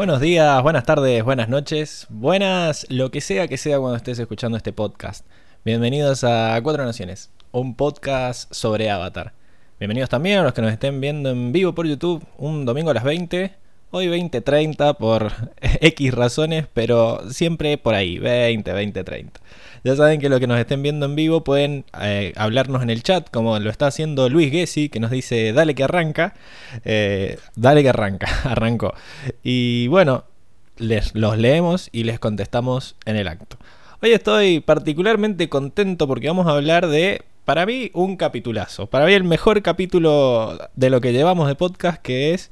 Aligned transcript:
Buenos 0.00 0.22
días, 0.22 0.62
buenas 0.62 0.84
tardes, 0.84 1.22
buenas 1.22 1.50
noches, 1.50 2.06
buenas 2.08 2.86
lo 2.88 3.10
que 3.10 3.20
sea 3.20 3.48
que 3.48 3.58
sea 3.58 3.78
cuando 3.78 3.98
estés 3.98 4.18
escuchando 4.18 4.56
este 4.56 4.72
podcast. 4.72 5.26
Bienvenidos 5.62 6.24
a 6.24 6.58
Cuatro 6.62 6.86
Naciones, 6.86 7.30
un 7.52 7.74
podcast 7.74 8.50
sobre 8.50 8.88
Avatar. 8.88 9.34
Bienvenidos 9.78 10.08
también 10.08 10.38
a 10.38 10.42
los 10.42 10.54
que 10.54 10.62
nos 10.62 10.72
estén 10.72 11.02
viendo 11.02 11.28
en 11.28 11.52
vivo 11.52 11.74
por 11.74 11.86
YouTube 11.86 12.24
un 12.38 12.64
domingo 12.64 12.92
a 12.92 12.94
las 12.94 13.04
20, 13.04 13.52
hoy 13.90 14.06
20.30 14.06 14.96
por 14.96 15.32
X 15.60 16.14
razones, 16.14 16.66
pero 16.72 17.20
siempre 17.30 17.76
por 17.76 17.94
ahí, 17.94 18.18
20, 18.18 18.72
20, 18.72 19.04
30. 19.04 19.40
Ya 19.82 19.96
saben 19.96 20.20
que 20.20 20.28
los 20.28 20.40
que 20.40 20.46
nos 20.46 20.58
estén 20.58 20.82
viendo 20.82 21.06
en 21.06 21.16
vivo 21.16 21.42
pueden 21.42 21.84
eh, 22.00 22.32
hablarnos 22.36 22.82
en 22.82 22.90
el 22.90 23.02
chat, 23.02 23.30
como 23.30 23.58
lo 23.58 23.70
está 23.70 23.86
haciendo 23.86 24.28
Luis 24.28 24.50
Gessi, 24.50 24.90
que 24.90 25.00
nos 25.00 25.10
dice, 25.10 25.52
dale 25.52 25.74
que 25.74 25.84
arranca. 25.84 26.34
Eh, 26.84 27.38
dale 27.56 27.82
que 27.82 27.88
arranca, 27.88 28.28
arrancó. 28.44 28.92
Y 29.42 29.88
bueno, 29.88 30.24
les, 30.76 31.14
los 31.14 31.38
leemos 31.38 31.88
y 31.92 32.04
les 32.04 32.18
contestamos 32.18 32.96
en 33.06 33.16
el 33.16 33.28
acto. 33.28 33.56
Hoy 34.02 34.12
estoy 34.12 34.60
particularmente 34.60 35.48
contento 35.48 36.06
porque 36.06 36.28
vamos 36.28 36.46
a 36.46 36.52
hablar 36.52 36.86
de, 36.88 37.22
para 37.44 37.64
mí, 37.64 37.90
un 37.94 38.16
capitulazo. 38.16 38.86
Para 38.86 39.06
mí 39.06 39.12
el 39.14 39.24
mejor 39.24 39.62
capítulo 39.62 40.58
de 40.74 40.90
lo 40.90 41.00
que 41.00 41.12
llevamos 41.12 41.48
de 41.48 41.54
podcast, 41.54 42.02
que 42.02 42.34
es 42.34 42.50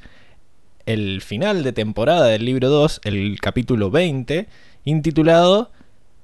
el 0.87 1.21
final 1.21 1.63
de 1.63 1.73
temporada 1.73 2.27
del 2.27 2.47
libro 2.47 2.71
2, 2.71 3.03
el 3.05 3.39
capítulo 3.41 3.91
20, 3.91 4.49
intitulado 4.85 5.71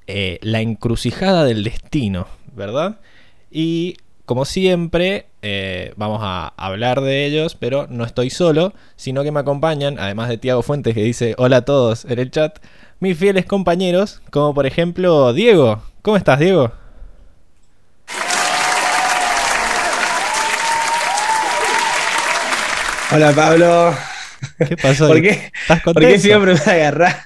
eh, 0.06 0.38
La 0.42 0.60
encrucijada 0.60 1.44
del 1.44 1.64
destino, 1.64 2.26
¿verdad? 2.54 3.00
Y 3.50 3.96
como 4.26 4.44
siempre, 4.46 5.26
eh, 5.42 5.92
vamos 5.96 6.20
a 6.22 6.54
hablar 6.56 7.02
de 7.02 7.26
ellos, 7.26 7.56
pero 7.56 7.86
no 7.90 8.04
estoy 8.04 8.30
solo, 8.30 8.72
sino 8.96 9.22
que 9.22 9.32
me 9.32 9.40
acompañan, 9.40 9.98
además 9.98 10.28
de 10.30 10.38
Tiago 10.38 10.62
Fuentes 10.62 10.94
que 10.94 11.02
dice 11.02 11.34
hola 11.36 11.58
a 11.58 11.64
todos 11.64 12.06
en 12.06 12.18
el 12.18 12.30
chat, 12.30 12.58
mis 13.00 13.18
fieles 13.18 13.44
compañeros, 13.44 14.22
como 14.30 14.54
por 14.54 14.66
ejemplo 14.66 15.32
Diego. 15.34 15.82
¿Cómo 16.00 16.16
estás, 16.16 16.38
Diego? 16.38 16.72
Hola, 23.12 23.32
Pablo. 23.32 23.94
¿Qué 24.66 24.76
pasó? 24.76 25.06
¿Por 25.06 25.22
qué, 25.22 25.52
¿Estás 25.62 25.82
¿Por 25.82 26.00
qué 26.00 26.18
siempre 26.18 26.54
me 26.54 26.72
agarrás? 26.72 27.16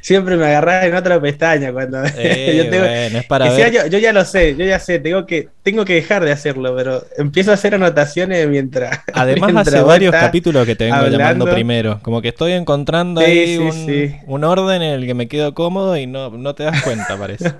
Siempre 0.00 0.36
me 0.36 0.46
agarrás 0.46 0.84
en 0.84 0.94
otra 0.94 1.20
pestaña 1.20 1.72
cuando 1.72 1.98
Eh, 2.16 2.54
yo 2.56 2.70
tengo- 2.70 2.84
bueno, 2.86 3.18
es 3.18 3.24
para 3.26 3.50
sea 3.50 3.68
yo, 3.68 3.86
yo 3.86 3.98
ya 3.98 4.12
lo 4.12 4.24
sé, 4.24 4.56
yo 4.56 4.64
ya 4.64 4.78
sé, 4.78 4.98
tengo 4.98 5.26
que, 5.26 5.48
tengo 5.62 5.84
que 5.84 5.94
dejar 5.94 6.24
de 6.24 6.32
hacerlo, 6.32 6.74
pero 6.76 7.04
empiezo 7.16 7.50
a 7.50 7.54
hacer 7.54 7.74
anotaciones 7.74 8.48
mientras. 8.48 9.00
Además 9.14 9.52
mientras 9.52 9.74
hace 9.76 9.84
varios 9.84 10.12
capítulos 10.12 10.66
que 10.66 10.74
te 10.76 10.84
vengo 10.84 10.96
hablando. 10.96 11.18
llamando 11.18 11.50
primero. 11.50 12.00
Como 12.02 12.22
que 12.22 12.28
estoy 12.28 12.52
encontrando 12.52 13.20
Sí, 13.20 13.26
ahí 13.26 13.46
sí, 13.46 13.58
un, 13.58 13.72
sí. 13.72 14.16
un 14.26 14.44
orden 14.44 14.82
en 14.82 14.92
el 15.00 15.06
que 15.06 15.14
me 15.14 15.28
quedo 15.28 15.54
cómodo 15.54 15.96
y 15.96 16.06
no, 16.06 16.30
no 16.30 16.54
te 16.54 16.64
das 16.64 16.82
cuenta, 16.82 17.16
parece. 17.16 17.52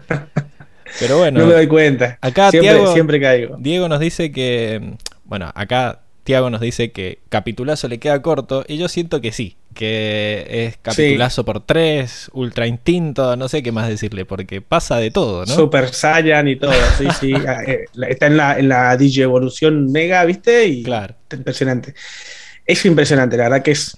Pero 0.99 1.19
bueno, 1.19 1.41
No 1.41 1.47
me 1.47 1.53
doy 1.55 1.67
cuenta. 1.67 2.19
acá 2.21 2.51
siempre 2.51 3.21
caigo. 3.21 3.57
Diego 3.59 3.89
nos 3.89 4.01
dice 4.01 4.33
que. 4.33 4.95
Bueno, 5.25 5.51
acá 5.55 6.01
Tiago 6.29 6.51
nos 6.51 6.61
dice 6.61 6.93
que 6.93 7.21
capitulazo 7.31 7.89
le 7.89 7.99
queda 7.99 8.21
corto. 8.21 8.63
Y 8.69 8.77
yo 8.77 8.89
siento 8.89 9.23
que 9.23 9.33
sí. 9.33 9.57
Que 9.73 10.45
es 10.47 10.77
capitulazo 10.77 11.43
por 11.47 11.61
tres, 11.65 12.29
ultra 12.35 12.67
instinto, 12.67 13.35
no 13.37 13.49
sé 13.49 13.63
qué 13.63 13.73
más 13.73 13.89
decirle, 13.89 14.27
porque 14.27 14.61
pasa 14.61 14.99
de 14.99 15.11
todo, 15.11 15.47
¿no? 15.47 15.55
Super 15.55 15.89
Saiyan 15.89 16.47
y 16.49 16.57
todo, 16.57 16.73
sí, 16.99 17.07
sí. 17.19 17.33
ah, 17.49 17.63
eh, 17.67 17.87
Está 18.11 18.27
en 18.27 18.37
la, 18.37 18.59
en 18.59 18.69
la 18.69 18.95
DJ 18.99 19.23
evolución 19.23 19.91
mega, 19.91 20.23
¿viste? 20.27 20.67
Y 20.67 20.83
Claro. 20.83 21.15
está 21.23 21.37
impresionante. 21.37 21.95
Es 22.67 22.85
impresionante, 22.85 23.39
la 23.39 23.45
verdad 23.45 23.63
que 23.63 23.71
es. 23.71 23.97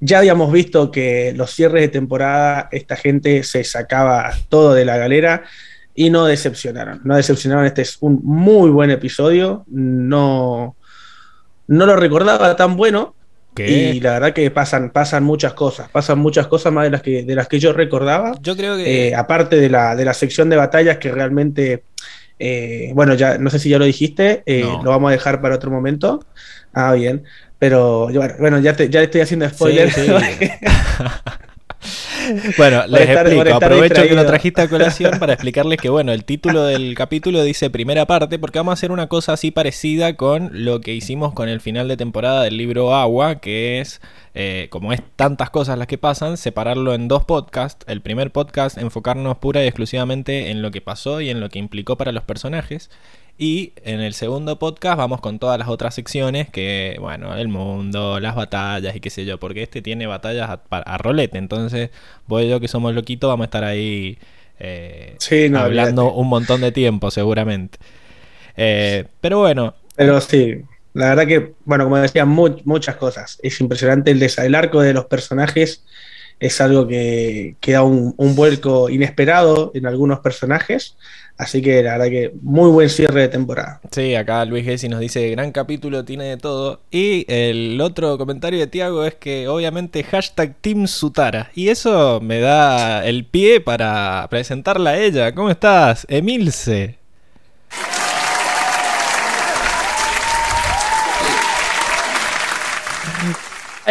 Ya 0.00 0.18
habíamos 0.18 0.50
visto 0.50 0.90
que 0.90 1.32
los 1.36 1.52
cierres 1.54 1.82
de 1.82 1.88
temporada, 1.88 2.68
esta 2.72 2.96
gente 2.96 3.44
se 3.44 3.62
sacaba 3.62 4.32
todo 4.48 4.74
de 4.74 4.84
la 4.84 4.96
galera 4.96 5.44
y 5.94 6.10
no 6.10 6.24
decepcionaron. 6.26 7.02
No 7.04 7.14
decepcionaron. 7.14 7.66
Este 7.66 7.82
es 7.82 7.98
un 8.00 8.18
muy 8.24 8.70
buen 8.70 8.90
episodio. 8.90 9.64
No, 9.68 10.74
no 11.72 11.86
lo 11.86 11.96
recordaba 11.96 12.54
tan 12.54 12.76
bueno. 12.76 13.14
¿Qué? 13.54 13.70
Y 13.70 14.00
la 14.00 14.12
verdad 14.14 14.32
que 14.32 14.50
pasan, 14.50 14.90
pasan 14.90 15.24
muchas 15.24 15.54
cosas. 15.54 15.88
Pasan 15.90 16.18
muchas 16.18 16.46
cosas 16.46 16.72
más 16.72 16.84
de 16.84 16.90
las 16.90 17.02
que, 17.02 17.22
de 17.22 17.34
las 17.34 17.48
que 17.48 17.58
yo 17.58 17.72
recordaba. 17.72 18.32
Yo 18.40 18.56
creo 18.56 18.76
que. 18.76 19.08
Eh, 19.08 19.14
aparte 19.14 19.56
de 19.56 19.68
la, 19.70 19.96
de 19.96 20.04
la 20.04 20.14
sección 20.14 20.48
de 20.50 20.56
batallas 20.56 20.98
que 20.98 21.10
realmente, 21.10 21.84
eh, 22.38 22.90
bueno, 22.94 23.14
ya 23.14 23.38
no 23.38 23.48
sé 23.50 23.58
si 23.58 23.68
ya 23.70 23.78
lo 23.78 23.84
dijiste, 23.86 24.42
eh, 24.46 24.62
No. 24.62 24.82
lo 24.82 24.90
vamos 24.90 25.08
a 25.08 25.12
dejar 25.12 25.40
para 25.40 25.54
otro 25.54 25.70
momento. 25.70 26.24
Ah, 26.74 26.92
bien. 26.92 27.24
Pero 27.58 28.08
bueno, 28.38 28.58
ya, 28.58 28.74
te, 28.74 28.88
ya 28.90 29.02
estoy 29.02 29.20
haciendo 29.22 29.48
spoiler. 29.48 29.90
Sí, 29.90 30.06
sí. 30.06 30.50
Bueno, 32.56 32.86
les 32.86 33.08
estar- 33.08 33.26
explico. 33.26 33.56
Aprovecho 33.56 34.02
que 34.02 34.14
lo 34.14 34.24
trajiste 34.24 34.62
a 34.62 34.68
colación 34.68 35.18
para 35.18 35.32
explicarles 35.34 35.78
que, 35.78 35.88
bueno, 35.88 36.12
el 36.12 36.24
título 36.24 36.64
del 36.64 36.94
capítulo 36.94 37.42
dice 37.42 37.70
primera 37.70 38.06
parte, 38.06 38.38
porque 38.38 38.58
vamos 38.58 38.72
a 38.72 38.74
hacer 38.74 38.92
una 38.92 39.08
cosa 39.08 39.32
así 39.32 39.50
parecida 39.50 40.16
con 40.16 40.50
lo 40.64 40.80
que 40.80 40.94
hicimos 40.94 41.32
con 41.32 41.48
el 41.48 41.60
final 41.60 41.88
de 41.88 41.96
temporada 41.96 42.42
del 42.44 42.56
libro 42.56 42.94
Agua, 42.94 43.36
que 43.40 43.80
es, 43.80 44.00
eh, 44.34 44.68
como 44.70 44.92
es 44.92 45.00
tantas 45.16 45.50
cosas 45.50 45.78
las 45.78 45.86
que 45.88 45.98
pasan, 45.98 46.36
separarlo 46.36 46.94
en 46.94 47.08
dos 47.08 47.24
podcasts. 47.24 47.84
El 47.88 48.00
primer 48.00 48.30
podcast, 48.30 48.78
enfocarnos 48.78 49.38
pura 49.38 49.62
y 49.64 49.66
exclusivamente 49.66 50.50
en 50.50 50.62
lo 50.62 50.70
que 50.70 50.80
pasó 50.80 51.20
y 51.20 51.30
en 51.30 51.40
lo 51.40 51.48
que 51.48 51.58
implicó 51.58 51.96
para 51.96 52.12
los 52.12 52.22
personajes. 52.22 52.90
Y 53.44 53.72
en 53.84 53.98
el 54.00 54.14
segundo 54.14 54.56
podcast 54.60 54.96
vamos 54.98 55.20
con 55.20 55.40
todas 55.40 55.58
las 55.58 55.66
otras 55.68 55.96
secciones 55.96 56.48
que, 56.48 56.96
bueno, 57.00 57.34
el 57.34 57.48
mundo, 57.48 58.20
las 58.20 58.36
batallas 58.36 58.94
y 58.94 59.00
qué 59.00 59.10
sé 59.10 59.24
yo, 59.24 59.40
porque 59.40 59.64
este 59.64 59.82
tiene 59.82 60.06
batallas 60.06 60.60
a, 60.70 60.98
rolete, 60.98 61.38
entonces 61.38 61.90
vos 62.28 62.42
y 62.42 62.48
yo 62.48 62.60
que 62.60 62.68
somos 62.68 62.94
loquitos 62.94 63.28
vamos 63.28 63.44
a 63.44 63.46
estar 63.46 63.64
ahí 63.64 64.16
eh, 64.60 65.18
Sí, 65.18 65.48
no, 65.48 65.60
hablando 65.60 66.12
un 66.12 66.28
montón 66.28 66.60
de 66.60 66.72
tiempo 66.72 67.10
seguramente. 67.10 67.78
Eh, 68.56 69.06
pero 69.20 69.40
bueno, 69.40 69.74
Pero 69.94 70.20
sí, 70.20 70.62
la 70.94 71.10
verdad 71.10 71.26
que, 71.26 71.54
bueno, 71.64 71.84
como 71.84 71.98
decía, 71.98 72.24
mu- 72.24 72.60
muchas 72.64 72.96
cosas. 72.96 73.38
Es 73.42 73.60
impresionante 73.60 74.10
el, 74.10 74.22
el 74.22 74.54
arco 74.54 74.80
de 74.80 74.94
los 74.94 75.06
personajes. 75.06 75.84
Es 76.40 76.60
algo 76.60 76.88
que, 76.88 77.56
que 77.60 77.72
da 77.72 77.82
un, 77.82 78.14
un 78.16 78.34
vuelco 78.34 78.90
inesperado 78.90 79.70
en 79.74 79.86
algunos 79.86 80.20
personajes. 80.20 80.96
Así 81.42 81.60
que 81.60 81.82
la 81.82 81.92
verdad 81.92 82.06
que 82.06 82.32
muy 82.40 82.70
buen 82.70 82.88
cierre 82.88 83.22
de 83.22 83.28
temporada. 83.28 83.80
sí, 83.90 84.14
acá 84.14 84.44
Luis 84.44 84.64
Gessi 84.64 84.88
nos 84.88 85.00
dice, 85.00 85.28
gran 85.30 85.50
capítulo, 85.52 86.04
tiene 86.04 86.24
de 86.24 86.36
todo. 86.36 86.80
Y 86.90 87.24
el 87.28 87.80
otro 87.80 88.16
comentario 88.16 88.60
de 88.60 88.66
Tiago 88.68 89.04
es 89.04 89.14
que 89.14 89.48
obviamente 89.48 90.04
hashtag 90.04 90.54
Team 90.60 90.86
Sutara. 90.86 91.50
Y 91.54 91.68
eso 91.68 92.20
me 92.22 92.40
da 92.40 93.04
el 93.04 93.26
pie 93.26 93.60
para 93.60 94.26
presentarla 94.30 94.90
a 94.90 94.98
ella. 94.98 95.34
¿Cómo 95.34 95.50
estás? 95.50 96.06
Emilce. 96.08 97.01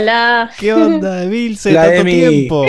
Hola, 0.02 0.50
¿Qué 0.58 0.74
onda, 0.74 1.22
Emilce? 1.22 1.72
La 1.72 1.84
Tanto 1.84 2.02
Emi. 2.02 2.12
tiempo. 2.14 2.66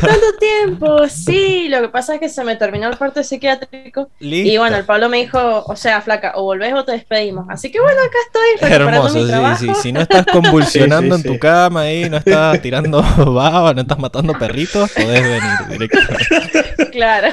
tanto 0.00 0.26
tiempo. 0.40 1.08
Sí, 1.08 1.68
lo 1.68 1.80
que 1.82 1.88
pasa 1.88 2.14
es 2.14 2.20
que 2.20 2.28
se 2.28 2.42
me 2.42 2.56
terminó 2.56 2.88
el 2.88 2.96
parte 2.96 3.22
psiquiátrico. 3.22 4.10
Listo. 4.18 4.50
Y 4.52 4.58
bueno, 4.58 4.76
el 4.76 4.84
Pablo 4.84 5.08
me 5.08 5.18
dijo, 5.18 5.64
o 5.64 5.76
sea, 5.76 6.00
flaca, 6.00 6.32
o 6.34 6.42
volvés 6.42 6.74
o 6.74 6.84
te 6.84 6.92
despedimos. 6.92 7.46
Así 7.48 7.70
que 7.70 7.78
bueno, 7.80 8.00
acá 8.00 8.16
estoy 8.26 8.68
recuperando 8.68 8.96
Hermoso, 8.96 9.14
mi 9.14 9.22
sí, 9.22 9.28
trabajo. 9.28 9.64
sí. 9.64 9.70
Si 9.82 9.92
no 9.92 10.00
estás 10.00 10.26
convulsionando 10.26 11.16
Sí, 11.16 11.22
sí, 11.22 11.28
en 11.28 11.34
tu 11.34 11.38
cama 11.38 11.82
ahí, 11.82 12.10
no 12.10 12.16
estás 12.16 12.60
tirando 12.60 13.02
baba, 13.32 13.72
no 13.72 13.82
estás 13.82 13.98
matando 14.00 14.32
perritos, 14.36 14.90
podés 14.90 15.22
venir 15.22 15.68
directamente. 15.70 16.90
Claro. 16.90 17.28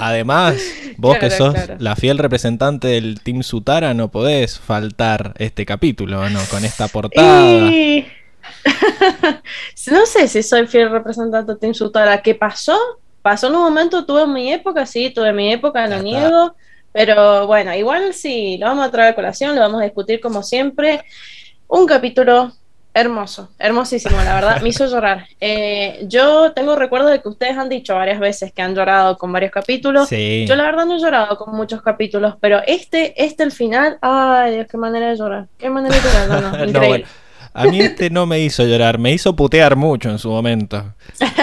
Además, 0.00 0.56
vos 0.96 1.18
que 1.18 1.30
sos 1.30 1.52
claro. 1.52 1.76
la 1.78 1.94
fiel 1.94 2.16
representante 2.16 2.88
del 2.88 3.20
Team 3.20 3.42
Sutara, 3.42 3.92
no 3.92 4.10
podés 4.10 4.58
faltar 4.58 5.34
este 5.36 5.66
capítulo, 5.66 6.30
¿no? 6.30 6.40
Con 6.50 6.64
esta 6.64 6.88
portada. 6.88 7.42
Y... 7.44 8.06
no 9.90 10.06
sé 10.06 10.28
si 10.28 10.42
soy 10.42 10.66
fiel 10.66 10.90
representante 10.90 11.54
de 11.54 11.74
Sutara. 11.74 12.22
¿Qué 12.22 12.34
pasó? 12.34 12.78
Pasó 13.22 13.48
en 13.48 13.54
un 13.56 13.62
momento, 13.62 14.04
tuve 14.04 14.26
mi 14.26 14.52
época, 14.52 14.86
sí, 14.86 15.10
tuve 15.10 15.32
mi 15.32 15.52
época, 15.52 15.86
no 15.86 16.02
niego. 16.02 16.54
Pero 16.92 17.46
bueno, 17.46 17.74
igual 17.74 18.14
sí, 18.14 18.56
lo 18.58 18.66
vamos 18.66 18.86
a 18.86 18.90
traer 18.90 19.12
a 19.12 19.14
colación, 19.14 19.54
lo 19.54 19.60
vamos 19.60 19.80
a 19.80 19.84
discutir 19.84 20.20
como 20.20 20.42
siempre. 20.42 21.02
Un 21.68 21.86
capítulo 21.86 22.52
hermoso, 22.94 23.50
hermosísimo, 23.58 24.16
la 24.24 24.34
verdad, 24.34 24.62
me 24.62 24.70
hizo 24.70 24.86
llorar. 24.90 25.26
Eh, 25.38 26.06
yo 26.08 26.52
tengo 26.52 26.74
recuerdo 26.76 27.08
de 27.08 27.20
que 27.20 27.28
ustedes 27.28 27.58
han 27.58 27.68
dicho 27.68 27.94
varias 27.94 28.18
veces 28.18 28.50
que 28.52 28.62
han 28.62 28.74
llorado 28.74 29.18
con 29.18 29.30
varios 29.30 29.52
capítulos. 29.52 30.08
Sí. 30.08 30.46
Yo 30.48 30.56
la 30.56 30.64
verdad 30.64 30.86
no 30.86 30.96
he 30.96 30.98
llorado 30.98 31.36
con 31.36 31.54
muchos 31.54 31.82
capítulos, 31.82 32.36
pero 32.40 32.62
este, 32.66 33.12
este 33.22 33.42
el 33.42 33.52
final, 33.52 33.98
ay 34.00 34.54
Dios, 34.54 34.66
qué 34.70 34.78
manera 34.78 35.10
de 35.10 35.16
llorar, 35.16 35.48
qué 35.58 35.68
manera 35.68 35.94
de 35.94 36.00
llorar, 36.00 36.28
no, 36.28 36.40
no, 36.40 36.50
No, 36.56 36.64
increíble. 36.64 36.88
bueno. 36.88 37.06
A 37.58 37.64
mí 37.64 37.80
este 37.80 38.10
no 38.10 38.26
me 38.26 38.40
hizo 38.40 38.64
llorar, 38.64 38.98
me 38.98 39.12
hizo 39.12 39.34
putear 39.34 39.76
mucho 39.76 40.10
en 40.10 40.18
su 40.18 40.28
momento. 40.28 40.94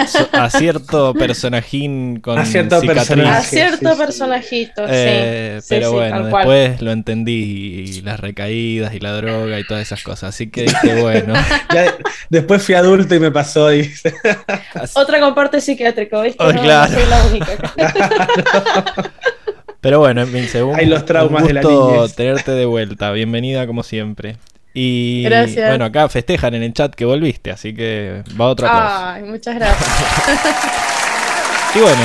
So- 0.06 0.28
a 0.32 0.48
cierto 0.48 1.12
personajín 1.12 2.20
con 2.20 2.38
A 2.38 2.44
cierto 2.46 2.80
cicatriz. 2.80 3.02
A 3.02 3.14
personaje. 3.16 3.46
cierto 3.48 3.88
sí, 3.88 3.94
sí. 3.94 3.98
personajito, 3.98 4.84
Eh, 4.88 5.58
sí. 5.60 5.66
Pero 5.70 5.88
sí, 5.88 5.94
bueno, 5.96 6.30
cual. 6.30 6.46
después 6.46 6.82
lo 6.82 6.92
entendí 6.92 7.32
y 7.88 8.00
las 8.02 8.20
recaídas 8.20 8.94
y 8.94 9.00
la 9.00 9.12
droga 9.12 9.58
y 9.58 9.64
todas 9.66 9.82
esas 9.82 10.04
cosas. 10.04 10.34
Así 10.34 10.50
que 10.50 10.62
dije, 10.62 11.00
bueno. 11.02 11.34
Ya- 11.74 11.96
después 12.30 12.62
fui 12.62 12.76
adulto 12.76 13.14
y 13.16 13.18
me 13.20 13.32
pasó. 13.32 13.74
Y, 13.74 13.90
Otra 14.94 15.18
con 15.18 15.34
parte 15.34 15.60
psiquiátrico, 15.60 16.20
¿viste? 16.22 16.42
Oh, 16.44 16.52
no, 16.52 16.62
claro. 16.62 16.92
no 16.92 16.98
soy 17.00 17.08
la 17.10 17.24
única 17.26 17.52
acá. 17.52 18.92
Pero 19.80 19.98
bueno, 19.98 20.22
en 20.22 20.28
fin, 20.28 20.46
según 20.48 20.76
Hay 20.76 20.86
los 20.86 21.04
traumas 21.04 21.42
un 21.42 21.48
de 21.48 21.54
la 21.54 21.62
gusto 21.62 21.92
niñez. 21.96 22.14
tenerte 22.14 22.52
de 22.52 22.64
vuelta. 22.66 23.10
Bienvenida 23.12 23.66
como 23.66 23.82
siempre. 23.82 24.36
Y 24.76 25.22
Gracias. 25.22 25.68
bueno, 25.68 25.84
acá 25.84 26.08
festejan 26.08 26.54
en 26.54 26.64
el 26.64 26.72
chat 26.72 26.92
que 26.94 27.04
volviste, 27.04 27.52
así 27.52 27.72
que 27.74 28.24
va 28.38 28.48
otro 28.48 28.66
aplauso. 28.66 29.06
Ay, 29.06 29.22
muchas 29.22 29.54
gracias. 29.54 29.90
Y 31.76 31.80
bueno, 31.80 32.02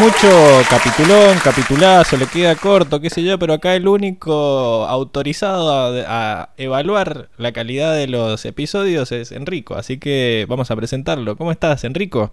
mucho 0.00 0.28
capitulón, 0.68 1.38
capitulazo, 1.38 2.16
le 2.16 2.26
queda 2.26 2.56
corto, 2.56 2.98
qué 3.00 3.08
sé 3.08 3.22
yo, 3.22 3.38
pero 3.38 3.52
acá 3.54 3.76
el 3.76 3.86
único 3.86 4.84
autorizado 4.88 5.72
a, 5.72 6.40
a 6.40 6.48
evaluar 6.56 7.28
la 7.36 7.52
calidad 7.52 7.94
de 7.94 8.08
los 8.08 8.44
episodios 8.44 9.12
es 9.12 9.30
Enrico, 9.30 9.76
así 9.76 9.98
que 9.98 10.44
vamos 10.48 10.72
a 10.72 10.76
presentarlo. 10.76 11.36
¿Cómo 11.36 11.52
estás, 11.52 11.84
Enrico? 11.84 12.32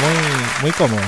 Muy, 0.00 0.62
muy 0.62 0.72
cómodo. 0.72 1.00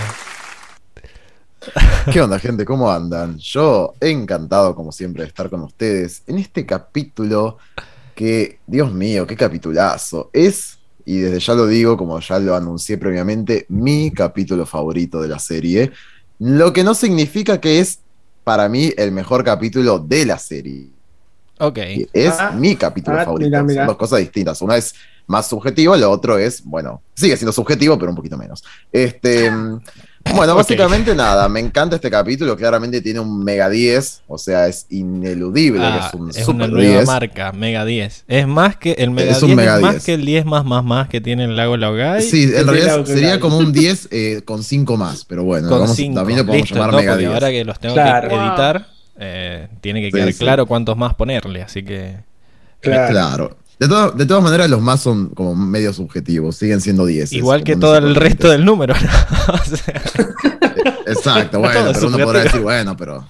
¿Qué 2.10 2.20
onda, 2.20 2.38
gente? 2.38 2.64
¿Cómo 2.64 2.90
andan? 2.90 3.38
Yo 3.38 3.94
encantado, 4.00 4.75
como 4.75 4.90
siempre, 4.93 5.22
de 5.22 5.28
estar 5.28 5.49
con 5.50 5.62
ustedes 5.62 6.22
en 6.26 6.38
este 6.38 6.66
capítulo 6.66 7.58
que, 8.14 8.58
Dios 8.66 8.93
mío, 8.93 9.26
qué 9.26 9.37
capitulazo. 9.37 10.31
Es, 10.32 10.78
y 11.04 11.19
desde 11.19 11.38
ya 11.40 11.54
lo 11.54 11.66
digo, 11.66 11.96
como 11.96 12.19
ya 12.20 12.38
lo 12.38 12.56
anuncié 12.56 12.99
previamente, 12.99 13.66
mi 13.69 14.10
capítulo 14.10 14.66
favorito 14.66 15.20
de 15.20 15.28
la 15.28 15.38
serie. 15.38 15.93
Lo 16.38 16.72
que 16.72 16.82
no 16.82 16.94
significa 16.94 17.60
que 17.60 17.78
es, 17.78 18.00
para 18.43 18.69
mí, 18.69 18.93
el 18.96 19.12
mejor 19.12 19.44
capítulo 19.44 19.98
de 20.00 20.26
la 20.26 20.38
serie. 20.38 20.88
Ok. 21.58 21.78
Es 22.12 22.34
Ah, 22.38 22.50
mi 22.50 22.75
capítulo 22.75 23.19
ah, 23.20 23.25
favorito. 23.25 23.48
mira, 23.48 23.62
mira. 23.62 23.82
Son 23.82 23.87
dos 23.88 23.96
cosas 23.96 24.19
distintas. 24.19 24.60
Una 24.62 24.76
es 24.76 24.94
más 25.28 25.48
subjetivo, 25.48 25.96
lo 25.96 26.10
otro 26.10 26.37
es, 26.37 26.64
bueno, 26.64 27.00
sigue 27.14 27.37
siendo 27.37 27.52
subjetivo, 27.52 27.96
pero 27.96 28.10
un 28.10 28.16
poquito 28.16 28.37
menos. 28.37 28.64
Este, 28.90 29.50
bueno, 30.34 30.54
básicamente 30.54 31.14
nada, 31.14 31.48
me 31.48 31.60
encanta 31.60 31.96
este 31.96 32.10
capítulo, 32.10 32.56
claramente 32.56 33.00
tiene 33.00 33.20
un 33.20 33.42
mega 33.44 33.69
10, 33.69 34.22
o 34.28 34.38
sea, 34.38 34.66
es 34.69 34.86
ineludible 34.90 35.80
que 35.80 35.84
Ah, 35.86 36.06
es 36.08 36.14
un 36.14 36.30
es 36.30 36.36
una 36.48 36.64
super 36.66 36.70
nueva 36.70 36.94
10. 36.94 37.06
marca, 37.06 37.52
Mega 37.52 37.84
10. 37.84 38.24
Es 38.28 38.46
más 38.46 38.76
que 38.76 38.92
el 38.92 39.10
Mega 39.10 39.32
Es 39.32 39.42
un 39.42 39.48
10 39.48 39.56
Mega 39.56 39.76
es 39.76 39.82
más 39.82 39.92
10. 39.94 40.04
que 40.04 40.14
el 40.14 40.24
10 40.24 40.44
más 40.46 40.64
más 40.64 40.84
más 40.84 41.08
que 41.08 41.20
tiene 41.20 41.44
el 41.44 41.56
lago 41.56 41.76
Laogay. 41.76 42.22
Sí, 42.22 42.44
en 42.44 42.48
Sí, 42.50 42.62
realidad 42.62 43.04
sería 43.04 43.40
como 43.40 43.58
un 43.58 43.72
10 43.72 44.08
eh, 44.10 44.42
con 44.44 44.62
5 44.62 44.96
más, 44.96 45.24
pero 45.24 45.44
bueno, 45.44 45.69
con 45.69 45.80
vamos- 45.80 45.96
5. 45.96 46.14
también 46.14 46.38
lo 46.38 46.46
podemos 46.46 46.62
Listo, 46.70 46.74
llamar 46.76 46.92
no, 46.92 46.98
mega 46.98 47.12
porque 47.12 47.24
10. 47.26 47.34
ahora 47.34 47.50
que 47.50 47.64
los 47.64 47.78
tengo 47.80 47.94
Claro. 47.94 48.28
que 48.28 48.34
editar, 48.34 48.86
eh, 49.19 49.69
tiene 49.80 50.00
que 50.00 50.06
Sí, 50.06 50.12
quedar 50.12 50.32
sí. 50.32 50.38
claro 50.38 50.66
cuántos 50.66 50.96
más 50.96 51.14
ponerle, 51.14 51.62
así 51.62 51.82
que... 51.82 52.16
Claro. 52.80 53.10
Claro. 53.12 53.56
De, 53.82 53.88
to- 53.88 54.12
de 54.12 54.26
todas 54.26 54.44
maneras, 54.44 54.70
los 54.70 54.81
más 54.81 55.00
son 55.00 55.31
como 55.31 55.56
medio 55.56 55.93
subjetivos, 55.93 56.55
siguen 56.55 56.81
siendo 56.81 57.05
10. 57.05 57.32
Igual 57.32 57.64
que 57.64 57.75
todo 57.75 57.99
el 57.99 58.14
resto 58.14 58.49
del 58.49 58.64
número. 58.64 58.94
¿no? 58.94 59.55
O 59.55 59.76
sea, 59.76 60.02
Exacto, 61.06 61.58
bueno, 61.58 61.81
Todo 61.82 61.93
pero 61.94 62.06
uno 62.06 62.19
podrá 62.25 62.43
decir, 62.44 62.61
bueno, 62.61 62.96
pero 62.96 63.29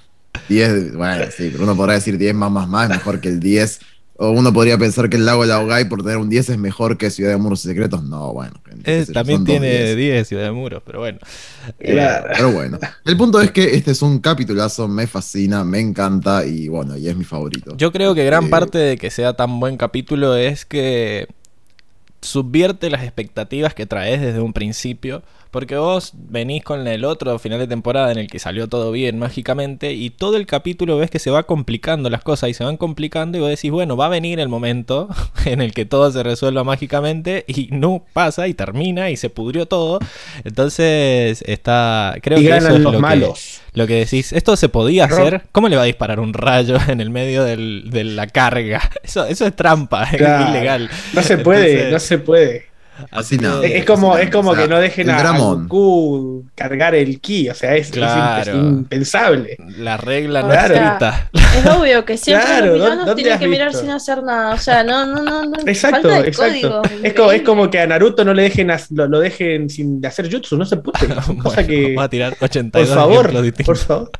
10, 0.49 0.95
bueno, 0.95 1.25
sí, 1.35 1.49
pero 1.51 1.63
uno 1.63 1.75
podrá 1.75 1.93
decir 1.93 2.19
10 2.19 2.35
más 2.35 2.51
más 2.51 2.67
más 2.67 2.83
es 2.83 2.97
mejor 2.97 3.19
que 3.19 3.29
el 3.29 3.39
10. 3.39 3.79
O 4.23 4.31
uno 4.31 4.53
podría 4.53 4.77
pensar 4.77 5.09
que 5.09 5.17
el 5.17 5.25
lago 5.25 5.43
Laogay 5.43 5.83
por 5.89 6.01
tener 6.01 6.15
un 6.15 6.29
10 6.29 6.51
es 6.51 6.57
mejor 6.57 6.97
que 6.97 7.09
Ciudad 7.09 7.31
de 7.31 7.37
Muros 7.37 7.65
y 7.65 7.67
Secretos. 7.67 8.03
No, 8.03 8.31
bueno. 8.31 8.53
qué 8.63 9.01
eh, 9.01 9.05
también 9.13 9.43
tiene 9.43 9.95
10. 9.95 9.97
10 9.97 10.27
Ciudad 10.29 10.43
de 10.43 10.51
Muros, 10.51 10.81
pero 10.85 10.99
bueno. 10.99 11.19
Eh, 11.79 11.91
Claro. 11.91 12.29
Pero 12.33 12.51
bueno, 12.53 12.79
el 13.03 13.17
punto 13.17 13.41
es 13.41 13.51
que 13.51 13.75
este 13.75 13.91
es 13.91 14.01
un 14.01 14.19
capitulazo, 14.19 14.87
me 14.87 15.07
fascina, 15.07 15.65
me 15.65 15.81
encanta 15.81 16.45
y 16.45 16.69
bueno, 16.69 16.95
y 16.95 17.09
es 17.09 17.17
mi 17.17 17.25
favorito. 17.25 17.75
Yo 17.75 17.91
creo 17.91 18.15
que 18.15 18.23
gran 18.23 18.45
Eh, 18.45 18.49
parte 18.49 18.77
de 18.77 18.97
que 18.97 19.11
sea 19.11 19.33
tan 19.33 19.59
buen 19.59 19.75
capítulo 19.75 20.37
es 20.37 20.65
que 20.65 21.27
subvierte 22.21 22.89
las 22.89 23.03
expectativas 23.03 23.73
que 23.73 23.85
traes 23.85 24.21
desde 24.21 24.39
un 24.39 24.53
principio. 24.53 25.21
Porque 25.53 25.77
vos 25.77 26.11
venís 26.15 26.63
con 26.63 26.85
el 26.87 27.05
otro 27.05 27.37
final 27.39 27.59
de 27.59 27.67
temporada 27.67 28.11
en 28.11 28.17
el 28.17 28.27
que 28.27 28.39
salió 28.39 28.67
todo 28.67 28.91
bien 28.91 29.19
mágicamente 29.19 29.93
y 29.93 30.09
todo 30.09 30.35
el 30.35 30.47
capítulo 30.47 30.97
ves 30.97 31.11
que 31.11 31.19
se 31.19 31.29
va 31.29 31.43
complicando 31.43 32.09
las 32.09 32.23
cosas 32.23 32.49
y 32.49 32.53
se 32.55 32.63
van 32.63 32.75
complicando 32.75 33.37
y 33.37 33.41
vos 33.41 33.49
decís, 33.51 33.69
bueno, 33.71 33.95
va 33.95 34.07
a 34.07 34.09
venir 34.09 34.39
el 34.39 34.49
momento 34.49 35.07
en 35.45 35.61
el 35.61 35.73
que 35.73 35.85
todo 35.85 36.11
se 36.11 36.23
resuelva 36.23 36.63
mágicamente 36.63 37.45
y 37.47 37.69
no 37.71 38.03
pasa 38.13 38.47
y 38.47 38.53
termina 38.55 39.11
y 39.11 39.15
se 39.15 39.29
pudrió 39.29 39.67
todo. 39.67 39.99
Entonces 40.43 41.43
está... 41.47 42.15
Creo 42.21 42.39
y 42.39 42.45
que 42.45 42.57
eso 42.57 42.67
es 42.69 42.73
los 42.73 42.81
lo 42.81 42.91
que- 42.91 42.97
malos. 42.97 43.61
lo 43.73 43.85
que 43.87 43.95
decís, 43.95 44.33
¿esto 44.33 44.55
se 44.55 44.69
podía 44.69 45.05
hacer? 45.05 45.43
¿Cómo 45.51 45.69
le 45.69 45.75
va 45.75 45.83
a 45.83 45.85
disparar 45.85 46.19
un 46.19 46.33
rayo 46.33 46.77
en 46.87 46.99
el 47.01 47.09
medio 47.09 47.43
del- 47.43 47.89
de 47.91 48.03
la 48.03 48.27
carga? 48.27 48.81
Eso, 49.03 49.25
eso 49.25 49.45
es 49.45 49.55
trampa, 49.55 50.07
Claro. 50.09 50.45
es 50.45 50.49
ilegal. 50.49 50.89
No 51.13 51.21
se 51.21 51.37
puede, 51.37 51.65
Entonces, 51.71 51.91
no 51.93 51.99
se 51.99 52.17
puede. 52.17 52.72
Así 53.11 53.37
nada. 53.37 53.61
que- 53.61 53.67
Es, 53.67 53.73
es 53.81 53.85
como, 53.85 54.17
es 54.17 54.29
como 54.29 54.51
o 54.51 54.55
sea, 54.55 54.63
que 54.63 54.69
no 54.69 54.79
dejen 54.79 55.09
a, 55.09 55.17
a. 55.19 55.37
Goku 55.37 56.45
cargar 56.55 56.95
el 56.95 57.19
ki, 57.19 57.49
o 57.49 57.53
sea, 57.55 57.75
es, 57.75 57.89
Claro. 57.89 58.55
impensable. 58.55 59.57
La 59.77 59.97
regla 59.97 60.41
no 60.41 60.49
Claro. 60.49 60.73
es 60.75 60.81
escrita. 60.81 61.29
Es 61.33 61.65
obvio 61.67 62.05
que 62.05 62.17
siempre 62.17 62.45
Claro, 62.45 62.65
los 62.77 62.79
¿dó- 62.79 62.83
villanos 62.91 63.15
tienen 63.15 63.39
que 63.39 63.47
mirar 63.47 63.73
sin 63.73 63.89
hacer 63.91 64.23
nada. 64.23 64.53
O 64.53 64.57
sea, 64.57 64.83
no, 64.83 65.05
no, 65.05 65.21
no. 65.21 65.43
no. 65.45 65.53
Exacto, 65.65 66.01
Falta 66.09 66.21
de 66.21 66.27
exacto. 66.29 66.81
código, 66.81 66.81
Es 67.03 67.13
como, 67.13 67.31
es 67.31 67.41
como 67.41 67.69
que 67.69 67.79
a 67.79 67.87
Naruto 67.87 68.23
no 68.25 68.33
le 68.33 68.43
dejen 68.43 68.71
as- 68.71 68.91
lo, 68.91 69.07
lo 69.07 69.19
dejen 69.19 69.69
sin 69.69 70.03
hacer 70.05 70.31
jutsu, 70.31 70.57
no 70.57 70.65
se 70.65 70.77
puede. 70.77 70.99
Son 71.23 71.37
Bueno, 71.43 71.67
que. 71.67 71.83
Vamos 71.95 72.05
a 72.05 72.09
tirar 72.09 72.35
Por 72.35 72.45
82 72.45 72.89
favor, 72.95 73.29
ejemplos 73.29 73.65
por 73.65 73.77
favor. 73.77 74.11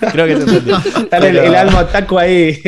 Creo 0.12 0.26
que 0.26 0.36
se. 0.36 0.60
Dale 1.10 1.28
el, 1.28 1.36
el 1.38 1.54
alma 1.54 1.86
taco 1.88 2.18
ahí. 2.18 2.60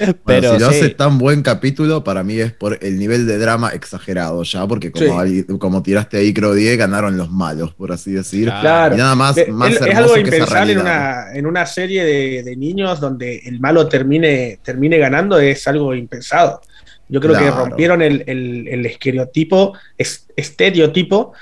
Bueno, 0.00 0.16
Pero 0.24 0.54
si 0.54 0.60
lo 0.60 0.70
sí. 0.70 0.76
hace 0.78 0.88
tan 0.90 1.18
buen 1.18 1.42
capítulo, 1.42 2.04
para 2.04 2.22
mí 2.22 2.38
es 2.38 2.52
por 2.52 2.78
el 2.82 2.98
nivel 2.98 3.26
de 3.26 3.38
drama 3.38 3.70
exagerado 3.70 4.42
ya, 4.42 4.66
porque 4.66 4.90
como, 4.92 5.01
Sí. 5.06 5.12
alguien- 5.18 5.58
como 5.58 5.82
tiraste 5.82 6.16
ahí, 6.18 6.32
creo 6.34 6.54
10, 6.54 6.76
ganaron 6.78 7.16
los 7.16 7.30
malos, 7.30 7.74
por 7.74 7.92
así 7.92 8.12
decir. 8.12 8.44
Claro. 8.60 8.94
Y 8.94 8.98
nada 8.98 9.14
más, 9.14 9.36
Es, 9.36 9.48
más 9.48 9.70
es 9.72 9.80
hermoso 9.80 9.98
algo 9.98 10.14
que 10.14 10.20
impensable 10.20 10.72
en 10.72 10.78
una, 10.80 11.24
en 11.34 11.46
una 11.46 11.66
serie 11.66 12.04
de, 12.04 12.42
de 12.42 12.56
niños 12.56 13.00
donde 13.00 13.38
el 13.44 13.60
malo 13.60 13.88
termine, 13.88 14.58
termine 14.62 14.98
ganando, 14.98 15.38
es 15.38 15.66
algo 15.68 15.94
impensado. 15.94 16.60
Yo 17.08 17.20
creo 17.20 17.32
que 17.34 17.40
Claro. 17.40 17.66
rompieron 17.66 18.00
el, 18.02 18.24
el- 18.26 18.68
el 18.68 18.86
estereotipo, 18.86 19.74
es, 19.98 20.26
estereotipo 20.36 21.32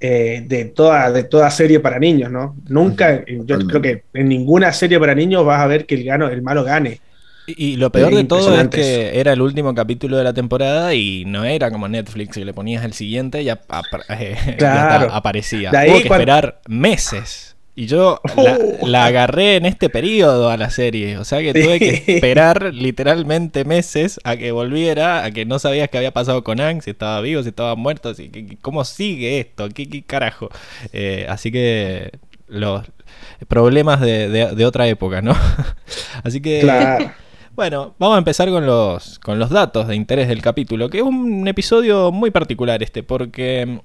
eh, 0.00 0.44
de, 0.46 0.66
toda, 0.66 1.10
de 1.10 1.24
toda 1.24 1.50
serie 1.50 1.80
para 1.80 1.98
niños, 1.98 2.30
¿no? 2.30 2.56
Nunca, 2.68 3.24
yo 3.24 3.38
Totalmente. 3.38 3.66
creo 3.66 3.82
que 3.82 4.04
en 4.20 4.28
ninguna 4.28 4.70
serie 4.72 5.00
para 5.00 5.14
niños 5.14 5.46
vas 5.46 5.60
a 5.60 5.66
ver 5.66 5.86
que 5.86 5.94
el, 5.94 6.04
gano, 6.04 6.28
el 6.28 6.42
malo 6.42 6.62
gane. 6.62 7.00
Y 7.46 7.76
lo 7.76 7.90
peor 7.92 8.12
Eh, 8.12 8.16
de 8.16 8.24
todo 8.24 8.58
es 8.58 8.68
que 8.68 9.20
era 9.20 9.32
el 9.34 9.42
último 9.42 9.74
capítulo 9.74 10.16
de 10.16 10.24
la 10.24 10.32
temporada 10.32 10.94
y 10.94 11.24
no 11.26 11.44
era 11.44 11.70
como 11.70 11.88
Netflix, 11.88 12.34
que 12.36 12.44
le 12.44 12.54
ponías 12.54 12.84
el 12.84 12.94
siguiente 12.94 13.42
y 13.42 13.50
ap- 13.50 13.60
eh, 14.08 14.36
aparecía. 15.10 15.70
Ahí 15.74 15.90
Hubo 15.90 15.96
que 15.98 16.08
esperar 16.08 16.60
meses. 16.68 17.50
Y 17.76 17.86
yo 17.86 18.20
la, 18.36 18.56
Oh. 18.80 18.86
la 18.86 19.04
agarré 19.06 19.56
en 19.56 19.66
este 19.66 19.90
periodo 19.90 20.48
a 20.48 20.56
la 20.56 20.70
serie. 20.70 21.18
O 21.18 21.24
sea 21.24 21.40
que 21.40 21.52
tuve 21.52 21.80
que 21.80 22.04
esperar 22.16 22.72
literalmente 22.72 23.64
meses 23.64 24.20
a 24.22 24.36
que 24.36 24.52
volviera, 24.52 25.24
a 25.24 25.30
que 25.32 25.44
no 25.44 25.58
sabías 25.58 25.88
qué 25.90 25.98
había 25.98 26.12
pasado 26.12 26.44
con 26.44 26.60
Ang, 26.60 26.82
si 26.82 26.90
estaba 26.90 27.20
vivo, 27.20 27.42
si 27.42 27.48
estaba 27.48 27.74
muerto, 27.74 28.14
si, 28.14 28.30
cómo 28.62 28.84
sigue 28.84 29.40
esto, 29.40 29.68
qué, 29.70 29.88
qué 29.88 30.02
carajo. 30.04 30.50
Eh, 30.92 31.26
así 31.28 31.50
que 31.50 32.12
los 32.46 32.86
problemas 33.48 34.00
de, 34.00 34.28
de- 34.28 34.54
de 34.54 34.64
otra 34.66 34.86
época, 34.86 35.20
¿no? 35.20 35.36
así 36.22 36.40
que... 36.40 36.60
Claro. 36.60 37.10
Bueno, 37.54 37.94
vamos 38.00 38.16
a 38.16 38.18
empezar 38.18 38.50
con 38.50 38.66
los, 38.66 39.20
con 39.20 39.38
los 39.38 39.48
datos 39.48 39.86
de 39.86 39.94
interés 39.94 40.26
del 40.26 40.42
capítulo, 40.42 40.90
que 40.90 40.98
es 40.98 41.04
un 41.04 41.46
episodio 41.46 42.10
muy 42.10 42.32
particular 42.32 42.82
este, 42.82 43.04
porque 43.04 43.80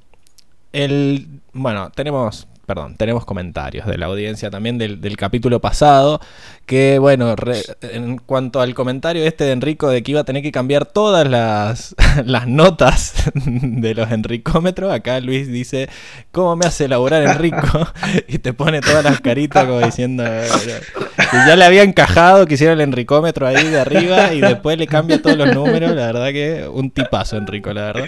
el... 0.74 1.28
Bueno, 1.54 1.92
tenemos... 1.92 2.48
Perdón, 2.70 2.98
tenemos 2.98 3.26
comentarios 3.26 3.88
de 3.88 3.98
la 3.98 4.06
audiencia 4.06 4.52
también 4.52 4.78
del, 4.78 5.02
del 5.02 5.18
capítulo 5.18 5.60
pasado, 5.60 6.22
que 6.68 7.00
bueno, 7.00 7.36
re- 7.36 7.64
en 7.82 8.18
cuanto 8.20 8.62
al 8.62 8.76
comentario 8.76 9.24
este 9.26 9.44
de 9.46 9.54
Enrico 9.54 9.90
de 9.90 10.04
que 10.04 10.12
iba 10.12 10.22
a 10.22 10.24
tener 10.24 10.44
que 10.44 10.52
cambiar 10.52 10.86
todas 10.86 11.28
las, 11.28 11.96
las 12.26 12.46
notas 12.48 13.24
de 13.34 13.96
los 13.96 14.12
Enricómetros, 14.12 14.94
acá 14.94 15.20
Luis 15.20 15.48
dice, 15.48 15.90
¿cómo 16.32 16.56
me 16.58 16.68
hace 16.68 16.86
elaborar 16.86 17.24
Enrico? 17.24 17.88
y 18.28 18.38
te 18.38 18.54
pone 18.54 18.82
todas 18.82 19.04
las 19.04 19.20
caritas 19.20 19.66
como 19.66 19.80
diciendo 19.80 20.24
que 20.24 21.38
ya 21.48 21.56
le 21.56 21.66
había 21.66 21.82
encajado 21.82 22.46
que 22.46 22.54
hiciera 22.54 22.74
el 22.74 22.82
Enricómetro 22.82 23.48
ahí 23.48 23.68
de 23.68 23.80
arriba 23.80 24.32
y 24.32 24.42
después 24.42 24.78
le 24.78 24.86
cambia 24.86 25.20
todos 25.24 25.38
los 25.38 25.56
números, 25.56 25.96
la 25.96 26.06
verdad 26.06 26.28
que 26.28 26.68
un 26.72 26.92
tipazo 26.92 27.36
Enrico, 27.38 27.74
la 27.74 27.82
verdad. 27.86 28.06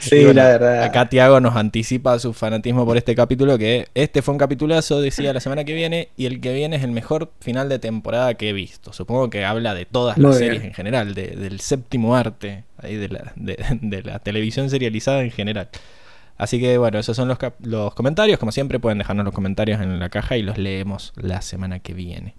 Sí, 0.00 0.16
bueno, 0.24 0.32
la 0.42 0.48
verdad. 0.48 0.82
Acá 0.82 1.08
Tiago 1.08 1.38
nos 1.38 1.54
anticipa 1.54 2.18
su 2.18 2.32
fanatismo 2.32 2.84
por 2.84 2.96
este 2.96 3.14
capítulo, 3.14 3.56
que 3.56 3.86
este 4.02 4.22
fue 4.22 4.32
un 4.32 4.38
capitulazo, 4.38 5.00
decía 5.00 5.32
la 5.32 5.40
semana 5.40 5.64
que 5.64 5.72
viene, 5.74 6.08
y 6.16 6.26
el 6.26 6.40
que 6.40 6.52
viene 6.52 6.76
es 6.76 6.82
el 6.84 6.90
mejor 6.90 7.32
final 7.40 7.68
de 7.68 7.78
temporada 7.78 8.34
que 8.34 8.48
he 8.50 8.52
visto. 8.52 8.92
Supongo 8.92 9.30
que 9.30 9.44
habla 9.44 9.74
de 9.74 9.86
todas 9.86 10.18
las 10.18 10.26
Muy 10.30 10.38
series 10.38 10.60
bien. 10.60 10.66
en 10.70 10.74
general, 10.74 11.14
de- 11.14 11.36
del 11.36 11.60
séptimo 11.60 12.16
arte, 12.16 12.64
ahí 12.78 12.96
de 12.96 13.08
la, 13.08 13.32
de, 13.36 13.56
de 13.80 14.02
la 14.02 14.18
televisión 14.18 14.70
serializada 14.70 15.22
en 15.22 15.30
general. 15.30 15.68
Así 16.36 16.58
que 16.58 16.78
bueno, 16.78 16.98
esos 16.98 17.16
son 17.16 17.28
los, 17.28 17.38
los 17.62 17.94
comentarios. 17.94 18.38
Como 18.38 18.50
siempre, 18.50 18.78
pueden 18.78 18.98
dejarnos 18.98 19.24
los 19.26 19.34
comentarios 19.34 19.80
en 19.80 19.98
la 19.98 20.08
caja 20.08 20.36
y 20.38 20.42
los 20.42 20.56
leemos 20.56 21.12
la 21.16 21.42
semana 21.42 21.80
que 21.80 21.92
viene. 21.92 22.34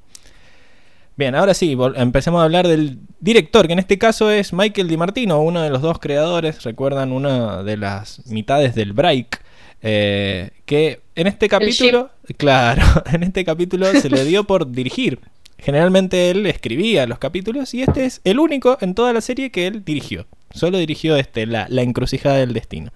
Bien, 1.18 1.36
ahora 1.36 1.54
sí, 1.54 1.78
empecemos 1.96 2.42
a 2.42 2.46
hablar 2.46 2.68
del 2.68 2.98
director, 3.20 3.68
que 3.68 3.74
en 3.74 3.80
este 3.80 3.98
caso 4.00 4.32
es 4.32 4.54
Michael 4.54 4.88
DiMartino, 4.88 5.40
uno 5.42 5.62
de 5.62 5.70
los 5.70 5.82
dos 5.82 6.00
creadores, 6.00 6.64
recuerdan 6.64 7.12
una 7.12 7.62
de 7.64 7.78
las 7.78 8.26
mitades 8.28 8.74
del 8.74 8.94
Break, 8.94 9.44
eh, 9.82 10.52
que 10.66 11.02
en 11.16 11.28
este 11.28 11.48
capítulo, 11.48 12.10
claro, 12.38 12.84
en 13.12 13.24
este 13.24 13.44
capítulo 13.44 13.88
se 13.94 14.10
le 14.10 14.26
dio 14.26 14.44
por 14.48 14.72
dirigir. 14.72 15.20
Generalmente 15.58 16.32
él 16.32 16.46
escribía 16.48 17.06
los 17.06 17.20
capítulos 17.20 17.74
y 17.74 17.84
este 17.84 18.06
es 18.06 18.22
el 18.24 18.40
único 18.40 18.78
en 18.82 18.96
toda 18.96 19.14
la 19.14 19.22
serie 19.22 19.52
que 19.52 19.68
él 19.68 19.86
dirigió. 19.86 20.26
Solo 20.52 20.80
dirigió 20.80 21.16
este, 21.18 21.46
la, 21.46 21.68
la 21.70 21.84
encrucijada 21.84 22.38
del 22.38 22.54
destino. 22.54 22.92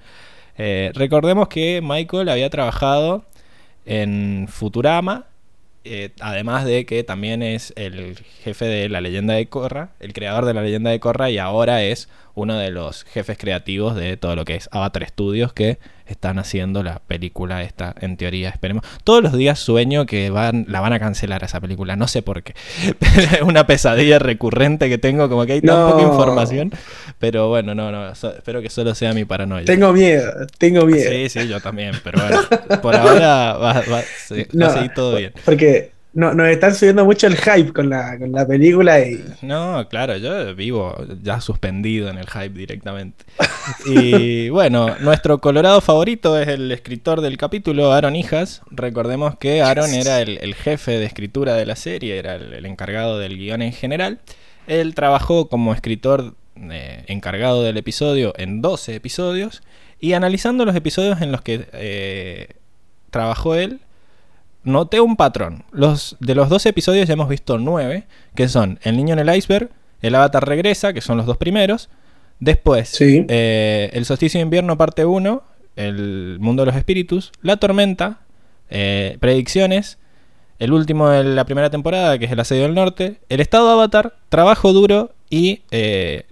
Eh, 0.57 0.91
recordemos 0.95 1.47
que 1.47 1.81
Michael 1.83 2.29
había 2.29 2.49
trabajado 2.49 3.25
en 3.85 4.47
Futurama, 4.49 5.25
eh, 5.83 6.11
además 6.19 6.65
de 6.65 6.85
que 6.85 7.03
también 7.03 7.43
es 7.43 7.73
el 7.75 8.17
jefe 8.43 8.65
de 8.65 8.89
la 8.89 9.01
leyenda 9.01 9.35
de 9.35 9.47
Korra, 9.47 9.89
el 9.99 10.13
creador 10.13 10.45
de 10.45 10.53
la 10.53 10.63
leyenda 10.63 10.89
de 10.89 10.99
Korra 10.99 11.29
y 11.29 11.37
ahora 11.37 11.83
es 11.83 12.09
uno 12.33 12.57
de 12.57 12.71
los 12.71 13.03
jefes 13.03 13.37
creativos 13.37 13.95
de 13.95 14.17
todo 14.17 14.35
lo 14.35 14.45
que 14.45 14.55
es 14.55 14.67
Avatar 14.71 15.07
Studios 15.07 15.53
que 15.53 15.77
están 16.05 16.39
haciendo 16.39 16.83
la 16.83 16.99
película 16.99 17.63
esta, 17.63 17.95
en 17.99 18.17
teoría, 18.17 18.49
esperemos. 18.49 18.83
Todos 19.03 19.23
los 19.23 19.33
días 19.33 19.59
sueño 19.59 20.05
que 20.05 20.29
van, 20.29 20.65
la 20.67 20.79
van 20.81 20.93
a 20.93 20.99
cancelar 20.99 21.43
esa 21.43 21.59
película, 21.59 21.95
no 21.95 22.07
sé 22.07 22.21
por 22.21 22.43
qué. 22.43 22.53
es 23.01 23.41
una 23.41 23.65
pesadilla 23.67 24.19
recurrente 24.19 24.89
que 24.89 24.97
tengo, 24.97 25.29
como 25.29 25.45
que 25.45 25.53
hay 25.53 25.61
tan 25.61 25.75
No. 25.79 25.91
poca 25.91 26.03
información, 26.03 26.71
pero 27.19 27.49
bueno, 27.49 27.73
no, 27.75 27.91
no, 27.91 28.13
so- 28.15 28.35
espero 28.35 28.61
que 28.61 28.69
solo 28.69 28.93
sea 28.95 29.13
mi 29.13 29.25
paranoia. 29.25 29.65
Tengo 29.65 29.91
miedo, 29.93 30.31
tengo 30.57 30.85
miedo. 30.85 31.09
Sí, 31.11 31.29
sí, 31.29 31.47
yo 31.47 31.59
también, 31.61 31.93
pero 32.03 32.19
bueno, 32.21 32.81
por 32.81 32.95
ahora 32.95 33.53
va, 33.53 33.73
va- 33.73 33.83
va 33.91 33.99
a 33.99 34.73
seguir 34.73 34.93
todo 34.93 35.15
bien. 35.17 35.33
Porque 35.43 35.94
no, 36.15 36.33
nos 36.33 36.47
están 36.47 36.73
subiendo 36.73 37.05
mucho 37.05 37.27
el 37.27 37.37
hype 37.37 37.71
con 37.71 37.89
la, 37.89 38.17
con 38.17 38.31
la 38.31 38.47
película 38.47 38.99
y 38.99 39.23
No, 39.43 39.87
claro, 39.89 40.17
yo 40.17 40.55
vivo 40.55 40.95
ya 41.21 41.39
suspendido 41.39 42.09
en 42.09 42.17
el 42.17 42.27
hype 42.27 42.57
directamente. 42.57 43.25
Y 43.85 44.49
bueno, 44.49 44.95
nuestro 44.99 45.39
Colorado 45.39 45.81
favorito 45.81 46.39
es 46.39 46.47
el 46.47 46.71
escritor 46.71 47.21
del 47.21 47.35
capítulo, 47.37 47.91
Aaron 47.91 48.15
Hijas. 48.15 48.61
Recordemos 48.69 49.37
que 49.37 49.63
Aaron 49.63 49.91
era 49.91 50.21
el, 50.21 50.37
el 50.37 50.53
jefe 50.53 50.91
de 50.91 51.05
escritura 51.05 51.55
de 51.55 51.65
la 51.65 51.75
serie, 51.75 52.17
era 52.17 52.35
el, 52.35 52.53
el 52.53 52.65
encargado 52.67 53.17
del 53.17 53.37
guion 53.37 53.63
en 53.63 53.73
general. 53.73 54.19
Él 54.67 54.93
trabajó 54.95 55.49
como 55.49 55.73
escritor 55.73 56.35
eh, 56.57 57.03
encargado 57.07 57.63
del 57.63 57.75
episodio 57.75 58.33
en 58.37 58.61
12 58.61 58.95
episodios. 58.95 59.61
Y 59.99 60.13
analizando 60.13 60.63
los 60.65 60.75
episodios 60.75 61.21
en 61.21 61.31
los 61.31 61.41
que 61.41 61.67
eh, 61.73 62.47
trabajó 63.11 63.55
él, 63.55 63.81
noté 64.65 64.99
un 64.99 65.15
patrón. 65.15 65.63
Los, 65.71 66.17
de 66.19 66.35
los 66.35 66.49
12 66.49 66.69
episodios 66.69 67.07
ya 67.07 67.13
hemos 67.13 67.29
visto 67.29 67.57
9, 67.57 68.03
que 68.35 68.47
son 68.49 68.79
El 68.83 68.97
niño 68.97 69.13
en 69.13 69.19
el 69.19 69.35
iceberg, 69.35 69.69
El 70.01 70.15
avatar 70.15 70.47
regresa, 70.47 70.93
que 70.93 71.01
son 71.01 71.17
los 71.17 71.25
dos 71.25 71.37
primeros. 71.37 71.89
Después, 72.39 72.89
Sí. 72.89 73.25
eh, 73.29 73.89
El 73.93 74.05
solsticio 74.05 74.39
de 74.39 74.43
invierno 74.43 74.77
parte 74.77 75.05
1, 75.05 75.41
El 75.75 76.37
mundo 76.39 76.63
de 76.63 76.67
los 76.67 76.75
espíritus, 76.75 77.31
La 77.41 77.57
tormenta, 77.57 78.19
eh, 78.69 79.17
Predicciones, 79.19 79.97
el 80.59 80.71
último 80.73 81.09
de 81.09 81.23
la 81.23 81.45
primera 81.45 81.69
temporada, 81.69 82.17
que 82.17 82.25
es 82.25 82.31
El 82.31 82.39
asedio 82.39 82.63
del 82.63 82.75
norte, 82.75 83.19
El 83.29 83.39
estado 83.41 83.69
avatar, 83.69 84.15
Trabajo 84.29 84.73
duro 84.73 85.11
y 85.29 85.61
eh, 85.71 86.25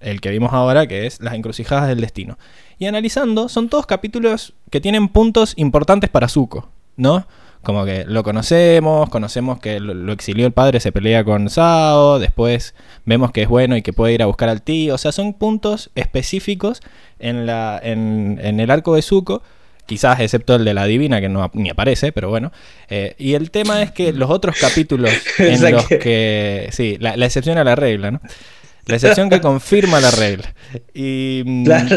el 0.00 0.20
que 0.20 0.30
vimos 0.30 0.52
ahora, 0.52 0.86
que 0.86 1.06
es 1.06 1.20
Las 1.20 1.34
encrucijadas 1.34 1.88
del 1.88 2.00
destino. 2.00 2.38
Y 2.78 2.86
analizando, 2.86 3.48
son 3.48 3.68
todos 3.68 3.86
capítulos 3.86 4.54
que 4.70 4.80
tienen 4.80 5.08
puntos 5.08 5.52
importantes 5.56 6.08
para 6.10 6.28
Zuko, 6.28 6.70
¿no? 6.96 7.26
Como 7.62 7.84
que 7.84 8.04
lo 8.06 8.22
conocemos, 8.22 9.10
conocemos 9.10 9.60
que 9.60 9.80
lo, 9.80 9.92
lo 9.92 10.12
exilió 10.12 10.46
el 10.46 10.52
padre, 10.52 10.80
se 10.80 10.92
pelea 10.92 11.24
con 11.24 11.50
Sao, 11.50 12.18
después 12.18 12.74
vemos 13.04 13.32
que 13.32 13.42
es 13.42 13.48
bueno 13.48 13.76
y 13.76 13.82
que 13.82 13.92
puede 13.92 14.14
ir 14.14 14.22
a 14.22 14.26
buscar 14.26 14.48
al 14.48 14.62
tío. 14.62 14.94
O 14.94 14.98
sea, 14.98 15.12
son 15.12 15.34
puntos 15.34 15.90
específicos 15.94 16.80
en, 17.18 17.44
la, 17.44 17.78
en, 17.82 18.38
en 18.42 18.60
el 18.60 18.70
arco 18.70 18.94
de 18.94 19.02
Zuko, 19.02 19.42
quizás 19.84 20.20
excepto 20.20 20.54
el 20.54 20.64
de 20.64 20.72
la 20.72 20.86
divina, 20.86 21.20
que 21.20 21.28
no 21.28 21.50
ni 21.52 21.68
aparece, 21.68 22.12
pero 22.12 22.30
bueno. 22.30 22.50
Eh, 22.88 23.14
y 23.18 23.34
el 23.34 23.50
tema 23.50 23.82
es 23.82 23.90
que 23.90 24.12
los 24.14 24.30
otros 24.30 24.56
capítulos 24.58 25.10
en 25.38 25.60
los 25.72 25.86
que- 25.86 25.98
que... 25.98 26.68
Sí, 26.72 26.96
la, 26.98 27.16
la 27.18 27.26
excepción 27.26 27.58
a 27.58 27.64
la 27.64 27.76
regla, 27.76 28.10
¿no? 28.10 28.20
La 28.86 28.94
excepción 28.96 29.28
que 29.28 29.40
confirma 29.42 30.00
la 30.00 30.10
regla. 30.10 30.54
Y... 30.94 31.42
mm, 31.44 31.64
claro. 31.64 31.96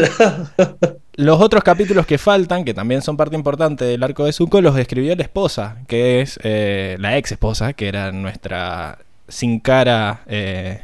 los 1.16 1.40
otros 1.40 1.62
capítulos 1.62 2.06
que 2.06 2.18
faltan, 2.18 2.64
que 2.64 2.74
también 2.74 3.02
son 3.02 3.16
parte 3.16 3.36
importante 3.36 3.84
del 3.84 4.02
arco 4.02 4.24
de 4.24 4.32
Zuko, 4.32 4.60
los 4.60 4.76
escribió 4.78 5.14
la 5.14 5.22
esposa, 5.22 5.78
que 5.86 6.20
es 6.20 6.38
eh, 6.42 6.96
la 6.98 7.16
ex 7.16 7.32
esposa, 7.32 7.72
que 7.72 7.88
era 7.88 8.10
nuestra 8.12 8.98
sin 9.28 9.60
cara 9.60 10.22
eh, 10.26 10.80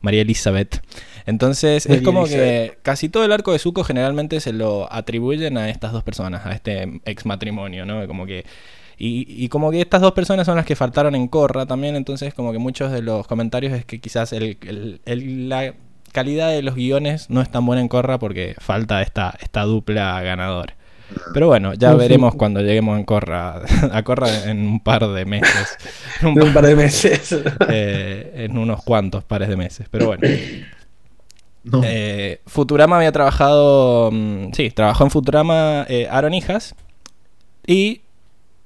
María 0.00 0.22
Elizabeth. 0.22 0.82
Entonces 1.26 1.86
es 1.86 2.02
como 2.02 2.22
Elizabeth. 2.26 2.70
que 2.72 2.78
casi 2.82 3.08
todo 3.08 3.24
el 3.24 3.32
arco 3.32 3.52
de 3.52 3.58
Zuko 3.58 3.84
generalmente 3.84 4.40
se 4.40 4.52
lo 4.52 4.92
atribuyen 4.92 5.58
a 5.58 5.68
estas 5.68 5.92
dos 5.92 6.02
personas, 6.02 6.46
a 6.46 6.52
este 6.52 7.00
ex 7.04 7.26
matrimonio, 7.26 7.84
¿no? 7.84 8.06
Como 8.06 8.26
que 8.26 8.44
y, 9.00 9.26
y 9.44 9.48
como 9.48 9.70
que 9.70 9.80
estas 9.80 10.00
dos 10.00 10.12
personas 10.12 10.46
son 10.46 10.56
las 10.56 10.66
que 10.66 10.74
faltaron 10.74 11.14
en 11.14 11.28
Corra 11.28 11.66
también, 11.66 11.94
entonces 11.94 12.34
como 12.34 12.50
que 12.52 12.58
muchos 12.58 12.90
de 12.90 13.00
los 13.02 13.26
comentarios 13.28 13.72
es 13.74 13.84
que 13.84 14.00
quizás 14.00 14.32
el, 14.32 14.58
el- 14.66 15.00
el- 15.04 15.48
la 15.48 15.74
calidad 16.12 16.50
de 16.50 16.62
los 16.62 16.74
guiones 16.74 17.30
no 17.30 17.40
es 17.40 17.50
tan 17.50 17.64
buena 17.66 17.80
en 17.82 17.88
Corra 17.88 18.18
porque 18.18 18.54
falta 18.58 19.02
esta, 19.02 19.34
esta 19.40 19.62
dupla 19.62 20.20
ganadora. 20.22 20.74
Pero 21.32 21.46
bueno, 21.46 21.72
ya 21.72 21.94
veremos 21.94 22.34
cuando 22.34 22.60
lleguemos 22.60 22.98
en 22.98 23.04
Corra, 23.04 23.62
a 23.92 24.02
Corra 24.02 24.44
en 24.50 24.58
un 24.66 24.80
par 24.80 25.06
de 25.08 25.24
meses, 25.24 25.76
en, 26.20 26.40
un 26.42 26.52
par- 26.52 26.66
de 26.66 26.76
meses. 26.76 27.34
eh, 27.68 28.32
en 28.44 28.58
unos 28.58 28.82
cuantos 28.84 29.24
pares 29.24 29.48
de 29.48 29.56
meses. 29.56 29.86
Pero 29.90 30.06
bueno, 30.08 30.28
No. 31.64 31.80
eh, 31.84 32.40
Futurama 32.46 32.96
había 32.98 33.12
trabajado. 33.12 34.10
mm, 34.12 34.52
sí, 34.52 34.70
trabajó 34.70 35.04
en 35.04 35.10
Futurama 35.10 35.86
eh, 35.88 36.06
Aaron 36.10 36.34
Hijas. 36.34 36.74
Y 37.66 38.02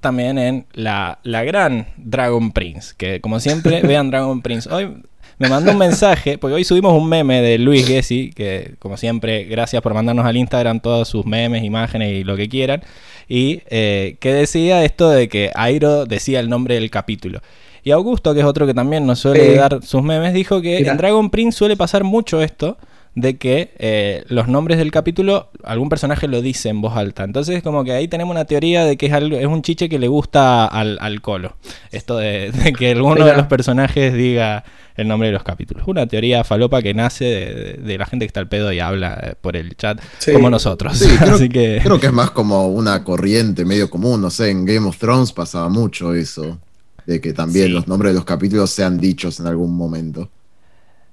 también 0.00 0.36
en 0.38 0.66
la, 0.72 1.20
la 1.22 1.44
gran 1.44 1.86
Dragon 1.96 2.50
Prince. 2.52 2.94
Que 2.96 3.20
como 3.20 3.38
siempre, 3.40 3.82
vean 3.82 4.10
Dragon 4.10 4.42
Prince. 4.42 4.68
Hoy 4.72 4.96
me 5.38 5.48
mandó 5.48 5.72
un 5.72 5.78
mensaje, 5.78 6.38
porque 6.38 6.54
hoy 6.54 6.64
subimos 6.64 6.92
un 6.92 7.08
meme 7.08 7.42
de 7.42 7.58
Luis 7.58 7.86
Gessi. 7.86 8.30
Que 8.34 8.74
como 8.78 8.96
siempre, 8.96 9.44
gracias 9.44 9.82
por 9.82 9.94
mandarnos 9.94 10.26
al 10.26 10.36
Instagram 10.36 10.80
todos 10.80 11.08
sus 11.08 11.26
memes, 11.26 11.64
imágenes 11.64 12.12
y 12.12 12.24
lo 12.24 12.36
que 12.36 12.48
quieran. 12.48 12.82
Y 13.28 13.62
eh, 13.70 14.16
que 14.20 14.32
decía 14.32 14.84
esto 14.84 15.10
de 15.10 15.28
que 15.28 15.50
Airo 15.54 16.06
decía 16.06 16.40
el 16.40 16.48
nombre 16.48 16.74
del 16.76 16.90
capítulo. 16.90 17.40
Y 17.84 17.90
Augusto, 17.90 18.32
que 18.34 18.40
es 18.40 18.46
otro 18.46 18.66
que 18.66 18.74
también 18.74 19.06
nos 19.06 19.18
suele 19.18 19.56
dar 19.56 19.82
sus 19.82 20.02
memes, 20.02 20.34
dijo 20.34 20.62
que 20.62 20.78
en 20.78 20.96
Dragon 20.96 21.30
Prince 21.30 21.58
suele 21.58 21.76
pasar 21.76 22.04
mucho 22.04 22.40
esto 22.40 22.78
de 23.14 23.36
que 23.36 23.72
eh, 23.78 24.24
los 24.28 24.48
nombres 24.48 24.78
del 24.78 24.90
capítulo 24.90 25.50
algún 25.64 25.88
personaje 25.90 26.28
lo 26.28 26.40
dice 26.40 26.70
en 26.70 26.80
voz 26.80 26.96
alta. 26.96 27.24
Entonces 27.24 27.62
como 27.62 27.84
que 27.84 27.92
ahí 27.92 28.08
tenemos 28.08 28.32
una 28.34 28.46
teoría 28.46 28.84
de 28.86 28.96
que 28.96 29.06
es, 29.06 29.12
algo, 29.12 29.36
es 29.36 29.46
un 29.46 29.60
chiche 29.62 29.88
que 29.88 29.98
le 29.98 30.08
gusta 30.08 30.64
al, 30.66 30.98
al 31.00 31.20
colo. 31.20 31.56
Esto 31.90 32.16
de, 32.16 32.50
de 32.52 32.72
que 32.72 32.92
alguno 32.92 33.24
de 33.24 33.36
los 33.36 33.46
personajes 33.46 34.14
diga 34.14 34.64
el 34.96 35.08
nombre 35.08 35.28
de 35.28 35.32
los 35.34 35.42
capítulos. 35.42 35.84
Una 35.86 36.06
teoría 36.06 36.42
falopa 36.44 36.80
que 36.82 36.94
nace 36.94 37.24
de, 37.24 37.98
la 37.98 38.06
gente 38.06 38.24
que 38.24 38.28
está 38.28 38.40
al 38.40 38.48
pedo 38.48 38.72
y 38.72 38.80
habla 38.80 39.18
eh, 39.22 39.34
por 39.40 39.56
el 39.56 39.76
chat 39.76 40.00
Sí. 40.18 40.32
como 40.32 40.48
nosotros. 40.50 40.96
Sí, 40.98 41.06
creo, 41.18 41.34
Así 41.34 41.48
que... 41.48 41.80
creo 41.82 42.00
que 42.00 42.06
es 42.06 42.12
más 42.12 42.30
como 42.30 42.68
una 42.68 43.04
corriente 43.04 43.64
medio 43.64 43.90
común, 43.90 44.20
no 44.22 44.30
sé, 44.30 44.50
en 44.50 44.64
Game 44.64 44.86
of 44.86 44.98
Thrones 44.98 45.32
pasaba 45.32 45.68
mucho 45.68 46.14
eso, 46.14 46.58
de 47.06 47.20
que 47.20 47.32
también 47.32 47.66
Sí. 47.66 47.72
los 47.72 47.88
nombres 47.88 48.12
de 48.12 48.16
los 48.16 48.24
capítulos 48.24 48.70
sean 48.70 48.98
dichos 48.98 49.38
en 49.40 49.46
algún 49.46 49.74
momento. 49.76 50.28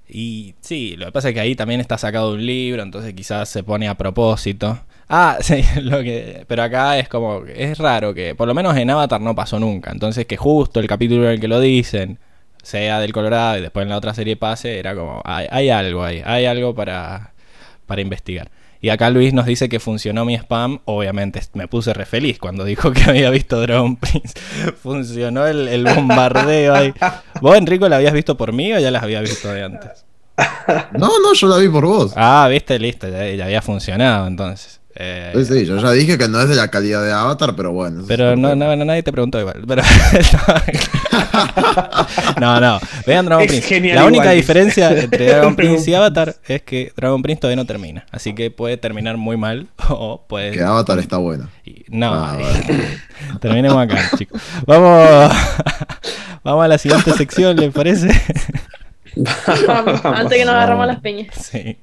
Y 0.10 0.56
sí, 0.62 0.96
lo 0.98 1.06
que 1.08 1.12
pasa 1.12 1.30
es 1.30 1.36
que 1.36 1.40
ahí 1.40 1.56
también 1.56 1.80
está 1.80 1.98
sacado 1.98 2.34
un 2.34 2.46
libro, 2.46 2.82
entonces 2.82 3.14
quizás 3.14 3.48
se 3.48 3.64
pone 3.64 3.88
a 3.88 3.96
propósito. 3.96 4.80
Ah, 5.08 5.38
sí, 5.42 5.64
lo 5.82 6.02
que, 6.02 6.46
pero 6.48 6.64
acá 6.64 6.98
es 6.98 7.08
como, 7.08 7.44
es 7.46 7.78
raro 7.78 8.14
que, 8.14 8.36
por 8.36 8.48
lo 8.48 8.54
menos 8.56 8.76
en 8.78 8.90
Avatar 8.90 9.22
no 9.22 9.36
pasó 9.36 9.60
nunca, 9.60 9.92
entonces 9.92 10.26
que 10.26 10.38
justo 10.38 10.80
el 10.80 10.88
capítulo 10.88 11.26
en 11.26 11.32
el 11.34 11.40
que 11.40 11.48
lo 11.48 11.60
dicen 11.60 12.20
sea 12.64 13.00
del 13.00 13.14
Colorado 13.14 13.58
y 13.58 13.62
después 13.62 13.84
en 13.84 13.90
la 13.90 13.98
otra 13.98 14.14
serie 14.14 14.36
pase, 14.36 14.80
era 14.80 14.96
como, 14.96 15.22
hay, 15.26 15.48
hay 15.52 15.70
algo 15.70 16.04
ahí, 16.04 16.22
hay 16.26 16.46
algo 16.46 16.76
para, 16.76 17.34
para 17.86 18.02
investigar. 18.02 18.50
Y 18.82 18.90
acá 18.90 19.10
Luis 19.10 19.34
nos 19.34 19.46
dice 19.46 19.68
que 19.68 19.80
funcionó 19.80 20.24
mi 20.26 20.36
spam. 20.36 20.80
Obviamente 20.86 21.42
me 21.54 21.68
puse 21.68 21.94
re 21.94 22.06
feliz 22.06 22.40
cuando 22.40 22.64
dijo 22.64 22.92
que 22.92 23.04
había 23.04 23.30
visto 23.30 23.60
Dragon 23.60 23.98
Prince. 23.98 24.40
funcionó 24.82 25.46
el, 25.48 25.68
el 25.68 25.84
bombardeo 25.84 26.74
ahí. 26.74 26.94
¿Vos, 27.42 27.58
Enrico, 27.58 27.90
la 27.90 27.98
habías 27.98 28.14
visto 28.14 28.38
por 28.38 28.54
mí 28.54 28.74
o 28.74 28.80
ya 28.80 28.92
las 28.92 29.04
habías 29.04 29.24
visto 29.24 29.50
de 29.52 29.64
antes? 29.64 30.06
No, 30.94 31.20
no, 31.20 31.34
yo 31.34 31.48
la 31.48 31.58
vi 31.58 31.68
por 31.68 31.86
vos. 31.86 32.14
Ah, 32.16 32.48
viste, 32.50 32.80
listo, 32.80 33.10
ya, 33.10 33.30
ya 33.30 33.46
había 33.46 33.62
funcionado 33.62 34.28
entonces. 34.28 34.79
Eh, 35.02 35.32
Sí, 35.34 35.46
sí, 35.46 35.66
yo 35.66 35.78
ya 35.78 35.92
dije 35.92 36.18
que 36.18 36.28
no 36.28 36.42
es 36.42 36.50
de 36.50 36.56
la 36.56 36.68
calidad 36.68 37.02
de 37.04 37.14
Avatar, 37.14 37.56
pero 37.56 37.72
bueno. 37.72 38.04
pero 38.06 38.36
no, 38.36 38.54
no, 38.56 38.76
nadie 38.76 39.02
te 39.02 39.14
preguntó 39.14 39.40
igual. 39.40 39.64
Pero, 39.66 39.82
no, 42.40 42.60
no. 42.60 42.80
Vean 43.08 43.26
Dragon 43.26 43.44
Es 43.46 43.52
Prince. 43.52 43.68
genial 43.68 43.96
La 43.96 44.06
única 44.06 44.24
igual. 44.26 44.36
diferencia 44.36 44.92
entre 44.92 45.28
Dragon 45.30 45.56
Prince 45.56 45.90
y 45.90 45.94
Avatar 45.94 46.36
es 46.48 46.62
que 46.64 46.92
Dragon 46.96 47.22
Prince 47.22 47.42
todavía 47.42 47.56
no 47.56 47.66
termina. 47.66 48.06
Así 48.12 48.34
que 48.36 48.52
puede 48.52 48.78
terminar 48.78 49.18
muy 49.18 49.38
mal 49.38 49.68
o 49.90 50.26
puede. 50.28 50.52
Que 50.52 50.62
Avatar 50.64 51.00
está 51.00 51.18
buena. 51.18 51.50
y- 51.66 51.86
No, 51.88 52.14
Ah, 52.14 52.38
vale. 52.38 53.00
terminemos 53.40 53.78
acá, 53.82 53.98
chicos. 54.18 54.42
Vamos, 54.66 55.32
vamos 56.44 56.66
a 56.66 56.68
la 56.68 56.78
siguiente 56.78 57.12
sección, 57.14 57.56
¿les 57.56 57.74
parece? 57.74 58.10
Vamos, 59.68 60.02
antes 60.04 60.38
que 60.38 60.46
nos 60.46 60.54
agarramos 60.56 60.88
las 60.88 61.00
peñas. 61.00 61.28
Sí. 61.36 61.78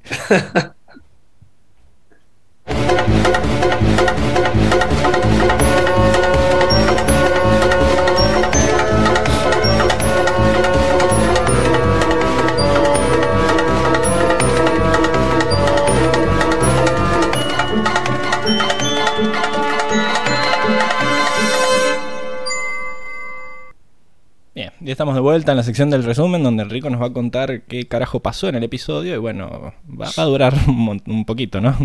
Bien, 24.55 24.73
ya 24.81 24.93
estamos 24.93 25.15
de 25.15 25.21
vuelta 25.21 25.53
en 25.53 25.59
la 25.59 25.63
sección 25.63 25.91
del 25.91 26.03
resumen 26.03 26.43
donde 26.43 26.63
Enrico 26.63 26.89
nos 26.89 27.01
va 27.01 27.07
a 27.07 27.13
contar 27.13 27.63
qué 27.63 27.87
carajo 27.87 28.21
pasó 28.21 28.49
en 28.49 28.55
el 28.55 28.65
episodio 28.65 29.15
y 29.15 29.19
bueno, 29.19 29.75
va, 29.89 30.09
a 30.17 30.25
durar 30.25 30.55
un, 30.67 31.03
un 31.07 31.25
poquito, 31.25 31.61
¿no? 31.61 31.77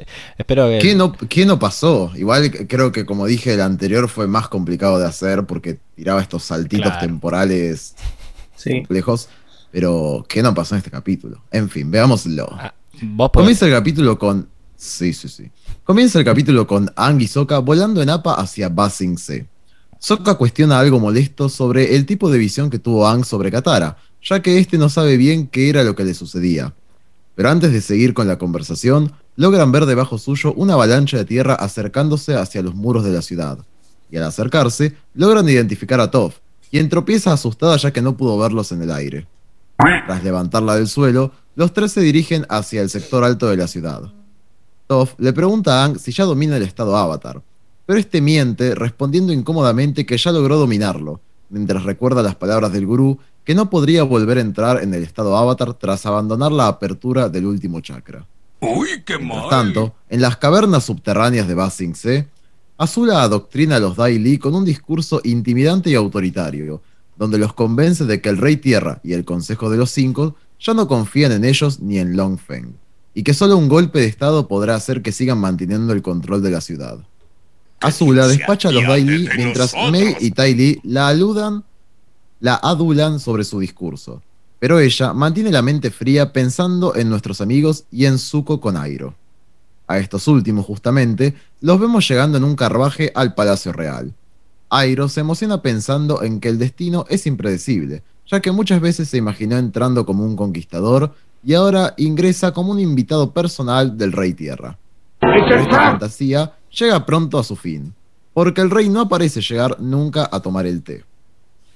Te- 0.00 0.06
espero 0.38 0.68
que... 0.68 0.78
¿Qué 0.78 0.94
no, 0.94 1.12
¿Qué 1.12 1.46
no 1.46 1.58
pasó? 1.58 2.12
Igual 2.16 2.50
creo 2.68 2.92
que 2.92 3.04
como 3.06 3.26
dije, 3.26 3.54
el 3.54 3.60
anterior 3.60 4.08
fue 4.08 4.26
más 4.26 4.48
complicado 4.48 4.98
de 4.98 5.06
hacer 5.06 5.44
porque 5.46 5.78
tiraba 5.94 6.20
estos 6.22 6.44
saltitos 6.44 6.86
Claro. 6.90 7.06
temporales 7.06 7.94
Sí. 8.56 8.70
complejos. 8.78 9.28
Pero, 9.70 10.24
¿qué 10.28 10.42
no 10.42 10.54
pasó 10.54 10.74
en 10.74 10.78
este 10.78 10.90
capítulo? 10.90 11.42
En 11.50 11.68
fin, 11.68 11.90
veámoslo. 11.90 12.48
Ah, 12.52 12.72
vos 13.02 13.30
Comienza 13.32 13.66
el 13.66 13.72
capítulo 13.72 14.18
con. 14.18 14.48
Sí, 14.76 15.12
sí, 15.12 15.28
sí. 15.28 15.50
Comienza 15.84 16.18
el 16.18 16.24
capítulo 16.24 16.66
con 16.66 16.90
Ang 16.96 17.20
y 17.20 17.26
Sokka 17.26 17.58
volando 17.58 18.00
en 18.02 18.08
APA 18.10 18.34
hacia 18.34 18.68
Ba 18.68 18.88
Sing 18.90 19.18
Se. 19.18 19.46
Sokka 19.98 20.34
cuestiona 20.34 20.78
algo 20.78 21.00
molesto 21.00 21.48
sobre 21.48 21.96
el 21.96 22.06
tipo 22.06 22.30
de 22.30 22.38
visión 22.38 22.70
que 22.70 22.78
tuvo 22.78 23.06
Ang 23.08 23.24
sobre 23.24 23.50
Katara, 23.50 23.96
ya 24.22 24.40
que 24.40 24.58
este 24.58 24.78
no 24.78 24.88
sabe 24.88 25.16
bien 25.16 25.46
qué 25.48 25.68
era 25.68 25.82
lo 25.84 25.94
que 25.96 26.04
le 26.04 26.14
sucedía. 26.14 26.74
Pero 27.34 27.50
antes 27.50 27.72
de 27.72 27.80
seguir 27.82 28.14
con 28.14 28.28
la 28.28 28.38
conversación, 28.38 29.12
logran 29.36 29.70
ver 29.70 29.86
debajo 29.86 30.18
suyo 30.18 30.52
una 30.54 30.74
avalancha 30.74 31.18
de 31.18 31.24
tierra 31.24 31.54
acercándose 31.54 32.34
hacia 32.34 32.62
los 32.62 32.74
muros 32.74 33.04
de 33.04 33.12
la 33.12 33.22
ciudad. 33.22 33.58
Y 34.10 34.16
al 34.16 34.24
acercarse, 34.24 34.96
logran 35.14 35.48
identificar 35.48 36.00
a 36.00 36.10
Toph, 36.10 36.36
quien 36.70 36.88
tropieza 36.88 37.32
asustada 37.32 37.76
ya 37.76 37.92
que 37.92 38.02
no 38.02 38.16
pudo 38.16 38.38
verlos 38.38 38.72
en 38.72 38.82
el 38.82 38.90
aire. 38.90 39.26
Tras 40.06 40.24
levantarla 40.24 40.76
del 40.76 40.88
suelo, 40.88 41.32
los 41.54 41.72
tres 41.72 41.92
se 41.92 42.00
dirigen 42.00 42.46
hacia 42.48 42.82
el 42.82 42.90
sector 42.90 43.24
alto 43.24 43.48
de 43.48 43.56
la 43.56 43.68
ciudad. 43.68 44.10
Toph 44.86 45.14
le 45.18 45.32
pregunta 45.32 45.80
a 45.80 45.84
Aang 45.84 45.98
si 45.98 46.12
ya 46.12 46.24
domina 46.24 46.56
el 46.56 46.62
estado 46.62 46.96
Avatar, 46.96 47.42
pero 47.84 47.98
este 47.98 48.20
miente 48.20 48.74
respondiendo 48.74 49.32
incómodamente 49.32 50.06
que 50.06 50.16
ya 50.16 50.32
logró 50.32 50.56
dominarlo, 50.56 51.20
mientras 51.50 51.84
recuerda 51.84 52.22
las 52.22 52.36
palabras 52.36 52.72
del 52.72 52.86
gurú 52.86 53.18
que 53.44 53.54
no 53.54 53.70
podría 53.70 54.02
volver 54.02 54.38
a 54.38 54.42
entrar 54.42 54.82
en 54.82 54.94
el 54.94 55.02
estado 55.02 55.36
Avatar 55.36 55.74
tras 55.74 56.06
abandonar 56.06 56.52
la 56.52 56.68
apertura 56.68 57.28
del 57.28 57.46
último 57.46 57.80
chakra. 57.80 58.26
Uy, 58.60 59.02
qué 59.04 59.18
Mientras 59.18 59.42
mal. 59.42 59.50
tanto, 59.50 59.94
en 60.08 60.20
las 60.20 60.36
cavernas 60.36 60.84
subterráneas 60.84 61.46
de 61.46 61.54
Ba 61.54 61.70
Sing 61.70 61.94
Se, 61.94 62.28
Azula 62.78 63.22
adoctrina 63.22 63.76
a 63.76 63.80
los 63.80 63.96
Dai 63.96 64.18
Li 64.18 64.38
con 64.38 64.54
un 64.54 64.64
discurso 64.64 65.20
intimidante 65.24 65.90
y 65.90 65.94
autoritario, 65.94 66.82
donde 67.16 67.38
los 67.38 67.54
convence 67.54 68.04
de 68.04 68.20
que 68.20 68.28
el 68.28 68.36
Rey 68.36 68.58
Tierra 68.58 69.00
y 69.02 69.14
el 69.14 69.24
Consejo 69.24 69.70
de 69.70 69.78
los 69.78 69.90
Cinco 69.90 70.36
ya 70.60 70.74
no 70.74 70.86
confían 70.86 71.32
en 71.32 71.44
ellos 71.44 71.80
ni 71.80 71.98
en 71.98 72.16
Long 72.16 72.38
Feng, 72.38 72.74
y 73.14 73.22
que 73.22 73.32
solo 73.32 73.56
un 73.56 73.68
golpe 73.68 74.00
de 74.00 74.06
estado 74.06 74.46
podrá 74.46 74.74
hacer 74.74 75.00
que 75.00 75.12
sigan 75.12 75.38
manteniendo 75.38 75.94
el 75.94 76.02
control 76.02 76.42
de 76.42 76.50
la 76.50 76.60
ciudad. 76.60 76.98
Azula 77.80 78.26
despacha 78.26 78.68
a 78.68 78.72
los 78.72 78.86
Dai 78.86 79.04
Li 79.04 79.22
desde 79.24 79.36
mientras 79.36 79.72
nosotros. 79.74 79.92
Mei 79.92 80.16
y 80.20 80.30
Tai 80.32 80.54
Li 80.54 80.80
la 80.82 81.08
aludan, 81.08 81.64
la 82.40 82.56
adulan 82.56 83.20
sobre 83.20 83.44
su 83.44 83.58
discurso, 83.60 84.22
pero 84.58 84.80
ella 84.80 85.12
mantiene 85.12 85.50
la 85.50 85.62
mente 85.62 85.90
fría 85.90 86.32
pensando 86.32 86.94
en 86.96 87.10
nuestros 87.10 87.40
amigos 87.40 87.84
y 87.90 88.06
en 88.06 88.18
Zuko 88.18 88.60
con 88.60 88.76
Airo. 88.76 89.14
A 89.86 89.98
estos 89.98 90.26
últimos, 90.26 90.66
justamente, 90.66 91.34
los 91.60 91.78
vemos 91.78 92.08
llegando 92.08 92.38
en 92.38 92.44
un 92.44 92.56
carruaje 92.56 93.12
al 93.14 93.34
Palacio 93.34 93.72
Real. 93.72 94.12
Airo 94.68 95.08
se 95.08 95.20
emociona 95.20 95.62
pensando 95.62 96.22
en 96.22 96.40
que 96.40 96.48
el 96.48 96.58
destino 96.58 97.04
es 97.08 97.26
impredecible, 97.26 98.02
ya 98.26 98.40
que 98.40 98.50
muchas 98.50 98.80
veces 98.80 99.08
se 99.08 99.16
imaginó 99.16 99.56
entrando 99.56 100.04
como 100.04 100.24
un 100.24 100.34
conquistador 100.34 101.14
y 101.44 101.54
ahora 101.54 101.94
ingresa 101.96 102.52
como 102.52 102.72
un 102.72 102.80
invitado 102.80 103.32
personal 103.32 103.96
del 103.96 104.12
Rey 104.12 104.34
Tierra. 104.34 104.76
Pero 105.20 105.60
esta 105.60 105.76
fantasía 105.76 106.52
llega 106.70 107.06
pronto 107.06 107.38
a 107.38 107.44
su 107.44 107.54
fin, 107.54 107.94
porque 108.34 108.60
el 108.60 108.70
rey 108.70 108.88
no 108.88 109.08
parece 109.08 109.40
llegar 109.40 109.80
nunca 109.80 110.28
a 110.30 110.40
tomar 110.40 110.66
el 110.66 110.82
té. 110.82 111.04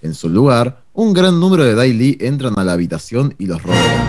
En 0.03 0.15
su 0.15 0.29
lugar, 0.29 0.83
un 0.95 1.13
gran 1.13 1.39
número 1.39 1.65
de 1.65 1.75
Dai 1.75 1.93
Li 1.93 2.17
entran 2.21 2.59
a 2.59 2.65
la 2.65 2.73
habitación 2.73 3.35
y 3.39 3.47
los 3.47 3.63
rodean. 3.63 4.09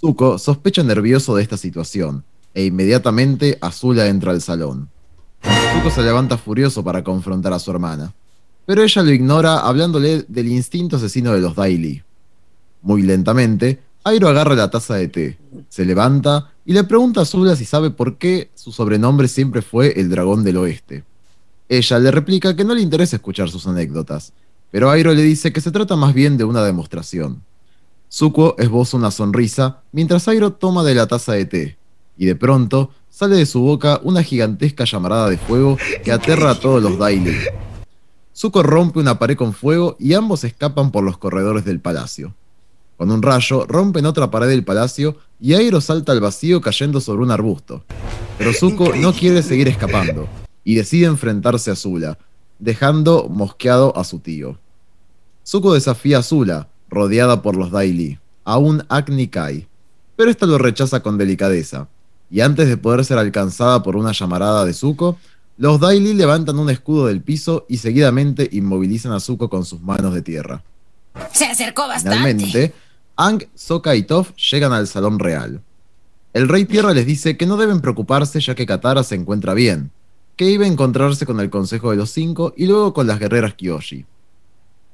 Zuko 0.00 0.38
sospecha 0.38 0.82
nervioso 0.82 1.36
de 1.36 1.42
esta 1.42 1.56
situación, 1.56 2.24
e 2.54 2.64
inmediatamente 2.64 3.58
Azula 3.60 4.06
entra 4.06 4.32
al 4.32 4.40
salón. 4.40 4.88
Zuko 5.42 5.90
se 5.90 6.02
levanta 6.02 6.38
furioso 6.38 6.82
para 6.82 7.04
confrontar 7.04 7.52
a 7.52 7.58
su 7.58 7.70
hermana, 7.70 8.14
pero 8.64 8.82
ella 8.82 9.02
lo 9.02 9.10
ignora 9.10 9.58
hablándole 9.58 10.24
del 10.26 10.48
instinto 10.48 10.96
asesino 10.96 11.32
de 11.32 11.40
los 11.40 11.54
Dai 11.54 11.76
Li. 11.76 12.02
Muy 12.80 13.02
lentamente, 13.02 13.80
Airo 14.04 14.28
agarra 14.28 14.54
la 14.54 14.70
taza 14.70 14.94
de 14.94 15.08
té, 15.08 15.38
se 15.68 15.84
levanta 15.84 16.50
y 16.64 16.72
le 16.72 16.84
pregunta 16.84 17.20
a 17.20 17.22
Azula 17.24 17.56
si 17.56 17.64
sabe 17.64 17.90
por 17.90 18.16
qué 18.16 18.50
su 18.54 18.72
sobrenombre 18.72 19.28
siempre 19.28 19.60
fue 19.60 19.98
el 20.00 20.08
dragón 20.08 20.44
del 20.44 20.58
oeste. 20.58 21.04
Ella 21.68 21.98
le 21.98 22.10
replica 22.10 22.54
que 22.54 22.64
no 22.64 22.74
le 22.74 22.82
interesa 22.82 23.16
escuchar 23.16 23.48
sus 23.48 23.66
anécdotas, 23.66 24.34
pero 24.74 24.90
Airo 24.90 25.14
le 25.14 25.22
dice 25.22 25.52
que 25.52 25.60
se 25.60 25.70
trata 25.70 25.94
más 25.94 26.14
bien 26.14 26.36
de 26.36 26.42
una 26.42 26.64
demostración. 26.64 27.44
Zuko 28.10 28.56
esboza 28.58 28.96
una 28.96 29.12
sonrisa 29.12 29.82
mientras 29.92 30.26
Airo 30.26 30.54
toma 30.54 30.82
de 30.82 30.96
la 30.96 31.06
taza 31.06 31.34
de 31.34 31.44
té, 31.44 31.78
y 32.18 32.26
de 32.26 32.34
pronto 32.34 32.90
sale 33.08 33.36
de 33.36 33.46
su 33.46 33.60
boca 33.60 34.00
una 34.02 34.24
gigantesca 34.24 34.82
llamarada 34.82 35.30
de 35.30 35.38
fuego 35.38 35.78
que 36.02 36.10
aterra 36.10 36.50
a 36.50 36.58
todos 36.58 36.82
los 36.82 36.98
Daily. 36.98 37.36
Zuko 38.34 38.64
rompe 38.64 38.98
una 38.98 39.16
pared 39.16 39.36
con 39.36 39.52
fuego 39.52 39.94
y 40.00 40.14
ambos 40.14 40.42
escapan 40.42 40.90
por 40.90 41.04
los 41.04 41.18
corredores 41.18 41.64
del 41.64 41.78
palacio. 41.78 42.34
Con 42.96 43.12
un 43.12 43.22
rayo 43.22 43.66
rompen 43.66 44.06
otra 44.06 44.32
pared 44.32 44.48
del 44.48 44.64
palacio 44.64 45.18
y 45.40 45.54
Airo 45.54 45.80
salta 45.80 46.10
al 46.10 46.18
vacío 46.18 46.60
cayendo 46.60 47.00
sobre 47.00 47.22
un 47.22 47.30
arbusto. 47.30 47.84
Pero 48.38 48.52
Zuko 48.52 48.92
no 48.96 49.12
quiere 49.12 49.44
seguir 49.44 49.68
escapando 49.68 50.26
y 50.64 50.74
decide 50.74 51.06
enfrentarse 51.06 51.70
a 51.70 51.76
Zula, 51.76 52.18
dejando 52.58 53.28
mosqueado 53.28 53.96
a 53.96 54.02
su 54.02 54.18
tío. 54.18 54.58
Zuko 55.46 55.74
desafía 55.74 56.18
a 56.18 56.22
Zula, 56.22 56.68
rodeada 56.88 57.42
por 57.42 57.56
los 57.56 57.70
Daily, 57.70 58.18
a 58.44 58.58
un 58.58 58.84
Agni 58.88 59.28
Kai, 59.28 59.68
pero 60.16 60.30
esta 60.30 60.46
lo 60.46 60.58
rechaza 60.58 61.00
con 61.00 61.18
delicadeza, 61.18 61.88
y 62.30 62.40
antes 62.40 62.68
de 62.68 62.76
poder 62.76 63.04
ser 63.04 63.18
alcanzada 63.18 63.82
por 63.82 63.96
una 63.96 64.12
llamarada 64.12 64.64
de 64.64 64.72
Zuko, 64.72 65.18
los 65.58 65.78
Daily 65.78 66.14
levantan 66.14 66.58
un 66.58 66.70
escudo 66.70 67.06
del 67.06 67.22
piso 67.22 67.66
y 67.68 67.76
seguidamente 67.76 68.48
inmovilizan 68.52 69.12
a 69.12 69.20
Zuko 69.20 69.50
con 69.50 69.64
sus 69.64 69.80
manos 69.82 70.14
de 70.14 70.22
tierra. 70.22 70.62
Se 71.32 71.44
acercó 71.44 71.86
bastante. 71.86 72.16
Finalmente, 72.16 72.74
Ang, 73.16 73.44
Sokka 73.54 73.94
y 73.94 74.02
Toph 74.02 74.34
llegan 74.36 74.72
al 74.72 74.88
salón 74.88 75.18
real. 75.18 75.60
El 76.32 76.48
Rey 76.48 76.64
Tierra 76.64 76.92
les 76.92 77.06
dice 77.06 77.36
que 77.36 77.46
no 77.46 77.56
deben 77.56 77.80
preocuparse 77.80 78.40
ya 78.40 78.56
que 78.56 78.66
Katara 78.66 79.04
se 79.04 79.14
encuentra 79.14 79.54
bien, 79.54 79.92
que 80.36 80.50
iba 80.50 80.64
a 80.64 80.68
encontrarse 80.68 81.26
con 81.26 81.38
el 81.38 81.50
Consejo 81.50 81.90
de 81.90 81.96
los 81.96 82.10
Cinco 82.10 82.52
y 82.56 82.66
luego 82.66 82.92
con 82.92 83.06
las 83.06 83.20
guerreras 83.20 83.54
Kyoshi. 83.54 84.06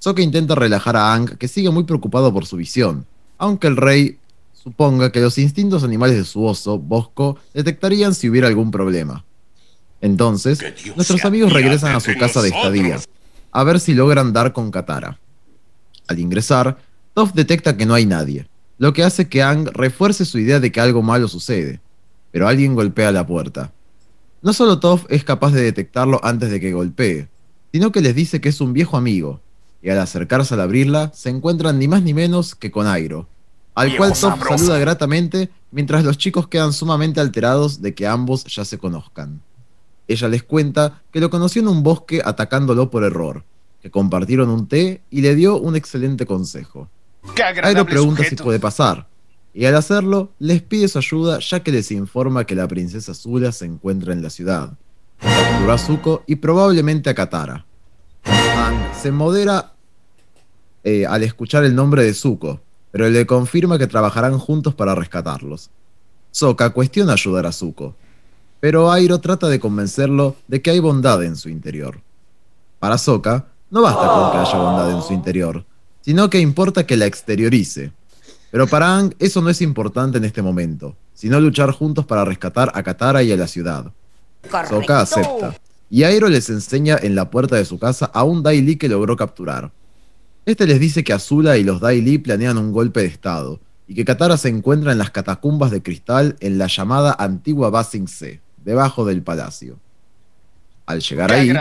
Sokka 0.00 0.22
intenta 0.22 0.54
relajar 0.54 0.96
a 0.96 1.12
Ang, 1.12 1.36
que 1.36 1.46
sigue 1.46 1.68
muy 1.68 1.84
preocupado 1.84 2.32
por 2.32 2.46
su 2.46 2.56
visión, 2.56 3.04
aunque 3.36 3.66
el 3.66 3.76
rey 3.76 4.18
suponga 4.54 5.12
que 5.12 5.20
los 5.20 5.36
instintos 5.36 5.84
animales 5.84 6.16
de 6.16 6.24
su 6.24 6.42
oso, 6.42 6.78
Bosco, 6.78 7.36
detectarían 7.52 8.14
si 8.14 8.30
hubiera 8.30 8.48
algún 8.48 8.70
problema. 8.70 9.26
Entonces, 10.00 10.64
nuestros 10.96 11.22
amigos 11.26 11.52
regresan 11.52 11.94
a 11.94 12.00
su 12.00 12.16
casa 12.18 12.40
de 12.40 12.48
estadía, 12.48 12.98
a 13.52 13.62
ver 13.62 13.78
si 13.78 13.92
logran 13.92 14.32
dar 14.32 14.54
con 14.54 14.70
Katara. 14.70 15.18
Al 16.08 16.18
ingresar, 16.18 16.78
Toph 17.12 17.34
detecta 17.34 17.76
que 17.76 17.84
no 17.84 17.92
hay 17.92 18.06
nadie, 18.06 18.48
lo 18.78 18.94
que 18.94 19.04
hace 19.04 19.28
que 19.28 19.42
Ang 19.42 19.68
refuerce 19.74 20.24
su 20.24 20.38
idea 20.38 20.60
de 20.60 20.72
que 20.72 20.80
algo 20.80 21.02
malo 21.02 21.28
sucede, 21.28 21.82
pero 22.30 22.48
alguien 22.48 22.74
golpea 22.74 23.12
la 23.12 23.26
puerta. 23.26 23.70
No 24.40 24.54
solo 24.54 24.80
Toph 24.80 25.04
es 25.10 25.24
capaz 25.24 25.52
de 25.52 25.60
detectarlo 25.60 26.24
antes 26.24 26.50
de 26.50 26.58
que 26.58 26.72
golpee, 26.72 27.28
sino 27.70 27.92
que 27.92 28.00
les 28.00 28.14
dice 28.14 28.40
que 28.40 28.48
es 28.48 28.62
un 28.62 28.72
viejo 28.72 28.96
amigo, 28.96 29.42
y 29.82 29.90
al 29.90 29.98
acercarse 29.98 30.54
al 30.54 30.60
abrirla 30.60 31.10
se 31.14 31.30
encuentran 31.30 31.78
ni 31.78 31.88
más 31.88 32.02
ni 32.02 32.14
menos 32.14 32.54
que 32.54 32.70
con 32.70 32.86
Airo, 32.86 33.28
al 33.74 33.96
cual 33.96 34.12
Toph 34.12 34.46
saluda 34.46 34.78
gratamente 34.78 35.50
mientras 35.70 36.04
los 36.04 36.18
chicos 36.18 36.48
quedan 36.48 36.72
sumamente 36.72 37.20
alterados 37.20 37.80
de 37.80 37.94
que 37.94 38.06
ambos 38.06 38.44
ya 38.44 38.64
se 38.64 38.78
conozcan. 38.78 39.40
Ella 40.08 40.28
les 40.28 40.42
cuenta 40.42 41.02
que 41.12 41.20
lo 41.20 41.30
conoció 41.30 41.62
en 41.62 41.68
un 41.68 41.82
bosque 41.82 42.20
atacándolo 42.24 42.90
por 42.90 43.04
error, 43.04 43.44
que 43.80 43.90
compartieron 43.90 44.50
un 44.50 44.66
té 44.66 45.02
y 45.10 45.20
le 45.20 45.34
dio 45.34 45.56
un 45.58 45.76
excelente 45.76 46.26
consejo. 46.26 46.88
Airo 47.62 47.86
pregunta 47.86 48.24
si 48.24 48.34
puede 48.34 48.58
pasar, 48.58 49.06
y 49.54 49.64
al 49.66 49.76
hacerlo 49.76 50.32
les 50.38 50.62
pide 50.62 50.88
su 50.88 50.98
ayuda 50.98 51.38
ya 51.38 51.60
que 51.60 51.72
les 51.72 51.90
informa 51.90 52.44
que 52.44 52.54
la 52.54 52.68
princesa 52.68 53.14
Zula 53.14 53.52
se 53.52 53.66
encuentra 53.66 54.12
en 54.12 54.22
la 54.22 54.30
ciudad. 54.30 54.72
Capturó 55.18 55.72
a 55.72 55.78
Zuko 55.78 56.24
y 56.26 56.36
probablemente 56.36 57.10
a 57.10 57.14
Katara. 57.14 57.66
Se 59.00 59.12
modera 59.12 59.72
eh, 60.84 61.06
al 61.06 61.22
escuchar 61.22 61.64
el 61.64 61.74
nombre 61.74 62.04
de 62.04 62.14
Zuko, 62.14 62.60
pero 62.90 63.08
le 63.08 63.26
confirma 63.26 63.78
que 63.78 63.86
trabajarán 63.86 64.38
juntos 64.38 64.74
para 64.74 64.94
rescatarlos. 64.94 65.70
Sokka 66.30 66.70
cuestiona 66.70 67.14
ayudar 67.14 67.46
a 67.46 67.52
Zuko, 67.52 67.94
pero 68.60 68.92
Airo 68.92 69.18
trata 69.20 69.48
de 69.48 69.58
convencerlo 69.58 70.36
de 70.48 70.60
que 70.62 70.70
hay 70.70 70.80
bondad 70.80 71.22
en 71.24 71.36
su 71.36 71.48
interior. 71.48 72.00
Para 72.78 72.98
Sokka, 72.98 73.46
no 73.70 73.82
basta 73.82 74.06
con 74.06 74.32
que 74.32 74.38
haya 74.38 74.58
bondad 74.58 74.90
en 74.90 75.02
su 75.02 75.12
interior, 75.12 75.64
sino 76.02 76.28
que 76.28 76.40
importa 76.40 76.86
que 76.86 76.96
la 76.96 77.06
exteriorice. 77.06 77.92
Pero 78.50 78.66
para 78.66 78.94
Aang 78.94 79.14
eso 79.18 79.40
no 79.40 79.48
es 79.48 79.62
importante 79.62 80.18
en 80.18 80.24
este 80.24 80.42
momento, 80.42 80.96
sino 81.14 81.40
luchar 81.40 81.70
juntos 81.72 82.04
para 82.04 82.24
rescatar 82.24 82.70
a 82.74 82.82
Katara 82.82 83.22
y 83.22 83.32
a 83.32 83.36
la 83.36 83.46
ciudad. 83.46 83.92
Sokka 84.68 85.00
acepta, 85.00 85.54
y 85.90 86.04
Airo 86.04 86.28
les 86.28 86.48
enseña 86.48 86.96
en 87.02 87.16
la 87.16 87.30
puerta 87.30 87.56
de 87.56 87.64
su 87.64 87.78
casa 87.78 88.06
a 88.06 88.22
un 88.22 88.44
Dai 88.44 88.62
Li 88.62 88.76
que 88.76 88.88
logró 88.88 89.16
capturar. 89.16 89.72
Este 90.46 90.66
les 90.66 90.78
dice 90.78 91.02
que 91.02 91.12
Azula 91.12 91.58
y 91.58 91.64
los 91.64 91.80
Dai 91.80 92.00
Li 92.00 92.18
planean 92.18 92.56
un 92.56 92.72
golpe 92.72 93.00
de 93.00 93.06
estado, 93.06 93.60
y 93.88 93.94
que 93.94 94.04
Katara 94.04 94.36
se 94.36 94.48
encuentra 94.48 94.92
en 94.92 94.98
las 94.98 95.10
catacumbas 95.10 95.72
de 95.72 95.82
cristal 95.82 96.36
en 96.38 96.58
la 96.58 96.68
llamada 96.68 97.16
antigua 97.18 97.70
Basing 97.70 98.06
C, 98.06 98.40
debajo 98.64 99.04
del 99.04 99.22
palacio. 99.22 99.80
Al 100.86 101.00
llegar 101.00 101.32
ahí, 101.32 101.52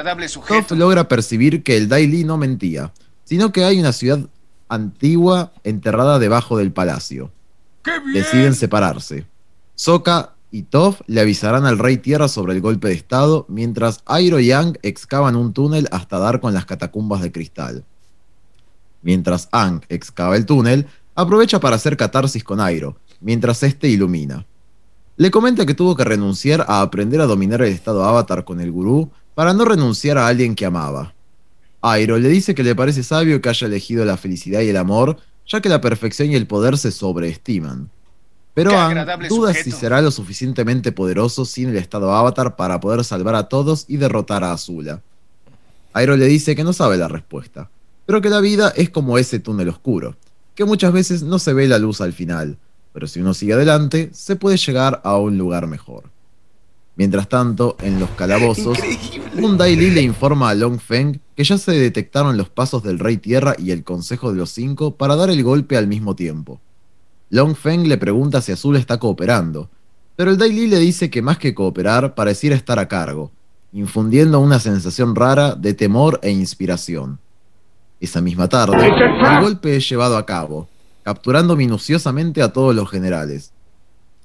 Toph 0.47 0.71
logra 0.71 1.07
percibir 1.07 1.63
que 1.63 1.75
el 1.75 1.89
Dai 1.89 2.05
Li 2.05 2.23
no 2.23 2.37
mentía, 2.37 2.93
sino 3.25 3.51
que 3.51 3.63
hay 3.63 3.79
una 3.79 3.93
ciudad 3.93 4.19
antigua 4.69 5.51
enterrada 5.63 6.19
debajo 6.19 6.57
del 6.57 6.71
palacio. 6.71 7.31
Deciden 8.13 8.53
separarse. 8.53 9.25
Sokka 9.73 10.35
y 10.51 10.63
Toph 10.63 11.01
le 11.07 11.21
avisarán 11.21 11.65
al 11.65 11.77
Rey 11.77 11.97
Tierra 11.97 12.27
sobre 12.27 12.53
el 12.53 12.61
golpe 12.61 12.87
de 12.87 12.95
estado, 12.95 13.45
mientras 13.49 14.01
Airo 14.05 14.39
y 14.39 14.51
Aang 14.51 14.77
excavan 14.81 15.35
un 15.35 15.53
túnel 15.53 15.87
hasta 15.91 16.17
dar 16.17 16.39
con 16.39 16.53
las 16.53 16.65
catacumbas 16.65 17.21
de 17.21 17.31
cristal. 17.31 17.85
Mientras 19.01 19.47
Aang 19.51 19.81
excava 19.89 20.35
el 20.35 20.45
túnel, 20.45 20.87
aprovecha 21.15 21.59
para 21.59 21.75
hacer 21.75 21.97
catarsis 21.97 22.43
con 22.43 22.59
Airo, 22.59 22.97
mientras 23.21 23.63
este 23.63 23.87
ilumina. 23.89 24.45
Le 25.17 25.31
comenta 25.31 25.65
que 25.65 25.73
tuvo 25.73 25.95
que 25.95 26.03
renunciar 26.03 26.65
a 26.67 26.81
aprender 26.81 27.21
a 27.21 27.25
dominar 27.25 27.61
el 27.61 27.73
estado 27.73 28.03
avatar 28.03 28.45
con 28.45 28.59
el 28.61 28.71
gurú 28.71 29.11
para 29.35 29.53
no 29.53 29.65
renunciar 29.65 30.17
a 30.17 30.27
alguien 30.27 30.55
que 30.55 30.65
amaba. 30.65 31.13
Airo 31.81 32.17
le 32.17 32.29
dice 32.29 32.55
que 32.55 32.63
le 32.63 32.75
parece 32.75 33.03
sabio 33.03 33.41
que 33.41 33.49
haya 33.49 33.67
elegido 33.67 34.03
la 34.03 34.17
felicidad 34.17 34.61
y 34.61 34.69
el 34.69 34.77
amor, 34.77 35.17
ya 35.45 35.61
que 35.61 35.69
la 35.69 35.81
perfección 35.81 36.31
y 36.31 36.35
el 36.35 36.47
poder 36.47 36.77
se 36.77 36.91
sobreestiman. 36.91 37.89
Pero 38.53 38.71
Aang 38.71 39.27
duda 39.27 39.53
si 39.53 39.71
será 39.71 40.01
lo 40.01 40.11
suficientemente 40.11 40.91
poderoso 40.91 41.45
sin 41.45 41.69
el 41.69 41.77
estado 41.77 42.13
avatar 42.13 42.55
para 42.55 42.79
poder 42.79 43.03
salvar 43.03 43.35
a 43.35 43.47
todos 43.47 43.85
y 43.87 43.97
derrotar 43.97 44.43
a 44.43 44.53
Azula. 44.53 45.01
Airo 45.93 46.17
le 46.17 46.25
dice 46.25 46.55
que 46.55 46.63
no 46.63 46.73
sabe 46.73 46.97
la 46.97 47.07
respuesta, 47.07 47.69
pero 48.05 48.21
que 48.21 48.29
la 48.29 48.41
vida 48.41 48.73
es 48.75 48.89
como 48.89 49.17
ese 49.17 49.39
túnel 49.39 49.69
oscuro, 49.69 50.15
que 50.55 50.65
muchas 50.65 50.91
veces 50.91 51.23
no 51.23 51.39
se 51.39 51.53
ve 51.53 51.67
la 51.67 51.79
luz 51.79 52.01
al 52.01 52.13
final, 52.13 52.57
pero 52.93 53.07
si 53.07 53.21
uno 53.21 53.33
sigue 53.33 53.53
adelante, 53.53 54.09
se 54.13 54.35
puede 54.35 54.57
llegar 54.57 55.01
a 55.03 55.17
un 55.17 55.37
lugar 55.37 55.67
mejor. 55.67 56.03
Mientras 56.95 57.29
tanto, 57.29 57.77
en 57.81 57.97
los 57.97 58.09
calabozos, 58.09 58.77
un 59.41 59.57
Dai 59.57 59.77
Li 59.77 59.89
le 59.91 60.01
informa 60.01 60.49
a 60.49 60.53
Long 60.53 60.81
Feng 60.81 61.21
que 61.33 61.45
ya 61.45 61.57
se 61.57 61.71
detectaron 61.71 62.35
los 62.35 62.49
pasos 62.49 62.83
del 62.83 62.99
Rey 62.99 63.15
Tierra 63.15 63.55
y 63.57 63.71
el 63.71 63.85
Consejo 63.85 64.33
de 64.33 64.37
los 64.37 64.49
Cinco 64.49 64.95
para 64.95 65.15
dar 65.15 65.29
el 65.29 65.41
golpe 65.41 65.77
al 65.77 65.87
mismo 65.87 66.13
tiempo. 66.17 66.59
Long 67.31 67.55
Feng 67.55 67.87
le 67.87 67.97
pregunta 67.97 68.41
si 68.41 68.51
Azul 68.51 68.75
está 68.75 68.97
cooperando, 68.97 69.69
pero 70.15 70.31
el 70.31 70.37
Dai 70.37 70.51
Li 70.51 70.67
le 70.67 70.79
dice 70.79 71.09
que 71.09 71.21
más 71.21 71.37
que 71.37 71.53
cooperar, 71.53 72.15
pareciera 72.15 72.55
estar 72.55 72.79
a 72.79 72.87
cargo, 72.87 73.31
infundiendo 73.71 74.39
una 74.39 74.59
sensación 74.59 75.15
rara 75.15 75.53
de 75.55 75.73
temor 75.73 76.19
e 76.23 76.31
inspiración. 76.31 77.19
Esa 77.99 78.19
misma 78.19 78.49
tarde, 78.49 78.87
el 78.87 79.41
golpe 79.41 79.75
es 79.75 79.87
llevado 79.87 80.17
a 80.17 80.25
cabo, 80.25 80.67
capturando 81.03 81.55
minuciosamente 81.55 82.41
a 82.41 82.51
todos 82.51 82.73
los 82.75 82.89
generales. 82.89 83.51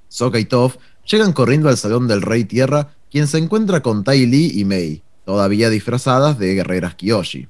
Sokka 0.09 0.39
y 0.39 0.47
Toph 0.47 0.77
llegan 1.07 1.33
corriendo 1.33 1.69
al 1.69 1.77
salón 1.77 2.09
del 2.09 2.23
Rey 2.23 2.45
Tierra, 2.45 2.95
quien 3.11 3.27
se 3.27 3.39
encuentra 3.39 3.83
con 3.83 4.03
Tai 4.03 4.25
Li 4.27 4.59
y 4.59 4.65
Mei, 4.65 5.03
todavía 5.27 5.69
disfrazadas 5.69 6.39
de 6.39 6.55
guerreras 6.55 6.95
Kyoshi. 6.95 7.49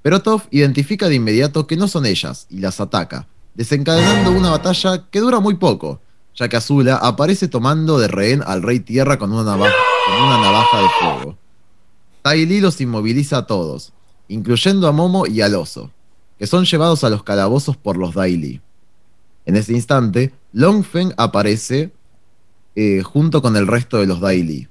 Pero 0.00 0.22
Toph 0.22 0.46
identifica 0.50 1.08
de 1.08 1.16
inmediato 1.16 1.66
que 1.66 1.76
no 1.76 1.88
son 1.88 2.06
ellas 2.06 2.46
y 2.48 2.60
las 2.60 2.80
ataca, 2.80 3.26
desencadenando 3.54 4.30
una 4.30 4.50
batalla 4.50 5.06
que 5.10 5.20
dura 5.20 5.40
muy 5.40 5.56
poco, 5.56 6.00
ya 6.34 6.48
que 6.48 6.56
Azula 6.56 6.96
aparece 6.96 7.48
tomando 7.48 7.98
de 7.98 8.08
rehén 8.08 8.42
al 8.46 8.62
Rey 8.62 8.80
Tierra 8.80 9.18
con 9.18 9.32
una 9.32 9.42
navaja, 9.42 10.82
de 10.82 10.88
fuego. 11.00 11.38
Tai 12.22 12.46
Li 12.46 12.60
los 12.60 12.80
inmoviliza 12.80 13.38
a 13.38 13.46
todos, 13.46 13.92
incluyendo 14.28 14.86
a 14.86 14.92
Momo 14.92 15.26
y 15.26 15.40
al 15.40 15.54
oso, 15.54 15.90
que 16.38 16.46
son 16.46 16.64
llevados 16.64 17.02
a 17.04 17.10
los 17.10 17.22
calabozos 17.22 17.76
por 17.76 17.96
los 17.96 18.14
Daily. 18.14 18.60
En 19.46 19.56
ese 19.56 19.72
instante, 19.72 20.34
Long 20.52 20.84
Feng 20.84 21.12
aparece 21.16 21.90
eh, 22.76 23.02
junto 23.02 23.40
con 23.40 23.56
el 23.56 23.66
resto 23.66 23.96
de 23.96 24.06
los 24.06 24.20
Daily. 24.20 24.68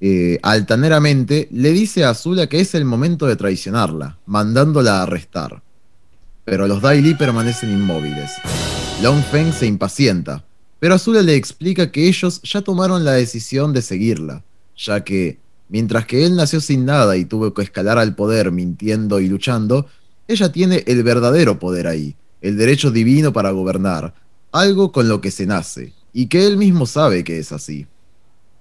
Eh, 0.00 0.38
altaneramente 0.42 1.48
le 1.50 1.72
dice 1.72 2.04
a 2.04 2.10
Azula 2.10 2.46
que 2.46 2.60
es 2.60 2.74
el 2.74 2.84
momento 2.84 3.26
de 3.26 3.36
traicionarla, 3.36 4.18
mandándola 4.26 5.00
a 5.00 5.02
arrestar. 5.02 5.63
Pero 6.44 6.66
los 6.66 6.82
Daily 6.82 7.14
permanecen 7.14 7.70
inmóviles. 7.70 8.32
Long 9.02 9.22
Feng 9.22 9.52
se 9.52 9.66
impacienta, 9.66 10.44
pero 10.78 10.94
Azula 10.94 11.22
le 11.22 11.34
explica 11.36 11.90
que 11.90 12.08
ellos 12.08 12.40
ya 12.42 12.62
tomaron 12.62 13.04
la 13.04 13.12
decisión 13.12 13.72
de 13.72 13.82
seguirla, 13.82 14.44
ya 14.76 15.02
que 15.02 15.38
Mientras 15.68 16.06
que 16.06 16.24
él 16.24 16.36
nació 16.36 16.60
sin 16.60 16.84
nada 16.84 17.16
y 17.16 17.24
tuvo 17.24 17.54
que 17.54 17.62
escalar 17.62 17.98
al 17.98 18.14
poder 18.14 18.52
mintiendo 18.52 19.20
y 19.20 19.28
luchando, 19.28 19.86
ella 20.28 20.52
tiene 20.52 20.84
el 20.86 21.02
verdadero 21.02 21.58
poder 21.58 21.86
ahí, 21.86 22.16
el 22.42 22.56
derecho 22.56 22.90
divino 22.90 23.32
para 23.32 23.50
gobernar, 23.50 24.14
algo 24.52 24.92
con 24.92 25.08
lo 25.08 25.20
que 25.20 25.30
se 25.30 25.46
nace, 25.46 25.92
y 26.12 26.26
que 26.26 26.46
él 26.46 26.58
mismo 26.58 26.86
sabe 26.86 27.24
que 27.24 27.38
es 27.38 27.50
así. 27.50 27.86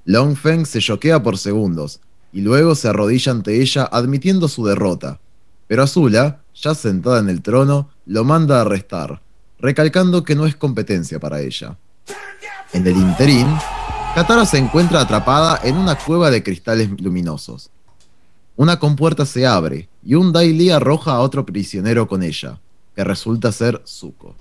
Long 0.06 0.36
Feng 0.36 0.66
se 0.66 0.80
choquea 0.80 1.22
por 1.22 1.38
segundos, 1.38 2.00
y 2.32 2.42
luego 2.42 2.74
se 2.74 2.88
arrodilla 2.88 3.32
ante 3.32 3.62
ella 3.62 3.84
admitiendo 3.92 4.48
su 4.48 4.66
derrota. 4.66 5.20
Pero 5.68 5.84
Azula, 5.84 6.42
ya 6.54 6.76
sentada 6.76 7.20
en 7.20 7.30
el 7.30 7.42
trono, 7.42 7.90
lo 8.06 8.24
manda 8.24 8.58
a 8.58 8.62
arrestar, 8.62 9.22
recalcando 9.60 10.24
que 10.24 10.36
no 10.36 10.46
es 10.46 10.56
competencia 10.56 11.20
para 11.20 11.42
ella. 11.42 11.78
En 12.74 12.86
el 12.86 12.98
interín, 12.98 13.48
Katara 14.16 14.46
se 14.46 14.58
encuentra 14.58 15.02
atrapada 15.02 15.60
en 15.64 15.76
una 15.78 15.96
cueva 15.96 16.30
de 16.30 16.44
cristales 16.44 16.90
luminosos. 17.02 17.72
Una 18.56 18.78
compuerta 18.78 19.26
se 19.26 19.48
abre 19.48 19.90
y 20.04 20.14
un 20.14 20.32
Daily 20.32 20.70
arroja 20.70 21.14
a 21.14 21.20
otro 21.20 21.46
prisionero 21.46 22.08
con 22.08 22.22
ella, 22.22 22.60
que 22.96 23.04
resulta 23.04 23.52
ser 23.52 23.82
Zuko. 23.88 24.36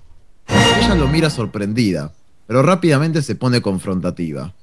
Ella 0.47 0.95
lo 0.95 1.09
mira 1.09 1.31
sorprendida, 1.31 2.13
pero 2.47 2.63
rápidamente 2.63 3.23
se 3.23 3.35
pone 3.35 3.63
confrontativa. 3.63 4.55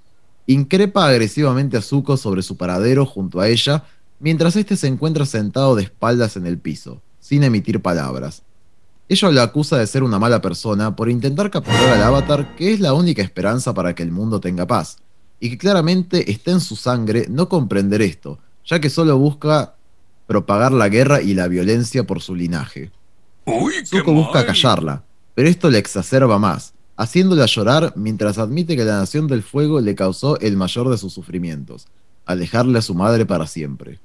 Increpa 0.45 1.07
agresivamente 1.07 1.77
a 1.77 1.81
Zuko 1.81 2.17
sobre 2.17 2.43
su 2.43 2.57
paradero 2.57 3.05
junto 3.05 3.39
a 3.39 3.47
ella, 3.47 3.83
mientras 4.19 4.55
este 4.55 4.75
se 4.75 4.87
encuentra 4.87 5.25
sentado 5.25 5.75
de 5.75 5.83
espaldas 5.83 6.35
en 6.37 6.45
el 6.45 6.57
piso, 6.57 7.01
sin 7.19 7.43
emitir 7.43 7.81
palabras. 7.81 8.43
Ella 9.07 9.31
lo 9.31 9.41
acusa 9.41 9.77
de 9.77 9.87
ser 9.87 10.03
una 10.03 10.19
mala 10.19 10.41
persona 10.41 10.95
por 10.95 11.09
intentar 11.09 11.49
capturar 11.49 11.89
al 11.89 12.03
avatar, 12.03 12.55
que 12.55 12.73
es 12.73 12.79
la 12.79 12.93
única 12.93 13.23
esperanza 13.23 13.73
para 13.73 13.95
que 13.95 14.03
el 14.03 14.11
mundo 14.11 14.39
tenga 14.39 14.67
paz, 14.67 14.97
y 15.39 15.49
que 15.49 15.57
claramente 15.57 16.31
está 16.31 16.51
en 16.51 16.59
su 16.59 16.75
sangre 16.75 17.25
no 17.29 17.49
comprender 17.49 18.01
esto, 18.01 18.39
ya 18.65 18.79
que 18.79 18.89
solo 18.89 19.17
busca 19.17 19.75
propagar 20.27 20.71
la 20.71 20.89
guerra 20.89 21.21
y 21.21 21.33
la 21.33 21.47
violencia 21.47 22.05
por 22.05 22.21
su 22.21 22.35
linaje. 22.35 22.91
Zuko 23.83 24.13
busca 24.13 24.45
callarla, 24.45 25.03
pero 25.33 25.49
esto 25.49 25.71
le 25.71 25.79
exacerba 25.79 26.37
más, 26.37 26.73
haciéndola 26.97 27.47
llorar 27.47 27.93
mientras 27.95 28.37
admite 28.37 28.75
que 28.75 28.85
la 28.85 28.99
Nación 28.99 29.27
del 29.27 29.41
Fuego 29.41 29.81
le 29.81 29.95
causó 29.95 30.39
el 30.39 30.55
mayor 30.55 30.89
de 30.89 30.99
sus 30.99 31.13
sufrimientos, 31.13 31.87
alejarle 32.27 32.77
a 32.77 32.83
su 32.83 32.93
madre 32.93 33.25
para 33.25 33.47
siempre. 33.47 33.99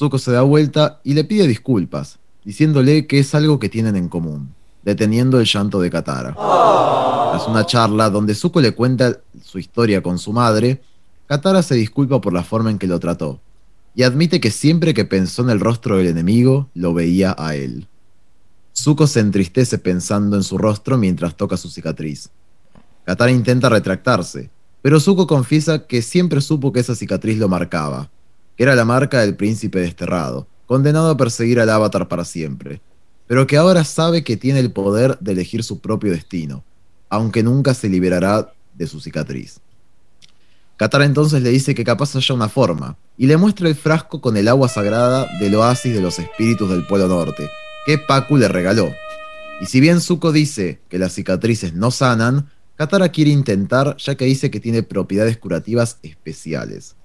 Zuko 0.00 0.16
se 0.16 0.32
da 0.32 0.40
vuelta 0.40 0.98
y 1.04 1.12
le 1.12 1.24
pide 1.24 1.46
disculpas, 1.46 2.18
diciéndole 2.42 3.06
que 3.06 3.18
es 3.18 3.34
algo 3.34 3.58
que 3.58 3.68
tienen 3.68 3.96
en 3.96 4.08
común, 4.08 4.54
deteniendo 4.82 5.38
el 5.38 5.44
llanto 5.44 5.78
de 5.78 5.90
Katara. 5.90 6.32
Tras 6.32 7.46
una 7.46 7.66
charla 7.66 8.08
donde 8.08 8.34
Zuko 8.34 8.62
le 8.62 8.72
cuenta 8.72 9.18
su 9.44 9.58
historia 9.58 10.02
con 10.02 10.18
su 10.18 10.32
madre, 10.32 10.80
Katara 11.26 11.62
se 11.62 11.74
disculpa 11.74 12.18
por 12.18 12.32
la 12.32 12.42
forma 12.42 12.70
en 12.70 12.78
que 12.78 12.86
lo 12.86 12.98
trató, 12.98 13.40
y 13.94 14.04
admite 14.04 14.40
que 14.40 14.50
siempre 14.50 14.94
que 14.94 15.04
pensó 15.04 15.42
en 15.42 15.50
el 15.50 15.60
rostro 15.60 15.98
del 15.98 16.06
enemigo, 16.06 16.70
lo 16.72 16.94
veía 16.94 17.36
a 17.36 17.54
él. 17.54 17.86
Zuko 18.74 19.06
se 19.06 19.20
entristece 19.20 19.76
pensando 19.76 20.34
en 20.34 20.44
su 20.44 20.56
rostro 20.56 20.96
mientras 20.96 21.36
toca 21.36 21.58
su 21.58 21.68
cicatriz. 21.68 22.30
Katara 23.04 23.32
intenta 23.32 23.68
retractarse, 23.68 24.48
pero 24.80 24.98
Zuko 24.98 25.26
confiesa 25.26 25.86
que 25.86 26.00
siempre 26.00 26.40
supo 26.40 26.72
que 26.72 26.80
esa 26.80 26.94
cicatriz 26.94 27.36
lo 27.36 27.50
marcaba, 27.50 28.08
era 28.62 28.74
la 28.74 28.84
marca 28.84 29.20
del 29.20 29.36
príncipe 29.36 29.80
desterrado, 29.80 30.46
condenado 30.66 31.08
a 31.08 31.16
perseguir 31.16 31.60
al 31.60 31.70
avatar 31.70 32.08
para 32.08 32.26
siempre, 32.26 32.82
pero 33.26 33.46
que 33.46 33.56
ahora 33.56 33.84
sabe 33.84 34.22
que 34.22 34.36
tiene 34.36 34.60
el 34.60 34.70
poder 34.70 35.18
de 35.18 35.32
elegir 35.32 35.64
su 35.64 35.80
propio 35.80 36.12
destino, 36.12 36.62
aunque 37.08 37.42
nunca 37.42 37.72
se 37.72 37.88
liberará 37.88 38.52
de 38.74 38.86
su 38.86 39.00
cicatriz. 39.00 39.60
Katara 40.76 41.06
entonces 41.06 41.42
le 41.42 41.48
dice 41.48 41.74
que 41.74 41.84
capaz 41.84 42.14
haya 42.16 42.34
una 42.34 42.50
forma, 42.50 42.98
y 43.16 43.28
le 43.28 43.38
muestra 43.38 43.66
el 43.66 43.74
frasco 43.76 44.20
con 44.20 44.36
el 44.36 44.46
agua 44.46 44.68
sagrada 44.68 45.26
del 45.40 45.54
oasis 45.54 45.94
de 45.94 46.02
los 46.02 46.18
espíritus 46.18 46.68
del 46.68 46.86
Polo 46.86 47.08
Norte, 47.08 47.48
que 47.86 47.96
Paku 47.96 48.36
le 48.36 48.48
regaló. 48.48 48.92
Y 49.62 49.66
si 49.66 49.80
bien 49.80 50.02
Zuko 50.02 50.32
dice 50.32 50.82
que 50.90 50.98
las 50.98 51.14
cicatrices 51.14 51.72
no 51.72 51.90
sanan, 51.90 52.50
Katara 52.76 53.08
quiere 53.08 53.30
intentar 53.30 53.96
ya 53.96 54.16
que 54.16 54.26
dice 54.26 54.50
que 54.50 54.60
tiene 54.60 54.82
propiedades 54.82 55.38
curativas 55.38 55.98
especiales. 56.02 56.96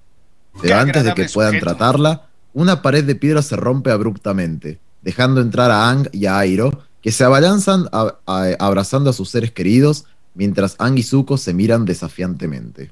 Pero 0.60 0.76
antes 0.76 1.04
de 1.04 1.14
que 1.14 1.26
puedan 1.26 1.58
tratarla, 1.60 2.28
una 2.52 2.82
pared 2.82 3.04
de 3.04 3.14
piedra 3.14 3.42
se 3.42 3.56
rompe 3.56 3.90
abruptamente, 3.90 4.80
dejando 5.02 5.40
entrar 5.40 5.70
a 5.70 5.90
Ang 5.90 6.08
y 6.12 6.26
a 6.26 6.38
Airo, 6.38 6.82
que 7.02 7.12
se 7.12 7.24
abalanzan 7.24 7.88
abrazando 7.92 9.10
a 9.10 9.12
sus 9.12 9.28
seres 9.28 9.52
queridos, 9.52 10.06
mientras 10.34 10.76
Ang 10.78 10.98
y 10.98 11.02
Zuko 11.02 11.38
se 11.38 11.54
miran 11.54 11.84
desafiantemente. 11.84 12.90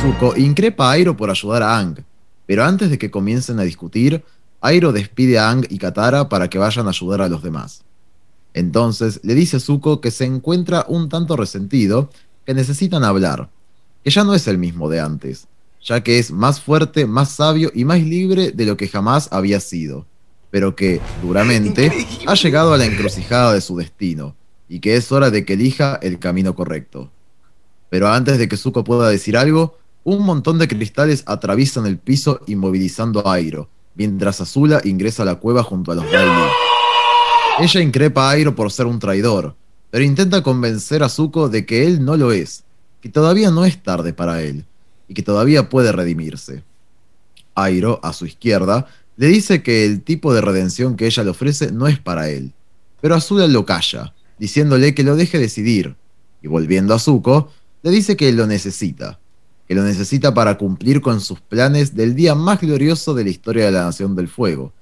Zuko 0.00 0.36
increpa 0.36 0.88
a 0.88 0.92
Airo 0.92 1.16
por 1.16 1.30
ayudar 1.30 1.62
a 1.62 1.78
Ang, 1.78 2.04
pero 2.46 2.64
antes 2.64 2.90
de 2.90 2.98
que 2.98 3.10
comiencen 3.10 3.58
a 3.58 3.64
discutir, 3.64 4.24
Airo 4.60 4.92
despide 4.92 5.38
a 5.38 5.50
Ang 5.50 5.66
y 5.68 5.78
Katara 5.78 6.28
para 6.28 6.48
que 6.48 6.58
vayan 6.58 6.86
a 6.86 6.90
ayudar 6.90 7.22
a 7.22 7.28
los 7.28 7.42
demás. 7.42 7.82
Entonces 8.52 9.20
le 9.22 9.34
dice 9.34 9.56
a 9.56 9.60
Zuko 9.60 10.00
que 10.00 10.10
se 10.10 10.24
encuentra 10.24 10.84
un 10.88 11.08
tanto 11.08 11.36
resentido, 11.36 12.10
que 12.44 12.54
necesitan 12.54 13.04
hablar, 13.04 13.48
que 14.02 14.10
ya 14.10 14.24
no 14.24 14.34
es 14.34 14.46
el 14.48 14.58
mismo 14.58 14.88
de 14.88 15.00
antes, 15.00 15.46
ya 15.82 16.02
que 16.02 16.18
es 16.18 16.30
más 16.30 16.60
fuerte, 16.60 17.06
más 17.06 17.32
sabio 17.32 17.70
y 17.74 17.84
más 17.84 18.00
libre 18.00 18.52
de 18.52 18.66
lo 18.66 18.76
que 18.76 18.88
jamás 18.88 19.28
había 19.32 19.60
sido, 19.60 20.06
pero 20.50 20.76
que, 20.76 21.00
duramente, 21.22 21.92
ha 22.26 22.34
llegado 22.34 22.74
a 22.74 22.78
la 22.78 22.84
encrucijada 22.84 23.54
de 23.54 23.60
su 23.60 23.76
destino, 23.76 24.36
y 24.68 24.80
que 24.80 24.96
es 24.96 25.10
hora 25.10 25.30
de 25.30 25.44
que 25.44 25.54
elija 25.54 25.98
el 26.02 26.18
camino 26.18 26.54
correcto. 26.54 27.10
Pero 27.88 28.08
antes 28.08 28.38
de 28.38 28.48
que 28.48 28.56
Zuko 28.56 28.84
pueda 28.84 29.08
decir 29.08 29.36
algo, 29.36 29.78
un 30.04 30.24
montón 30.24 30.58
de 30.58 30.68
cristales 30.68 31.24
atraviesan 31.26 31.86
el 31.86 31.98
piso 31.98 32.40
inmovilizando 32.46 33.26
a 33.26 33.34
Airo, 33.34 33.68
mientras 33.94 34.40
Azula 34.40 34.80
ingresa 34.84 35.22
a 35.22 35.26
la 35.26 35.36
cueva 35.36 35.62
junto 35.62 35.92
a 35.92 35.94
los 35.94 36.10
Daily. 36.10 36.50
Ella 37.58 37.80
increpa 37.80 38.28
a 38.28 38.30
Airo 38.30 38.54
por 38.54 38.70
ser 38.70 38.86
un 38.86 38.98
traidor, 38.98 39.56
pero 39.90 40.04
intenta 40.04 40.42
convencer 40.42 41.02
a 41.02 41.08
Zuko 41.08 41.48
de 41.48 41.66
que 41.66 41.86
él 41.86 42.04
no 42.04 42.16
lo 42.16 42.32
es, 42.32 42.64
que 43.00 43.08
todavía 43.08 43.50
no 43.50 43.64
es 43.64 43.82
tarde 43.82 44.12
para 44.12 44.42
él, 44.42 44.64
y 45.10 45.14
que 45.14 45.24
todavía 45.24 45.68
puede 45.68 45.90
redimirse. 45.90 46.62
Airo, 47.56 47.98
a 48.04 48.12
su 48.12 48.26
izquierda, 48.26 48.86
le 49.16 49.26
dice 49.26 49.60
que 49.60 49.84
el 49.84 50.02
tipo 50.02 50.32
de 50.32 50.40
redención 50.40 50.96
que 50.96 51.06
ella 51.06 51.24
le 51.24 51.30
ofrece 51.30 51.72
no 51.72 51.88
es 51.88 51.98
para 51.98 52.28
él, 52.28 52.52
pero 53.00 53.16
Azula 53.16 53.48
lo 53.48 53.66
calla, 53.66 54.14
diciéndole 54.38 54.94
que 54.94 55.02
lo 55.02 55.16
deje 55.16 55.40
decidir, 55.40 55.96
y 56.42 56.46
volviendo 56.46 56.94
a 56.94 57.00
Zuko, 57.00 57.50
le 57.82 57.90
dice 57.90 58.16
que 58.16 58.32
lo 58.32 58.46
necesita, 58.46 59.18
que 59.66 59.74
lo 59.74 59.82
necesita 59.82 60.32
para 60.32 60.56
cumplir 60.56 61.00
con 61.00 61.20
sus 61.20 61.40
planes 61.40 61.96
del 61.96 62.14
día 62.14 62.36
más 62.36 62.60
glorioso 62.60 63.12
de 63.12 63.24
la 63.24 63.30
historia 63.30 63.64
de 63.64 63.72
la 63.72 63.82
Nación 63.82 64.14
del 64.14 64.28
Fuego, 64.28 64.72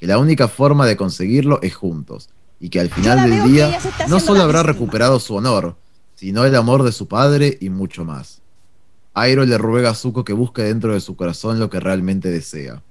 que 0.00 0.06
la 0.06 0.16
única 0.16 0.48
forma 0.48 0.86
de 0.86 0.96
conseguirlo 0.96 1.60
es 1.60 1.74
juntos, 1.74 2.30
y 2.58 2.70
que 2.70 2.80
al 2.80 2.88
final 2.88 3.28
del 3.28 3.52
día 3.52 3.78
no 4.08 4.18
solo 4.18 4.40
habrá 4.40 4.62
recuperado 4.62 5.20
su 5.20 5.34
honor, 5.34 5.76
sino 6.14 6.46
el 6.46 6.56
amor 6.56 6.84
de 6.84 6.92
su 6.92 7.06
padre 7.06 7.58
y 7.60 7.68
mucho 7.68 8.06
más. 8.06 8.40
Airo 9.14 9.44
le 9.44 9.56
ruega 9.58 9.90
a 9.90 9.94
Zuko 9.94 10.24
que 10.24 10.32
busque 10.32 10.62
dentro 10.62 10.92
de 10.92 11.00
su 11.00 11.14
corazón 11.14 11.60
lo 11.60 11.70
que 11.70 11.78
realmente 11.78 12.30
desea. 12.30 12.82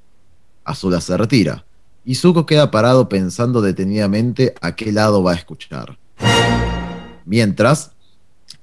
Azula 0.63 1.01
se 1.01 1.17
retira, 1.17 1.65
y 2.05 2.15
Zuko 2.15 2.45
queda 2.45 2.71
parado 2.71 3.09
pensando 3.09 3.61
detenidamente 3.61 4.55
a 4.61 4.73
qué 4.73 4.93
lado 4.93 5.21
va 5.21 5.33
a 5.33 5.35
escuchar. 5.35 5.97
Mientras, 7.25 7.91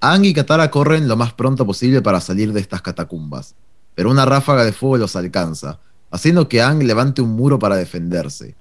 Aang 0.00 0.24
y 0.24 0.32
Katara 0.32 0.70
corren 0.70 1.06
lo 1.06 1.16
más 1.16 1.34
pronto 1.34 1.66
posible 1.66 2.00
para 2.00 2.22
salir 2.22 2.54
de 2.54 2.60
estas 2.60 2.80
catacumbas, 2.80 3.54
pero 3.94 4.10
una 4.10 4.24
ráfaga 4.24 4.64
de 4.64 4.72
fuego 4.72 4.96
los 4.96 5.14
alcanza, 5.14 5.80
haciendo 6.10 6.48
que 6.48 6.62
Aang 6.62 6.82
levante 6.84 7.20
un 7.20 7.32
muro 7.32 7.58
para 7.58 7.76
defenderse. 7.76 8.54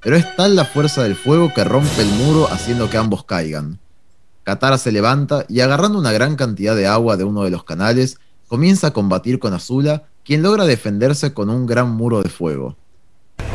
Pero 0.00 0.16
es 0.16 0.34
tal 0.36 0.56
la 0.56 0.64
fuerza 0.64 1.02
del 1.02 1.14
fuego 1.14 1.52
que 1.54 1.64
rompe 1.64 2.00
el 2.00 2.08
muro 2.08 2.48
haciendo 2.50 2.88
que 2.88 2.96
ambos 2.96 3.24
caigan. 3.24 3.78
Katara 4.44 4.78
se 4.78 4.92
levanta 4.92 5.44
y 5.48 5.60
agarrando 5.60 5.98
una 5.98 6.12
gran 6.12 6.36
cantidad 6.36 6.74
de 6.74 6.86
agua 6.86 7.16
de 7.16 7.24
uno 7.24 7.42
de 7.44 7.50
los 7.50 7.64
canales, 7.64 8.18
comienza 8.48 8.88
a 8.88 8.92
combatir 8.92 9.38
con 9.38 9.54
Azula, 9.54 10.04
quien 10.24 10.42
logra 10.42 10.64
defenderse 10.64 11.32
con 11.32 11.50
un 11.50 11.66
gran 11.66 11.90
muro 11.90 12.22
de 12.22 12.28
fuego. 12.28 12.76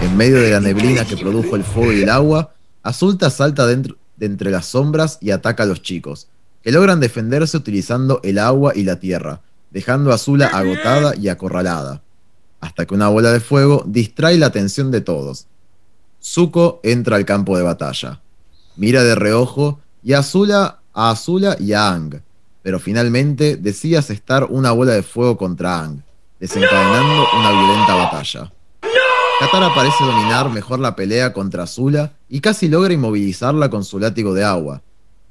En 0.02 0.18
medio 0.18 0.42
de 0.42 0.52
la 0.52 0.60
neblina 0.60 1.06
que 1.06 1.18
produjo 1.18 1.56
el 1.56 1.64
fuego 1.64 1.94
y 1.94 2.02
el 2.02 2.10
agua, 2.10 2.54
Azulta 2.84 3.30
salta 3.30 3.68
dentro, 3.68 3.98
de 4.18 4.26
entre 4.26 4.52
las 4.52 4.68
sombras 4.68 5.18
y 5.22 5.32
ataca 5.32 5.64
a 5.64 5.66
los 5.66 5.82
chicos, 5.82 6.28
que 6.62 6.72
logran 6.72 7.00
defenderse 7.00 7.58
utilizando 7.58 8.20
el 8.24 8.38
agua 8.40 8.74
y 8.76 8.84
la 8.84 9.00
tierra, 9.00 9.42
dejando 9.72 10.12
a 10.12 10.16
Azula 10.16 10.48
agotada 10.48 11.16
y 11.16 11.28
acorralada, 11.28 12.02
hasta 12.60 12.86
que 12.86 12.94
una 12.94 13.10
bola 13.10 13.32
de 13.32 13.40
fuego 13.40 13.84
distrae 13.88 14.38
la 14.38 14.48
atención 14.48 14.92
de 14.92 15.02
todos. 15.02 15.48
Zuko 16.24 16.80
entra 16.84 17.16
al 17.16 17.26
campo 17.26 17.58
de 17.58 17.64
batalla, 17.64 18.22
mira 18.76 19.04
de 19.04 19.16
reojo 19.16 19.80
y 20.04 20.14
Azula 20.14 20.80
a 20.94 21.12
Azula 21.12 21.56
y 21.60 21.74
a 21.74 21.90
Ang, 21.90 22.22
pero 22.62 22.80
finalmente 22.80 23.58
decide 23.58 23.98
asestar 23.98 24.46
una 24.50 24.72
bola 24.72 24.94
de 24.94 25.04
fuego 25.04 25.38
contra 25.38 25.80
Ang, 25.80 26.02
desencadenando 26.40 27.26
una 27.40 27.52
violenta 27.52 27.96
batalla. 27.96 28.54
Katara 29.40 29.74
parece 29.74 30.04
dominar 30.04 30.50
mejor 30.52 30.80
la 30.80 30.96
pelea 30.96 31.34
contra 31.34 31.64
Azula 31.64 32.14
y 32.30 32.42
casi 32.42 32.68
logra 32.68 32.94
inmovilizarla 32.94 33.70
con 33.70 33.84
su 33.84 33.98
látigo 33.98 34.34
de 34.36 34.44
agua, 34.44 34.84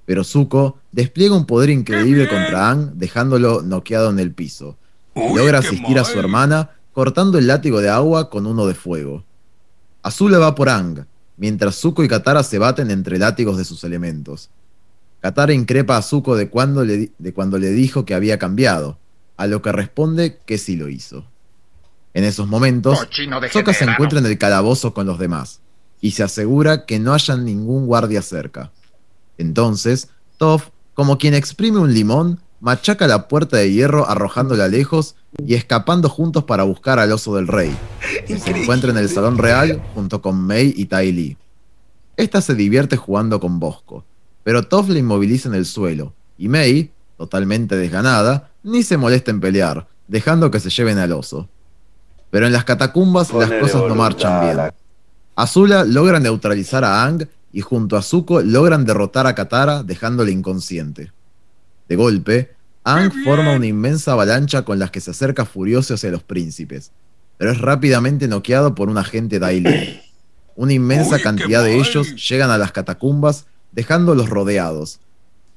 pero 0.04 0.24
Zuko 0.24 0.78
despliega 0.90 1.36
un 1.36 1.46
poder 1.46 1.70
increíble 1.70 2.28
contra 2.28 2.68
Aang, 2.68 2.94
dejándolo 2.94 3.62
noqueado 3.62 4.10
en 4.10 4.18
el 4.18 4.32
piso. 4.32 4.76
logra 5.14 5.58
asistir 5.58 6.00
a 6.00 6.04
su 6.04 6.18
hermana, 6.18 6.70
cortando 6.92 7.38
el 7.38 7.46
látigo 7.46 7.80
de 7.80 7.90
agua 7.90 8.28
con 8.28 8.46
uno 8.46 8.66
de 8.66 8.74
fuego. 8.74 9.24
Azula 10.02 10.38
va 10.38 10.56
por 10.56 10.68
Aang, 10.68 11.06
mientras 11.36 11.76
Zuko 11.76 12.02
y 12.02 12.08
Katara 12.08 12.42
se 12.42 12.58
baten 12.58 12.90
entre 12.90 13.18
látigos 13.18 13.56
de 13.56 13.64
sus 13.64 13.84
elementos. 13.84 14.50
Katara 15.20 15.52
increpa 15.52 15.96
a 15.96 16.02
Zuko 16.02 16.36
de 16.36 16.48
cuando, 16.48 16.84
le, 16.84 17.12
de 17.18 17.32
cuando 17.34 17.58
le 17.58 17.70
dijo 17.70 18.04
que 18.04 18.14
había 18.14 18.38
cambiado, 18.38 18.98
a 19.36 19.46
lo 19.46 19.62
que 19.62 19.72
responde 19.72 20.38
que 20.46 20.58
sí 20.58 20.76
lo 20.76 20.88
hizo. 20.88 21.24
En 22.14 22.24
esos 22.24 22.48
momentos, 22.48 23.06
Sokka 23.52 23.72
se 23.72 23.84
encuentra 23.84 24.18
en 24.18 24.26
el 24.26 24.38
calabozo 24.38 24.94
con 24.94 25.06
los 25.06 25.18
demás, 25.18 25.60
y 26.00 26.12
se 26.12 26.22
asegura 26.22 26.86
que 26.86 26.98
no 26.98 27.12
haya 27.14 27.36
ningún 27.36 27.86
guardia 27.86 28.22
cerca. 28.22 28.72
Entonces, 29.38 30.08
Toph, 30.38 30.68
como 30.94 31.18
quien 31.18 31.34
exprime 31.34 31.78
un 31.78 31.94
limón, 31.94 32.40
machaca 32.60 33.06
la 33.06 33.28
puerta 33.28 33.58
de 33.58 33.72
hierro 33.72 34.08
arrojándola 34.08 34.68
lejos 34.68 35.16
y 35.46 35.54
escapando 35.54 36.08
juntos 36.08 36.44
para 36.44 36.64
buscar 36.64 36.98
al 36.98 37.12
oso 37.12 37.36
del 37.36 37.46
rey, 37.46 37.74
que 38.26 38.38
se 38.38 38.50
encuentra 38.50 38.90
en 38.90 38.96
el 38.96 39.08
salón 39.08 39.38
real 39.38 39.82
junto 39.94 40.20
con 40.20 40.46
Mei 40.46 40.72
y 40.76 40.86
Tai 40.86 41.12
Li. 41.12 41.36
Esta 42.16 42.40
se 42.40 42.54
divierte 42.54 42.96
jugando 42.96 43.40
con 43.40 43.60
Bosco, 43.60 44.04
pero 44.42 44.62
Toph 44.62 44.88
le 44.88 45.00
inmoviliza 45.00 45.48
en 45.48 45.54
el 45.54 45.66
suelo, 45.66 46.14
y 46.38 46.48
Mei, 46.48 46.90
totalmente 47.16 47.76
desganada, 47.76 48.50
ni 48.62 48.82
se 48.82 48.96
molesta 48.96 49.30
en 49.30 49.40
pelear, 49.40 49.86
dejando 50.08 50.50
que 50.50 50.60
se 50.60 50.70
lleven 50.70 50.98
al 50.98 51.12
oso. 51.12 51.48
Pero 52.30 52.46
en 52.46 52.52
las 52.52 52.64
catacumbas 52.64 53.32
las 53.32 53.50
cosas 53.50 53.82
no 53.88 53.94
marchan 53.94 54.40
bien. 54.42 54.70
Azula 55.36 55.84
logra 55.84 56.20
neutralizar 56.20 56.84
a 56.84 57.04
Ang 57.04 57.26
y 57.52 57.60
junto 57.60 57.96
a 57.96 58.02
Zuko 58.02 58.40
logran 58.40 58.84
derrotar 58.84 59.26
a 59.26 59.34
Katara 59.34 59.82
dejándole 59.82 60.30
inconsciente. 60.30 61.12
De 61.88 61.96
golpe, 61.96 62.54
Aang 62.84 63.12
forma 63.24 63.52
una 63.52 63.66
inmensa 63.66 64.12
avalancha 64.12 64.62
con 64.62 64.78
las 64.78 64.90
que 64.90 65.00
se 65.00 65.10
acerca 65.10 65.44
furioso 65.44 65.94
hacia 65.94 66.10
los 66.10 66.22
príncipes, 66.22 66.92
pero 67.36 67.52
es 67.52 67.60
rápidamente 67.60 68.28
noqueado 68.28 68.74
por 68.74 68.88
un 68.88 68.96
agente 68.96 69.38
Daily. 69.38 70.00
Una 70.56 70.72
inmensa 70.72 71.20
cantidad 71.20 71.62
de 71.62 71.76
ellos 71.76 72.28
llegan 72.28 72.50
a 72.50 72.58
las 72.58 72.72
catacumbas, 72.72 73.46
dejándolos 73.72 74.28
rodeados. 74.28 75.00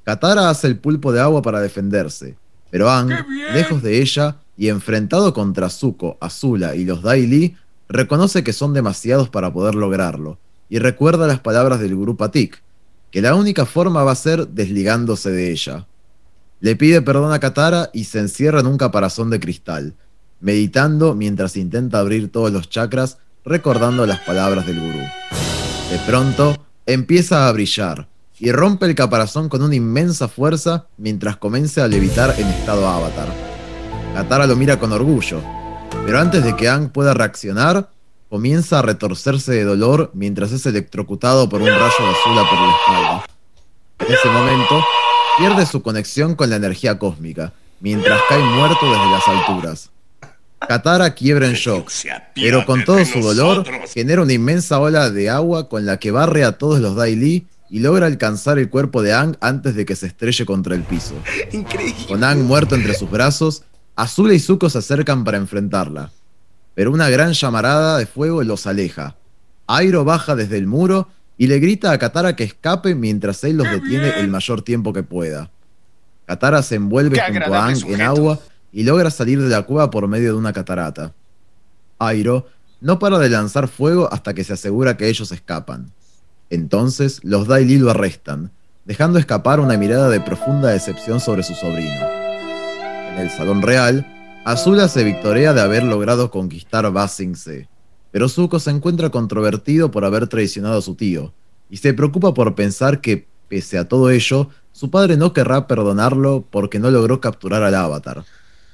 Katara 0.04 0.50
hace 0.50 0.66
el 0.66 0.78
pulpo 0.78 1.12
de 1.12 1.20
agua 1.20 1.42
para 1.42 1.60
defenderse, 1.60 2.36
pero 2.70 2.90
Aang, 2.90 3.10
lejos 3.52 3.82
de 3.82 4.00
ella 4.00 4.36
y 4.56 4.68
enfrentado 4.68 5.32
contra 5.32 5.70
Zuko, 5.70 6.18
Azula 6.20 6.74
y 6.74 6.84
los 6.84 7.02
Daily, 7.02 7.56
reconoce 7.88 8.44
que 8.44 8.52
son 8.52 8.72
demasiados 8.74 9.28
para 9.28 9.52
poder 9.52 9.74
lograrlo, 9.74 10.38
y 10.68 10.78
recuerda 10.78 11.26
las 11.26 11.40
palabras 11.40 11.80
del 11.80 11.96
grupo 11.96 12.24
Atik, 12.24 12.62
que 13.10 13.22
la 13.22 13.34
única 13.34 13.64
forma 13.64 14.02
va 14.02 14.12
a 14.12 14.16
ser 14.16 14.48
desligándose 14.48 15.30
de 15.30 15.52
ella. 15.52 15.86
Le 16.60 16.76
pide 16.76 17.02
perdón 17.02 17.32
a 17.32 17.40
Katara 17.40 17.90
y 17.92 18.04
se 18.04 18.18
encierra 18.18 18.60
en 18.60 18.66
un 18.66 18.78
caparazón 18.78 19.30
de 19.30 19.40
cristal, 19.40 19.94
meditando 20.40 21.14
mientras 21.14 21.56
intenta 21.56 21.98
abrir 21.98 22.30
todos 22.32 22.50
los 22.50 22.68
chakras, 22.68 23.18
recordando 23.44 24.06
las 24.06 24.20
palabras 24.20 24.66
del 24.66 24.80
gurú. 24.80 24.98
De 25.90 25.98
pronto, 26.06 26.56
empieza 26.86 27.48
a 27.48 27.52
brillar 27.52 28.08
y 28.38 28.52
rompe 28.52 28.86
el 28.86 28.94
caparazón 28.94 29.48
con 29.48 29.62
una 29.62 29.74
inmensa 29.74 30.28
fuerza 30.28 30.86
mientras 30.96 31.36
comienza 31.36 31.84
a 31.84 31.88
levitar 31.88 32.34
en 32.38 32.46
estado 32.48 32.86
avatar. 32.86 33.28
Katara 34.14 34.46
lo 34.46 34.56
mira 34.56 34.78
con 34.78 34.92
orgullo, 34.92 35.40
pero 36.04 36.18
antes 36.18 36.44
de 36.44 36.54
que 36.56 36.68
Aang 36.68 36.90
pueda 36.90 37.14
reaccionar, 37.14 37.90
comienza 38.28 38.78
a 38.78 38.82
retorcerse 38.82 39.52
de 39.52 39.64
dolor 39.64 40.10
mientras 40.14 40.52
es 40.52 40.66
electrocutado 40.66 41.48
por 41.48 41.62
un 41.62 41.68
rayo 41.68 41.78
de 41.78 42.10
azula 42.10 42.48
por 42.48 42.58
la 42.58 42.72
espalda. 42.72 43.26
En 44.00 44.12
ese 44.12 44.28
momento, 44.28 44.84
pierde 45.38 45.66
su 45.66 45.82
conexión 45.82 46.34
con 46.34 46.50
la 46.50 46.56
energía 46.56 46.98
cósmica, 46.98 47.52
mientras 47.80 48.20
cae 48.28 48.42
muerto 48.42 48.84
desde 48.84 49.10
las 49.10 49.28
alturas. 49.28 49.90
Katara 50.68 51.14
quiebra 51.14 51.46
en 51.46 51.54
shock, 51.54 51.90
pero 52.34 52.64
con 52.64 52.84
todo 52.84 53.04
su 53.04 53.20
dolor, 53.20 53.64
genera 53.92 54.22
una 54.22 54.32
inmensa 54.32 54.78
ola 54.78 55.10
de 55.10 55.30
agua 55.30 55.68
con 55.68 55.86
la 55.86 55.98
que 55.98 56.10
barre 56.10 56.44
a 56.44 56.52
todos 56.52 56.80
los 56.80 56.96
Dai 56.96 57.16
Li 57.16 57.46
y 57.70 57.80
logra 57.80 58.06
alcanzar 58.06 58.58
el 58.58 58.70
cuerpo 58.70 59.02
de 59.02 59.12
Aang 59.12 59.36
antes 59.40 59.74
de 59.74 59.84
que 59.84 59.96
se 59.96 60.06
estrelle 60.06 60.46
contra 60.46 60.74
el 60.74 60.82
piso. 60.82 61.14
Con 62.08 62.22
Aang 62.22 62.42
muerto 62.42 62.74
entre 62.74 62.94
sus 62.94 63.10
brazos, 63.10 63.64
Azula 63.96 64.34
y 64.34 64.38
Zuko 64.38 64.70
se 64.70 64.78
acercan 64.78 65.24
para 65.24 65.38
enfrentarla. 65.38 66.10
Pero 66.74 66.90
una 66.90 67.08
gran 67.08 67.32
llamarada 67.32 67.98
de 67.98 68.06
fuego 68.06 68.42
los 68.42 68.66
aleja. 68.66 69.16
Airo 69.66 70.04
baja 70.04 70.36
desde 70.36 70.58
el 70.58 70.66
muro 70.66 71.08
y 71.38 71.46
le 71.46 71.58
grita 71.58 71.90
a 71.90 71.98
Katara 71.98 72.36
que 72.36 72.44
escape 72.44 72.94
mientras 72.94 73.42
él 73.44 73.56
los 73.56 73.70
detiene 73.70 74.20
el 74.20 74.28
mayor 74.28 74.62
tiempo 74.62 74.92
que 74.92 75.02
pueda. 75.02 75.50
Katara 76.26 76.62
se 76.62 76.76
envuelve 76.76 77.16
Qué 77.16 77.32
junto 77.32 77.54
a 77.54 77.66
Aang 77.66 77.86
en 77.88 78.02
agua 78.02 78.40
y 78.74 78.82
logra 78.82 79.08
salir 79.10 79.40
de 79.40 79.48
la 79.48 79.62
cueva 79.62 79.90
por 79.90 80.08
medio 80.08 80.32
de 80.32 80.38
una 80.38 80.52
catarata. 80.52 81.14
Airo 82.00 82.48
no 82.80 82.98
para 82.98 83.18
de 83.18 83.30
lanzar 83.30 83.68
fuego 83.68 84.12
hasta 84.12 84.34
que 84.34 84.42
se 84.42 84.52
asegura 84.52 84.96
que 84.96 85.08
ellos 85.08 85.30
escapan. 85.30 85.92
Entonces 86.50 87.20
los 87.22 87.46
Dai 87.46 87.64
Li 87.64 87.78
lo 87.78 87.90
arrestan, 87.90 88.50
dejando 88.84 89.18
escapar 89.18 89.60
una 89.60 89.78
mirada 89.78 90.10
de 90.10 90.20
profunda 90.20 90.70
decepción 90.70 91.20
sobre 91.20 91.44
su 91.44 91.54
sobrino. 91.54 92.04
En 93.12 93.20
el 93.20 93.30
salón 93.30 93.62
real, 93.62 94.04
Azula 94.44 94.88
se 94.88 95.04
victorea 95.04 95.54
de 95.54 95.60
haber 95.60 95.84
logrado 95.84 96.32
conquistar 96.32 96.90
Ba 96.90 97.06
Sing 97.06 97.36
Se, 97.36 97.68
pero 98.10 98.28
Zuko 98.28 98.58
se 98.58 98.70
encuentra 98.70 99.10
controvertido 99.10 99.92
por 99.92 100.04
haber 100.04 100.26
traicionado 100.26 100.78
a 100.78 100.82
su 100.82 100.96
tío, 100.96 101.32
y 101.70 101.76
se 101.76 101.94
preocupa 101.94 102.34
por 102.34 102.54
pensar 102.56 103.00
que, 103.00 103.28
pese 103.48 103.78
a 103.78 103.88
todo 103.88 104.10
ello, 104.10 104.50
su 104.72 104.90
padre 104.90 105.16
no 105.16 105.32
querrá 105.32 105.68
perdonarlo 105.68 106.44
porque 106.50 106.80
no 106.80 106.90
logró 106.90 107.20
capturar 107.20 107.62
al 107.62 107.76
avatar. 107.76 108.24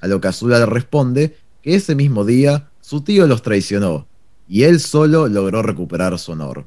A 0.01 0.07
lo 0.07 0.21
que 0.21 0.29
Azula 0.29 0.59
le 0.59 0.67
responde 0.67 1.37
que 1.63 1.75
ese 1.75 1.95
mismo 1.95 2.25
día 2.25 2.71
su 2.81 3.03
tío 3.03 3.27
los 3.27 3.43
traicionó, 3.43 4.07
y 4.49 4.65
él 4.65 4.81
solo 4.81 5.29
logró 5.29 5.63
recuperar 5.63 6.19
su 6.19 6.33
honor. 6.33 6.67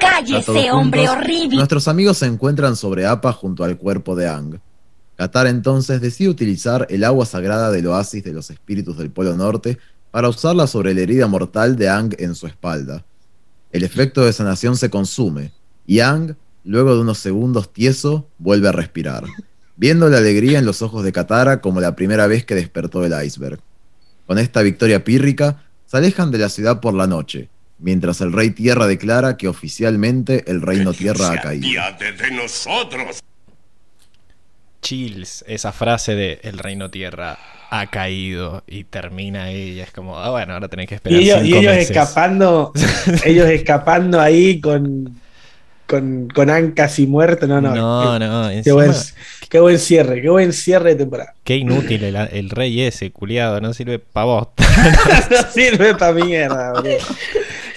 ¡Cállese, 0.00 0.72
hombre 0.72 1.08
horrible! 1.08 1.56
Nuestros 1.56 1.86
amigos 1.88 2.18
se 2.18 2.26
encuentran 2.26 2.76
sobre 2.76 3.06
Appa 3.06 3.32
junto 3.32 3.64
al 3.64 3.76
cuerpo 3.76 4.16
de 4.16 4.28
Ang. 4.28 4.60
Qatar 5.16 5.46
entonces 5.46 6.00
decide 6.00 6.28
utilizar 6.28 6.86
el 6.90 7.04
agua 7.04 7.24
sagrada 7.24 7.70
del 7.70 7.86
oasis 7.86 8.24
de 8.24 8.32
los 8.32 8.50
espíritus 8.50 8.98
del 8.98 9.10
Polo 9.10 9.36
Norte 9.36 9.78
para 10.10 10.28
usarla 10.28 10.66
sobre 10.66 10.94
la 10.94 11.02
herida 11.02 11.26
mortal 11.26 11.76
de 11.76 11.88
Ang 11.88 12.14
en 12.18 12.34
su 12.34 12.46
espalda. 12.46 13.04
El 13.70 13.84
efecto 13.84 14.24
de 14.24 14.32
sanación 14.32 14.76
se 14.76 14.90
consume 14.90 15.52
y 15.86 16.00
Ang, 16.00 16.36
luego 16.64 16.94
de 16.94 17.00
unos 17.00 17.18
segundos 17.18 17.72
tieso, 17.72 18.28
vuelve 18.38 18.68
a 18.68 18.72
respirar, 18.72 19.24
viendo 19.76 20.08
la 20.08 20.18
alegría 20.18 20.58
en 20.58 20.66
los 20.66 20.82
ojos 20.82 21.04
de 21.04 21.12
Katara 21.12 21.60
como 21.60 21.80
la 21.80 21.96
primera 21.96 22.26
vez 22.26 22.44
que 22.44 22.54
despertó 22.54 23.00
del 23.00 23.24
iceberg. 23.24 23.60
Con 24.26 24.38
esta 24.38 24.62
victoria 24.62 25.04
pírrica, 25.04 25.64
se 25.86 25.96
alejan 25.96 26.30
de 26.30 26.38
la 26.38 26.48
ciudad 26.48 26.80
por 26.80 26.94
la 26.94 27.06
noche, 27.06 27.48
mientras 27.78 28.20
el 28.20 28.32
Rey 28.32 28.50
Tierra 28.50 28.86
declara 28.86 29.36
que 29.36 29.48
oficialmente 29.48 30.50
el 30.50 30.62
Reino 30.62 30.92
Tierra 30.92 31.32
ha 31.32 31.40
caído. 31.40 31.68
de 31.98 32.30
nosotros. 32.30 33.20
Chills, 34.84 35.44
esa 35.48 35.72
frase 35.72 36.14
de 36.14 36.40
el 36.42 36.58
reino 36.58 36.90
tierra 36.90 37.38
ha 37.70 37.86
caído 37.86 38.62
y 38.66 38.84
termina 38.84 39.50
ella. 39.50 39.84
Es 39.84 39.90
como, 39.90 40.18
ah, 40.18 40.30
bueno, 40.30 40.52
ahora 40.52 40.68
tenés 40.68 40.88
que 40.88 40.96
esperar. 40.96 41.20
Y 41.20 41.24
ellos, 41.24 41.40
y 41.40 41.44
cinco 41.46 41.58
ellos 41.58 41.72
meses. 41.72 41.90
escapando, 41.90 42.72
ellos 43.24 43.48
escapando 43.48 44.20
ahí 44.20 44.60
con, 44.60 45.20
con, 45.86 46.28
con 46.28 46.70
casi 46.72 47.06
muerto. 47.06 47.46
No, 47.46 47.60
no. 47.60 47.74
No, 47.74 48.18
qué, 48.18 48.24
no, 48.26 48.48
qué 48.48 48.54
encima, 48.56 48.74
buen, 48.74 48.92
qué 49.48 49.60
buen 49.60 49.78
cierre, 49.78 50.22
qué 50.22 50.28
buen 50.28 50.52
cierre 50.52 50.90
de 50.90 50.96
temporada. 50.96 51.34
qué 51.44 51.56
inútil 51.56 52.04
el, 52.04 52.16
el 52.16 52.50
rey 52.50 52.82
ese, 52.82 53.10
culiado, 53.12 53.60
no 53.60 53.72
sirve 53.74 53.98
pa' 53.98 54.24
vos. 54.24 54.48
no 55.30 55.50
sirve 55.52 55.94
para 55.94 56.12
mierda, 56.12 56.72
boludo. 56.72 56.96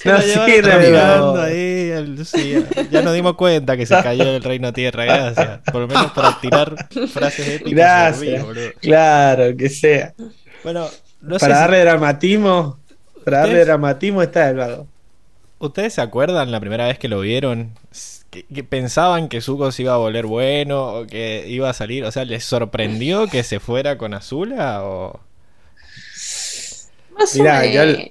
No 0.05 0.21
sirve, 0.21 0.99
ahí, 1.41 1.89
el- 1.91 2.25
sí, 2.25 2.63
ya, 2.91 3.01
nos 3.01 3.13
dimos 3.13 3.35
cuenta 3.35 3.75
que 3.75 3.85
se 3.85 3.95
cayó 4.01 4.23
el 4.35 4.41
reino 4.43 4.71
tierra, 4.71 5.03
gracias. 5.05 5.59
Por 5.71 5.81
lo 5.81 5.87
menos 5.87 6.11
para 6.11 6.39
tirar 6.39 6.75
frases 7.11 7.47
épicas. 7.47 7.73
Gracias. 7.73 8.43
boludo. 8.45 8.69
Claro, 8.81 9.57
que 9.57 9.69
sea. 9.69 10.13
Bueno, 10.63 10.87
no 11.21 11.39
sé 11.39 11.39
para 11.45 11.55
si- 11.55 11.61
darle 11.61 11.79
dramatismo, 11.81 12.79
para 13.25 13.39
darle 13.39 13.65
dramatismo 13.65 14.21
está 14.21 14.49
el. 14.49 14.59
¿Ustedes 15.59 15.93
se 15.95 16.01
acuerdan 16.01 16.51
la 16.51 16.59
primera 16.59 16.85
vez 16.87 16.99
que 16.99 17.07
lo 17.07 17.19
vieron? 17.21 17.73
Que, 18.29 18.43
que 18.45 18.63
pensaban 18.63 19.29
que 19.29 19.41
Zuko 19.41 19.71
se 19.71 19.83
iba 19.83 19.93
a 19.93 19.97
volver 19.97 20.25
bueno 20.25 20.93
o 20.93 21.07
que 21.07 21.45
iba 21.47 21.69
a 21.69 21.73
salir. 21.73 22.03
O 22.05 22.11
sea, 22.11 22.25
¿les 22.25 22.43
sorprendió 22.43 23.27
que 23.27 23.43
se 23.43 23.59
fuera 23.59 23.97
con 23.97 24.13
Azula? 24.13 24.83
O... 24.83 25.19
Más 27.11 27.35
o 27.39 27.39
Mirá, 27.39 27.65
yo-. 27.65 28.09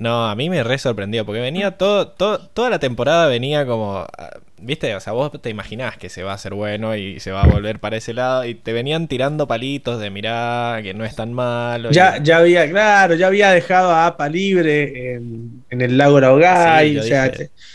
No, 0.00 0.26
a 0.30 0.34
mí 0.34 0.48
me 0.48 0.64
re 0.64 0.78
sorprendió 0.78 1.26
porque 1.26 1.42
venía 1.42 1.72
todo, 1.76 2.08
todo, 2.08 2.38
toda 2.48 2.70
la 2.70 2.78
temporada 2.78 3.26
venía 3.26 3.66
como, 3.66 3.98
ah, 3.98 4.30
viste, 4.58 4.94
o 4.96 5.00
sea, 5.00 5.12
vos 5.12 5.30
te 5.42 5.50
imaginás 5.50 5.98
que 5.98 6.08
se 6.08 6.22
va 6.22 6.32
a 6.32 6.36
hacer 6.36 6.54
bueno 6.54 6.96
y 6.96 7.20
se 7.20 7.32
va 7.32 7.42
a 7.42 7.46
volver 7.46 7.80
para 7.80 7.98
ese 7.98 8.14
lado 8.14 8.46
y 8.46 8.54
te 8.54 8.72
venían 8.72 9.08
tirando 9.08 9.46
palitos 9.46 10.00
de 10.00 10.08
mirá 10.08 10.80
que 10.82 10.94
no 10.94 11.04
es 11.04 11.14
tan 11.14 11.34
malo. 11.34 11.90
y- 11.90 11.94
Ya, 11.94 12.16
ya 12.22 12.38
había, 12.38 12.68
claro, 12.70 13.14
ya 13.14 13.26
había 13.26 13.50
dejado 13.50 13.90
a 13.90 14.06
Apa 14.06 14.26
libre 14.30 15.16
en, 15.16 15.64
en 15.68 15.80
el 15.82 15.98
lago 15.98 16.18
Laogay, 16.18 16.92
Sí, 16.94 16.98
o 16.98 17.02
sea, 17.02 17.30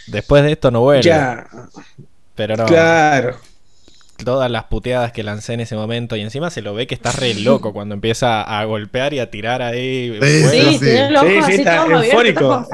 Después 0.08 0.44
de 0.44 0.54
esto 0.54 0.72
no 0.72 0.82
vuelve. 0.82 1.04
ya, 1.04 1.46
Pero 2.34 2.58
no, 2.58 2.66
claro. 2.66 3.38
Todas 4.24 4.50
las 4.50 4.66
puteadas 4.66 5.12
que 5.12 5.24
lancé 5.24 5.54
en 5.54 5.62
ese 5.62 5.76
momento 5.76 6.16
y 6.16 6.22
encima 6.22 6.50
se 6.50 6.62
lo 6.62 6.74
ve 6.74 6.88
que 6.88 6.96
está 6.96 7.12
re 7.12 7.34
loco 7.34 7.74
cuando 7.74 7.96
empieza 7.96 8.42
a 8.42 8.64
golpear 8.66 9.14
y 9.14 9.20
a 9.20 9.30
tirar 9.30 9.62
ahí. 9.62 10.18
Sí. 10.22 10.78
Sí, 10.80 11.54
está 11.54 11.86
eufórico. 11.86 12.68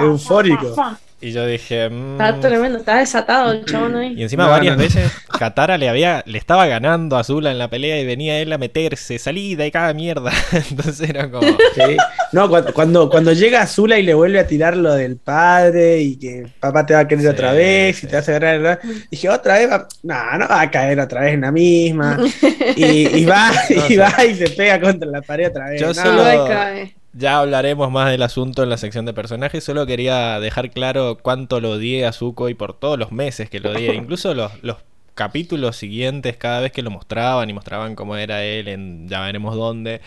Y 1.23 1.31
yo 1.33 1.45
dije, 1.45 1.87
mm. 1.87 2.13
Está 2.13 2.39
tremendo, 2.39 2.79
está 2.79 2.97
desatado 2.97 3.51
el 3.51 3.63
chabón 3.65 3.95
ahí. 3.95 4.15
Y 4.17 4.23
encima 4.23 4.45
No, 4.45 4.49
varias 4.49 4.75
no, 4.75 4.81
no. 4.81 4.87
veces 4.87 5.11
Katara 5.37 5.77
le 5.77 5.87
había, 5.87 6.23
le 6.25 6.37
estaba 6.39 6.65
ganando 6.65 7.15
a 7.15 7.23
Zula 7.23 7.51
en 7.51 7.59
la 7.59 7.67
pelea 7.69 7.99
y 7.99 8.05
venía 8.07 8.39
él 8.39 8.51
a 8.51 8.57
meterse, 8.57 9.19
salida 9.19 9.65
y 9.65 9.71
cada 9.71 9.93
mierda. 9.93 10.31
Entonces 10.51 11.07
era 11.09 11.29
como. 11.29 11.45
Sí. 11.47 11.97
No, 12.31 12.49
cuando, 12.49 12.73
cuando, 12.73 13.09
cuando 13.09 13.33
llega 13.33 13.61
Azula 13.61 13.99
y 13.99 14.03
le 14.03 14.13
vuelve 14.15 14.39
a 14.39 14.47
tirar 14.47 14.75
lo 14.75 14.93
del 14.93 15.17
padre 15.17 15.99
y 16.01 16.17
que 16.17 16.47
papá 16.59 16.85
te 16.85 16.93
va 16.95 17.01
a 17.01 17.07
querer 17.07 17.21
Sí, 17.23 17.27
otra 17.29 17.53
vez 17.53 17.97
sí. 17.97 18.07
y 18.07 18.09
te 18.09 18.15
vas 18.15 18.27
a 18.27 18.31
agarrar, 18.31 18.59
¿verdad? 18.59 18.79
dije, 19.11 19.29
otra 19.29 19.53
vez 19.59 19.69
va, 19.69 19.87
no, 20.03 20.37
no 20.39 20.47
va 20.47 20.61
a 20.61 20.71
caer 20.71 20.99
otra 20.99 21.21
vez 21.21 21.33
en 21.35 21.41
la 21.41 21.51
misma. 21.51 22.17
Y, 22.75 23.17
y 23.19 23.25
va, 23.25 23.51
No, 23.69 23.75
y 23.75 23.81
sí. 23.89 23.97
va 23.97 24.25
y 24.25 24.33
se 24.35 24.49
pega 24.51 24.79
contra 24.79 25.07
la 25.09 25.21
pared 25.21 25.49
otra 25.49 25.69
vez. 25.69 25.81
Yo 25.81 25.87
No, 25.87 25.93
solo- 25.93 26.47
cae. 26.47 26.95
Ya 27.13 27.39
hablaremos 27.39 27.91
más 27.91 28.09
del 28.09 28.21
asunto 28.21 28.63
en 28.63 28.69
la 28.69 28.77
sección 28.77 29.05
de 29.05 29.13
personajes. 29.13 29.63
Solo 29.63 29.85
quería 29.85 30.39
dejar 30.39 30.71
claro 30.71 31.17
cuánto 31.21 31.59
lo 31.59 31.71
odié 31.71 32.05
a 32.05 32.13
Zuko 32.13 32.47
y 32.49 32.53
por 32.53 32.73
todos 32.73 32.97
los 32.97 33.11
meses 33.11 33.49
que 33.49 33.59
lo 33.59 33.71
odié. 33.71 33.93
Incluso 33.95 34.33
los, 34.33 34.51
los 34.63 34.77
capítulos 35.13 35.75
siguientes, 35.75 36.37
cada 36.37 36.61
vez 36.61 36.71
que 36.71 36.81
lo 36.81 36.89
mostraban 36.91 37.49
y 37.49 37.53
mostraban 37.53 37.95
cómo 37.95 38.15
era 38.15 38.43
él 38.43 38.67
en 38.67 39.07
ya 39.07 39.21
veremos 39.21 39.55
dónde. 39.55 40.01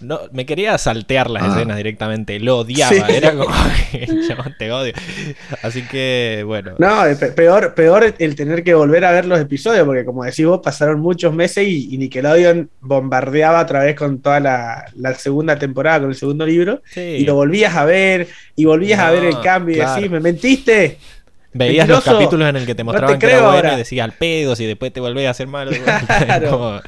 No, 0.00 0.20
me 0.32 0.46
quería 0.46 0.76
saltear 0.78 1.30
las 1.30 1.42
Ah. 1.42 1.46
escenas 1.48 1.76
directamente. 1.76 2.38
Lo 2.40 2.58
odiaba. 2.58 2.92
Sí. 2.94 3.02
Era 3.08 3.32
como, 3.34 3.46
te 4.58 4.70
odio. 4.72 4.92
Así 5.62 5.82
que, 5.82 6.42
bueno. 6.46 6.72
No, 6.78 7.06
eh, 7.06 7.16
pe- 7.16 7.32
peor, 7.32 7.74
peor 7.74 8.14
el 8.18 8.34
tener 8.36 8.62
que 8.62 8.74
volver 8.74 9.04
a 9.04 9.12
ver 9.12 9.24
los 9.26 9.40
episodios, 9.40 9.84
porque 9.86 10.04
como 10.04 10.24
decís 10.24 10.46
vos, 10.46 10.60
pasaron 10.62 11.00
muchos 11.00 11.32
meses 11.34 11.66
y, 11.66 11.94
y 11.94 11.98
Nickelodeon 11.98 12.70
bombardeaba 12.80 13.60
otra 13.62 13.80
vez 13.84 13.96
con 13.96 14.20
toda 14.20 14.40
la, 14.40 14.84
la 14.94 15.14
segunda 15.14 15.58
temporada, 15.58 16.00
con 16.00 16.10
el 16.10 16.16
segundo 16.16 16.46
libro, 16.46 16.82
Sí. 16.92 17.00
y 17.00 17.24
lo 17.24 17.34
volvías 17.34 17.74
a 17.74 17.84
ver, 17.84 18.28
y 18.56 18.64
volvías 18.66 19.00
a 19.00 19.10
ver 19.10 19.24
el 19.24 19.40
cambio, 19.40 19.76
claro. 19.76 19.92
y 19.92 19.94
decís, 19.96 20.10
¿me 20.10 20.20
mentiste? 20.20 20.98
Veías 21.52 21.88
los 21.88 22.04
capítulos 22.04 22.48
en 22.48 22.54
el 22.56 22.64
que 22.66 22.76
te 22.76 22.84
No 22.84 22.92
mostraban 22.92 23.18
te 23.18 23.26
que 23.26 23.32
era 23.32 23.50
bueno 23.50 23.72
y 23.72 23.76
decía 23.76 24.04
al 24.04 24.12
pedos 24.12 24.60
y 24.60 24.66
después 24.66 24.92
te 24.92 25.00
volvés 25.00 25.26
a 25.26 25.30
hacer 25.30 25.48
malo. 25.48 25.72
Claro. 26.24 26.50
Como- 26.50 26.80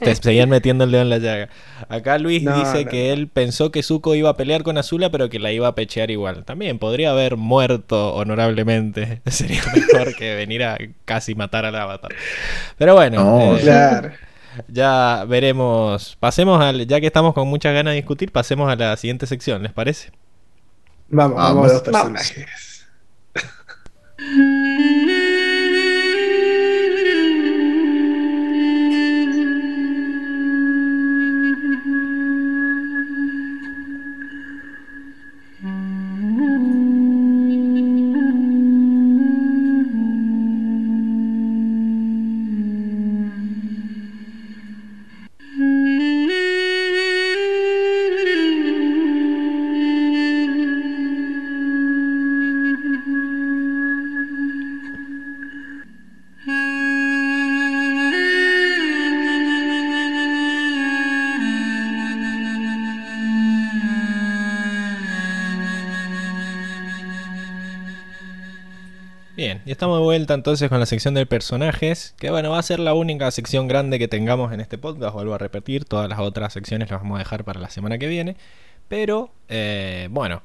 te 0.00 0.14
seguían 0.14 0.48
metiendo 0.48 0.84
el 0.84 0.90
dedo 0.90 1.02
en 1.02 1.10
la 1.10 1.18
llaga. 1.18 1.48
Acá 1.90 2.18
Luis 2.18 2.42
No, 2.42 2.58
dice 2.58 2.84
no. 2.84 2.90
que 2.90 3.12
él 3.12 3.28
pensó 3.28 3.70
que 3.70 3.82
Zuko 3.82 4.14
iba 4.14 4.30
a 4.30 4.36
pelear 4.36 4.62
con 4.62 4.78
Azula, 4.78 5.10
pero 5.10 5.28
que 5.28 5.38
la 5.38 5.52
iba 5.52 5.68
a 5.68 5.74
pechear 5.74 6.10
igual. 6.10 6.44
También 6.44 6.78
podría 6.78 7.10
haber 7.10 7.36
muerto 7.36 8.14
honorablemente. 8.14 9.20
Sería 9.26 9.62
mejor 9.74 10.14
que 10.16 10.34
venir 10.36 10.64
a 10.64 10.78
casi 11.04 11.34
matar 11.34 11.66
al 11.66 11.76
avatar. 11.76 12.12
Pero 12.78 12.94
bueno, 12.94 13.22
No, 13.22 13.56
eh, 13.56 13.60
Claro. 13.60 14.10
ya 14.68 15.24
veremos. 15.28 16.16
Pasemos 16.18 16.62
al. 16.62 16.86
Ya 16.86 16.98
que 17.00 17.06
estamos 17.06 17.34
con 17.34 17.46
muchas 17.46 17.74
ganas 17.74 17.92
de 17.92 17.96
discutir, 17.96 18.32
pasemos 18.32 18.70
a 18.72 18.76
la 18.76 18.96
siguiente 18.96 19.26
sección, 19.26 19.62
¿les 19.62 19.72
parece? 19.72 20.10
Vamos, 21.08 21.36
vamos, 21.36 21.54
Vamos. 21.56 21.70
a 21.70 21.74
los 21.74 21.82
personajes. 21.82 22.46
Mm-hmm. 24.20 25.09
Estamos 69.80 69.96
de 69.96 70.04
vuelta 70.04 70.34
entonces 70.34 70.68
con 70.68 70.78
la 70.78 70.84
sección 70.84 71.14
de 71.14 71.24
personajes, 71.24 72.14
que 72.18 72.30
bueno, 72.30 72.50
va 72.50 72.58
a 72.58 72.62
ser 72.62 72.80
la 72.80 72.92
única 72.92 73.30
sección 73.30 73.66
grande 73.66 73.98
que 73.98 74.08
tengamos 74.08 74.52
en 74.52 74.60
este 74.60 74.76
podcast, 74.76 75.14
vuelvo 75.14 75.32
a 75.32 75.38
repetir, 75.38 75.86
todas 75.86 76.06
las 76.06 76.18
otras 76.18 76.52
secciones 76.52 76.90
las 76.90 77.00
vamos 77.00 77.16
a 77.16 77.20
dejar 77.20 77.44
para 77.44 77.60
la 77.60 77.70
semana 77.70 77.96
que 77.96 78.06
viene, 78.06 78.36
pero 78.88 79.30
eh, 79.48 80.08
bueno, 80.10 80.42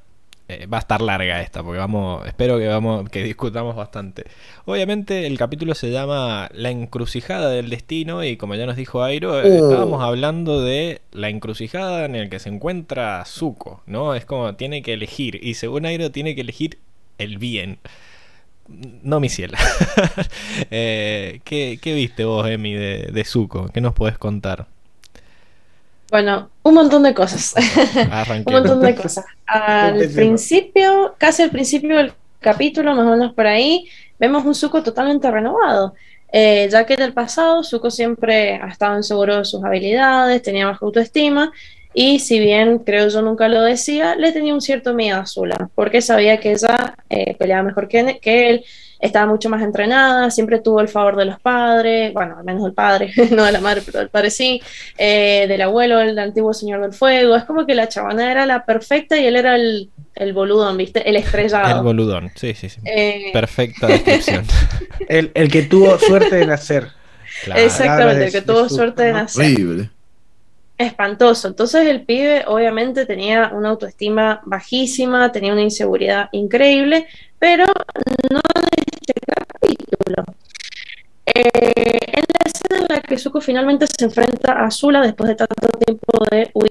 eh, 0.48 0.68
va 0.68 0.78
a 0.78 0.80
estar 0.80 1.02
larga 1.02 1.42
esta, 1.42 1.64
porque 1.64 1.80
vamos, 1.80 2.26
espero 2.26 2.58
que 2.58 2.68
vamos, 2.70 3.10
que 3.10 3.24
discutamos 3.24 3.76
bastante. 3.76 4.24
Obviamente 4.64 5.28
el 5.28 5.38
capítulo 5.38 5.76
se 5.76 5.92
llama 5.92 6.48
La 6.54 6.70
encrucijada 6.70 7.50
del 7.50 7.70
destino 7.70 8.24
y 8.24 8.38
como 8.38 8.56
ya 8.56 8.66
nos 8.66 8.78
dijo 8.78 9.04
Airo, 9.04 9.38
eh, 9.42 9.60
Oh. 9.60 9.70
estábamos 9.70 10.02
hablando 10.02 10.62
de 10.62 11.02
la 11.12 11.28
encrucijada 11.28 12.06
en 12.06 12.16
el 12.16 12.30
que 12.30 12.40
se 12.40 12.48
encuentra 12.48 13.26
Zuko, 13.26 13.84
¿no? 13.86 14.16
Es 14.16 14.24
como 14.24 14.56
tiene 14.56 14.82
que 14.82 14.94
elegir 14.94 15.44
y 15.44 15.56
según 15.56 15.86
Airo 15.86 16.10
tiene 16.10 16.36
que 16.36 16.42
elegir 16.42 16.80
el 17.18 17.38
bien. 17.38 17.80
No 18.68 19.20
mi 19.20 19.30
cielo. 19.30 19.58
Eh, 20.72 21.42
¿qué, 21.44 21.80
qué 21.82 21.94
viste 21.94 22.24
vos, 22.24 22.48
Emi, 22.48 22.74
de, 22.74 23.10
de 23.12 23.26
Zuko? 23.26 23.68
¿Qué 23.68 23.82
nos 23.82 23.94
podés 23.94 24.18
contar? 24.18 24.68
Bueno, 26.10 26.50
un 26.64 26.74
montón 26.74 27.04
de 27.04 27.14
cosas. 27.14 27.56
un 28.46 28.54
montón 28.54 28.82
de 28.82 28.96
cosas. 28.96 29.26
Al 29.46 30.10
principio, 30.10 31.16
casi 31.18 31.44
al 31.44 31.52
principio 31.52 31.98
del 31.98 32.14
capítulo, 32.40 32.96
más 32.96 33.06
o 33.06 33.12
menos 33.12 33.34
por 33.34 33.48
ahí, 33.48 33.90
vemos 34.20 34.46
un 34.46 34.56
Zuko 34.56 34.82
totalmente 34.82 35.30
renovado. 35.30 35.94
Eh, 36.32 36.68
ya 36.72 36.86
que 36.86 36.96
en 36.96 37.02
el 37.02 37.14
pasado 37.14 37.64
Zuko 37.64 37.90
siempre 37.92 38.56
ha 38.56 38.68
estado 38.68 38.98
inseguro 38.98 39.38
de 39.38 39.46
sus 39.46 39.64
habilidades, 39.64 40.42
tenía 40.42 40.68
baja 40.68 40.86
autoestima, 40.86 41.52
y 41.96 42.20
si 42.20 42.40
bien 42.40 42.80
creo 42.80 43.08
yo 43.08 43.22
nunca 43.24 43.48
lo 43.48 43.62
decía, 43.64 44.16
le 44.16 44.32
tenía 44.34 44.54
un 44.54 44.62
cierto 44.62 44.94
miedo 44.94 45.18
a 45.18 45.22
Azula, 45.22 45.70
porque 45.74 46.02
sabía 46.02 46.38
que 46.40 46.52
ella 46.52 46.96
eh, 47.10 47.36
peleaba 47.40 47.64
mejor 47.64 47.88
que, 47.88 48.20
que 48.22 48.50
él, 48.50 48.66
estaba 49.00 49.26
mucho 49.28 49.50
más 49.50 49.62
entrenada, 49.62 50.32
siempre 50.32 50.60
tuvo 50.62 50.80
el 50.82 50.88
favor 50.88 51.16
de 51.16 51.26
los 51.26 51.40
padres, 51.40 52.12
bueno, 52.14 52.38
al 52.40 52.44
menos 52.46 52.64
del 52.64 52.74
padre, 52.74 53.12
no 53.32 53.44
de 53.44 53.52
la 53.52 53.60
madre, 53.62 53.82
pero 53.86 54.00
del 54.00 54.10
padre 54.10 54.30
sí, 54.32 54.62
eh, 54.98 55.46
del 55.48 55.62
abuelo, 55.62 56.00
el 56.02 56.18
antiguo 56.18 56.54
señor 56.54 56.82
del 56.82 56.94
fuego. 56.94 57.36
Es 57.36 57.44
como 57.44 57.66
que 57.66 57.76
la 57.76 57.88
chavana 57.88 58.32
era 58.32 58.46
la 58.46 58.66
perfecta 58.66 59.18
y 59.20 59.26
él 59.28 59.36
era 59.36 59.56
el, 59.56 59.90
el 60.16 60.34
boludón, 60.34 60.78
¿viste? 60.78 61.02
El 61.08 61.18
El 61.18 61.24
estrellado. 61.24 61.84
boludón, 61.84 62.32
sí, 62.36 62.54
sí, 62.56 62.70
sí. 62.70 62.80
Eh, 62.86 63.30
Perfecta 63.34 63.86
descripción. 63.88 64.46
El, 65.08 65.32
el 65.36 65.52
que 65.52 65.64
tuvo 65.64 66.00
suerte 66.00 66.38
de 66.38 66.48
nacer. 66.48 66.88
Claro. 67.44 67.62
exactamente, 67.62 68.20
de- 68.20 68.26
el 68.28 68.32
que 68.32 68.42
de 68.42 68.48
tuvo 68.48 68.70
su- 68.70 68.76
suerte 68.76 69.04
de 69.04 69.14
nacer. 69.14 69.44
Horrible. 69.46 69.90
Espantoso. 70.78 71.48
Entonces 71.48 71.88
el 71.88 72.04
pibe 72.04 72.44
obviamente 72.48 73.06
tenía 73.06 73.52
una 73.54 73.70
autoestima 73.70 74.42
bajísima, 74.46 75.32
tenía 75.32 75.54
una 75.54 75.62
inseguridad 75.62 76.28
increíble, 76.34 77.08
pero 77.40 77.66
no 77.66 78.42
en 78.72 78.84
este 79.02 79.14
capítulo. 79.26 80.24
Eh, 81.28 81.42
en 82.08 82.24
la 82.28 82.46
escena 82.46 82.80
en 82.82 82.96
la 82.96 83.02
que 83.02 83.18
Zuko 83.18 83.42
finalmente 83.42 83.88
se 83.88 84.06
enfrenta 84.06 84.54
a 84.54 84.66
Azula 84.66 85.02
después 85.02 85.30
de 85.30 85.36
tanto 85.36 85.68
tiempo 85.86 86.26
de 86.30 86.52
huir 86.54 86.70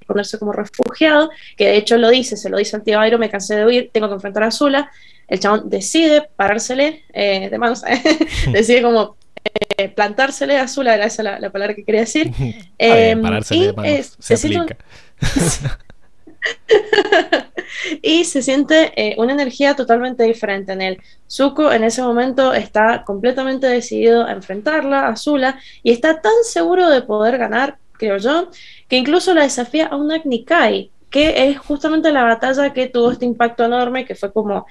y 0.00 0.04
ponerse 0.04 0.38
como 0.38 0.52
refugiado, 0.52 1.30
que 1.56 1.66
de 1.66 1.76
hecho 1.76 1.98
lo 1.98 2.08
dice, 2.08 2.36
se 2.36 2.48
lo 2.48 2.56
dice 2.56 2.76
al 2.76 2.82
tío 2.82 3.18
me 3.18 3.30
cansé 3.30 3.56
de 3.56 3.66
huir, 3.66 3.90
tengo 3.92 4.08
que 4.08 4.14
enfrentar 4.14 4.44
a 4.44 4.46
Azula. 4.48 4.90
El 5.28 5.40
chabón 5.40 5.68
decide 5.68 6.28
parársele 6.36 7.04
eh, 7.12 7.50
de 7.50 7.58
manos, 7.58 7.82
decide 8.52 8.82
como 8.82 9.16
eh, 9.76 9.88
plantársele 9.88 10.58
a 10.58 10.62
Azula, 10.62 10.94
era 10.94 11.06
esa 11.06 11.22
la, 11.22 11.38
la 11.40 11.50
palabra 11.50 11.74
que 11.74 11.84
quería 11.84 12.02
decir. 12.02 12.32
Está 12.78 12.96
bien, 12.96 13.22
parársele 13.22 13.60
y, 13.60 13.66
de 13.66 13.72
manos, 13.72 14.16
se 14.18 14.36
se 14.36 14.36
siente 14.36 14.58
un- 14.58 14.62
aplica. 14.64 14.84
y 18.02 18.24
se 18.24 18.42
siente 18.42 18.92
eh, 18.96 19.14
una 19.18 19.32
energía 19.32 19.74
totalmente 19.74 20.24
diferente 20.24 20.72
en 20.72 20.82
él. 20.82 21.02
Zuko 21.30 21.72
en 21.72 21.84
ese 21.84 22.02
momento 22.02 22.52
está 22.54 23.04
completamente 23.04 23.66
decidido 23.66 24.24
a 24.24 24.32
enfrentarla, 24.32 25.06
a 25.06 25.08
Azula, 25.10 25.58
y 25.82 25.92
está 25.92 26.20
tan 26.20 26.32
seguro 26.42 26.88
de 26.90 27.02
poder 27.02 27.38
ganar, 27.38 27.78
creo 27.92 28.18
yo, 28.18 28.50
que 28.88 28.96
incluso 28.96 29.34
la 29.34 29.42
desafía 29.42 29.86
a 29.86 29.96
un 29.96 30.12
Agni 30.12 30.44
Kai, 30.44 30.90
que 31.10 31.48
es 31.48 31.58
justamente 31.58 32.12
la 32.12 32.24
batalla 32.24 32.72
que 32.72 32.88
tuvo 32.88 33.10
este 33.12 33.24
impacto 33.24 33.64
enorme, 33.64 34.04
que 34.04 34.14
fue 34.14 34.32
como 34.32 34.66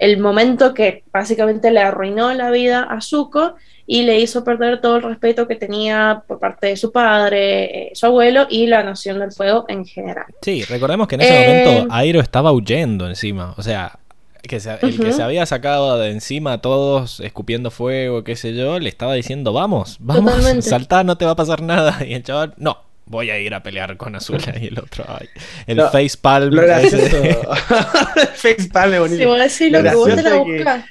el 0.00 0.18
momento 0.18 0.74
que 0.74 1.04
básicamente 1.12 1.70
le 1.70 1.80
arruinó 1.80 2.34
la 2.34 2.50
vida 2.50 2.82
a 2.82 3.00
Zuko 3.00 3.54
y 3.86 4.02
le 4.02 4.18
hizo 4.20 4.42
perder 4.44 4.80
todo 4.80 4.96
el 4.96 5.02
respeto 5.02 5.46
que 5.46 5.56
tenía 5.56 6.22
por 6.26 6.38
parte 6.38 6.68
de 6.68 6.76
su 6.76 6.90
padre, 6.90 7.88
eh, 7.88 7.90
su 7.94 8.06
abuelo 8.06 8.46
y 8.50 8.66
la 8.66 8.82
Nación 8.82 9.18
del 9.20 9.30
Fuego 9.32 9.64
en 9.68 9.84
general. 9.84 10.26
Sí, 10.42 10.64
recordemos 10.64 11.06
que 11.06 11.14
en 11.16 11.20
ese 11.22 11.34
Eh, 11.44 11.64
momento 11.64 11.94
Airo 11.94 12.20
estaba 12.20 12.50
huyendo 12.52 13.06
encima. 13.08 13.54
O 13.56 13.62
sea, 13.62 13.98
que 14.42 14.58
se- 14.58 14.78
el 14.80 14.98
que 14.98 15.12
se 15.12 15.22
había 15.22 15.44
sacado 15.44 15.98
de 15.98 16.10
encima 16.10 16.54
a 16.54 16.58
todos 16.62 17.20
escupiendo 17.20 17.70
fuego, 17.70 18.24
qué 18.24 18.36
sé 18.36 18.54
yo, 18.54 18.78
le 18.78 18.88
estaba 18.88 19.12
diciendo, 19.14 19.52
vamos, 19.52 19.96
vamos, 20.00 20.24
Totalmente. 20.36 20.62
saltá, 20.62 21.04
no 21.04 21.16
te 21.18 21.24
va 21.26 21.32
a 21.32 21.36
pasar 21.36 21.60
nada. 21.60 21.98
Y 22.06 22.14
el 22.14 22.22
chaval, 22.22 22.54
no, 22.56 22.78
voy 23.10 23.28
a 23.30 23.38
ir 23.38 23.52
a 23.54 23.62
pelear 23.62 23.96
con 23.96 24.14
Azula. 24.14 24.54
Y 24.60 24.68
el 24.68 24.78
otro, 24.78 25.04
ay, 25.08 25.28
el 25.66 25.76
No, 25.78 25.90
facepalm. 25.90 26.54
Lo 26.54 26.62
ese 26.62 26.96
gracioso. 26.98 27.20
de- 27.20 27.38
Facepalm 28.34 28.92
es 28.92 28.98
Si 28.98 29.00
bonito. 29.00 29.28
vos 29.28 29.38
decís 29.38 29.72
lo 29.72 29.82
Lo 29.82 29.90
que 29.90 29.96
vos 29.96 30.08
te 30.14 30.22
la 30.22 30.28
es 30.30 30.34
que- 30.44 30.52
buscas. 30.56 30.84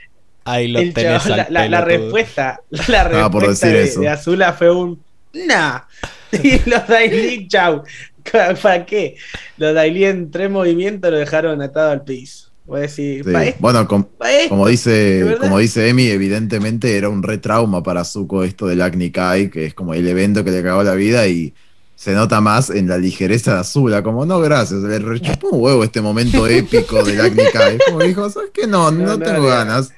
Ahí 0.45 0.67
lo 0.67 0.80
El 0.80 0.93
tenés 0.93 1.24
chabón, 1.24 1.39
al 1.39 1.53
la, 1.53 1.61
la- 1.61 1.70
la 1.70 1.82
respuesta, 1.86 2.61
la 2.72 3.01
Ah, 3.26 3.30
por 3.32 3.41
respuesta 3.43 3.67
decir 3.67 3.82
de, 3.84 3.84
eso. 3.89 4.01
de 4.01 4.07
Azula 4.09 4.53
fue 4.53 4.72
un 4.72 4.99
nah. 5.34 5.82
Y 6.43 6.70
los 6.70 6.88
Daily, 6.88 7.47
chau. 7.47 7.84
¿Para 8.61 8.86
qué? 8.86 9.15
Los 9.57 9.74
Daily 9.74 10.05
en 10.05 10.30
tres 10.32 10.49
movimientos 10.49 11.09
lo 11.11 11.17
dejaron 11.17 11.61
atado 11.61 11.91
al 11.91 12.03
piso. 12.03 12.49
Voy 12.65 12.80
a 12.80 12.82
decir, 12.84 13.24
Sí. 13.26 13.32
¿pa' 13.32 13.45
esto? 13.45 13.57
Bueno, 13.61 13.88
com- 13.88 14.05
como 14.47 14.65
¿De 14.65 14.72
dice, 14.72 15.38
como 15.39 15.57
dice 15.57 15.89
Emi, 15.89 16.07
evidentemente 16.07 16.95
era 16.97 17.09
un 17.09 17.24
retrauma 17.24 17.82
para 17.82 18.03
Zuko 18.03 18.43
esto 18.43 18.67
del 18.67 18.82
Agni 18.84 19.09
Kai, 19.11 19.49
que 19.49 19.65
es 19.65 19.74
como 19.74 19.93
el 19.95 20.07
evento 20.07 20.43
que 20.43 20.51
le 20.51 20.61
cagó 20.61 20.84
la 20.84 20.93
vida 20.93 21.28
y 21.28 21.53
se 22.00 22.14
nota 22.14 22.39
más 22.39 22.70
en 22.70 22.88
la 22.88 22.97
ligereza 22.97 23.56
de 23.56 23.60
Azula, 23.60 24.02
como 24.02 24.26
no, 24.26 24.39
gracias, 24.39 24.80
le 24.80 25.00
rechupó 25.00 25.50
un 25.50 25.62
huevo 25.62 25.84
este 25.84 26.00
momento 26.00 26.47
épico 26.47 27.04
del 27.04 27.20
Agni 27.20 27.43
Kai. 27.52 27.78
Como 27.86 28.00
dijo, 28.00 28.30
¿sabes 28.30 28.52
qué? 28.54 28.68
No, 28.68 28.89
no, 28.89 29.04
No, 29.06 29.18
no, 29.18 29.20
tengo 29.20 29.41
no. 29.41 29.47
ganas. 29.47 29.91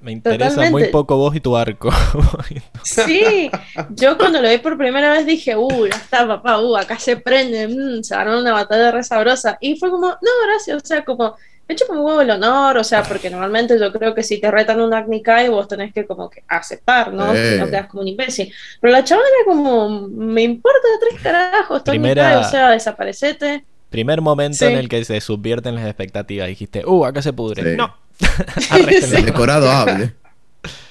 Me 0.00 0.10
interesa 0.10 0.56
Totalmente. 0.56 0.72
muy 0.72 0.88
poco 0.90 1.16
vos 1.16 1.36
y 1.36 1.40
tu 1.40 1.56
arco. 1.56 1.90
Sí, 2.82 3.50
yo 3.90 4.18
cuando 4.18 4.42
lo 4.42 4.48
vi 4.48 4.58
por 4.58 4.76
primera 4.76 5.12
vez 5.12 5.26
dije, 5.26 5.56
uh, 5.56 5.86
ya 5.86 5.96
está, 5.96 6.26
papá, 6.26 6.58
uh, 6.58 6.76
acá 6.76 6.98
se 6.98 7.16
prende, 7.16 7.68
mm, 7.68 8.02
se 8.02 8.16
armó 8.16 8.40
una 8.40 8.52
batalla 8.52 8.90
re 8.90 9.04
sabrosa. 9.04 9.58
Y 9.60 9.76
fue 9.76 9.90
como, 9.90 10.08
no, 10.08 10.30
gracias, 10.44 10.82
o 10.82 10.84
sea, 10.84 11.04
como, 11.04 11.36
me 11.68 11.76
chupa 11.76 11.92
un 11.92 11.98
huevo 12.00 12.20
el 12.22 12.30
honor, 12.30 12.78
o 12.78 12.84
sea, 12.84 13.02
porque 13.02 13.28
normalmente 13.28 13.78
yo 13.78 13.92
creo 13.92 14.14
que 14.14 14.22
si 14.22 14.40
te 14.40 14.50
retan 14.50 14.80
un 14.80 14.90
Kai, 15.22 15.48
vos 15.48 15.68
tenés 15.68 15.92
que 15.92 16.06
como 16.06 16.30
que 16.30 16.42
aceptar, 16.48 17.12
¿no? 17.12 17.34
Si 17.34 17.58
no 17.58 17.66
quedas 17.66 17.86
como 17.88 18.02
un 18.02 18.08
imbécil. 18.08 18.52
Pero 18.80 18.92
la 18.92 19.04
chabona 19.04 19.26
era 19.28 19.54
como, 19.54 20.08
me 20.08 20.42
importa 20.42 20.88
de 20.88 21.08
tres 21.10 21.20
carajos, 21.22 21.82
Primera- 21.82 22.40
o 22.40 22.44
sea, 22.44 22.70
desaparecete. 22.70 23.64
Primer 23.90 24.20
momento 24.20 24.58
Sí. 24.58 24.64
en 24.66 24.76
el 24.78 24.88
que 24.88 25.04
se 25.04 25.20
subvierten 25.20 25.74
las 25.74 25.84
expectativas. 25.86 26.48
Dijiste, 26.48 26.84
uh, 26.86 27.04
acá 27.06 27.22
se 27.22 27.32
pudre. 27.32 27.62
Sí. 27.62 27.76
No. 27.76 27.94
El 29.16 29.24
decorado 29.24 29.70
hable. 29.70 30.14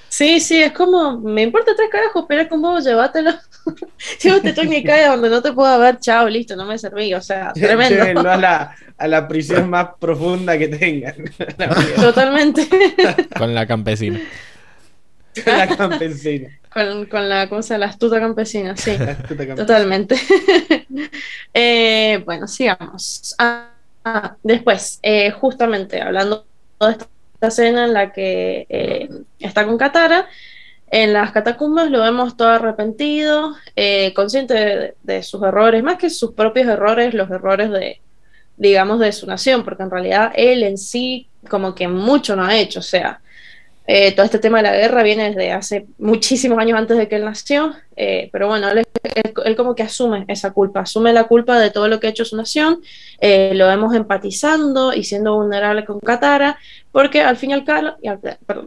Sí, 0.10 0.40
sí, 0.40 0.62
es 0.62 0.72
como, 0.72 1.20
me 1.20 1.44
importa 1.44 1.76
tres 1.76 1.90
carajos, 1.92 2.26
pelear 2.26 2.48
con 2.48 2.62
vos, 2.62 2.84
llévatelo. 2.84 3.32
Llévate 4.22 4.54
tu 4.54 4.62
Kai 4.62 5.04
a 5.04 5.12
donde 5.12 5.30
no 5.30 5.42
te 5.42 5.52
pueda 5.52 5.78
ver, 5.78 6.00
chao, 6.00 6.30
listo, 6.30 6.56
no 6.56 6.66
me 6.66 6.78
serví, 6.78 7.14
o 7.14 7.22
sea, 7.22 7.52
tremendo. 7.54 8.04
Llévenlo 8.04 8.32
a 8.32 8.38
la, 8.38 8.76
a 8.98 9.08
la 9.08 9.28
prisión 9.28 9.70
más 9.70 9.90
profunda 10.00 10.58
que 10.58 10.70
tengan. 10.70 11.16
Totalmente. 11.96 12.68
Con 13.38 13.54
la 13.54 13.68
campesina. 13.68 14.20
la 15.46 15.68
campesina. 15.68 16.50
con, 16.74 17.06
con 17.06 17.30
la, 17.30 17.48
¿cómo 17.48 17.62
se 17.62 17.76
llama? 17.76 17.86
La 17.86 17.92
astuta 17.92 18.20
campesina, 18.20 18.76
sí. 18.76 18.98
La 18.98 19.12
astuta 19.12 19.46
campesina. 19.46 19.56
Totalmente. 19.56 20.16
Eh, 21.54 22.24
bueno, 22.26 22.48
sigamos. 22.48 23.36
Ah, 23.38 23.70
ah, 24.04 24.36
después, 24.42 25.00
eh, 25.04 25.30
justamente 25.32 26.02
hablando 26.02 26.46
de 26.80 26.92
esta 26.92 27.08
escena 27.42 27.86
en 27.86 27.94
la 27.94 28.12
que 28.12 28.66
eh, 28.70 29.10
está 29.40 29.66
con 29.66 29.78
Katara, 29.78 30.28
en 30.90 31.14
las 31.14 31.32
catacumbas 31.32 31.92
lo 31.92 32.02
vemos 32.02 32.38
todo 32.38 32.48
arrepentido, 32.48 33.56
eh, 33.76 34.14
consciente 34.16 34.54
de, 34.54 34.96
de 35.04 35.24
sus 35.24 35.44
errores, 35.44 35.84
más 35.84 35.98
que 35.98 36.10
sus 36.10 36.32
propios 36.32 36.68
errores, 36.68 37.14
los 37.14 37.30
errores 37.30 37.70
de, 37.70 38.02
digamos, 38.58 39.00
de 39.00 39.12
su 39.12 39.28
nación, 39.28 39.64
porque 39.64 39.84
en 39.84 39.92
realidad 39.92 40.32
él 40.36 40.64
en 40.64 40.78
sí 40.78 41.28
como 41.50 41.76
que 41.76 41.88
mucho 41.88 42.36
no 42.36 42.44
ha 42.44 42.58
hecho, 42.58 42.80
o 42.80 42.84
sea, 42.84 43.22
eh, 43.90 44.12
todo 44.12 44.26
este 44.26 44.40
tema 44.40 44.58
de 44.58 44.64
la 44.64 44.76
guerra 44.76 45.02
viene 45.02 45.30
desde 45.30 45.54
hace 45.54 45.86
muchísimos 45.98 46.60
años 46.60 46.78
antes 46.78 46.98
de 46.98 47.08
que 47.08 47.16
él 47.16 47.24
nació, 47.24 47.74
eh, 47.96 48.30
pero 48.34 48.50
bueno, 48.50 48.70
él, 48.70 48.80
él- 49.04 49.34
él 49.46 49.56
como 49.56 49.76
que 49.76 49.84
asume 49.84 50.26
esa 50.28 50.52
culpa, 50.52 50.82
asume 50.82 51.14
la 51.14 51.24
culpa 51.24 51.58
de 51.58 51.72
todo 51.72 51.88
lo 51.88 51.98
que 52.00 52.08
ha 52.08 52.10
hecho 52.10 52.26
su 52.26 52.36
nación, 52.36 52.82
eh, 53.22 53.54
lo 53.56 53.66
vemos 53.68 53.96
empatizando 53.96 54.94
y 54.94 55.06
siendo 55.06 55.36
vulnerable 55.36 55.86
con 55.86 56.02
Katara, 56.02 56.58
porque 56.92 57.22
al 57.22 57.38
fin 57.38 57.52
y 57.52 57.54
al, 57.54 57.64
cabo, 57.64 57.96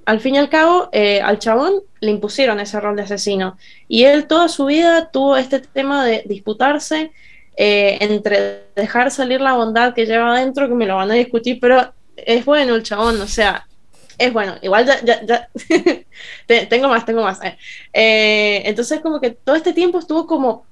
al, 0.07 0.21
fin 0.21 0.37
y 0.37 0.39
al 0.39 0.49
cabo 0.49 0.89
al 1.23 1.39
chabón 1.39 1.75
le 2.01 2.11
impusieron 2.13 2.59
ese 2.59 2.81
rol 2.81 2.97
de 2.97 3.03
asesino, 3.03 3.59
y 3.89 4.05
él 4.05 4.27
toda 4.27 4.49
su 4.49 4.65
vida 4.65 5.11
tuvo 5.11 5.37
este 5.37 5.61
tema 5.61 6.07
de 6.07 6.23
disputarse 6.25 7.13
entre 7.57 8.63
dejar 8.75 9.11
salir 9.11 9.43
la 9.43 9.53
bondad 9.53 9.93
que 9.93 10.07
lleva 10.07 10.35
adentro, 10.35 10.67
que 10.67 10.75
me 10.75 10.87
lo 10.87 10.97
van 10.97 11.11
a 11.11 11.15
discutir, 11.15 11.59
pero 11.61 11.93
es 12.17 12.45
bueno 12.47 12.75
el 12.75 12.83
chabón, 12.83 13.21
o 13.21 13.27
sea, 13.27 13.67
es 14.21 14.33
bueno, 14.33 14.57
igual 14.63 14.87
ya, 14.87 15.03
ya, 15.05 15.25
ya 15.27 15.49
te- 16.47 16.67
tengo 16.67 16.89
más, 16.89 17.05
tengo 17.05 17.23
más. 17.23 17.41
eh. 17.93 18.63
Entonces 18.67 19.01
como 19.01 19.21
que 19.21 19.31
todo 19.31 19.57
este 19.57 19.73
tiempo 19.73 19.99
estuvo 19.99 20.27
como 20.27 20.65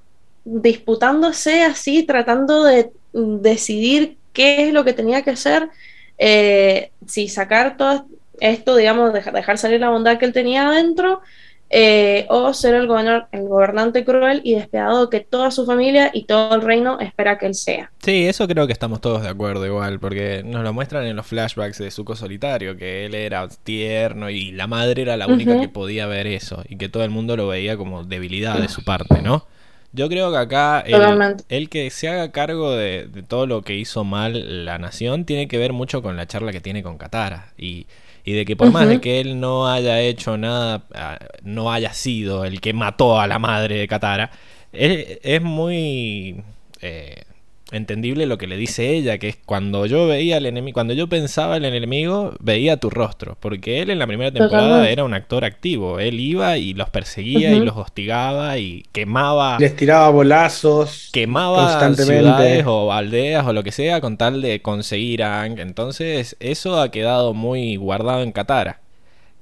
disputándose 0.43 1.63
así, 1.63 2.03
tratando 2.05 2.63
de 2.63 2.91
decidir 3.13 4.17
qué 4.33 4.67
es 4.67 4.73
lo 4.73 4.83
que 4.85 4.93
tenía 4.93 5.21
que 5.23 5.31
hacer, 5.31 5.69
eh, 6.17 6.91
si 7.07 7.27
sacar 7.27 7.77
todo 7.77 8.07
esto, 8.39 8.75
digamos, 8.75 9.13
dejar, 9.13 9.33
dejar 9.33 9.57
salir 9.57 9.79
la 9.81 9.89
bondad 9.89 10.17
que 10.17 10.25
él 10.25 10.33
tenía 10.33 10.67
adentro, 10.69 11.21
eh, 11.69 12.25
o 12.29 12.53
ser 12.53 12.75
el, 12.75 12.87
gobernar- 12.87 13.27
el 13.31 13.47
gobernante 13.47 14.03
cruel 14.03 14.41
y 14.43 14.55
despiadado 14.55 15.09
que 15.09 15.19
toda 15.19 15.51
su 15.51 15.65
familia 15.65 16.09
y 16.13 16.25
todo 16.25 16.55
el 16.55 16.61
reino 16.61 16.99
espera 16.99 17.37
que 17.37 17.45
él 17.45 17.53
sea. 17.55 17.91
Sí, 18.01 18.25
eso 18.27 18.47
creo 18.47 18.65
que 18.65 18.73
estamos 18.73 19.01
todos 19.01 19.21
de 19.21 19.29
acuerdo 19.29 19.65
igual, 19.65 19.99
porque 19.99 20.41
nos 20.43 20.63
lo 20.63 20.73
muestran 20.73 21.05
en 21.05 21.15
los 21.15 21.27
flashbacks 21.27 21.77
de 21.77 21.91
Zuko 21.91 22.15
solitario, 22.15 22.75
que 22.77 23.05
él 23.05 23.13
era 23.13 23.47
tierno 23.49 24.29
y 24.29 24.51
la 24.51 24.67
madre 24.67 25.01
era 25.03 25.17
la 25.17 25.27
única 25.27 25.59
que 25.59 25.69
podía 25.69 26.07
ver 26.07 26.25
eso, 26.27 26.63
y 26.67 26.77
que 26.77 26.89
todo 26.89 27.03
el 27.03 27.11
mundo 27.11 27.35
lo 27.37 27.47
veía 27.47 27.77
como 27.77 28.03
debilidad 28.03 28.59
de 28.59 28.69
su 28.69 28.83
parte, 28.83 29.21
¿no? 29.21 29.45
Yo 29.91 30.07
creo 30.07 30.31
que 30.31 30.37
acá 30.37 30.81
el, 30.81 30.93
Totalmente. 30.93 31.43
el 31.49 31.67
que 31.67 31.89
se 31.89 32.09
haga 32.09 32.31
cargo 32.31 32.71
de, 32.71 33.07
de 33.07 33.23
todo 33.23 33.47
lo 33.47 33.63
que 33.63 33.75
hizo 33.75 34.03
mal 34.03 34.65
la 34.65 34.77
nación 34.77 35.25
tiene 35.25 35.47
que 35.47 35.57
ver 35.57 35.73
mucho 35.73 36.01
con 36.03 36.15
la 36.15 36.27
charla 36.27 36.51
que 36.51 36.61
tiene 36.61 36.83
con 36.83 36.97
Katara, 36.97 37.53
y, 37.57 37.87
y 38.23 38.33
de 38.33 38.45
que 38.45 38.55
por 38.55 38.71
más 38.71 38.87
de 38.87 39.01
que 39.01 39.19
él 39.19 39.39
no 39.39 39.67
haya 39.67 39.99
hecho 40.01 40.37
nada, 40.37 40.83
ah, 40.93 41.17
no 41.43 41.71
haya 41.71 41.93
sido 41.93 42.45
el 42.45 42.61
que 42.61 42.73
mató 42.73 43.19
a 43.19 43.27
la 43.27 43.39
madre 43.39 43.77
de 43.79 43.87
Katara, 43.87 44.31
es, 44.71 45.19
es 45.23 45.41
muy 45.41 46.43
eh, 46.81 47.23
entendible 47.71 48.25
lo 48.25 48.37
que 48.37 48.47
le 48.47 48.57
dice 48.57 48.89
ella, 48.95 49.17
que 49.19 49.29
es 49.29 49.37
cuando 49.45 49.85
yo 49.85 50.07
veía 50.07 50.37
al 50.37 50.45
enemigo, 50.45 50.73
cuando 50.73 50.93
yo 50.93 51.07
pensaba 51.07 51.57
en 51.57 51.65
el 51.65 51.75
enemigo, 51.75 52.33
veía 52.39 52.77
tu 52.77 52.89
rostro, 52.89 53.37
porque 53.39 53.81
él 53.81 53.89
en 53.91 53.99
la 53.99 54.07
primera 54.07 54.31
temporada 54.31 54.67
Totalmente. 54.67 54.91
era 54.93 55.03
un 55.03 55.13
actor 55.13 55.45
activo, 55.45 55.99
él 55.99 56.19
iba 56.19 56.57
y 56.57 56.73
los 56.73 56.89
perseguía 56.89 57.53
y 57.53 57.59
los 57.59 57.77
hostigaba 57.77 58.57
y 58.57 58.85
quemaba 58.91 59.57
Les 59.59 59.75
tiraba 59.75 60.09
bolazos 60.09 61.09
quemaba 61.11 61.57
constantemente. 61.63 62.21
ciudades 62.23 62.65
o 62.67 62.91
aldeas 62.91 63.45
o 63.45 63.53
lo 63.53 63.63
que 63.63 63.71
sea 63.71 64.01
con 64.01 64.17
tal 64.17 64.41
de 64.41 64.61
conseguir 64.61 65.23
a 65.23 65.41
Aang. 65.41 65.59
Entonces, 65.59 66.35
eso 66.39 66.79
ha 66.81 66.91
quedado 66.91 67.33
muy 67.33 67.75
guardado 67.75 68.23
en 68.23 68.31
Katara. 68.31 68.81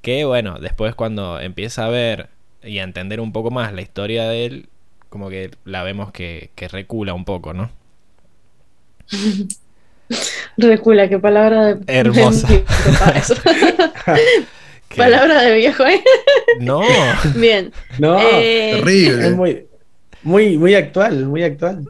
Que 0.01 0.25
bueno, 0.25 0.57
después 0.59 0.95
cuando 0.95 1.39
empieza 1.39 1.85
a 1.85 1.89
ver 1.89 2.29
y 2.63 2.79
a 2.79 2.83
entender 2.83 3.19
un 3.19 3.31
poco 3.31 3.51
más 3.51 3.73
la 3.73 3.81
historia 3.81 4.27
de 4.27 4.45
él, 4.45 4.69
como 5.09 5.29
que 5.29 5.51
la 5.65 5.83
vemos 5.83 6.11
que, 6.11 6.51
que 6.55 6.67
recula 6.67 7.13
un 7.13 7.25
poco, 7.25 7.53
¿no? 7.53 7.69
Recula, 10.57 11.09
qué 11.09 11.19
palabra 11.19 11.75
de... 11.75 11.83
Hermosa. 11.87 12.47
palabra 14.95 15.41
de 15.43 15.55
viejo, 15.55 15.85
¿eh? 15.85 16.01
No, 16.59 16.81
Bien. 17.35 17.71
No, 17.99 18.19
Eh, 18.19 18.71
es 18.71 18.77
Terrible. 18.77 19.29
muy, 19.31 19.65
muy, 20.23 20.57
muy 20.57 20.75
actual, 20.75 21.25
muy 21.25 21.43
actual. 21.43 21.87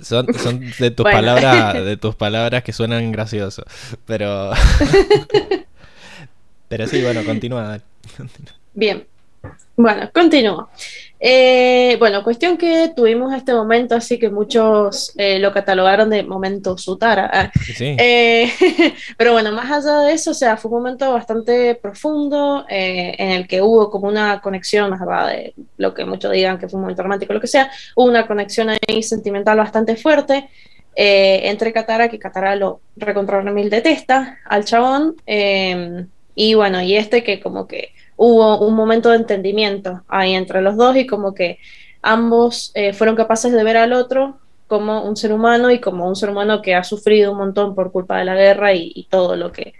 son, 0.00 0.26
son 0.34 0.60
de 0.78 0.90
tus 0.90 1.04
Bueno. 1.04 1.18
palabras, 1.18 1.84
de 1.84 1.96
tus 1.96 2.14
palabras 2.16 2.62
que 2.64 2.72
suenan 2.72 3.10
graciosos. 3.12 3.64
Pero. 4.06 4.52
Pero 6.68 6.86
sí, 6.86 7.00
bueno, 7.02 7.24
continúa. 7.24 7.80
Bien. 8.74 9.06
Bueno, 9.76 10.10
continúo. 10.12 10.68
Eh, 11.20 11.96
bueno, 11.98 12.22
cuestión 12.22 12.56
que 12.56 12.92
tuvimos 12.94 13.34
este 13.34 13.52
momento, 13.52 13.96
así 13.96 14.18
que 14.18 14.30
muchos 14.30 15.12
eh, 15.16 15.38
lo 15.40 15.52
catalogaron 15.52 16.10
de 16.10 16.22
momento 16.22 16.76
Sutara. 16.78 17.52
Sí. 17.76 17.96
Eh, 18.10 18.50
pero 19.16 19.32
bueno, 19.32 19.50
más 19.52 19.70
allá 19.70 20.00
de 20.00 20.12
eso, 20.12 20.30
o 20.30 20.34
sea, 20.34 20.56
fue 20.56 20.70
un 20.70 20.78
momento 20.78 21.12
bastante 21.12 21.74
profundo 21.74 22.64
en 22.68 23.30
el 23.30 23.48
que 23.48 23.60
hubo 23.60 23.90
como 23.90 24.08
una 24.08 24.40
conexión, 24.40 24.90
más 24.90 25.00
allá 25.00 25.26
de 25.26 25.54
lo 25.78 25.94
que 25.94 26.04
muchos 26.04 26.32
digan 26.32 26.58
que 26.58 26.68
fue 26.68 26.76
un 26.76 26.82
momento 26.82 27.02
romántico, 27.02 27.32
lo 27.32 27.40
que 27.40 27.46
sea, 27.48 27.70
hubo 27.96 28.06
una 28.06 28.26
conexión 28.26 28.68
ahí 28.70 29.02
sentimental 29.02 29.56
bastante 29.56 29.96
fuerte 29.96 30.48
entre 30.94 31.72
Katara, 31.72 32.08
que 32.08 32.18
Katara 32.18 32.54
lo 32.56 32.80
recontra 32.96 33.42
mil 33.42 33.68
detesta 33.68 34.38
al 34.44 34.64
chabón, 34.64 35.16
y 35.26 36.54
bueno, 36.54 36.80
y 36.82 36.96
este 36.96 37.24
que 37.24 37.40
como 37.40 37.66
que 37.66 37.92
hubo 38.18 38.60
un 38.66 38.74
momento 38.76 39.10
de 39.10 39.16
entendimiento 39.18 40.04
ahí 40.08 40.34
entre 40.34 40.62
los 40.62 40.76
dos 40.76 40.96
y 40.96 41.06
como 41.06 41.34
que 41.34 41.58
ambos 42.02 42.72
eh, 42.74 42.92
fueron 42.94 43.16
capaces 43.16 43.52
de 43.52 43.64
ver 43.64 43.78
al 43.78 43.94
otro 43.94 44.40
como 44.68 45.04
un 45.04 45.16
ser 45.16 45.32
humano 45.32 45.70
y 45.70 45.80
como 45.80 46.08
un 46.08 46.16
ser 46.16 46.30
humano 46.30 46.62
que 46.62 46.74
ha 46.76 46.84
sufrido 46.84 47.32
un 47.32 47.38
montón 47.38 47.74
por 47.74 47.92
culpa 47.92 48.18
de 48.18 48.26
la 48.26 48.36
guerra 48.36 48.74
y, 48.74 48.92
y 48.94 49.04
todo 49.08 49.36
lo 49.36 49.52
que, 49.52 49.74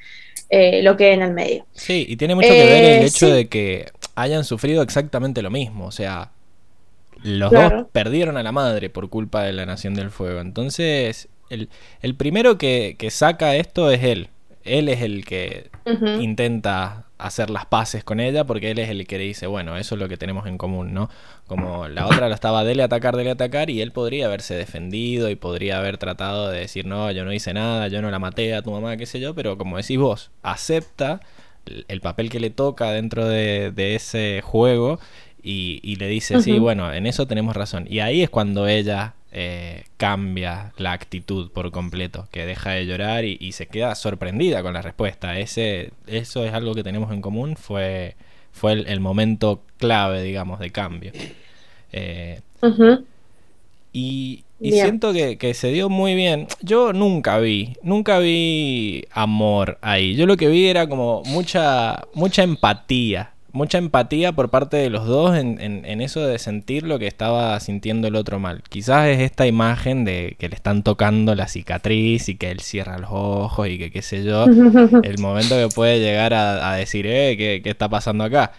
eh, 0.51 0.83
lo 0.83 0.97
que 0.97 1.07
hay 1.07 1.15
en 1.15 1.23
el 1.23 1.35
medio. 1.35 1.67
Sí, 1.73 2.07
y 2.09 2.17
tiene 2.17 2.35
mucho 2.35 2.57
que 2.57 2.67
ver 2.67 2.85
el 2.85 3.03
Eh, 3.03 3.05
hecho 3.05 3.29
sí. 3.29 3.33
de 3.33 3.49
que 3.49 3.93
hayan 4.15 4.45
sufrido 4.45 4.83
exactamente 4.83 5.43
lo 5.43 5.51
mismo. 5.51 5.87
O 5.87 5.93
sea, 5.93 6.33
los 7.23 7.51
Claro. 7.51 7.77
dos 7.83 7.89
perdieron 7.93 8.37
a 8.39 8.43
la 8.45 8.53
madre 8.53 8.91
por 8.91 9.11
culpa 9.11 9.43
de 9.45 9.53
la 9.53 9.67
Nación 9.67 9.95
del 9.95 10.11
Fuego. 10.11 10.41
Entonces, 10.41 11.29
el, 11.51 11.71
el 12.03 12.17
primero 12.17 12.59
que, 12.59 12.97
que 12.99 13.11
saca 13.11 13.57
esto 13.57 13.91
es 13.91 14.05
él. 14.05 14.31
Él 14.65 14.89
es 14.89 15.03
el 15.03 15.25
que 15.25 15.71
intenta 16.21 17.07
hacer 17.19 17.51
las 17.51 17.67
paces 17.67 18.05
con 18.05 18.21
ella 18.21 18.45
porque 18.45 18.71
él 18.71 18.79
es 18.79 18.89
el 18.91 19.07
que 19.07 19.19
dice, 19.19 19.47
bueno, 19.47 19.77
eso 19.77 19.95
es 19.95 20.01
lo 20.01 20.09
que 20.09 20.17
tenemos 20.17 20.47
en 20.47 20.57
común, 20.59 20.95
¿no? 20.95 21.11
Como 21.47 21.89
la 21.89 22.07
otra 22.07 22.29
lo 22.29 22.35
estaba 22.35 22.65
dele 22.65 22.83
atacar, 22.83 23.17
dele 23.17 23.31
atacar 23.31 23.71
y 23.71 23.81
él 23.81 23.93
podría 23.93 24.27
haberse 24.27 24.55
defendido 24.55 25.29
y 25.31 25.35
podría 25.35 25.79
haber 25.79 25.99
tratado 25.99 26.51
de 26.51 26.61
decir, 26.61 26.87
no, 26.87 27.11
yo 27.11 27.25
no 27.25 27.33
hice 27.33 27.53
nada, 27.53 27.89
yo 27.89 28.01
no 28.03 28.11
la 28.11 28.19
maté 28.19 28.55
a 28.55 28.63
tu 28.63 28.71
mamá, 28.71 28.97
qué 28.97 29.07
sé 29.07 29.21
yo, 29.21 29.35
pero 29.35 29.59
como 29.59 29.77
decís 29.77 29.99
vos, 29.99 30.31
acepta 30.43 31.21
el 31.67 31.85
el 31.89 32.01
papel 32.01 32.31
que 32.31 32.41
le 32.41 32.51
toca 32.51 32.93
dentro 32.93 33.27
de, 33.27 33.73
de 33.73 33.95
ese 33.95 34.41
juego 34.43 34.99
y, 35.43 35.81
y 35.83 35.97
le 35.97 36.09
dice, 36.09 36.41
sí, 36.41 36.59
bueno, 36.59 36.93
en 36.93 37.07
eso 37.07 37.27
tenemos 37.27 37.55
razón. 37.57 37.87
Y 37.89 38.01
ahí 38.01 38.23
es 38.23 38.31
cuando 38.31 38.67
ella 38.67 39.15
eh, 39.33 39.85
cambia 39.97 40.73
la 40.79 40.93
actitud 40.93 41.51
por 41.51 41.71
completo, 41.71 42.29
que 42.31 42.47
deja 42.47 42.71
de 42.71 42.87
llorar 42.87 43.25
y, 43.25 43.37
y 43.41 43.53
se 43.53 43.67
queda 43.67 43.95
sorprendida 43.95 44.63
con 44.63 44.73
la 44.73 44.83
respuesta. 44.83 45.39
Ese, 45.39 45.93
eso 46.07 46.45
es 46.45 46.55
algo 46.55 46.75
que 46.75 46.83
tenemos 46.83 47.13
en 47.13 47.21
común, 47.21 47.57
fue, 47.57 48.17
fue 48.53 48.73
el, 48.73 48.87
el 48.87 49.01
momento 49.01 49.63
clave, 49.79 50.23
digamos, 50.23 50.61
de 50.61 50.71
cambio. 50.71 51.13
Eh, 51.93 52.41
y, 53.93 54.45
siento 54.61 55.13
que, 55.13 55.39
que 55.39 55.55
se 55.55 55.69
dio 55.69 55.89
muy 55.89 56.15
bien. 56.15 56.47
Yo 56.63 56.93
nunca 56.93 57.39
vi, 57.39 57.75
nunca 57.83 58.19
vi 58.19 59.05
amor 59.11 59.79
ahí. 59.83 60.15
Yo 60.17 60.27
lo 60.27 60.37
que 60.37 60.49
vi 60.49 60.67
era 60.67 60.89
como 60.89 61.23
mucha, 61.27 62.07
mucha 62.15 62.43
empatía. 62.43 63.33
Mucha 63.59 63.79
empatía 63.79 64.33
por 64.33 64.51
parte 64.51 64.77
de 64.77 64.89
los 64.91 65.07
dos 65.07 65.37
en, 65.37 65.61
en- 65.61 65.85
en 65.85 66.01
eso 66.01 66.21
de 66.27 66.39
sentir 66.39 66.85
lo 66.85 66.99
que 66.99 67.07
estaba 67.09 67.59
sintiendo 67.61 68.09
el 68.09 68.15
otro 68.17 68.39
mal. 68.39 68.63
Quizás 68.69 69.09
es 69.09 69.21
esta 69.21 69.47
imagen 69.47 70.05
de 70.05 70.37
que 70.39 70.49
le 70.49 70.55
están 70.55 70.83
tocando 70.83 71.35
la 71.35 71.49
cicatriz 71.49 72.29
y 72.29 72.37
que 72.37 72.51
él 72.51 72.61
cierra 72.61 72.99
los 72.99 73.11
ojos 73.13 73.69
y 73.69 73.79
que 73.79 73.91
qué 73.91 74.03
sé 74.03 74.23
yo. 74.25 74.45
El 75.03 75.19
momento 75.19 75.57
que 75.57 75.69
puede 75.75 75.99
llegar 76.01 76.35
a, 76.35 76.73
a 76.73 76.77
decir, 76.77 77.07
eh, 77.07 77.37
¿qué, 77.37 77.61
qué 77.63 77.71
está 77.71 77.89
pasando 77.89 78.25
acá? 78.25 78.53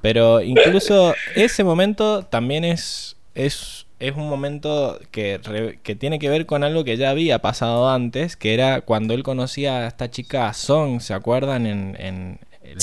Pero 0.00 0.40
incluso 0.42 1.14
ese 1.34 1.64
momento 1.64 2.24
también 2.24 2.64
es, 2.64 3.16
es, 3.34 3.86
es 3.98 4.14
un 4.16 4.28
momento 4.28 4.98
que, 5.10 5.38
re- 5.42 5.78
que 5.82 5.94
tiene 5.96 6.18
que 6.18 6.28
ver 6.28 6.46
con 6.46 6.64
algo 6.64 6.84
que 6.84 6.96
ya 6.96 7.10
había 7.10 7.40
pasado 7.40 7.88
antes, 7.90 8.36
que 8.36 8.54
era 8.54 8.80
cuando 8.82 9.14
él 9.14 9.22
conocía 9.22 9.78
a 9.84 9.86
esta 9.88 10.10
chica 10.10 10.52
Song, 10.52 11.00
¿se 11.00 11.14
acuerdan? 11.14 11.66
En, 11.66 11.96
en 11.98 12.38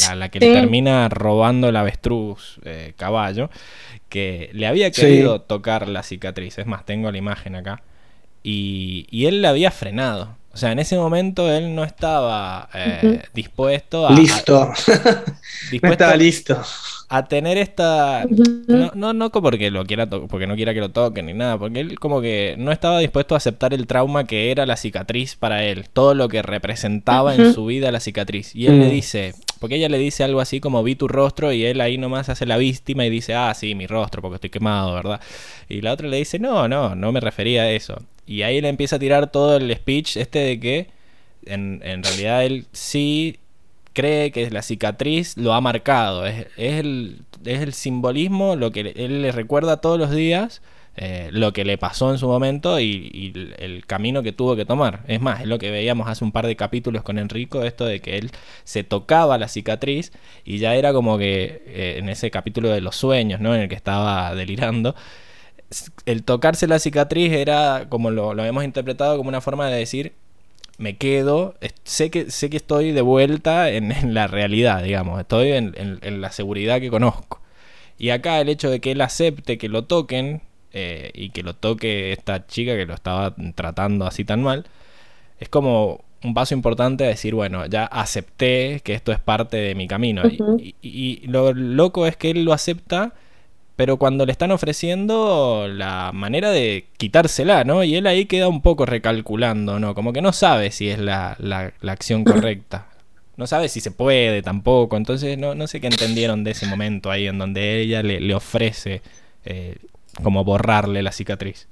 la, 0.10 0.16
la 0.16 0.30
que 0.30 0.40
le 0.40 0.54
termina 0.54 1.10
robando 1.10 1.70
el 1.70 1.76
avestruz 1.76 2.60
eh, 2.64 2.94
caballo, 2.98 3.50
que 4.10 4.50
le 4.54 4.68
había 4.68 4.94
Sí. 4.94 5.02
querido 5.02 5.42
tocar 5.42 5.88
la 5.88 6.04
cicatriz. 6.04 6.58
Es 6.60 6.66
más, 6.68 6.86
tengo 6.86 7.12
la 7.12 7.18
imagen 7.18 7.56
acá. 7.56 7.82
Y, 8.44 9.08
y 9.10 9.26
él 9.26 9.42
la 9.42 9.50
había 9.50 9.72
frenado. 9.72 10.38
O 10.54 10.58
sea, 10.58 10.72
en 10.72 10.80
ese 10.80 10.98
momento 10.98 11.52
él 11.52 11.74
no 11.74 11.84
estaba 11.84 12.70
eh, 12.76 13.24
dispuesto 13.34 14.08
a, 14.08 14.12
Listo. 14.12 14.62
a- 14.62 14.74
no 15.82 15.92
estaba 15.92 16.16
listo. 16.16 16.62
A 17.16 17.26
tener 17.28 17.60
esta 17.60 18.26
no, 18.68 18.92
no, 18.96 19.14
no 19.14 19.30
porque 19.32 19.70
lo 19.70 19.86
quiera 19.86 20.08
porque 20.08 20.48
no 20.48 20.56
quiera 20.56 20.74
que 20.74 20.80
lo 20.80 20.90
toquen 20.90 21.28
ni 21.28 21.34
nada, 21.34 21.60
porque 21.60 21.80
él 21.80 22.00
como 22.00 22.22
que 22.22 22.56
no 22.58 22.72
estaba 22.72 22.98
dispuesto 22.98 23.36
a 23.36 23.38
aceptar 23.38 23.72
el 23.76 23.86
trauma 23.86 24.26
que 24.26 24.50
era 24.50 24.66
la 24.66 24.78
cicatriz 24.78 25.36
para 25.36 25.64
él, 25.64 25.90
todo 25.94 26.16
lo 26.16 26.28
que 26.28 26.42
representaba 26.42 27.36
en 27.36 27.54
su 27.54 27.68
vida 27.68 27.92
la 27.92 28.00
cicatriz. 28.00 28.56
Y 28.56 28.66
él 28.66 28.80
le 28.80 28.88
Mm. 28.88 28.90
dice, 28.90 29.36
porque 29.60 29.76
ella 29.76 29.90
le 29.90 30.00
dice 30.00 30.24
algo 30.24 30.42
así 30.42 30.60
como 30.60 30.82
vi 30.82 30.96
tu 30.96 31.08
rostro 31.08 31.54
y 31.54 31.64
él 31.66 31.82
ahí 31.82 32.00
nomás 32.00 32.30
hace 32.30 32.48
la 32.48 32.58
víctima 32.58 33.06
y 33.06 33.12
dice, 33.12 33.36
ah, 33.36 33.54
sí, 33.54 33.76
mi 33.76 33.86
rostro, 33.86 34.24
porque 34.24 34.36
estoy 34.36 34.50
quemado, 34.50 34.96
¿verdad? 34.96 35.22
Y 35.70 35.82
la 35.82 35.94
otra 35.94 36.08
le 36.08 36.18
dice, 36.18 36.40
no, 36.40 36.68
no, 36.68 36.96
no 36.96 37.12
me 37.12 37.20
refería 37.20 37.62
a 37.62 37.70
eso. 37.72 38.02
Y 38.26 38.42
ahí 38.42 38.60
le 38.60 38.70
empieza 38.70 38.96
a 38.96 39.00
tirar 39.00 39.32
todo 39.32 39.58
el 39.58 39.72
speech 39.76 40.18
este 40.18 40.40
de 40.40 40.60
que 40.60 40.88
en, 41.46 41.80
en 41.84 42.02
realidad 42.02 42.44
él 42.44 42.66
sí 42.72 43.38
cree 43.94 44.32
que 44.32 44.50
la 44.50 44.62
cicatriz 44.62 45.38
lo 45.38 45.54
ha 45.54 45.62
marcado. 45.62 46.26
Es, 46.26 46.48
el, 46.58 47.22
es 47.46 47.62
el 47.62 47.74
simbolismo, 47.74 48.56
lo 48.56 48.72
que 48.72 48.94
él 48.96 49.22
le 49.22 49.32
recuerda 49.32 49.78
todos 49.82 50.00
los 50.00 50.12
días. 50.12 50.62
eh, 50.96 51.30
lo 51.32 51.54
que 51.54 51.66
le 51.66 51.78
pasó 51.78 52.12
en 52.12 52.20
su 52.20 52.28
momento 52.28 52.80
y, 52.80 53.34
el 53.58 53.86
camino 53.86 54.22
que 54.24 54.32
tuvo 54.32 54.56
que 54.56 54.66
tomar. 54.66 55.04
Es 55.08 55.22
más, 55.22 55.42
es 55.42 55.48
lo 55.48 55.58
que 55.60 55.72
veíamos 55.72 56.08
hace 56.08 56.24
un 56.24 56.32
par 56.32 56.46
de 56.48 56.56
capítulos 56.56 57.04
con 57.04 57.18
Enrico, 57.18 57.64
esto 57.64 57.86
de 57.86 58.00
que 58.00 58.18
él 58.18 58.32
se 58.64 58.84
tocaba 58.84 59.38
la 59.38 59.48
cicatriz 59.48 60.12
y 60.46 60.60
ya 60.60 60.76
era 60.76 60.94
como 60.94 61.18
que 61.18 61.64
eh, 61.66 61.96
en 61.98 62.10
ese 62.10 62.30
capítulo 62.32 62.70
de 62.70 62.82
los 62.82 62.96
sueños, 62.96 63.40
¿no? 63.42 63.56
En 63.56 63.62
el 63.62 63.70
que 63.70 63.76
estaba 63.76 64.36
delirando, 64.36 64.96
el 66.06 66.24
tocarse 66.24 66.68
la 66.68 66.80
cicatriz 66.80 67.32
era 67.32 67.88
como 67.90 68.12
lo, 68.12 68.34
lo 68.34 68.46
hemos 68.46 68.64
interpretado 68.64 69.18
como 69.18 69.30
una 69.30 69.42
forma 69.42 69.68
de 69.70 69.78
decir 69.78 70.14
me 70.84 70.98
quedo, 70.98 71.56
sé 71.84 72.12
que, 72.12 72.30
sé 72.32 72.50
que 72.50 72.58
estoy 72.58 72.92
de 72.92 73.02
vuelta 73.02 73.70
en, 73.72 73.92
en 73.92 74.14
la 74.14 74.28
realidad, 74.28 74.84
digamos, 74.84 75.20
estoy 75.20 75.52
en, 75.54 75.74
en- 75.78 76.00
en 76.02 76.22
la 76.22 76.32
seguridad 76.32 76.80
que 76.82 76.90
conozco. 76.90 77.42
Y 77.98 78.10
acá 78.12 78.42
el 78.42 78.50
hecho 78.50 78.70
de 78.70 78.80
que 78.82 78.92
él 78.94 79.02
acepte 79.02 79.58
que 79.58 79.70
lo 79.70 79.86
toquen 79.86 80.42
eh, 80.74 81.12
y 81.14 81.30
que 81.32 81.44
lo 81.44 81.54
toque 81.56 82.12
esta 82.14 82.48
chica 82.48 82.76
que 82.76 82.86
lo 82.86 82.94
estaba 82.96 83.36
tratando 83.56 84.06
así 84.08 84.26
tan 84.26 84.44
mal, 84.44 84.66
es 85.40 85.50
como 85.50 86.04
un 86.24 86.34
paso 86.34 86.54
importante 86.56 87.04
a 87.06 87.08
decir, 87.08 87.36
bueno, 87.36 87.66
ya 87.68 87.86
acepté 87.86 88.82
que 88.84 88.94
esto 88.94 89.12
es 89.12 89.20
parte 89.20 89.58
de 89.58 89.76
mi 89.76 89.88
camino. 89.88 90.28
Y- 90.30 90.42
Ujú. 90.42 90.58
y, 90.60 90.76
y 90.82 91.28
lo 91.28 91.54
loco 91.54 92.08
es 92.08 92.18
que 92.18 92.32
él 92.32 92.46
lo 92.46 92.54
acepta, 92.54 93.14
pero 93.76 93.98
cuando 93.98 94.26
le 94.26 94.32
están 94.32 94.52
ofreciendo 94.52 95.68
la 95.68 96.12
manera 96.14 96.52
de 96.52 96.86
quitársela, 96.98 97.64
¿no? 97.64 97.84
Y 97.84 97.96
él 97.96 98.08
ahí 98.08 98.26
queda 98.26 98.48
un 98.48 98.62
poco 98.62 98.86
recalculando, 98.86 99.80
¿no? 99.80 99.96
Como 99.96 100.14
que 100.14 100.22
no 100.22 100.32
sabe 100.34 100.72
si 100.72 100.90
es 100.90 101.00
la, 101.00 101.36
la- 101.40 101.74
la 101.82 101.92
acción 101.92 102.24
correcta. 102.26 102.88
No 103.36 103.48
sabe 103.48 103.68
si 103.70 103.82
se 103.82 103.90
puede 103.92 104.44
tampoco. 104.44 104.96
Entonces 104.98 105.38
no, 105.40 105.56
no 105.56 105.68
sé 105.68 105.82
qué 105.82 105.88
entendieron 105.88 106.44
de 106.44 106.52
ese 106.52 106.68
momento 106.68 107.10
ahí 107.12 107.28
en 107.28 107.40
donde 107.40 107.82
ella 107.82 108.04
le, 108.04 108.20
le 108.20 108.36
ofrece 108.36 109.02
eh, 109.46 109.78
como 110.22 110.44
borrarle 110.44 111.02
la 111.02 111.12
cicatriz. 111.12 111.68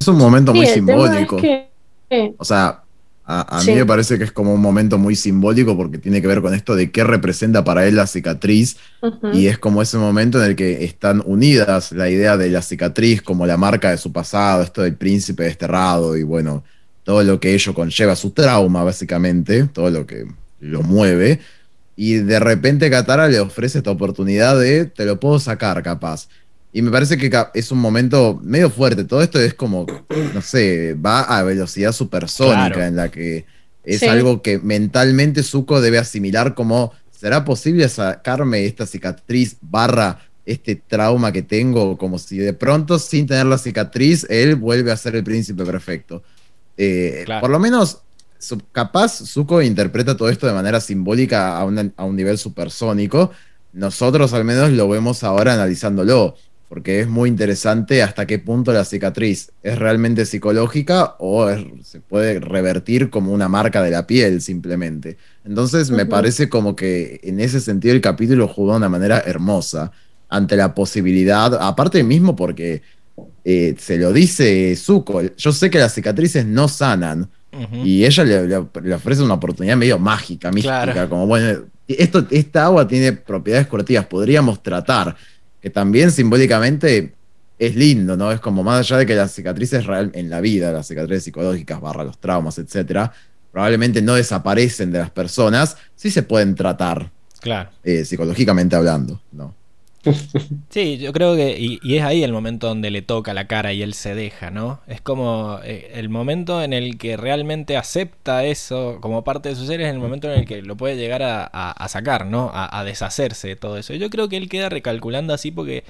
Es 0.00 0.08
un 0.08 0.16
momento 0.18 0.52
Sí, 0.52 0.58
muy 0.58 0.66
es 0.66 0.72
simbólico. 0.74 1.36
que- 1.36 1.70
O 2.38 2.44
sea, 2.44 2.81
a, 3.24 3.58
a 3.58 3.60
Sí. 3.60 3.70
mí 3.70 3.76
me 3.76 3.86
parece 3.86 4.18
que 4.18 4.24
es 4.24 4.32
como 4.32 4.52
un 4.54 4.60
momento 4.60 4.98
muy 4.98 5.14
simbólico 5.16 5.76
porque 5.76 5.98
tiene 5.98 6.20
que 6.20 6.26
ver 6.26 6.42
con 6.42 6.54
esto 6.54 6.74
de 6.74 6.90
qué 6.90 7.04
representa 7.04 7.62
para 7.64 7.86
él 7.86 7.96
la 7.96 8.06
cicatriz 8.06 8.76
y 9.32 9.46
es 9.46 9.58
como 9.58 9.80
ese 9.82 9.98
momento 9.98 10.42
en 10.42 10.50
el 10.50 10.56
que 10.56 10.84
están 10.84 11.22
unidas 11.24 11.92
la 11.92 12.08
idea 12.10 12.36
de 12.36 12.50
la 12.50 12.62
cicatriz 12.62 13.22
como 13.22 13.46
la 13.46 13.56
marca 13.56 13.90
de 13.90 13.98
su 13.98 14.12
pasado, 14.12 14.62
esto 14.62 14.82
del 14.82 14.96
príncipe 14.96 15.44
desterrado 15.44 16.16
y 16.16 16.22
bueno, 16.24 16.64
todo 17.04 17.22
lo 17.24 17.40
que 17.40 17.54
ello 17.54 17.74
conlleva, 17.74 18.16
su 18.16 18.30
trauma 18.30 18.84
básicamente, 18.84 19.64
todo 19.64 19.90
lo 19.90 20.06
que 20.06 20.26
lo 20.60 20.82
mueve. 20.82 21.40
Y 21.96 22.14
de 22.14 22.40
repente 22.40 22.90
Katara 22.90 23.28
le 23.28 23.38
ofrece 23.40 23.78
esta 23.78 23.90
oportunidad 23.90 24.58
de 24.58 24.86
te 24.86 25.04
lo 25.04 25.20
puedo 25.20 25.38
sacar 25.38 25.82
capaz. 25.82 26.28
Y 26.72 26.80
me 26.82 26.90
parece 26.90 27.18
que 27.18 27.30
es 27.54 27.70
un 27.70 27.78
momento 27.78 28.40
medio 28.42 28.70
fuerte. 28.70 29.04
Todo 29.04 29.22
esto 29.22 29.38
es 29.38 29.52
como, 29.54 29.86
no 30.34 30.40
sé, 30.40 30.94
va 30.94 31.20
a 31.22 31.42
velocidad 31.42 31.92
supersónica 31.92 32.68
Claro. 32.72 32.82
en 32.84 32.96
la 32.96 33.10
que 33.10 33.44
es 33.84 34.00
Sí. 34.00 34.06
algo 34.06 34.40
que 34.42 34.58
mentalmente 34.58 35.42
Zuko 35.42 35.80
debe 35.82 35.98
asimilar 35.98 36.54
como, 36.54 36.92
¿será 37.10 37.44
posible 37.44 37.88
sacarme 37.88 38.64
esta 38.64 38.86
cicatriz 38.86 39.56
barra 39.60 40.20
este 40.46 40.74
trauma 40.76 41.30
que 41.30 41.42
tengo? 41.42 41.98
Como 41.98 42.18
si 42.18 42.38
de 42.38 42.54
pronto, 42.54 42.98
sin 42.98 43.26
tener 43.26 43.44
la 43.46 43.58
cicatriz, 43.58 44.26
él 44.30 44.56
vuelve 44.56 44.92
a 44.92 44.96
ser 44.96 45.14
el 45.16 45.24
príncipe 45.24 45.64
perfecto. 45.66 46.22
Eh, 46.78 47.22
Claro. 47.26 47.42
Por 47.42 47.50
lo 47.50 47.58
menos, 47.58 47.98
capaz 48.72 49.18
Zuko 49.26 49.60
interpreta 49.60 50.16
todo 50.16 50.30
esto 50.30 50.46
de 50.46 50.54
manera 50.54 50.80
simbólica 50.80 51.58
a, 51.58 51.64
una- 51.66 51.92
a 51.96 52.04
un 52.04 52.16
nivel 52.16 52.38
supersónico. 52.38 53.30
Nosotros 53.74 54.32
al 54.32 54.44
menos 54.44 54.70
lo 54.72 54.88
vemos 54.88 55.22
ahora 55.22 55.54
analizándolo, 55.54 56.34
porque 56.72 57.00
es 57.00 57.06
muy 57.06 57.28
interesante 57.28 58.02
hasta 58.02 58.26
qué 58.26 58.38
punto 58.38 58.72
la 58.72 58.86
cicatriz 58.86 59.52
es 59.62 59.78
realmente 59.78 60.24
psicológica 60.24 61.16
o 61.18 61.46
es- 61.50 61.66
se 61.86 62.00
puede 62.00 62.40
revertir 62.40 63.10
como 63.10 63.30
una 63.34 63.46
marca 63.46 63.82
de 63.82 63.90
la 63.90 64.06
piel 64.06 64.40
simplemente. 64.40 65.18
Entonces 65.44 65.90
me 65.90 66.04
Ujú. 66.04 66.10
parece 66.10 66.48
como 66.48 66.74
que 66.74 67.20
en 67.24 67.40
ese 67.40 67.60
sentido 67.60 67.94
el 67.94 68.00
capítulo 68.00 68.48
jugó 68.48 68.70
de 68.70 68.78
una 68.78 68.88
manera 68.88 69.22
hermosa 69.26 69.92
ante 70.30 70.56
la 70.56 70.74
posibilidad, 70.74 71.52
aparte 71.60 72.02
mismo 72.04 72.34
porque 72.34 72.80
eh, 73.44 73.74
se 73.78 73.98
lo 73.98 74.10
dice 74.10 74.74
Zuko, 74.74 75.20
yo 75.36 75.52
sé 75.52 75.68
que 75.68 75.78
las 75.78 75.92
cicatrices 75.92 76.46
no 76.46 76.68
sanan, 76.68 77.28
Ujú. 77.52 77.84
y 77.84 78.06
ella 78.06 78.24
le, 78.24 78.48
le- 78.48 78.66
le 78.82 78.94
ofrece 78.94 79.22
una 79.22 79.34
oportunidad 79.34 79.76
medio 79.76 79.98
mágica, 79.98 80.50
mística, 80.50 80.90
Claro. 80.90 81.10
como 81.10 81.26
bueno, 81.26 81.64
esto, 81.86 82.26
esta 82.30 82.64
agua 82.64 82.88
tiene 82.88 83.12
propiedades 83.12 83.66
curativas, 83.66 84.06
podríamos 84.06 84.62
tratar, 84.62 85.14
que 85.62 85.70
también 85.70 86.10
simbólicamente 86.10 87.14
es 87.58 87.76
lindo, 87.76 88.16
¿no? 88.16 88.32
Es 88.32 88.40
como 88.40 88.62
más 88.64 88.80
allá 88.80 88.98
de 88.98 89.06
que 89.06 89.14
las 89.14 89.32
cicatrices 89.32 89.86
real, 89.86 90.10
en 90.14 90.28
la 90.28 90.40
vida, 90.40 90.72
las 90.72 90.88
cicatrices 90.88 91.24
psicológicas, 91.24 91.80
barra 91.80 92.02
los 92.04 92.18
traumas, 92.18 92.58
etcétera, 92.58 93.12
probablemente 93.52 94.02
no 94.02 94.14
desaparecen 94.14 94.90
de 94.90 94.98
las 94.98 95.10
personas, 95.10 95.76
sí 95.94 96.10
se 96.10 96.22
pueden 96.24 96.54
tratar, 96.56 97.10
Claro. 97.40 97.70
eh, 97.84 98.04
psicológicamente 98.04 98.74
hablando, 98.74 99.22
¿no? 99.30 99.54
Sí, 100.70 100.98
yo 100.98 101.12
creo 101.12 101.36
que, 101.36 101.56
y, 101.58 101.96
es 101.96 102.02
ahí 102.02 102.24
el 102.24 102.32
momento 102.32 102.66
donde 102.66 102.90
le 102.90 103.02
toca 103.02 103.34
la 103.34 103.46
cara 103.46 103.72
y 103.72 103.82
él 103.82 103.94
se 103.94 104.14
deja, 104.14 104.50
¿no? 104.50 104.80
Es 104.86 105.00
como 105.00 105.60
eh, 105.62 105.92
el 105.94 106.08
momento 106.08 106.62
en 106.62 106.72
el 106.72 106.98
que 106.98 107.16
realmente 107.16 107.76
acepta 107.76 108.44
eso 108.44 108.98
como 109.00 109.22
parte 109.22 109.50
de 109.50 109.56
su 109.56 109.66
ser, 109.66 109.80
es 109.80 109.92
el 109.92 109.98
momento 109.98 110.32
en 110.32 110.40
el 110.40 110.46
que 110.46 110.62
lo 110.62 110.76
puede 110.76 110.96
llegar 110.96 111.22
a, 111.22 111.88
sacar, 111.88 112.26
¿no? 112.26 112.50
A, 112.52 112.82
deshacerse 112.84 113.48
de 113.48 113.56
todo 113.56 113.76
eso. 113.76 113.94
Yo 113.94 114.10
creo 114.10 114.28
que 114.28 114.36
él 114.36 114.48
queda 114.48 114.68
recalculando 114.68 115.34
así 115.34 115.50
porque 115.50 115.84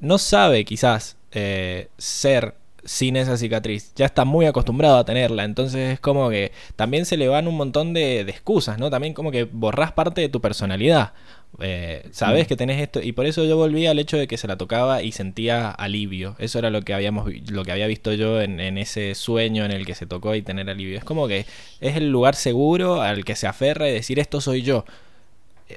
no 0.00 0.18
sabe 0.18 0.64
quizás 0.64 1.16
eh, 1.32 1.88
ser 1.98 2.54
sin 2.84 3.16
esa 3.16 3.36
cicatriz. 3.36 3.92
Ya 3.96 4.06
está 4.06 4.24
muy 4.24 4.46
acostumbrado 4.46 4.98
a 4.98 5.04
tenerla. 5.04 5.44
Entonces 5.44 5.94
es 5.94 6.00
como 6.00 6.30
que 6.30 6.52
también 6.76 7.06
se 7.06 7.16
le 7.16 7.28
van 7.28 7.48
un 7.48 7.56
montón 7.56 7.92
de, 7.92 8.24
de 8.24 8.30
excusas, 8.30 8.78
¿no? 8.78 8.90
También 8.90 9.14
como 9.14 9.30
que 9.30 9.44
borrás 9.44 9.92
parte 9.92 10.20
de 10.20 10.28
tu 10.28 10.40
personalidad. 10.40 11.12
Eh, 11.58 12.08
sabes 12.12 12.46
que 12.46 12.56
tenés 12.56 12.80
esto. 12.80 13.02
Y 13.02 13.12
por 13.12 13.26
eso 13.26 13.44
yo 13.44 13.56
volví 13.56 13.86
al 13.86 13.98
hecho 13.98 14.16
de 14.16 14.26
que 14.26 14.36
se 14.36 14.46
la 14.46 14.56
tocaba 14.56 15.02
y 15.02 15.12
sentía 15.12 15.70
alivio. 15.70 16.36
Eso 16.38 16.58
era 16.58 16.70
lo 16.70 16.82
que 16.82 16.94
habíamos 16.94 17.30
lo 17.50 17.64
que 17.64 17.72
había 17.72 17.86
visto 17.86 18.12
yo 18.12 18.40
en, 18.40 18.60
en 18.60 18.78
ese 18.78 19.14
sueño 19.14 19.64
en 19.64 19.72
el 19.72 19.84
que 19.86 19.94
se 19.94 20.06
tocó 20.06 20.34
y 20.34 20.42
tener 20.42 20.70
alivio. 20.70 20.96
Es 20.96 21.04
como 21.04 21.28
que 21.28 21.46
es 21.80 21.96
el 21.96 22.10
lugar 22.10 22.34
seguro 22.34 23.02
al 23.02 23.24
que 23.24 23.36
se 23.36 23.46
aferra 23.46 23.88
y 23.88 23.92
decir 23.92 24.18
esto 24.18 24.40
soy 24.40 24.62
yo 24.62 24.84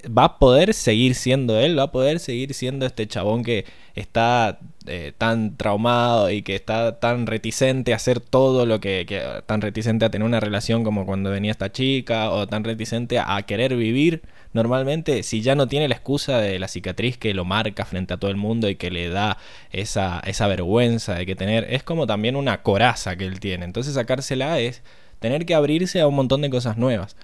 va 0.07 0.25
a 0.25 0.39
poder 0.39 0.73
seguir 0.73 1.15
siendo 1.15 1.59
él, 1.59 1.77
va 1.77 1.83
a 1.83 1.91
poder 1.91 2.19
seguir 2.19 2.53
siendo 2.53 2.85
este 2.85 3.07
chabón 3.07 3.43
que 3.43 3.65
está 3.95 4.59
eh, 4.87 5.13
tan 5.17 5.57
traumado 5.57 6.29
y 6.31 6.41
que 6.41 6.55
está 6.55 6.99
tan 6.99 7.27
reticente 7.27 7.93
a 7.93 7.97
hacer 7.97 8.19
todo 8.19 8.65
lo 8.65 8.79
que, 8.79 9.05
tan 9.45 9.61
reticente 9.61 10.05
a 10.05 10.09
tener 10.09 10.25
una 10.25 10.39
relación 10.39 10.83
como 10.83 11.05
cuando 11.05 11.29
venía 11.29 11.51
esta 11.51 11.71
chica 11.71 12.31
o 12.31 12.47
tan 12.47 12.63
reticente 12.63 13.19
a, 13.19 13.35
a 13.35 13.43
querer 13.43 13.75
vivir. 13.75 14.23
Normalmente 14.53 15.23
si 15.23 15.41
ya 15.41 15.55
no 15.55 15.67
tiene 15.67 15.87
la 15.87 15.95
excusa 15.95 16.39
de 16.39 16.59
la 16.59 16.67
cicatriz 16.67 17.17
que 17.17 17.33
lo 17.33 17.45
marca 17.45 17.85
frente 17.85 18.13
a 18.13 18.17
todo 18.17 18.31
el 18.31 18.37
mundo 18.37 18.69
y 18.69 18.75
que 18.75 18.91
le 18.91 19.09
da 19.09 19.37
esa, 19.71 20.21
esa 20.25 20.47
vergüenza 20.47 21.15
de 21.15 21.25
que 21.25 21.35
tener 21.35 21.65
es 21.73 21.83
como 21.83 22.07
también 22.07 22.35
una 22.35 22.61
coraza 22.61 23.15
que 23.15 23.25
él 23.25 23.39
tiene. 23.39 23.65
Entonces 23.65 23.95
sacársela 23.95 24.59
es 24.59 24.81
tener 25.19 25.45
que 25.45 25.55
abrirse 25.55 26.01
a 26.01 26.07
un 26.07 26.15
montón 26.15 26.41
de 26.41 26.49
cosas 26.49 26.77
nuevas 26.77 27.15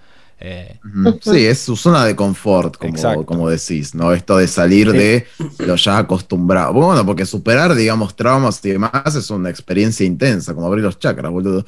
Eh. 0.41 0.79
Sí, 1.21 1.45
es 1.45 1.59
su 1.59 1.75
zona 1.75 2.05
de 2.05 2.15
confort, 2.15 2.77
como, 2.77 2.93
Exacto. 2.93 3.25
como 3.25 3.49
decís, 3.49 3.93
¿no? 3.93 4.13
Esto 4.13 4.37
de 4.37 4.47
salir 4.47 4.91
de 4.91 5.25
lo 5.57 5.75
ya 5.75 5.97
acostumbrado. 5.97 6.71
Bueno, 6.73 7.05
porque 7.05 7.25
superar, 7.25 7.75
digamos, 7.75 8.15
traumas 8.15 8.63
y 8.63 8.69
demás 8.69 9.15
es 9.15 9.29
una 9.31 9.49
experiencia 9.49 10.05
intensa, 10.05 10.53
como 10.53 10.67
abrir 10.67 10.83
los 10.85 10.97
chakras, 10.97 11.31
boludo. 11.31 11.65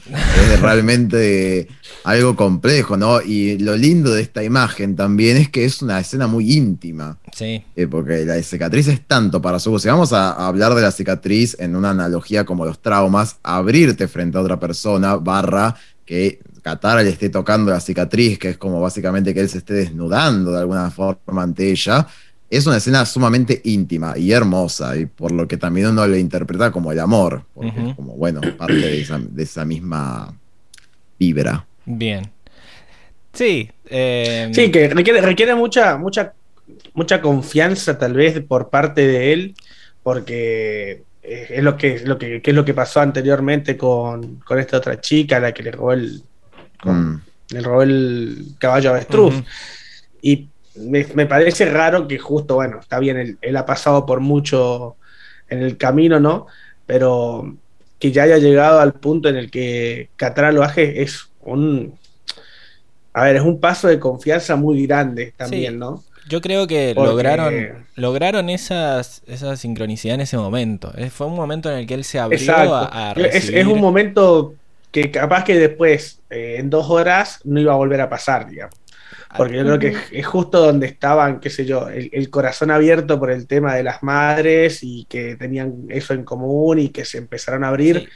Es 0.52 0.62
realmente 0.62 1.68
algo 2.06 2.36
complejo, 2.38 2.96
¿no? 2.96 3.22
Y 3.22 3.58
lo 3.58 3.76
lindo 3.76 4.14
de 4.14 4.22
esta 4.22 4.44
imagen 4.44 4.96
también 4.96 5.36
es 5.36 5.50
que 5.50 5.66
es 5.66 5.82
una 5.82 6.00
escena 6.00 6.28
muy 6.28 6.54
íntima. 6.54 7.18
sí 7.36 7.64
Eh, 7.76 7.88
porque 7.88 8.26
la 8.26 8.42
cicatriz 8.42 8.88
es 8.88 9.02
tanto 9.06 9.42
para 9.42 9.60
su. 9.60 9.78
Si 9.80 9.90
vamos 9.90 10.14
a, 10.14 10.32
a 10.32 10.48
hablar 10.48 10.76
de 10.76 10.82
la 10.82 10.92
cicatriz 10.92 11.58
en 11.60 11.76
una 11.76 11.90
analogía 11.90 12.46
como 12.46 12.66
los 12.66 12.82
traumas, 12.82 13.36
abrirte 13.44 14.08
frente 14.08 14.38
a 14.38 14.42
otra 14.42 14.60
persona, 14.60 15.16
barra 15.16 15.76
que 16.06 16.40
Katara 16.62 17.04
le 17.04 17.10
esté 17.10 17.30
tocando 17.30 17.72
la 17.72 17.80
cicatriz, 17.80 18.38
que 18.38 18.50
es 18.50 18.58
como 18.58 18.80
básicamente 18.80 19.34
que 19.34 19.42
él 19.42 19.50
se 19.50 19.60
esté 19.60 19.74
desnudando 19.74 20.52
de 20.52 20.60
alguna 20.60 20.92
forma 20.92 21.44
ante 21.44 21.70
ella, 21.70 22.08
es 22.50 22.68
una 22.68 22.78
escena 22.78 23.06
sumamente 23.06 23.62
íntima 23.64 24.18
y 24.18 24.32
hermosa, 24.34 24.98
y 24.98 25.06
por 25.06 25.32
lo 25.32 25.48
que 25.48 25.56
también 25.58 25.88
uno 25.88 26.06
lo 26.06 26.18
interpreta 26.18 26.70
como 26.70 26.92
el 26.92 27.00
amor, 27.00 27.46
porque 27.54 27.90
es 27.90 27.96
como, 27.96 28.16
bueno, 28.18 28.42
parte 28.58 28.76
de 28.76 29.02
esa, 29.02 29.20
de 29.20 29.44
esa 29.44 29.64
misma 29.64 30.34
vibra. 31.18 31.66
Bien. 31.86 32.30
Sí. 33.32 33.72
eh, 33.86 34.52
Sí, 34.54 34.70
que 34.70 34.90
requiere, 34.90 35.22
requiere 35.22 35.56
mucha, 35.56 35.98
mucha, 35.98 36.34
mucha 36.94 37.22
confianza 37.22 37.98
tal 37.98 38.14
vez 38.14 38.42
por 38.42 38.70
parte 38.70 39.08
de 39.08 39.32
él, 39.32 39.56
porque 40.04 41.04
eh, 41.24 41.48
es 41.52 41.64
lo 41.64 41.78
que, 41.78 41.94
es 41.96 42.04
lo 42.04 42.18
que, 42.18 42.42
que 42.42 42.52
es 42.52 42.56
lo 42.56 42.66
que 42.66 42.74
pasó 42.74 43.00
anteriormente 43.00 43.78
con, 43.78 44.42
con 44.42 44.60
esta 44.60 44.76
otra 44.78 45.00
chica, 45.00 45.40
la 45.40 45.54
que 45.54 45.64
le 45.64 45.72
robó 45.72 45.94
el, 45.94 46.22
con, 46.82 47.14
Mm. 47.16 47.22
el 47.56 48.46
caballo 48.60 48.92
avestruz. 48.92 49.36
Y 50.22 50.48
me, 50.76 51.06
me 51.16 51.26
parece 51.26 51.66
raro 51.66 52.08
que 52.08 52.18
justo, 52.18 52.56
bueno, 52.56 52.80
está 52.80 53.00
bien, 53.00 53.18
él, 53.18 53.38
él 53.42 53.58
ha 53.58 53.66
pasado 53.66 54.06
por 54.06 54.20
mucho 54.22 54.96
en 55.50 55.62
el 55.62 55.78
camino, 55.78 56.20
¿no? 56.20 56.48
Pero 56.86 57.56
que 58.00 58.12
ya 58.12 58.24
haya 58.24 58.38
llegado 58.38 58.80
al 58.80 58.94
punto 58.94 59.30
en 59.30 59.36
el 59.36 59.52
que 59.52 60.10
Katara 60.16 60.52
lo 60.52 60.64
hace 60.64 61.02
es 61.02 61.30
un... 61.42 61.94
A 63.14 63.26
ver, 63.26 63.36
es 63.36 63.42
un 63.42 63.60
paso 63.60 63.88
de 63.90 64.00
confianza 64.00 64.56
muy 64.56 64.86
grande 64.88 65.34
también, 65.36 65.74
Sí. 65.74 65.78
¿no? 65.80 66.04
Yo 66.30 66.40
creo 66.40 66.66
que 66.66 66.94
Porque- 66.96 67.10
lograron, 67.12 67.86
lograron 67.96 68.50
esas, 68.50 69.22
esa 69.28 69.58
sincronicidad 69.58 70.16
en 70.16 70.22
ese 70.22 70.38
momento. 70.38 70.94
Eh, 70.96 71.10
Fue 71.10 71.28
un 71.28 71.36
momento 71.36 71.70
en 71.70 71.80
el 71.80 71.88
que 71.88 71.94
él 71.96 72.06
se 72.06 72.20
abrió 72.20 72.40
Exacto. 72.40 72.74
a, 72.76 73.10
a 73.10 73.14
Es, 73.14 73.50
un 73.68 73.82
momento 73.82 74.54
que 74.92 75.10
capaz 75.12 75.44
que 75.44 75.58
después, 75.58 76.22
eh, 76.30 76.58
en 76.60 76.70
dos 76.70 76.90
horas, 76.90 77.40
no 77.44 77.60
iba 77.60 77.74
a 77.74 77.78
volver 77.78 78.02
a 78.02 78.10
pasar, 78.10 78.50
digamos. 78.50 78.76
Porque 79.38 79.56
yo 79.56 79.64
creo 79.64 79.80
que 79.80 79.96
es, 80.12 80.26
justo 80.26 80.60
donde 80.60 80.88
estaban, 80.88 81.40
qué 81.40 81.50
sé 81.50 81.66
yo, 81.66 81.88
el, 81.88 82.10
el 82.12 82.30
corazón 82.30 82.70
abierto 82.70 83.18
por 83.18 83.32
el 83.32 83.48
tema 83.48 83.76
de 83.76 83.84
las 83.84 84.04
madres 84.04 84.80
y 84.84 85.06
que 85.06 85.38
tenían 85.38 85.86
eso 85.88 86.14
en 86.14 86.24
común 86.26 86.80
y 86.80 86.90
que 86.90 87.06
se 87.06 87.18
empezaron 87.18 87.64
a 87.64 87.70
abrir 87.70 88.10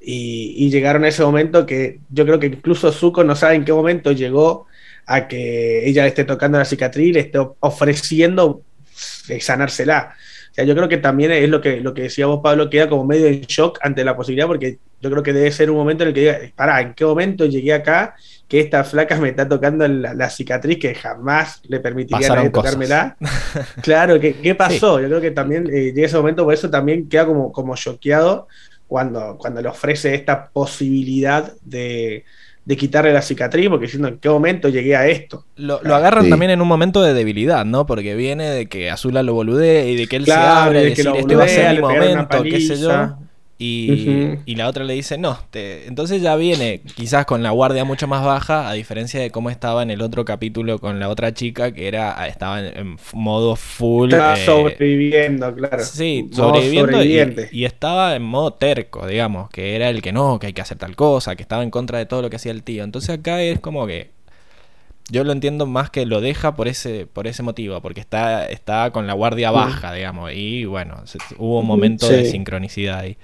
Sí. 0.00 0.56
y, 0.58 0.66
y 0.66 0.70
llegaron 0.70 1.04
a 1.04 1.08
ese 1.08 1.22
momento 1.22 1.64
que 1.66 2.00
yo 2.10 2.24
creo 2.24 2.38
que 2.40 2.46
incluso 2.46 2.90
Zuko 2.92 3.22
no 3.24 3.36
sabe 3.36 3.54
en 3.54 3.64
qué 3.64 3.72
momento 3.72 4.10
llegó 4.12 4.66
a 5.06 5.28
que 5.28 5.86
ella 5.88 6.02
le 6.02 6.08
esté 6.08 6.24
tocando 6.24 6.58
la 6.58 6.64
cicatriz 6.64 7.08
y 7.08 7.12
le 7.12 7.20
esté 7.20 7.38
ofreciendo 7.60 8.62
eh, 9.28 9.40
sanársela. 9.40 10.14
O 10.56 10.58
sea, 10.58 10.64
yo 10.64 10.74
creo 10.74 10.88
que 10.88 10.96
también 10.96 11.30
es 11.32 11.50
lo 11.50 11.60
que, 11.60 11.82
lo 11.82 11.92
que 11.92 12.04
decía 12.04 12.24
vos, 12.24 12.40
Pablo, 12.42 12.70
queda 12.70 12.88
como 12.88 13.04
medio 13.04 13.26
en 13.26 13.42
shock 13.42 13.78
ante 13.82 14.02
la 14.04 14.16
posibilidad, 14.16 14.46
porque 14.46 14.78
yo 15.02 15.10
creo 15.10 15.22
que 15.22 15.34
debe 15.34 15.52
ser 15.52 15.70
un 15.70 15.76
momento 15.76 16.02
en 16.02 16.08
el 16.08 16.14
que 16.14 16.20
diga, 16.20 16.38
pará, 16.56 16.80
¿en 16.80 16.94
qué 16.94 17.04
momento 17.04 17.44
llegué 17.44 17.74
acá 17.74 18.14
que 18.48 18.60
esta 18.60 18.82
flaca 18.82 19.20
me 19.20 19.28
está 19.28 19.46
tocando 19.46 19.86
la, 19.86 20.14
la 20.14 20.30
cicatriz 20.30 20.78
que 20.78 20.94
jamás 20.94 21.60
le 21.68 21.78
permitiría 21.78 22.32
a 22.32 22.50
tocármela? 22.50 23.18
Claro, 23.82 24.18
¿qué, 24.18 24.32
qué 24.36 24.54
pasó? 24.54 24.98
Yo 24.98 25.08
creo 25.08 25.20
que 25.20 25.30
también 25.30 25.66
eh, 25.66 25.92
llega 25.92 26.06
ese 26.06 26.16
momento, 26.16 26.44
por 26.44 26.54
eso 26.54 26.70
también 26.70 27.06
queda 27.06 27.26
como, 27.26 27.52
como 27.52 27.76
choqueado 27.76 28.48
cuando, 28.88 29.36
cuando 29.36 29.60
le 29.60 29.68
ofrece 29.68 30.14
esta 30.14 30.48
posibilidad 30.48 31.52
de, 31.60 32.24
de 32.66 32.76
quitarle 32.76 33.12
la 33.14 33.22
cicatriz, 33.22 33.68
porque 33.70 33.86
diciendo 33.86 34.08
en 34.08 34.18
qué 34.18 34.28
momento 34.28 34.68
llegué 34.68 34.96
a 34.96 35.06
esto. 35.08 35.46
Lo, 35.56 35.80
lo 35.82 35.94
agarran 35.94 36.24
Sí. 36.24 36.30
también 36.30 36.50
en 36.50 36.60
un 36.60 36.68
momento 36.68 37.00
de 37.02 37.14
debilidad, 37.14 37.64
¿no? 37.64 37.86
Porque 37.86 38.14
viene 38.16 38.50
de 38.50 38.68
que 38.68 38.90
Azula 38.90 39.22
lo 39.22 39.34
boludee 39.34 39.90
y 39.90 39.96
de 39.96 40.08
que 40.08 40.16
él 40.16 40.28
se 40.28 40.40
Claro, 40.40 40.70
abre 40.70 40.82
y 40.82 40.82
y 40.82 40.84
de 40.84 40.94
que 40.94 41.02
decir, 41.02 41.04
lo 41.04 41.16
este 41.16 41.36
va 41.36 41.44
a 41.44 41.48
ser 41.48 41.66
boludea, 41.66 41.72
mi 41.72 41.80
momento, 41.80 42.48
qué 42.50 42.60
sé 42.60 42.76
yo. 42.78 43.18
Y, 43.58 44.54
la 44.54 44.68
otra 44.68 44.84
le 44.84 44.92
dice, 44.94 45.16
no, 45.16 45.38
te- 45.50 45.86
entonces 45.86 46.20
ya 46.20 46.36
viene 46.36 46.82
quizás 46.94 47.24
con 47.24 47.42
la 47.42 47.50
guardia 47.50 47.84
mucho 47.84 48.06
más 48.06 48.22
baja, 48.24 48.68
a 48.68 48.72
diferencia 48.74 49.20
de 49.20 49.30
cómo 49.30 49.48
estaba 49.48 49.82
en 49.82 49.90
el 49.90 50.02
otro 50.02 50.24
capítulo 50.26 50.78
con 50.78 51.00
la 51.00 51.08
otra 51.08 51.32
chica, 51.32 51.72
que 51.72 51.88
era 51.88 52.26
estaba 52.26 52.60
en, 52.60 52.76
en 52.76 52.96
modo 53.14 53.56
full. 53.56 54.12
Está 54.12 54.34
eh, 54.34 54.44
sobreviviendo, 54.44 55.54
claro. 55.54 55.82
Sí, 55.82 56.28
sobreviviendo 56.32 57.02
y, 57.02 57.64
estaba 57.64 58.14
en 58.14 58.22
modo 58.22 58.52
terco, 58.52 59.06
digamos, 59.06 59.48
que 59.50 59.74
era 59.74 59.88
el 59.88 60.02
que 60.02 60.12
no, 60.12 60.38
que 60.38 60.48
hay 60.48 60.52
que 60.52 60.60
hacer 60.60 60.76
tal 60.78 60.94
cosa, 60.94 61.34
que 61.36 61.42
estaba 61.42 61.62
en 61.62 61.70
contra 61.70 61.98
de 61.98 62.06
todo 62.06 62.22
lo 62.22 62.30
que 62.30 62.36
hacía 62.36 62.52
el 62.52 62.62
tío. 62.62 62.84
Entonces 62.84 63.18
acá 63.18 63.40
es 63.42 63.58
como 63.60 63.86
que 63.86 64.10
yo 65.08 65.22
lo 65.24 65.32
entiendo 65.32 65.66
más 65.66 65.90
que 65.90 66.04
lo 66.06 66.20
deja 66.20 66.56
por 66.56 66.68
ese 66.68 67.06
por 67.06 67.26
ese 67.26 67.42
motivo, 67.42 67.80
porque 67.80 68.00
está 68.00 68.46
está 68.48 68.90
con 68.90 69.06
la 69.06 69.12
guardia 69.14 69.50
baja, 69.50 69.92
digamos, 69.92 70.32
y 70.34 70.64
bueno, 70.64 71.06
se- 71.06 71.22
hubo 71.38 71.60
un 71.60 71.66
momento 71.66 72.10
de 72.12 72.24
sincronicidad 72.24 72.98
ahí. 73.00 73.16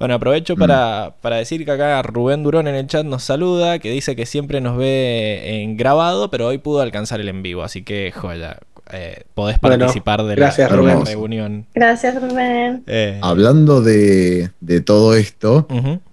Bueno, 0.00 0.14
aprovecho 0.14 0.56
para, 0.56 1.14
para 1.20 1.36
decir 1.36 1.64
que 1.64 1.70
acá 1.70 2.02
Rubén 2.02 2.42
Durón 2.42 2.66
en 2.66 2.74
el 2.74 2.86
chat 2.88 3.04
nos 3.04 3.22
saluda, 3.22 3.78
que 3.78 3.90
dice 3.90 4.16
que 4.16 4.26
siempre 4.26 4.60
nos 4.60 4.76
ve 4.78 5.62
en 5.62 5.76
grabado, 5.76 6.30
pero 6.30 6.46
hoy 6.48 6.58
pudo 6.58 6.80
alcanzar 6.80 7.20
el 7.20 7.28
en 7.28 7.42
vivo, 7.42 7.62
así 7.62 7.82
que 7.82 8.10
joya, 8.10 8.58
eh, 8.92 9.24
podés 9.34 9.60
Bueno, 9.60 9.78
participar 9.78 10.24
de, 10.24 10.34
gracias, 10.34 10.70
la, 10.70 10.76
de 10.78 10.82
la 10.82 10.92
Rubén. 10.94 11.06
reunión. 11.06 11.66
Gracias, 11.74 12.14
Rubén. 12.20 12.82
Eh, 12.86 13.20
Hablando 13.22 13.82
de, 13.82 14.50
de 14.60 14.80
todo 14.80 15.14
esto, 15.14 15.68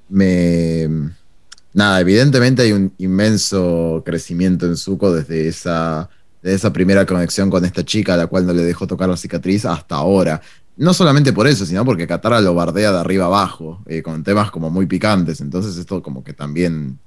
me. 0.09 0.88
Nada, 1.73 1.99
evidentemente 2.01 2.63
hay 2.63 2.71
un 2.73 2.91
inmenso 2.97 4.01
crecimiento 4.05 4.65
en 4.65 4.75
Zuko 4.77 5.13
desde 5.13 5.47
esa, 5.47 6.09
desde 6.41 6.55
esa 6.55 6.73
primera 6.73 7.05
conexión 7.05 7.49
con 7.49 7.63
esta 7.65 7.85
chica 7.85 8.15
a 8.15 8.17
la 8.17 8.27
cual 8.27 8.47
no 8.47 8.53
le 8.53 8.63
dejó 8.63 8.88
tocar 8.88 9.07
la 9.07 9.15
cicatriz 9.17 9.63
hasta 9.63 9.95
ahora. 9.95 10.41
No 10.78 10.93
solamente 10.93 11.34
por 11.34 11.47
eso, 11.47 11.65
sino 11.65 11.84
porque 11.86 12.07
Katara 12.07 12.39
lo 12.41 12.53
bardea 12.53 12.91
de 12.91 12.99
arriba 12.99 13.25
abajo, 13.25 13.82
eh, 13.88 14.03
con 14.03 14.23
temas 14.23 14.51
como 14.51 14.69
muy 14.69 14.86
picantes. 14.86 15.41
Entonces 15.41 15.78
esto 15.78 16.01
como 16.03 16.23
que 16.23 16.34
también... 16.34 16.99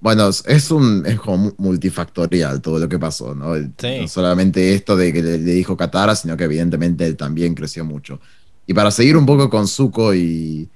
Bueno, 0.00 0.28
es- 0.28 0.70
un 0.70 1.04
es 1.06 1.18
como 1.20 1.38
mu- 1.38 1.54
multifactorial 1.58 2.60
todo 2.62 2.78
lo 2.78 2.88
que 2.88 2.98
pasó, 2.98 3.34
¿no? 3.34 3.54
Sí. 3.78 4.00
No 4.02 4.08
solamente 4.08 4.74
esto 4.74 4.96
de 4.96 5.12
que 5.12 5.22
le, 5.22 5.38
le 5.38 5.52
dijo 5.54 5.76
Katara, 5.76 6.14
sino 6.16 6.36
que 6.36 6.44
evidentemente 6.44 7.06
él 7.06 7.16
también 7.16 7.54
creció 7.54 7.84
mucho. 7.84 8.20
Y 8.66 8.74
para 8.74 8.90
seguir 8.92 9.16
un 9.16 9.26
poco 9.26 9.50
con 9.50 9.66
Zuko 9.68 10.14
y, 10.14 10.70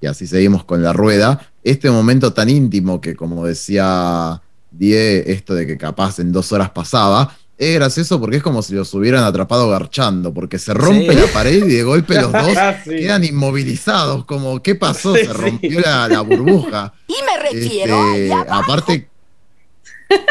y 0.00 0.06
así 0.06 0.26
seguimos 0.26 0.64
con 0.64 0.82
la 0.82 0.92
rueda, 0.92 1.40
este 1.64 1.90
momento 1.90 2.32
tan 2.34 2.48
íntimo 2.50 3.00
que 3.00 3.16
como 3.16 3.46
decía 3.46 4.42
Die, 4.70 5.32
esto 5.32 5.54
de 5.54 5.66
que 5.66 5.78
capaz 5.78 6.18
en 6.20 6.30
dos 6.32 6.52
horas 6.52 6.70
pasaba, 6.70 7.36
es 7.58 7.74
gracioso 7.74 8.20
porque 8.20 8.36
es 8.36 8.42
como 8.42 8.62
si 8.62 8.74
los 8.74 8.92
hubieran 8.94 9.24
atrapado 9.24 9.68
garchando, 9.68 10.32
porque 10.32 10.58
se 10.58 10.72
rompe 10.74 11.12
Sí. 11.12 11.18
la 11.20 11.26
pared 11.32 11.64
y 11.66 11.74
de 11.74 11.82
golpe 11.82 12.14
los 12.14 12.30
dos 12.32 12.42
Sí. 12.84 12.90
quedan 12.96 13.24
inmovilizados, 13.24 14.24
como 14.24 14.62
¿qué 14.62 14.74
pasó? 14.76 15.14
Sí, 15.14 15.20
Se 15.22 15.26
sí. 15.26 15.32
rompió 15.32 15.80
la, 15.80 16.08
la 16.08 16.20
burbuja. 16.20 16.92
Y 17.08 17.14
me 17.24 17.42
refiero 17.50 18.14
Este, 18.14 18.32
aparte, 18.48 19.08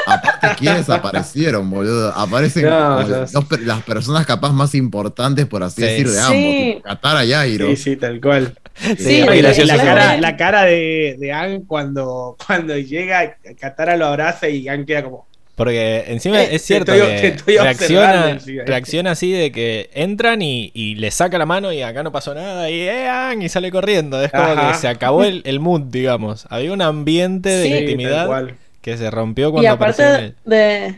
aparte, 0.05 0.47
¿quiénes 0.57 0.89
aparecieron, 0.89 1.69
boludo? 1.69 2.13
Aparecen 2.15 2.65
No, 2.65 2.95
como 2.97 3.07
no. 3.09 3.25
dos 3.25 3.45
per- 3.45 3.61
las 3.61 3.83
personas 3.83 4.25
capaz 4.25 4.51
más 4.53 4.73
importantes, 4.75 5.45
por 5.45 5.63
así 5.63 5.81
Sí. 5.81 5.87
decir, 5.87 6.09
de 6.09 6.19
ambos, 6.21 6.83
Katara 6.83 7.25
y 7.25 7.33
Airo. 7.33 7.67
Sí, 7.67 7.75
sí, 7.75 7.95
tal 7.97 8.19
cual. 8.21 8.57
Sí, 8.97 9.21
la, 9.21 9.51
la 9.65 9.77
cara, 9.77 10.17
la 10.17 10.37
cara 10.37 10.63
de, 10.63 11.15
de 11.19 11.33
Anne 11.33 11.63
cuando, 11.67 12.37
cuando 12.45 12.77
llega, 12.77 13.35
Katara 13.59 13.97
lo 13.97 14.05
abraza 14.05 14.47
y 14.49 14.67
Anne 14.67 14.85
queda 14.85 15.03
como. 15.03 15.27
Porque 15.57 16.03
encima 16.09 16.39
Eh, 16.43 16.49
es 16.51 16.61
cierto 16.61 16.93
estoy- 16.93 17.43
que 17.45 17.57
reacciona, 17.63 18.37
reacciona 18.67 19.11
así 19.11 19.31
de 19.31 19.51
que 19.51 19.89
entran 19.95 20.43
y, 20.43 20.69
y 20.75 20.93
le 20.95 21.09
saca 21.09 21.39
la 21.39 21.47
mano 21.47 21.73
y 21.73 21.81
acá 21.81 22.03
no 22.03 22.11
pasó 22.11 22.35
nada 22.35 22.69
y, 22.69 22.79
eh, 22.81 23.07
Ang, 23.09 23.41
y 23.41 23.49
sale 23.49 23.71
corriendo. 23.71 24.23
Es 24.23 24.31
como 24.31 24.43
Ajá. 24.43 24.71
que 24.71 24.77
se 24.77 24.87
acabó 24.87 25.23
el, 25.23 25.41
el 25.45 25.59
mood, 25.59 25.81
digamos. 25.89 26.45
Había 26.51 26.71
un 26.73 26.83
ambiente 26.83 27.49
de 27.49 27.63
Sí. 27.63 27.73
intimidad 27.73 28.29
que 28.81 28.97
se 28.97 29.09
rompió 29.09 29.49
Y 29.49 29.51
cuando 29.53 29.71
aparte 29.71 30.03
apareció 30.03 30.35
de, 30.45 30.95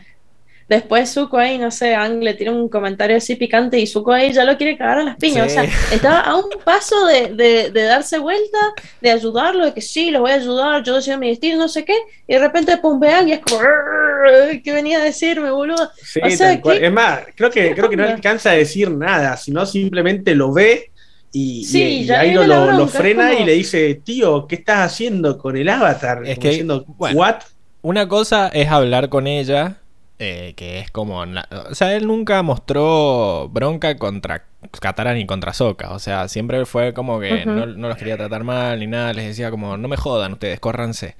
después 0.70 1.12
Zuko 1.12 1.36
ahí, 1.36 1.58
no 1.58 1.70
sé, 1.70 1.94
Ang 1.94 2.22
le 2.22 2.32
tira 2.32 2.50
un 2.52 2.68
comentario 2.70 3.16
así 3.18 3.34
picante 3.36 3.78
y 3.78 3.86
Zuko 3.86 4.12
ahí 4.12 4.32
ya 4.32 4.44
lo 4.44 4.56
quiere 4.56 4.78
cagar 4.78 5.00
a 5.00 5.02
las 5.04 5.16
piñas. 5.16 5.52
Sí. 5.52 5.58
O 5.58 5.62
sea, 5.62 5.70
estaba 5.92 6.20
a 6.20 6.36
un 6.36 6.44
paso 6.64 7.04
de, 7.06 7.34
de- 7.34 7.70
de 7.70 7.82
darse 7.82 8.18
vuelta, 8.18 8.58
de 9.02 9.10
ayudarlo, 9.10 9.66
de 9.66 9.74
que 9.74 9.82
sí, 9.82 10.10
lo 10.10 10.20
voy 10.22 10.30
a 10.30 10.34
ayudar, 10.36 10.82
yo 10.82 10.94
decido 10.94 11.18
mi 11.18 11.28
destino, 11.28 11.58
no 11.58 11.68
sé 11.68 11.84
qué, 11.84 11.94
y 12.26 12.32
de 12.34 12.38
repente 12.38 12.78
pum, 12.78 12.98
ve 12.98 13.10
a 13.10 13.18
Ang 13.18 13.28
y 13.28 13.32
es 13.32 13.40
como, 13.40 13.60
"Arr, 13.60 14.62
¿qué 14.62 14.72
venía 14.72 14.98
a 14.98 15.04
decirme, 15.04 15.50
boludo? 15.50 15.90
Sí, 16.02 16.20
O 16.24 16.30
sea, 16.30 16.48
tal 16.52 16.60
cual. 16.62 16.78
¿qué- 16.78 16.86
Es 16.86 16.92
más, 16.92 17.20
creo 17.34 17.50
que, 17.50 17.74
creo 17.74 17.90
que 17.90 17.96
no 17.96 18.04
alcanza 18.04 18.50
a 18.52 18.54
decir 18.54 18.90
nada, 18.90 19.36
sino 19.36 19.66
simplemente 19.66 20.34
lo 20.34 20.52
ve 20.52 20.90
y, 21.32 21.64
Sí, 21.64 21.82
y- 21.82 21.86
y 22.02 22.04
ya 22.06 22.20
ahí 22.20 22.32
lo, 22.32 22.44
lo 22.46 22.86
frena 22.88 23.30
como- 23.30 23.40
y 23.42 23.44
le 23.44 23.52
dice, 23.54 24.00
tío, 24.04 24.46
¿qué 24.46 24.54
estás 24.54 24.78
haciendo 24.92 25.36
con 25.36 25.56
el 25.56 25.68
avatar? 25.68 26.22
Es 26.26 26.38
que, 26.38 26.48
diciendo, 26.50 26.84
bueno. 26.96 27.18
¿what? 27.18 27.36
Una 27.82 28.06
cosa 28.08 28.48
es 28.52 28.68
hablar 28.68 29.08
con 29.08 29.26
ella, 29.26 29.78
eh, 30.22 30.52
que 30.54 30.78
es 30.78 30.90
como... 30.90 31.20
O 31.22 31.74
sea, 31.74 31.96
él 31.96 32.06
nunca 32.06 32.42
mostró 32.42 33.48
bronca 33.48 33.96
contra 33.96 34.44
Katara 34.78 35.14
ni 35.14 35.24
contra 35.24 35.54
Sokka. 35.54 35.92
O 35.92 35.98
sea, 35.98 36.28
siempre 36.28 36.66
fue 36.66 36.92
como 36.92 37.18
que 37.18 37.46
no, 37.46 37.64
no 37.64 37.88
los 37.88 37.96
quería 37.96 38.18
tratar 38.18 38.44
mal 38.44 38.78
ni 38.78 38.86
nada. 38.86 39.14
Les 39.14 39.24
decía 39.24 39.50
como, 39.50 39.78
no 39.78 39.88
me 39.88 39.96
jodan 39.96 40.34
ustedes, 40.34 40.60
córranse. 40.60 41.16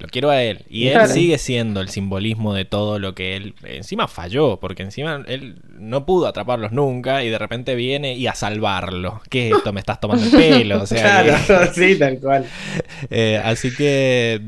Lo 0.00 0.08
quiero 0.08 0.30
a 0.30 0.42
él. 0.42 0.64
Y 0.68 0.88
él 0.88 1.06
sigue 1.06 1.38
siendo 1.38 1.80
el 1.80 1.90
simbolismo 1.90 2.52
de 2.52 2.64
todo 2.64 2.98
lo 2.98 3.14
que 3.14 3.36
él... 3.36 3.54
Encima 3.62 4.08
falló, 4.08 4.58
porque 4.58 4.82
encima 4.82 5.22
él 5.28 5.62
no 5.68 6.04
pudo 6.04 6.26
atraparlos 6.26 6.72
nunca 6.72 7.22
y 7.22 7.28
de 7.30 7.38
repente 7.38 7.76
viene 7.76 8.14
y 8.14 8.26
a 8.26 8.34
salvarlo. 8.34 9.20
¿Qué 9.28 9.50
es 9.50 9.58
esto? 9.58 9.72
Me 9.72 9.78
estás 9.78 10.00
tomando 10.00 10.24
el 10.24 10.32
pelo. 10.32 10.82
O 10.82 10.86
sea, 10.86 11.22
Claro, 11.46 11.70
sí, 11.74 11.96
tal 11.96 12.18
cual. 12.18 12.46
eh, 13.10 13.40
así 13.44 13.72
que 13.72 14.40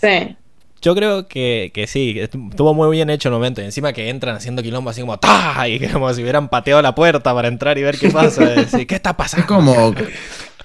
Sí. 0.00 0.36
Yo 0.84 0.94
creo 0.94 1.26
que, 1.28 1.70
que 1.72 1.86
sí, 1.86 2.16
estuvo 2.18 2.74
muy 2.74 2.90
bien 2.90 3.08
hecho 3.08 3.30
el 3.30 3.32
momento. 3.32 3.62
Y 3.62 3.64
encima 3.64 3.94
que 3.94 4.10
entran 4.10 4.36
haciendo 4.36 4.62
quilombo 4.62 4.90
así 4.90 5.00
como 5.00 5.18
¡ta! 5.18 5.66
Y 5.66 5.80
como 5.88 6.12
si 6.12 6.20
hubieran 6.20 6.50
pateado 6.50 6.82
la 6.82 6.94
puerta 6.94 7.32
para 7.32 7.48
entrar 7.48 7.78
y 7.78 7.82
ver 7.82 7.98
qué 7.98 8.10
pasa. 8.10 8.44
y 8.44 8.56
decir, 8.56 8.86
¿Qué 8.86 8.94
está 8.94 9.16
pasando? 9.16 9.44
Es 9.44 9.48
como, 9.48 9.94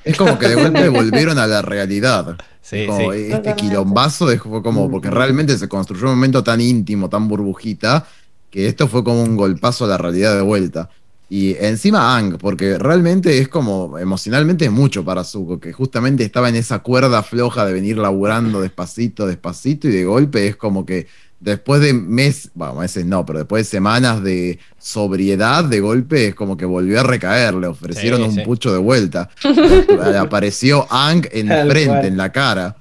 es 0.04 0.18
como 0.18 0.38
que 0.38 0.50
de 0.50 0.56
golpe 0.62 0.90
volvieron 0.90 1.40
a 1.40 1.48
la 1.48 1.62
realidad. 1.62 2.36
Sí, 2.62 2.86
Como 2.86 3.14
sí. 3.14 3.32
Este 3.32 3.56
quilombazo 3.56 4.28
fue 4.38 4.62
como, 4.62 4.92
porque 4.92 5.10
realmente 5.10 5.58
se 5.58 5.70
construyó 5.70 6.04
un 6.04 6.16
momento 6.16 6.44
tan 6.44 6.60
íntimo, 6.60 7.08
tan 7.08 7.30
burbujita, 7.30 8.06
que 8.52 8.68
esto 8.68 8.90
fue 8.90 9.06
como 9.06 9.24
un 9.24 9.38
golpazo 9.38 9.86
a 9.86 9.88
la 9.88 9.98
realidad 9.98 10.36
de 10.36 10.42
vuelta. 10.42 10.90
Y 11.32 11.56
encima 11.60 12.18
Ang, 12.18 12.38
porque 12.40 12.80
realmente 12.80 13.38
es 13.38 13.48
como, 13.50 14.00
emocionalmente 14.00 14.66
es 14.66 14.72
mucho 14.72 15.06
para 15.06 15.24
Zuko, 15.24 15.60
que 15.60 15.72
justamente 15.74 16.24
estaba 16.24 16.50
en 16.50 16.56
esa 16.56 16.80
cuerda 16.80 17.22
floja 17.22 17.66
de 17.66 17.74
venir 17.74 17.98
laburando 18.00 18.62
despacito, 18.62 19.28
despacito, 19.28 19.88
y 19.88 19.92
de 19.92 20.06
golpe 20.06 20.48
es 20.48 20.56
como 20.56 20.88
que 20.88 21.06
después 21.40 21.82
de 21.82 21.94
meses, 21.94 22.50
bueno, 22.56 22.74
meses 22.76 23.06
no, 23.06 23.26
pero 23.28 23.40
después 23.40 23.66
de 23.66 23.70
semanas 23.70 24.24
de 24.24 24.58
sobriedad, 24.80 25.64
de 25.64 25.80
golpe 25.80 26.28
es 26.30 26.36
como 26.36 26.58
que 26.58 26.66
volvió 26.66 27.00
a 27.00 27.04
recaer, 27.04 27.54
le 27.54 27.68
ofrecieron 27.68 28.22
Sí, 28.22 28.28
un 28.30 28.36
sí. 28.36 28.42
pucho 28.42 28.74
de 28.74 28.80
vuelta. 28.80 29.30
Le 29.44 30.18
apareció 30.18 30.88
Ang 30.92 31.28
en 31.32 31.48
Tal 31.48 31.70
frente, 31.70 31.90
cual. 31.94 32.06
en 32.06 32.18
la 32.18 32.32
cara. 32.32 32.76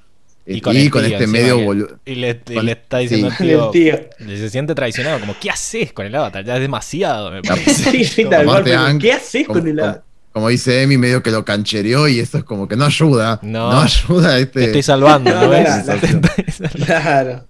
Y 0.51 0.57
Y 0.57 0.61
con 0.63 0.73
con, 0.73 0.77
el 0.77 0.91
tío 0.91 1.01
este 1.19 1.25
encima 1.25 1.33
medio 1.33 1.61
boludo. 1.61 1.99
Y 2.07 2.15
le, 2.15 2.41
y 2.49 2.55
Con- 2.55 2.65
le 2.67 2.73
está 2.73 2.99
diciendo 2.99 3.29
sí. 3.31 3.35
al 3.37 3.71
tío, 3.71 3.95
El 4.19 4.27
tío. 4.27 4.37
Se 4.39 4.49
siente 4.51 4.75
traicionado, 4.75 5.21
como, 5.21 5.35
¿qué 5.39 5.51
haces 5.51 5.93
con 5.93 6.07
el 6.07 6.15
avatar? 6.15 6.45
Ya 6.45 6.55
es 6.57 6.61
demasiado, 6.63 7.31
me 7.31 7.43
parece. 7.43 7.73
Sí, 7.91 8.05
sí, 8.05 8.25
Como, 8.25 8.31
tal 8.37 8.45
cual, 8.47 8.57
Aparte, 8.57 8.71
pero 8.71 8.83
Ang, 8.83 8.99
¿Qué 9.01 9.13
haces 9.13 9.47
como, 9.47 9.61
con 9.61 9.69
el 9.69 9.79
como- 9.79 10.03
como 10.33 10.49
dice 10.51 10.83
Emi, 10.83 10.97
medio 10.99 11.23
que 11.23 11.31
lo 11.33 11.45
canchereó 11.45 12.07
y 12.09 12.21
eso 12.21 12.39
es 12.39 12.45
como 12.45 12.69
que 12.69 12.77
no 12.77 12.85
ayuda. 12.85 13.41
No. 13.43 13.73
No, 13.73 13.81
ayuda 13.81 14.31
a 14.35 14.39
este. 14.39 14.61
Te 14.61 14.65
estoy 14.67 14.83
salvando, 14.83 15.31
No, 15.31 15.37
¿no 15.41 15.47
no, 15.47 15.51
ves? 15.51 16.61
Claro. 16.87 17.45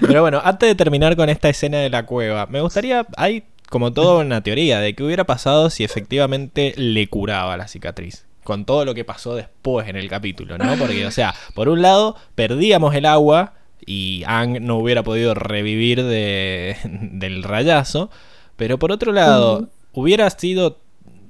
Pero 0.00 0.20
bueno, 0.22 0.40
antes 0.44 0.68
de 0.68 0.74
terminar 0.74 1.16
con 1.16 1.28
esta 1.28 1.48
escena 1.48 1.78
de 1.78 1.90
la 1.90 2.04
cueva, 2.06 2.46
me 2.46 2.60
gustaría, 2.60 3.06
hay 3.16 3.44
como 3.68 3.92
toda 3.92 4.24
una 4.24 4.42
teoría 4.42 4.80
de 4.80 4.94
qué 4.94 5.02
hubiera 5.02 5.24
pasado 5.24 5.70
si 5.70 5.82
efectivamente 5.84 6.74
le 6.76 7.08
curaba 7.08 7.56
la 7.56 7.68
cicatriz. 7.68 8.26
Con 8.48 8.64
todo 8.64 8.86
lo 8.86 8.94
que 8.94 9.04
pasó 9.04 9.34
después 9.34 9.88
en 9.88 9.96
el 9.96 10.08
capítulo, 10.08 10.56
¿no? 10.56 10.74
Porque, 10.78 11.04
o 11.04 11.10
sea, 11.10 11.34
por 11.52 11.68
un 11.68 11.82
lado, 11.82 12.16
perdíamos 12.34 12.94
el 12.94 13.04
agua 13.04 13.52
y 13.84 14.22
Ang 14.26 14.62
no 14.62 14.78
hubiera 14.78 15.02
podido 15.02 15.34
revivir 15.34 16.02
de, 16.02 16.78
del 17.12 17.42
rayazo. 17.42 18.10
Pero 18.56 18.78
por 18.78 18.90
otro 18.90 19.12
lado, 19.12 19.68
hubiera 19.92 20.30
sido 20.30 20.78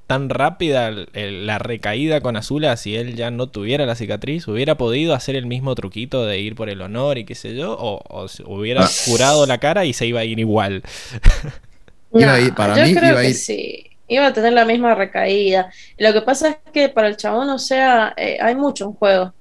tan 0.07 0.31
rápida 0.31 0.93
la 1.12 1.59
recaída 1.59 2.21
con 2.21 2.37
Azula 2.37 2.77
si 2.77 2.95
él 2.95 3.16
ya 3.16 3.33
no 3.33 3.49
tuviera 3.49 3.85
la 3.85 3.97
cicatriz, 3.97 4.47
hubiera 4.47 4.77
podido 4.79 5.12
hacer 5.12 5.35
el 5.35 5.47
mismo 5.47 5.75
truquito 5.75 6.25
de 6.25 6.39
ir 6.39 6.55
por 6.55 6.71
el 6.71 6.81
honor 6.83 7.19
y 7.19 7.25
qué 7.25 7.35
sé 7.35 7.57
yo, 7.57 7.77
o, 7.79 8.27
hubiera 8.47 8.87
curado 9.07 9.45
la 9.45 9.59
cara 9.59 9.85
y 9.87 9.93
se 9.93 10.07
iba 10.07 10.21
a 10.21 10.25
ir 10.25 10.39
igual. 10.39 10.85
Iba 12.14 12.35
a 12.35 12.41
ir- 12.41 12.55
para 12.55 12.77
yo 12.77 12.85
mí 12.85 12.95
creo 12.95 13.11
iba 13.11 13.19
a 13.21 13.23
que 13.23 13.31
ir- 13.31 13.35
sí. 13.35 13.85
Iba 14.09 14.27
a 14.29 14.33
tener 14.33 14.53
la 14.55 14.65
misma 14.65 14.95
recaída. 14.95 15.71
Lo 15.99 16.13
que 16.13 16.23
pasa 16.23 16.49
es 16.49 16.57
que 16.73 16.89
para 16.89 17.09
el 17.09 17.17
chabón, 17.17 17.51
o 17.51 17.59
sea, 17.59 18.15
eh, 18.17 18.39
hay 18.41 18.55
mucho 18.55 18.87
en 18.87 18.93
juego. 18.95 19.35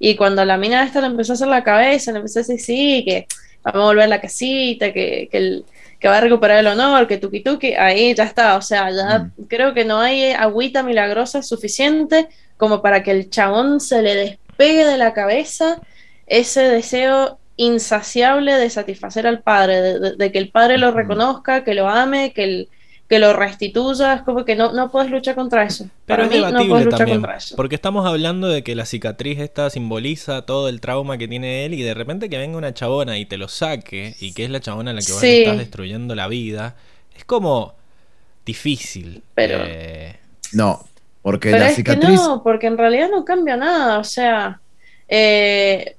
Y 0.00 0.16
cuando 0.16 0.44
la 0.44 0.56
mina 0.58 0.84
esta 0.84 1.00
le 1.00 1.06
empezó 1.08 1.32
a 1.32 1.34
hacer 1.34 1.48
la 1.48 1.62
cabeza, 1.64 2.12
le 2.12 2.18
empezó 2.18 2.38
a 2.40 2.42
decir, 2.42 2.60
sí, 2.60 3.04
que 3.06 3.26
vamos 3.62 3.82
a 3.82 3.86
volver 3.86 4.04
a 4.04 4.08
la 4.08 4.20
casita, 4.20 4.92
que, 4.92 5.28
que, 5.30 5.38
el- 5.38 5.64
que 6.00 6.08
va 6.08 6.18
a 6.18 6.20
recuperar 6.20 6.58
el 6.58 6.66
honor, 6.68 7.06
que 7.08 7.18
tuki 7.18 7.40
tuki, 7.40 7.74
ahí 7.74 8.14
ya 8.14 8.24
está. 8.24 8.56
O 8.56 8.62
sea, 8.62 8.90
ya 8.90 9.18
Mm. 9.36 9.44
creo 9.48 9.74
que 9.74 9.84
no 9.84 9.98
hay 10.00 10.30
agüita 10.32 10.82
milagrosa 10.82 11.42
suficiente 11.42 12.28
como 12.56 12.82
para 12.82 13.02
que 13.02 13.10
el 13.12 13.30
chabón 13.30 13.80
se 13.80 14.02
le 14.02 14.14
despegue 14.14 14.84
de 14.84 14.98
la 14.98 15.12
cabeza 15.12 15.80
ese 16.26 16.62
deseo 16.62 17.38
insaciable 17.56 18.54
de 18.54 18.70
satisfacer 18.70 19.26
al 19.26 19.40
padre, 19.42 19.80
de, 19.82 19.98
de- 20.00 20.16
de 20.16 20.32
que 20.32 20.38
el 20.38 20.50
padre 20.50 20.78
lo 20.78 20.88
Ujú. 20.90 20.98
reconozca, 20.98 21.64
que 21.64 21.74
lo 21.74 21.88
ame, 21.88 22.32
que, 22.32 22.44
el- 22.44 22.68
que 23.08 23.18
lo 23.18 23.32
restituya, 23.32 24.12
es 24.14 24.22
como 24.22 24.44
que 24.44 24.54
no, 24.54 24.72
no 24.72 24.90
puedes 24.90 25.10
luchar 25.10 25.34
contra 25.34 25.64
eso. 25.64 25.84
Pero 26.04 26.18
Para 26.18 26.24
es 26.24 26.28
mí 26.30 26.36
no 26.36 26.46
debatible 26.46 26.70
puedes 26.70 26.84
luchar 26.84 26.98
también, 26.98 27.18
contra 27.20 27.36
eso. 27.38 27.56
porque 27.56 27.74
estamos 27.74 28.06
hablando 28.06 28.48
de 28.48 28.62
que 28.62 28.74
la 28.74 28.84
cicatriz 28.84 29.38
esta 29.40 29.70
simboliza 29.70 30.42
todo 30.42 30.68
el 30.68 30.80
trauma 30.82 31.16
que 31.16 31.26
tiene 31.26 31.64
él 31.64 31.72
y 31.74 31.82
de 31.82 31.94
repente 31.94 32.28
que 32.28 32.36
venga 32.36 32.58
una 32.58 32.74
chabona 32.74 33.16
y 33.18 33.24
te 33.24 33.38
lo 33.38 33.48
saque 33.48 34.14
y 34.20 34.34
que 34.34 34.44
es 34.44 34.50
la 34.50 34.60
chabona 34.60 34.90
a 34.90 34.94
la 34.94 35.00
que 35.00 35.12
vos 35.12 35.22
le 35.22 35.28
Sí. 35.28 35.38
estás 35.42 35.56
destruyendo 35.58 36.14
la 36.14 36.28
vida, 36.28 36.76
es 37.16 37.24
como 37.24 37.74
difícil. 38.44 39.22
Pero- 39.34 39.58
Eh, 39.66 40.16
No, 40.52 40.82
porque 41.22 41.50
Pero 41.50 41.64
la 41.64 41.70
es 41.70 41.76
cicatriz. 41.76 42.08
que 42.20 42.26
no, 42.26 42.42
porque 42.42 42.66
en 42.68 42.78
realidad 42.78 43.08
no 43.10 43.24
cambia 43.24 43.56
nada, 43.56 43.98
o 43.98 44.04
sea, 44.04 44.60
eh, 45.08 45.96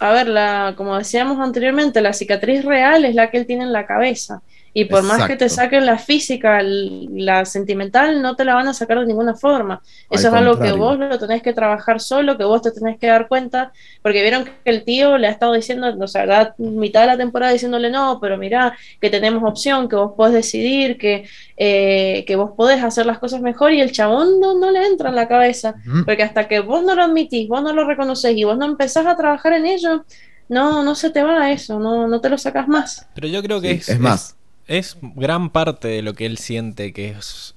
a 0.00 0.10
ver, 0.12 0.28
la, 0.28 0.74
como 0.76 0.96
decíamos 0.98 1.38
anteriormente, 1.40 2.00
la 2.02 2.12
cicatriz 2.12 2.64
real 2.64 3.04
es 3.06 3.14
la 3.14 3.30
que 3.30 3.38
él 3.38 3.46
tiene 3.46 3.64
en 3.64 3.72
la 3.72 3.86
cabeza. 3.86 4.42
Y 4.78 4.84
por 4.84 5.04
más 5.04 5.26
que 5.26 5.36
te 5.36 5.48
saquen 5.48 5.86
la 5.86 5.96
física, 5.96 6.60
la 6.62 7.46
sentimental, 7.46 8.20
no 8.20 8.36
te 8.36 8.44
la 8.44 8.52
van 8.52 8.68
a 8.68 8.74
sacar 8.74 9.00
de 9.00 9.06
ninguna 9.06 9.34
forma. 9.34 9.80
Al 10.10 10.18
Eso 10.18 10.28
es 10.28 10.34
algo 10.34 10.58
que 10.58 10.72
vos 10.72 10.98
lo 10.98 11.18
tenés 11.18 11.40
que 11.40 11.54
trabajar 11.54 11.98
solo, 11.98 12.36
que 12.36 12.44
vos 12.44 12.60
te 12.60 12.72
tenés 12.72 12.98
que 12.98 13.06
dar 13.06 13.26
cuenta, 13.26 13.72
porque 14.02 14.20
vieron 14.20 14.44
que 14.44 14.52
el 14.70 14.84
tío 14.84 15.16
le 15.16 15.28
ha 15.28 15.30
estado 15.30 15.54
diciendo, 15.54 15.96
o 15.98 16.06
sea, 16.06 16.26
la 16.26 16.54
mitad 16.58 17.00
de 17.00 17.06
la 17.06 17.16
temporada 17.16 17.54
diciéndole 17.54 17.90
no, 17.90 18.18
pero 18.20 18.36
mirá, 18.36 18.76
que 19.00 19.08
tenemos 19.08 19.42
opción, 19.44 19.88
que 19.88 19.96
vos 19.96 20.12
podés 20.14 20.34
decidir, 20.34 20.98
que, 20.98 21.24
eh, 21.56 22.24
que 22.26 22.36
vos 22.36 22.50
podés 22.54 22.84
hacer 22.84 23.06
las 23.06 23.18
cosas 23.18 23.40
mejor, 23.40 23.72
y 23.72 23.80
el 23.80 23.92
chabón 23.92 24.40
no, 24.40 24.58
no 24.58 24.70
le 24.70 24.86
entra 24.86 25.08
en 25.08 25.14
la 25.14 25.26
cabeza. 25.26 25.76
Porque 26.04 26.22
hasta 26.22 26.48
que 26.48 26.60
vos 26.60 26.84
no 26.84 26.94
lo 26.94 27.02
admitís, 27.02 27.48
vos 27.48 27.62
no 27.62 27.72
lo 27.72 27.86
reconoces 27.86 28.36
y 28.36 28.44
vos 28.44 28.58
no 28.58 28.66
empezás 28.66 29.06
a 29.06 29.16
trabajar 29.16 29.54
en 29.54 29.64
ello, 29.64 30.04
no, 30.50 30.82
no 30.82 30.94
se 30.94 31.08
te 31.08 31.22
va 31.22 31.50
eso, 31.50 31.80
no, 31.80 32.06
no 32.06 32.20
te 32.20 32.28
lo 32.28 32.36
sacas 32.36 32.68
más. 32.68 33.08
pero 33.14 33.26
yo 33.26 33.42
creo 33.42 33.58
que 33.62 33.70
Sí, 33.70 33.78
es, 33.78 33.88
es 33.88 34.00
más. 34.00 34.35
Es 34.66 34.96
gran 35.00 35.50
parte 35.50 35.88
de 35.88 36.02
lo 36.02 36.14
que 36.14 36.26
él 36.26 36.38
siente 36.38 36.92
que 36.92 37.10
es 37.10 37.54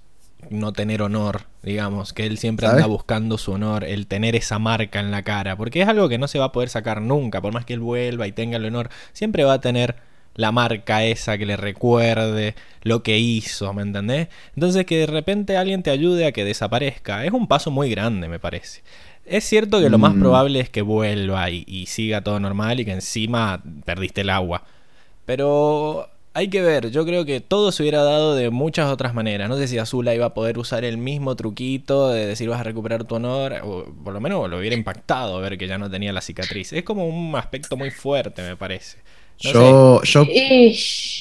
no 0.50 0.72
tener 0.74 1.02
honor, 1.02 1.44
digamos, 1.64 2.14
que 2.14 2.26
él 2.26 2.38
siempre 2.38 2.66
¿Sabes? 2.66 2.84
anda 2.84 2.86
buscando 2.86 3.38
su 3.38 3.52
honor, 3.52 3.84
el 3.84 4.08
tener 4.08 4.36
esa 4.36 4.58
marca 4.58 5.00
en 5.00 5.12
la 5.12 5.24
cara, 5.24 5.56
porque 5.58 5.82
es 5.82 5.88
algo 5.88 6.08
que 6.10 6.18
no 6.18 6.28
se 6.28 6.40
va 6.40 6.46
a 6.46 6.52
poder 6.52 6.70
sacar 6.70 7.02
nunca, 7.02 7.42
por 7.42 7.54
más 7.54 7.66
que 7.66 7.74
él 7.74 7.82
vuelva 7.82 8.26
y 8.28 8.32
tenga 8.32 8.58
el 8.58 8.66
honor, 8.66 8.90
siempre 9.14 9.44
va 9.44 9.54
a 9.54 9.62
tener 9.62 9.98
la 10.36 10.52
marca 10.54 11.04
esa 11.04 11.38
que 11.38 11.46
le 11.46 11.58
recuerde 11.58 12.56
lo 12.84 13.04
que 13.04 13.20
hizo, 13.20 13.74
¿me 13.74 13.82
entendés? 13.82 14.30
Entonces 14.56 14.86
que 14.86 14.98
de 15.00 15.08
repente 15.08 15.58
alguien 15.58 15.84
te 15.84 15.90
ayude 15.92 16.26
a 16.26 16.32
que 16.32 16.46
desaparezca, 16.46 17.26
es 17.26 17.32
un 17.34 17.48
paso 17.48 17.72
muy 17.72 17.90
grande, 17.90 18.30
me 18.30 18.40
parece. 18.40 18.82
Es 19.26 19.44
cierto 19.44 19.82
que 19.82 19.90
lo 19.90 19.98
más 20.00 20.16
Mm. 20.16 20.20
probable 20.20 20.60
es 20.62 20.70
que 20.70 20.82
vuelva 20.82 21.50
y, 21.50 21.66
y 21.68 21.88
siga 21.88 22.22
todo 22.24 22.40
normal 22.40 22.80
y 22.80 22.86
que 22.86 22.94
encima 22.94 23.62
perdiste 23.86 24.22
el 24.22 24.30
agua. 24.30 24.64
Pero 25.26 26.10
hay 26.34 26.50
que 26.50 26.62
ver, 26.62 26.92
yo 26.92 27.06
creo 27.06 27.26
que 27.26 27.42
todo 27.42 27.72
se 27.72 27.84
hubiera 27.84 28.04
dado 28.04 28.36
de 28.36 28.50
muchas 28.50 28.92
otras 28.92 29.14
maneras. 29.14 29.50
No 29.50 29.58
sé 29.58 29.68
si 29.68 29.78
Azula 29.78 30.14
iba 30.16 30.28
a 30.28 30.34
poder 30.34 30.58
usar 30.58 30.86
el 30.86 30.98
mismo 30.98 31.36
truquito 31.36 32.10
de 32.10 32.26
decir 32.28 32.48
vas 32.50 32.60
a 32.62 32.64
recuperar 32.64 33.04
tu 33.06 33.16
honor, 33.16 33.56
o 33.64 33.86
por 34.04 34.14
lo 34.14 34.22
menos 34.22 34.50
lo 34.50 34.58
hubiera 34.60 34.76
impactado 34.76 35.40
ver 35.42 35.58
que 35.58 35.68
ya 35.68 35.78
no 35.78 35.90
tenía 35.90 36.14
la 36.14 36.22
cicatriz. 36.22 36.72
Es 36.74 36.84
como 36.84 37.08
un 37.08 37.36
aspecto 37.36 37.76
muy 37.78 37.92
fuerte, 37.92 38.42
me 38.44 38.56
parece. 38.56 38.98
No 39.44 39.52
Yo, 39.54 40.02
yo 40.04 40.26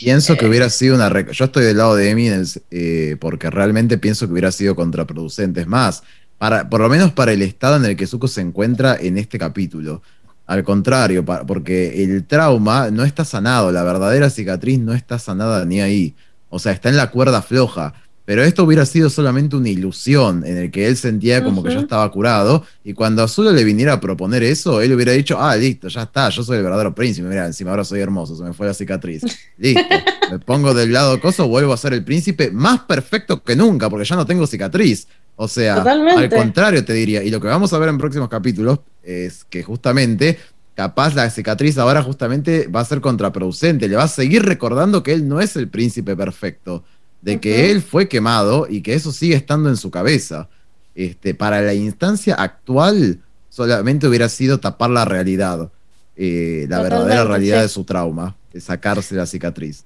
pienso 0.00 0.36
que 0.36 0.46
hubiera 0.46 0.68
sido 0.70 0.94
una. 0.96 1.08
rec- 1.08 1.30
Yo 1.32 1.44
estoy 1.46 1.64
del 1.64 1.76
lado 1.78 1.94
de 1.96 2.10
Emi 2.10 2.28
eh, 2.70 3.16
porque 3.20 3.50
realmente 3.50 3.98
pienso 3.98 4.26
que 4.26 4.32
hubiera 4.32 4.52
sido 4.52 4.74
contraproducente. 4.74 5.60
Es 5.60 5.66
más, 5.66 6.02
para, 6.38 6.68
por 6.68 6.80
lo 6.80 6.88
menos 6.88 7.12
para 7.12 7.32
el 7.32 7.42
estado 7.42 7.76
en 7.76 7.84
el 7.84 7.96
que 7.96 8.06
Zuko 8.06 8.28
se 8.28 8.40
encuentra 8.40 8.96
en 9.00 9.18
este 9.18 9.38
capítulo. 9.38 10.02
Al 10.48 10.64
contrario, 10.64 11.26
porque 11.46 12.02
el 12.02 12.24
trauma 12.24 12.90
no 12.90 13.04
está 13.04 13.26
sanado, 13.26 13.70
la 13.70 13.82
verdadera 13.82 14.30
cicatriz 14.30 14.78
no 14.78 14.94
está 14.94 15.18
sanada 15.18 15.66
ni 15.66 15.82
ahí. 15.82 16.14
O 16.48 16.58
sea, 16.58 16.72
está 16.72 16.88
en 16.88 16.96
la 16.96 17.10
cuerda 17.10 17.42
floja. 17.42 17.92
Pero 18.24 18.42
esto 18.42 18.64
hubiera 18.64 18.86
sido 18.86 19.10
solamente 19.10 19.56
una 19.56 19.68
ilusión 19.68 20.44
en 20.46 20.56
el 20.56 20.70
que 20.70 20.86
él 20.86 20.96
sentía 20.96 21.44
como 21.44 21.62
que 21.62 21.72
ya 21.72 21.80
estaba 21.80 22.10
curado. 22.10 22.64
Y 22.82 22.94
cuando 22.94 23.22
Azula 23.22 23.52
le 23.52 23.62
viniera 23.62 23.94
a 23.94 24.00
proponer 24.00 24.42
eso, 24.42 24.80
él 24.80 24.92
hubiera 24.94 25.12
dicho, 25.12 25.38
ah, 25.38 25.54
listo, 25.54 25.88
ya 25.88 26.02
está, 26.02 26.30
yo 26.30 26.42
soy 26.42 26.58
el 26.58 26.62
verdadero 26.62 26.94
príncipe. 26.94 27.28
Mira, 27.28 27.44
encima 27.44 27.70
ahora 27.70 27.84
soy 27.84 28.00
hermoso, 28.00 28.34
se 28.34 28.42
me 28.42 28.54
fue 28.54 28.66
la 28.66 28.74
cicatriz. 28.74 29.22
Listo, 29.58 29.82
me 30.30 30.38
pongo 30.38 30.72
del 30.74 30.92
lado 30.92 31.20
coso, 31.20 31.46
vuelvo 31.48 31.74
a 31.74 31.76
ser 31.76 31.92
el 31.92 32.04
príncipe 32.04 32.50
más 32.50 32.80
perfecto 32.80 33.42
que 33.42 33.54
nunca, 33.54 33.88
porque 33.90 34.06
ya 34.06 34.16
no 34.16 34.24
tengo 34.24 34.46
cicatriz. 34.46 35.08
O 35.40 35.46
sea, 35.46 35.76
Totalmente. 35.76 36.24
al 36.24 36.30
contrario 36.30 36.84
te 36.84 36.92
diría. 36.92 37.22
Y 37.22 37.30
lo 37.30 37.40
que 37.40 37.46
vamos 37.46 37.72
a 37.72 37.78
ver 37.78 37.88
en 37.88 37.96
próximos 37.96 38.28
capítulos 38.28 38.80
es 39.04 39.44
que 39.44 39.62
justamente, 39.62 40.36
capaz 40.74 41.14
la 41.14 41.30
cicatriz 41.30 41.78
ahora 41.78 42.02
justamente 42.02 42.66
va 42.66 42.80
a 42.80 42.84
ser 42.84 43.00
contraproducente. 43.00 43.86
Le 43.88 43.94
va 43.94 44.02
a 44.02 44.08
seguir 44.08 44.44
recordando 44.44 45.04
que 45.04 45.12
él 45.12 45.28
no 45.28 45.40
es 45.40 45.54
el 45.54 45.68
príncipe 45.68 46.16
perfecto, 46.16 46.82
de 47.22 47.38
que 47.38 47.70
él 47.70 47.82
fue 47.82 48.08
quemado 48.08 48.66
y 48.68 48.80
que 48.82 48.94
eso 48.94 49.12
sigue 49.12 49.36
estando 49.36 49.68
en 49.68 49.76
su 49.76 49.92
cabeza. 49.92 50.48
Este, 50.96 51.34
para 51.34 51.60
la 51.62 51.72
instancia 51.74 52.34
actual, 52.34 53.20
solamente 53.48 54.08
hubiera 54.08 54.28
sido 54.28 54.58
tapar 54.58 54.90
la 54.90 55.04
realidad, 55.04 55.70
eh, 56.16 56.66
la 56.68 56.78
Totalmente, 56.78 57.04
verdadera 57.04 57.24
realidad 57.30 57.56
sí. 57.58 57.62
de 57.62 57.68
su 57.68 57.84
trauma, 57.84 58.36
de 58.52 58.60
sacarse 58.60 59.14
la 59.14 59.26
cicatriz. 59.26 59.84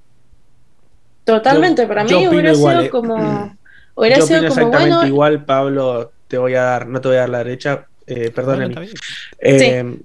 Totalmente, 1.24 1.82
Yo- 1.82 1.88
para 1.88 2.04
mí 2.04 2.26
hubiera 2.26 2.52
igual, 2.52 2.90
sido 2.90 3.16
eh. 3.18 3.52
Hubiera 3.94 4.18
Yo 4.18 4.26
sido 4.26 4.38
opino 4.38 4.48
como 4.50 4.60
exactamente 4.60 4.96
bueno. 4.96 5.08
igual, 5.08 5.44
Pablo, 5.44 6.12
te 6.28 6.38
voy 6.38 6.54
a 6.54 6.62
dar, 6.62 6.86
no 6.86 7.00
te 7.00 7.08
voy 7.08 7.16
a 7.18 7.20
dar 7.20 7.28
la 7.28 7.38
derecha, 7.38 7.86
eh. 8.06 8.30
Eh, 9.40 9.96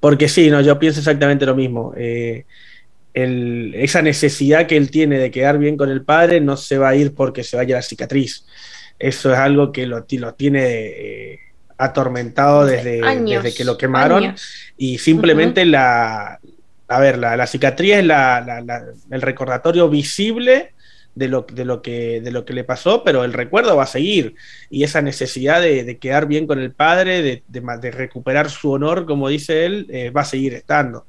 Porque 0.00 0.28
sí, 0.28 0.50
no, 0.50 0.60
yo 0.60 0.78
pienso 0.78 1.00
exactamente 1.00 1.46
lo 1.46 1.54
mismo. 1.54 1.94
Eh, 1.96 2.44
el- 3.14 3.72
esa 3.76 4.02
necesidad 4.02 4.66
que 4.66 4.76
él 4.76 4.90
tiene 4.90 5.18
de 5.18 5.30
quedar 5.30 5.58
bien 5.58 5.76
con 5.76 5.90
el 5.90 6.02
padre 6.04 6.40
no 6.40 6.56
se 6.56 6.76
va 6.76 6.90
a 6.90 6.94
ir 6.96 7.14
porque 7.14 7.42
se 7.44 7.56
vaya 7.56 7.76
la 7.76 7.82
cicatriz. 7.82 8.44
Eso 8.98 9.32
es 9.32 9.38
algo 9.38 9.72
que 9.72 9.86
lo, 9.86 10.04
ti- 10.04 10.18
lo 10.18 10.34
tiene 10.34 10.60
eh, 10.66 11.38
atormentado 11.78 12.66
desde, 12.66 13.02
Años, 13.04 13.42
desde 13.42 13.56
que 13.56 13.64
lo 13.64 13.76
quemaron. 13.78 14.24
años. 14.24 14.42
Y 14.76 14.98
simplemente 14.98 15.64
la, 15.64 16.38
a 16.88 17.00
ver, 17.00 17.18
la, 17.18 17.36
la 17.36 17.46
cicatriz 17.46 17.94
es 17.94 18.04
la, 18.04 18.40
la- 18.40 18.60
la- 18.60 18.84
el 19.10 19.22
recordatorio 19.22 19.88
visible 19.88 20.72
de 21.16 21.28
lo, 21.28 21.46
de, 21.50 21.64
lo 21.64 21.82
que, 21.82 22.20
de 22.20 22.30
lo 22.30 22.44
que 22.44 22.52
le 22.52 22.62
pasó, 22.62 23.02
pero 23.02 23.24
el 23.24 23.32
recuerdo 23.32 23.74
va 23.74 23.84
a 23.84 23.86
seguir. 23.86 24.36
Y 24.70 24.84
esa 24.84 25.00
necesidad 25.02 25.62
de, 25.62 25.98
quedar 25.98 26.28
bien 26.28 26.46
con 26.46 26.60
el 26.60 26.72
padre, 26.72 27.22
de, 27.22 27.42
de, 27.48 27.90
recuperar 27.90 28.50
su 28.50 28.70
honor, 28.70 29.06
como 29.06 29.28
dice 29.28 29.64
él, 29.64 29.86
eh, 29.90 30.10
va 30.10 30.20
a 30.20 30.26
seguir 30.26 30.52
estando. 30.52 31.06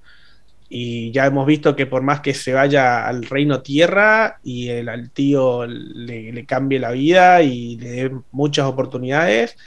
Y 0.70 1.12
ya 1.12 1.26
hemos 1.26 1.46
visto 1.46 1.76
que 1.76 1.86
por 1.86 2.04
más 2.04 2.22
que 2.22 2.34
se 2.34 2.54
vaya 2.54 3.06
al 3.06 3.24
reino 3.26 3.62
tierra 3.62 4.40
y 4.44 4.70
el, 4.70 4.88
al 4.88 5.12
tío 5.12 5.66
le, 5.68 6.46
cambie 6.46 6.80
la 6.80 6.92
vida 6.92 7.42
y 7.42 7.78
le 7.78 7.90
dé 7.90 8.12
muchas 8.32 8.66
oportunidades, 8.66 9.58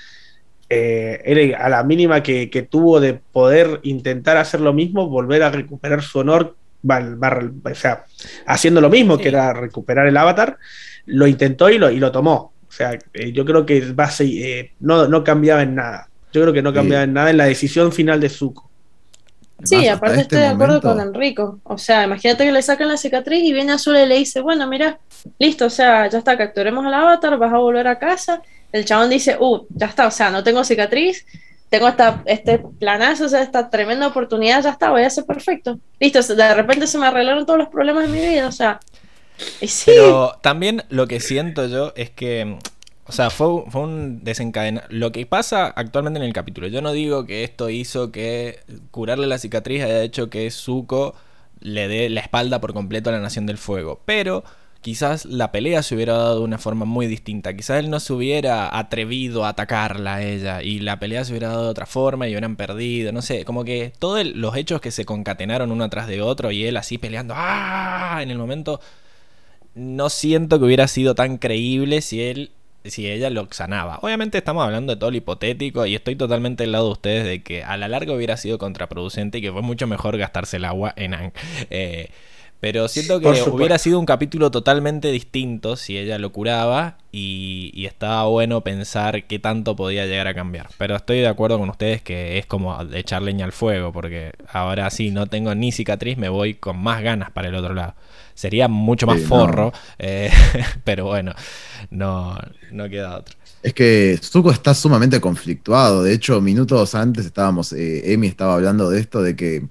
eh, 0.70 1.54
a 1.58 1.68
la 1.68 1.82
mínima 1.84 2.22
que, 2.22 2.48
que, 2.48 2.62
tuvo 2.62 3.00
de 3.00 3.14
poder 3.14 3.80
intentar 3.82 4.36
hacer 4.38 4.60
lo 4.60 4.72
mismo, 4.72 5.08
volver 5.08 5.42
a 5.42 5.50
recuperar 5.50 6.02
su 6.02 6.20
honor 6.20 6.56
o 6.82 7.74
sea, 7.74 8.04
haciendo 8.46 8.80
lo 8.80 8.90
mismo, 8.90 9.18
que 9.18 9.28
era 9.28 9.52
recuperar 9.52 10.06
el 10.06 10.16
avatar, 10.16 10.58
lo 11.06 11.26
intentó 11.26 11.70
y 11.70 11.78
lo, 11.78 11.90
y 11.90 11.98
lo 11.98 12.12
tomó. 12.12 12.52
O 12.68 12.72
sea, 12.72 12.96
eh, 13.14 13.32
yo 13.32 13.44
creo 13.44 13.66
que 13.66 13.92
va 13.92 14.08
eh, 14.20 14.72
no, 14.80 15.08
no 15.08 15.24
cambiaba 15.24 15.62
en 15.62 15.74
nada. 15.74 16.08
Yo 16.32 16.42
creo 16.42 16.52
que 16.52 16.62
no 16.62 16.72
cambiaba 16.72 17.04
en 17.04 17.12
nada 17.12 17.30
en 17.30 17.36
la 17.36 17.46
decisión 17.46 17.92
final 17.92 18.20
de 18.20 18.28
Zuko. 18.28 18.70
Sí, 19.64 19.88
aparte 19.88 20.20
este 20.20 20.36
estoy 20.36 20.38
de 20.38 20.54
acuerdo 20.54 20.80
con 20.80 21.00
Enrico. 21.00 21.60
O 21.64 21.76
sea, 21.76 22.04
imagínate 22.04 22.44
que 22.44 22.52
le 22.52 22.62
sacan 22.62 22.88
la 22.88 22.96
cicatriz 22.96 23.42
y 23.42 23.52
viene 23.52 23.72
Azul 23.72 23.96
y 23.96 24.06
le 24.06 24.16
dice, 24.16 24.40
bueno, 24.40 24.66
mira, 24.66 24.98
listo, 25.38 25.66
o 25.66 25.70
sea, 25.70 26.08
ya 26.08 26.18
está, 26.18 26.38
capturemos 26.38 26.84
al 26.86 26.94
avatar, 26.94 27.36
vas 27.36 27.52
a 27.52 27.58
volver 27.58 27.86
a 27.86 27.98
casa. 27.98 28.42
El 28.72 28.84
chabón 28.84 29.10
dice, 29.10 29.36
uh, 29.38 29.66
ya 29.68 29.86
está, 29.86 30.06
o 30.06 30.10
sea, 30.10 30.30
no 30.30 30.42
tengo 30.42 30.64
cicatriz, 30.64 31.26
tengo 31.70 31.88
esta, 31.88 32.22
este 32.26 32.58
planazo, 32.58 33.24
o 33.26 33.28
sea, 33.28 33.42
esta 33.42 33.70
tremenda 33.70 34.08
oportunidad, 34.08 34.62
ya 34.62 34.70
está, 34.70 34.90
voy 34.90 35.04
a 35.04 35.10
ser 35.10 35.24
perfecto. 35.24 35.78
Listo, 36.00 36.20
de 36.34 36.54
repente 36.54 36.86
se 36.88 36.98
me 36.98 37.06
arreglaron 37.06 37.46
todos 37.46 37.58
los 37.58 37.68
problemas 37.68 38.02
de 38.02 38.08
mi 38.08 38.18
vida, 38.18 38.48
o 38.48 38.52
sea. 38.52 38.80
Y 39.60 39.68
sí. 39.68 39.92
Pero 39.94 40.36
también 40.42 40.82
lo 40.90 41.06
que 41.06 41.20
siento 41.20 41.66
yo 41.66 41.92
es 41.94 42.10
que, 42.10 42.58
o 43.06 43.12
sea, 43.12 43.30
fue, 43.30 43.64
fue 43.70 43.82
un 43.82 44.24
desencadenado. 44.24 44.86
Lo 44.90 45.12
que 45.12 45.24
pasa 45.26 45.66
actualmente 45.68 46.18
en 46.18 46.26
el 46.26 46.32
capítulo, 46.32 46.66
yo 46.66 46.82
no 46.82 46.90
digo 46.90 47.24
que 47.24 47.44
esto 47.44 47.70
hizo 47.70 48.10
que 48.10 48.58
curarle 48.90 49.28
la 49.28 49.38
cicatriz 49.38 49.84
haya 49.84 50.02
hecho 50.02 50.28
que 50.28 50.50
Zuko 50.50 51.14
le 51.60 51.86
dé 51.86 52.10
la 52.10 52.20
espalda 52.20 52.60
por 52.60 52.74
completo 52.74 53.10
a 53.10 53.12
la 53.12 53.20
Nación 53.20 53.46
del 53.46 53.58
Fuego, 53.58 54.00
pero 54.04 54.42
quizás 54.80 55.26
la 55.26 55.52
pelea 55.52 55.82
se 55.82 55.94
hubiera 55.94 56.14
dado 56.14 56.38
de 56.38 56.44
una 56.44 56.58
forma 56.58 56.84
muy 56.84 57.06
distinta. 57.06 57.54
Quizás 57.54 57.80
él 57.80 57.90
no 57.90 58.00
se 58.00 58.12
hubiera 58.12 58.76
atrevido 58.76 59.44
a 59.44 59.50
atacarla 59.50 60.16
a 60.16 60.22
ella 60.22 60.62
y 60.62 60.80
la 60.80 60.98
pelea 60.98 61.24
se 61.24 61.32
hubiera 61.32 61.48
dado 61.48 61.64
de 61.64 61.70
otra 61.70 61.86
forma 61.86 62.26
y 62.26 62.32
hubieran 62.32 62.56
perdido. 62.56 63.12
No 63.12 63.22
sé, 63.22 63.44
como 63.44 63.64
que 63.64 63.92
todos 63.98 64.24
los 64.26 64.56
hechos 64.56 64.80
que 64.80 64.90
se 64.90 65.04
concatenaron 65.04 65.72
uno 65.72 65.84
atrás 65.84 66.06
de 66.06 66.22
otro 66.22 66.50
y 66.50 66.64
él 66.64 66.76
así 66.76 66.98
peleando 66.98 67.34
¡ah! 67.36 68.20
en 68.22 68.30
el 68.30 68.38
momento. 68.38 68.80
No 69.74 70.08
siento 70.10 70.58
que 70.58 70.64
hubiera 70.64 70.88
sido 70.88 71.14
tan 71.14 71.38
creíble 71.38 72.00
si 72.00 72.22
él. 72.22 72.50
Si 72.82 73.06
ella 73.10 73.28
lo 73.28 73.46
sanaba. 73.50 73.98
Obviamente 74.00 74.38
estamos 74.38 74.64
hablando 74.64 74.94
de 74.94 74.98
todo 74.98 75.10
lo 75.10 75.16
hipotético 75.18 75.84
y 75.84 75.94
estoy 75.94 76.16
totalmente 76.16 76.64
al 76.64 76.72
lado 76.72 76.86
de 76.86 76.92
ustedes 76.92 77.26
de 77.26 77.42
que 77.42 77.62
a 77.62 77.76
la 77.76 77.88
larga 77.88 78.14
hubiera 78.14 78.38
sido 78.38 78.56
contraproducente 78.56 79.36
y 79.36 79.42
que 79.42 79.52
fue 79.52 79.60
mucho 79.60 79.86
mejor 79.86 80.16
gastarse 80.16 80.56
el 80.56 80.64
agua 80.64 80.94
en. 80.96 81.14
Eh, 81.68 82.08
pero 82.60 82.88
siento 82.88 83.20
que 83.20 83.28
hubiera 83.50 83.78
sido 83.78 83.98
un 83.98 84.04
capítulo 84.04 84.50
totalmente 84.50 85.10
distinto 85.10 85.76
si 85.76 85.96
ella 85.96 86.18
lo 86.18 86.30
curaba 86.30 86.98
y, 87.10 87.86
estaba 87.86 88.24
bueno 88.26 88.60
pensar 88.60 89.24
qué 89.24 89.38
tanto 89.38 89.74
podía 89.74 90.06
llegar 90.06 90.28
a 90.28 90.34
cambiar. 90.34 90.68
Pero 90.78 90.94
estoy 90.94 91.20
de 91.20 91.26
acuerdo 91.26 91.58
con 91.58 91.70
ustedes 91.70 92.02
que 92.02 92.38
es 92.38 92.46
como 92.46 92.78
echar 92.92 93.22
leña 93.22 93.46
al 93.46 93.52
fuego, 93.52 93.92
porque 93.92 94.32
ahora 94.52 94.90
sí 94.90 95.10
no 95.10 95.26
tengo 95.26 95.54
ni 95.54 95.72
cicatriz, 95.72 96.18
me 96.18 96.28
voy 96.28 96.54
con 96.54 96.78
más 96.78 97.02
ganas 97.02 97.30
para 97.30 97.48
el 97.48 97.54
otro 97.54 97.74
lado. 97.74 97.94
Sería 98.34 98.68
mucho 98.68 99.06
más 99.06 99.20
forro, 99.22 99.72
eh, 99.98 100.30
pero 100.84 101.06
bueno, 101.06 101.32
no, 101.90 102.38
no 102.70 102.88
queda 102.88 103.18
otro. 103.18 103.36
Es 103.62 103.74
que 103.74 104.18
Zuko 104.22 104.50
está 104.52 104.72
sumamente 104.74 105.20
conflictuado. 105.20 106.02
De 106.02 106.14
hecho, 106.14 106.40
minutos 106.40 106.94
antes 106.94 107.26
estábamos, 107.26 107.72
eh, 107.72 108.12
Emi 108.12 108.26
estaba 108.26 108.54
hablando 108.54 108.88
de 108.88 109.00
esto, 109.00 109.22
de 109.22 109.36
que 109.36 109.66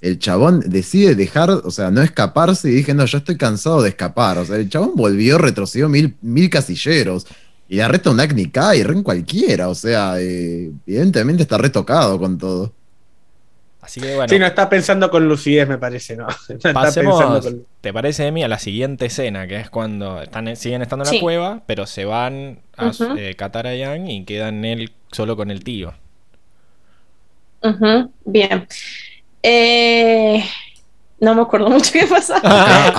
el 0.00 0.18
chabón 0.18 0.60
decide 0.66 1.14
dejar, 1.14 1.50
o 1.50 1.70
sea, 1.70 1.90
no 1.90 2.02
escaparse 2.02 2.70
y 2.70 2.74
dije, 2.74 2.94
no, 2.94 3.04
yo 3.04 3.18
estoy 3.18 3.36
cansado 3.36 3.82
de 3.82 3.90
escapar. 3.90 4.38
O 4.38 4.44
sea, 4.44 4.56
el 4.56 4.68
chabón 4.68 4.92
volvió, 4.94 5.36
retrocedió 5.36 5.88
mil, 5.88 6.16
mil 6.22 6.48
casilleros. 6.48 7.26
Y 7.68 7.76
la 7.76 7.88
reta 7.88 8.10
un 8.10 8.18
Agni 8.18 8.50
y 8.76 8.82
Ren 8.82 9.02
cualquiera. 9.02 9.68
O 9.68 9.74
sea, 9.74 10.14
eh, 10.18 10.70
evidentemente 10.86 11.42
está 11.42 11.58
retocado 11.58 12.18
con 12.18 12.38
todo. 12.38 12.72
Así 13.80 14.00
que 14.00 14.14
bueno. 14.14 14.28
Sí, 14.28 14.38
no 14.38 14.46
está 14.46 14.68
pensando 14.68 15.10
con 15.10 15.28
lucidez, 15.28 15.68
me 15.68 15.78
parece, 15.78 16.16
¿no? 16.16 16.26
pasemos, 16.74 17.48
¿te 17.80 17.92
parece, 17.92 18.26
Emi, 18.26 18.42
a 18.42 18.48
la 18.48 18.58
siguiente 18.58 19.06
escena? 19.06 19.46
Que 19.46 19.56
es 19.56 19.70
cuando 19.70 20.20
están, 20.20 20.54
siguen 20.56 20.82
estando 20.82 21.04
en 21.04 21.14
la 21.14 21.20
cueva, 21.20 21.62
pero 21.66 21.86
se 21.86 22.04
van 22.04 22.60
a 22.76 22.88
uh 22.88 23.16
eh, 23.16 23.36
y 24.08 24.24
quedan 24.24 24.64
él 24.64 24.92
solo 25.12 25.36
con 25.36 25.50
el 25.50 25.62
tío. 25.62 25.94
Bien. 28.24 28.66
Eh, 29.42 30.44
no 31.20 31.34
me 31.34 31.42
acuerdo 31.42 31.68
mucho 31.70 31.92
qué 31.92 32.06
pasaba. 32.06 32.98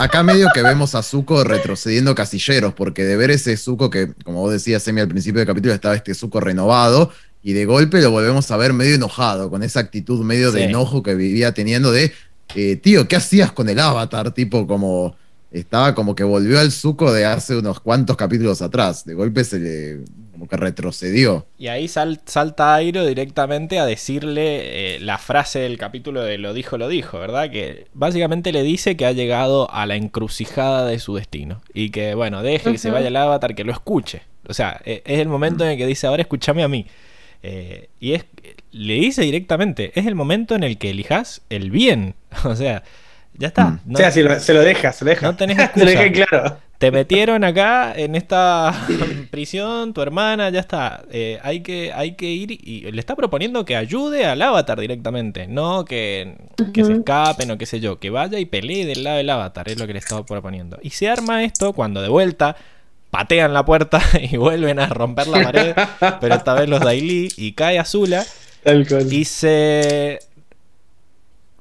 Acá, 0.00 0.22
medio 0.22 0.48
que, 0.52 0.62
vemos 0.62 0.94
a 0.94 1.02
Zuko 1.02 1.44
retrocediendo 1.44 2.14
casilleros, 2.14 2.74
porque 2.74 3.04
de 3.04 3.16
ver 3.16 3.30
ese 3.30 3.56
Zuko 3.56 3.88
que, 3.88 4.12
como 4.24 4.40
vos 4.40 4.52
decías, 4.52 4.82
Semi, 4.82 5.00
al 5.00 5.08
principio 5.08 5.38
del 5.38 5.46
capítulo 5.46 5.72
estaba 5.72 5.94
este 5.94 6.14
Zuko 6.14 6.40
renovado, 6.40 7.12
y 7.42 7.52
de 7.52 7.64
golpe 7.64 8.02
lo 8.02 8.10
volvemos 8.10 8.50
a 8.50 8.56
ver 8.56 8.72
medio 8.72 8.96
enojado, 8.96 9.48
con 9.48 9.62
esa 9.62 9.80
actitud 9.80 10.22
medio 10.24 10.52
de 10.52 10.64
enojo 10.64 11.02
que 11.02 11.14
vivía 11.14 11.54
teniendo 11.54 11.92
de, 11.92 12.12
eh, 12.54 12.76
tío, 12.76 13.08
¿qué 13.08 13.16
hacías 13.16 13.52
con 13.52 13.68
el 13.68 13.78
avatar? 13.78 14.32
Tipo, 14.32 14.66
como 14.66 15.16
estaba 15.50 15.94
como 15.94 16.14
que 16.14 16.24
volvió 16.24 16.60
al 16.60 16.70
Zuko 16.70 17.12
de 17.12 17.24
hace 17.24 17.56
unos 17.56 17.80
cuantos 17.80 18.16
capítulos 18.16 18.62
atrás. 18.62 19.04
De 19.04 19.14
golpe 19.14 19.44
se 19.44 19.58
le 19.58 20.04
como 20.40 20.48
que 20.48 20.56
retrocedió. 20.56 21.46
Y 21.58 21.66
ahí 21.66 21.86
salta 21.86 22.74
Airo 22.74 23.04
directamente 23.04 23.78
a 23.78 23.84
decirle 23.84 24.94
eh, 24.96 25.00
la 25.00 25.18
frase 25.18 25.58
del 25.58 25.76
capítulo 25.76 26.22
de 26.22 26.38
lo 26.38 26.54
dijo, 26.54 26.78
lo 26.78 26.88
dijo, 26.88 27.18
¿verdad? 27.18 27.50
Que 27.50 27.88
básicamente 27.92 28.50
le 28.50 28.62
dice 28.62 28.96
que 28.96 29.04
ha 29.04 29.12
llegado 29.12 29.70
a 29.70 29.84
la 29.84 29.96
encrucijada 29.96 30.86
de 30.86 30.98
su 30.98 31.16
destino. 31.16 31.60
Y 31.74 31.90
que, 31.90 32.14
bueno, 32.14 32.42
deje 32.42 32.72
que 32.72 32.78
se 32.78 32.90
vaya 32.90 33.08
el 33.08 33.16
avatar, 33.16 33.54
que 33.54 33.64
lo 33.64 33.72
escuche. 33.72 34.22
O 34.48 34.54
sea, 34.54 34.80
e, 34.86 35.02
es 35.04 35.18
el 35.18 35.28
momento 35.28 35.64
en 35.64 35.72
el 35.72 35.76
que 35.76 35.86
dice, 35.86 36.06
ahora 36.06 36.22
escúchame 36.22 36.62
a 36.62 36.68
mí. 36.68 36.86
Eh, 37.42 37.88
y 38.00 38.12
es, 38.12 38.24
le 38.72 38.94
dice 38.94 39.20
directamente, 39.22 39.92
es 39.94 40.06
el 40.06 40.14
momento 40.14 40.54
en 40.54 40.62
el 40.62 40.78
que 40.78 40.88
elijas 40.90 41.42
el 41.50 41.70
bien. 41.70 42.14
O 42.44 42.56
sea, 42.56 42.82
ya 43.34 43.48
está. 43.48 43.78
Mm. 43.84 43.94
o 43.94 43.96
sea, 43.96 44.10
se 44.10 44.22
lo 44.22 44.28
deja, 44.60 44.92
se 44.92 45.04
lo 45.04 45.10
deja. 45.10 45.26
No 45.26 45.36
tenés 45.36 45.58
excusa. 45.76 46.12
claro. 46.12 46.58
Te 46.80 46.90
metieron 46.90 47.44
acá 47.44 47.92
en 47.94 48.14
esta 48.14 48.72
prisión, 49.30 49.92
tu 49.92 50.00
hermana, 50.00 50.48
ya 50.48 50.60
está. 50.60 51.02
Eh, 51.10 51.38
hay, 51.42 51.60
que, 51.60 51.92
hay 51.92 52.12
que 52.12 52.30
ir 52.30 52.52
y 52.52 52.90
le 52.90 52.98
está 52.98 53.14
proponiendo 53.14 53.66
que 53.66 53.76
ayude 53.76 54.24
al 54.24 54.40
avatar 54.40 54.80
directamente, 54.80 55.46
no 55.46 55.84
que, 55.84 56.38
que 56.72 56.82
se 56.82 56.94
escapen 56.94 57.50
o 57.50 57.58
qué 57.58 57.66
sé 57.66 57.80
yo, 57.80 57.98
que 57.98 58.08
vaya 58.08 58.38
y 58.38 58.46
pelee 58.46 58.86
del 58.86 59.04
lado 59.04 59.18
del 59.18 59.28
avatar, 59.28 59.68
es 59.68 59.78
lo 59.78 59.86
que 59.86 59.92
le 59.92 59.98
estaba 59.98 60.24
proponiendo. 60.24 60.78
Y 60.80 60.88
se 60.88 61.10
arma 61.10 61.44
esto 61.44 61.74
cuando 61.74 62.00
de 62.00 62.08
vuelta 62.08 62.56
patean 63.10 63.52
la 63.52 63.66
puerta 63.66 64.00
y 64.18 64.38
vuelven 64.38 64.78
a 64.78 64.86
romper 64.86 65.26
la 65.26 65.42
pared, 65.42 65.74
pero 66.18 66.34
esta 66.34 66.54
vez 66.54 66.66
los 66.66 66.80
Daily 66.80 67.28
y 67.36 67.52
cae 67.52 67.78
Azula. 67.78 68.24
Y 69.10 69.24
se 69.24 70.18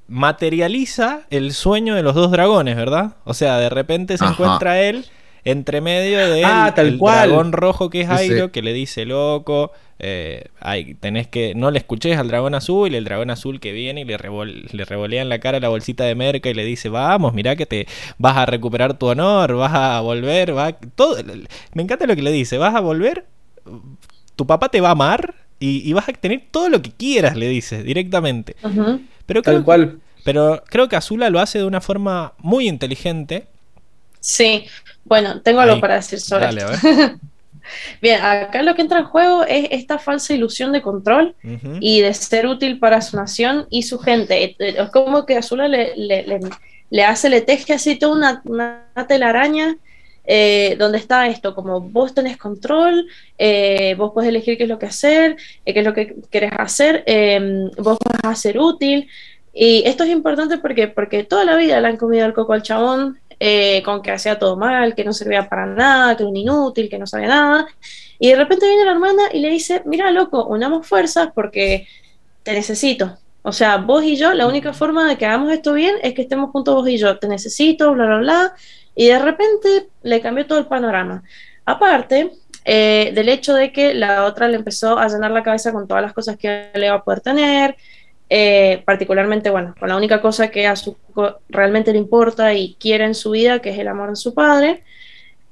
materializa 0.10 1.22
el 1.30 1.54
sueño 1.54 1.96
de 1.96 2.04
los 2.04 2.16
dos 2.16 2.32
dragones, 2.32 2.76
¿verdad? 2.76 3.16
O 3.24 3.34
sea, 3.34 3.58
de 3.58 3.70
repente 3.70 4.18
se 4.18 4.26
encuentra 4.26 4.82
él 4.82 5.06
entre 5.44 5.82
medio 5.82 6.18
de 6.18 6.44
ah, 6.44 6.74
el 6.76 6.98
dragón 6.98 7.54
rojo 7.54 7.90
que 7.90 8.02
es 8.02 8.10
Airo, 8.10 8.52
que 8.52 8.62
le 8.62 8.74
dice 8.74 9.06
loco, 9.06 9.72
eh, 10.00 10.50
tenés 11.00 11.28
que, 11.28 11.54
no 11.56 11.72
le 11.72 11.80
escuches 11.80 12.18
al 12.18 12.28
dragón 12.28 12.56
azul, 12.56 12.92
y 12.92 12.96
el 12.96 13.04
dragón 13.04 13.30
azul 13.30 13.60
que 13.60 13.72
viene 13.72 14.02
y 14.02 14.06
le, 14.06 14.18
le 14.18 14.86
revolea 14.86 15.22
en 15.22 15.30
la 15.30 15.40
cara 15.40 15.60
la 15.60 15.70
bolsita 15.70 16.04
de 16.04 16.16
merca 16.16 16.50
y 16.50 16.54
le 16.54 16.66
dice, 16.66 16.90
vamos, 16.90 17.34
mira 17.34 17.56
que 17.56 17.66
te 17.66 17.88
vas 18.18 18.36
a 18.38 18.46
recuperar 18.46 18.98
tu 18.98 19.08
honor, 19.08 19.56
vas 19.56 19.74
a 19.74 20.02
volver, 20.02 20.58
va, 20.58 20.74
todo, 20.74 21.18
me 21.74 21.84
encanta 21.84 22.06
lo 22.06 22.16
que 22.16 22.22
le 22.22 22.32
dice, 22.32 22.58
vas 22.58 22.76
a 22.76 22.80
volver, 22.80 23.26
tu 24.36 24.48
papá 24.48 24.70
te 24.70 24.82
va 24.82 24.90
a 24.90 24.94
amar 24.94 25.36
y, 25.60 25.92
vas 25.94 26.08
a 26.08 26.14
tener 26.14 26.44
todo 26.52 26.70
lo 26.70 26.82
que 26.82 26.92
quieras, 26.92 27.36
le 27.36 27.48
dice 27.48 27.84
directamente. 27.84 28.56
Pero 29.26 29.44
creo, 29.44 29.56
Tal 29.56 29.64
cual. 29.64 30.00
Pero 30.24 30.64
creo 30.68 30.88
que 30.90 30.96
Azula 30.96 31.30
lo 31.30 31.40
hace 31.40 31.60
de 31.60 31.66
una 31.66 31.82
forma 31.82 32.34
muy 32.40 32.68
inteligente. 32.68 33.48
Sí, 34.20 34.66
bueno, 35.06 35.42
tengo 35.42 35.62
algo 35.62 35.80
para 35.80 35.96
decir 35.96 36.20
sobre 36.20 36.46
Dale, 36.46 36.66
Bien, 38.02 38.22
acá 38.22 38.64
lo 38.64 38.74
que 38.76 38.82
entra 38.82 39.00
en 39.00 39.06
juego 39.06 39.44
es 39.44 39.68
esta 39.72 40.00
falsa 40.00 40.34
ilusión 40.34 40.72
de 40.72 40.82
control 40.82 41.36
y 41.80 42.02
de 42.02 42.14
ser 42.16 42.48
útil 42.48 42.80
para 42.80 43.02
su 43.02 43.16
nación 43.16 43.68
y 43.70 43.84
su 43.84 44.00
gente. 44.00 44.56
Es 44.58 44.90
como 44.90 45.26
que 45.26 45.38
Azula 45.38 45.68
le, 45.68 45.94
le, 45.96 47.04
hace, 47.04 47.30
le 47.30 47.42
teje 47.42 47.74
así 47.74 47.96
toda 47.96 48.16
una, 48.16 48.42
una 48.46 48.86
telaraña 49.08 49.78
eh, 50.32 50.76
donde 50.78 51.00
está 51.00 51.26
esto, 51.26 51.56
como 51.56 51.82
vos 51.82 52.14
tenés 52.14 52.38
control, 52.38 53.08
eh, 53.40 53.96
vos 53.98 54.12
podés 54.12 54.30
elegir 54.30 54.58
qué 54.58 54.64
es 54.64 54.70
lo 54.70 54.78
que 54.78 54.86
hacer, 54.86 55.38
eh, 55.66 55.74
qué 55.74 55.80
es 55.80 55.86
lo 55.86 55.96
que 55.96 56.18
querés 56.30 56.52
hacer, 56.56 57.04
em, 57.08 57.72
vos 57.78 57.98
vas 58.06 58.20
a 58.24 58.36
ser 58.36 58.60
útil. 58.60 59.10
Y 59.52 59.82
esto 59.88 60.04
es 60.04 60.12
importante 60.12 60.60
porque, 60.60 60.88
porque 60.88 61.24
toda 61.24 61.46
la 61.46 61.56
vida 61.56 61.82
le 61.82 61.88
han 61.88 61.98
comido 61.98 62.28
el 62.28 62.34
coco 62.34 62.54
al 62.54 62.62
chabón, 62.62 63.18
eh, 63.40 63.82
con 63.84 64.04
que 64.04 64.12
hacía 64.12 64.38
todo 64.38 64.56
mal, 64.56 64.94
que 64.94 65.04
no 65.04 65.14
servía 65.14 65.50
para 65.50 65.66
nada, 65.66 66.16
que 66.16 66.22
era 66.22 66.30
un 66.30 66.38
inútil, 66.38 66.90
que 66.90 67.00
no 67.00 67.08
sabía 67.08 67.30
nada. 67.30 67.68
Y 68.20 68.30
de 68.30 68.36
repente 68.36 68.68
viene 68.68 68.86
la 68.86 68.92
hermana 68.92 69.24
y 69.34 69.40
le 69.40 69.50
dice, 69.50 69.82
mira, 69.86 70.12
loco, 70.12 70.46
unamos 70.46 70.86
fuerzas 70.86 71.30
porque 71.34 71.88
te 72.44 72.54
necesito. 72.54 73.18
O 73.42 73.52
sea, 73.52 73.78
vos 73.78 74.04
y 74.04 74.16
yo, 74.16 74.34
la 74.36 74.46
única 74.46 74.74
forma 74.74 75.08
de 75.08 75.18
que 75.18 75.26
hagamos 75.26 75.52
esto 75.52 75.74
bien 75.74 75.96
es 76.04 76.14
que 76.14 76.22
estemos 76.22 76.52
juntos 76.52 76.76
vos 76.76 76.88
y 76.88 76.98
yo. 76.98 77.18
Te 77.18 77.28
necesito, 77.28 77.94
bla, 77.94 78.06
bla, 78.06 78.18
bla. 78.20 78.56
Y 79.00 79.08
de 79.08 79.18
repente 79.18 79.88
le 80.04 80.20
cambió 80.20 80.46
todo 80.46 80.60
el 80.60 80.66
panorama. 80.66 81.24
Aparte 81.64 82.32
eh, 82.66 83.14
del 83.16 83.30
hecho 83.30 83.54
de 83.54 83.72
que 83.72 83.94
la 83.94 84.26
otra 84.26 84.50
le 84.50 84.58
empezó 84.58 85.00
a 85.00 85.08
llenar 85.08 85.32
la 85.32 85.42
cabeza 85.42 85.72
con 85.72 85.88
todas 85.88 86.04
las 86.04 86.12
cosas 86.12 86.36
que 86.36 86.70
le 86.74 86.88
iba 86.88 86.96
a 86.96 87.04
poder 87.06 87.22
tener, 87.22 87.78
eh, 88.30 88.84
particularmente, 88.86 89.52
bueno, 89.52 89.74
con 89.80 89.88
la 89.88 89.96
única 89.96 90.20
cosa 90.20 90.52
que 90.52 90.68
a 90.68 90.76
su 90.76 90.98
realmente 91.48 91.94
le 91.94 91.98
importa 91.98 92.54
y 92.54 92.76
quiere 92.78 93.06
en 93.06 93.16
su 93.16 93.32
vida, 93.32 93.60
que 93.60 93.70
es 93.70 93.80
el 93.80 93.88
amor 93.88 94.10
de 94.10 94.18
su 94.18 94.34
padre. 94.34 94.84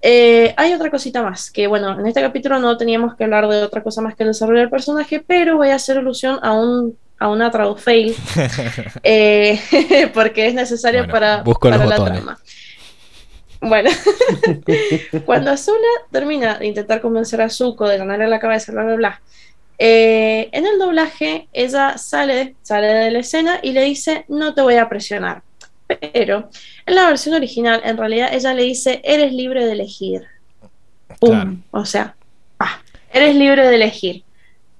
Eh, 0.01 0.53
hay 0.57 0.73
otra 0.73 0.91
cosita 0.91 1.23
más, 1.23 1.49
que 1.49 1.67
bueno, 1.67 1.97
en 1.97 2.05
este 2.05 2.19
capítulo 2.19 2.59
no 2.59 2.75
teníamos 2.75 3.15
que 3.15 3.23
hablar 3.23 3.47
de 3.47 3.63
otra 3.63 3.81
cosa 3.81 4.01
más 4.01 4.13
que 4.17 4.23
el 4.23 4.31
desarrollo 4.31 4.59
del 4.59 4.69
personaje, 4.69 5.23
pero 5.25 5.55
voy 5.55 5.69
a 5.69 5.75
hacer 5.75 5.97
alusión 5.97 6.37
a 6.41 6.51
un 6.51 6.97
a 7.17 7.29
una 7.29 7.49
fail 7.77 8.13
eh, 9.03 9.57
porque 10.13 10.47
es 10.47 10.53
necesario 10.53 11.07
para, 11.07 11.45
para 11.45 11.85
la 11.85 11.95
trama. 11.95 12.37
Bueno, 13.61 13.89
cuando 15.25 15.51
Azula 15.51 15.77
termina 16.11 16.59
de 16.59 16.67
intentar 16.67 17.01
convencer 17.01 17.41
a 17.41 17.49
Zuko 17.49 17.87
de 17.87 17.97
ganarle 17.97 18.27
la 18.27 18.39
cabeza, 18.39 18.71
bla, 18.71 18.83
bla, 18.83 18.95
bla, 18.95 19.21
eh, 19.79 20.49
en 20.51 20.65
el 20.65 20.79
doblaje 20.79 21.47
ella 21.53 21.97
sale, 21.97 22.55
sale 22.63 22.87
de 22.87 23.11
la 23.11 23.19
escena 23.19 23.59
y 23.61 23.71
le 23.71 23.83
dice, 23.83 24.25
no 24.27 24.53
te 24.53 24.61
voy 24.61 24.75
a 24.75 24.89
presionar. 24.89 25.43
Pero 25.87 26.49
en 26.85 26.95
la 26.95 27.07
versión 27.07 27.35
original, 27.35 27.81
en 27.83 27.97
realidad, 27.97 28.29
ella 28.33 28.53
le 28.53 28.63
dice, 28.63 29.01
eres 29.03 29.31
libre 29.33 29.65
de 29.65 29.71
elegir. 29.71 30.23
¡Pum! 31.19 31.63
O 31.71 31.85
sea, 31.85 32.15
eres 33.11 33.35
libre 33.35 33.67
de 33.67 33.75
elegir. 33.75 34.23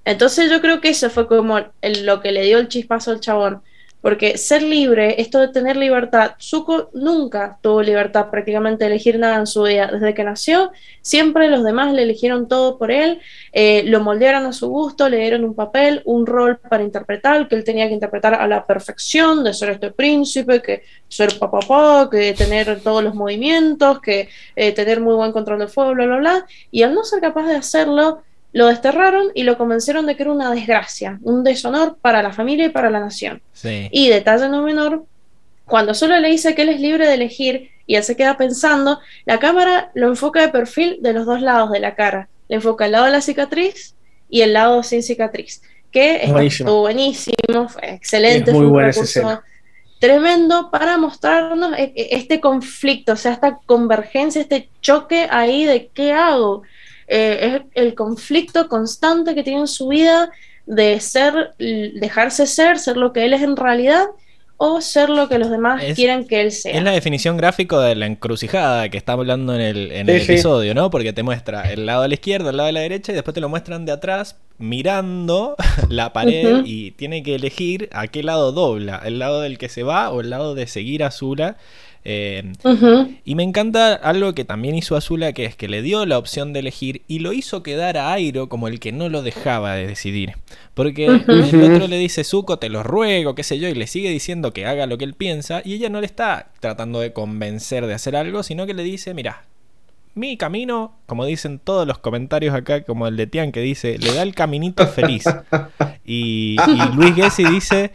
Entonces 0.06 0.50
yo 0.50 0.62
creo 0.62 0.82
que 0.82 0.90
eso 0.90 1.10
fue 1.10 1.28
como 1.28 1.60
lo 1.82 2.22
que 2.22 2.32
le 2.32 2.44
dio 2.44 2.60
el 2.60 2.68
chispazo 2.68 3.12
al 3.12 3.20
chabón. 3.20 3.62
Porque 4.02 4.38
ser 4.38 4.62
libre, 4.62 5.20
esto 5.22 5.40
de 5.40 5.48
tener 5.48 5.76
libertad, 5.76 6.32
Zuko 6.40 6.90
nunca 6.94 7.58
tuvo 7.62 7.82
libertad 7.82 8.30
prácticamente 8.30 8.84
de 8.84 8.92
elegir 8.92 9.18
nada 9.18 9.38
en 9.38 9.48
su 9.48 9.64
vida. 9.64 9.90
Desde 9.92 10.14
que 10.14 10.24
nació, 10.24 10.72
siempre 11.02 11.50
los 11.50 11.64
demás 11.64 11.94
le 11.94 12.04
eligieron 12.04 12.48
todo 12.48 12.78
por 12.78 12.92
él, 12.92 13.20
eh, 13.54 13.84
lo 13.86 14.00
moldearon 14.02 14.46
a 14.46 14.54
su 14.54 14.70
gusto, 14.70 15.10
le 15.10 15.18
dieron 15.18 15.44
un 15.44 15.56
papel, 15.56 16.04
un 16.06 16.26
rol 16.26 16.58
para 16.58 16.84
interpretar, 16.84 17.48
que 17.48 17.56
él 17.56 17.64
tenía 17.64 17.88
que 17.88 17.96
interpretar 17.96 18.36
a 18.36 18.48
la 18.48 18.66
perfección, 18.66 19.44
de 19.44 19.54
ser 19.54 19.72
este 19.72 19.92
príncipe, 19.92 20.62
que 20.62 20.84
ser 21.08 21.38
papá, 21.40 22.08
que 22.12 22.34
tener 22.34 22.80
todos 22.82 23.04
los 23.04 23.16
movimientos, 23.16 24.00
que 24.00 24.30
eh, 24.56 24.72
tener 24.74 25.02
muy 25.02 25.16
buen 25.16 25.32
control 25.32 25.60
del 25.60 25.70
fuego, 25.70 25.94
bla, 25.94 26.06
bla, 26.06 26.18
bla. 26.18 26.46
Y 26.70 26.84
al 26.84 26.94
no 26.94 27.04
ser 27.04 27.20
capaz 27.20 27.48
de 27.48 27.56
hacerlo, 27.56 28.22
lo 28.58 28.66
desterraron 28.66 29.28
y 29.36 29.44
lo 29.44 29.56
convencieron 29.56 30.08
de 30.08 30.16
que 30.16 30.24
era 30.24 30.32
una 30.32 30.50
desgracia, 30.50 31.20
un 31.22 31.44
deshonor 31.44 31.98
para 32.02 32.24
la 32.24 32.34
familia 32.34 32.66
y 32.66 32.70
para 32.70 32.90
la 32.90 33.00
nación. 33.00 33.40
Y 33.64 34.10
detalle 34.10 34.50
no 34.50 34.64
menor, 34.64 35.06
cuando 35.66 35.94
solo 35.94 36.18
le 36.20 36.30
dice 36.30 36.56
que 36.56 36.64
él 36.64 36.70
es 36.70 36.82
libre 36.82 37.06
de 37.06 37.14
elegir 37.14 37.70
y 37.86 37.98
él 37.98 38.04
se 38.04 38.16
queda 38.16 38.36
pensando, 38.36 39.00
la 39.26 39.38
cámara 39.38 39.92
lo 39.94 40.08
enfoca 40.08 40.42
de 40.42 40.50
perfil 40.50 40.98
de 41.02 41.14
los 41.14 41.28
dos 41.28 41.40
lados 41.40 41.70
de 41.70 41.80
la 41.80 41.94
cara. 41.94 42.30
Le 42.48 42.56
enfoca 42.56 42.88
el 42.88 42.94
lado 42.94 43.06
de 43.06 43.12
la 43.12 43.22
cicatriz 43.22 43.94
y 44.28 44.42
el 44.42 44.54
lado 44.54 44.82
sin 44.82 45.04
cicatriz. 45.04 45.62
Que 45.92 46.24
estuvo 46.24 46.82
buenísimo, 46.82 47.70
fue 47.70 47.94
excelente, 47.94 48.52
fue 48.52 48.66
un 48.66 48.80
recurso 48.80 49.44
tremendo 50.00 50.72
para 50.72 50.98
mostrarnos 50.98 51.78
e, 51.78 51.94
e, 51.96 52.08
este 52.12 52.40
conflicto, 52.40 53.14
o 53.14 53.16
sea, 53.16 53.34
esta 53.34 53.60
convergencia, 53.68 54.42
este 54.42 54.70
choque 54.82 55.28
ahí 55.30 55.64
de 55.66 55.92
qué 55.94 56.12
hago. 56.12 56.64
Eh, 57.08 57.56
es 57.56 57.62
el 57.74 57.96
conflicto 57.96 58.68
constante 58.68 59.34
que 59.34 59.44
tiene 59.44 59.62
en 59.62 59.68
su 59.68 59.88
vida 59.88 60.30
de 60.66 61.00
ser, 61.00 61.54
dejarse 61.58 62.46
ser, 62.46 62.78
ser 62.78 62.98
lo 62.98 63.14
que 63.14 63.24
él 63.24 63.34
es 63.34 63.42
en 63.42 63.56
realidad 63.56 64.08
o 64.58 64.82
ser 64.82 65.10
lo 65.10 65.30
que 65.30 65.38
los 65.38 65.52
demás 65.52 65.84
quieren 65.96 66.28
que 66.28 66.42
él 66.42 66.52
sea. 66.52 66.74
Es 66.74 66.84
la 66.84 66.92
definición 66.92 67.38
gráfica 67.38 67.80
de 67.80 67.96
la 67.96 68.08
encrucijada 68.08 68.90
que 68.90 68.98
está 68.98 69.14
hablando 69.14 69.54
en 69.54 69.62
el, 69.62 70.10
episodio, 70.10 70.74
¿no? 70.74 70.90
Porque 70.90 71.14
te 71.14 71.22
muestra 71.22 71.72
el 71.72 71.86
lado 71.86 72.02
de 72.02 72.08
la 72.10 72.14
izquierda, 72.16 72.50
el 72.50 72.58
lado 72.58 72.68
de 72.68 72.74
la 72.74 72.80
derecha 72.80 73.12
y 73.12 73.16
después 73.16 73.36
te 73.36 73.42
lo 73.42 73.50
muestran 73.50 73.86
de 73.86 73.92
atrás 73.92 74.36
mirando 74.58 75.56
la 75.90 76.12
pared 76.12 76.64
y 76.66 76.92
tiene 76.92 77.22
que 77.22 77.36
elegir 77.36 77.88
a 77.94 78.08
qué 78.08 78.24
lado 78.24 78.52
dobla, 78.52 79.00
el 79.06 79.20
lado 79.20 79.42
del 79.42 79.60
que 79.60 79.70
se 79.70 79.84
va 79.84 80.10
o 80.10 80.22
el 80.22 80.32
lado 80.32 80.56
de 80.56 80.66
seguir 80.66 81.04
a 81.04 81.12
Zula 81.12 81.58
eh, 82.10 82.54
y 83.26 83.36
me 83.36 83.44
encanta 83.44 83.94
algo 83.94 84.34
que 84.34 84.46
también 84.46 84.76
hizo 84.76 84.96
Azula, 84.96 85.34
que 85.34 85.44
es 85.44 85.58
que 85.58 85.68
le 85.68 85.82
dio 85.82 86.06
la 86.06 86.18
opción 86.18 86.54
de 86.54 86.60
elegir 86.60 87.02
y 87.10 87.20
lo 87.20 87.34
hizo 87.34 87.64
quedar 87.64 87.98
a 87.98 88.14
Airo 88.14 88.48
como 88.48 88.70
el 88.70 88.80
que 88.80 88.94
no 88.94 89.10
lo 89.10 89.24
dejaba 89.24 89.76
de 89.76 89.88
decidir. 89.88 90.36
Porque 90.74 91.06
el 91.06 91.64
otro 91.74 91.90
le 91.90 91.98
dice, 91.98 92.24
Zuko, 92.24 92.60
te 92.60 92.70
lo 92.70 92.82
ruego, 92.82 93.36
qué 93.36 93.44
sé 93.44 93.60
yo, 93.60 93.68
y 93.68 93.74
le 93.74 93.88
sigue 93.88 94.10
diciendo 94.10 94.54
que 94.54 94.66
haga 94.66 94.86
lo 94.86 94.98
que 94.98 95.04
él 95.04 95.16
piensa, 95.16 95.62
y 95.66 95.74
ella 95.74 95.90
no 95.90 96.00
le 96.00 96.06
está 96.06 96.48
tratando 96.62 97.02
de 97.02 97.12
convencer 97.12 97.86
de 97.86 97.96
hacer 97.96 98.16
algo, 98.16 98.42
sino 98.42 98.66
que 98.66 98.74
le 98.74 98.84
dice, 98.84 99.14
mira, 99.14 99.44
mi 100.16 100.38
camino, 100.38 100.96
como 101.08 101.26
dicen 101.26 101.60
todos 101.60 101.86
los 101.86 101.98
comentarios 101.98 102.56
acá, 102.56 102.84
como 102.86 103.10
el 103.10 103.18
de 103.18 103.28
Tian 103.28 103.52
que 103.52 103.60
dice, 103.60 103.98
le 103.98 104.14
da 104.14 104.22
el 104.22 104.34
caminito 104.34 104.88
feliz. 104.88 105.26
Y, 106.10 106.56
y 106.56 106.96
Luis 106.96 107.16
Gessi 107.16 107.44
dice, 107.44 107.92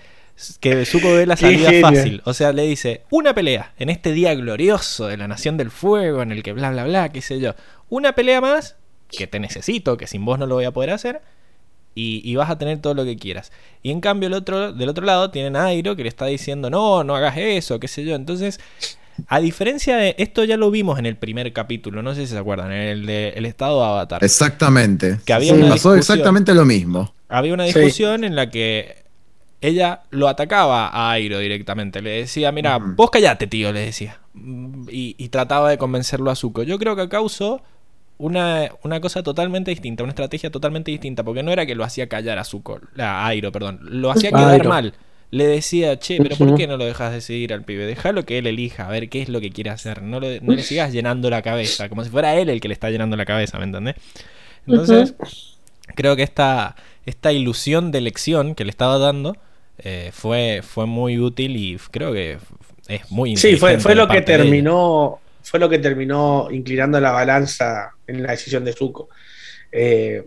que 0.60 0.84
Zuko 0.84 1.12
ve 1.14 1.26
la 1.26 1.36
salida 1.36 1.70
fácil. 1.80 2.22
O 2.24 2.34
sea, 2.34 2.52
le 2.52 2.62
dice, 2.62 3.02
una 3.10 3.34
pelea 3.34 3.72
en 3.78 3.90
este 3.90 4.12
día 4.12 4.34
glorioso 4.34 5.06
de 5.06 5.16
la 5.16 5.28
Nación 5.28 5.56
del 5.56 5.70
Fuego, 5.70 6.22
en 6.22 6.32
el 6.32 6.42
que 6.42 6.52
bla, 6.52 6.70
bla, 6.70 6.84
bla, 6.84 7.08
qué 7.10 7.22
sé 7.22 7.40
yo. 7.40 7.54
Una 7.88 8.14
pelea 8.14 8.40
más, 8.40 8.76
que 9.10 9.26
te 9.26 9.40
necesito, 9.40 9.96
que 9.96 10.06
sin 10.06 10.24
vos 10.24 10.38
no 10.38 10.46
lo 10.46 10.54
voy 10.54 10.64
a 10.64 10.70
poder 10.70 10.90
hacer, 10.90 11.22
y, 11.94 12.34
vas 12.36 12.48
a 12.50 12.56
tener 12.56 12.78
todo 12.80 12.94
lo 12.94 13.04
que 13.04 13.16
quieras. 13.16 13.52
Y 13.82 13.90
en 13.90 14.00
cambio, 14.00 14.28
el 14.28 14.34
otro, 14.34 14.72
del 14.72 14.88
otro 14.88 15.04
lado 15.04 15.30
tienen 15.30 15.56
a 15.56 15.66
Airo 15.66 15.94
que 15.94 16.02
le 16.02 16.08
está 16.08 16.26
diciendo, 16.26 16.70
no, 16.70 17.04
no 17.04 17.14
hagas 17.14 17.36
eso, 17.36 17.78
qué 17.78 17.88
sé 17.88 18.04
yo. 18.04 18.14
Entonces, 18.14 18.60
a 19.28 19.40
diferencia 19.40 19.96
de 19.96 20.14
esto 20.18 20.44
ya 20.44 20.56
lo 20.56 20.70
vimos 20.70 20.98
en 20.98 21.06
el 21.06 21.16
primer 21.16 21.52
capítulo, 21.52 22.02
no 22.02 22.14
sé 22.14 22.22
si 22.22 22.32
se 22.32 22.38
acuerdan, 22.38 22.72
en 22.72 22.88
el 22.88 23.06
de 23.06 23.30
El 23.30 23.44
estado 23.44 23.84
Avatar. 23.84 24.24
Exactamente. 24.24 25.18
Que 25.24 25.32
había 25.32 25.54
pasó 25.68 25.94
exactamente 25.94 26.54
lo 26.54 26.64
mismo. 26.64 27.14
Había 27.28 27.54
una 27.54 27.64
discusión 27.64 28.24
en 28.24 28.36
la 28.36 28.50
que 28.50 29.01
ella 29.62 30.02
lo 30.10 30.28
atacaba 30.28 30.88
a 30.88 31.12
Airo 31.12 31.38
directamente. 31.38 32.02
Le 32.02 32.10
decía, 32.10 32.50
mira, 32.50 32.78
vos 32.78 33.10
callate, 33.10 33.46
tío, 33.46 33.72
le 33.72 33.80
decía. 33.80 34.18
Y, 34.88 35.28
trataba 35.28 35.70
de 35.70 35.78
convencerlo 35.78 36.30
a 36.30 36.36
Zuko. 36.36 36.64
Yo 36.64 36.78
creo 36.78 36.96
que 36.96 37.02
acá 37.02 37.20
usó 37.20 37.62
una, 38.18 38.70
una, 38.82 39.00
cosa 39.00 39.22
totalmente 39.22 39.70
distinta, 39.70 40.02
una 40.02 40.10
estrategia 40.10 40.50
totalmente 40.50 40.90
distinta, 40.90 41.22
porque 41.22 41.44
no 41.44 41.52
era 41.52 41.64
que 41.64 41.76
lo 41.76 41.84
hacía 41.84 42.08
callar 42.08 42.38
a 42.38 42.44
Zuko, 42.44 42.80
a 42.98 43.26
Airo, 43.26 43.52
perdón, 43.52 43.78
lo 43.82 44.10
hacía 44.10 44.30
quedar 44.30 44.66
mal. 44.66 44.94
Le 45.30 45.46
decía, 45.46 45.98
che, 45.98 46.18
pero 46.18 46.36
¿por 46.36 46.56
qué 46.56 46.66
no 46.66 46.76
lo 46.76 46.84
dejas 46.84 47.12
decidir 47.12 47.54
al 47.54 47.62
pibe? 47.62 47.86
Déjalo 47.86 48.24
que 48.26 48.38
él 48.38 48.48
elija, 48.48 48.86
a 48.86 48.90
ver 48.90 49.08
qué 49.08 49.22
es 49.22 49.28
lo 49.28 49.40
que 49.40 49.50
quiere 49.50 49.70
hacer. 49.70 50.02
No, 50.02 50.20
no 50.20 50.52
le 50.52 50.62
sigas 50.62 50.92
llenando 50.92 51.30
la 51.30 51.40
cabeza, 51.40 51.88
como 51.88 52.02
si 52.02 52.10
fuera 52.10 52.34
él 52.34 52.50
el 52.50 52.60
que 52.60 52.68
le 52.68 52.74
está 52.74 52.90
llenando 52.90 53.16
la 53.16 53.24
cabeza, 53.24 53.58
¿me 53.58 53.64
entendés? 53.64 53.94
Entonces, 54.66 55.14
creo 55.94 56.16
que 56.16 56.22
esta, 56.22 56.74
esta 57.06 57.32
ilusión 57.32 57.92
de 57.92 57.98
elección 57.98 58.54
que 58.54 58.64
le 58.64 58.70
estaba 58.70 58.98
dando 58.98 59.36
eh, 59.84 60.10
fue, 60.12 60.60
fue 60.62 60.86
muy 60.86 61.18
útil 61.18 61.56
y 61.56 61.76
creo 61.90 62.12
que 62.12 62.38
es 62.88 63.10
muy 63.10 63.36
Sí, 63.36 63.56
fue, 63.56 63.78
fue 63.78 63.94
lo 63.94 64.06
que 64.08 64.22
terminó, 64.22 65.20
fue 65.42 65.58
lo 65.58 65.68
que 65.68 65.78
terminó 65.78 66.48
inclinando 66.50 67.00
la 67.00 67.12
balanza 67.12 67.92
en 68.06 68.22
la 68.22 68.32
decisión 68.32 68.64
de 68.64 68.72
Zuko. 68.72 69.08
Eh, 69.70 70.24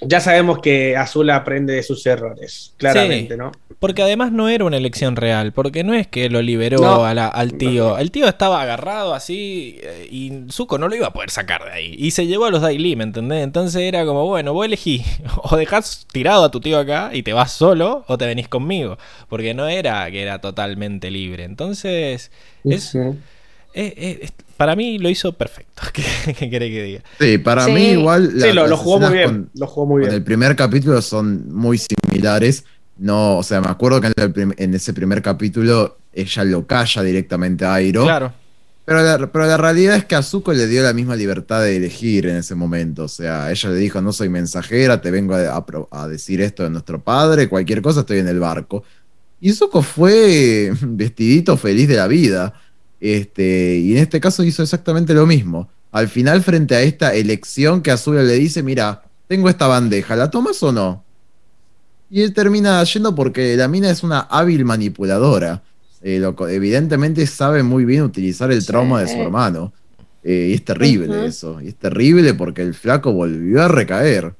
ya 0.00 0.20
sabemos 0.20 0.58
que 0.58 0.96
Azul 0.96 1.30
aprende 1.30 1.74
de 1.74 1.82
sus 1.84 2.04
errores, 2.06 2.74
claramente, 2.78 3.36
¿no? 3.36 3.52
Porque 3.78 4.02
además 4.02 4.32
no 4.32 4.48
era 4.48 4.64
una 4.64 4.76
elección 4.76 5.14
real, 5.14 5.52
porque 5.52 5.84
no 5.84 5.94
es 5.94 6.08
que 6.08 6.28
lo 6.28 6.42
liberó 6.42 7.04
al 7.04 7.54
tío. 7.54 7.98
El 7.98 8.10
tío 8.10 8.26
estaba 8.26 8.62
agarrado 8.62 9.14
así 9.14 9.78
eh, 9.82 10.08
y 10.10 10.46
Zuko 10.50 10.78
no 10.78 10.88
lo 10.88 10.96
iba 10.96 11.08
a 11.08 11.12
poder 11.12 11.30
sacar 11.30 11.64
de 11.64 11.70
ahí. 11.70 11.94
Y 11.96 12.10
se 12.10 12.26
llevó 12.26 12.46
a 12.46 12.50
los 12.50 12.62
Daily, 12.62 12.96
¿me 12.96 13.04
entendés? 13.04 13.44
Entonces 13.44 13.82
era 13.82 14.04
como, 14.04 14.26
bueno, 14.26 14.52
vos 14.52 14.66
elegí, 14.66 15.04
o 15.42 15.56
dejás 15.56 16.06
tirado 16.10 16.44
a 16.44 16.50
tu 16.50 16.60
tío 16.60 16.78
acá 16.78 17.10
y 17.12 17.22
te 17.22 17.32
vas 17.32 17.52
solo, 17.52 18.04
o 18.08 18.18
te 18.18 18.26
venís 18.26 18.48
conmigo. 18.48 18.98
Porque 19.28 19.54
no 19.54 19.68
era 19.68 20.10
que 20.10 20.22
era 20.22 20.40
totalmente 20.40 21.10
libre. 21.10 21.44
Entonces, 21.44 22.32
es, 22.64 22.96
para 24.56 24.76
mí 24.76 24.98
lo 24.98 25.08
hizo 25.08 25.32
perfecto. 25.32 25.82
¿Qué, 25.92 26.02
querés 26.50 26.70
que 26.70 26.82
diga? 26.82 27.00
Sí, 27.18 27.38
para 27.38 27.66
mí 27.68 27.90
igual. 27.90 28.32
sí, 28.38 28.52
lo, 28.52 28.76
jugó 28.76 29.00
muy 29.00 29.12
bien. 29.12 29.50
lo 29.54 29.66
jugó 29.66 29.86
muy 29.86 30.00
bien. 30.00 30.12
el 30.12 30.22
primer 30.22 30.56
capítulo 30.56 31.00
son 31.02 31.52
muy 31.54 31.78
similares. 31.78 32.64
No, 32.98 33.36
o 33.36 33.42
sea, 33.42 33.60
me 33.60 33.68
acuerdo 33.68 34.00
que 34.00 34.10
en, 34.56 34.74
ese 34.74 34.94
primer 34.94 35.20
capítulo 35.20 35.98
ella 36.12 36.44
lo 36.44 36.66
calla 36.66 37.02
directamente 37.02 37.64
a 37.64 37.74
Airo. 37.74 38.04
Claro. 38.04 38.32
Pero 38.86 39.02
la, 39.02 39.32
pero 39.32 39.46
la 39.46 39.56
realidad 39.56 39.96
es 39.96 40.04
que 40.04 40.14
a 40.14 40.22
Zuko 40.22 40.52
le 40.52 40.66
dio 40.68 40.82
la 40.82 40.92
misma 40.92 41.16
libertad 41.16 41.60
de 41.60 41.76
elegir 41.76 42.26
en 42.26 42.36
ese 42.36 42.54
momento. 42.54 43.04
O 43.04 43.08
sea, 43.08 43.50
ella 43.50 43.70
le 43.70 43.76
dijo, 43.76 44.00
no 44.00 44.12
soy 44.12 44.28
mensajera, 44.28 45.00
te 45.00 45.10
vengo 45.10 45.34
a, 45.34 45.66
a 45.90 46.08
decir 46.08 46.40
esto 46.40 46.62
de 46.62 46.70
nuestro 46.70 47.02
padre, 47.02 47.48
cualquier 47.48 47.82
cosa 47.82 48.00
estoy 48.00 48.20
en 48.20 48.28
el 48.28 48.38
barco. 48.38 48.84
Y 49.40 49.52
Zuko 49.52 49.82
fue 49.82 50.72
vestidito 50.80 51.56
feliz 51.56 51.88
de 51.88 51.96
la 51.96 52.06
vida. 52.06 52.54
Este, 53.00 53.76
y 53.78 53.92
en 53.92 53.98
este 53.98 54.20
caso 54.20 54.42
hizo 54.42 54.62
exactamente 54.62 55.14
lo 55.14 55.26
mismo. 55.26 55.68
Al 55.92 56.08
final, 56.08 56.42
frente 56.42 56.74
a 56.74 56.82
esta 56.82 57.14
elección 57.14 57.82
que 57.82 57.90
Azula 57.90 58.22
le 58.22 58.34
dice, 58.34 58.62
mira, 58.62 59.02
tengo 59.28 59.48
esta 59.48 59.66
bandeja, 59.66 60.14
¿la 60.16 60.30
tomas 60.30 60.62
o 60.62 60.72
no? 60.72 61.04
Y 62.10 62.22
él 62.22 62.32
termina 62.32 62.82
yendo 62.84 63.14
porque 63.14 63.56
la 63.56 63.66
mina 63.68 63.90
es 63.90 64.02
una 64.02 64.20
hábil 64.20 64.64
manipuladora. 64.64 65.62
Eh, 66.02 66.18
lo 66.20 66.36
evidentemente 66.48 67.26
sabe 67.26 67.62
muy 67.62 67.84
bien 67.84 68.02
utilizar 68.02 68.52
el 68.52 68.60
Sí. 68.60 68.68
trauma 68.68 69.00
de 69.00 69.08
su 69.08 69.16
hermano. 69.20 69.72
Eh, 70.22 70.48
y 70.50 70.54
es 70.54 70.64
terrible 70.64 71.26
eso. 71.26 71.60
Y 71.60 71.68
es 71.68 71.74
terrible 71.76 72.34
porque 72.34 72.62
el 72.62 72.74
flaco 72.74 73.12
volvió 73.12 73.62
a 73.62 73.68
recaer. 73.68 74.34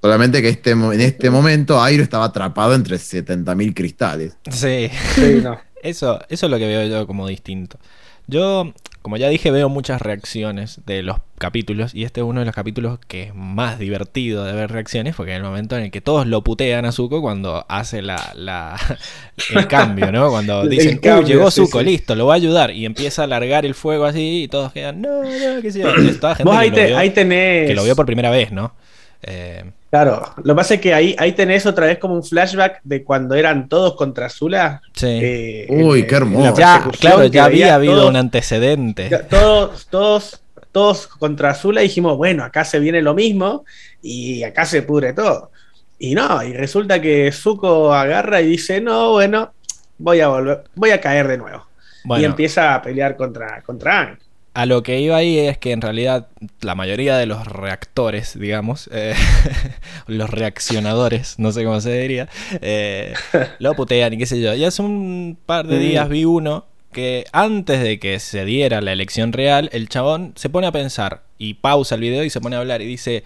Solamente 0.00 0.40
que 0.42 0.48
este, 0.48 0.70
en 0.72 1.00
este 1.00 1.28
momento 1.30 1.82
Airo 1.82 2.02
estaba 2.02 2.26
atrapado 2.26 2.74
entre 2.74 2.96
70.000 2.98 3.74
cristales. 3.74 4.36
Sí. 4.50 4.88
Sí, 5.14 5.40
no. 5.42 5.58
Eso, 5.82 6.20
eso 6.28 6.46
es 6.46 6.50
lo 6.50 6.58
que 6.58 6.66
veo 6.66 6.86
yo 6.86 7.06
como 7.06 7.26
distinto. 7.26 7.78
Yo, 8.30 8.74
como 9.00 9.16
ya 9.16 9.30
dije, 9.30 9.50
veo 9.50 9.70
muchas 9.70 10.02
reacciones 10.02 10.82
de 10.84 11.02
los 11.02 11.16
capítulos 11.38 11.94
y 11.94 12.04
este 12.04 12.20
es 12.20 12.26
uno 12.26 12.40
de 12.40 12.46
los 12.46 12.54
capítulos 12.54 12.98
que 13.08 13.22
es 13.22 13.34
más 13.34 13.78
divertido 13.78 14.44
de 14.44 14.52
ver 14.52 14.70
reacciones 14.70 15.14
porque 15.16 15.30
en 15.30 15.38
el 15.38 15.44
momento 15.44 15.78
en 15.78 15.84
el 15.84 15.90
que 15.90 16.02
todos 16.02 16.26
lo 16.26 16.44
putean 16.44 16.84
a 16.84 16.92
Zuko 16.92 17.22
cuando 17.22 17.64
hace 17.70 18.02
la, 18.02 18.32
la- 18.34 18.76
el 19.54 19.66
cambio, 19.66 20.12
¿no? 20.12 20.28
Cuando 20.30 20.66
dicen, 20.68 20.98
cambio, 20.98 21.24
"Uh, 21.24 21.26
llegó 21.26 21.50
sí, 21.50 21.62
Zuko, 21.64 21.78
sí. 21.78 21.86
listo, 21.86 22.14
lo 22.16 22.26
va 22.26 22.34
a 22.34 22.36
ayudar 22.36 22.70
y 22.72 22.84
empieza 22.84 23.22
a 23.22 23.24
alargar 23.24 23.64
el 23.64 23.74
fuego 23.74 24.04
así 24.04 24.42
y 24.42 24.48
todos 24.48 24.72
quedan, 24.74 25.00
no, 25.00 25.22
no, 25.22 25.62
qué 25.62 25.72
sé 25.72 25.80
yo. 25.80 25.88
Es 25.88 26.20
toda 26.20 26.34
gente 26.34 26.50
Vos 26.50 26.58
que 26.58 26.62
ahí, 26.64 26.68
lo 26.70 26.74
te- 26.76 26.86
vio- 26.88 26.98
ahí 26.98 27.10
tenés. 27.10 27.66
que 27.66 27.74
lo 27.74 27.84
vio 27.84 27.96
por 27.96 28.04
primera 28.04 28.28
vez, 28.28 28.52
¿no? 28.52 28.74
Eh, 29.22 29.64
Claro, 29.90 30.22
lo 30.44 30.54
que 30.54 30.56
pasa 30.56 30.74
es 30.74 30.80
que 30.82 30.92
ahí, 30.92 31.16
ahí 31.18 31.32
tenés 31.32 31.64
otra 31.64 31.86
vez 31.86 31.98
como 31.98 32.14
un 32.14 32.22
flashback 32.22 32.80
de 32.84 33.02
cuando 33.04 33.34
eran 33.34 33.68
todos 33.70 33.94
contra 33.96 34.28
Zula. 34.28 34.82
sí. 34.94 35.06
eh, 35.06 35.66
Uy, 35.70 36.00
en- 36.00 36.06
qué 36.06 36.14
hermoso. 36.16 36.54
ya, 36.58 36.84
claro, 37.00 37.24
ya 37.24 37.44
había 37.44 37.74
habido 37.74 37.94
todos- 37.94 38.10
un 38.10 38.16
antecedente. 38.16 39.08
ya 39.10 39.26
Todos, 39.26 39.86
todos, 39.86 40.42
todos 40.72 41.06
contra 41.06 41.54
Zula 41.54 41.80
y 41.82 41.84
dijimos, 41.88 42.18
bueno, 42.18 42.44
acá 42.44 42.64
se 42.66 42.78
viene 42.78 43.00
lo 43.00 43.14
mismo 43.14 43.64
y 44.02 44.42
acá 44.42 44.66
se 44.66 44.82
pudre 44.82 45.14
todo. 45.14 45.50
Y 45.98 46.14
no, 46.14 46.42
y 46.42 46.52
resulta 46.52 47.00
que 47.00 47.32
Zuko 47.32 47.92
agarra 47.94 48.40
y 48.42 48.46
dice, 48.48 48.80
no, 48.82 49.12
bueno, 49.12 49.52
voy 49.96 50.20
a 50.20 50.28
volver, 50.28 50.64
voy 50.74 50.90
a 50.90 51.00
caer 51.00 51.26
de 51.28 51.38
nuevo. 51.38 51.66
y 52.04 52.24
empieza 52.24 52.74
a 52.74 52.80
pelear 52.82 53.16
contra, 53.16 53.60
contra. 53.62 54.18
A 54.54 54.66
lo 54.66 54.82
que 54.82 55.00
iba 55.00 55.16
ahí 55.16 55.38
es 55.38 55.56
que 55.58 55.70
en 55.72 55.80
realidad 55.80 56.28
la 56.62 56.74
mayoría 56.74 57.16
de 57.16 57.26
los 57.26 57.46
reactores, 57.46 58.38
digamos, 58.38 58.90
eh, 58.92 59.14
los 60.08 60.28
reaccionadores, 60.30 61.38
no 61.38 61.52
sé 61.52 61.64
cómo 61.64 61.80
se 61.80 61.96
diría, 62.00 62.28
eh, 62.60 63.14
lo 63.60 63.74
putean 63.74 64.14
y 64.14 64.18
qué 64.18 64.26
sé 64.26 64.40
yo. 64.40 64.54
Y 64.54 64.64
hace 64.64 64.82
un 64.82 65.38
par 65.46 65.66
de 65.66 65.76
Mm. 65.76 65.80
días 65.80 66.08
vi 66.08 66.24
uno 66.24 66.66
que 66.92 67.26
antes 67.32 67.82
de 67.82 68.00
que 68.00 68.18
se 68.18 68.44
diera 68.44 68.80
la 68.80 68.92
elección 68.92 69.32
real, 69.32 69.68
el 69.72 69.88
chabón 69.88 70.32
se 70.36 70.48
pone 70.48 70.66
a 70.66 70.72
pensar 70.72 71.22
y 71.38 71.54
pausa 71.54 71.94
el 71.94 72.00
video 72.00 72.24
y 72.24 72.30
se 72.30 72.40
pone 72.40 72.56
a 72.56 72.60
hablar 72.60 72.82
y 72.82 72.86
dice 72.86 73.22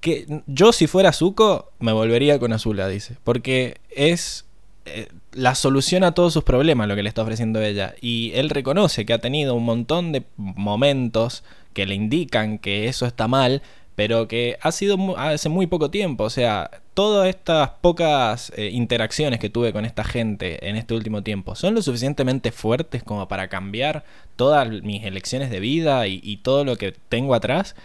que 0.00 0.42
yo 0.46 0.72
si 0.72 0.86
fuera 0.86 1.12
Zuko 1.12 1.72
me 1.80 1.92
volvería 1.92 2.38
con 2.38 2.52
Azula, 2.52 2.86
dice, 2.86 3.16
porque 3.24 3.78
es 3.90 4.44
eh, 4.84 5.08
la 5.36 5.54
solución 5.54 6.02
a 6.02 6.12
todos 6.12 6.32
sus 6.32 6.44
problemas 6.44 6.88
lo 6.88 6.96
que 6.96 7.02
le 7.02 7.08
está 7.08 7.22
ofreciendo 7.22 7.60
ella. 7.60 7.94
Y 8.00 8.32
él 8.34 8.50
reconoce 8.50 9.04
que 9.06 9.12
ha 9.12 9.18
tenido 9.18 9.54
un 9.54 9.64
montón 9.64 10.12
de 10.12 10.24
momentos 10.36 11.44
que 11.72 11.86
le 11.86 11.94
indican 11.94 12.58
que 12.58 12.88
eso 12.88 13.06
está 13.06 13.28
mal, 13.28 13.62
pero 13.94 14.28
que 14.28 14.58
ha 14.62 14.72
sido 14.72 15.16
hace 15.18 15.48
muy 15.48 15.66
poco 15.66 15.90
tiempo. 15.90 16.24
O 16.24 16.30
sea, 16.30 16.70
todas 16.94 17.28
estas 17.28 17.70
pocas 17.80 18.52
eh, 18.56 18.70
interacciones 18.72 19.38
que 19.38 19.50
tuve 19.50 19.72
con 19.72 19.84
esta 19.84 20.04
gente 20.04 20.68
en 20.68 20.76
este 20.76 20.94
último 20.94 21.22
tiempo 21.22 21.54
son 21.54 21.74
lo 21.74 21.82
suficientemente 21.82 22.50
fuertes 22.50 23.02
como 23.02 23.28
para 23.28 23.48
cambiar 23.48 24.04
todas 24.36 24.68
mis 24.82 25.04
elecciones 25.04 25.50
de 25.50 25.60
vida 25.60 26.06
y, 26.06 26.20
y 26.22 26.38
todo 26.38 26.64
lo 26.64 26.76
que 26.76 26.94
tengo 27.08 27.34
atrás. 27.34 27.76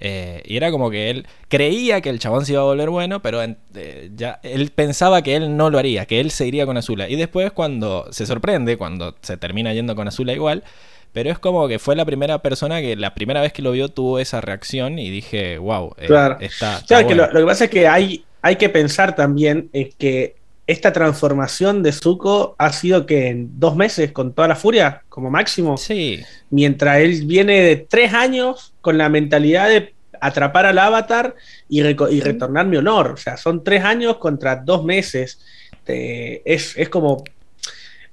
Eh, 0.00 0.42
y 0.46 0.56
era 0.56 0.70
como 0.70 0.90
que 0.90 1.10
él 1.10 1.26
creía 1.48 2.00
que 2.00 2.08
el 2.10 2.18
chabón 2.18 2.46
se 2.46 2.52
iba 2.52 2.62
a 2.62 2.64
volver 2.64 2.88
bueno, 2.90 3.20
pero 3.22 3.42
en- 3.42 3.58
eh, 3.74 4.10
ya 4.16 4.40
él 4.42 4.70
pensaba 4.70 5.22
que 5.22 5.36
él 5.36 5.56
no 5.56 5.70
lo 5.70 5.78
haría, 5.78 6.06
que 6.06 6.20
él 6.20 6.30
se 6.30 6.46
iría 6.46 6.66
con 6.66 6.76
Azula. 6.78 7.08
Y 7.08 7.16
después 7.16 7.52
cuando 7.52 8.06
se 8.12 8.26
sorprende, 8.26 8.76
cuando 8.78 9.14
se 9.22 9.36
termina 9.36 9.72
yendo 9.74 9.94
con 9.96 10.08
Azula 10.08 10.32
igual, 10.32 10.64
pero 11.12 11.30
es 11.30 11.38
como 11.38 11.68
que 11.68 11.78
fue 11.78 11.96
la 11.96 12.04
primera 12.04 12.40
persona 12.40 12.80
que 12.80 12.96
la 12.96 13.14
primera 13.14 13.40
vez 13.42 13.52
que 13.52 13.62
lo 13.62 13.72
vio 13.72 13.88
tuvo 13.88 14.18
esa 14.18 14.40
reacción 14.40 14.98
y 14.98 15.10
dije, 15.10 15.58
wow, 15.58 15.94
eh, 15.98 16.06
Claro. 16.06 16.38
está, 16.38 16.78
está 16.78 16.86
Claro, 16.86 17.06
que 17.06 17.14
bueno". 17.14 17.14
lo, 17.14 17.30
lo 17.32 17.40
que 17.40 17.46
pasa 17.46 17.64
es 17.64 17.70
que 17.70 17.86
hay, 17.88 18.28
hay 18.42 18.56
que 18.56 18.68
pensar 18.68 19.14
también 19.14 19.70
es 19.72 19.94
que 19.96 20.39
esta 20.70 20.92
transformación 20.92 21.82
de 21.82 21.92
Zuko 21.92 22.54
ha 22.58 22.72
sido 22.72 23.04
que 23.04 23.28
en 23.28 23.58
dos 23.58 23.74
meses, 23.74 24.12
con 24.12 24.32
toda 24.32 24.46
la 24.48 24.56
furia, 24.56 25.02
como 25.08 25.30
máximo, 25.30 25.76
Sí, 25.76 26.20
mientras 26.50 26.98
él 26.98 27.24
viene 27.26 27.60
de 27.60 27.76
tres 27.76 28.14
años 28.14 28.72
con 28.80 28.96
la 28.96 29.08
mentalidad 29.08 29.68
de 29.68 29.94
atrapar 30.20 30.66
al 30.66 30.78
avatar 30.78 31.34
y, 31.68 31.82
retornar 31.82 32.66
mi 32.66 32.76
honor. 32.76 33.12
O 33.12 33.16
sea, 33.16 33.36
son 33.36 33.64
tres 33.64 33.82
años 33.84 34.18
contra 34.18 34.56
dos 34.56 34.84
meses. 34.84 35.40
Te- 35.84 36.42
es, 36.44 36.76
es 36.76 36.88
como 36.88 37.24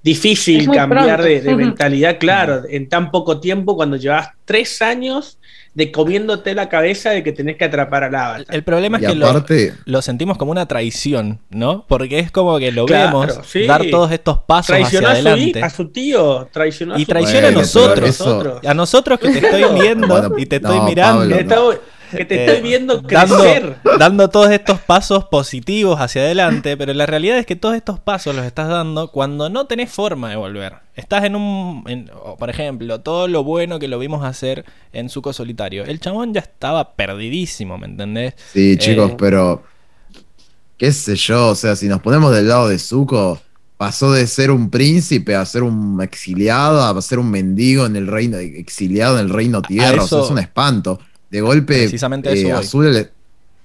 difícil 0.01 0.61
Es 0.61 0.69
cambiar 0.69 1.21
pronto. 1.21 1.43
de, 1.43 1.55
mentalidad, 1.55 2.17
claro, 2.17 2.63
en 2.69 2.87
tan 2.87 3.11
poco 3.11 3.39
tiempo 3.39 3.75
cuando 3.75 3.97
llevas 3.97 4.29
tres 4.45 4.81
años 4.81 5.37
de 5.77 5.91
comiéndote 5.91 6.55
la 6.55 6.69
cabeza 6.69 7.11
de 7.11 7.21
que 7.21 7.31
tenés 7.31 7.55
que 7.55 7.65
atrapar 7.65 8.03
al 8.03 8.15
avatar. 8.15 8.45
el 8.49 8.63
problema 8.63 8.97
Y 8.99 9.05
es 9.05 9.11
que 9.11 9.15
lo, 9.15 9.27
aparte, 9.29 9.75
lo 9.85 10.01
sentimos 10.01 10.35
como 10.39 10.49
una 10.49 10.65
traición, 10.67 11.39
¿no? 11.51 11.85
Porque 11.87 12.17
es 12.17 12.31
como 12.31 12.57
que 12.57 12.71
lo 12.71 12.87
Claro, 12.87 13.19
vemos 13.19 13.39
sí. 13.45 13.67
dar 13.67 13.85
todos 13.91 14.11
estos 14.11 14.39
pasos 14.39 14.75
Traicionó 14.75 15.09
hacia 15.09 15.19
a 15.19 15.21
su, 15.21 15.27
adelante. 15.29 15.61
a 15.63 15.69
su 15.69 15.87
tío, 15.89 16.47
traicionó 16.51 16.95
a 16.95 16.99
Y 16.99 17.05
traiciona 17.05 17.49
a 17.49 17.51
Bueno, 17.51 17.59
nosotros. 17.61 17.93
pero 17.93 18.07
eso- 18.07 18.59
A 18.67 18.73
nosotros 18.73 19.19
que 19.19 19.29
te 19.29 19.37
estoy 19.37 19.79
viendo 19.79 20.07
Bueno, 20.07 20.31
y 20.35 20.47
te 20.47 20.55
estoy 20.55 20.77
no, 20.79 20.83
mirando. 20.85 21.19
Pablo, 21.21 21.37
Que 21.37 21.43
no. 21.43 21.96
Que 22.11 22.25
te 22.25 22.35
Eh, 22.35 22.45
estoy 22.45 22.61
viendo 22.61 23.01
dando, 23.01 23.37
crecer. 23.37 23.77
dando 23.99 24.29
todos 24.29 24.49
estos 24.51 24.79
pasos 24.79 25.25
positivos 25.25 25.99
hacia 25.99 26.21
adelante, 26.21 26.77
pero 26.77 26.93
la 26.93 27.05
realidad 27.05 27.37
es 27.37 27.45
que 27.45 27.55
todos 27.55 27.75
estos 27.75 27.99
pasos 27.99 28.35
los 28.35 28.45
estás 28.45 28.67
dando 28.69 29.11
cuando 29.11 29.49
no 29.49 29.65
tenés 29.67 29.91
forma 29.91 30.29
de 30.29 30.35
volver. 30.35 30.73
Estás 30.95 31.25
en 31.25 31.35
un, 31.35 31.83
en- 31.87 32.09
por 32.39 32.49
ejemplo, 32.49 33.01
todo 33.01 33.27
lo 33.27 33.43
bueno 33.43 33.79
que 33.79 33.87
lo 33.87 33.99
vimos 33.99 34.23
hacer 34.25 34.65
en 34.93 35.09
Suco 35.09 35.33
Solitario. 35.33 35.83
El 35.85 35.99
chabón 35.99 36.33
ya 36.33 36.41
estaba 36.41 36.93
perdidísimo, 36.95 37.77
¿me 37.77 37.87
entendés? 37.87 38.33
sí, 38.51 38.77
chicos, 38.77 39.11
Eh, 39.11 39.15
pero 39.17 39.63
qué 40.77 40.91
sé 40.91 41.15
yo, 41.15 41.49
o 41.49 41.55
sea, 41.55 41.75
si 41.75 41.87
nos 41.87 42.01
ponemos 42.01 42.33
del 42.33 42.47
lado 42.47 42.67
de 42.69 42.79
Zuko, 42.79 43.39
pasó 43.77 44.11
de 44.11 44.25
ser 44.27 44.49
un 44.51 44.69
príncipe 44.69 45.35
a 45.35 45.45
ser 45.45 45.63
un 45.63 46.01
exiliado, 46.01 46.83
a 46.83 47.01
ser 47.01 47.19
un 47.19 47.29
mendigo 47.29 47.85
en 47.85 47.95
el 47.95 48.07
reino, 48.07 48.37
exiliado 48.37 49.19
en 49.19 49.25
el 49.25 49.29
reino 49.29 49.61
tierra, 49.61 50.03
o 50.03 50.07
sea, 50.07 50.17
eso- 50.19 50.25
es 50.25 50.31
un 50.31 50.39
espanto. 50.39 50.99
De 51.29 51.41
golpe, 51.41 51.79
Precisamente 51.79 52.31
eso 52.33 52.47
eh. 52.47 52.51
Azula, 52.53 52.89
le- 52.91 53.09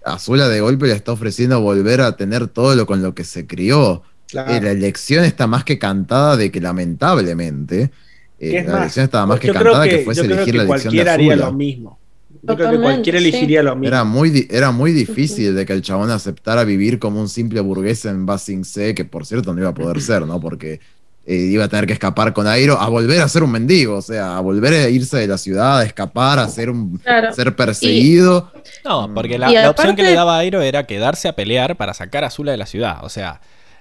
Azula 0.04 0.48
de 0.48 0.60
golpe 0.60 0.86
le 0.86 0.94
está 0.94 1.12
ofreciendo 1.12 1.60
volver 1.60 2.00
a 2.00 2.16
tener 2.16 2.48
todo 2.48 2.74
lo 2.74 2.86
con 2.86 3.02
lo 3.02 3.14
que 3.14 3.24
se 3.24 3.46
crió. 3.46 4.02
Claro. 4.28 4.52
Eh, 4.52 4.60
la 4.60 4.70
elección 4.72 5.24
está 5.24 5.46
más 5.46 5.64
que 5.64 5.78
cantada 5.78 6.36
de 6.36 6.50
que 6.50 6.60
lamentablemente, 6.60 7.92
eh, 8.38 8.50
¿Qué 8.50 8.58
es 8.58 8.66
la 8.66 8.72
más? 8.72 8.80
elección 8.82 9.04
estaba 9.04 9.26
más 9.26 9.38
que 9.40 9.52
cantada 9.52 9.84
que, 9.84 9.98
que, 9.98 10.04
fuese 10.04 10.22
elegir 10.22 10.44
que 10.44 10.52
la 10.54 10.62
elección 10.64 10.96
de 10.96 11.04
cualquiera 11.04 11.12
haría 11.14 11.32
Azula. 11.34 11.46
lo 11.46 11.52
mismo. 11.52 11.98
Yo 12.44 12.56
creo 12.56 12.70
que 12.72 12.80
cualquiera 12.80 13.18
sí. 13.20 13.28
elegiría 13.28 13.62
lo 13.62 13.76
mismo. 13.76 13.86
Era 13.88 14.04
muy, 14.04 14.48
era 14.50 14.70
muy 14.72 14.92
difícil 14.92 15.54
de 15.54 15.64
que 15.64 15.72
el 15.74 15.82
chabón 15.82 16.10
aceptara 16.10 16.64
vivir 16.64 16.98
como 16.98 17.20
un 17.20 17.28
simple 17.28 17.60
burgués 17.60 18.04
en 18.04 18.26
Basing 18.26 18.64
C, 18.64 18.94
que 18.94 19.04
por 19.04 19.26
cierto 19.26 19.54
no 19.54 19.60
iba 19.60 19.68
a 19.70 19.74
poder 19.74 20.00
ser, 20.00 20.26
¿no? 20.26 20.40
Porque 20.40 20.80
eh, 21.24 21.34
iba 21.34 21.64
a 21.64 21.68
tener 21.68 21.86
que 21.86 21.92
escapar 21.92 22.32
con 22.32 22.48
Airo 22.48 22.78
a 22.80 22.88
volver 22.88 23.20
a 23.20 23.28
ser 23.28 23.44
un 23.44 23.52
mendigo, 23.52 23.96
o 23.96 24.02
sea, 24.02 24.36
a 24.36 24.40
volver 24.40 24.72
a 24.74 24.88
irse 24.88 25.18
de 25.18 25.28
la 25.28 25.38
ciudad, 25.38 25.78
a 25.78 25.84
escapar, 25.84 26.40
a 26.40 26.48
ser 26.48 26.68
un 26.68 26.98
Claro. 26.98 27.32
ser 27.32 27.54
perseguido. 27.54 28.50
No, 28.84 29.12
porque 29.14 29.38
la, 29.38 29.70
opción 29.70 29.94
que 29.94 30.02
le 30.02 30.14
daba 30.14 30.36
a 30.36 30.38
Airo 30.40 30.62
era 30.62 30.84
quedarse 30.84 31.28
a 31.28 31.34
pelear 31.34 31.76
para 31.76 31.94
sacar 31.94 32.24
a 32.24 32.26
Azula 32.26 32.50
de 32.50 32.58
la 32.58 32.66
ciudad. 32.66 33.04
O 33.04 33.08
sea, 33.08 33.40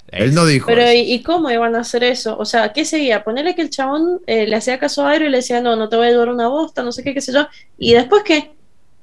Él 0.10 0.36
no 0.36 0.46
dijo 0.46 0.68
Pero 0.68 0.82
eso. 0.82 0.94
¿y, 0.94 1.24
cómo 1.24 1.50
iban 1.50 1.76
a 1.76 1.80
hacer 1.80 2.04
eso? 2.04 2.38
O 2.38 2.46
sea, 2.46 2.74
¿qué 2.74 2.86
seguía? 2.86 3.24
Ponerle 3.24 3.56
que 3.56 3.64
el 3.64 3.72
chabón 3.72 4.20
eh, 4.28 4.46
le 4.46 4.56
hacía 4.56 4.78
caso 4.78 5.06
a 5.06 5.12
Airo 5.12 5.26
y 5.26 5.30
le 5.30 5.38
decía, 5.38 5.62
no, 5.62 5.76
no 5.76 5.90
te 5.90 5.96
voy 5.96 6.06
a 6.06 6.10
ayudar 6.10 6.30
una 6.30 6.48
bosta, 6.48 6.84
no 6.84 6.92
sé 6.92 7.04
qué, 7.04 7.14
qué 7.16 7.22
sé 7.22 7.34
yo. 7.34 7.48
¿Y 7.80 7.94
después 7.94 8.22
qué? 8.24 8.52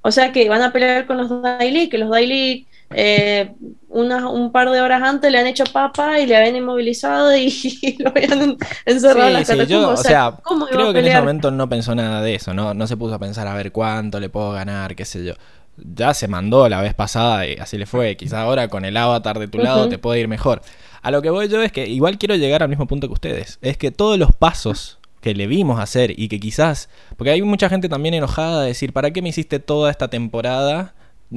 O 0.03 0.13
sea, 0.13 0.31
que 0.31 0.49
van 0.49 0.63
a 0.63 0.73
pelear 0.73 1.07
con 1.07 1.17
los 1.17 1.43
Daily, 1.43 1.89
que 1.89 1.99
los 1.99 2.09
Daily 2.09 2.69
eh, 2.91 3.55
un 3.89 4.51
par 4.53 4.71
de 4.71 4.81
horas 4.81 5.03
antes 5.03 5.31
le 5.31 5.39
han 5.39 5.47
hecho 5.47 5.65
papa 5.65 6.19
y 6.21 6.27
le 6.27 6.37
habían 6.37 6.57
inmovilizado 6.57 7.37
y, 7.37 7.97
lo 7.99 8.11
habían 8.11 8.57
encerrado 8.87 9.39
en 9.39 9.45
Sí, 9.45 9.55
las 9.57 9.67
sí, 9.69 9.73
yo, 9.73 9.89
o 9.91 9.97
sea, 9.97 10.35
¿cómo 10.43 10.67
iba 10.67 10.77
creo 10.77 10.89
a 10.89 10.93
que 10.93 11.01
en 11.01 11.07
ese 11.07 11.19
momento 11.21 11.51
no 11.51 11.69
pensó 11.69 11.95
nada 11.95 12.23
de 12.23 12.35
eso, 12.35 12.55
no, 12.55 12.75
no 12.75 12.87
se 12.87 12.97
puso 12.97 13.15
a 13.15 13.19
pensar 13.19 13.47
a 13.47 13.55
ver 13.55 13.73
cuánto 13.73 14.21
le 14.21 14.29
puedo 14.29 14.53
ganar, 14.53 14.95
qué 14.97 15.05
sé 15.05 15.25
yo. 15.25 15.35
Ya 15.77 16.13
se 16.13 16.27
mandó 16.27 16.69
la 16.69 16.81
vez 16.81 16.95
pasada 16.95 17.47
y 17.47 17.55
así 17.55 17.79
le 17.79 17.87
fue. 17.87 18.17
Quizá 18.17 18.43
ahora 18.43 18.67
con 18.67 18.85
el 18.85 18.97
avatar 18.97 19.39
de 19.39 19.47
tu 19.47 19.59
lado 19.59 19.89
te 19.89 19.97
puede 19.97 20.19
ir 20.19 20.27
mejor. 20.27 20.61
A 21.03 21.13
lo 21.13 21.23
que 21.23 21.31
voy 21.31 21.49
yo 21.49 21.63
es 21.63 21.71
que 21.71 21.87
igual 21.87 22.19
quiero 22.19 22.35
llegar 22.35 22.65
al 22.65 22.69
mismo 22.69 22.89
punto 22.89 23.07
que 23.07 23.13
ustedes. 23.13 23.61
Es 23.63 23.77
que 23.77 23.93
todos 23.93 24.19
los 24.19 24.33
pasos 24.33 24.99
que 25.21 25.35
le 25.35 25.47
vimos 25.47 25.79
hacer 25.79 26.19
y 26.19 26.29
que 26.29 26.41
quizás... 26.41 26.89
Porque 27.17 27.31
hay 27.31 27.43
mucha 27.43 27.69
gente 27.69 27.89
también 27.89 28.15
enojada 28.15 28.63
de 28.63 28.69
decir, 28.69 28.93
¿para 28.93 29.13
qué 29.13 29.23
me 29.23 29.29
hiciste 29.29 29.61
toda 29.61 29.91
esta 29.93 30.09
temporada? 30.09 30.95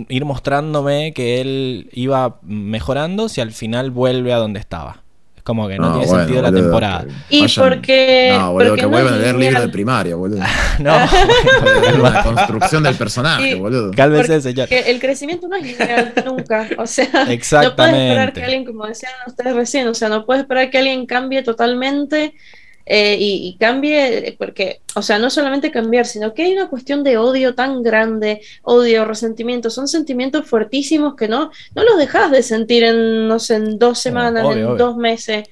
Ir 0.08 0.24
mostrándome 0.26 1.14
que 1.14 1.42
él 1.42 1.90
iba 1.94 2.38
mejorando 2.44 3.28
si 3.28 3.42
al 3.42 3.52
final 3.52 3.92
vuelve 3.92 4.32
a 4.34 4.38
donde 4.38 4.60
estaba. 4.60 5.04
Es 5.36 5.44
como 5.44 5.68
que 5.68 5.78
no, 5.78 5.88
No, 5.90 5.92
tiene 5.96 6.08
bueno, 6.08 6.24
sentido 6.24 6.42
la 6.44 6.50
boludo, 6.50 6.64
temporada. 6.64 7.06
que 7.30 7.36
Y 7.36 7.42
vayan- 7.42 7.70
porque. 7.70 8.36
No, 8.38 8.52
boludo, 8.54 8.70
porque 8.70 8.80
que 8.82 8.86
no 8.86 8.90
vuelvan 8.92 9.14
a 9.14 9.18
leer 9.18 9.36
libros 9.36 9.62
de 9.64 9.70
primaria, 9.70 10.16
boludo. 10.16 10.40
No, 10.80 10.92
la 12.04 12.24
construcción 12.24 12.84
del 12.84 12.96
personaje, 12.96 13.52
Y- 13.52 13.60
boludo. 13.60 13.92
cálmese, 13.96 14.40
señor. 14.42 14.68
Que 14.70 14.80
el 14.92 15.00
crecimiento 15.00 15.48
no 15.48 15.56
es 15.58 15.64
lineal 15.64 16.14
nunca. 16.26 16.70
O 16.78 16.86
sea, 16.88 17.06
no 17.06 17.12
puedes 17.12 17.30
Exactamente. 17.30 18.08
esperar 18.08 18.34
que 18.34 18.44
alguien, 18.44 18.66
como 18.66 18.86
decían 18.86 19.12
ustedes 19.28 19.54
recién, 19.56 19.88
o 19.88 19.94
sea, 19.94 20.10
no 20.10 20.26
puedes 20.26 20.44
esperar 20.44 20.70
que 20.70 20.78
alguien 20.78 21.06
cambie 21.06 21.44
totalmente 21.44 22.34
eh, 22.86 23.18
y, 23.20 23.48
y 23.48 23.58
cambie, 23.58 24.36
porque, 24.38 24.82
o 24.96 25.02
sea, 25.02 25.20
no 25.20 25.30
solamente 25.30 25.72
cambiar, 25.72 26.06
sino 26.06 26.34
que 26.34 26.44
hay 26.44 26.54
una 26.54 26.70
cuestión 26.70 27.04
de 27.04 27.18
odio 27.18 27.56
tan 27.56 27.84
grande, 27.84 28.42
odio, 28.64 29.06
resentimiento, 29.06 29.70
son 29.70 29.88
sentimientos 29.88 30.48
fuertísimos 30.48 31.16
que 31.16 31.28
no, 31.28 31.52
no 31.76 31.84
los 31.84 31.98
dejas 31.98 32.32
de 32.32 32.44
sentir 32.44 32.84
en, 32.84 33.28
no 33.28 33.40
sé, 33.40 33.56
en 33.56 33.80
dos 33.80 34.00
semanas, 34.00 34.46
obvio, 34.46 34.58
en 34.58 34.66
obvio. 34.66 34.76
dos 34.78 34.98
meses. 34.98 35.48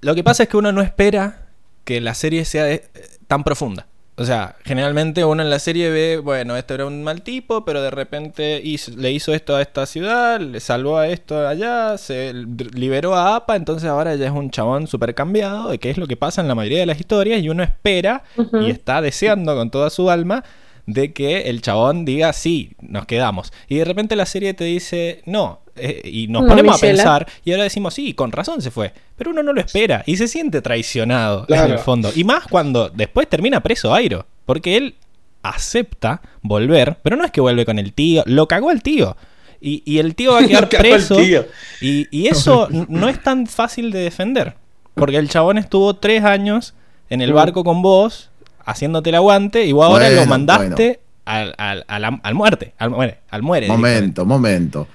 Lo 0.00 0.14
que 0.14 0.24
pasa 0.24 0.44
es 0.44 0.48
que 0.48 0.56
uno 0.56 0.72
no 0.72 0.82
espera 0.82 1.46
que 1.84 2.00
la 2.00 2.14
serie 2.14 2.44
sea 2.44 2.70
eh, 2.70 2.88
tan 3.26 3.44
profunda. 3.44 3.86
O 4.22 4.24
sea, 4.24 4.54
generalmente 4.64 5.24
uno 5.24 5.42
en 5.42 5.50
la 5.50 5.58
serie 5.58 5.90
ve, 5.90 6.18
bueno, 6.18 6.56
este 6.56 6.74
era 6.74 6.86
un 6.86 7.02
mal 7.02 7.22
tipo, 7.22 7.64
pero 7.64 7.82
de 7.82 7.90
repente 7.90 8.60
hizo- 8.62 8.92
le 8.96 9.10
hizo 9.10 9.34
esto 9.34 9.56
a 9.56 9.62
esta 9.62 9.84
ciudad, 9.84 10.40
le 10.40 10.60
salvó 10.60 10.96
a 10.98 11.08
esto 11.08 11.46
allá, 11.48 11.98
se 11.98 12.32
liberó 12.32 13.16
a 13.16 13.34
APA, 13.34 13.56
entonces 13.56 13.88
ahora 13.88 14.14
ya 14.14 14.26
es 14.26 14.32
un 14.32 14.50
chabón 14.50 14.86
súper 14.86 15.14
cambiado, 15.16 15.76
que 15.78 15.90
es 15.90 15.98
lo 15.98 16.06
que 16.06 16.16
pasa 16.16 16.40
en 16.40 16.46
la 16.48 16.54
mayoría 16.54 16.78
de 16.78 16.86
las 16.86 17.00
historias, 17.00 17.42
y 17.42 17.48
uno 17.48 17.62
espera 17.64 18.22
y 18.62 18.70
está 18.70 19.00
deseando 19.02 19.56
con 19.56 19.70
toda 19.70 19.90
su 19.90 20.08
alma 20.08 20.44
de 20.86 21.12
que 21.12 21.42
el 21.50 21.62
chabón 21.62 22.04
diga, 22.04 22.32
sí, 22.32 22.72
nos 22.80 23.06
quedamos. 23.06 23.52
Y 23.68 23.76
de 23.76 23.84
repente 23.84 24.16
la 24.16 24.26
serie 24.26 24.54
te 24.54 24.64
dice, 24.64 25.22
no. 25.26 25.60
eh, 25.76 26.00
y 26.04 26.26
nos 26.28 26.42
No, 26.42 26.48
ponemos 26.48 26.76
a 26.76 26.80
pensar 26.80 27.26
y 27.44 27.52
ahora 27.52 27.64
decimos, 27.64 27.94
sí, 27.94 28.14
con 28.14 28.32
razón 28.32 28.60
se 28.62 28.70
fue. 28.70 28.92
Pero 29.16 29.30
uno 29.30 29.42
no 29.42 29.52
lo 29.52 29.60
espera 29.60 30.02
y 30.06 30.16
se 30.16 30.26
siente 30.28 30.60
traicionado 30.60 31.46
en 31.48 31.70
el 31.72 31.78
fondo. 31.78 32.10
Y 32.14 32.24
más 32.24 32.46
cuando 32.48 32.88
después 32.88 33.28
termina 33.28 33.62
preso 33.62 33.94
Airo. 33.94 34.26
Porque 34.44 34.76
él 34.76 34.96
acepta 35.42 36.20
volver, 36.42 36.96
pero 37.02 37.16
no 37.16 37.24
es 37.24 37.30
que 37.30 37.40
vuelve 37.40 37.64
con 37.64 37.78
el 37.78 37.92
tío, 37.92 38.22
lo 38.26 38.48
cagó 38.48 38.70
el 38.70 38.82
tío. 38.82 39.16
Y, 39.60 39.82
y 39.86 39.98
el 39.98 40.14
tío 40.16 40.32
va 40.32 40.40
a 40.40 40.46
quedar 40.48 40.68
preso. 40.68 41.16
tío. 41.16 41.46
Y, 41.80 42.08
y 42.10 42.26
eso 42.26 42.68
no 42.70 43.08
es 43.08 43.22
tan 43.22 43.46
fácil 43.46 43.92
de 43.92 44.00
defender. 44.00 44.56
Porque 44.94 45.16
el 45.16 45.28
chabón 45.28 45.58
estuvo 45.58 45.94
tres 45.94 46.24
años 46.24 46.74
en 47.08 47.20
el 47.22 47.32
barco 47.32 47.62
con 47.64 47.80
vos, 47.82 48.30
haciéndote 48.66 49.10
el 49.10 49.16
aguante, 49.16 49.64
y 49.64 49.72
vos 49.72 49.86
ahora 49.86 50.08
lo 50.10 50.16
Bueno, 50.16 50.30
mandaste 50.30 51.00
al, 51.24 51.54
al, 51.58 51.84
al, 51.88 52.34
muerte. 52.34 52.74
Al, 52.78 52.90
muere, 52.90 53.20
al 53.30 53.42
muere. 53.42 53.68
Momento, 53.68 54.24
momento. 54.24 54.88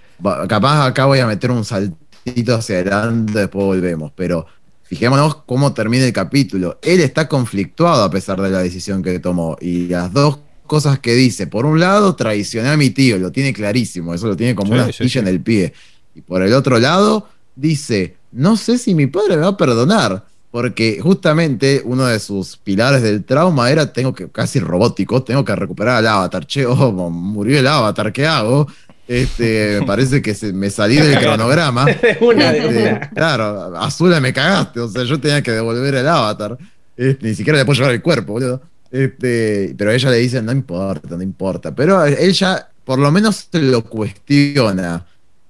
Capaz 0.48 0.88
acá 0.88 1.06
voy 1.06 1.20
a 1.20 1.28
meter 1.28 1.52
un 1.52 1.64
saltito 1.64 2.56
hacia 2.56 2.78
adelante, 2.78 3.40
después 3.40 3.66
volvemos, 3.66 4.12
pero 4.16 4.46
fijémonos 4.84 5.36
cómo 5.46 5.74
termina 5.74 6.06
el 6.06 6.14
capítulo. 6.14 6.80
Él 6.82 7.00
está 7.02 7.28
conflictuado 7.28 8.04
a 8.04 8.10
pesar 8.10 8.42
de 8.42 8.50
la 8.50 8.60
decisión 8.60 9.04
que 9.04 9.20
tomó 9.20 9.58
y 9.62 9.88
las 9.88 10.12
dos 10.12 10.40
cosas 10.66 11.00
que 11.00 11.14
dice, 11.14 11.48
por 11.48 11.66
un 11.66 11.80
lado, 11.80 12.16
traicioné 12.16 12.70
a 12.70 12.78
mi 12.78 12.90
tío, 12.90 13.18
lo 13.18 13.32
tiene 13.32 13.54
clarísimo, 13.54 14.14
eso 14.14 14.28
lo 14.28 14.36
tiene 14.36 14.54
como 14.56 14.70
Sí, 14.70 14.74
una 14.74 14.84
sí, 14.86 14.90
astilla 14.90 15.12
sí. 15.14 15.20
en 15.20 15.28
el 15.28 15.42
pie. 15.42 15.74
Y 16.16 16.22
por 16.22 16.42
el 16.42 16.54
otro 16.54 16.80
lado, 16.80 17.30
dice, 17.56 18.18
no 18.32 18.58
sé 18.58 18.78
si 18.78 18.94
mi 18.96 19.08
padre 19.08 19.38
me 19.38 19.44
va 19.44 19.50
a 19.50 19.58
perdonar. 19.58 20.26
Porque 20.52 21.00
justamente 21.02 21.82
uno 21.84 22.06
de 22.06 22.20
sus 22.20 22.58
pilares 22.58 23.02
del 23.02 23.24
trauma 23.24 23.70
era, 23.70 23.92
tengo 23.92 24.14
que, 24.14 24.30
casi 24.30 24.60
robótico, 24.60 25.24
tengo 25.24 25.44
que 25.44 25.56
recuperar 25.56 25.98
al 25.98 26.08
avatar. 26.08 26.46
Che, 26.46 26.66
oh, 26.66 26.92
murió 27.10 27.60
el 27.60 27.68
avatar, 27.68 28.12
¿qué 28.14 28.26
hago? 28.26 28.68
Este, 29.08 29.78
me 29.80 29.86
parece 29.88 30.22
que 30.22 30.34
se, 30.34 30.54
me 30.54 30.70
salí 30.70 30.96
del 30.96 31.20
cronograma. 31.24 31.86
Una, 32.22 32.52
de 32.52 32.60
Este, 32.60 32.90
una. 32.94 33.10
claro, 33.10 33.78
Azula 33.78 34.20
me 34.20 34.34
cagaste, 34.34 34.80
o 34.80 34.88
sea, 34.88 35.04
yo 35.04 35.20
tenía 35.20 35.42
que 35.42 35.52
devolver 35.52 35.96
el 35.96 36.08
avatar. 36.08 36.58
Este, 36.96 37.28
ni 37.28 37.36
siquiera 37.36 37.60
le 37.60 37.66
puedo 37.66 37.78
llevar 37.78 37.94
el 37.94 38.02
cuerpo, 38.02 38.34
boludo. 38.34 38.62
Este, 38.90 39.76
pero 39.78 39.92
ella 39.92 40.10
le 40.10 40.18
dice, 40.18 40.42
no 40.42 40.52
importa, 40.52 41.16
no 41.16 41.22
importa. 41.22 41.76
Pero 41.76 42.06
ella 42.06 42.70
por 42.88 43.00
lo 43.00 43.12
menos 43.12 43.50
se 43.52 43.60
lo 43.60 43.84
cuestiona, 43.84 45.06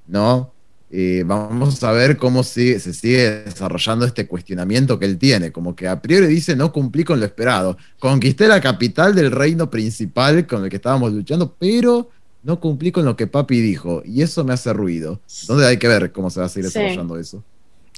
¿no? 0.08 0.52
Eh, 0.90 1.24
vamos 1.26 1.84
a 1.84 1.92
ver 1.92 2.16
cómo 2.18 2.44
sigue- 2.44 2.80
se 2.80 2.94
sigue 2.94 3.44
desarrollando 3.44 4.06
este 4.06 4.26
cuestionamiento 4.28 4.98
que 5.00 5.06
él 5.06 5.18
tiene. 5.18 5.52
Como 5.52 5.76
que 5.76 5.88
a 5.88 6.02
priori 6.02 6.28
dice, 6.28 6.56
no 6.56 6.72
cumplí 6.72 7.04
con 7.04 7.20
lo 7.20 7.26
esperado. 7.26 7.78
Conquisté 8.00 8.48
la 8.48 8.62
capital 8.62 9.14
del 9.14 9.32
reino 9.32 9.70
principal 9.70 10.48
con 10.48 10.64
el 10.64 10.70
que 10.70 10.78
estábamos 10.78 11.12
luchando, 11.12 11.56
pero 11.60 12.10
no 12.44 12.60
cumplí 12.62 12.92
con 12.94 13.04
lo 13.04 13.18
que 13.18 13.28
papi 13.28 13.60
dijo. 13.60 14.02
Y 14.06 14.22
eso 14.22 14.46
me 14.46 14.54
hace 14.54 14.72
ruido. 14.72 15.20
Entonces 15.42 15.68
hay 15.68 15.78
que 15.78 15.90
ver 15.90 16.12
cómo 16.14 16.30
se 16.30 16.40
va 16.40 16.46
a 16.46 16.50
seguir 16.50 16.70
Sí. 16.70 16.80
desarrollando 16.80 17.18
eso. 17.20 17.44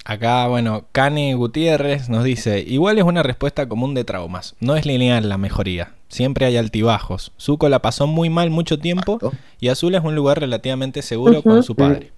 Acá, 0.04 0.48
bueno, 0.48 0.86
Kane 0.92 1.34
Gutiérrez 1.34 2.08
nos 2.08 2.24
dice, 2.24 2.60
igual 2.66 2.96
es 2.98 3.04
una 3.04 3.22
respuesta 3.22 3.68
común 3.68 3.92
de 3.94 4.02
traumas, 4.02 4.56
no 4.58 4.74
es 4.74 4.86
lineal 4.86 5.28
la 5.28 5.36
mejoría, 5.36 5.92
siempre 6.08 6.46
hay 6.46 6.56
altibajos. 6.56 7.32
Zuko 7.38 7.68
la 7.68 7.82
pasó 7.82 8.06
muy 8.06 8.30
mal 8.30 8.48
mucho 8.48 8.78
tiempo 8.78 9.16
Exacto. 9.16 9.36
y 9.60 9.68
Azul 9.68 9.94
es 9.94 10.02
un 10.02 10.14
lugar 10.14 10.40
relativamente 10.40 11.02
seguro 11.02 11.42
con 11.42 11.62
su 11.62 11.76
padre. 11.76 12.12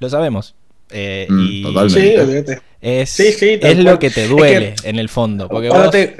Lo 0.00 0.08
sabemos. 0.08 0.54
eh, 0.90 1.26
Mm, 1.28 1.46
y 1.50 1.62
totalmente. 1.62 2.00
Sí, 2.00 2.16
olvídate. 2.18 2.60
es, 2.80 3.10
Sí, 3.10 3.32
sí, 3.32 3.58
tal 3.60 3.70
es 3.72 3.78
lo 3.78 3.98
que 3.98 4.08
te 4.08 4.22
Es 4.24 4.28
duele 4.30 4.74
que- 4.82 4.88
en 4.88 4.98
el 4.98 5.08
fondo. 5.10 5.46
Porque 5.48 5.68
Cuando 5.68 5.86
vos- 5.86 5.92
te, 5.92 6.16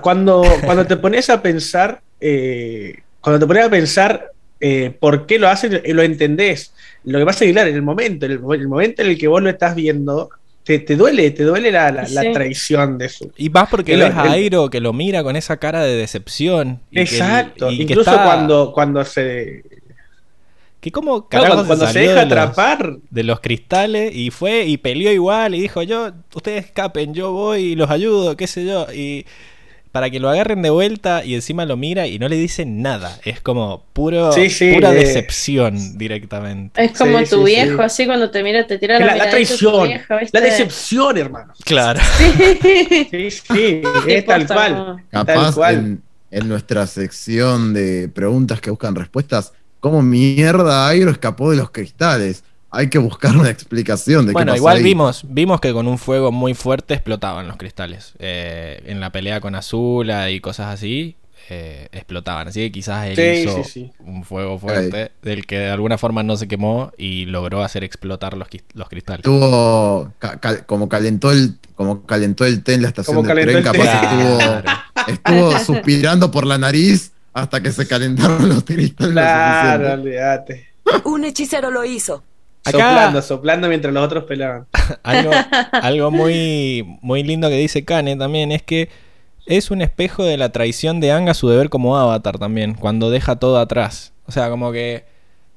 cuando, 0.00 0.44
cuando 0.64 0.86
te 0.86 0.96
pones 0.96 1.30
a 1.30 1.40
pensar, 1.42 2.00
eh, 2.20 2.96
cuando 3.20 3.40
te 3.40 3.46
pones 3.46 3.64
a 3.64 3.70
pensar 3.70 4.28
eh, 4.60 4.92
por 5.00 5.26
qué 5.26 5.38
lo 5.40 5.48
hacen, 5.48 5.80
eh, 5.82 5.92
lo 5.92 6.02
entendés. 6.02 6.72
Lo 7.04 7.18
que 7.18 7.24
pasa 7.24 7.44
es 7.44 7.48
que, 7.48 7.52
claro, 7.52 7.68
en 7.70 7.74
el 7.74 7.82
momento, 7.82 8.26
en 8.26 8.32
el, 8.32 8.38
mo- 8.40 8.54
el 8.54 8.68
momento 8.68 9.02
en 9.02 9.08
el 9.08 9.18
que 9.18 9.26
vos 9.26 9.42
lo 9.42 9.50
estás 9.50 9.74
viendo, 9.74 10.30
te, 10.62 10.78
te 10.78 10.94
duele, 10.94 11.32
te 11.32 11.42
duele 11.42 11.72
la, 11.72 11.90
la- 11.90 12.32
traición 12.32 12.96
de 12.96 13.06
eso. 13.06 13.26
Y 13.36 13.50
más 13.50 13.68
porque 13.68 13.96
ves 13.96 14.14
a 14.14 14.22
Airo 14.30 14.70
que 14.70 14.78
lo 14.78 14.92
mira 14.92 15.24
con 15.24 15.34
esa 15.34 15.56
cara 15.56 15.82
de 15.82 15.96
decepción. 15.96 16.78
y 16.92 16.94
que- 16.96 17.00
Exacto. 17.02 17.68
que 17.70 17.74
Incluso 17.74 18.10
está- 18.10 18.22
cuando, 18.24 18.70
cuando 18.72 19.04
se, 19.04 19.64
Que 20.82 20.90
como 20.90 21.28
carajo 21.28 21.52
cuando, 21.54 21.66
cuando 21.68 21.86
se 21.86 21.92
salió 21.94 22.08
deja 22.10 22.24
de 22.24 22.26
los- 22.26 22.38
atrapar, 22.38 22.96
de 23.08 23.22
los 23.22 23.40
cristales 23.40 24.14
y 24.14 24.30
fue 24.30 24.64
y 24.66 24.76
peleó 24.78 25.10
igual 25.12 25.54
y 25.54 25.60
dijo 25.62 25.82
yo, 25.82 26.10
ustedes 26.34 26.64
escapen, 26.66 27.14
yo 27.14 27.30
voy 27.32 27.60
y 27.60 27.74
los 27.76 27.88
ayudo, 27.88 28.36
qué 28.36 28.46
sé 28.48 28.66
yo, 28.66 28.86
y 28.92 29.24
para 29.92 30.10
que 30.10 30.18
lo 30.18 30.28
agarren 30.28 30.60
de 30.60 30.70
vuelta 30.70 31.24
y 31.24 31.34
encima 31.36 31.66
lo 31.66 31.76
mira 31.76 32.08
y 32.08 32.18
no 32.18 32.26
le 32.28 32.34
dicen 32.34 32.82
nada, 32.82 33.16
es 33.24 33.40
como 33.40 33.84
puro, 33.92 34.32
Sí, 34.32 34.50
sí, 34.50 34.72
pura 34.72 34.90
eh. 34.90 34.96
decepción 34.96 35.98
directamente. 35.98 36.82
Es 36.84 36.98
como 36.98 37.18
Sí, 37.20 37.26
tu 37.30 37.38
sí, 37.46 37.54
viejo, 37.54 37.76
sí. 37.76 37.82
así 37.84 38.06
cuando 38.06 38.30
te 38.32 38.42
mira, 38.42 38.66
te 38.66 38.76
tira 38.78 38.98
la, 38.98 39.06
la, 39.06 39.16
la 39.16 39.30
traición, 39.30 39.88
la 40.32 40.40
decepción, 40.40 41.16
hermano. 41.16 41.52
Claro. 41.64 42.00
Sí. 42.60 43.08
Sí, 43.10 43.30
sí, 43.30 43.82
es 44.08 44.26
tal 44.26 44.46
cual. 44.48 45.04
Tal 45.10 45.26
Capaz 45.26 45.54
cual. 45.54 45.74
en, 45.76 46.02
en 46.30 46.48
nuestra 46.48 46.86
sección 46.88 47.72
de 47.72 48.08
preguntas 48.08 48.60
que 48.60 48.70
buscan 48.70 48.94
respuestas, 48.94 49.52
¿cómo 49.82 50.02
mierda 50.02 50.88
Airo 50.88 51.10
escapó 51.12 51.50
de 51.52 51.58
los 51.58 51.70
cristales? 51.72 52.44
Hay 52.70 52.88
que 52.90 52.98
buscar 52.98 53.36
una 53.36 53.50
explicación 53.50 54.26
de 54.26 54.36
qué 54.36 54.36
Bueno, 54.36 54.46
pasó 54.46 54.56
igual 54.56 54.78
ahí. 54.78 54.82
vimos, 54.82 55.24
vimos 55.28 55.60
que 55.60 55.72
con 55.74 55.86
un 55.86 55.98
fuego 55.98 56.32
muy 56.32 56.54
fuerte 56.54 56.94
explotaban 56.94 57.46
los 57.46 57.56
cristales. 57.58 58.14
Eh, 58.18 58.82
en 58.86 59.00
la 59.00 59.12
pelea 59.12 59.40
con 59.42 59.54
Azula 59.54 60.30
y 60.30 60.40
cosas 60.40 60.68
así, 60.72 61.16
eh, 61.50 61.88
explotaban. 61.92 62.48
Así 62.48 62.60
que 62.60 62.72
quizás 62.72 63.08
él 63.08 63.16
Sí, 63.16 63.22
hizo 63.22 63.62
sí, 63.62 63.64
sí. 63.64 63.92
un 63.98 64.24
fuego 64.24 64.58
fuerte 64.58 65.12
del 65.22 65.44
que 65.46 65.58
de 65.58 65.70
alguna 65.70 65.98
forma 65.98 66.22
no 66.22 66.36
se 66.38 66.48
quemó 66.48 66.92
y 66.96 67.26
logró 67.26 67.62
hacer 67.62 67.84
explotar 67.84 68.38
los, 68.38 68.48
los 68.72 68.88
cristales. 68.88 69.22
Tuvo 69.22 70.12
ca- 70.18 70.40
cal- 70.40 70.64
como 70.64 70.88
calentó 70.88 71.30
el 71.30 71.58
como 71.74 72.06
calentó 72.06 72.44
el 72.46 72.62
té 72.62 72.74
en 72.74 72.82
la 72.82 72.88
estación 72.88 73.16
Como 73.16 73.28
de 73.34 73.42
tren, 73.42 73.62
capaz 73.62 74.02
estuvo, 74.02 74.62
estuvo 75.06 75.58
suspirando 75.58 76.30
por 76.30 76.46
la 76.46 76.56
nariz 76.58 77.11
hasta 77.32 77.60
que 77.62 77.72
se 77.72 77.86
calentaron 77.86 78.48
los 78.48 78.64
cristales. 78.64 79.12
Claro, 79.12 79.92
olvídate. 79.94 80.68
Un 81.04 81.24
hechicero 81.24 81.70
lo 81.70 81.84
hizo. 81.84 82.22
Acá- 82.64 82.78
Soplando, 82.78 83.22
soplando 83.22 83.68
mientras 83.68 83.92
los 83.94 84.04
otros 84.04 84.24
pelaban. 84.24 84.66
algo, 85.02 85.30
algo 85.72 86.10
muy, 86.10 86.98
muy 87.00 87.22
lindo 87.22 87.48
que 87.48 87.56
dice 87.56 87.84
Kane 87.84 88.16
también 88.16 88.52
es 88.52 88.62
que 88.62 88.88
es 89.46 89.70
un 89.72 89.82
espejo 89.82 90.22
de 90.24 90.36
la 90.36 90.50
traición 90.52 91.00
de 91.00 91.10
Aang 91.10 91.28
a 91.28 91.34
su 91.34 91.48
deber 91.48 91.68
como 91.70 91.96
avatar 91.98 92.38
también, 92.38 92.74
cuando 92.74 93.10
deja 93.10 93.36
todo 93.36 93.58
atrás. 93.58 94.12
O 94.26 94.32
sea, 94.32 94.48
como 94.50 94.70
que 94.70 95.04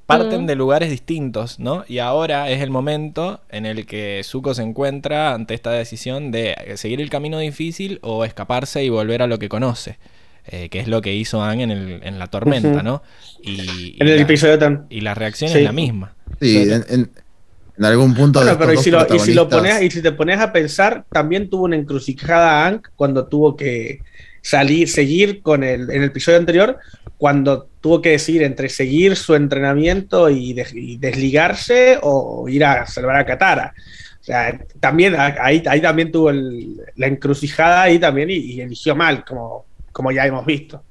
parten 0.08 0.44
Mm. 0.44 0.46
de 0.48 0.56
lugares 0.56 0.90
distintos, 0.90 1.60
¿no? 1.60 1.84
Y 1.88 2.00
ahora 2.00 2.50
es 2.50 2.62
el 2.62 2.70
momento 2.72 3.42
en 3.50 3.66
el 3.68 3.86
que 3.86 4.22
Zuko 4.24 4.54
se 4.56 4.64
encuentra 4.64 5.34
ante 5.34 5.54
esta 5.54 5.72
decisión 5.72 6.32
de 6.32 6.56
seguir 6.76 7.02
el 7.02 7.10
camino 7.12 7.38
difícil 7.40 8.00
o 8.02 8.24
escaparse 8.26 8.84
y 8.84 8.90
volver 8.90 9.22
a 9.22 9.28
lo 9.28 9.38
que 9.40 9.50
conoce. 9.50 9.98
Eh, 10.48 10.70
que 10.70 10.80
es 10.80 10.88
lo 10.88 11.02
que 11.02 11.14
hizo 11.14 11.42
Aang 11.42 11.62
en, 11.62 11.72
el- 11.72 12.00
en 12.04 12.20
la 12.20 12.28
tormenta. 12.28 12.84
¿no? 12.84 13.02
Y, 13.42 13.52
y 13.52 13.98
En 14.00 14.08
el 14.08 14.16
la, 14.18 14.22
episodio 14.22 14.58
tan. 14.60 14.86
y 14.90 15.02
la 15.02 15.14
reacción 15.14 15.50
Sí. 15.52 15.58
es 15.60 15.64
la 15.64 15.72
misma. 15.72 16.14
Sí, 16.42 16.58
en, 16.58 16.86
en- 16.90 17.12
en 17.78 17.86
algún 17.86 18.14
punto. 18.14 18.40
de 18.40 18.46
Bueno, 18.46 18.60
pero 18.60 18.74
y 18.74 18.78
si, 18.78 18.90
lo, 18.92 19.06
y 19.16 19.20
si 19.20 19.34
lo 19.34 19.50
pones, 19.50 19.82
y 19.82 19.92
si 19.92 20.02
te 20.02 20.12
pones 20.14 20.40
a 20.40 20.54
pensar, 20.54 21.04
también 21.12 21.50
tuvo 21.50 21.66
una 21.66 21.76
encrucijada 21.76 22.66
Ank 22.66 22.88
cuando 22.96 23.28
tuvo 23.28 23.56
que 23.58 24.00
salir, 24.42 24.88
seguir 24.88 25.42
con 25.42 25.64
el, 25.64 25.90
en 25.90 26.02
el 26.04 26.04
episodio 26.06 26.38
anterior, 26.38 26.78
cuando 27.18 27.68
tuvo 27.82 28.02
que 28.02 28.12
decidir 28.12 28.44
entre 28.44 28.70
seguir 28.70 29.16
su 29.16 29.36
entrenamiento 29.36 30.30
y, 30.30 30.54
de- 30.54 30.68
y 30.74 30.98
desligarse 30.98 31.98
o 32.02 32.48
ir 32.48 32.64
a 32.64 32.86
salvar 32.86 33.18
a 33.18 33.26
Katara. 33.26 33.74
O 34.22 34.24
sea, 34.24 34.58
también 34.80 35.16
ahí, 35.18 35.62
ahí 35.68 35.82
también 35.82 36.12
tuvo 36.12 36.30
el- 36.30 36.78
la 36.96 37.08
encrucijada 37.08 37.84
ahí 37.84 38.00
también 38.00 38.30
y, 38.30 38.36
y 38.36 38.62
eligió 38.62 38.96
mal, 38.96 39.24
como, 39.26 39.66
como 39.96 40.12
ya 40.12 40.26
hemos 40.26 40.46
visto. 40.46 40.84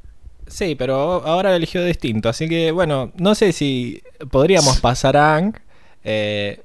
Sí, 0.47 0.75
pero 0.75 1.27
ahora 1.27 1.55
eligió 1.55 1.85
distinto. 1.85 2.29
Así 2.31 2.49
que, 2.49 2.73
bueno, 2.73 3.13
no 3.17 3.35
sé 3.35 3.53
si 3.53 4.03
podríamos 4.31 4.81
pasar 4.81 5.17
a 5.17 5.37
Ang. 5.37 5.55
Eh, 6.05 6.63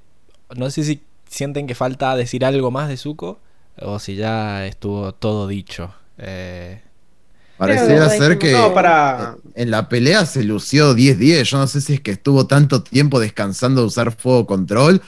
no 0.56 0.70
sé 0.70 0.84
si 0.86 1.02
sienten 1.30 1.68
que 1.68 1.76
falta 1.76 2.16
decir 2.16 2.46
algo 2.46 2.72
más 2.72 2.88
de 2.88 2.96
Zuko 2.98 3.40
o 3.82 4.00
si 4.00 4.16
ya 4.16 4.66
estuvo 4.66 5.14
todo 5.14 5.48
dicho. 5.48 5.94
Eh, 6.18 6.82
Pareciera 7.58 8.10
ser 8.10 8.38
que 8.40 8.54
No, 8.54 8.74
para. 8.74 9.36
en 9.56 9.70
la 9.72 9.90
pelea 9.90 10.26
se 10.26 10.44
lució 10.46 10.94
10-10. 10.96 11.44
Yo 11.44 11.58
no 11.58 11.68
sé 11.68 11.82
si 11.82 11.96
es 11.96 12.02
que 12.02 12.12
estuvo 12.12 12.48
tanto 12.48 12.84
tiempo 12.84 13.20
descansando 13.20 13.82
de 13.82 13.88
usar 13.88 14.14
fuego 14.14 14.46
control, 14.46 15.02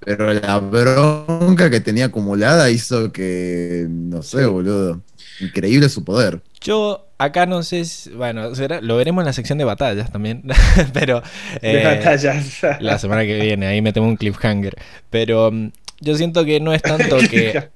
pero 0.00 0.32
la 0.34 0.58
bronca 0.60 1.70
que 1.70 1.80
tenía 1.80 2.06
acumulada 2.06 2.70
hizo 2.70 3.10
que, 3.12 3.86
no 3.88 4.22
sé, 4.22 4.44
Sí. 4.44 4.44
boludo. 4.44 5.00
Increíble 5.40 5.88
su 5.88 6.04
poder. 6.04 6.42
Yo 6.64 7.06
acá 7.18 7.46
no 7.46 7.62
sé 7.62 7.84
si, 7.84 8.10
bueno, 8.10 8.54
será- 8.56 8.80
lo 8.80 8.96
veremos 8.96 9.22
en 9.22 9.26
la 9.26 9.32
sección 9.32 9.58
de 9.58 9.64
batallas 9.64 10.10
también, 10.10 10.42
pero 10.92 11.22
de 11.62 11.80
eh, 11.82 11.84
batallas. 11.84 12.60
la 12.80 12.98
semana 12.98 13.24
que 13.24 13.38
viene 13.40 13.66
ahí 13.66 13.80
metemos 13.82 14.08
un 14.08 14.16
cliffhanger. 14.16 14.74
Pero 15.10 15.52
mm, 15.52 15.70
yo 16.00 16.16
siento 16.16 16.44
que 16.44 16.58
no 16.60 16.72
es 16.74 16.82
tanto 16.82 17.18
que 17.18 17.68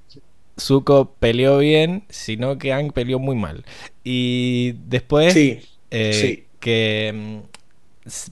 Zuko 0.60 1.14
peleó 1.20 1.58
bien, 1.58 2.02
sino 2.08 2.58
que 2.58 2.72
Ang 2.72 2.92
peleó 2.92 3.18
muy 3.20 3.36
mal. 3.36 3.64
Y 4.02 4.72
después 4.88 5.32
Sí, 5.34 5.60
eh, 5.90 6.12
sí. 6.12 6.44
que 6.58 7.12
mm, 7.14 7.57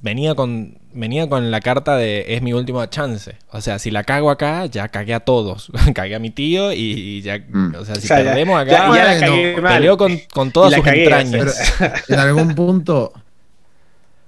venía 0.03 0.35
con 0.35 0.78
venía 0.93 1.28
con 1.28 1.51
la 1.51 1.61
carta 1.61 1.97
de 1.97 2.24
es 2.35 2.43
mi 2.43 2.53
última 2.53 2.89
chance. 2.89 3.36
O 3.51 3.61
sea, 3.61 3.78
si 3.78 3.90
la 3.90 4.05
cago 4.05 4.31
acá, 4.31 4.66
ya 4.66 4.89
cagué 4.89 5.15
a 5.15 5.20
todos. 5.20 5.70
cagué 5.94 6.15
a 6.15 6.19
mi 6.19 6.31
tío 6.31 6.73
y, 6.73 6.78
y 6.78 7.23
ya, 7.23 7.39
Mm. 7.39 7.74
o 7.78 7.85
sea, 7.85 7.94
si 7.97 8.05
O 8.05 8.09
sea, 8.09 8.19
ya- 8.23 8.31
perdemos 8.31 8.61
acá, 8.61 8.70
ya, 8.70 8.94
ya 8.97 9.05
la 9.15 9.20
cagué 9.20 9.57
mal. 9.61 9.74
peleó 9.74 9.97
con, 9.97 10.19
con 10.32 10.51
todas 10.53 10.74
sus 10.74 10.85
cagué, 10.85 11.03
entrañas. 11.05 11.74
pero- 11.78 11.93
En 12.09 12.19
algún 12.19 12.55
punto. 12.55 13.12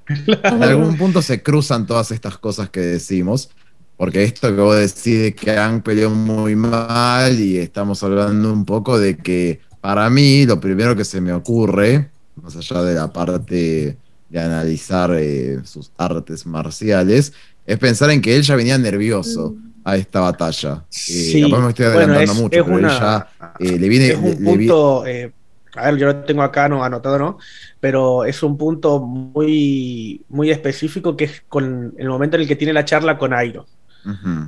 En 0.08 0.62
algún 0.62 0.96
punto 0.96 1.20
se 1.22 1.42
cruzan 1.42 1.86
todas 1.86 2.10
estas 2.10 2.38
cosas 2.38 2.70
que 2.70 2.80
decimos. 2.80 3.50
Porque 3.96 4.22
esto 4.22 4.54
que 4.54 4.60
vos 4.60 4.76
decís 4.76 5.20
de 5.22 5.34
que 5.34 5.50
Ang 5.58 5.82
peleó 5.82 6.08
muy 6.10 6.54
mal 6.54 7.38
y 7.40 7.58
estamos 7.58 8.00
hablando 8.04 8.52
un 8.52 8.64
poco 8.64 8.96
de 8.98 9.16
que 9.16 9.60
para 9.80 10.08
mí 10.08 10.46
lo 10.46 10.60
primero 10.60 10.94
que 10.94 11.04
se 11.04 11.20
me 11.20 11.32
ocurre, 11.32 12.08
más 12.40 12.54
allá 12.54 12.82
de 12.82 12.94
la 12.94 13.12
parte 13.12 13.96
de 14.28 14.40
analizar 14.40 15.10
eh, 15.16 15.60
sus 15.64 15.90
artes 15.96 16.46
marciales, 16.46 17.32
es 17.66 17.78
pensar 17.78 18.10
en 18.10 18.20
que 18.20 18.36
él 18.36 18.42
ya 18.42 18.56
venía 18.56 18.78
nervioso 18.78 19.56
a 19.84 19.96
esta 19.96 20.20
batalla. 20.20 20.84
Eh, 20.90 20.92
Sí, 20.92 21.40
capaz 21.42 21.60
me 21.62 21.68
estoy 21.70 21.86
bueno, 21.92 22.14
adelantando 22.14 22.32
es- 22.32 22.38
mucho, 22.38 22.56
es 22.58 22.64
pero 22.64 22.78
él 22.78 22.84
una- 22.84 22.98
ya 22.98 23.28
eh, 23.58 23.78
le 23.78 23.88
viene... 23.88 24.08
es 24.08 24.16
un 24.16 24.24
le- 24.24 24.30
le 24.40 24.56
vi- 24.56 24.66
punto, 24.66 25.06
eh, 25.06 25.32
a 25.76 25.90
ver, 25.90 25.96
yo 25.98 26.06
lo 26.06 26.24
tengo 26.24 26.42
acá 26.42 26.68
no 26.68 26.82
anotado, 26.84 27.18
¿no? 27.18 27.38
Pero 27.80 28.24
es 28.24 28.42
un 28.42 28.56
punto 28.58 29.00
muy, 29.00 30.24
muy 30.28 30.50
específico 30.50 31.16
que 31.16 31.24
es 31.24 31.42
con 31.48 31.94
el 31.96 32.08
momento 32.08 32.36
en 32.36 32.42
el 32.42 32.48
que 32.48 32.56
tiene 32.56 32.72
la 32.72 32.84
charla 32.84 33.16
con 33.18 33.32
Airo, 33.32 33.66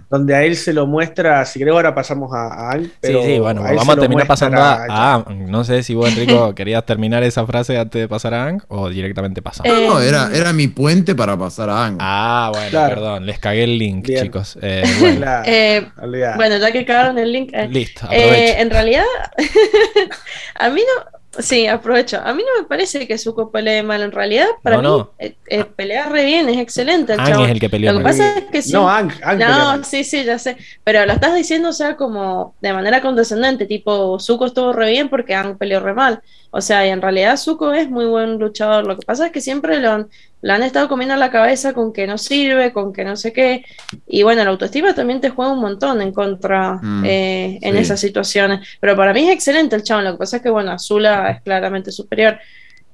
Donde 0.09 0.35
a 0.35 0.43
él 0.44 0.56
se 0.56 0.72
lo 0.72 0.86
muestra, 0.86 1.44
si 1.44 1.60
creo 1.60 1.74
ahora 1.74 1.94
pasamos 1.94 2.32
a, 2.32 2.70
a 2.70 2.78
pero 3.01 3.20
sí, 3.22 3.27
sí, 3.35 3.39
bueno, 3.39 3.60
a 3.62 3.72
vamos 3.72 3.89
a 3.90 3.97
terminar 4.01 4.27
pasando 4.27 4.59
a, 4.59 4.86
a 4.89 5.14
Ang. 5.16 5.51
No 5.51 5.64
sé 5.64 5.82
si 5.82 5.94
vos, 5.94 6.09
Enrico, 6.09 6.55
querías 6.55 6.86
terminar 6.86 7.22
esa 7.24 7.44
frase 7.47 7.77
antes 7.78 8.01
de 8.01 8.09
pasar 8.09 8.32
a 8.32 8.47
Ang 8.47 8.62
o 8.68 8.89
directamente 8.89 9.43
pasamos. 9.43 9.70
Eh, 9.70 9.86
No, 9.86 10.01
era, 10.01 10.31
era 10.32 10.52
mi 10.55 10.68
puente 10.68 11.14
para 11.14 11.36
pasar 11.36 11.68
a 11.68 11.85
Ang. 11.86 11.98
Ah, 12.01 12.51
bueno, 12.55 12.70
Claro. 12.70 12.94
perdón, 12.94 13.27
les 13.27 13.39
cagué 13.39 13.64
el 13.64 13.78
link, 13.78 14.06
Bien. 14.06 14.22
chicos. 14.24 14.59
Eh, 14.62 14.82
bueno, 15.01 15.16
Claro, 15.18 15.43
Eh, 15.47 15.89
bueno, 16.36 16.56
ya 16.59 16.72
que 16.72 16.85
cagaron 16.86 17.18
el 17.18 17.31
link. 17.32 17.51
eh, 17.52 17.68
listo, 17.68 18.06
eh, 18.10 18.16
aprovecho. 18.24 18.59
en 18.60 18.70
realidad, 18.70 19.05
a 20.55 20.70
mí 20.70 20.81
no. 20.81 21.19
Sí, 21.39 21.66
aprovecho. 21.69 22.20
A 22.24 22.35
mí 22.35 22.43
no 22.43 22.61
me 22.62 22.66
parece 22.69 23.07
que 23.07 23.16
Zuko 23.16 23.52
pelee 23.52 23.85
mal. 23.85 24.02
En 24.02 24.11
realidad, 24.11 24.47
para 24.62 24.77
No, 24.78 24.82
mí, 24.82 24.89
no. 24.89 25.11
eh, 25.19 25.36
eh, 25.47 25.65
pelea 25.65 26.07
re 26.09 26.24
bien, 26.24 26.48
es 26.48 26.59
excelente 26.59 27.12
el 27.12 27.20
Ang 27.20 27.28
chabón. 27.28 27.44
es 27.47 27.51
el 27.52 27.61
que 27.61 27.70
peleó 27.70 27.93
Lo 27.93 27.98
que 27.98 28.02
mal. 28.05 28.12
pasa 28.12 28.39
es 28.39 28.44
que 28.47 28.62
sí. 28.62 28.73
No, 28.73 28.86
pelea 28.86 29.77
No, 29.77 29.85
sí, 29.85 30.02
sí, 30.02 30.24
ya 30.24 30.39
sé. 30.40 30.57
Pero 30.82 31.07
lo 31.07 31.12
estás 31.12 31.35
diciendo, 31.35 31.69
o 31.69 31.73
sea, 31.73 31.97
como 31.97 32.57
de 32.61 32.73
manera 32.73 33.01
condescendente, 33.01 33.66
tipo, 33.66 34.19
Zuko 34.19 34.47
estuvo 34.47 34.73
re 34.73 34.90
bien 34.90 35.09
porque 35.09 35.35
Aang 35.36 35.57
peleó 35.57 35.78
re 35.81 35.94
mal. 35.94 36.20
O 36.52 36.60
sea, 36.60 36.85
y 36.86 36.90
en 36.90 37.01
realidad 37.02 37.36
Zuko 37.36 37.72
es 37.72 37.89
muy 37.90 38.06
buen 38.06 38.39
luchador. 38.39 38.86
Lo 38.86 38.97
que 38.98 39.06
pasa 39.06 39.27
es 39.27 39.32
que 39.32 39.40
siempre 39.40 39.81
lo 39.81 39.90
han, 39.93 40.09
lo 40.43 40.52
han 40.52 40.62
estado 40.64 40.89
comiendo 40.89 41.14
la 41.16 41.31
cabeza 41.31 41.72
con 41.74 41.93
que 41.93 42.06
no 42.09 42.18
sirve, 42.18 42.72
con 42.72 42.93
que 42.93 43.05
no 43.05 43.16
sé 43.16 43.32
qué. 43.32 43.64
Y 44.06 44.22
bueno, 44.24 44.43
la 44.44 44.51
autoestima 44.51 44.94
también 44.94 45.20
te 45.20 45.31
juega 45.31 45.52
un 45.52 45.60
montón 45.60 46.02
en 46.02 46.12
contra 46.12 46.81
Mm, 46.82 47.05
eh, 47.06 47.59
en 47.62 47.74
sí. 47.74 47.78
esas 47.78 48.01
situaciones. 48.01 48.66
Pero 48.81 48.97
para 48.97 49.12
mí 49.12 49.28
es 49.28 49.32
excelente 49.35 49.77
el 49.77 49.82
chabón. 49.85 50.05
Lo 50.05 50.12
que 50.12 50.18
pasa 50.18 50.39
es 50.39 50.43
que, 50.43 50.51
bueno, 50.51 50.72
Azula 50.72 51.31
es 51.31 51.43
claramente 51.43 51.93
superior. 51.93 52.39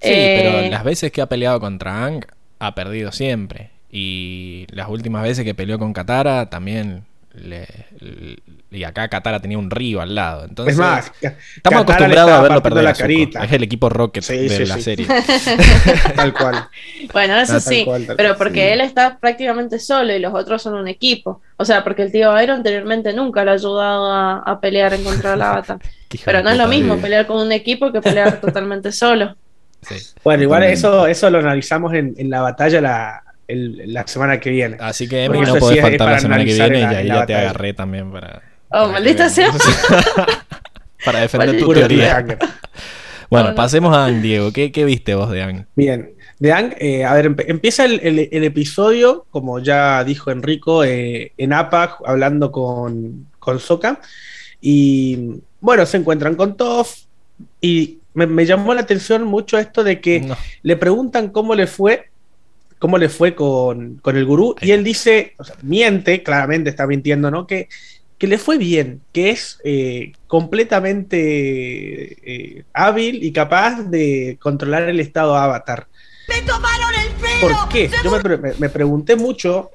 Sí, 0.01 0.13
Eh, 0.13 0.37
pero 0.37 0.71
las 0.71 0.85
veces 0.85 1.11
que 1.13 1.23
ha 1.23 1.27
peleado 1.29 1.59
contra 1.61 2.05
Ang 2.05 2.25
ha 2.59 2.75
perdido 2.75 3.13
siempre. 3.13 3.71
Y 3.91 4.67
las 4.71 4.89
últimas 4.89 5.23
veces 5.23 5.45
que 5.45 5.55
peleó 5.55 5.79
con 5.79 5.93
Katara 5.95 6.51
también. 6.51 7.05
Le- 7.37 7.67
le- 8.01 8.39
y 8.71 8.85
acá 8.85 9.09
Katara 9.09 9.41
tenía 9.41 9.59
un 9.59 9.71
río 9.71 10.01
al 10.01 10.15
lado. 10.15 10.45
Entonces, 10.45 10.75
es 10.75 10.79
más, 10.79 11.13
estamos 11.57 11.83
acostumbrados 11.83 12.31
a 12.33 12.41
verlo 12.43 12.63
perder 12.63 12.85
la 12.85 12.93
carita. 12.95 13.45
Es 13.45 13.53
el 13.53 13.63
equipo 13.63 13.89
Rocket 13.89 14.23
Sí, 14.25 14.37
de 14.49 14.49
sí, 14.49 14.67
la 14.67 14.75
sí. 14.77 14.83
serie. 14.83 15.07
tal 16.17 16.33
cual. 16.33 16.69
Bueno, 17.13 17.37
eso 17.39 17.61
sí, 17.61 17.85
cual, 17.85 18.07
pero 18.17 18.37
porque 18.37 18.61
sí. 18.67 18.73
él 18.73 18.81
está 18.81 19.19
prácticamente 19.19 19.79
solo 19.79 20.13
y 20.15 20.19
los 20.19 20.35
otros 20.35 20.61
son 20.63 20.75
un 20.75 20.89
equipo. 20.89 21.41
O 21.57 21.65
sea, 21.65 21.85
porque 21.85 22.03
el 22.03 22.13
tío 22.13 22.33
Aero 22.33 22.53
anteriormente 22.55 23.13
nunca 23.13 23.45
le 23.45 23.53
ha 23.53 23.55
ayudado 23.55 24.11
a, 24.13 24.39
a 24.41 24.61
pelear 24.61 24.93
en 24.95 25.05
contra 25.05 25.31
del 25.31 25.43
avatar. 25.43 25.79
Qué 26.09 26.17
hijo 26.19 26.25
Pero 26.27 26.39
de 26.39 26.45
no 26.45 26.51
es 26.51 26.59
lo 26.59 26.67
mismo 26.69 26.97
pelear 26.99 27.27
con 27.27 27.39
un 27.41 27.53
equipo 27.53 27.93
que 27.93 28.01
pelear 28.03 28.41
totalmente 28.41 28.93
solo. 28.93 29.37
Sí. 29.83 29.95
Bueno, 30.25 30.43
igual 30.43 30.65
eso, 30.65 31.07
eso 31.07 31.31
lo 31.31 31.39
analizamos 31.39 31.95
en, 31.95 32.15
en 32.19 32.29
la 32.29 32.41
batalla 32.41 32.81
la, 32.81 33.23
el- 33.49 33.93
la 33.93 34.07
semana 34.07 34.41
que 34.41 34.51
viene. 34.51 34.77
Así 34.81 35.09
que, 35.09 35.25
Emi, 35.25 35.41
no 35.41 35.55
podés 35.57 35.81
faltar 35.81 36.09
la 36.11 36.19
semana 36.19 36.45
que 36.45 36.53
viene 36.55 36.83
en 36.83 36.91
y 36.91 37.09
la 37.09 37.21
ya 37.21 37.27
te 37.27 37.35
agarré 37.35 37.73
también 37.75 38.11
para. 38.13 38.43
Oh, 38.69 38.79
para 38.81 38.89
maldita 38.93 39.29
sea. 39.29 39.51
para 41.05 41.21
defender 41.21 41.59
tu 41.59 41.73
teoría. 41.73 42.25
Bueno, 43.29 43.47
No, 43.47 43.51
no. 43.51 43.57
pasemos 43.57 43.93
a 43.97 44.05
Ang, 44.07 44.23
Diego. 44.23 44.53
¿Qué, 44.53 44.71
qué 44.71 44.85
viste 44.85 45.17
vos 45.17 45.33
de 45.33 45.43
Ang? 45.43 45.65
Bien. 45.75 46.13
De 46.39 46.53
Aang, 46.53 46.75
eh, 46.79 47.05
a 47.05 47.13
ver, 47.15 47.35
empieza 47.49 47.85
el, 47.85 47.99
el- 48.05 48.29
el 48.31 48.45
episodio, 48.45 49.27
como 49.31 49.59
ya 49.59 50.05
dijo 50.05 50.31
Enrico, 50.31 50.85
eh, 50.85 51.33
en 51.37 51.53
APA, 51.53 51.97
hablando 52.07 52.53
con, 52.53 53.27
con 53.41 53.59
Sokka. 53.59 54.01
Y 54.61 55.41
bueno, 55.61 55.85
se 55.87 55.97
encuentran 55.97 56.37
con 56.37 56.57
Toph. 56.57 56.99
Y 57.61 57.99
me, 58.15 58.29
me 58.29 58.47
llamó 58.47 58.75
la 58.75 58.83
atención 58.83 59.25
mucho 59.25 59.59
esto 59.59 59.83
de 59.83 60.01
que 60.01 60.21
No. 60.21 60.37
le 60.63 60.77
preguntan 60.77 61.31
cómo 61.31 61.57
le 61.57 61.67
fue, 61.67 62.11
cómo 62.79 62.99
le 62.99 63.09
fue 63.09 63.35
con, 63.35 63.97
con 63.97 64.17
el 64.17 64.25
gurú, 64.27 64.55
Ahí 64.61 64.69
y 64.69 64.73
él 64.73 64.85
dice, 64.85 65.35
o 65.39 65.45
sea, 65.45 65.57
miente, 65.63 66.23
claramente 66.23 66.71
está 66.71 66.87
mintiendo, 66.87 67.31
¿no? 67.31 67.47
Que, 67.47 67.69
que 68.19 68.27
le 68.27 68.39
fue 68.39 68.57
bien, 68.59 69.01
que 69.13 69.31
es 69.31 69.59
eh, 69.65 70.13
completamente 70.27 71.17
eh, 72.59 72.65
hábil 72.73 73.23
y 73.23 73.33
capaz 73.33 73.83
de 73.85 74.37
controlar 74.41 74.89
el 74.89 75.01
estado 75.01 75.37
avatar. 75.37 75.87
¡Me 76.29 76.43
tomaron 76.43 76.91
el 76.95 77.09
pelo! 77.21 77.41
¿Por 77.59 77.69
qué? 77.69 77.91
Yo 78.03 78.11
me, 78.11 78.21
pre- 78.21 78.39
me- 78.39 78.55
me 78.59 78.69
pregunté 78.69 79.17
mucho. 79.17 79.71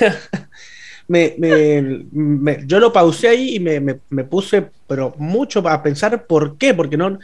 me, 1.08 1.34
me- 1.38 2.04
me- 2.12 2.58
yo 2.66 2.78
lo 2.78 2.92
pausé 2.92 3.28
ahí 3.28 3.56
y 3.56 3.60
me, 3.60 3.80
me- 3.80 4.00
me 4.10 4.24
puse, 4.24 4.66
pero 4.86 5.14
mucho 5.18 5.66
a 5.68 5.82
pensar 5.82 6.26
por 6.26 6.56
qué, 6.56 6.72
porque 6.74 6.96
no, 6.96 7.18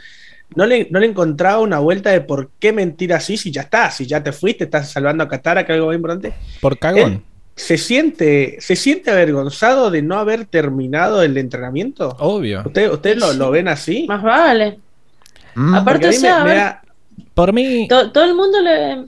no, 0.55 0.65
le, 0.65 0.87
no 0.91 0.99
le 0.99 1.07
encontraba 1.07 1.59
una 1.59 1.79
vuelta 1.79 2.09
de 2.11 2.21
por 2.21 2.49
qué 2.59 2.71
mentir 2.73 3.13
así 3.13 3.37
si 3.37 3.51
ya 3.51 3.61
está, 3.61 3.91
si 3.91 4.05
ya 4.05 4.23
te 4.23 4.31
fuiste, 4.31 4.63
estás 4.65 4.89
salvando 4.91 5.23
a 5.23 5.27
Katara, 5.27 5.65
que 5.65 5.71
es 5.71 5.75
algo 5.75 5.87
muy 5.87 5.95
importante. 5.95 6.33
Por 6.61 6.77
cagón. 6.79 7.13
Él 7.13 7.21
se 7.55 7.77
siente, 7.77 8.57
se 8.59 8.75
siente 8.75 9.09
avergonzado 9.09 9.89
de 9.89 10.03
no 10.03 10.19
haber 10.19 10.45
terminado 10.45 11.23
el 11.23 11.37
entrenamiento. 11.37 12.15
Obvio. 12.19 12.61
¿Ustedes 12.65 12.91
usted 12.91 13.17
lo, 13.17 13.33
lo 13.33 13.49
ven 13.49 13.67
así? 13.67 14.05
Más 14.07 14.21
vale. 14.21 14.79
Mm, 15.55 15.73
Aparte- 15.73 15.91
Porque 15.91 16.05
a 16.05 16.09
mí 16.11 16.15
o 16.17 16.19
sea, 16.19 16.35
me- 16.35 16.39
a 16.41 16.43
me 16.43 16.49
ver, 16.51 16.59
da- 16.59 16.81
Por 17.33 17.53
mí. 17.53 17.87
To- 17.87 18.11
todo 18.11 18.25
el 18.25 18.35
mundo 18.35 18.61
le. 18.61 19.05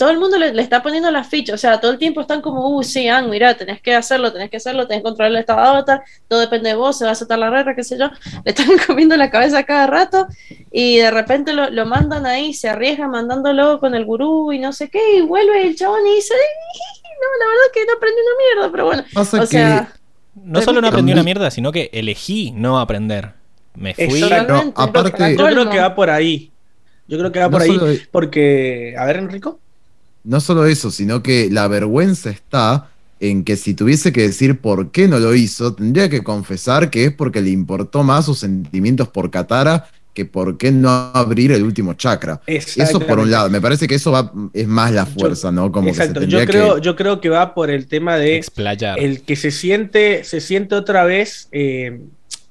Todo 0.00 0.08
el 0.08 0.18
mundo 0.18 0.38
le, 0.38 0.54
le 0.54 0.62
está 0.62 0.82
poniendo 0.82 1.10
la 1.10 1.24
ficha, 1.24 1.52
o 1.52 1.58
sea, 1.58 1.78
todo 1.78 1.90
el 1.90 1.98
tiempo 1.98 2.22
están 2.22 2.40
como, 2.40 2.66
uh, 2.70 2.82
sí, 2.82 3.06
Ang, 3.06 3.28
mira, 3.28 3.54
tenés 3.54 3.82
que 3.82 3.94
hacerlo, 3.94 4.32
tenés 4.32 4.48
que 4.48 4.56
hacerlo, 4.56 4.86
tenés 4.86 5.00
que 5.00 5.08
controlar 5.08 5.30
el 5.32 5.36
estado 5.40 5.60
de 5.60 5.66
avatar, 5.68 6.02
todo 6.26 6.40
depende 6.40 6.70
de 6.70 6.74
vos, 6.74 6.96
se 6.96 7.04
va 7.04 7.10
a 7.10 7.14
saltar 7.14 7.38
la 7.38 7.50
regla, 7.50 7.74
qué 7.76 7.84
sé 7.84 7.98
yo, 7.98 8.06
le 8.44 8.50
están 8.50 8.66
comiendo 8.86 9.14
la 9.18 9.30
cabeza 9.30 9.62
cada 9.64 9.86
rato 9.86 10.26
y 10.72 10.96
de 10.96 11.10
repente 11.10 11.52
lo, 11.52 11.68
lo 11.68 11.84
mandan 11.84 12.24
ahí, 12.24 12.54
se 12.54 12.70
arriesgan 12.70 13.10
mandándolo 13.10 13.78
con 13.78 13.94
el 13.94 14.06
gurú 14.06 14.52
y 14.54 14.58
no 14.58 14.72
sé 14.72 14.88
qué, 14.88 15.18
y 15.18 15.20
vuelve 15.20 15.66
el 15.66 15.76
chabón 15.76 16.06
y 16.06 16.14
dice, 16.14 16.32
no, 16.34 17.44
la 17.44 17.50
verdad 17.50 17.64
que 17.74 17.84
no 17.84 17.92
aprendí 17.92 18.20
una 18.22 18.54
mierda, 18.54 18.72
pero 18.72 18.84
bueno, 18.86 19.04
Pasa 19.12 19.42
o 19.42 19.46
sea, 19.46 19.92
No 20.34 20.62
solo 20.62 20.80
no 20.80 20.88
aprendí 20.88 21.12
una 21.12 21.22
mierda, 21.22 21.50
sino 21.50 21.72
que 21.72 21.90
elegí 21.92 22.52
no 22.52 22.80
aprender. 22.80 23.34
Me 23.74 23.94
fui. 23.94 24.20
Totalmente, 24.20 24.72
aparte- 24.76 25.36
Yo 25.36 25.46
creo 25.46 25.70
que 25.70 25.78
va 25.78 25.94
por 25.94 26.10
ahí. 26.10 26.50
Yo 27.06 27.18
creo 27.18 27.32
que 27.32 27.38
va 27.40 27.46
no 27.46 27.50
por 27.52 27.62
ahí. 27.62 28.00
Porque, 28.10 28.94
a 28.96 29.04
ver, 29.04 29.16
Enrico. 29.18 29.60
No 30.24 30.40
solo 30.40 30.66
eso, 30.66 30.90
sino 30.90 31.22
que 31.22 31.48
la 31.50 31.68
vergüenza 31.68 32.30
está 32.30 32.90
en 33.20 33.44
que 33.44 33.56
si 33.56 33.74
tuviese 33.74 34.12
que 34.12 34.22
decir 34.22 34.60
por 34.60 34.90
qué 34.90 35.06
no 35.06 35.18
lo 35.18 35.34
hizo, 35.34 35.74
tendría 35.74 36.08
que 36.08 36.22
confesar 36.22 36.90
que 36.90 37.04
es 37.04 37.12
porque 37.12 37.42
le 37.42 37.50
importó 37.50 38.02
más 38.02 38.24
sus 38.24 38.38
sentimientos 38.38 39.08
por 39.08 39.30
Katara 39.30 39.86
que 40.14 40.24
por 40.24 40.58
qué 40.58 40.72
no 40.72 40.90
abrir 40.90 41.52
el 41.52 41.62
último 41.62 41.94
chakra. 41.94 42.40
Eso 42.46 42.98
por 43.00 43.20
un 43.20 43.30
lado, 43.30 43.48
me 43.48 43.60
parece 43.60 43.86
que 43.86 43.94
eso 43.94 44.10
va, 44.10 44.32
es 44.52 44.66
más 44.66 44.90
la 44.92 45.06
fuerza, 45.06 45.52
¿no? 45.52 45.70
Como 45.70 45.88
exacto, 45.88 46.24
yo, 46.24 46.44
creo, 46.46 46.78
yo 46.78 46.96
creo 46.96 47.20
que 47.20 47.28
va 47.28 47.54
por 47.54 47.70
el 47.70 47.86
tema 47.86 48.16
de 48.16 48.36
explayar. 48.36 48.98
el 48.98 49.22
que 49.22 49.36
se 49.36 49.50
siente, 49.50 50.24
se 50.24 50.40
siente 50.40 50.74
otra 50.74 51.04
vez 51.04 51.48
eh, 51.52 52.00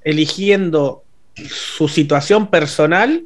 eligiendo 0.03 1.03
su 1.35 1.87
situación 1.87 2.49
personal 2.49 3.23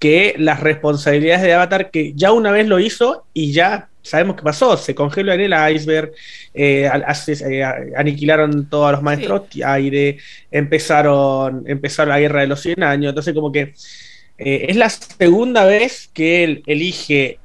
que 0.00 0.34
las 0.38 0.60
responsabilidades 0.60 1.42
de 1.42 1.52
Avatar, 1.52 1.90
que 1.90 2.14
ya 2.14 2.32
una 2.32 2.50
vez 2.50 2.66
lo 2.66 2.80
hizo 2.80 3.26
y 3.34 3.52
ya 3.52 3.90
sabemos 4.02 4.36
qué 4.36 4.42
pasó, 4.42 4.76
se 4.78 4.94
congeló 4.94 5.32
en 5.34 5.40
el 5.40 5.74
iceberg, 5.76 6.12
eh, 6.54 6.90
eh, 7.28 7.64
aniquilaron 7.96 8.68
todos 8.68 8.92
los 8.92 9.02
maestros 9.02 9.42
de 9.54 9.62
aire, 9.62 10.18
empezaron, 10.50 11.64
empezaron 11.66 12.08
la 12.08 12.20
guerra 12.20 12.40
de 12.40 12.46
los 12.46 12.60
100 12.60 12.82
años, 12.82 13.10
entonces 13.10 13.34
como 13.34 13.52
que 13.52 13.74
eh, 14.38 14.66
es 14.70 14.76
la 14.76 14.88
segunda 14.88 15.66
vez 15.66 16.10
que 16.14 16.44
él 16.44 16.62
elige 16.66 17.38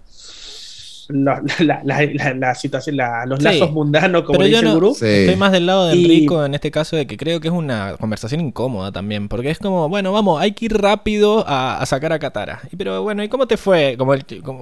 la, 1.09 2.55
situación, 2.55 2.97
los 3.27 3.41
lazos 3.41 3.71
mundanos, 3.71 4.23
como 4.23 4.43
dice 4.43 4.59
el 4.59 4.73
gurú. 4.73 4.91
Estoy 4.91 5.35
más 5.35 5.51
del 5.51 5.65
lado 5.65 5.87
de 5.87 5.93
Enrico 5.93 6.45
en 6.45 6.55
este 6.55 6.71
caso 6.71 6.95
de 6.95 7.05
que 7.07 7.17
creo 7.17 7.39
que 7.39 7.47
es 7.47 7.53
una 7.53 7.95
conversación 7.99 8.41
incómoda 8.41 8.91
también, 8.91 9.27
porque 9.27 9.51
es 9.51 9.59
como, 9.59 9.89
bueno, 9.89 10.11
vamos, 10.11 10.41
hay 10.41 10.53
que 10.53 10.65
ir 10.65 10.77
rápido 10.77 11.43
a, 11.47 11.83
sacar 11.85 12.13
a 12.13 12.19
Katara. 12.19 12.61
pero 12.77 13.03
bueno, 13.03 13.23
¿y 13.23 13.29
cómo 13.29 13.47
te 13.47 13.57
fue? 13.57 13.95
Como 13.97 14.13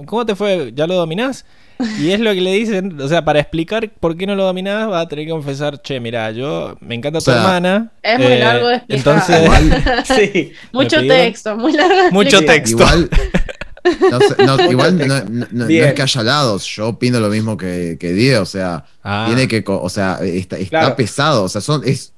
¿Cómo 0.06 0.26
te 0.26 0.34
fue? 0.34 0.72
¿Ya 0.74 0.86
lo 0.86 0.94
dominás? 0.94 1.44
Y 1.98 2.10
es 2.10 2.20
lo 2.20 2.32
que 2.32 2.40
le 2.40 2.52
dicen, 2.52 3.00
o 3.00 3.08
sea, 3.08 3.24
para 3.24 3.40
explicar 3.40 3.90
por 3.98 4.16
qué 4.16 4.26
no 4.26 4.36
lo 4.36 4.44
dominás, 4.44 4.88
va 4.88 5.00
a 5.00 5.08
tener 5.08 5.24
que 5.24 5.32
confesar, 5.32 5.80
che, 5.82 5.98
mira, 5.98 6.30
yo 6.30 6.76
me 6.80 6.94
encanta 6.94 7.20
tu 7.20 7.30
hermana. 7.30 7.90
Es 8.02 8.18
muy 8.18 8.36
largo 8.38 8.68
de 8.68 8.76
explicar. 8.76 9.22
Entonces, 9.26 10.04
sí. 10.32 10.52
Mucho 10.72 11.00
texto, 11.00 11.56
muy 11.56 11.72
largo. 11.72 12.12
Mucho 12.12 12.44
texto. 12.44 12.76
Igual, 12.76 13.10
No, 14.44 14.70
igual 14.70 14.98
no, 15.52 15.66
es 15.66 15.94
que 15.94 16.02
haya 16.02 16.22
lados, 16.22 16.64
yo 16.66 16.88
opino 16.88 17.20
lo 17.20 17.28
mismo 17.28 17.56
que, 17.56 17.96
que 18.00 18.12
Diego, 18.12 18.42
o 18.42 18.46
sea, 18.46 18.84
ah. 19.02 19.24
tiene 19.26 19.46
que, 19.46 19.62
o 19.66 19.88
sea, 19.88 20.18
está, 20.22 20.96
pesado, 20.96 21.44
o 21.44 21.48
sea, 21.48 21.60
son, 21.60 21.82
es, 21.84 22.14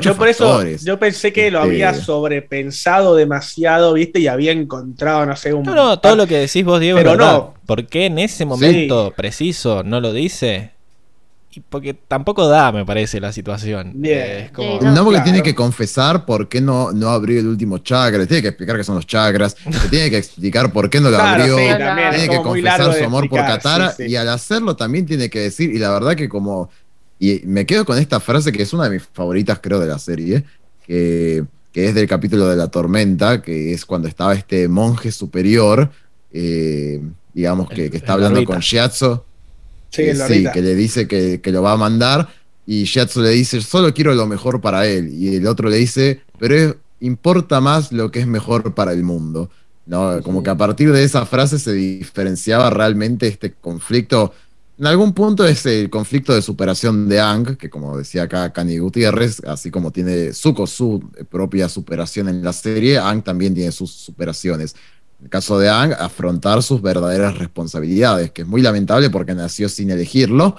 yo, 0.00 0.16
por 0.16 0.28
eso, 0.28 0.64
yo 0.64 0.98
pensé 0.98 1.32
que 1.32 1.50
lo 1.50 1.60
había 1.60 1.90
este, 1.90 2.04
sobrepensado 2.04 3.14
demasiado, 3.14 3.92
viste, 3.92 4.20
y 4.20 4.26
había 4.26 4.52
encontrado, 4.52 5.24
no 5.26 5.36
sé, 5.36 5.54
un... 5.54 5.62
No, 5.62 5.74
no, 5.74 5.98
todo 6.00 6.16
lo 6.16 6.26
que 6.26 6.38
decís 6.38 6.64
vos, 6.64 6.80
Diego, 6.80 6.98
pero 6.98 7.16
no. 7.16 7.54
¿Por 7.66 7.86
qué 7.86 8.06
en 8.06 8.18
ese 8.18 8.44
momento 8.44 9.12
preciso 9.16 9.82
no 9.82 10.00
lo 10.00 10.12
dice? 10.12 10.75
Porque 11.60 11.94
tampoco 11.94 12.48
da, 12.48 12.72
me 12.72 12.84
parece, 12.84 13.20
la 13.20 13.32
situación. 13.32 13.94
Eh, 14.04 14.50
no, 14.82 15.04
porque 15.04 15.20
tiene 15.20 15.42
que 15.42 15.54
confesar 15.54 16.24
por 16.24 16.48
qué 16.48 16.60
no, 16.60 16.92
no 16.92 17.08
abrió 17.10 17.40
el 17.40 17.46
último 17.46 17.78
chakra, 17.78 18.26
tiene 18.26 18.42
que 18.42 18.48
explicar 18.48 18.76
qué 18.76 18.84
son 18.84 18.96
los 18.96 19.06
chakras, 19.06 19.56
tiene 19.90 20.10
que 20.10 20.18
explicar 20.18 20.72
por 20.72 20.90
qué 20.90 21.00
no 21.00 21.10
lo 21.10 21.18
abrió, 21.18 21.56
tiene 21.56 22.28
que 22.28 22.42
confesar 22.42 22.94
su 22.94 23.04
amor 23.04 23.28
por 23.28 23.40
Katara 23.40 23.94
y 23.98 24.16
al 24.16 24.28
hacerlo 24.28 24.76
también 24.76 25.06
tiene 25.06 25.30
que 25.30 25.40
decir, 25.40 25.70
y 25.70 25.78
la 25.78 25.90
verdad 25.90 26.14
que 26.14 26.28
como, 26.28 26.70
y 27.18 27.40
me 27.44 27.66
quedo 27.66 27.84
con 27.84 27.98
esta 27.98 28.20
frase 28.20 28.52
que 28.52 28.62
es 28.62 28.72
una 28.72 28.84
de 28.84 28.90
mis 28.90 29.02
favoritas 29.12 29.58
creo 29.62 29.80
de 29.80 29.86
la 29.86 29.98
serie, 29.98 30.44
que, 30.86 31.44
es 31.72 31.94
del 31.94 32.06
capítulo 32.06 32.48
de 32.48 32.56
la 32.56 32.68
tormenta, 32.68 33.42
que 33.42 33.72
es 33.72 33.84
cuando 33.84 34.08
estaba 34.08 34.34
este 34.34 34.66
monje 34.66 35.12
superior, 35.12 35.90
eh, 36.32 37.02
digamos 37.34 37.68
que, 37.68 37.86
está 37.86 38.14
hablando 38.14 38.42
con 38.44 38.60
Shiatsu 38.60 39.20
Sí, 39.96 40.46
que 40.52 40.62
le 40.62 40.74
dice 40.74 41.08
que, 41.08 41.40
lo 41.52 41.62
va 41.62 41.72
a 41.72 41.76
mandar 41.76 42.28
y 42.66 42.84
Shiatsu 42.84 43.22
le 43.22 43.30
dice, 43.30 43.60
solo 43.60 43.94
quiero 43.94 44.14
lo 44.14 44.26
mejor 44.26 44.60
para 44.60 44.86
él. 44.86 45.12
Y 45.14 45.36
el 45.36 45.46
otro 45.46 45.68
le 45.68 45.76
dice, 45.76 46.22
pero 46.38 46.76
importa 47.00 47.60
más 47.60 47.92
lo 47.92 48.10
que 48.10 48.20
es 48.20 48.26
mejor 48.26 48.74
para 48.74 48.92
el 48.92 49.02
mundo. 49.02 49.50
¿no? 49.86 50.20
Como 50.22 50.42
que 50.42 50.50
a 50.50 50.56
partir 50.56 50.92
de 50.92 51.04
esa 51.04 51.24
frase 51.26 51.58
se 51.58 51.72
diferenciaba 51.72 52.70
realmente 52.70 53.28
este 53.28 53.52
conflicto. 53.52 54.32
En 54.78 54.86
algún 54.86 55.14
punto 55.14 55.46
es 55.46 55.64
el 55.64 55.88
conflicto 55.88 56.34
de 56.34 56.42
superación 56.42 57.08
de 57.08 57.20
Ang, 57.20 57.56
que 57.56 57.70
como 57.70 57.96
decía 57.96 58.24
acá 58.24 58.52
Cani 58.52 58.78
Gutiérrez, 58.78 59.40
así 59.46 59.70
como 59.70 59.90
tiene 59.90 60.34
Zuko 60.34 60.66
su 60.66 61.02
propia 61.30 61.68
superación 61.68 62.28
en 62.28 62.42
la 62.42 62.52
serie, 62.52 62.98
Ang 62.98 63.22
también 63.22 63.54
tiene 63.54 63.72
sus 63.72 63.92
superaciones. 63.92 64.74
En 65.18 65.24
el 65.24 65.30
caso 65.30 65.58
de 65.58 65.68
Ang, 65.68 65.94
afrontar 65.98 66.62
sus 66.62 66.82
verdaderas 66.82 67.38
responsabilidades, 67.38 68.30
que 68.32 68.42
es 68.42 68.48
muy 68.48 68.62
lamentable 68.62 69.10
porque 69.10 69.34
nació 69.34 69.68
sin 69.68 69.90
elegirlo, 69.90 70.56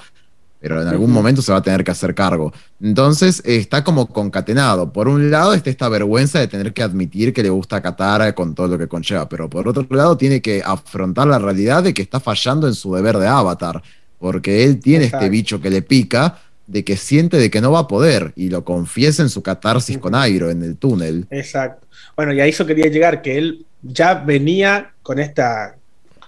pero 0.59 0.81
en 0.81 0.87
algún 0.87 1.11
momento 1.11 1.41
se 1.41 1.51
va 1.51 1.59
a 1.59 1.61
tener 1.61 1.83
que 1.83 1.91
hacer 1.91 2.15
cargo. 2.15 2.51
Entonces 2.81 3.41
está 3.45 3.83
como 3.83 4.07
concatenado. 4.07 4.91
Por 4.91 5.07
un 5.07 5.29
lado 5.29 5.53
está 5.53 5.69
esta 5.69 5.87
vergüenza 5.89 6.39
de 6.39 6.47
tener 6.47 6.73
que 6.73 6.81
admitir 6.81 7.33
que 7.33 7.43
le 7.43 7.49
gusta 7.49 7.81
Katara 7.81 8.33
con 8.33 8.55
todo 8.55 8.67
lo 8.67 8.77
que 8.77 8.87
conlleva, 8.87 9.29
pero 9.29 9.49
por 9.49 9.67
otro 9.67 9.85
lado 9.89 10.17
tiene 10.17 10.41
que 10.41 10.63
afrontar 10.65 11.27
la 11.27 11.39
realidad 11.39 11.83
de 11.83 11.93
que 11.93 12.01
está 12.01 12.19
fallando 12.19 12.67
en 12.67 12.73
su 12.73 12.93
deber 12.95 13.17
de 13.17 13.27
avatar, 13.27 13.83
porque 14.17 14.63
él 14.63 14.79
tiene 14.79 15.05
este 15.05 15.29
bicho 15.29 15.61
que 15.61 15.69
le 15.69 15.83
pica 15.83 16.39
de 16.65 16.83
que 16.83 16.97
siente 16.97 17.37
de 17.37 17.49
que 17.49 17.61
no 17.61 17.71
va 17.71 17.79
a 17.79 17.87
poder 17.87 18.33
y 18.35 18.49
lo 18.49 18.65
confiesa 18.65 19.21
en 19.21 19.29
su 19.29 19.41
catarsis 19.41 19.97
con 19.99 20.15
Airo 20.15 20.49
en 20.49 20.63
el 20.63 20.75
túnel. 20.75 21.27
Exacto. 21.29 21.86
Bueno, 22.17 22.33
y 22.33 22.41
a 22.41 22.47
eso 22.47 22.65
quería 22.65 22.87
llegar, 22.87 23.21
que 23.21 23.37
él 23.37 23.65
ya 23.83 24.15
venía 24.15 24.93
con 25.03 25.19
esta, 25.19 25.75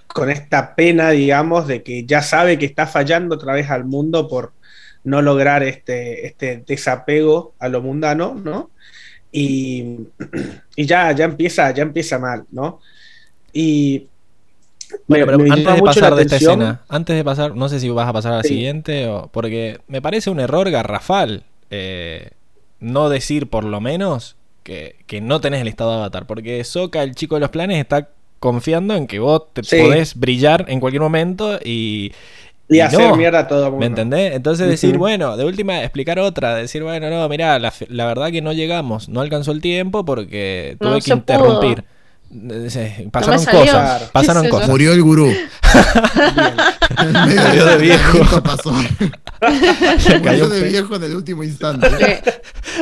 con 0.05 0.29
esta 0.29 0.75
pena, 0.75 1.09
digamos, 1.09 1.67
de 1.67 1.81
que 1.81 2.05
ya 2.05 2.21
sabe 2.21 2.59
que 2.59 2.67
está 2.67 2.85
fallando 2.85 3.33
otra 3.33 3.53
vez 3.53 3.71
al 3.71 3.85
mundo 3.85 4.27
por 4.27 4.53
no 5.03 5.23
lograr 5.23 5.63
este, 5.63 6.27
este 6.27 6.63
desapego 6.67 7.53
a 7.57 7.69
lo 7.69 7.81
mundano, 7.81 8.35
¿no? 8.35 8.69
Y, 9.31 9.97
ya, 10.77 11.11
ya, 11.11 11.25
empieza, 11.25 11.71
ya 11.71 11.81
empieza 11.81 12.19
mal, 12.19 12.45
¿no? 12.51 12.81
Y 13.51 14.07
bueno, 15.07 15.25
pero 15.25 15.53
antes 15.53 15.75
de 15.75 15.81
pasar 15.81 16.15
de 16.15 16.21
esta 16.21 16.35
escena, 16.35 16.81
antes 16.87 17.15
de 17.15 17.23
pasar, 17.23 17.55
no 17.55 17.67
sé 17.67 17.79
si 17.79 17.89
vas 17.89 18.07
a 18.07 18.13
pasar 18.13 18.33
a 18.33 18.37
la 18.37 18.43
siguiente, 18.43 19.07
o, 19.07 19.27
porque 19.31 19.79
me 19.87 20.03
parece 20.03 20.29
un 20.29 20.39
error 20.39 20.69
garrafal 20.69 21.45
eh, 21.71 22.29
no 22.79 23.09
decir 23.09 23.49
por 23.49 23.63
lo 23.63 23.81
menos 23.81 24.35
que, 25.05 25.21
no 25.21 25.41
tenés 25.41 25.61
el 25.61 25.67
estado 25.67 25.91
de 25.91 25.97
avatar. 25.97 26.25
Porque 26.25 26.63
Soka, 26.63 27.03
el 27.03 27.15
chico 27.15 27.35
de 27.35 27.41
los 27.41 27.49
planes, 27.49 27.79
está 27.79 28.09
confiando 28.39 28.95
en 28.95 29.07
que 29.07 29.19
vos 29.19 29.43
te 29.53 29.63
podés 29.63 30.15
brillar 30.15 30.65
en 30.67 30.79
cualquier 30.79 31.01
momento 31.01 31.59
y. 31.63 32.11
Y, 32.71 32.81
hacer 32.81 33.15
mierda 33.15 33.39
a 33.39 33.47
todo 33.47 33.63
mundo. 33.71 33.79
¿Me 33.79 33.87
entendés? 33.87 34.35
Entonces 34.35 34.67
decir, 34.67 34.99
bueno, 34.99 35.35
de 35.37 35.43
última, 35.43 35.81
explicar 35.81 36.19
otra. 36.19 36.53
Decir, 36.53 36.83
bueno, 36.83 37.09
no, 37.09 37.27
mira, 37.27 37.57
la, 37.57 38.05
verdad 38.05 38.29
que 38.29 38.43
no 38.43 38.53
llegamos, 38.53 39.09
no 39.09 39.21
alcanzó 39.21 39.51
el 39.51 39.59
tiempo 39.59 40.05
porque 40.05 40.77
tuve 40.79 41.01
que 41.01 41.11
interrumpir. 41.11 41.83
Pasaron 43.11 43.45
cosas. 43.45 44.03
Pasaron 44.11 44.49
cosas. 44.49 44.69
Murió 44.69 44.93
el 44.93 45.01
gurú. 45.01 45.27
Murió 47.25 47.65
de 47.65 47.77
viejo. 47.77 48.43
Pasó. 48.43 48.73
Cayó 50.23 50.47
de 50.47 50.69
viejo 50.69 50.95
en 50.95 51.03
el 51.03 51.15
último 51.15 51.43
instante. 51.43 52.21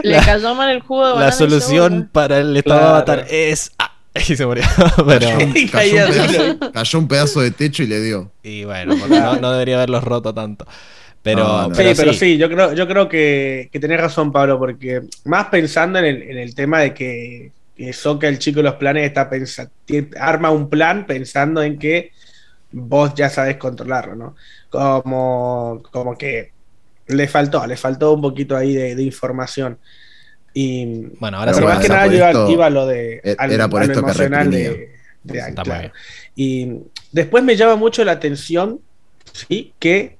Le, 0.03 0.19
cayó 0.26 0.53
mal 0.53 0.69
el 0.69 0.82
jugo. 0.82 1.19
La 1.19 1.32
solución 1.32 2.10
para 2.11 2.40
el 2.40 2.57
estado 2.57 2.80
de 2.80 2.86
avatar 2.88 3.26
es. 3.30 3.72
Ah, 3.80 3.94
y 4.15 4.36
se 4.36 4.45
murió. 4.45 4.64
Pero 5.07 5.28
cayó, 5.72 6.99
un 6.99 7.07
pedazo, 7.07 7.41
de 7.41 7.52
techo 7.52 7.84
y 7.84 7.88
le 7.88 8.02
dio. 8.02 8.32
Y 8.44 8.65
bueno, 8.65 8.95
no, 8.95 9.36
no, 9.38 9.52
debería 9.52 9.76
haberlos 9.76 10.03
roto 10.03 10.34
tanto. 10.34 10.65
Pero, 11.24 11.74
sí, 11.74 11.84
pero 11.95 12.14
sí, 12.14 12.38
yo 12.38 12.49
creo, 12.49 12.74
yo 12.74 12.88
creo 12.88 13.10
que, 13.10 13.69
que 13.72 13.80
tenés 13.80 13.99
razón, 13.99 14.32
Pablo, 14.32 14.57
porque 14.60 15.02
más 15.26 15.48
pensando 15.48 15.99
en 15.99 16.06
el, 16.06 16.22
en 16.24 16.38
el 16.38 16.56
tema 16.56 16.80
de 16.80 16.94
que 16.94 17.52
Soca, 17.93 18.27
el 18.27 18.39
chico 18.39 18.57
de 18.57 18.63
los 18.63 18.75
planes, 18.75 19.05
está 19.05 19.29
pensando, 19.29 19.71
arma 20.19 20.51
un 20.51 20.69
plan 20.69 21.05
pensando 21.05 21.61
en 21.61 21.77
que 21.77 22.11
vos 22.71 23.13
ya 23.15 23.29
sabes 23.29 23.57
controlarlo, 23.57 24.15
¿no? 24.15 24.35
Como, 24.69 25.81
como 25.91 26.17
que 26.17 26.51
le 27.07 27.27
faltó, 27.27 27.65
le 27.65 27.77
faltó 27.77 28.13
un 28.13 28.21
poquito 28.21 28.55
ahí 28.55 28.73
de, 28.73 29.01
información. 29.01 29.77
Y 30.53 31.07
bueno, 31.19 31.37
ahora 31.37 31.53
más 31.59 31.79
que 31.79 31.89
nada 31.89 32.07
iba, 32.07 32.69
lo 32.69 32.87
de 32.87 33.21
e-, 33.23 33.35
era 33.39 33.69
por 33.69 33.83
esto 33.83 33.99
emocional 33.99 34.49
de, 34.49 34.89
Y 36.35 36.71
después 37.11 37.43
me 37.43 37.55
llama 37.55 37.75
mucho 37.75 38.03
la 38.03 38.13
atención, 38.13 38.81
sí, 39.33 39.73
que 39.79 40.17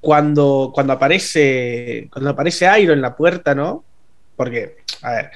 cuando, 0.00 0.72
cuando 0.74 0.94
aparece 0.94 2.08
cuando 2.12 2.30
aparece 2.30 2.66
Airo 2.66 2.92
en 2.92 3.02
la 3.02 3.16
puerta, 3.16 3.54
¿no? 3.54 3.84
Porque, 4.36 4.76
a 5.02 5.12
ver, 5.12 5.30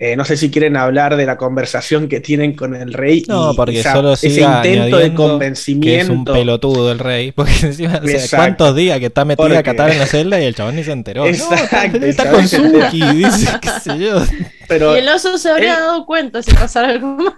eh, 0.00 0.14
no 0.14 0.24
sé 0.24 0.36
si 0.36 0.48
quieren 0.48 0.76
hablar 0.76 1.16
de 1.16 1.26
la 1.26 1.36
conversación 1.36 2.08
que 2.08 2.20
tienen 2.20 2.54
con 2.54 2.76
el 2.76 2.92
rey. 2.92 3.24
No, 3.26 3.52
porque 3.56 3.82
solo 3.82 4.12
ese 4.12 4.28
intento 4.28 4.96
de 4.96 5.12
convencimiento. 5.12 5.88
Que 5.88 6.00
es 6.00 6.08
un 6.08 6.24
pelotudo 6.24 6.92
el 6.92 7.00
rey. 7.00 7.32
Porque 7.38 7.52
encima, 7.62 8.00
¿cuántos 8.30 8.76
días 8.76 9.00
que 9.00 9.06
está 9.06 9.24
metido 9.24 9.58
a 9.58 9.62
Qatar 9.62 9.90
en 9.90 9.98
la 9.98 10.06
celda 10.06 10.40
y 10.40 10.44
el 10.44 10.54
chabón 10.54 10.76
ni 10.76 10.84
se 10.84 10.92
enteró? 10.92 11.26
Exacto. 11.26 11.98
No, 11.98 12.06
está 12.06 12.30
con 12.30 12.46
Suki, 12.46 13.02
dice, 13.14 13.48
qué 13.60 13.70
sé 13.82 13.98
yo. 13.98 14.22
Pero 14.68 14.94
y 14.94 15.00
el 15.00 15.08
oso 15.08 15.36
se 15.36 15.50
habría 15.50 15.80
dado 15.80 16.06
cuenta 16.06 16.42
si 16.42 16.52
pasara 16.52 16.90
algo 16.90 17.16
mal. 17.16 17.34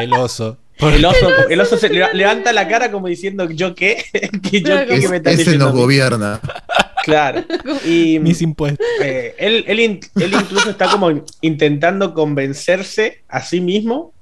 El 0.00 0.12
oso. 0.14 0.56
El 0.78 1.04
oso, 1.04 1.28
el 1.50 1.60
oso 1.60 1.76
se 1.76 1.90
levanta 1.90 2.52
la 2.52 2.68
cara 2.68 2.90
como 2.90 3.08
diciendo, 3.08 3.50
¿yo 3.50 3.74
qué? 3.74 4.04
¿Yo 4.52 4.86
qué, 4.86 5.08
me 5.08 5.30
Ese 5.30 5.58
nos 5.58 5.72
gobierna. 5.72 6.40
Claro. 7.04 7.44
Y 7.86 8.18
Mis 8.18 8.42
impuestos. 8.42 8.86
eh, 9.02 9.34
él, 9.38 9.64
él 9.66 9.80
in- 9.80 10.00
él 10.20 10.32
incluso 10.34 10.70
está 10.70 10.90
como 10.90 11.24
intentando 11.40 12.14
convencerse 12.14 13.22
a 13.28 13.40
sí 13.42 13.60
mismo 13.60 14.12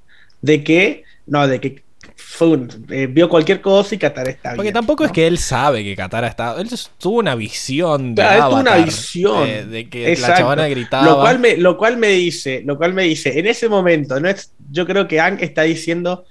de 0.42 0.62
que, 0.64 1.04
no, 1.26 1.46
de 1.48 1.60
que 1.60 1.82
fue 2.16 2.48
un- 2.48 2.86
eh, 2.90 3.06
vio 3.06 3.28
cualquier 3.28 3.60
cosa 3.60 3.94
y 3.94 3.98
Katara 3.98 4.30
está 4.30 4.50
bien. 4.50 4.56
Porque 4.56 4.72
tampoco 4.72 5.04
es 5.04 5.12
que 5.12 5.26
él 5.26 5.38
sabe 5.38 5.82
que 5.84 5.96
Katara 5.96 6.28
está. 6.28 6.54
Él 6.60 6.68
tuvo 6.98 7.18
una 7.18 7.34
visión 7.34 8.14
de 8.14 8.22
Claro, 8.22 8.36
él 8.44 8.50
tuvo 8.50 8.60
una 8.60 8.76
visión. 8.76 9.48
eh, 9.48 9.64
de 9.64 9.88
que 9.88 10.16
la 10.16 10.36
chavana 10.36 10.68
gritaba. 10.68 11.04
Lo 11.06 11.20
cual 11.20 11.38
me, 11.38 11.56
lo 11.56 11.76
cual 11.76 11.96
me 11.96 12.08
dice, 12.08 12.62
lo 12.64 12.76
cual 12.76 12.92
me 12.94 13.04
dice, 13.04 13.38
en 13.38 13.46
ese 13.46 13.68
momento, 13.68 14.20
no 14.20 14.28
es, 14.28 14.52
yo 14.70 14.86
creo 14.86 15.08
que 15.08 15.20
Ang 15.20 15.38
está 15.40 15.62
diciendo, 15.62 16.24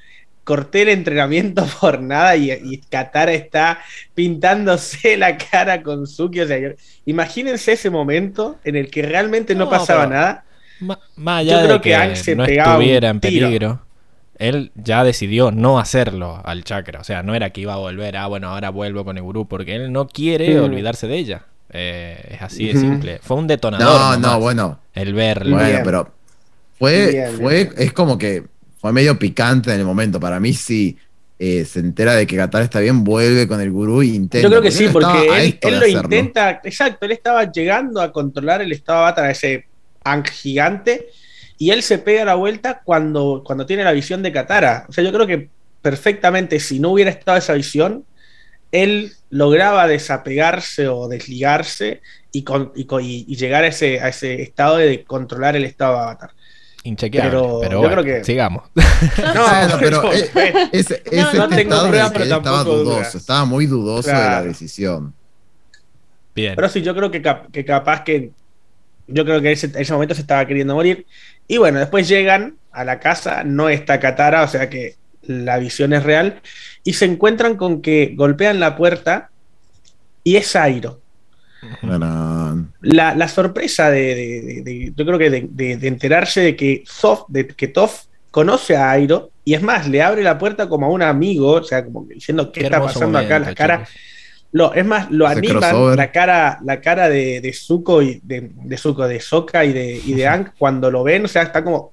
corté 0.45 0.83
el 0.83 0.89
entrenamiento 0.89 1.65
por 1.81 2.01
nada 2.01 2.37
y, 2.37 2.51
y 2.53 2.77
Katara 2.77 3.33
está 3.33 3.79
pintándose 4.13 5.17
la 5.17 5.37
cara 5.37 5.83
con 5.83 6.07
Suki. 6.07 6.39
O 6.41 6.47
sea, 6.47 6.57
yo- 6.59 6.69
imagínense 7.05 7.73
ese 7.73 7.89
momento 7.89 8.57
en 8.63 8.75
el 8.77 8.89
que 8.89 9.01
realmente 9.01 9.53
no, 9.55 9.65
No, 9.65 9.69
pasaba 9.71 10.03
pero- 10.05 10.13
nada. 10.15 10.41
Más 11.15 11.45
Yo 11.45 11.57
creo 11.61 11.73
de 11.75 11.81
que 11.81 12.09
que, 12.09 12.15
se 12.17 12.35
no 12.35 12.45
pegaba 12.45 12.75
un 12.75 12.81
estuviera 12.81 13.09
en 13.09 13.19
tiro. 13.21 13.45
peligro, 13.47 13.81
él 14.37 14.71
ya 14.75 15.03
decidió 15.05 15.51
no 15.51 15.79
hacerlo 15.79 16.41
al 16.43 16.63
chakra. 16.65 16.99
O 16.99 17.03
sea, 17.05 17.23
no 17.23 17.33
era 17.33 17.51
que 17.51 17.61
iba 17.61 17.73
a 17.73 17.77
volver, 17.77 18.17
ah, 18.17 18.27
bueno, 18.27 18.49
ahora 18.49 18.69
vuelvo 18.71 19.05
con 19.05 19.15
el 19.17 19.23
gurú, 19.23 19.47
porque 19.47 19.75
él 19.75 19.91
no 19.93 20.07
quiere 20.07 20.59
Mm. 20.59 20.63
olvidarse 20.65 21.07
de 21.07 21.15
ella. 21.17 21.45
Eh, 21.71 22.29
es 22.31 22.41
así 22.41 22.67
de 22.67 22.79
simple. 22.79 23.19
Fue 23.23 23.37
un 23.37 23.47
detonador. 23.47 23.87
No, 23.87 23.99
nomás, 23.99 24.19
no, 24.19 24.39
bueno. 24.41 24.79
El 24.93 25.13
verlo. 25.13 25.55
Bueno, 25.55 25.79
pero 25.85 26.11
fue, 26.77 27.07
Bien, 27.11 27.31
fue, 27.39 27.53
bien. 27.63 27.73
es 27.77 27.93
como 27.93 28.17
que 28.17 28.43
fue 28.85 28.93
medio 28.93 29.17
picante 29.17 29.73
en 29.73 29.79
el 29.79 29.85
momento. 29.85 30.19
Para 30.19 30.39
mí 30.39 30.53
sí 30.53 30.95
eh, 31.39 31.65
se 31.65 31.79
entera 31.79 32.13
de 32.13 32.27
que 32.27 32.37
Qatar 32.37 32.61
está 32.61 32.79
bien, 32.79 33.03
vuelve 33.03 33.47
con 33.47 33.59
el 33.59 33.71
gurú 33.71 34.03
e 34.03 34.05
intenta. 34.05 34.47
Yo 34.47 34.49
creo 34.49 34.61
que 34.61 34.69
sí, 34.69 34.89
porque 34.89 35.57
él, 35.59 35.59
de 35.59 35.71
lo 35.79 35.87
intenta, 35.87 36.61
exacto, 36.63 37.07
él 37.07 37.11
estaba 37.11 37.51
llegando 37.51 37.99
a 37.99 38.11
controlar 38.11 38.61
el 38.61 38.71
estado 38.71 38.99
avatar, 38.99 39.31
ese 39.31 39.65
Ang 40.03 40.23
gigante, 40.29 41.07
y 41.57 41.71
él 41.71 41.81
se 41.81 41.97
pega 41.97 42.25
la 42.25 42.35
vuelta 42.35 42.83
cuando, 42.85 43.41
cuando 43.43 43.65
tiene 43.65 43.83
la 43.83 43.91
visión 43.91 44.21
de 44.21 44.31
Katara. 44.31 44.85
O 44.87 44.93
sea, 44.93 45.03
yo 45.03 45.11
creo 45.11 45.25
que 45.25 45.49
perfectamente, 45.81 46.59
si 46.59 46.77
no 46.77 46.91
hubiera 46.91 47.09
estado 47.09 47.39
esa 47.39 47.53
visión, 47.53 48.05
él 48.71 49.13
lograba 49.31 49.87
desapegarse 49.87 50.87
o 50.89 51.07
desligarse 51.07 52.03
y, 52.31 52.43
con- 52.43 52.71
y 52.75 53.35
llegar 53.35 53.63
a 53.63 53.67
ese, 53.69 53.99
a 53.99 54.09
ese 54.09 54.43
estado 54.43 54.77
de 54.77 55.03
controlar 55.05 55.55
el 55.55 55.65
estado 55.65 55.97
avatar. 55.97 56.34
Inchequeable. 56.85 57.31
Pero 57.31 57.59
Pero, 57.61 57.71
yo 57.71 57.79
bueno, 57.79 58.01
creo 58.03 58.17
que- 58.19 58.23
sigamos. 58.23 58.63
No, 58.75 58.81
Bueno, 59.49 59.77
pero. 59.79 60.11
Ese, 60.71 61.03
No, 61.11 61.33
no 61.33 61.49
tengo 61.49 61.61
estado 61.75 61.85
en 61.87 61.91
que 61.91 62.09
pero 62.13 62.23
él 62.25 62.31
estaba 62.31 62.63
dudoso, 62.63 62.83
dudas. 62.83 63.15
estaba 63.15 63.45
muy 63.45 63.65
dudoso 63.65 64.07
de 64.07 64.13
la 64.13 64.43
decisión. 64.43 65.13
Bien. 66.35 66.55
Pero 66.55 66.69
sí, 66.69 66.81
yo 66.81 66.95
creo 66.95 67.11
que, 67.11 67.21
cap- 67.21 67.51
que 67.51 67.65
capaz 67.65 68.03
que. 68.03 68.31
Yo 69.07 69.23
creo 69.25 69.41
que 69.41 69.51
ese, 69.51 69.71
ese 69.75 69.93
momento 69.93 70.15
se 70.15 70.21
estaba 70.21 70.45
queriendo 70.45 70.73
morir. 70.75 71.05
Y 71.47 71.57
bueno, 71.57 71.79
después 71.79 72.07
llegan 72.07 72.55
a 72.71 72.83
la 72.83 72.99
casa, 72.99 73.43
no 73.43 73.69
está 73.69 73.99
Katara, 73.99 74.43
o 74.43 74.47
sea 74.47 74.69
que 74.69 74.95
la 75.23 75.57
visión 75.57 75.93
es 75.93 76.03
real. 76.03 76.41
Y 76.83 76.93
se 76.93 77.05
encuentran 77.05 77.55
con 77.55 77.81
que 77.81 78.13
golpean 78.15 78.59
la 78.59 78.75
puerta 78.75 79.29
y 80.23 80.35
es 80.37 80.55
Airo. 80.55 81.01
La, 82.81 83.15
la 83.15 83.27
sorpresa 83.27 83.89
de, 83.91 84.15
de- 84.15 84.41
de- 84.41 84.61
de- 84.61 84.93
Yo 84.95 85.05
creo 85.05 85.17
que 85.17 85.29
de, 85.29 85.47
de- 85.49 85.77
de 85.77 85.87
enterarse 85.87 86.41
de 86.41 86.55
que 86.55 86.83
Sof, 86.85 87.23
de 87.27 87.47
que 87.47 87.67
Toph 87.67 88.03
conoce 88.31 88.75
a 88.75 88.91
Airo. 88.91 89.31
Y 89.43 89.53
es 89.53 89.61
más, 89.61 89.87
le 89.87 90.01
abre 90.01 90.23
la 90.23 90.37
puerta 90.37 90.67
como 90.67 90.87
a 90.87 90.89
un 90.89 91.01
amigo, 91.03 91.51
o 91.53 91.63
sea, 91.63 91.83
como 91.85 92.07
que 92.07 92.15
diciendo 92.15 92.51
qué, 92.51 92.61
Qué 92.61 92.65
está 92.65 92.81
pasando 92.81 93.17
acá, 93.19 93.35
momento, 93.39 93.49
la 93.49 93.55
cara. 93.55 93.77
chicos. 93.85 93.93
Lo, 94.51 94.73
es 94.73 94.85
más, 94.85 95.11
lo 95.11 95.25
Ese 95.27 95.37
animan 95.39 95.57
crossover. 95.59 95.97
la 95.97 96.11
cara, 96.11 96.59
la 96.63 96.79
cara 96.81 97.09
de, 97.09 97.41
de 97.41 97.53
Zuko 97.53 98.01
y 98.01 98.21
de, 98.23 98.51
de 98.53 98.77
Zuko, 98.77 99.05
de 99.07 99.19
Sokka 99.19 99.65
y 99.65 99.73
de, 99.73 100.01
y 100.05 100.13
de 100.13 100.27
Aang 100.27 100.51
cuando 100.57 100.89
lo 100.89 101.03
ven, 101.03 101.25
o 101.25 101.27
sea, 101.27 101.43
están 101.43 101.63
como 101.65 101.91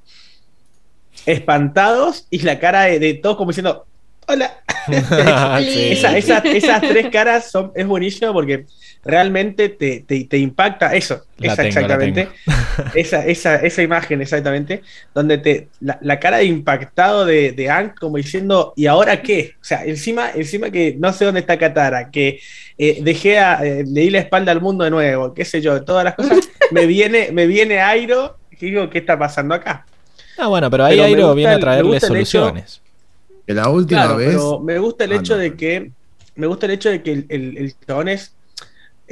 espantados 1.26 2.26
y 2.30 2.38
la 2.40 2.58
cara 2.58 2.82
de, 2.82 2.98
de 2.98 3.14
todos 3.14 3.36
como 3.36 3.50
diciendo, 3.50 3.84
hola. 4.26 4.52
Sí. 4.86 4.94
Esa- 5.92 6.16
esa- 6.16 6.38
esas 6.38 6.80
tres 6.80 7.08
caras 7.10 7.50
son, 7.50 7.72
es 7.74 7.86
buenísimo 7.86 8.32
porque 8.32 8.66
realmente 9.04 9.68
te, 9.70 10.00
te- 10.06 10.24
te 10.24 10.38
impacta 10.38 10.94
eso, 10.94 11.22
La 11.38 11.48
esa 11.54 11.62
tengo, 11.62 11.68
exactamente, 11.68 12.28
esa, 12.94 13.26
esa, 13.26 13.56
esa 13.56 13.82
imagen 13.82 14.20
exactamente, 14.20 14.82
donde 15.14 15.38
te, 15.38 15.68
la, 15.80 15.98
la 16.02 16.20
cara 16.20 16.38
de 16.38 16.44
impactado 16.44 17.24
de, 17.26 17.52
de 17.52 17.92
como 17.98 18.16
diciendo, 18.16 18.72
¿y 18.76 18.86
ahora 18.86 19.20
qué? 19.22 19.52
O 19.60 19.64
sea, 19.64 19.84
encima, 19.84 20.30
encima 20.34 20.70
que 20.70 20.96
no 20.98 21.12
sé 21.12 21.24
dónde 21.24 21.40
está 21.40 21.58
Katara, 21.58 22.10
que 22.10 22.38
eh, 22.78 22.98
dejé 23.02 23.38
a, 23.38 23.64
eh, 23.64 23.84
le 23.86 24.02
di 24.02 24.10
la 24.10 24.20
espalda 24.20 24.52
al 24.52 24.60
mundo 24.60 24.84
de 24.84 24.90
nuevo, 24.90 25.34
qué 25.34 25.44
sé 25.44 25.60
yo, 25.60 25.82
todas 25.84 26.04
las 26.04 26.14
cosas, 26.14 26.38
me 26.70 26.86
viene, 26.86 27.30
me 27.32 27.46
viene 27.46 27.80
Airo 27.80 28.36
y 28.50 28.66
digo, 28.66 28.88
¿qué 28.88 28.98
está 28.98 29.18
pasando 29.18 29.54
acá? 29.54 29.84
Ah, 30.38 30.46
bueno, 30.46 30.70
pero 30.70 30.84
ahí 30.84 30.94
Pero 30.96 31.04
Airo 31.06 31.34
viene 31.34 31.50
a 31.52 31.54
el- 31.56 31.60
traerle 31.60 31.96
hecho- 31.96 32.06
soluciones. 32.06 32.80
que 33.46 33.54
la 33.54 33.68
última 33.68 34.02
Claro, 34.02 34.16
vez. 34.16 34.28
pero 34.28 34.60
me 34.60 34.78
gusta 34.78 35.04
el 35.04 35.12
Ah, 35.12 35.16
hecho 35.16 35.34
no, 35.34 35.40
de 35.40 35.56
que 35.56 35.92
me 36.36 36.46
gusta 36.46 36.66
el 36.66 36.72
hecho 36.72 36.90
de 36.90 37.02
que 37.02 37.12
el, 37.12 37.26
el, 37.28 37.58
el 37.58 37.74
chabón 37.86 38.08
es 38.08 38.31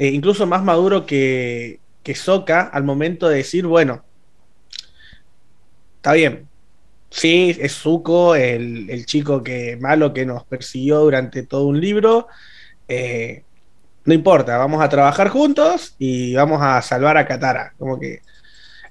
eh, 0.01 0.07
incluso 0.09 0.47
más 0.47 0.63
maduro 0.63 1.05
que, 1.05 1.79
que 2.03 2.15
Sokka 2.15 2.61
al 2.61 2.83
momento 2.83 3.29
de 3.29 3.37
decir, 3.37 3.67
bueno, 3.67 4.03
está 5.97 6.13
bien. 6.13 6.47
Sí, 7.09 7.57
es 7.59 7.73
Zuko, 7.75 8.35
el, 8.35 8.89
el 8.89 9.05
chico 9.05 9.43
que 9.43 9.77
malo 9.77 10.13
que 10.13 10.25
nos 10.25 10.45
persiguió 10.45 10.99
durante 11.01 11.43
todo 11.43 11.65
un 11.67 11.79
libro. 11.81 12.27
eh, 12.87 13.43
no 14.05 14.13
importa, 14.13 14.57
vamos 14.57 14.81
a 14.83 14.89
trabajar 14.89 15.29
juntos 15.29 15.95
y 15.99 16.33
vamos 16.35 16.59
a 16.61 16.81
salvar 16.81 17.17
a 17.17 17.27
Katara. 17.27 17.73
Como 17.77 17.99
que. 17.99 18.21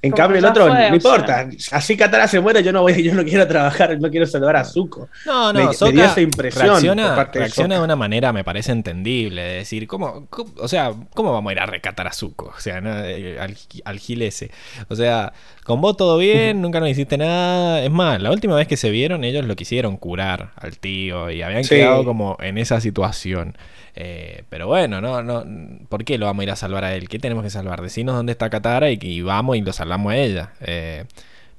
En 0.03 0.13
Como 0.13 0.23
cambio, 0.23 0.39
el 0.39 0.45
otro, 0.47 0.63
fue, 0.67 0.73
no 0.73 0.79
sea. 0.79 0.95
importa. 0.95 1.49
Así 1.73 1.95
Katara 1.95 2.27
se 2.27 2.41
muere, 2.41 2.63
yo 2.63 2.73
no 2.73 2.81
voy, 2.81 3.03
yo 3.05 3.15
no 3.15 3.23
quiero 3.23 3.47
trabajar, 3.47 3.99
no 4.01 4.09
quiero 4.11 4.25
salvar 4.27 4.57
a 4.57 4.65
Zuko. 4.65 5.11
No, 5.27 5.53
Me- 5.53 5.61
no, 5.61 5.69
me 5.69 5.75
Sokka 5.75 5.93
dio 5.93 6.05
esa 6.05 6.21
impresión 6.23 6.67
reacciona, 6.69 7.15
parte 7.15 7.39
de 7.39 7.45
reacciona 7.45 7.75
de 7.75 7.79
Sokka. 7.81 7.85
una 7.85 7.97
manera, 7.97 8.33
me 8.33 8.43
parece 8.43 8.73
entendible, 8.73 9.43
de 9.43 9.55
decir, 9.57 9.87
¿cómo, 9.87 10.27
cómo- 10.31 10.53
o 10.57 10.69
sea, 10.69 10.93
¿cómo 11.15 11.33
vamos 11.35 11.51
a 11.51 11.53
ir 11.53 11.61
a 11.61 11.67
rescatar 11.67 12.07
a 12.07 12.13
Zuko? 12.15 12.53
O 12.57 12.61
sea, 12.61 12.81
¿no? 12.81 12.99
Eh, 13.05 13.39
al, 13.39 13.55
al 13.85 13.99
gil 13.99 14.23
ese. 14.23 14.51
O 14.89 14.97
sea, 14.97 15.35
con 15.65 15.83
vos 15.83 15.99
todo 15.99 16.17
bien, 16.17 16.63
nunca 16.63 16.81
nos 16.81 16.89
hiciste 16.89 17.19
nada. 17.19 17.83
Es 17.83 17.91
más, 17.91 18.23
la 18.23 18.31
última 18.31 18.57
vez 18.57 18.67
que 18.69 18.79
se 18.79 18.89
vieron, 18.89 19.23
ellos 19.23 19.45
lo 19.45 19.55
quisieron 19.55 19.99
curar 19.99 20.53
al 20.57 20.79
tío 20.79 21.31
y 21.31 21.43
habían 21.43 21.65
Sí. 21.65 21.75
quedado 21.75 22.07
como 22.07 22.39
en 22.41 22.57
esa 22.57 22.81
situación. 22.81 23.55
Eh, 23.95 24.45
pero 24.49 24.67
bueno, 24.67 25.01
no, 25.01 25.23
no, 25.23 25.45
¿por 25.89 26.05
qué 26.05 26.19
lo 26.19 26.27
vamos 26.27 26.41
a 26.43 26.45
ir 26.45 26.51
a 26.51 26.57
salvar 26.57 26.85
a 26.85 26.95
él? 26.95 27.09
¿Qué 27.09 27.19
tenemos 27.19 27.45
que 27.45 27.51
salvar? 27.51 27.83
Decinos 27.83 28.15
dónde 28.17 28.33
está 28.33 28.51
Katara 28.51 28.91
y, 28.91 28.99
y 29.01 29.23
vamos 29.23 29.57
y 29.57 29.63
lo 29.63 29.73
salvamos 29.73 30.13
a 30.13 30.17
ella. 30.17 30.53
Eh, 30.61 31.05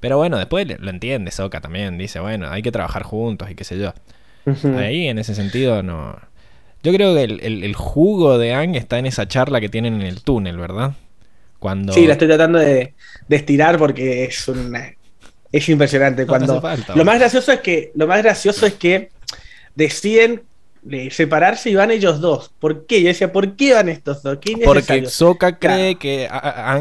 pero 0.00 0.16
bueno, 0.18 0.38
después 0.38 0.66
lo 0.80 0.90
entiende 0.90 1.30
Sokka 1.30 1.60
también. 1.60 1.98
Dice, 1.98 2.20
bueno, 2.20 2.48
hay 2.50 2.62
que 2.62 2.72
trabajar 2.72 3.02
juntos 3.04 3.50
y 3.50 3.54
qué 3.54 3.64
sé 3.64 3.78
yo. 3.78 3.94
Ahí, 4.72 5.08
en 5.08 5.18
ese 5.18 5.34
sentido, 5.34 5.82
no. 5.82 6.16
Yo 6.82 6.92
creo 6.92 7.14
que 7.14 7.24
el, 7.24 7.40
el- 7.42 7.64
el 7.64 7.74
jugo 7.74 8.38
de 8.38 8.54
Ang 8.54 8.76
está 8.76 8.98
en 8.98 9.06
esa 9.06 9.28
charla 9.28 9.60
que 9.60 9.68
tienen 9.68 9.94
en 9.96 10.02
el 10.02 10.22
túnel, 10.22 10.56
¿verdad? 10.58 10.94
Cuando. 11.58 11.92
Sí, 11.94 12.06
la 12.06 12.14
estoy 12.14 12.28
tratando 12.28 12.58
de, 12.58 12.94
de 13.28 13.36
estirar 13.36 13.78
porque 13.78 14.24
es 14.24 14.48
una, 14.48 14.92
es 15.52 15.68
impresionante. 15.68 16.26
No, 16.26 16.28
Cuando, 16.28 16.60
falta, 16.60 16.94
lo 16.94 17.04
más 17.04 17.18
gracioso 17.18 17.52
es 17.52 17.60
que 17.60 17.92
lo 17.94 18.06
más 18.06 18.22
gracioso 18.22 18.66
es 18.66 18.74
que 18.74 19.10
deciden 19.74 20.42
separarse 21.10 21.70
y 21.70 21.74
van 21.74 21.90
ellos 21.92 22.20
dos. 22.20 22.50
¿Por 22.58 22.86
qué? 22.86 23.02
Yo 23.02 23.08
decía, 23.08 23.32
¿por 23.32 23.54
qué 23.54 23.74
van 23.74 23.88
estos 23.88 24.22
dos? 24.22 24.38
¿Qué 24.40 24.56
Porque? 24.64 25.06
Sokka 25.06 25.58
cree 25.58 25.96
Claro. 25.96 25.98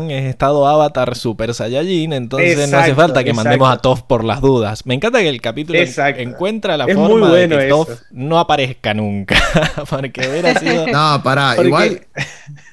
que 0.10 0.18
es 0.18 0.26
estado 0.26 0.68
avatar 0.68 1.15
super 1.15 1.53
saiyajin, 1.53 2.14
entonces 2.14 2.69
no 2.69 2.78
hace 2.80 2.95
falta 2.95 3.23
que 3.23 3.34
mandemos 3.34 3.72
a. 3.72 3.78
Toph 3.78 4.02
por 4.02 4.23
las 4.23 4.41
dudas. 4.41 4.86
Me 4.86 4.95
encanta 4.95 5.19
que 5.19 5.30
el 5.30 5.41
capítulo 5.41 5.78
Exacto. 5.80 6.22
encuentra 6.22 6.78
la 6.78 6.86
Es 6.86 6.95
forma 6.95 7.10
muy 7.10 7.30
bueno 7.30 7.57
de 7.57 7.64
que. 7.65 7.69
Toph 7.69 7.90
no 8.11 8.40
aparezca 8.40 8.94
nunca. 8.94 9.36
Porque 9.90 10.28
hubiera 10.30 10.53
sido. 10.60 10.88
No, 10.88 11.22
pará, 11.23 11.53
Porque- 11.56 11.68
igual. 11.68 12.02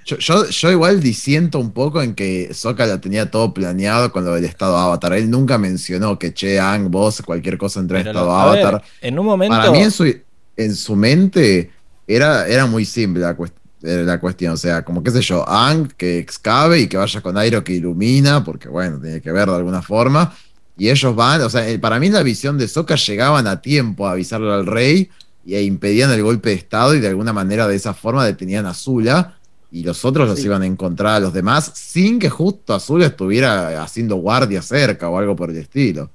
Yo, 0.07 0.17
yo, 0.17 0.49
yo 0.49 0.71
igual 0.71 1.03
disiento 1.03 1.59
un 1.59 1.71
poco 1.73 2.01
en 2.01 2.15
que 2.15 2.55
Sokka 2.55 2.87
lo 2.87 2.99
tenía 2.99 3.31
todo 3.31 3.53
planeado 3.53 4.11
con 4.11 4.25
lo 4.25 4.33
del 4.37 4.47
estado 4.47 4.79
avatar. 4.79 5.13
Él 5.13 5.29
nunca 5.31 5.59
mencionó 5.59 6.19
que 6.19 6.33
che, 6.33 6.59
Ang, 6.59 6.91
vos, 6.91 7.21
cualquier 7.21 7.59
cosa 7.59 7.81
entre 7.81 7.99
Pero 7.99 8.13
estado 8.13 8.27
lo- 8.29 8.33
a 8.39 8.51
ver, 8.55 8.65
avatar. 8.65 8.83
en 9.03 9.19
un 9.19 9.27
momento. 9.27 9.55
Para 9.55 9.71
mí 9.71 9.81
en 9.81 9.91
su, 9.91 10.11
en 10.59 10.75
su 10.77 10.95
mente 10.97 11.71
era, 12.07 12.47
era 12.47 12.67
muy 12.67 12.85
simple 12.85 13.23
la, 13.23 13.37
cuest- 13.37 13.53
eh, 13.83 14.03
la 14.05 14.21
cuestión. 14.21 14.53
O 14.55 14.57
sea, 14.59 14.85
como 14.85 15.03
qué 15.03 15.11
sé 15.11 15.23
yo, 15.23 15.49
Ang 15.49 15.89
que 15.97 16.19
excave 16.19 16.81
y 16.81 16.87
que 16.89 16.97
vaya 16.99 17.21
con 17.23 17.39
Airo 17.39 17.65
que 17.65 17.73
ilumina, 17.75 18.45
porque 18.45 18.69
bueno, 18.69 19.01
tiene 19.01 19.21
que 19.23 19.33
ver 19.33 19.49
de 19.49 19.57
alguna 19.57 19.83
forma. 19.83 20.35
Y 20.77 20.91
ellos 20.91 21.15
van, 21.17 21.41
o 21.43 21.51
sea, 21.51 21.69
eh, 21.69 21.79
para 21.79 21.99
mí 21.99 22.09
la 22.11 22.23
visión 22.23 22.57
de 22.59 22.69
Sokka 22.69 22.95
llegaban 22.97 23.47
a 23.47 23.61
tiempo 23.63 24.07
a 24.07 24.13
avisarle 24.13 24.53
al 24.53 24.67
rey 24.67 25.11
y, 25.45 25.55
e 25.55 25.63
impedían 25.63 26.11
el 26.13 26.23
golpe 26.23 26.51
de 26.51 26.55
estado 26.57 26.95
y 26.95 27.01
de 27.01 27.09
alguna 27.09 27.33
manera 27.33 27.67
de 27.67 27.75
esa 27.77 27.95
forma 27.95 28.25
detenían 28.25 28.67
a 28.67 28.75
Zula 28.75 29.35
y 29.73 29.83
los 29.83 30.05
otros 30.05 30.29
los 30.29 30.43
iban 30.45 30.63
a 30.63 30.67
encontrar 30.67 31.15
a 31.17 31.21
los 31.21 31.33
demás 31.33 31.73
sin 31.75 32.19
que 32.19 32.31
justo 32.31 32.75
Azul 32.75 33.03
estuviera 33.03 33.83
haciendo 33.83 34.17
guardia 34.17 34.63
cerca 34.63 35.09
o 35.09 35.19
algo 35.19 35.35
por 35.37 35.51
el 35.51 35.57
estilo. 35.59 36.11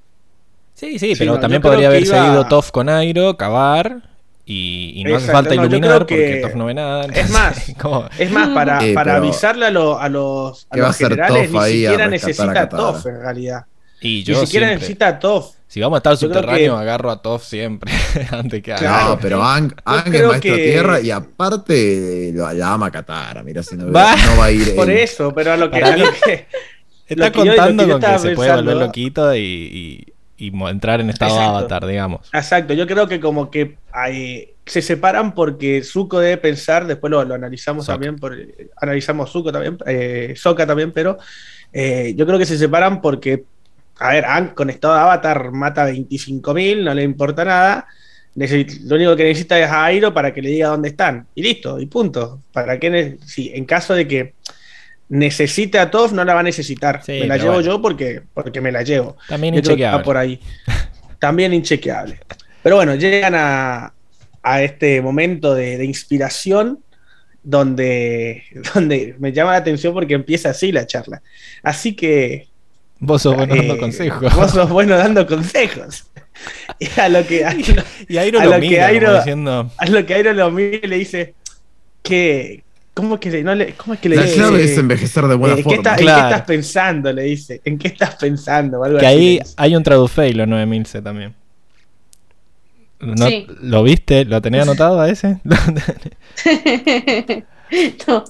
Sí, 0.74 0.98
sí, 0.98 1.14
Sí, 1.14 1.14
pero 1.18 1.34
no, 1.34 1.40
también 1.40 1.62
podría 1.62 1.82
que 1.82 1.86
haberse 1.96 2.16
iba- 2.16 2.32
ido 2.32 2.48
Toph 2.48 2.70
con 2.70 2.88
Airo, 2.88 3.36
cavar 3.36 4.13
y, 4.46 4.92
y 4.96 5.04
no 5.04 5.16
hace 5.16 5.32
falta 5.32 5.50
no, 5.54 5.62
yo 5.62 5.68
iluminar 5.68 6.04
creo 6.04 6.06
que- 6.06 6.16
porque 6.26 6.40
Toph 6.42 6.54
no 6.54 6.64
ve 6.66 6.74
nada. 6.74 7.04
entonces, 7.04 7.30
más, 7.30 7.68
Es 8.18 8.30
más, 8.30 8.48
para, 8.50 8.84
Eh, 8.86 8.92
para 8.94 9.14
pero- 9.14 9.24
avisarle 9.24 9.66
a, 9.66 9.70
lo- 9.70 9.98
a 9.98 10.08
los, 10.08 10.66
a 10.70 10.74
¿Qué 10.74 10.80
va 10.80 10.86
a 10.86 10.90
los 10.90 10.96
generales, 10.98 11.50
ni 11.50 11.58
siquiera 11.60 12.08
necesita? 12.08 12.68
Toph 12.68 13.06
en 13.06 13.20
realidad. 13.20 13.64
y 14.00 14.08
Ni 14.18 14.22
yo 14.24 14.40
siquiera 14.44 14.66
siempre- 14.66 14.74
necesita 14.74 15.08
a 15.08 15.18
Toph. 15.18 15.54
Si 15.66 15.80
vamos 15.80 15.96
a 15.96 15.98
estar 15.98 16.16
subterráneo, 16.16 16.74
que- 16.76 16.80
agarro 16.82 17.10
a 17.10 17.20
Toph 17.22 17.42
siempre 17.42 17.90
antes 18.30 18.62
que 18.62 18.74
Claro. 18.74 19.08
No, 19.10 19.18
pero 19.18 19.42
Ang, 19.42 19.72
Ang 19.84 19.98
es 19.98 20.04
creo 20.04 20.28
maestro 20.28 20.54
que- 20.54 20.62
tierra 20.64 21.00
y 21.00 21.10
aparte 21.10 22.30
lo, 22.34 22.52
la 22.52 22.72
ama 22.74 22.90
Katara. 22.90 23.42
Mira, 23.42 23.62
si 23.62 23.76
no, 23.76 23.90
Va. 23.90 24.14
no 24.14 24.36
va 24.38 24.44
a 24.46 24.50
ir. 24.52 24.74
Por 24.76 24.90
él. 24.90 24.98
eso, 24.98 25.32
pero 25.34 25.52
a 25.52 25.56
lo 25.56 25.70
que. 25.70 25.80
Para 25.80 25.94
a 25.94 25.96
lo 25.96 26.04
mí- 26.06 26.12
que- 26.24 26.46
Está 27.06 27.26
Lo 27.26 27.32
que 27.32 27.38
yo- 27.38 27.44
lo 27.44 27.50
contando 27.56 27.88
con 27.88 28.00
que 28.00 28.18
se 28.18 28.30
puede 28.30 28.54
volver 28.54 28.76
loquito 28.76 29.34
y, 29.34 29.38
y- 29.40 30.13
y 30.36 30.52
entrar 30.68 31.00
en 31.00 31.10
estado 31.10 31.32
Exacto. 31.36 31.56
avatar, 31.58 31.86
digamos. 31.86 32.28
Exacto, 32.32 32.74
yo 32.74 32.86
creo 32.86 33.06
que 33.06 33.20
como 33.20 33.50
que 33.50 33.76
hay- 33.92 34.50
se 34.66 34.80
separan 34.82 35.34
porque 35.34 35.82
Zuko 35.82 36.20
debe 36.20 36.38
pensar, 36.38 36.86
después 36.86 37.10
lo, 37.10 37.22
lo 37.24 37.34
analizamos 37.34 37.86
también, 37.86 38.16
por, 38.16 38.36
analizamos 38.80 39.30
Zuko 39.30 39.52
también, 39.52 39.78
eh, 39.86 40.34
Sokka 40.36 40.66
también, 40.66 40.90
pero 40.92 41.18
eh, 41.72 42.14
yo 42.16 42.26
creo 42.26 42.38
que 42.38 42.46
se 42.46 42.56
separan 42.58 43.00
porque, 43.00 43.44
a 43.98 44.10
ver, 44.10 44.24
Aang 44.24 44.54
con 44.54 44.70
estado 44.70 44.94
de 44.94 45.00
avatar 45.00 45.50
mata 45.52 45.86
25.000, 45.90 46.82
no 46.82 46.94
le 46.94 47.02
importa 47.02 47.44
nada, 47.44 47.86
lo 48.34 48.96
único 48.96 49.14
que 49.14 49.24
necesita 49.24 49.58
es 49.60 49.70
a 49.70 49.84
Airo 49.84 50.12
para 50.12 50.32
que 50.32 50.42
le 50.42 50.48
diga 50.50 50.68
dónde 50.68 50.88
están, 50.88 51.26
y 51.34 51.42
listo, 51.42 51.78
y 51.78 51.86
punto. 51.86 52.40
¿Para 52.52 52.78
qué? 52.80 53.18
Si 53.24 53.52
en 53.54 53.64
caso 53.64 53.94
de 53.94 54.08
que 54.08 54.34
necesite 55.08 55.78
a 55.78 55.90
Toph, 55.90 56.12
no 56.12 56.24
la 56.24 56.34
va 56.34 56.40
a 56.40 56.44
necesitar, 56.44 57.02
Sí, 57.04 57.12
me 57.20 57.26
la 57.26 57.36
llevo 57.36 57.54
bueno. 57.54 57.66
yo 57.66 57.82
porque, 57.82 58.22
porque 58.32 58.60
me 58.60 58.72
la 58.72 58.82
llevo. 58.82 59.16
También 59.28 59.54
inchequeable. 59.54 60.04
por 60.04 60.16
ahí. 60.16 60.40
También 61.18 61.52
inchequeable. 61.54 62.18
Pero 62.62 62.76
bueno, 62.76 62.94
llegan 62.94 63.34
a, 63.34 63.92
a 64.42 64.62
este 64.62 65.00
momento 65.02 65.54
de, 65.54 65.76
de 65.78 65.84
inspiración 65.84 66.80
donde, 67.42 68.42
donde 68.74 69.14
me 69.18 69.32
llama 69.32 69.52
la 69.52 69.58
atención 69.58 69.92
porque 69.94 70.14
empieza 70.14 70.50
así 70.50 70.72
la 70.72 70.86
charla. 70.86 71.22
Así 71.62 71.94
que. 71.94 72.48
Vos 73.00 73.22
sos 73.22 73.36
bueno 73.36 73.54
dando 73.56 73.74
eh, 73.74 73.78
consejos. 73.78 74.34
Vos 74.34 74.50
sos 74.52 74.70
bueno 74.70 74.96
dando 74.96 75.26
consejos. 75.26 76.04
Y 76.80 76.88
a 76.98 77.08
lo 77.08 77.24
que, 77.24 77.44
a, 77.44 77.54
Y 78.08 78.16
Airo 78.18 78.40
a 78.40 78.44
lo 78.44 78.50
lo 78.50 78.60
que 78.60 78.68
mira 78.68 78.88
Airo- 78.90 79.16
diciendo... 79.18 79.70
a 79.76 79.86
lo 79.86 80.04
que 80.04 80.14
Airo 80.14 80.32
lo 80.32 80.50
mira 80.50 80.80
y 80.82 80.88
le 80.88 80.96
dice 80.98 81.34
que. 82.02 82.64
¿Cómo 82.94 83.14
es 83.16 83.20
que 83.20 83.30
le, 83.30 83.42
no 83.42 83.54
le, 83.56 83.72
cómo 83.74 83.94
es 83.94 84.00
que 84.00 84.08
le 84.08 84.16
La 84.16 84.22
dice? 84.22 84.36
clave 84.36 84.62
es 84.64 84.78
envejecer 84.78 85.24
de 85.26 85.34
buena 85.34 85.54
Eh, 85.54 85.58
¿qué 85.58 85.62
forma. 85.64 85.76
está- 85.76 85.90
¿En 85.92 86.06
qué 86.06 86.12
estás 86.12 86.42
pensando? 86.42 87.12
Le 87.12 87.22
dice. 87.24 87.60
¿En 87.64 87.76
qué 87.78 87.88
estás 87.88 88.14
pensando? 88.14 88.84
Algo 88.84 88.98
Que 88.98 89.06
así 89.06 89.16
ahí 89.16 89.40
hay 89.56 89.74
un 89.76 89.82
tradufailo 89.82 90.46
9000C 90.46 91.02
también. 91.02 91.34
¿No- 93.00 93.26
Sí. 93.28 93.46
¿Lo 93.62 93.82
viste? 93.82 94.24
¿Lo 94.24 94.40
tenía 94.40 94.62
anotado 94.62 95.00
a 95.00 95.08
ese? 95.10 95.38
no, 98.06 98.24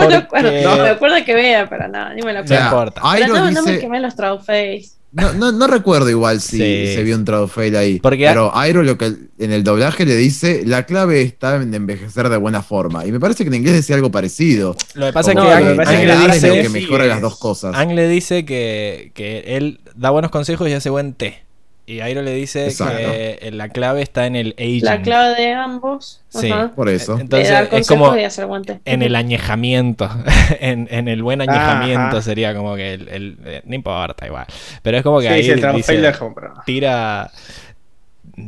no 0.00 0.08
me 0.08 0.14
acuerdo. 0.16 0.50
No 0.62 0.76
me 0.82 0.88
acuerdo 0.88 1.16
que 1.24 1.34
vea, 1.34 1.68
pero 1.68 1.88
no, 1.88 2.12
ni 2.14 2.22
me 2.22 2.32
lo 2.32 2.40
No 2.40 2.44
acuerdo. 2.44 2.46
sea, 2.48 2.64
importa. 2.64 3.02
Pero 3.14 3.28
no, 3.28 3.50
no 3.50 3.62
me 3.62 3.78
quemé 3.78 4.00
los 4.00 4.16
Trollface. 4.16 4.90
No, 5.10 5.32
no, 5.32 5.52
no 5.52 5.66
recuerdo 5.66 6.10
igual 6.10 6.40
si 6.42 6.58
Sí. 6.58 6.94
se 6.94 7.02
vio 7.02 7.16
un 7.16 7.24
Tradufail 7.24 7.74
ahí. 7.76 7.98
Porque- 7.98 8.26
pero 8.28 8.54
Airo 8.54 8.82
lo 8.82 8.98
que 8.98 9.06
en 9.38 9.52
el 9.52 9.64
doblaje 9.64 10.04
le 10.04 10.14
dice, 10.16 10.62
la 10.66 10.84
clave 10.84 11.22
está 11.22 11.56
en 11.56 11.72
envejecer 11.72 12.28
de 12.28 12.36
buena 12.36 12.62
forma. 12.62 13.06
Y 13.06 13.12
me 13.12 13.18
parece 13.18 13.42
que 13.44 13.48
en 13.48 13.54
inglés 13.54 13.74
decía 13.74 13.96
algo 13.96 14.10
parecido. 14.10 14.76
Lo 14.94 15.06
que 15.06 15.12
pasa 15.14 15.32
No, 15.32 15.42
es 15.42 15.46
que 15.48 15.52
Ang, 15.54 15.80
es 15.80 15.88
le 15.88 16.02
es 16.02 16.18
lo 16.18 16.32
dice, 16.32 16.62
que 16.62 16.68
mejora 16.68 17.04
Sí, 17.04 17.08
las 17.08 17.16
es- 17.18 17.22
dos 17.22 17.38
cosas. 17.38 17.74
Ang 17.74 17.94
le 17.94 18.06
dice 18.06 18.44
que, 18.44 19.12
que 19.14 19.56
él 19.56 19.80
da 19.96 20.10
buenos 20.10 20.30
consejos 20.30 20.68
y 20.68 20.72
hace 20.74 20.90
buen 20.90 21.14
té. 21.14 21.42
Y 21.90 22.00
Airo 22.00 22.20
le 22.20 22.34
dice 22.34 22.66
Exacto. 22.66 22.96
que 22.98 23.48
la 23.52 23.70
clave 23.70 24.02
está 24.02 24.26
en 24.26 24.36
el 24.36 24.54
aging. 24.58 24.84
La 24.84 25.00
clave 25.00 25.40
de 25.40 25.52
ambos. 25.54 26.20
Sí. 26.28 26.50
Ajá. 26.52 26.70
Por 26.76 26.90
eso. 26.90 27.14
de 27.16 27.22
Entonces 27.22 27.48
dar 27.48 27.68
es 27.72 27.88
como 27.88 28.14
y 28.14 28.24
hacer 28.24 28.44
guante. 28.44 28.80
en 28.84 29.00
el 29.02 29.16
añejamiento, 29.16 30.10
en, 30.60 30.86
en 30.90 31.08
el 31.08 31.22
buen 31.22 31.40
añejamiento 31.40 32.00
Ajá. 32.18 32.22
sería 32.22 32.54
como 32.54 32.76
que 32.76 32.92
el, 32.92 33.08
el- 33.08 33.38
eh, 33.46 33.62
no 33.64 33.74
importa 33.74 34.26
igual. 34.26 34.44
Pero 34.82 34.98
es 34.98 35.02
como 35.02 35.20
que 35.20 35.28
Sí, 35.28 35.32
ahí 35.32 35.42
sí, 35.44 35.50
el 35.52 35.60
trabajo 35.60 35.78
dice, 35.78 35.96
lo 35.98 36.18
compro. 36.18 36.52
tira 36.66 37.30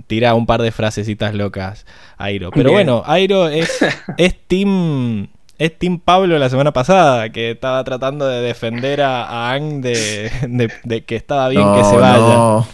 tira 0.07 0.35
un 0.35 0.47
par 0.47 0.61
de 0.62 0.71
frasecitas 0.71 1.35
locas 1.35 1.87
Airo. 2.19 2.51
Pero 2.51 2.65
Bien. 2.71 2.75
bueno, 2.87 3.03
Airo 3.07 3.49
es, 3.49 3.79
es 4.19 4.37
team 4.47 5.29
es 5.59 5.79
Team 5.79 5.99
Pablo 5.99 6.39
la 6.39 6.49
semana 6.49 6.73
pasada, 6.73 7.29
que 7.31 7.51
estaba 7.53 7.85
tratando 7.85 8.27
de 8.27 8.41
defender 8.41 9.03
a, 9.03 9.25
a 9.25 9.53
Ang 9.53 9.81
de, 9.83 10.31
de- 10.49 10.73
de 10.85 11.05
que 11.05 11.17
estaba 11.17 11.49
bien 11.49 11.65
que 11.75 11.85
se 11.85 11.97
vaya. 11.97 12.19
no. 12.19 12.67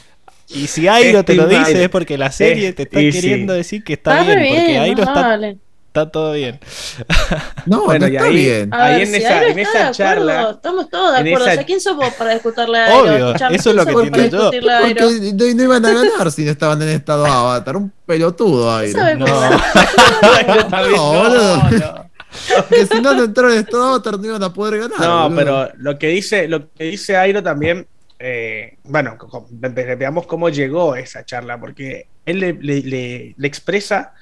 Y 0.48 0.66
si 0.68 0.86
Airo 0.88 1.24
te 1.24 1.34
lo 1.34 1.46
dice 1.46 1.82
es 1.84 1.88
porque 1.88 2.16
la 2.16 2.30
serie 2.30 2.72
te 2.72 2.84
está 2.84 3.00
y 3.00 3.10
sí. 3.12 3.20
queriendo 3.20 3.52
decir 3.52 3.82
que 3.82 3.94
está, 3.94 4.20
Está 4.20 4.34
bien, 4.36 4.54
porque 4.54 4.78
Airo 4.78 5.02
está, 5.02 5.12
vale. 5.14 5.58
está 5.88 6.10
todo 6.10 6.32
bien. 6.34 6.60
No, 7.66 7.84
Bueno, 7.84 8.06
no 8.06 8.12
y 8.12 8.16
está 8.16 8.28
ahí- 8.28 8.34
bien. 8.36 8.72
A 8.72 8.84
Ahí 8.84 9.02
en 9.02 9.08
si 9.08 9.16
esa- 9.16 9.38
Airo 9.40 9.50
en 9.50 9.58
está 9.58 9.78
esa 9.78 9.86
de 9.88 9.94
charla- 9.94 10.32
acuerdo, 10.34 10.50
estamos 10.56 10.88
todos 10.90 11.12
de 11.14 11.18
acuerdo. 11.18 11.44
esa- 11.46 11.50
O 11.50 11.54
sea, 11.56 11.64
¿quién 11.66 11.80
sos 11.80 11.96
vos 11.96 12.14
para 12.16 12.32
discutirle 12.34 12.78
a 12.78 12.84
Airo? 12.86 12.98
Obvio, 13.00 13.34
eso 13.34 13.48
es 13.50 13.62
¿quién 13.64 13.76
lo 13.76 13.84
que 13.86 13.92
entiendo 14.06 14.52
yo. 14.52 14.70
a? 14.70 14.80
Porque 14.82 15.00
no, 15.34 15.54
no 15.56 15.62
iban 15.64 15.84
a 15.84 15.92
ganar 15.92 16.30
si 16.30 16.44
no 16.44 16.50
estaban 16.52 16.80
en 16.82 16.88
estado 16.90 17.26
avatar. 17.26 17.76
Un 17.76 17.92
pelotudo 18.06 18.72
Airo. 18.76 18.98
¿Sabe 19.00 19.16
No. 19.16 19.26
No, 20.70 21.28
no. 21.70 22.06
Porque 22.56 22.86
si 22.86 23.00
no 23.00 23.14
no 23.14 23.24
entraron 23.24 23.52
en 23.52 23.58
estado 23.60 23.84
avatar 23.88 24.18
no 24.18 24.26
iban 24.26 24.42
a 24.42 24.52
poder 24.52 24.78
ganar. 24.80 25.00
No, 25.00 25.22
boludo. 25.24 25.36
pero 25.36 25.68
lo 25.78 25.98
que 25.98 26.08
dice, 26.08 26.46
lo 26.48 26.70
que 26.72 26.84
dice 26.84 27.16
Airo 27.16 27.42
también, 27.42 27.86
eh, 28.18 28.76
bueno, 28.84 29.16
veamos 29.98 30.26
cómo 30.26 30.48
llegó 30.48 30.96
esa 30.96 31.24
charla, 31.24 31.58
porque 31.60 32.06
él 32.24 32.40
le, 32.40 32.52
le- 32.54 32.82
le- 32.82 33.34
le 33.36 33.46
expresa 33.48 34.14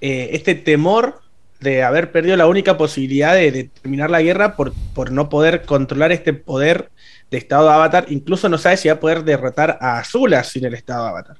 eh, 0.00 0.30
este 0.32 0.54
temor 0.54 1.20
de 1.60 1.82
haber 1.82 2.12
perdido 2.12 2.36
la 2.36 2.46
única 2.46 2.76
posibilidad 2.76 3.34
de, 3.34 3.50
de 3.50 3.64
terminar 3.64 4.10
la 4.10 4.20
guerra 4.22 4.54
por, 4.56 4.72
por 4.94 5.10
no 5.12 5.28
poder 5.28 5.62
controlar 5.62 6.12
este 6.12 6.32
poder 6.34 6.90
de 7.30 7.38
estado 7.38 7.66
de 7.68 7.74
avatar. 7.74 8.06
Incluso 8.08 8.48
no 8.48 8.58
sabe 8.58 8.76
si 8.76 8.88
va 8.88 8.94
a 8.94 9.00
poder 9.00 9.24
derrotar 9.24 9.78
a 9.80 9.98
Azula 9.98 10.44
sin 10.44 10.64
el 10.66 10.74
estado 10.74 11.04
de 11.04 11.10
avatar. 11.10 11.36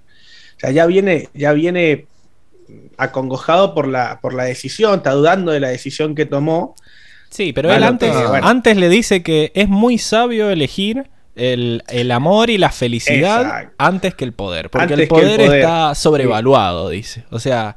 O 0.57 0.61
sea, 0.61 0.71
ya 0.71 0.87
viene, 0.87 1.29
ya 1.35 1.53
viene 1.53 2.07
acongojado 2.97 3.75
por 3.75 3.87
la, 3.89 4.19
por 4.21 4.35
la 4.35 4.45
decisión, 4.45 4.97
está 4.97 5.11
dudando 5.13 5.53
de 5.53 5.61
la 5.61 5.69
decisión 5.69 6.15
que 6.15 6.27
tomó. 6.27 6.75
Sí, 7.31 7.53
pero 7.53 7.69
Bueno, 7.69 7.79
él 7.85 7.89
antes, 7.93 8.13
pero 8.13 8.29
bueno. 8.31 8.47
antes 8.49 8.77
le 8.77 8.89
dice 8.89 9.23
que 9.23 9.53
es 9.55 9.69
muy 9.69 9.99
sabio 9.99 10.51
elegir 10.51 11.05
el, 11.37 11.83
el 11.89 12.11
amor 12.11 12.51
y 12.51 12.59
la 12.59 12.71
felicidad 12.71 13.43
Exacto. 13.43 13.75
antes 13.79 14.15
que 14.15 14.25
el 14.25 14.33
poder. 14.33 14.71
Porque 14.71 14.95
el 14.95 15.09
poder, 15.09 15.41
está 15.41 15.95
sobrevaluado, 15.95 16.89
dice. 16.89 17.25
O 17.31 17.39
sea, 17.39 17.77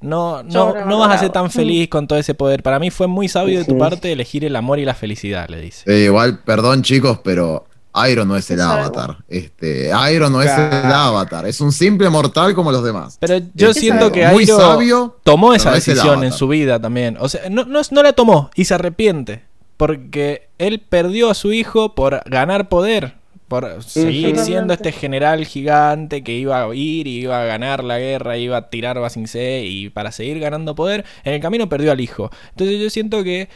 no, 0.00 0.42
no, 0.42 0.84
no 0.84 0.98
vas 0.98 1.16
a 1.16 1.18
ser 1.18 1.30
tan 1.30 1.50
feliz 1.50 1.88
con 1.88 2.06
todo 2.06 2.18
ese 2.18 2.34
poder. 2.34 2.62
Para 2.62 2.78
mí 2.78 2.90
fue 2.90 3.06
muy 3.06 3.28
sabio 3.28 3.58
de 3.58 3.64
tu 3.64 3.76
parte 3.78 4.12
elegir 4.12 4.44
el 4.44 4.54
amor 4.56 4.78
y 4.78 4.84
la 4.84 4.94
felicidad, 4.94 5.48
le 5.48 5.60
dice. 5.60 5.90
Eh, 5.90 6.04
igual, 6.04 6.40
perdón 6.44 6.82
chicos, 6.82 7.20
pero 7.24 7.66
Airo 7.92 8.24
no 8.24 8.36
es 8.36 8.50
el 8.50 8.60
avatar. 8.60 9.18
Este, 9.28 9.92
Airo 9.92 10.30
no 10.30 10.40
es 10.42 10.50
el 10.50 10.92
avatar. 10.92 11.46
Es 11.46 11.60
un 11.60 11.72
simple 11.72 12.08
mortal 12.10 12.54
como 12.54 12.70
los 12.70 12.84
demás. 12.84 13.16
Pero 13.18 13.40
yo 13.54 13.70
Es 13.70 13.76
siento 13.76 14.12
que 14.12 14.22
sabio, 14.46 15.18
tomó 15.24 15.54
esa 15.54 15.70
no 15.70 15.76
es 15.76 15.88
el 15.88 15.94
decisión 15.94 16.24
en 16.24 16.32
su 16.32 16.46
vida 16.48 16.80
también. 16.80 17.16
O 17.18 17.28
sea, 17.28 17.48
no, 17.50 17.64
no, 17.64 17.80
no 17.90 18.02
la 18.02 18.12
tomó 18.12 18.50
y 18.54 18.66
se 18.66 18.74
arrepiente. 18.74 19.47
Porque 19.78 20.48
él 20.58 20.80
perdió 20.86 21.30
a 21.30 21.34
su 21.34 21.54
hijo 21.54 21.94
por 21.94 22.20
ganar 22.26 22.68
poder. 22.68 23.14
Por 23.48 23.82
seguir 23.82 24.36
siendo 24.36 24.74
este 24.74 24.92
general 24.92 25.46
gigante 25.46 26.22
que 26.22 26.32
iba 26.32 26.62
a 26.62 26.74
ir 26.74 27.06
y 27.06 27.20
iba 27.20 27.40
a 27.40 27.46
ganar 27.46 27.82
la 27.82 27.98
guerra, 27.98 28.36
iba 28.36 28.58
a 28.58 28.68
tirar 28.68 29.00
Ba 29.00 29.08
Sing 29.08 29.26
Se 29.26 29.64
y 29.64 29.88
para 29.88 30.12
seguir 30.12 30.38
ganando 30.38 30.74
poder, 30.74 31.06
en 31.24 31.32
el 31.32 31.40
camino 31.40 31.66
perdió 31.66 31.90
al 31.90 32.00
hijo. 32.02 32.30
Entonces 32.50 32.78
yo 32.78 32.90
siento 32.90 33.24
que 33.24 33.48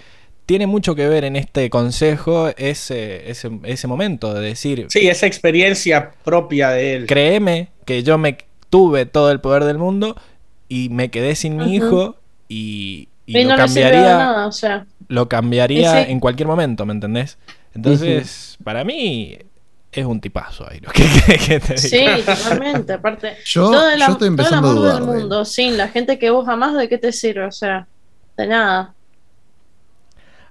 tiene 0.47 0.67
mucho 0.67 0.95
que 0.95 1.09
ver 1.09 1.25
en 1.25 1.37
este 1.37 1.69
consejo 1.69 2.49
ese, 2.57 3.31
ese, 3.31 3.51
ese 3.65 3.87
momento 3.87 4.33
de 4.33 4.41
decir, 4.41 4.87
Sí, 4.89 5.09
esa 5.09 5.27
experiencia 5.27 6.13
propia 6.25 6.71
de 6.71 6.95
él. 6.95 7.07
créeme 7.07 7.69
que 7.85 8.03
yo 8.03 8.17
me 8.17 8.39
tuve 8.71 9.05
todo 9.05 9.31
el 9.31 9.41
poder 9.41 9.65
del 9.65 9.77
mundo 9.77 10.17
y 10.69 10.89
me 10.89 11.11
quedé 11.11 11.35
sin 11.35 11.57
mi 11.59 11.75
hijo 11.77 12.17
y, 12.49 13.09
y 13.27 13.39
Y 13.39 13.45
lo 13.45 13.51
no 13.51 13.57
le 13.57 13.69
sirvió 13.69 13.85
de 13.87 13.91
cambiaría 13.93 14.19
nada, 14.19 14.47
o 14.47 14.53
sea. 14.53 14.87
lo 15.09 15.29
cambiaría 15.29 16.05
sí. 16.05 16.11
en 16.13 16.21
cualquier 16.21 16.49
momento, 16.49 16.85
¿me 16.87 16.93
entendés? 16.93 17.39
Entonces, 17.75 18.57
para 18.65 18.85
mí 18.85 19.39
es 19.93 20.05
un 20.07 20.21
tipazo 20.21 20.69
ahí. 20.71 20.81
¿Qué 20.93 21.05
querés 21.27 21.43
que 21.47 21.61
te 21.61 21.79
Sí, 21.79 21.99
diga? 21.99 22.17
totalmente. 22.35 22.93
Aparte, 22.95 23.37
Yo, 23.45 23.71
todo 23.71 23.91
el, 23.91 23.99
yo 23.99 24.05
estoy 24.07 24.15
todo 24.17 24.25
el 24.27 24.31
empezando 24.33 24.69
a 24.69 24.73
dudar. 24.73 24.95
del 24.97 25.05
mundo, 25.05 25.45
sin 25.45 25.77
la 25.77 25.89
gente 25.89 26.19
que 26.19 26.31
vos 26.31 26.49
amás, 26.49 26.75
¿de 26.77 26.89
qué 26.89 26.99
te 26.99 27.13
sirve? 27.13 27.45
O 27.45 27.53
sea, 27.53 27.87
de 28.37 28.47
nada. 28.47 28.95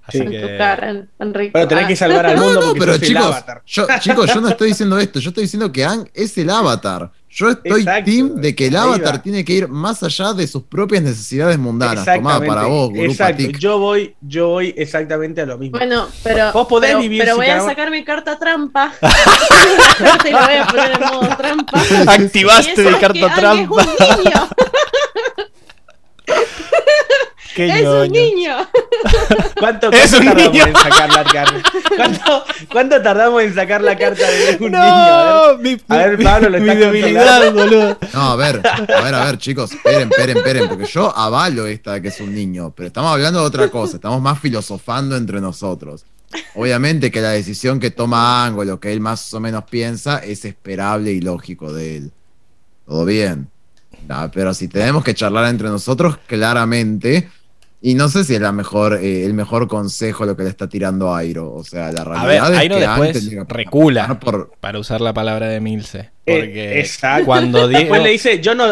Así 0.04 0.18
Sí. 0.18 0.24
En 0.24 0.30
que 0.32 0.40
tu 0.40 0.46
cara, 0.58 0.90
en- 0.90 1.08
Enrico. 1.20 1.52
Pero 1.52 1.68
tenés 1.68 1.86
que 1.86 1.96
salvar 1.96 2.26
al 2.26 2.34
No, 2.36 2.42
mundo 2.44 2.60
no, 2.60 2.66
porque 2.68 2.80
pero 2.80 2.92
sos 2.94 3.02
el 3.02 3.08
chicos, 3.08 3.24
avatar. 3.26 3.62
yo, 3.66 3.86
chicos, 4.00 4.34
yo 4.34 4.40
no 4.40 4.48
estoy 4.48 4.68
diciendo 4.68 4.98
esto, 4.98 5.20
yo 5.20 5.28
estoy 5.30 5.44
diciendo 5.44 5.70
que 5.70 5.84
Ang 5.84 6.08
es 6.12 6.36
el 6.38 6.50
avatar. 6.50 7.12
Yo 7.34 7.48
estoy 7.48 7.80
Exacto, 7.80 8.10
team 8.10 8.34
de 8.42 8.54
que 8.54 8.66
el 8.66 8.76
avatar 8.76 9.14
va. 9.14 9.22
tiene 9.22 9.42
que 9.42 9.54
ir 9.54 9.66
más 9.68 10.02
allá 10.02 10.34
de 10.34 10.46
sus 10.46 10.64
propias 10.64 11.02
necesidades 11.02 11.58
mundanas. 11.58 12.04
Tomá, 12.04 12.14
Exactamente. 12.16 12.46
para 12.46 12.66
vos, 12.66 12.90
Gurú 12.90 13.02
Exacto. 13.10 13.42
Patik. 13.42 13.58
Yo 13.58 13.78
voy, 13.78 14.14
yo 14.20 14.48
voy 14.48 14.74
exactamente 14.76 15.40
a 15.40 15.46
lo 15.46 15.56
mismo. 15.56 15.78
Bueno, 15.78 16.08
pero, 16.22 16.52
Vos 16.52 16.66
podés 16.66 16.90
pero, 16.90 17.00
vivir 17.00 17.22
pero 17.24 17.36
voy 17.36 17.46
a 17.46 17.60
sacar 17.62 17.90
mi 17.90 18.04
carta 18.04 18.38
trampa. 18.38 18.92
y 19.00 20.30
lo 20.30 20.38
voy 20.40 20.54
a 20.56 20.66
poner 20.66 20.92
en 20.92 21.00
modo 21.00 21.36
trampa. 21.38 21.80
activaste 22.06 22.82
mi 22.84 22.98
carta 22.98 23.12
que 23.14 23.24
Ang 23.24 23.30
es 23.30 23.36
trampa. 23.38 23.74
un 23.74 24.24
niño. 24.24 24.48
Qué 27.54 27.66
¡Es 27.68 27.82
ñoño. 27.82 28.02
un 28.02 28.08
niño! 28.12 28.56
¿Cuánto, 29.58 29.90
Es 29.92 30.10
cuánto 30.10 30.18
un 30.18 30.24
tardamos 30.26 30.52
niño. 30.52 30.66
en 30.66 30.74
sacar 30.76 31.08
la 31.10 31.24
carta? 31.24 31.62
¿Cuánto, 31.96 32.44
cuánto 32.70 33.02
tardamos 33.02 33.42
en 33.42 33.54
sacar 33.54 33.80
la 33.82 33.96
carta 33.96 34.28
de 34.30 34.56
un 34.60 34.72
niño? 34.72 34.82
A 34.82 35.52
No, 35.54 35.58
mi, 35.58 35.76
A 35.88 35.96
ver, 35.96 36.18
mi- 36.18 36.24
Pablo, 36.24 36.48
lo 36.50 36.58
mi 36.60 36.68
está 36.68 36.80
debilidad, 36.80 37.52
boludo. 37.52 37.98
No, 38.14 38.20
a 38.32 38.36
ver, 38.36 38.60
a 38.66 39.00
ver, 39.02 39.14
a 39.14 39.24
ver, 39.26 39.38
chicos, 39.38 39.72
esperen, 39.72 40.08
esperen, 40.10 40.36
esperen, 40.38 40.68
porque 40.68 40.86
yo 40.86 41.16
avalo 41.16 41.66
esta 41.66 41.92
de 41.94 42.02
que 42.02 42.08
es 42.08 42.20
un 42.20 42.34
niño, 42.34 42.72
pero 42.76 42.88
estamos 42.88 43.12
hablando 43.12 43.40
de 43.40 43.46
otra 43.46 43.68
cosa, 43.68 43.96
estamos 43.96 44.20
más 44.20 44.38
filosofando 44.38 45.16
entre 45.16 45.40
nosotros. 45.40 46.04
Obviamente 46.54 47.10
que 47.10 47.20
la 47.20 47.30
decisión 47.30 47.78
que 47.78 47.90
toma 47.90 48.44
Ango, 48.46 48.64
lo 48.64 48.80
que 48.80 48.92
él 48.92 49.00
más 49.00 49.32
o 49.34 49.40
menos 49.40 49.64
piensa, 49.64 50.18
es 50.18 50.44
esperable 50.46 51.12
y 51.12 51.20
lógico 51.20 51.72
de 51.72 51.96
él. 51.98 52.12
Todo 52.86 53.04
bien. 53.04 53.48
Nah, 54.08 54.28
pero 54.28 54.52
si 54.54 54.66
tenemos 54.66 55.04
que 55.04 55.14
charlar 55.14 55.44
entre 55.48 55.68
nosotros, 55.68 56.16
claramente, 56.26 57.28
y 57.82 57.94
no 57.94 58.08
sé 58.08 58.22
si 58.24 58.34
es 58.34 58.40
la 58.40 58.52
mejor, 58.52 58.94
eh, 59.02 59.24
el 59.26 59.34
mejor 59.34 59.66
consejo 59.68 60.24
lo 60.24 60.36
que 60.36 60.44
le 60.44 60.48
está 60.50 60.68
tirando 60.68 61.14
Airo. 61.14 61.52
O 61.52 61.64
sea, 61.64 61.90
la 61.92 62.02
A 62.02 62.04
realidad 62.04 62.28
ver, 62.28 62.52
es 62.54 62.58
Airo 62.60 62.74
que 62.76 62.80
después 62.80 63.48
recula. 63.48 64.20
por- 64.20 64.52
Para 64.60 64.78
usar 64.78 65.00
la 65.00 65.12
palabra 65.12 65.48
de 65.48 65.60
Milce. 65.60 66.10
Eh, 66.24 66.38
Porque 66.38 66.80
exacto. 66.80 67.26
cuando 67.26 67.58
Diego. 67.68 67.80
Después 67.80 68.02
le 68.02 68.10
dice, 68.10 68.40
yo 68.40 68.54
no. 68.54 68.66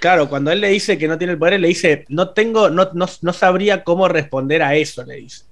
Claro, 0.00 0.28
cuando 0.28 0.50
él 0.50 0.60
le 0.60 0.68
dice 0.68 0.96
que 0.98 1.08
no 1.08 1.16
tiene 1.18 1.32
el 1.34 1.38
poder, 1.38 1.54
él 1.54 1.62
le 1.62 1.68
dice, 1.68 2.04
no 2.08 2.30
tengo, 2.30 2.68
no, 2.70 2.90
no, 2.94 3.06
no 3.22 3.32
sabría 3.32 3.84
cómo 3.84 4.06
responder 4.08 4.62
a 4.62 4.74
eso, 4.74 5.02
le 5.04 5.16
dice. 5.16 5.44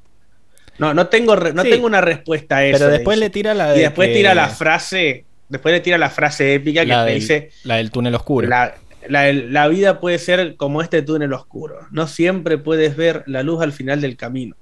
No, 0.79 0.93
no 0.93 1.07
tengo, 1.09 1.37
re- 1.37 1.55
no 1.55 1.63
Sí. 1.63 1.71
tengo 1.71 1.87
una 1.87 2.01
respuesta 2.03 2.59
a 2.59 2.65
eso. 2.67 2.79
pero 2.79 2.91
después 2.91 3.19
le 3.19 3.31
tira 3.31 3.55
la 3.55 3.73
de. 3.73 3.79
Y 3.79 3.83
después 3.83 4.09
que- 4.09 4.15
tira 4.15 4.35
la 4.35 4.49
frase, 4.49 5.25
después 5.49 5.73
le 5.75 5.81
tira 5.81 5.97
la 5.97 6.11
frase 6.11 6.55
épica 6.55 6.83
que 6.85 6.95
le 6.95 7.15
dice, 7.15 7.51
la 7.65 7.77
del 7.77 7.91
túnel 7.91 8.15
oscuro. 8.15 8.47
la, 8.47 8.75
la- 9.09 9.33
la 9.33 9.69
vida 9.69 10.01
puede 10.01 10.19
ser 10.19 10.57
como 10.57 10.83
este 10.83 11.03
túnel 11.03 11.33
oscuro. 11.33 11.81
No 11.91 12.07
siempre 12.07 12.59
puedes 12.59 12.97
ver 12.97 13.23
la 13.27 13.43
luz 13.43 13.63
al 13.63 13.73
final 13.73 14.01
del 14.01 14.17
camino. 14.17 14.57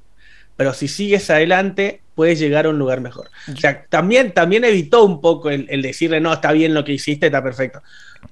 Pero 0.57 0.73
si 0.73 0.87
sigues 0.87 1.29
adelante, 1.31 2.01
puedes 2.15 2.39
llegar 2.39 2.67
a 2.67 2.71
un 2.71 2.79
lugar 2.79 3.01
mejor. 3.01 3.29
O 3.53 3.57
sea, 3.57 3.87
también, 3.89 4.33
también 4.33 4.63
evitó 4.65 5.05
un 5.05 5.21
poco 5.21 5.51
el, 5.51 5.67
el 5.69 5.83
decirle, 5.83 6.21
no, 6.21 6.33
está 6.33 6.53
bien 6.53 6.75
lo 6.75 6.85
que 6.85 6.93
hiciste, 6.93 7.27
está 7.27 7.43
perfecto. 7.43 7.83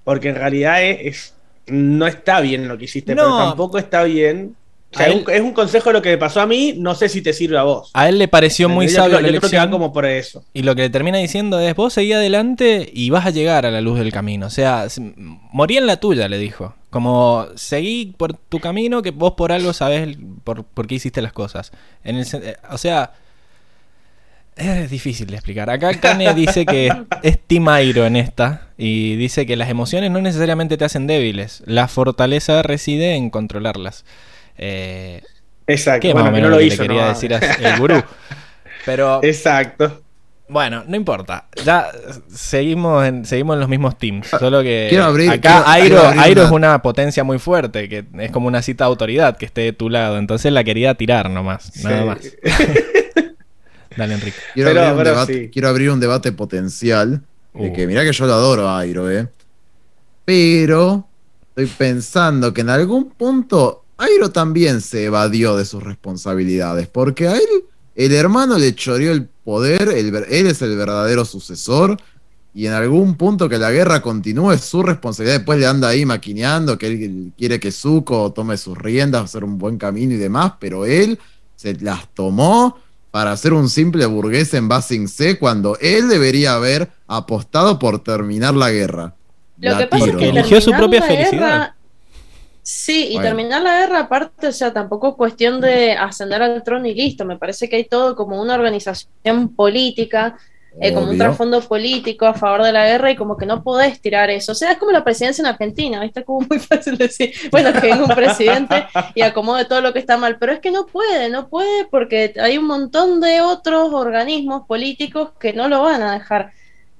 Porque 0.05 0.28
en 0.28 0.36
realidad 0.36 0.82
es, 0.84 0.98
es- 1.01 1.34
no 1.66 2.06
está 2.06 2.40
bien 2.40 2.68
lo 2.68 2.78
que 2.78 2.84
hiciste, 2.84 3.14
No. 3.14 3.22
pero 3.22 3.36
tampoco 3.39 3.78
está 3.78 4.05
bien. 4.05 4.55
O 4.94 4.97
sea, 4.98 5.06
A 5.06 5.09
es 5.09 5.14
él- 5.16 5.24
un, 5.27 5.32
es 5.35 5.40
un 5.40 5.52
consejo 5.52 5.90
lo 5.93 6.02
que 6.02 6.10
me 6.10 6.19
pasó 6.19 6.40
a 6.40 6.47
mí, 6.47 6.74
no 6.77 6.94
sé 6.94 7.09
si 7.09 7.23
te 7.23 7.32
sirve 7.32 7.56
a 7.59 7.62
vos. 7.62 7.90
A 7.94 8.09
él 8.09 8.19
le 8.19 8.28
pareció 8.28 8.69
muy 8.69 8.86
Yo 8.89 8.97
sabio 8.97 9.16
creo- 9.16 9.20
la 9.23 9.28
yo 9.28 9.31
creo 9.40 9.40
que 9.51 9.56
va 9.56 9.62
elección. 9.62 9.70
como 9.70 9.93
por 9.93 10.05
eso. 10.05 10.44
Y 10.52 10.62
lo 10.62 10.74
que 10.74 10.82
le 10.82 10.90
termina 10.90 11.19
diciendo 11.19 11.59
es, 11.60 11.74
vos 11.74 11.93
seguí 11.94 12.12
adelante 12.12 12.90
y 12.93 13.09
vas 13.10 13.24
a 13.27 13.31
llegar 13.31 13.64
a 13.66 13.70
la 13.70 13.81
luz 13.81 13.98
del 13.98 14.12
camino. 14.12 14.47
O 14.47 14.51
sea, 14.51 14.86
morí 15.51 15.77
en 15.78 15.86
la 15.86 15.97
tuya, 15.97 16.28
le 16.28 16.39
dijo. 16.39 16.74
Como, 16.90 17.47
seguí 17.55 18.14
por 18.19 18.35
tu 18.35 18.60
camino 18.60 19.01
que 19.01 19.12
vos 19.12 19.32
por 19.32 19.51
algo 19.51 19.73
sabés 19.73 20.19
por, 20.44 20.64
por 20.64 20.86
qué 20.86 20.97
hiciste 20.97 21.23
las 21.23 21.32
cosas. 21.32 21.73
En 22.05 22.16
el, 22.16 22.27
sen- 22.27 22.43
eh, 22.44 22.56
o 22.70 22.77
sea, 22.77 23.12
es 24.56 24.90
difícil 24.90 25.27
de 25.28 25.36
explicar. 25.36 25.70
Acá 25.70 25.94
Kane 25.98 26.35
dice 26.35 26.66
que 26.66 26.93
es 27.23 27.39
Team 27.47 27.69
Airo 27.69 28.05
en 28.05 28.16
esta 28.16 28.69
y 28.77 29.16
dice 29.16 29.47
que 29.47 29.56
las 29.56 29.70
emociones 29.70 30.10
no 30.10 30.20
necesariamente 30.20 30.77
te 30.77 30.85
hacen 30.85 31.06
débiles. 31.06 31.62
La 31.64 31.89
fortaleza 31.89 32.62
reside 32.62 33.14
en 33.14 33.31
controlarlas. 33.31 34.05
Eh, 34.58 35.22
Exacto. 35.66 36.00
que 36.02 36.12
Bueno, 36.12 36.24
más 36.24 36.32
o 36.32 36.34
menos 36.36 36.50
no 36.50 36.56
lo 36.56 36.62
hizo. 36.62 36.82
quería 36.82 37.02
no. 37.02 37.08
decir 37.08 37.32
el 37.32 37.78
gurú. 37.78 38.02
Pero 38.84 39.20
Exacto. 39.22 40.02
bueno, 40.48 40.82
no 40.86 40.96
importa. 40.96 41.46
Ya 41.64 41.86
seguimos 42.28 43.06
en, 43.06 43.24
seguimos 43.24 43.54
en 43.54 43.60
los 43.60 43.68
mismos 43.68 43.96
teams. 43.96 44.26
Solo 44.28 44.60
que 44.62 44.86
Quiero 44.90 45.04
abrir- 45.04 45.30
acá 45.30 45.62
quiero- 45.64 45.68
Airo, 45.68 45.86
quiero 45.96 46.02
abrir 46.08 46.20
Airo 46.22 46.40
una- 46.42 46.46
es 46.48 46.52
una 46.52 46.82
potencia 46.82 47.24
muy 47.24 47.38
fuerte, 47.38 47.88
que 47.88 48.04
es 48.18 48.30
como 48.32 48.48
una 48.48 48.60
cita 48.60 48.84
de 48.84 48.88
autoridad 48.88 49.36
que 49.36 49.46
esté 49.46 49.60
de 49.62 49.72
tu 49.72 49.88
lado. 49.88 50.18
Entonces 50.18 50.52
la 50.52 50.64
quería 50.64 50.94
tirar 50.94 51.30
nomás, 51.30 51.72
nada 51.84 52.00
Sí. 52.00 52.04
más. 52.06 52.18
Dale, 53.96 54.14
Enrique. 54.14 54.36
Quiero, 54.54 54.70
Pero- 54.70 54.80
abrir 54.82 54.98
un 54.98 55.04
debate, 55.04 55.34
sí. 55.34 55.50
quiero 55.52 55.68
abrir 55.68 55.90
un 55.90 56.00
debate 56.00 56.32
potencial. 56.32 57.22
De 57.54 57.68
Uh. 57.68 57.72
que 57.74 57.86
mirá 57.86 58.02
que 58.02 58.12
yo 58.12 58.26
lo 58.26 58.32
adoro 58.32 58.66
a 58.68 58.78
Airo, 58.80 59.10
¿eh? 59.10 59.28
Pero 60.24 61.06
estoy 61.50 61.66
pensando 61.66 62.54
que 62.54 62.62
en 62.62 62.70
algún 62.70 63.10
punto 63.10 63.81
Airo 64.02 64.30
también 64.30 64.80
se 64.80 65.04
evadió 65.04 65.56
de 65.56 65.64
sus 65.64 65.82
responsabilidades. 65.82 66.88
Porque 66.88 67.28
a 67.28 67.36
él, 67.36 67.64
el 67.94 68.12
hermano 68.12 68.58
le 68.58 68.74
choreó 68.74 69.12
el 69.12 69.26
poder, 69.44 69.88
el 69.88 70.10
ver- 70.10 70.26
él 70.30 70.46
es 70.46 70.60
el 70.62 70.76
verdadero 70.76 71.24
sucesor. 71.24 71.96
Y 72.54 72.66
en 72.66 72.74
algún 72.74 73.14
punto 73.16 73.48
que 73.48 73.56
la 73.56 73.70
guerra 73.70 74.02
continúe 74.02 74.52
es 74.52 74.60
su 74.60 74.82
responsabilidad. 74.82 75.38
Después 75.38 75.58
le 75.58 75.66
anda 75.66 75.88
ahí 75.88 76.04
maquineando 76.04 76.76
que 76.76 76.86
él 76.86 77.32
quiere 77.38 77.58
que 77.58 77.72
Zuko 77.72 78.30
tome 78.32 78.58
sus 78.58 78.76
riendas, 78.76 79.24
hacer 79.24 79.42
un 79.44 79.56
buen 79.58 79.78
camino 79.78 80.12
y 80.12 80.18
demás. 80.18 80.52
Pero 80.60 80.84
él 80.84 81.18
se 81.56 81.74
las 81.80 82.12
tomó 82.12 82.78
para 83.10 83.34
ser 83.36 83.52
un 83.54 83.68
simple 83.70 84.04
burgués 84.06 84.52
en 84.54 84.68
Basing 84.68 85.08
C 85.08 85.38
cuando 85.38 85.78
él 85.80 86.08
debería 86.08 86.54
haber 86.54 86.90
apostado 87.06 87.78
por 87.78 88.00
terminar 88.02 88.54
la 88.54 88.70
guerra. 88.70 89.14
Lo 89.58 89.70
La 89.70 89.78
que 89.78 89.86
pasa 89.86 90.04
tiro. 90.04 90.18
es 90.18 90.22
que 90.24 90.28
Eligió 90.30 90.60
su 90.60 90.70
propia 90.72 91.02
felicidad. 91.02 91.30
guerra- 91.30 91.76
sí, 92.62 93.09
y 93.10 93.14
Bueno. 93.14 93.28
terminar 93.28 93.62
la 93.62 93.80
guerra 93.80 94.01
aparte, 94.01 94.48
o 94.48 94.52
sea, 94.52 94.72
tampoco 94.72 95.10
es 95.10 95.14
cuestión 95.16 95.60
de 95.60 95.93
ascender 95.93 96.43
al 96.43 96.62
trono 96.62 96.86
y 96.86 96.94
listo. 96.94 97.24
Me 97.24 97.39
parece 97.39 97.68
que 97.68 97.76
hay 97.76 97.84
todo 97.84 98.16
como 98.16 98.40
una 98.40 98.55
organización 98.55 99.55
política, 99.55 100.36
eh, 100.80 100.94
como 100.94 101.10
un 101.10 101.18
trasfondo 101.18 101.60
político 101.60 102.24
a 102.24 102.32
favor 102.32 102.62
de 102.62 102.72
la 102.72 102.86
guerra 102.86 103.10
y 103.10 103.16
como 103.16 103.36
que 103.36 103.44
no 103.44 103.62
podés 103.62 104.01
tirar 104.01 104.30
eso. 104.30 104.52
O 104.52 104.55
sea, 104.55 104.72
es 104.72 104.78
como 104.78 104.90
la 104.90 105.05
presidencia 105.05 105.43
en 105.43 105.47
Argentina, 105.47 106.01
¿viste? 106.01 106.24
Como 106.24 106.47
muy 106.48 106.59
fácil 106.60 106.97
decir, 106.97 107.32
bueno, 107.51 107.72
que 107.74 107.80
venga 107.89 108.05
un 108.05 108.14
presidente 108.14 108.86
y 109.14 109.20
acomode 109.20 109.66
todo 109.66 109.82
lo 109.82 109.93
que 109.93 109.98
está 109.98 110.16
mal, 110.16 110.39
pero 110.39 110.52
es 110.52 110.60
que 110.60 110.70
no 110.70 110.86
puede, 110.86 111.28
no 111.28 111.48
puede 111.48 111.84
porque 111.90 112.32
hay 112.40 112.56
un 112.56 112.66
montón 112.66 113.20
de 113.20 113.43
otros 113.43 113.93
organismos 113.93 114.66
políticos 114.66 115.32
que 115.39 115.52
no 115.52 115.68
lo 115.68 115.82
van 115.82 116.02
a 116.02 116.14
dejar. 116.14 116.52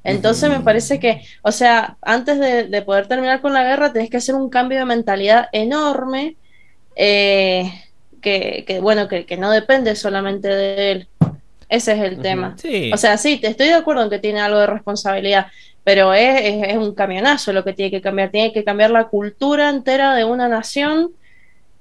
Entonces 0.05 0.51
me 0.51 0.61
parece 0.61 0.99
que, 1.01 1.23
o 1.43 1.53
sea, 1.53 1.97
antes 2.03 2.39
de, 2.41 2.65
de 2.65 2.83
poder 2.83 3.07
terminar 3.09 3.41
con 3.41 3.53
la 3.53 3.63
guerra, 3.65 3.93
tenés 3.93 4.11
que 4.11 4.17
hacer 4.19 4.35
un 4.35 4.51
cambio 4.51 4.79
de 4.81 4.85
mentalidad 4.85 5.47
enorme, 5.53 6.37
eh, 6.97 7.71
que, 8.21 8.65
que, 8.67 8.81
bueno, 8.81 9.09
que, 9.09 9.27
que 9.27 9.37
no 9.37 9.51
depende 9.51 9.97
solamente 9.97 10.49
de 10.49 10.93
él. 10.93 11.09
Ese 11.69 11.93
es 11.93 12.01
el 12.03 12.21
tema. 12.21 12.57
Sí. 12.59 12.91
O 12.93 12.97
sea, 12.99 13.17
sí, 13.17 13.39
te 13.39 13.49
estoy 13.49 13.69
de 13.69 13.75
acuerdo 13.75 14.03
en 14.05 14.11
que 14.11 14.19
tiene 14.19 14.41
algo 14.41 14.59
de 14.59 14.67
responsabilidad, 14.67 15.47
pero 15.85 16.13
es, 16.15 16.41
es- 16.43 16.69
es 16.69 16.77
un 16.77 16.95
camionazo 16.95 17.53
lo 17.53 17.65
que 17.65 17.73
tiene 17.73 17.91
que 17.91 18.01
cambiar. 18.03 18.31
Tiene 18.31 18.53
que 18.53 18.65
cambiar 18.65 18.91
la 18.91 19.05
cultura 19.09 19.71
entera 19.71 20.15
de 20.15 20.25
una 20.25 20.49
nación, 20.49 21.13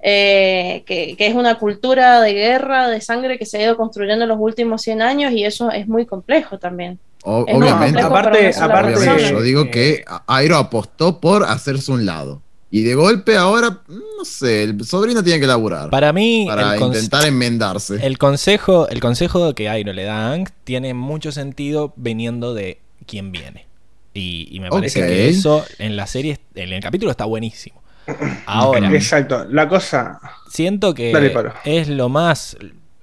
eh, 0.00 0.82
que, 0.86 1.16
que 1.16 1.26
es 1.28 1.34
una 1.34 1.58
cultura 1.58 2.20
de 2.20 2.32
guerra, 2.34 2.88
de 2.88 3.00
sangre 3.00 3.38
que 3.38 3.46
se 3.46 3.58
ha 3.58 3.62
ido 3.64 3.76
construyendo 3.76 4.24
en 4.24 4.28
los 4.30 4.38
últimos 4.40 4.82
100 4.82 5.02
años 5.02 5.32
y 5.32 5.44
eso 5.44 5.70
es 5.70 5.86
muy 5.88 6.06
complejo 6.06 6.58
también. 6.58 6.98
O- 7.24 7.44
Es 7.46 7.54
muy 7.54 7.62
obviamente, 7.62 8.02
para 8.02 8.06
aparte- 8.08 8.48
aparte- 8.60 8.96
obviamente, 8.96 9.30
yo 9.30 9.42
digo 9.42 9.70
que 9.70 10.04
Airo 10.26 10.56
apostó 10.56 11.20
por 11.20 11.44
hacerse 11.44 11.92
un 11.92 12.04
lado. 12.06 12.42
Y 12.74 12.82
de 12.82 12.94
golpe 12.94 13.36
ahora, 13.36 13.82
no 13.86 14.24
sé, 14.24 14.62
el 14.64 14.82
sobrino 14.86 15.22
tiene 15.22 15.38
que 15.38 15.46
laburar 15.46 15.90
para, 15.90 15.90
Para 15.90 16.12
mí, 16.14 16.48
el, 16.48 16.56
conce- 16.80 16.96
intentar 16.98 17.26
enmendarse. 17.26 18.04
el 18.04 18.16
consejo, 18.16 18.88
el 18.88 18.98
consejo 19.00 19.54
que 19.54 19.68
Airo 19.68 19.92
le 19.92 20.04
da 20.04 20.28
a 20.28 20.30
Aang 20.32 20.48
tiene 20.64 20.94
mucho 20.94 21.32
sentido 21.32 21.92
viniendo 21.96 22.54
de 22.54 22.80
quien 23.06 23.30
viene. 23.30 23.66
Y, 24.14 24.48
y 24.50 24.60
me 24.60 24.70
parece 24.70 25.00
que 25.06 25.28
eso 25.28 25.64
en 25.78 25.96
la 25.96 26.06
serie, 26.06 26.38
en 26.54 26.72
el 26.72 26.82
capítulo 26.82 27.10
está 27.10 27.24
buenísimo. 27.26 27.82
Ahora, 28.46 28.90
Exacto. 28.94 29.44
La 29.50 29.68
cosa. 29.68 30.18
siento 30.50 30.94
que 30.94 31.12
Dale, 31.12 31.32
es 31.64 31.88
lo 31.88 32.08
más. 32.08 32.56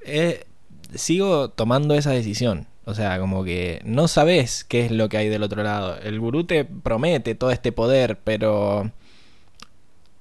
eh, 0.03 0.45
sigo 0.95 1.49
tomando 1.49 1.93
esa 1.93 2.09
decisión. 2.11 2.65
O 2.89 2.95
sea, 2.95 3.19
como 3.19 3.43
que 3.43 3.81
no 3.85 4.07
sabes 4.07 4.63
qué 4.63 4.85
es 4.85 4.91
lo 4.91 5.09
que 5.09 5.17
hay 5.17 5.29
del 5.29 5.43
otro 5.43 5.61
lado. 5.61 5.99
El 6.01 6.19
gurú 6.19 6.45
te 6.45 6.65
promete 6.65 7.35
todo 7.35 7.51
este 7.51 7.71
poder, 7.71 8.17
pero 8.23 8.91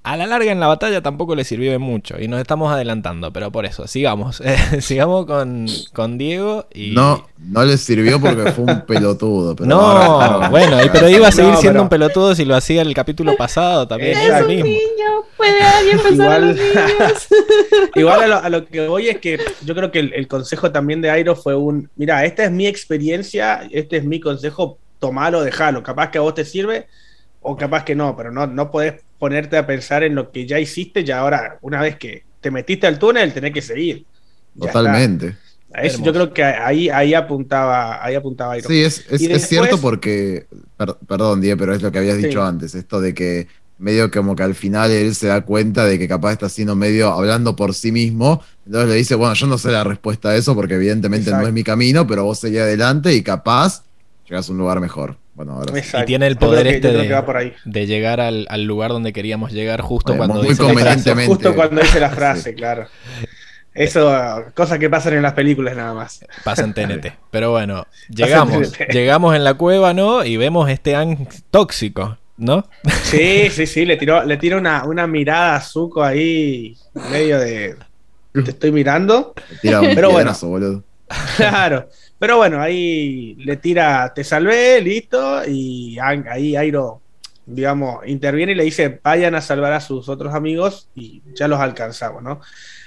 a 0.01 0.15
la 0.15 0.25
larga 0.25 0.51
en 0.51 0.59
la 0.61 0.67
batalla 0.67 1.01
tampoco 1.01 1.35
le 1.35 1.43
sirvió 1.43 1.71
de 1.71 1.77
mucho. 1.77 2.19
Y 2.19 2.27
nos 2.27 2.39
estamos 2.39 2.71
adelantando, 2.71 3.31
pero 3.33 3.51
por 3.51 3.65
eso, 3.65 3.85
sigamos. 3.85 4.41
Eh, 4.41 4.57
sigamos 4.81 5.25
con, 5.25 5.67
con 5.93 6.17
Diego 6.17 6.67
y. 6.73 6.91
No, 6.91 7.27
no 7.37 7.63
le 7.65 7.77
sirvió 7.77 8.19
porque 8.19 8.51
fue 8.53 8.63
un 8.65 8.81
pelotudo. 8.81 9.55
Pero 9.55 9.67
No, 9.69 9.79
ahora- 9.81 10.49
bueno, 10.49 10.83
y- 10.83 10.89
pero 10.89 11.09
iba 11.09 11.27
a 11.27 11.31
seguir 11.31 11.51
No, 11.51 11.57
siendo 11.59 11.73
pero- 11.77 11.83
un 11.83 11.89
pelotudo 11.89 12.33
si 12.35 12.45
lo 12.45 12.55
hacía 12.55 12.81
el 12.81 12.93
capítulo 12.93 13.35
pasado 13.35 13.87
también. 13.87 14.17
Es 14.17 14.29
Es 14.33 14.41
un 14.41 14.47
mismo. 14.47 14.65
niño, 14.65 15.23
puede 15.37 15.61
alguien 15.61 15.99
pensar 16.03 16.41
en 16.43 16.47
los 16.49 16.57
Igual- 16.57 16.87
niños. 16.87 17.27
Igual 17.95 18.21
a 18.23 18.27
lo, 18.27 18.35
a 18.37 18.49
lo 18.49 18.65
que 18.65 18.87
voy 18.87 19.09
es 19.09 19.17
que 19.19 19.37
yo 19.65 19.75
creo 19.75 19.91
que 19.91 19.99
el, 19.99 20.13
el 20.13 20.27
consejo 20.27 20.71
también 20.71 21.01
de 21.01 21.09
Airo 21.11 21.35
fue 21.35 21.55
un, 21.55 21.89
mira, 21.97 22.23
esta 22.25 22.45
es 22.45 22.51
mi 22.51 22.67
experiencia, 22.67 23.67
este 23.71 23.97
es 23.97 24.03
mi 24.05 24.19
consejo, 24.19 24.77
tomalo, 24.99 25.41
dejalo, 25.43 25.83
capaz 25.83 26.09
que 26.11 26.17
a 26.17 26.21
vos 26.21 26.33
te 26.33 26.45
sirve 26.45 26.87
o 27.41 27.55
capaz 27.55 27.83
que 27.85 27.95
no, 27.95 28.15
pero 28.15 28.31
no, 28.31 28.47
no 28.47 28.69
podés 28.71 28.95
ponerte 29.17 29.57
a 29.57 29.65
pensar 29.67 30.03
en 30.03 30.15
lo 30.15 30.31
que 30.31 30.45
ya 30.45 30.59
hiciste 30.59 31.01
y 31.01 31.11
ahora, 31.11 31.57
una 31.61 31.81
vez 31.81 31.97
que 31.97 32.23
te 32.41 32.51
metiste 32.51 32.87
al 32.87 32.99
túnel, 32.99 33.33
tenés 33.33 33.53
que 33.53 33.61
seguir. 33.61 34.05
Ya. 34.55 34.67
Totalmente. 34.67 35.35
A 35.73 35.83
eso 35.83 36.01
yo 36.03 36.11
creo 36.11 36.33
que 36.33 36.43
ahí, 36.43 36.89
ahí 36.89 37.13
apuntaba, 37.13 38.03
ahí 38.03 38.15
apuntaba 38.15 38.53
Airo. 38.53 38.67
Sí, 38.67 38.81
es, 38.81 39.05
es- 39.09 39.21
Y 39.21 39.25
es 39.25 39.29
después- 39.31 39.47
cierto 39.47 39.77
porque, 39.79 40.47
per- 40.77 40.95
perdón, 41.07 41.41
Die, 41.41 41.55
pero 41.55 41.75
es 41.75 41.81
lo 41.81 41.91
que 41.91 41.99
habías 41.99 42.17
Sí. 42.17 42.25
dicho 42.27 42.43
antes, 42.43 42.73
esto 42.75 42.99
de 42.99 43.13
que 43.13 43.47
medio 43.77 44.09
como 44.11 44.35
que 44.35 44.43
al 44.43 44.55
final 44.55 44.89
él 44.91 45.13
se 45.15 45.27
da 45.27 45.41
cuenta 45.41 45.85
de 45.85 45.97
que 45.99 46.07
capaz 46.07 46.33
está 46.33 46.47
haciendo 46.47 46.75
medio 46.75 47.09
hablando 47.13 47.55
por 47.55 47.73
sí 47.73 47.91
mismo. 47.91 48.43
Entonces 48.65 48.89
le 48.89 48.95
dice, 48.95 49.15
bueno, 49.15 49.33
yo 49.35 49.47
no 49.47 49.57
sé 49.57 49.71
la 49.71 49.83
respuesta 49.83 50.29
a 50.29 50.35
eso 50.35 50.53
porque 50.55 50.73
evidentemente 50.73 51.31
no 51.31 51.45
es 51.47 51.53
mi 51.53 51.63
camino, 51.63 52.05
pero 52.07 52.25
vos 52.25 52.39
seguí 52.39 52.57
adelante 52.57 53.13
y 53.13 53.21
capaz 53.21 53.83
llegas 54.27 54.49
a 54.49 54.51
un 54.51 54.57
lugar 54.57 54.79
mejor. 54.81 55.17
Bueno, 55.39 55.53
ahora 55.53 55.71
sí. 55.71 55.79
Exacto. 55.79 56.03
Y 56.03 56.07
tiene 56.07 56.27
el 56.27 56.35
poder 56.35 56.67
que- 56.67 56.75
este 56.75 56.91
de, 56.91 57.07
que 57.07 57.13
va 57.13 57.25
por 57.25 57.37
ahí. 57.37 57.53
de 57.63 57.85
llegar 57.87 58.19
al, 58.19 58.45
al 58.49 58.65
lugar 58.65 58.91
donde 58.91 59.13
queríamos 59.13 59.53
llegar 59.53 59.79
justo 59.79 60.17
cuando 60.17 60.35
muy 60.35 60.49
dice 60.49 60.63
la 60.63 60.67
frase. 60.67 60.75
convenientemente. 60.75 61.33
Justo 61.33 61.55
cuando 61.55 61.81
dice 61.81 61.99
la 62.01 62.09
frase, 62.09 62.49
Sí. 62.49 62.55
claro. 62.55 62.87
Eso, 63.73 64.43
cosas 64.53 64.79
que 64.79 64.89
pasan 64.89 65.13
en 65.13 65.21
las 65.21 65.31
películas 65.31 65.77
nada 65.77 65.93
más. 65.93 66.25
Pasa 66.43 66.65
en 66.65 66.73
TNT. 66.73 67.13
Pero 67.31 67.51
bueno, 67.51 67.87
llegamos. 68.09 68.73
Llegamos 68.91 69.33
en 69.33 69.45
la 69.45 69.53
cueva, 69.53 69.93
¿no? 69.93 70.25
Y 70.25 70.35
vemos 70.35 70.69
este 70.69 70.93
Ang 70.97 71.25
tóxico, 71.49 72.17
¿no? 72.35 72.67
Sí, 73.03 73.47
sí, 73.49 73.65
sí, 73.65 73.85
le 73.85 73.95
tiró, 73.95 74.25
le 74.25 74.35
tira 74.35 74.57
una, 74.57 74.83
una 74.83 75.07
mirada 75.07 75.55
a 75.55 75.61
Zuko 75.61 76.03
ahí, 76.03 76.75
medio 77.11 77.39
de 77.39 77.77
te 78.33 78.49
estoy 78.51 78.73
mirando. 78.73 79.33
Tira 79.61 79.79
un 79.79 79.95
Pero 79.95 80.11
bueno. 80.11 80.33
boludo. 80.41 80.83
Claro. 81.37 81.87
Pero 82.19 82.35
bueno, 82.35 82.61
ahí 82.61 83.35
le 83.35 83.55
tira, 83.57 84.13
te 84.13 84.25
salvé, 84.25 84.81
listo, 84.81 85.41
y 85.47 85.97
ahí 85.99 86.55
Airo, 86.57 87.01
digamos, 87.45 88.05
interviene 88.07 88.51
y 88.51 88.55
le 88.55 88.65
dice, 88.65 88.99
vayan 89.01 89.35
a 89.35 89.41
salvar 89.41 89.71
a 89.71 89.79
sus 89.79 90.09
otros 90.09 90.33
amigos 90.35 90.89
y 90.95 91.23
ya 91.33 91.47
los 91.47 91.59
alcanzamos, 91.59 92.21
¿no? 92.21 92.41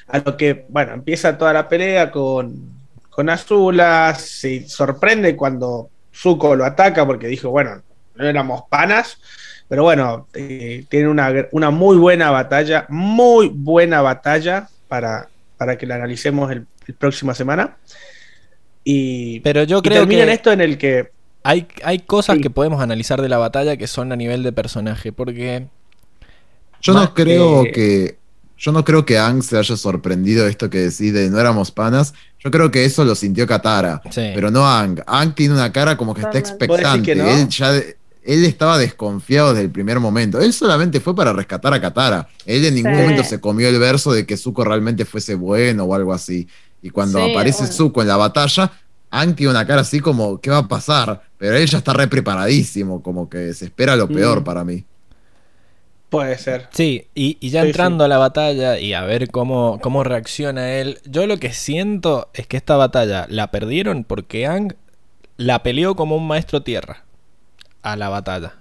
A 0.08 0.18
lo 0.18 0.36
que, 0.36 0.66
bueno, 0.68 0.92
empieza 0.92 1.38
toda 1.38 1.54
la 1.54 1.66
pelea 1.66 2.10
con, 2.10 2.72
con 3.08 3.30
Azula, 3.30 4.14
se 4.18 4.68
sorprende 4.68 5.34
cuando 5.34 5.88
Zuko 6.14 6.54
lo 6.54 6.66
ataca 6.66 7.06
porque 7.06 7.26
dijo, 7.26 7.48
bueno, 7.48 7.82
no 8.14 8.26
éramos 8.26 8.64
panas, 8.68 9.18
pero 9.66 9.84
bueno, 9.84 10.28
eh, 10.34 10.84
tiene 10.90 11.08
una, 11.08 11.32
una 11.52 11.70
muy 11.70 11.96
buena 11.96 12.30
batalla, 12.30 12.84
muy 12.90 13.48
buena 13.48 14.02
batalla 14.02 14.68
para, 14.88 15.28
para 15.56 15.78
que 15.78 15.86
la 15.86 15.94
analicemos 15.94 16.52
el, 16.52 16.66
el 16.86 16.94
próxima 16.94 17.34
semana. 17.34 17.76
Y, 18.84 19.40
Pero 19.40 19.62
yo 19.64 19.78
y 19.78 19.82
creo 19.82 20.02
en 20.02 20.08
que 20.08 20.32
esto 20.32 20.52
en 20.52 20.60
el 20.60 20.78
que 20.78 21.10
hay, 21.44 21.66
hay 21.84 22.00
cosas 22.00 22.36
Sí. 22.36 22.42
que 22.42 22.50
podemos 22.50 22.80
analizar 22.82 23.20
de 23.22 23.28
la 23.28 23.38
batalla 23.38 23.76
que 23.76 23.86
son 23.86 24.12
a 24.12 24.16
nivel 24.16 24.42
de 24.42 24.52
personaje. 24.52 25.12
Porque 25.12 25.66
Yo 26.80 26.92
no 26.94 27.14
creo 27.14 27.62
que- 27.64 27.72
que. 27.72 28.22
Yo 28.58 28.70
no 28.70 28.84
creo 28.84 29.04
que 29.04 29.18
Ang 29.18 29.42
se 29.42 29.58
haya 29.58 29.76
sorprendido 29.76 30.44
de 30.44 30.50
esto 30.50 30.70
que 30.70 30.78
decís 30.78 31.12
de 31.12 31.28
no 31.30 31.40
éramos 31.40 31.72
panas. 31.72 32.14
Yo 32.38 32.50
creo 32.52 32.70
que 32.70 32.84
eso 32.84 33.04
lo 33.04 33.16
sintió 33.16 33.44
Katara. 33.44 34.00
Sí. 34.10 34.30
Pero 34.34 34.52
no 34.52 34.64
Ang. 34.68 35.02
Ang 35.04 35.34
tiene 35.34 35.54
una 35.54 35.72
cara 35.72 35.96
como 35.96 36.14
que 36.14 36.20
está 36.20 36.30
Totalmente. 36.40 36.66
¿Vos 36.68 36.76
decís 36.78 36.86
expectante. 36.92 37.12
que 37.12 37.14
no? 37.16 37.42
Él 37.42 37.48
ya 37.48 37.72
de- 37.72 37.96
él 38.24 38.44
estaba 38.44 38.78
desconfiado 38.78 39.48
desde 39.52 39.64
el 39.64 39.70
primer 39.72 39.98
momento. 39.98 40.40
Él 40.40 40.52
solamente 40.52 41.00
fue 41.00 41.16
para 41.16 41.32
rescatar 41.32 41.74
a 41.74 41.80
Katara. 41.80 42.28
Él 42.46 42.64
en 42.64 42.74
ningún 42.76 42.94
Sí. 42.94 43.00
momento 43.00 43.24
se 43.24 43.40
comió 43.40 43.68
el 43.68 43.80
verso 43.80 44.12
de 44.12 44.24
que 44.26 44.36
Zuko 44.36 44.62
realmente 44.62 45.04
fuese 45.04 45.34
bueno 45.34 45.82
o 45.82 45.94
algo 45.96 46.12
así. 46.12 46.46
Y 46.82 46.90
cuando 46.90 47.24
Sí, 47.24 47.30
aparece 47.30 47.60
bueno. 47.60 47.72
Zuko 47.74 48.02
en 48.02 48.08
la 48.08 48.16
batalla, 48.16 48.72
Ang 49.10 49.34
tiene 49.34 49.50
una 49.52 49.66
cara 49.66 49.82
así 49.82 50.00
como, 50.00 50.40
¿qué 50.40 50.50
va 50.50 50.58
a 50.58 50.68
pasar? 50.68 51.22
Pero 51.38 51.56
él 51.56 51.66
ya 51.66 51.78
está 51.78 51.92
re 51.92 52.08
preparadísimo, 52.08 53.02
como 53.02 53.28
que 53.28 53.52
se 53.54 53.66
espera 53.66 53.94
lo 53.94 54.08
peor 54.08 54.40
Mm. 54.40 54.44
para 54.44 54.64
mí. 54.64 54.84
puede 56.08 56.36
ser. 56.36 56.68
Sí, 56.72 57.06
y, 57.14 57.38
y 57.40 57.48
ya 57.48 57.62
Sí, 57.62 57.68
entrando 57.68 58.04
a 58.04 58.08
la 58.08 58.18
batalla 58.18 58.78
y 58.78 58.92
a 58.92 59.00
ver 59.02 59.30
cómo, 59.30 59.78
cómo 59.82 60.04
reacciona 60.04 60.72
él, 60.72 60.98
yo 61.06 61.26
lo 61.26 61.38
que 61.38 61.54
siento 61.54 62.28
es 62.34 62.46
que 62.46 62.58
esta 62.58 62.76
batalla 62.76 63.24
la 63.30 63.50
perdieron 63.50 64.04
porque 64.04 64.46
Ang 64.46 64.74
la 65.38 65.62
peleó 65.62 65.96
como 65.96 66.14
un 66.16 66.26
maestro 66.26 66.62
tierra 66.62 67.04
a 67.82 67.96
la 67.96 68.10
batalla. 68.10 68.56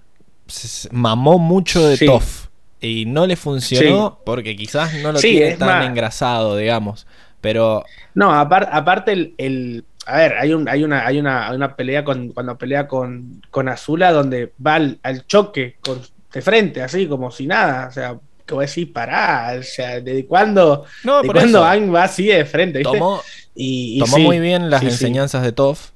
Se- 0.47 0.69
se 0.69 0.89
mamó 0.93 1.39
mucho 1.39 1.85
de 1.85 1.97
Sí. 1.97 2.05
Toph 2.05 2.45
y 2.79 3.03
no 3.05 3.27
le 3.27 3.35
funcionó 3.35 4.19
porque 4.25 4.55
quizás 4.55 4.93
no 5.03 5.11
lo 5.11 5.19
Sí, 5.19 5.31
tiene 5.31 5.57
tan 5.57 5.67
más- 5.67 5.85
engrasado, 5.87 6.55
digamos. 6.55 7.05
Pero 7.41 7.83
No, 8.15 8.31
apar- 8.31 8.69
aparte 8.71 9.11
el, 9.13 9.33
el- 9.37 9.85
a 10.05 10.17
ver, 10.17 10.33
hay 10.39 10.53
un, 10.53 10.67
hay 10.67 10.83
una, 10.83 11.05
hay 11.05 11.19
una, 11.19 11.47
hay 11.49 11.55
una 11.55 11.75
pelea 11.75 12.03
con, 12.03 12.29
cuando 12.29 12.57
pelea 12.57 12.87
con, 12.87 13.41
con 13.51 13.69
Azula 13.69 14.11
donde 14.11 14.51
va 14.65 14.75
al, 14.75 14.97
al 15.03 15.25
choque 15.27 15.75
con, 15.81 15.99
de 16.33 16.41
frente, 16.41 16.81
así 16.81 17.07
como 17.07 17.29
si 17.31 17.45
nada, 17.47 17.87
o 17.87 17.91
sea, 17.91 18.17
que 18.45 18.53
voy 18.55 18.63
a 18.63 18.67
decir, 18.67 18.91
pará, 18.91 19.53
o 19.59 19.63
sea, 19.63 20.01
¿desde 20.01 20.25
cuándo, 20.25 20.85
no, 21.03 21.21
de 21.21 21.29
cuándo 21.29 21.63
Aang 21.63 21.93
va 21.93 22.03
así 22.05 22.25
de 22.25 22.43
frente, 22.45 22.79
¿viste? 22.79 22.97
tomó, 22.97 23.21
y, 23.55 23.97
y 23.97 23.99
tomó 23.99 24.17
sí, 24.17 24.23
muy 24.23 24.39
bien 24.39 24.69
las 24.69 24.79
sí, 24.81 24.87
sí. 24.87 24.91
enseñanzas 24.93 25.43
de 25.43 25.51
Toph, 25.51 25.89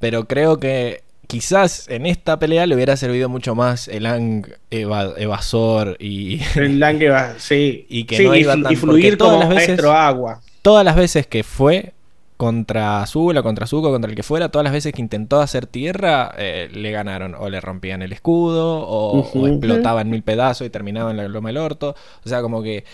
pero 0.00 0.26
creo 0.26 0.58
que 0.58 1.02
quizás 1.28 1.88
en 1.88 2.04
esta 2.06 2.38
pelea 2.38 2.66
le 2.66 2.74
hubiera 2.74 2.96
servido 2.96 3.28
mucho 3.28 3.54
más 3.54 3.86
el 3.88 4.04
Ang 4.06 4.46
eva- 4.70 5.14
evasor 5.16 5.96
y 6.00 6.40
El 6.56 6.80
Lange 6.80 7.08
va, 7.08 7.34
sí. 7.38 7.86
Y 7.90 8.04
que 8.04 8.22
no 8.24 8.34
iba 8.34 8.54
tan- 8.60 8.72
y 8.72 8.76
fluir 8.76 9.16
todas 9.16 9.34
como 9.34 9.44
las 9.44 9.48
veces- 9.54 9.68
maestro 9.68 9.92
agua. 9.92 10.40
Todas 10.62 10.84
las 10.84 10.96
veces 10.96 11.26
que 11.26 11.42
fue 11.44 11.92
contra 12.36 13.02
Azula, 13.02 13.42
contra 13.42 13.66
Zuko, 13.66 13.90
contra 13.92 14.10
el 14.10 14.16
que 14.16 14.22
fuera, 14.24 14.48
todas 14.48 14.64
las 14.64 14.72
veces 14.72 14.92
que 14.92 15.00
intentó 15.00 15.40
hacer 15.40 15.66
tierra, 15.66 16.34
eh, 16.36 16.68
le 16.72 16.90
ganaron. 16.90 17.34
O 17.36 17.48
le 17.48 17.60
rompían 17.60 18.02
el 18.02 18.12
escudo, 18.12 18.80
o, 18.80 19.18
Ujú. 19.20 19.44
o 19.44 19.46
explotaban 19.48 20.08
en 20.08 20.10
mil 20.10 20.22
pedazos 20.22 20.66
y 20.66 20.70
terminaba 20.70 21.10
en 21.12 21.18
la 21.18 21.28
loma 21.28 21.50
del 21.50 21.58
orto. 21.58 21.94
O 22.24 22.28
sea, 22.28 22.42
como 22.42 22.62
que 22.62 22.84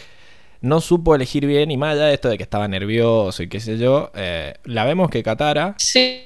no 0.61 0.81
supo 0.81 1.15
elegir 1.15 1.47
bien 1.47 1.71
y 1.71 1.77
más 1.77 1.95
allá 1.95 2.07
de 2.07 2.15
esto 2.15 2.29
de 2.29 2.37
que 2.37 2.43
estaba 2.43 2.69
nervioso 2.69 3.43
y 3.43 3.49
qué 3.49 3.61
sé 3.61 3.79
yo, 3.79 4.11
eh, 4.15 4.55
la 4.65 4.85
vemos 4.85 5.09
que 5.09 5.23
Katara... 5.23 5.75
Sí. 5.79 6.25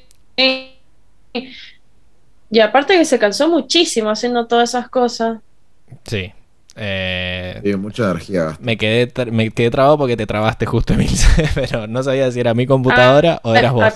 Y 2.50 2.60
aparte 2.60 2.96
que 2.96 3.04
se 3.04 3.18
cansó 3.18 3.48
muchísimo 3.48 4.10
haciendo 4.10 4.46
todas 4.46 4.70
esas 4.70 4.88
cosas. 4.88 5.38
Sí. 6.04 6.32
Eh, 6.76 7.60
Sí, 7.62 7.74
mucha 7.76 8.10
energía 8.10 8.56
me 8.60 8.76
quedé, 8.76 9.12
tra- 9.12 9.30
me 9.30 9.50
quedé 9.50 9.70
trabado 9.70 9.98
porque 9.98 10.16
te 10.16 10.26
trabaste 10.26 10.66
justo, 10.66 10.92
Emilce, 10.94 11.26
pero 11.54 11.86
no 11.86 12.02
sabía 12.02 12.30
si 12.30 12.40
era 12.40 12.54
mi 12.54 12.66
computadora 12.66 13.40
o 13.44 13.54
eras 13.54 13.70
Ah, 13.70 13.74
vos. 13.74 13.94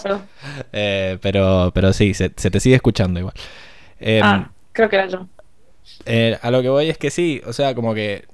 Eh, 0.72 1.18
pero, 1.22 1.72
pero 1.74 1.92
sí, 1.92 2.14
se, 2.14 2.32
se 2.36 2.50
te 2.50 2.60
sigue 2.60 2.76
escuchando 2.76 3.18
igual. 3.20 3.34
Eh, 4.00 4.20
Ah, 4.22 4.50
creo 4.72 4.88
que 4.88 4.96
era 4.96 5.06
yo. 5.08 5.26
eh, 6.04 6.38
a 6.42 6.50
lo 6.50 6.62
que 6.62 6.68
voy 6.68 6.88
es 6.90 6.98
que 6.98 7.10
sí, 7.10 7.40
o 7.46 7.52
sea, 7.52 7.74
como 7.74 7.94
que 7.94 8.24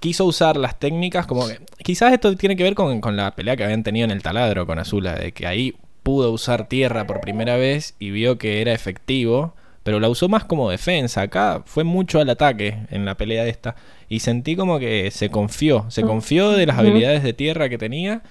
quiso 0.00 0.24
usar 0.24 0.56
las 0.56 0.78
técnicas, 0.78 1.26
como 1.26 1.46
que 1.46 1.60
quizás 1.82 2.12
esto 2.12 2.34
tiene 2.36 2.56
que 2.56 2.64
ver 2.64 2.74
con, 2.74 3.00
con 3.00 3.16
la 3.16 3.34
pelea 3.34 3.56
que 3.56 3.64
habían 3.64 3.82
tenido 3.82 4.04
en 4.04 4.10
el 4.10 4.22
taladro 4.22 4.66
con 4.66 4.78
Azula, 4.78 5.14
de 5.14 5.32
que 5.32 5.46
ahí 5.46 5.74
pudo 6.02 6.32
usar 6.32 6.68
tierra 6.68 7.06
por 7.06 7.20
primera 7.20 7.56
vez 7.56 7.94
y 7.98 8.10
vio 8.10 8.38
que 8.38 8.60
era 8.60 8.72
efectivo, 8.72 9.54
pero 9.82 10.00
la 10.00 10.08
usó 10.08 10.28
más 10.28 10.44
como 10.44 10.70
defensa. 10.70 11.22
Acá 11.22 11.62
fue 11.66 11.84
mucho 11.84 12.20
al 12.20 12.30
ataque 12.30 12.78
en 12.90 13.04
la 13.04 13.16
pelea 13.16 13.46
esta 13.46 13.74
y 14.08 14.20
sentí 14.20 14.56
como 14.56 14.78
que 14.78 15.10
se 15.10 15.30
confió, 15.30 15.86
se 15.88 16.02
confió 16.02 16.50
de 16.50 16.66
las 16.66 16.78
habilidades 16.78 17.22
de 17.22 17.32
tierra 17.32 17.68
que 17.68 17.78
tenía 17.78 18.22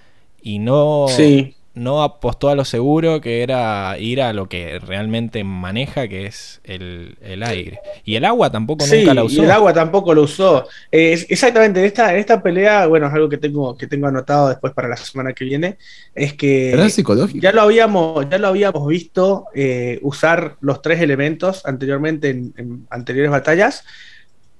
y 0.42 0.60
no 0.60 1.08
Sí. 1.08 1.56
No 1.74 2.04
apostó 2.04 2.50
a 2.50 2.56
lo 2.56 2.66
seguro 2.66 3.22
que 3.22 3.44
era 3.44 3.96
ir 3.98 4.22
a 4.22 4.34
lo 4.34 4.50
que 4.50 4.80
realmente 4.80 5.44
maneja, 5.46 6.08
que 6.08 6.26
es 6.26 6.60
el, 6.66 7.18
el 7.22 7.44
aire. 7.44 7.80
Y 8.04 8.16
el 8.16 8.26
agua 8.26 8.52
tampoco 8.52 8.86
Sí, 8.86 8.98
nunca 8.98 9.14
la 9.14 9.24
y 9.24 9.26
usó. 9.26 9.44
el 9.44 9.52
agua 9.52 9.74
tampoco 9.74 10.14
lo 10.14 10.24
usó. 10.24 10.68
Eh, 10.92 11.14
exactamente, 11.30 11.80
en 11.80 11.86
esta, 11.86 12.14
en 12.14 12.20
esta 12.20 12.42
pelea, 12.44 12.88
bueno, 12.88 13.08
es 13.08 13.14
algo 13.14 13.30
que 13.30 13.38
tengo, 13.38 13.78
que 13.78 13.88
tengo 13.88 14.08
anotado 14.08 14.50
después 14.50 14.74
para 14.74 14.90
la 14.90 14.98
semana 14.98 15.34
que 15.34 15.46
viene, 15.46 15.78
es 16.14 16.34
que 16.34 16.72
¿Era 16.72 16.90
psicológico? 16.90 17.40
ya 17.42 17.52
lo 17.54 17.62
habíamos, 17.62 18.30
ya 18.30 18.38
lo 18.38 18.48
habíamos 18.50 18.86
visto 18.88 19.46
eh, 19.56 20.00
usar 20.02 20.58
los 20.62 20.82
tres 20.82 21.00
elementos 21.02 21.66
anteriormente 21.66 22.30
en, 22.30 22.54
en 22.58 22.88
anteriores 22.90 23.32
batallas. 23.32 23.84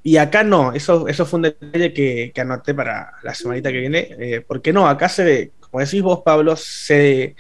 Y 0.04 0.18
acá 0.18 0.44
no, 0.44 0.74
eso, 0.74 1.08
eso 1.08 1.26
fue 1.28 1.38
un 1.38 1.44
detalle 1.44 1.94
que, 1.94 2.32
que 2.34 2.42
anoté 2.42 2.74
para 2.74 3.14
la 3.24 3.34
semanita 3.36 3.72
que 3.72 3.80
viene. 3.80 4.08
Eh, 4.20 4.42
porque 4.48 4.74
no, 4.74 4.88
acá 4.88 5.10
se 5.10 5.24
ve, 5.24 5.52
como 5.72 5.84
decís 5.84 6.02
vos, 6.02 6.20
Pablo, 6.24 6.56
se 6.56 7.36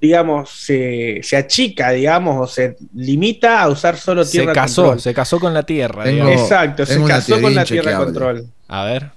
digamos, 0.00 0.50
se, 0.50 1.20
se 1.22 1.36
achica, 1.36 1.90
digamos, 1.90 2.36
o 2.50 2.52
se 2.52 2.76
limita 2.94 3.62
a 3.62 3.68
usar 3.68 3.96
solo 3.96 4.24
se 4.24 4.32
tierra 4.32 4.52
casó, 4.52 4.82
control. 4.82 5.00
se 5.00 5.14
casó 5.14 5.38
con 5.38 5.54
la 5.54 5.62
tierra. 5.62 6.02
Tengo- 6.02 6.24
digamos. 6.26 6.42
Exacto, 6.42 6.84
se 6.84 6.94
tengo 6.94 7.06
casó 7.06 7.40
con 7.40 7.54
la 7.54 7.64
tierra 7.64 7.96
control. 7.96 8.46
A 8.66 8.84
ver. 8.84 9.10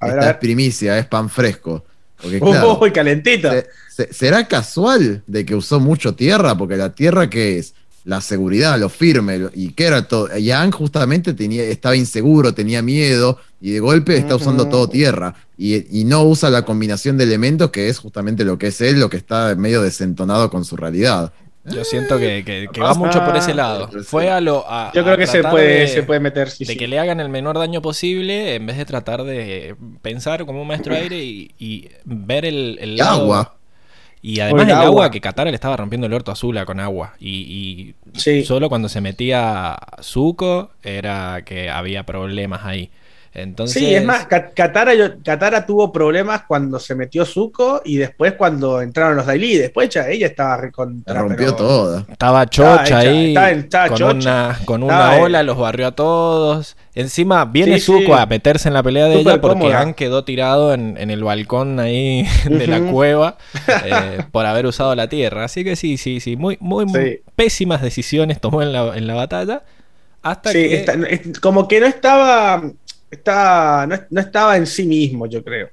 A 0.00 0.06
ver, 0.06 0.14
Esta 0.16 0.28
a 0.28 0.30
es 0.32 0.36
primicia, 0.38 0.98
es 0.98 1.06
pan 1.06 1.28
fresco. 1.28 1.84
Porque 2.20 2.40
claro, 2.40 2.78
Uy, 2.80 2.90
calentito. 2.90 3.50
se- 3.50 3.66
se- 3.90 4.12
¿será 4.14 4.48
casual 4.48 5.22
de 5.26 5.44
que 5.44 5.54
usó 5.54 5.78
mucho 5.78 6.14
tierra? 6.14 6.56
Porque 6.56 6.76
la 6.78 6.94
tierra, 6.94 7.28
¿qué 7.28 7.58
es? 7.58 7.74
La 8.04 8.20
seguridad, 8.20 8.78
lo 8.80 8.88
firme, 8.88 9.48
y 9.54 9.72
que 9.74 9.84
era 9.84 10.08
todo. 10.08 10.28
Yang 10.36 10.72
justamente 10.72 11.34
tenía, 11.34 11.62
estaba 11.62 11.94
inseguro, 11.96 12.52
tenía 12.52 12.82
miedo, 12.82 13.38
y 13.60 13.70
de 13.70 13.78
golpe 13.80 14.16
está 14.16 14.34
usando 14.36 14.68
todo 14.68 14.88
tierra. 14.88 15.34
Y, 15.56 16.00
y 16.00 16.04
no 16.04 16.24
usa 16.24 16.50
la 16.50 16.62
combinación 16.64 17.16
de 17.16 17.24
elementos, 17.24 17.70
que 17.70 17.88
es 17.88 17.98
justamente 18.00 18.44
lo 18.44 18.58
que 18.58 18.68
es 18.68 18.80
él, 18.80 18.98
lo 18.98 19.08
que 19.08 19.16
está 19.18 19.54
medio 19.54 19.82
desentonado 19.82 20.50
con 20.50 20.64
su 20.64 20.76
realidad. 20.76 21.32
Yo 21.64 21.84
siento 21.84 22.18
que, 22.18 22.42
que- 22.44 22.66
que 22.72 22.80
va 22.80 22.92
mucho 22.94 23.24
por 23.24 23.36
ese 23.36 23.54
lado. 23.54 23.88
Fue 24.02 24.28
a 24.28 24.40
lo. 24.40 24.64
a- 24.68 24.90
Yo 24.92 25.02
a 25.02 25.04
creo 25.04 25.16
que 25.16 25.28
se 25.28 25.44
puede, 25.44 25.80
de- 25.82 25.86
se 25.86 26.02
puede 26.02 26.18
meter. 26.18 26.50
sí, 26.50 26.64
de 26.64 26.72
sí. 26.72 26.76
que 26.76 26.88
le 26.88 26.98
hagan 26.98 27.20
el 27.20 27.28
menor 27.28 27.56
daño 27.56 27.80
posible 27.80 28.56
en 28.56 28.66
vez 28.66 28.78
de 28.78 28.84
tratar 28.84 29.22
de 29.22 29.76
pensar 30.02 30.44
como 30.44 30.60
un 30.62 30.66
maestro 30.66 30.92
aire 30.96 31.22
y, 31.22 31.52
y 31.60 31.88
ver 32.04 32.46
el, 32.46 32.78
el 32.80 32.94
Y 32.94 32.96
lado- 32.96 33.20
agua. 33.22 33.56
Y 34.22 34.38
además 34.40 34.62
el 34.62 34.68
el 34.70 34.76
agua, 34.76 34.86
agua. 34.86 35.10
que 35.10 35.20
Katara 35.20 35.50
le 35.50 35.56
estaba 35.56 35.76
rompiendo 35.76 36.06
el 36.06 36.12
orto 36.14 36.30
a 36.30 36.36
Zula 36.36 36.64
con 36.64 36.78
agua. 36.80 37.14
Y, 37.18 37.94
y 38.14 38.18
Sí. 38.18 38.44
solo 38.44 38.68
cuando 38.68 38.88
se 38.88 39.00
metía 39.00 39.76
Zuko 40.00 40.70
era 40.82 41.42
que 41.44 41.68
había 41.70 42.04
problemas 42.06 42.64
ahí. 42.64 42.90
Entonces, 43.34 43.82
Sí, 43.82 43.94
es 43.94 44.04
más, 44.04 44.26
Ka- 44.26 44.50
Katara, 44.50 44.94
yo- 44.94 45.22
Katara 45.24 45.64
tuvo 45.64 45.90
problemas 45.90 46.42
cuando 46.46 46.78
se 46.78 46.94
metió 46.94 47.24
Zuko 47.24 47.80
y 47.82 47.96
después 47.96 48.34
cuando 48.34 48.82
entraron 48.82 49.16
los 49.16 49.24
Daily. 49.24 49.56
Después 49.56 49.88
ya 49.88 50.06
ella 50.08 50.26
estaba 50.26 50.56
La 50.56 50.62
recontra. 50.62 51.14
rompió 51.20 51.36
pero- 51.46 51.56
toda. 51.56 52.06
Estaba 52.10 52.46
chocha 52.46 52.82
hecha, 52.84 52.98
ahí. 52.98 53.28
estaba- 53.28 53.50
estaba 53.50 53.88
con 53.88 53.96
chocha. 53.96 54.14
una, 54.14 54.58
con 54.66 54.82
una 54.82 55.12
ola 55.16 55.42
los 55.42 55.56
barrió 55.56 55.86
a 55.86 55.92
todos. 55.92 56.76
Encima 56.94 57.46
viene 57.46 57.76
Sí, 57.80 57.86
Zuko 57.86 58.00
sí. 58.04 58.12
a 58.12 58.26
meterse 58.26 58.68
en 58.68 58.74
la 58.74 58.82
pelea 58.82 59.06
de 59.06 59.14
ella 59.20 59.40
porque 59.40 59.60
cómoda. 59.60 59.80
Han 59.80 59.94
quedó 59.94 60.24
tirado 60.24 60.74
en, 60.74 60.98
en 60.98 61.10
el 61.10 61.24
balcón 61.24 61.80
ahí 61.80 62.26
de 62.44 62.66
la 62.66 62.80
cueva 62.80 63.38
eh, 63.86 64.18
por 64.30 64.44
haber 64.44 64.66
usado 64.66 64.94
la 64.94 65.08
tierra. 65.08 65.44
Así 65.44 65.64
que 65.64 65.74
sí, 65.74 65.96
sí, 65.96 66.20
sí. 66.20 66.36
Muy, 66.36 66.58
muy, 66.60 66.84
pésimas 67.34 67.80
decisiones 67.80 68.42
tomó 68.42 68.60
en 68.60 68.74
la, 68.74 68.94
en 68.94 69.06
la 69.06 69.14
batalla. 69.14 69.62
Hasta 70.24 70.52
Sí, 70.52 70.58
que. 70.68 70.74
está- 70.76 70.92
es- 71.08 71.40
como 71.40 71.66
que 71.66 71.80
no 71.80 71.86
estaba, 71.86 72.62
estaba 73.12 73.86
no, 73.86 73.96
no 74.10 74.20
estaba 74.20 74.56
en 74.56 74.66
sí 74.66 74.84
mismo, 74.86 75.26
yo 75.26 75.44
creo. 75.44 75.68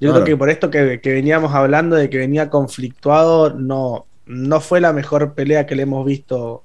Yo 0.00 0.10
Claro. 0.10 0.14
creo 0.14 0.24
que 0.24 0.36
por 0.36 0.50
esto 0.50 0.70
que, 0.70 1.00
que 1.00 1.12
veníamos 1.12 1.52
hablando 1.54 1.96
de 1.96 2.08
que 2.10 2.18
venía 2.18 2.50
conflictuado, 2.50 3.50
no, 3.54 4.06
no 4.26 4.60
fue 4.60 4.80
la 4.80 4.92
mejor 4.92 5.34
pelea 5.34 5.66
que 5.66 5.74
le 5.74 5.82
hemos 5.82 6.04
visto 6.06 6.62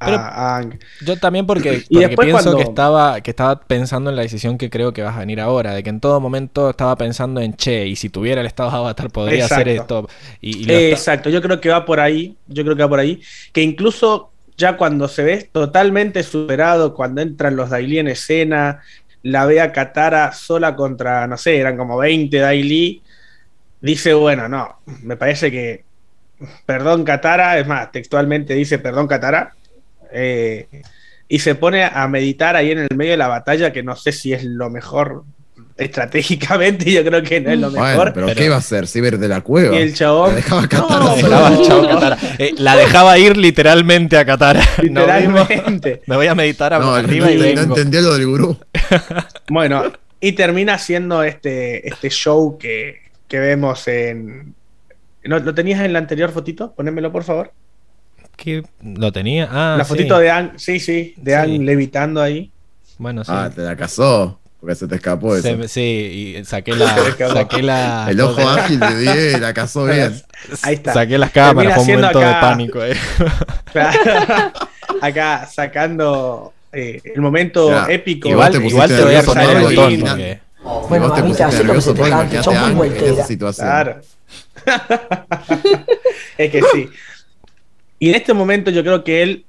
a, 0.00 0.06
Pero- 0.06 0.18
a. 0.18 0.64
Yo 1.04 1.16
también 1.18 1.46
porque, 1.46 1.84
Y 1.88 1.94
porque 1.94 2.06
después 2.08 2.26
pienso 2.26 2.42
cuando- 2.44 2.56
que 2.56 2.62
estaba 2.70 3.20
que 3.20 3.30
estaba 3.30 3.60
pensando 3.60 4.08
en 4.08 4.16
la 4.16 4.22
decisión 4.22 4.56
que 4.56 4.70
creo 4.70 4.94
que 4.94 5.02
vas 5.02 5.14
a 5.14 5.20
venir 5.20 5.40
ahora, 5.42 5.74
de 5.74 5.82
que 5.82 5.90
en 5.90 6.00
todo 6.00 6.18
momento 6.20 6.70
estaba 6.70 6.96
pensando 6.96 7.40
en 7.42 7.52
che, 7.54 7.86
y 7.86 7.96
si 7.96 8.08
tuviera 8.08 8.40
el 8.40 8.46
estado 8.46 8.70
de 8.70 8.76
avatar 8.78 9.10
podría 9.10 9.44
hacer 9.44 9.68
Exacto. 9.68 10.08
esto. 10.08 10.14
Y, 10.40 10.62
está- 10.62 10.72
Exacto, 10.80 11.28
yo 11.30 11.42
creo 11.42 11.60
que 11.60 11.68
va 11.68 11.84
por 11.84 12.00
ahí, 12.00 12.34
yo 12.48 12.64
creo 12.64 12.74
que 12.76 12.82
va 12.82 12.88
por 12.88 12.98
ahí, 12.98 13.20
que 13.52 13.60
incluso 13.62 14.30
ya 14.56 14.76
cuando 14.78 15.06
se 15.08 15.22
ve 15.22 15.48
totalmente 15.52 16.22
superado, 16.22 16.94
cuando 16.94 17.20
entran 17.22 17.56
los 17.56 17.68
Daily 17.70 17.98
en 17.98 18.08
escena, 18.08 18.80
la 19.22 19.46
ve 19.46 19.60
a 19.60 19.72
Katara 19.72 20.32
sola 20.32 20.74
contra, 20.74 21.26
no 21.26 21.36
sé, 21.36 21.58
eran 21.58 21.76
como 21.76 21.98
20 21.98 22.38
Daily, 22.38 23.02
dice, 23.80 24.14
bueno, 24.14 24.48
no, 24.48 24.80
me 25.02 25.16
parece 25.16 25.50
que, 25.50 25.84
perdón 26.66 27.04
Katara, 27.04 27.58
es 27.58 27.66
más, 27.66 27.92
textualmente 27.92 28.54
dice, 28.54 28.78
perdón 28.78 29.06
Katara, 29.06 29.54
eh, 30.12 30.68
y 31.28 31.38
se 31.38 31.54
pone 31.54 31.84
a 31.84 32.08
meditar 32.08 32.56
ahí 32.56 32.72
en 32.72 32.78
el 32.78 32.96
medio 32.96 33.12
de 33.12 33.16
la 33.16 33.28
batalla, 33.28 33.72
que 33.72 33.82
no 33.82 33.94
sé 33.94 34.12
si 34.12 34.32
es 34.32 34.44
lo 34.44 34.70
mejor 34.70 35.24
estratégicamente, 35.80 36.90
yo 36.92 37.04
creo 37.04 37.22
que 37.22 37.40
no 37.40 37.50
es 37.50 37.58
lo 37.58 37.70
Bueno, 37.70 37.84
mejor. 37.86 38.12
pero, 38.12 38.26
pero- 38.26 38.38
¿qué 38.38 38.44
iba 38.46 38.54
a 38.56 38.58
hacer? 38.58 38.86
¿Se 38.86 38.98
iba 38.98 39.06
a 39.06 39.10
ir 39.12 39.18
de 39.18 39.28
la 39.28 39.40
cueva? 39.40 39.74
Y 39.74 39.78
el 39.82 39.94
chabón. 39.94 40.30
La 40.30 40.36
dejaba 40.36 40.68
Katara 40.68 40.98
No. 41.00 41.16
Dejaba, 41.16 41.88
Katara. 41.88 42.18
Eh, 42.38 42.54
la 42.58 42.76
dejaba 42.76 43.18
ir 43.18 43.36
literalmente 43.36 44.16
a 44.16 44.24
Katara. 44.24 44.62
Literalmente. 44.82 46.02
Me 46.06 46.16
voy 46.16 46.26
a 46.26 46.34
meditar 46.34 46.72
No, 46.80 46.94
arriba 46.94 47.26
no, 47.26 47.32
y 47.32 47.36
no 47.36 47.42
vengo. 47.42 47.60
entendía 47.62 48.00
lo 48.00 48.14
del 48.14 48.26
gurú. 48.26 48.56
Bueno, 49.48 49.84
y 50.20 50.32
termina 50.32 50.78
siendo 50.78 51.22
este, 51.22 51.86
este 51.88 52.08
show 52.10 52.56
que, 52.58 52.96
que 53.26 53.38
vemos 53.40 53.86
en. 53.88 54.54
¿No, 55.24 55.38
¿Lo 55.38 55.54
tenías 55.54 55.80
en 55.80 55.92
la 55.92 55.98
anterior 55.98 56.30
fotito? 56.30 56.72
Ponémelo, 56.74 57.10
por 57.12 57.24
favor. 57.24 57.52
¿Qué? 58.36 58.62
¿Lo 58.82 59.12
tenía? 59.12 59.48
Ah, 59.50 59.74
la 59.76 59.84
sí. 59.84 59.88
fotito 59.90 60.18
de 60.18 60.30
Ang, 60.30 60.52
sí, 60.56 60.80
sí, 60.80 61.14
de 61.18 61.32
Sí. 61.32 61.36
Ang 61.36 61.62
levitando 61.64 62.22
ahí. 62.22 62.50
Bueno, 62.96 63.22
sí. 63.24 63.30
Ah, 63.34 63.50
te 63.54 63.60
la 63.62 63.76
casó. 63.76 64.39
Porque 64.60 64.74
se 64.74 64.86
te 64.86 64.96
escapó 64.96 65.34
eso. 65.34 65.42
Se- 65.48 65.68
sí, 65.68 66.36
y 66.38 66.44
saqué 66.44 66.72
la. 66.76 66.94
Saqué 67.32 67.62
la 67.62 68.06
el 68.10 68.20
ojo 68.20 68.46
ágil 68.48 68.78
de 68.78 68.98
10 68.98 69.40
la 69.40 69.54
casó 69.54 69.84
bien. 69.86 70.14
Ahí 70.62 70.74
está. 70.74 70.92
Saqué 70.94 71.16
las 71.18 71.30
cámaras, 71.30 71.74
fue 71.74 71.82
un 71.94 72.00
momento 72.00 72.18
de 72.20 72.26
pánico. 72.26 72.84
eh. 72.84 72.96
Acá 75.00 75.48
sacando 75.50 76.52
eh, 76.72 77.00
el 77.14 77.20
momento 77.20 77.70
Ya, 77.70 77.86
épico. 77.88 78.28
Igual, 78.28 78.52
te 78.52 78.66
igual 78.66 78.88
te 78.88 79.02
voy 79.02 79.14
a 79.14 79.22
poner 79.22 79.50
el 79.56 79.62
botón. 79.62 79.92
Y- 79.92 79.98
porque- 79.98 80.40
y 80.62 80.98
vos 80.98 81.14
te 81.14 81.22
pusiste 81.22 81.44
nervioso 81.64 81.94
cante, 81.94 82.08
imagínate 82.10 82.42
sos 82.42 82.54
a 82.54 82.66
muy 82.68 82.88
Ang 82.88 82.96
en 82.96 83.04
esa 83.14 83.26
situación. 83.26 83.66
Claro. 83.66 84.00
es 86.36 86.50
que 86.50 86.62
sí. 86.72 86.88
Y 87.98 88.10
en 88.10 88.14
este 88.14 88.34
momento 88.34 88.70
yo 88.70 88.82
creo 88.82 89.02
que 89.04 89.22
él, 89.22 89.44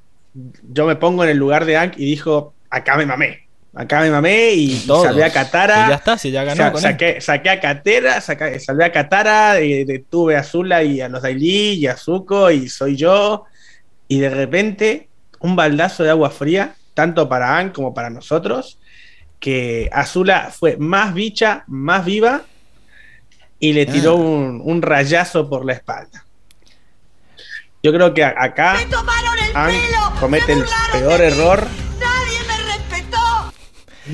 yo 0.71 0.85
me 0.85 0.95
pongo 0.95 1.23
en 1.25 1.29
el 1.31 1.37
lugar 1.37 1.65
de 1.65 1.75
Ank 1.77 1.93
y 1.97 2.05
dijo, 2.05 2.53
acá 2.69 2.95
me 2.95 3.05
mamé. 3.05 3.45
Acá 3.73 4.01
me 4.01 4.11
mamé 4.11 4.51
y, 4.51 4.79
Todos. 4.85 5.05
salvé 5.05 5.23
a 5.23 5.27
Y 5.29 5.31
Katara. 5.31 5.87
ya 5.89 5.95
está, 5.95 6.17
si 6.17 6.29
ya 6.29 6.43
ganó 6.43 6.57
Sa- 6.57 6.71
con 6.73 6.79
él. 6.83 6.91
saqué, 6.91 7.21
saqué 7.21 7.49
a 7.49 7.59
Katara, 7.61 8.19
saca- 8.19 8.59
salvé 8.59 8.83
a 8.85 8.91
Katara, 8.91 9.53
detuve 9.53 10.35
a 10.35 10.43
Zula 10.43 10.83
y 10.83 10.99
a 10.99 11.07
los 11.07 11.21
Daily 11.21 11.73
y 11.75 11.87
a 11.87 11.95
Zuko 11.95 12.51
y 12.51 12.67
soy 12.67 12.97
yo. 12.97 13.45
Y 14.09 14.19
de 14.19 14.29
repente, 14.29 15.07
un 15.39 15.55
baldazo 15.55 16.03
de 16.03 16.09
agua 16.09 16.29
fría, 16.31 16.75
tanto 16.93 17.29
para 17.29 17.57
Ank 17.57 17.71
como 17.73 17.93
para 17.93 18.09
nosotros, 18.09 18.77
que 19.39 19.89
Azula 19.93 20.51
fue 20.51 20.75
más 20.77 21.13
bicha, 21.13 21.63
más 21.67 22.03
viva 22.03 22.41
y 23.57 23.71
le 23.71 23.85
tiró 23.85 24.11
Ah. 24.11 24.15
un, 24.15 24.61
un 24.65 24.81
rayazo 24.81 25.49
por 25.49 25.65
la 25.65 25.73
espalda. 25.73 26.25
Yo 27.81 27.91
creo 27.93 28.13
que 28.13 28.23
acá 28.23 28.75
pelo. 28.77 28.99
comete 30.19 30.53
el 30.53 30.63
peor 30.91 31.21
error. 31.21 31.67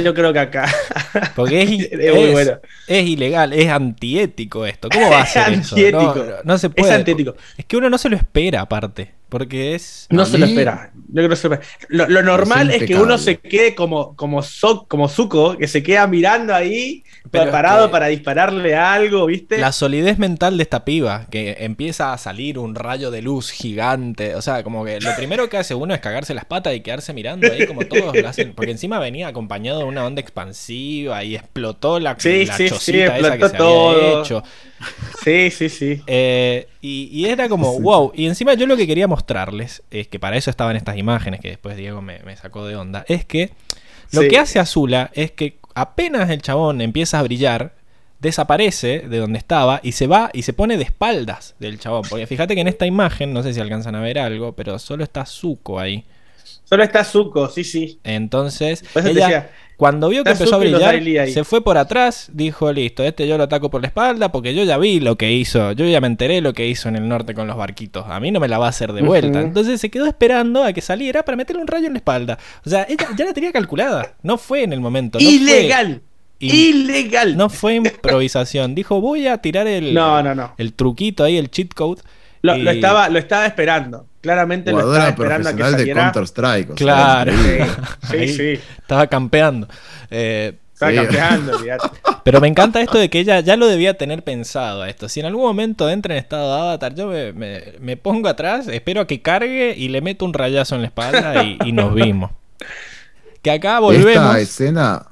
Yo 0.03 0.13
creo 0.13 0.33
que 0.33 0.39
acá 0.39 0.67
Porque 1.35 1.61
es, 1.63 1.69
Es 1.91 2.13
muy 2.13 2.23
es- 2.25 2.31
bueno. 2.31 2.59
es 2.87 3.05
ilegal, 3.07 3.53
es 3.53 3.69
antiético 3.69 4.65
esto. 4.65 4.89
¿Cómo 4.89 5.09
va 5.11 5.21
a 5.21 5.23
Es 5.23 5.29
ser 5.29 5.53
eso? 5.53 5.75
No, 5.91 6.15
no 6.43 6.57
se 6.57 6.67
es 6.67 6.73
puede. 6.73 6.93
antiético. 6.93 7.35
Es 7.57 7.65
que 7.65 7.77
uno 7.77 7.89
no 7.89 7.97
se 7.97 8.09
lo 8.09 8.15
espera 8.15 8.61
aparte. 8.61 9.16
Porque 9.29 9.75
es. 9.75 10.07
No 10.09 10.25
se 10.25 10.37
lo 10.37 10.45
espera. 10.45 10.91
Yo 11.09 11.15
creo 11.15 11.29
que 11.29 11.35
se 11.35 11.49
lo 11.49 11.55
espera. 11.55 11.69
Lo, 11.89 12.07
lo 12.07 12.23
normal 12.23 12.71
es 12.71 12.83
que 12.83 12.95
uno 12.95 13.17
se 13.17 13.37
quede 13.39 13.75
como, 13.75 14.15
como, 14.15 14.41
so- 14.41 14.85
como 14.87 15.09
Zuko, 15.09 15.57
que 15.57 15.67
se 15.67 15.83
queda 15.83 16.07
mirando 16.07 16.55
ahí, 16.55 17.03
Pero 17.29 17.43
es 17.43 17.47
preparado 17.49 17.87
que- 17.87 17.91
para 17.91 18.07
dispararle 18.07 18.75
algo, 18.75 19.25
¿viste? 19.25 19.57
La 19.57 19.73
solidez 19.73 20.17
mental 20.17 20.55
de 20.55 20.63
esta 20.63 20.85
piba, 20.85 21.27
que 21.29 21.57
empieza 21.59 22.13
a 22.13 22.17
salir 22.17 22.57
un 22.57 22.73
rayo 22.75 23.11
de 23.11 23.21
luz 23.21 23.51
gigante. 23.51 24.35
O 24.35 24.41
sea, 24.41 24.63
como 24.63 24.85
que 24.85 25.01
lo 25.01 25.13
primero 25.17 25.49
que 25.49 25.57
hace 25.57 25.75
uno 25.75 25.93
es 25.93 25.99
cagarse 25.99 26.33
las 26.33 26.45
patas 26.45 26.73
y 26.73 26.79
quedarse 26.79 27.13
mirando 27.13 27.51
ahí 27.51 27.65
como 27.67 27.81
todos 27.85 28.15
lo 28.15 28.27
hacen. 28.29 28.53
Porque 28.53 28.71
encima 28.71 28.97
venía 28.99 29.27
acompañado 29.27 29.79
de 29.79 29.85
una 29.85 30.05
onda 30.05 30.21
expansiva 30.21 31.23
y 31.25 31.35
explotó 31.35 31.99
la, 31.99 32.15
Sí, 32.17 32.45
la 32.45 32.55
sí, 32.55 32.63
sí, 32.63 32.69
chocita 32.75 33.17
esa 33.17 33.37
que 33.37 33.43
explotó 33.45 33.49
se 33.49 33.57
todo. 33.57 33.89
había 33.89 34.19
hecho. 34.21 34.43
Sí, 35.23 35.49
sí, 35.51 35.69
sí. 35.69 36.01
Eh, 36.05 36.67
y, 36.81 37.09
y 37.11 37.25
era 37.25 37.49
como, 37.49 37.79
wow. 37.79 38.11
Y 38.15 38.27
encima 38.27 38.53
yo 38.53 38.67
lo 38.67 38.77
que 38.77 38.85
quería 38.87 39.07
mostrarles, 39.17 39.81
es 39.89 40.07
que 40.07 40.19
para 40.19 40.37
eso 40.37 40.49
estaban 40.51 40.75
estas 40.75 40.95
imágenes 40.97 41.39
que 41.39 41.49
después 41.49 41.75
Diego 41.75 42.01
me, 42.01 42.19
me 42.19 42.35
sacó 42.35 42.65
de 42.67 42.75
onda, 42.75 43.03
es 43.07 43.25
que 43.25 43.51
lo 44.11 44.21
Sí. 44.21 44.27
que 44.29 44.37
hace 44.37 44.59
Azula 44.59 45.09
es 45.13 45.31
que 45.31 45.57
apenas 45.73 46.29
el 46.29 46.41
chabón 46.41 46.81
empieza 46.81 47.19
a 47.19 47.23
brillar, 47.23 47.73
desaparece 48.19 49.01
de 49.07 49.17
donde 49.17 49.37
estaba 49.39 49.79
y 49.83 49.91
se 49.93 50.07
va 50.07 50.29
y 50.33 50.43
se 50.43 50.53
pone 50.53 50.77
de 50.77 50.83
espaldas 50.83 51.55
del 51.59 51.79
chabón. 51.79 52.03
Porque 52.09 52.25
fíjate 52.27 52.55
que 52.55 52.61
en 52.61 52.67
esta 52.67 52.85
imagen, 52.85 53.33
no 53.33 53.43
sé 53.43 53.53
si 53.53 53.59
alcanzan 53.59 53.95
a 53.95 54.01
ver 54.01 54.17
algo, 54.19 54.53
pero 54.53 54.79
solo 54.79 55.03
está 55.03 55.25
Zuko 55.25 55.79
ahí. 55.79 56.05
Solo 56.63 56.83
está 56.83 57.03
Zuko, 57.03 57.49
sí, 57.49 57.63
sí. 57.63 57.99
Entonces, 58.03 58.83
ella, 58.95 59.49
cuando 59.77 60.09
vio 60.09 60.23
que 60.23 60.31
está 60.31 60.43
empezó 60.43 60.55
a 60.55 60.59
brillar, 60.59 61.29
se 61.29 61.43
fue 61.43 61.63
por 61.63 61.77
atrás, 61.77 62.29
dijo, 62.33 62.73
listo, 62.73 63.03
este 63.03 63.27
yo 63.27 63.37
lo 63.37 63.43
ataco 63.43 63.69
por 63.69 63.81
la 63.81 63.87
espalda 63.87 64.31
porque 64.31 64.55
yo 64.55 64.63
ya 64.63 64.79
vi 64.79 64.99
lo 64.99 65.17
que 65.17 65.31
hizo, 65.31 65.71
yo 65.73 65.85
ya 65.85 66.01
me 66.01 66.07
enteré 66.07 66.41
lo 66.41 66.53
que 66.53 66.67
hizo 66.67 66.89
en 66.89 66.95
el 66.95 67.07
norte 67.07 67.35
con 67.35 67.45
los 67.45 67.55
barquitos, 67.55 68.05
a 68.07 68.19
mí 68.19 68.31
no 68.31 68.39
me 68.39 68.47
la 68.47 68.57
va 68.57 68.65
a 68.65 68.69
hacer 68.69 68.91
de 68.91 69.03
vuelta. 69.03 69.39
Entonces 69.39 69.79
se 69.79 69.91
quedó 69.91 70.07
esperando 70.07 70.63
a 70.63 70.73
que 70.73 70.81
saliera 70.81 71.23
para 71.23 71.35
meterle 71.35 71.61
un 71.61 71.67
rayo 71.67 71.85
en 71.85 71.93
la 71.93 71.99
espalda. 71.99 72.39
O 72.65 72.69
sea, 72.69 72.87
ella 72.89 73.07
ya 73.15 73.25
la 73.25 73.33
tenía 73.33 73.51
calculada, 73.51 74.15
no 74.23 74.39
fue 74.39 74.63
en 74.63 74.73
el 74.73 74.81
momento. 74.81 75.19
no 75.19 75.29
ilegal. 75.29 76.01
ilegal. 76.39 77.37
no 77.37 77.49
fue 77.49 77.75
improvisación, 77.75 78.73
dijo, 78.73 78.99
voy 78.99 79.27
a 79.27 79.37
tirar 79.37 79.67
el, 79.67 79.93
No, 79.93 80.23
no, 80.23 80.33
no. 80.33 80.53
el 80.57 80.73
truquito 80.73 81.23
ahí, 81.23 81.37
el 81.37 81.51
cheat 81.51 81.73
code. 81.75 82.01
Lo, 82.41 82.55
y- 82.57 82.63
lo 82.63 82.71
estaba, 82.71 83.09
lo 83.09 83.19
estaba 83.19 83.45
esperando. 83.45 84.07
Claramente 84.33 84.71
lo 84.71 84.79
estaba 84.79 85.09
esperando 85.09 85.49
a 85.49 85.51
que 85.53 85.57
profesional 85.57 85.71
de 85.71 85.77
saliera. 85.79 86.01
Counter 86.03 86.23
Strike. 86.23 86.73
Claro. 86.75 87.31
Sí, 88.11 88.17
Ahí 88.17 88.27
sí. 88.29 88.59
Estaba 88.79 89.07
campeando. 89.07 89.67
Eh, 90.11 90.53
Estaba 90.73 90.91
Sí. 90.91 90.97
campeando, 90.97 91.51
olvidate. 91.57 91.87
Pero 92.23 92.39
me 92.39 92.47
encanta 92.47 92.81
esto 92.81 92.99
de 92.99 93.09
que 93.09 93.19
ella 93.19 93.39
ya 93.39 93.55
lo 93.57 93.65
debía 93.67 93.97
tener 93.97 94.23
pensado 94.23 94.83
a 94.83 94.89
esto. 94.89 95.09
Si 95.09 95.19
en 95.19 95.25
algún 95.25 95.43
momento 95.43 95.89
entra 95.89 96.13
en 96.13 96.19
estado 96.19 96.53
de 96.55 96.61
avatar, 96.61 96.93
yo 96.93 97.07
me, 97.07 97.33
me- 97.33 97.73
me 97.79 97.97
pongo 97.97 98.27
atrás, 98.29 98.67
espero 98.67 99.01
a 99.01 99.07
que 99.07 99.21
cargue 99.23 99.73
y 99.75 99.87
le 99.89 100.01
meto 100.01 100.23
un 100.25 100.33
rayazo 100.33 100.75
en 100.75 100.81
la 100.81 100.87
espalda 100.87 101.43
y, 101.43 101.57
y 101.65 101.71
nos 101.71 101.95
vimos. 101.95 102.29
Que 103.41 103.49
acá 103.51 103.79
volvemos. 103.79 104.07
Esta 104.35 104.39
escena. 104.39 105.05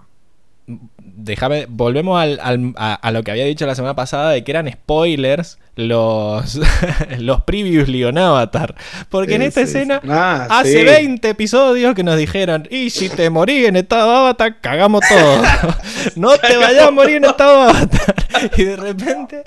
Déjame, 0.99 1.65
volvemos 1.69 2.19
al- 2.21 2.39
al- 2.41 2.73
a, 2.77 2.93
a 2.95 3.11
lo 3.11 3.23
que 3.23 3.31
había 3.31 3.45
dicho 3.45 3.65
la 3.65 3.75
semana 3.75 3.95
pasada 3.95 4.31
de 4.31 4.43
que 4.43 4.51
eran 4.51 4.69
spoilers 4.71 5.57
los, 5.75 6.59
los 7.19 7.41
previously 7.41 8.03
on 8.03 8.17
Avatar. 8.17 8.75
Porque 9.09 9.35
en 9.35 9.41
esta 9.41 9.61
sí, 9.61 9.67
escena 9.67 10.01
Ah, 10.07 10.47
Hace 10.49 10.79
sí. 10.79 10.85
20 10.85 11.29
episodios 11.29 11.95
que 11.95 12.03
nos 12.03 12.17
dijeron, 12.17 12.67
y 12.69 12.89
si 12.89 13.09
te 13.09 13.29
morís 13.29 13.67
en 13.67 13.75
estado 13.75 14.11
de 14.11 14.17
avatar, 14.17 14.61
cagamos 14.61 15.01
todo. 15.07 15.43
no 16.15 16.37
te 16.37 16.57
vayas 16.57 16.87
a 16.87 16.91
morir 16.91 17.17
en 17.17 17.25
estado 17.25 17.65
de 17.65 17.69
avatar. 17.69 18.15
y 18.57 18.63
de 18.63 18.75
repente 18.75 19.43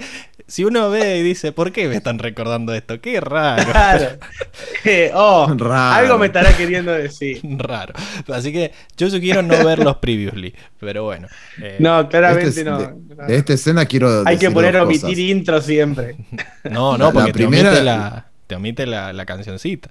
si 0.48 0.64
uno 0.64 0.90
ve 0.90 1.18
y 1.18 1.22
dice, 1.22 1.52
¿por 1.52 1.70
qué 1.72 1.86
me 1.88 1.94
están 1.96 2.18
recordando 2.18 2.74
esto? 2.74 3.00
Qué 3.00 3.20
raro. 3.20 3.62
Claro. 3.70 4.08
Eh, 4.84 5.10
oh, 5.12 5.52
Raro. 5.58 5.94
algo 5.96 6.18
me 6.18 6.26
estará 6.26 6.56
queriendo 6.56 6.92
decir. 6.92 7.40
Raro. 7.58 7.92
Así 8.32 8.52
que 8.52 8.72
yo 8.96 9.10
sugiero 9.10 9.42
no 9.42 9.62
ver 9.64 9.80
los 9.80 9.96
previously. 9.96 10.54
Pero 10.78 11.04
bueno. 11.04 11.26
eh, 11.60 11.76
No, 11.80 12.08
claramente 12.08 12.48
Este 12.48 12.60
es- 12.60 12.66
no. 12.66 12.78
de, 12.78 13.36
esta 13.36 13.52
escena 13.52 13.84
quiero. 13.86 14.22
Hay 14.24 14.38
que 14.38 14.50
poner 14.50 14.76
omitir 14.76 15.02
cosas. 15.02 15.18
intro 15.18 15.60
siempre. 15.60 16.16
no, 16.64 16.96
no, 16.96 17.06
la 17.06 17.12
porque 17.12 17.32
primera- 17.32 17.70
te 17.70 17.76
omite 17.78 17.84
la, 17.84 18.26
te 18.46 18.54
omite 18.54 18.86
la, 18.86 19.12
la 19.12 19.26
cancioncita. 19.26 19.90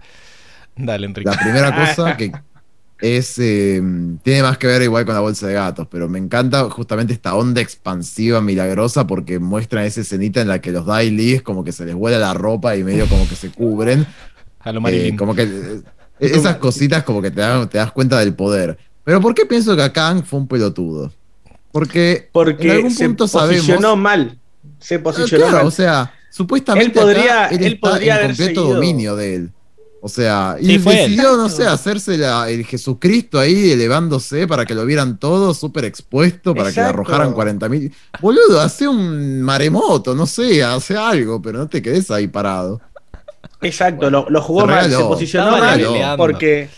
Dale, 0.76 1.06
Enrique. 1.06 1.30
La 1.30 1.38
primera 1.38 1.76
cosa 1.76 2.16
que 2.18 2.32
es. 3.00 3.38
eh, 3.40 3.82
tiene 4.24 4.42
más 4.44 4.58
que 4.58 4.68
ver 4.68 4.82
igual 4.82 5.06
con 5.06 5.16
la 5.16 5.22
bolsa 5.22 5.48
de 5.48 5.54
gatos, 5.54 5.88
pero 5.90 6.08
me 6.10 6.18
encanta 6.20 6.70
justamente 6.70 7.14
esta 7.14 7.36
onda 7.36 7.62
expansiva 7.62 8.42
milagrosa 8.42 9.06
porque 9.08 9.40
muestra 9.40 9.86
esa 9.86 10.02
escenita 10.02 10.42
en 10.42 10.48
la 10.48 10.60
que 10.62 10.72
los 10.72 10.86
dailies 10.86 11.42
como 11.42 11.64
que 11.64 11.72
se 11.72 11.86
les 11.86 11.96
vuela 11.96 12.18
la 12.18 12.34
ropa 12.34 12.76
y 12.76 12.84
medio 12.84 13.08
como 13.08 13.28
que 13.28 13.36
se 13.36 13.50
cubren. 13.52 14.06
A 14.60 14.72
lo 14.72 14.86
Eh, 14.90 15.16
como 15.18 15.34
que 15.36 15.44
eh, 15.44 15.82
esas 16.20 16.58
cositas 16.58 17.04
como 17.04 17.22
que 17.22 17.32
te, 17.32 17.42
dan- 17.42 17.70
te 17.70 17.78
das 17.78 17.92
cuenta 17.92 18.20
del 18.20 18.34
poder. 18.34 18.78
Pero 19.04 19.22
¿por 19.22 19.34
qué 19.34 19.46
pienso 19.46 19.76
que 19.78 19.92
Kang 19.92 20.24
fue 20.26 20.40
un 20.40 20.48
pelotudo? 20.48 21.14
Porque 21.72 22.12
en 22.12 22.26
Porque 22.32 22.72
algún 22.72 22.92
se 22.92 23.06
punto 23.06 23.28
posicionó 23.28 23.82
sabemos. 23.82 23.98
mal. 23.98 24.40
Se 24.80 24.96
Ah, 24.96 25.04
posicionó 25.04 25.44
claro, 25.46 25.58
mal. 25.60 25.68
o 25.68 25.72
sea, 25.72 26.14
supuestamente 26.32 27.00
Él 27.00 27.06
podría- 27.06 27.46
acá 27.46 27.56
él, 27.56 27.64
él 27.64 27.74
está 27.76 27.90
podría 27.90 28.14
en 28.14 28.18
haber 28.18 28.28
completo 28.36 28.62
seguido. 28.62 28.74
dominio 28.76 29.16
de 29.16 29.36
él. 29.36 29.52
O 30.08 30.10
sea, 30.10 30.56
y 30.60 30.74
él. 30.76 30.84
decidió, 30.84 31.36
no 31.36 31.50
sé, 31.50 31.66
hacerse 31.68 32.18
la- 32.18 32.50
el 32.50 32.66
Jesucristo 32.66 33.38
ahí 33.40 33.72
elevándose 33.72 34.48
para 34.48 34.66
que 34.66 34.74
lo 34.74 34.86
vieran 34.86 35.18
todos 35.20 35.58
súper 35.58 35.84
expuesto, 35.84 36.56
para 36.56 36.70
que 36.72 36.80
le 36.80 36.88
arrojaran 36.88 37.34
40 37.34 37.68
mil. 37.68 37.94
Boludo, 38.22 38.62
hace 38.62 38.88
un 38.88 39.42
maremoto, 39.42 40.16
no 40.16 40.26
sé, 40.26 40.64
hace 40.64 40.96
algo, 40.96 41.42
pero 41.42 41.60
no 41.60 41.68
te 41.68 41.82
quedes 41.82 42.10
ahí 42.10 42.28
parado. 42.28 42.80
Exacto, 43.62 44.10
lo, 44.10 44.30
lo 44.30 44.42
jugó 44.42 44.62
Se 44.62 44.68
mal, 44.68 44.90
se 44.90 44.98
posicionó 45.04 45.52
mal 45.58 46.16
porque 46.18 46.70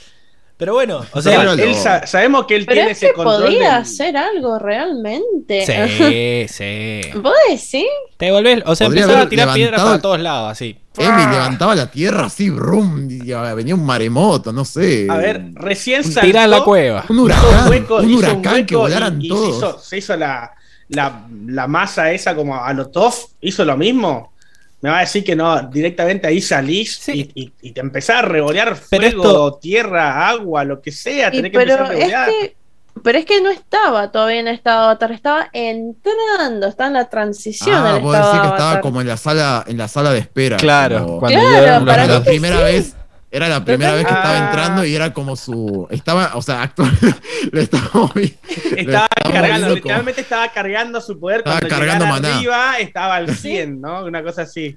Pero 0.60 0.73
bueno, 0.73 1.06
o 1.14 1.22
Se 1.22 1.30
sea, 1.30 1.41
él 1.53 1.73
sa- 1.73 2.06
sabemos 2.06 2.45
que 2.45 2.57
él 2.57 2.65
Pero 2.65 2.76
tiene 2.76 2.91
es 2.91 2.98
ese 2.98 3.07
que 3.07 3.14
control. 3.14 3.44
podía 3.45 3.60
del- 3.60 3.81
hacer 3.81 4.18
algo 4.18 4.60
realmente. 4.60 5.65
sí, 5.65 6.45
sí. 6.53 7.02
¿Vos 7.22 7.34
decís? 7.49 7.86
Te 8.18 8.30
volvés, 8.30 8.61
o 8.65 8.76
sea, 8.76 8.88
Podría 8.88 9.03
empezaba 9.03 9.26
a 9.26 9.30
tirar 9.30 9.53
piedras 9.53 9.81
para 9.81 10.02
todos 10.02 10.19
lados, 10.19 10.52
así. 10.52 10.77
Emi 10.98 11.31
levantaba 11.31 11.76
la 11.76 11.90
tierra 11.90 12.26
así, 12.26 12.49
brum, 12.49 13.10
y 13.10 13.19
venía 13.56 13.73
un 13.73 13.86
maremoto, 13.86 14.52
no 14.52 14.65
sé. 14.65 15.07
A 15.10 15.15
ver, 15.15 15.45
recién 15.53 16.03
saltó. 16.03 16.19
Tirá 16.27 16.45
la 16.45 16.61
cueva. 16.61 17.06
un 17.07 17.15
hizo 17.15 17.23
huracán, 17.23 17.69
hueco- 17.72 17.99
un 18.03 18.10
hizo 18.10 18.19
huracán 18.19 18.65
que 18.65 18.76
volaran 18.76 19.22
y- 19.22 19.27
y 19.27 19.30
todos. 19.30 19.45
Se 19.45 19.57
hizo, 19.57 19.80
se 19.80 19.98
hizo 19.98 20.18
la, 20.18 20.52
la, 20.90 21.26
la 21.48 21.68
masa 21.68 22.11
esa 22.11 22.36
como 22.36 22.61
a 22.61 22.73
lo 22.73 22.90
tof, 22.90 23.27
hizo 23.40 23.64
lo 23.64 23.77
mismo. 23.77 24.34
Me 24.81 24.89
va 24.89 24.97
a 24.97 25.01
decir 25.01 25.23
que 25.23 25.35
no, 25.35 25.61
directamente 25.64 26.26
ahí 26.27 26.39
salís 26.41 26.95
Sí. 26.95 27.31
y, 27.35 27.41
y- 27.43 27.53
y 27.61 27.72
te 27.73 27.81
empezás 27.81 28.18
a 28.18 28.22
revolear 28.22 28.77
Pero 28.89 29.03
fuego, 29.10 29.23
esto- 29.23 29.53
tierra, 29.61 30.27
agua, 30.30 30.64
lo 30.64 30.81
que 30.81 30.91
sea, 30.91 31.27
Y 31.30 31.31
tenés 31.38 31.51
que 31.51 31.57
empezar 31.57 31.81
a 31.81 31.84
es 31.85 31.89
revolear. 31.89 32.30
que 32.30 32.56
pero 33.01 33.18
es 33.18 33.26
que 33.26 33.39
no 33.41 33.49
estaba 33.49 34.11
todavía 34.11 34.41
en 34.41 34.49
estado 34.49 34.84
avatar, 34.85 35.11
estaba 35.14 35.47
entrando, 35.53 36.68
está 36.68 36.88
en 36.88 36.93
la 36.93 37.07
transición 37.10 37.76
Ah, 37.76 37.84
estado 37.97 38.27
decís 38.27 38.41
que 38.41 38.47
estaba 38.47 38.51
avatar. 38.72 38.81
como 38.81 38.99
en 39.01 39.07
la 39.07 39.15
sala, 39.18 39.64
en 39.68 39.77
la 39.77 39.88
sala 39.88 40.11
de 40.11 40.19
espera. 40.19 40.57
Claro, 40.57 41.06
como- 41.06 41.19
cuando 41.19 41.39
Claro, 41.39 41.65
la 41.65 41.80
mí 41.80 41.85
que 42.23 42.30
primera 42.30 42.57
sí. 42.57 42.64
vez. 42.64 42.95
Era 43.31 43.47
la 43.47 43.64
primera 43.64 43.93
vez 43.93 44.06
que 44.07 44.14
estaba 44.14 44.34
Ah. 44.39 44.45
entrando 44.47 44.85
y 44.85 44.95
era 44.95 45.14
como 45.14 45.35
su. 45.35 45.88
Estaba, 45.91 46.31
o 46.34 46.41
sea, 46.41 46.64
actualmente 46.64 47.15
le 47.51 47.61
Estaba 47.61 47.95
estamos 47.95 49.07
cargando, 49.23 49.65
como- 49.68 49.76
literalmente 49.76 50.22
estaba 50.22 50.51
cargando 50.51 50.99
su 51.01 51.19
poder. 51.19 51.38
Estaba 51.39 51.60
Cuando 51.60 51.76
cargando 51.77 52.06
maná. 52.07 52.38
arriba 52.38 52.77
estaba 52.80 53.15
al 53.18 53.35
100, 53.35 53.80
¿no? 53.81 54.03
Una 54.06 54.23
cosa 54.23 54.41
así. 54.43 54.76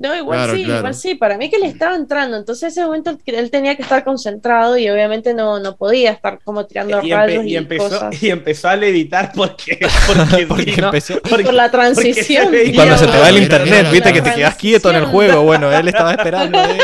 No, 0.00 0.16
igual 0.16 0.38
Claro, 0.38 0.54
sí, 0.56 0.64
claro. 0.64 0.78
igual 0.78 0.94
sí, 0.94 1.14
para 1.14 1.36
mí 1.36 1.50
que 1.50 1.58
le 1.58 1.66
estaba 1.66 1.94
entrando, 1.94 2.38
entonces 2.38 2.62
en 2.62 2.68
ese 2.70 2.84
momento 2.86 3.18
él- 3.26 3.50
tenía 3.50 3.76
que 3.76 3.82
estar 3.82 4.02
concentrado 4.02 4.78
y 4.78 4.88
obviamente 4.88 5.34
no, 5.34 5.60
no 5.60 5.76
podía 5.76 6.10
estar 6.12 6.38
como 6.42 6.64
tirando 6.64 7.02
Y, 7.04 7.12
rayos 7.12 7.44
empe- 7.44 7.48
y, 7.48 7.52
y 7.52 7.56
empezó, 7.56 7.84
cosas. 7.90 8.22
y 8.22 8.30
empezó 8.30 8.68
a 8.70 8.76
levitar 8.76 9.30
porque, 9.34 9.78
porque, 10.06 10.46
Porque 10.46 10.72
sí, 10.74 10.80
¿no? 10.80 10.86
empezó- 10.92 11.20
Porque- 11.20 11.44
Por 11.44 11.52
la 11.52 11.64
se 11.66 11.70
transición. 11.70 12.50
veía- 12.50 12.70
Y 12.70 12.74
cuando 12.74 12.96
se 12.96 13.06
te 13.08 13.18
va 13.18 13.28
el 13.28 13.38
internet, 13.42 13.86
viste 13.92 14.12
que 14.14 14.22
te 14.22 14.32
quedas 14.34 14.54
quieto 14.56 14.88
en 14.90 14.96
el 14.96 15.04
juego. 15.04 15.42
Bueno, 15.42 15.70
él 15.70 15.86
estaba 15.88 16.12
esperando. 16.14 16.58
¿eh? 16.64 16.78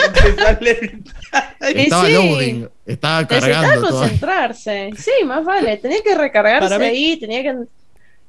Estaba 1.61 2.07
sí. 2.07 2.13
loading, 2.13 2.69
estaba 2.87 3.23
Necesitaba 3.23 3.63
cargando 3.63 3.89
todo. 3.89 4.01
concentrarse. 4.01 4.91
Sí, 4.99 5.11
más 5.25 5.45
vale. 5.45 5.77
Tenía 5.79 6.03
que 6.03 6.15
recargarse 6.15 6.69
Para 6.69 6.79
mí- 6.79 6.85
ahí, 6.85 7.17
tenía 7.19 7.43
que. 7.43 7.55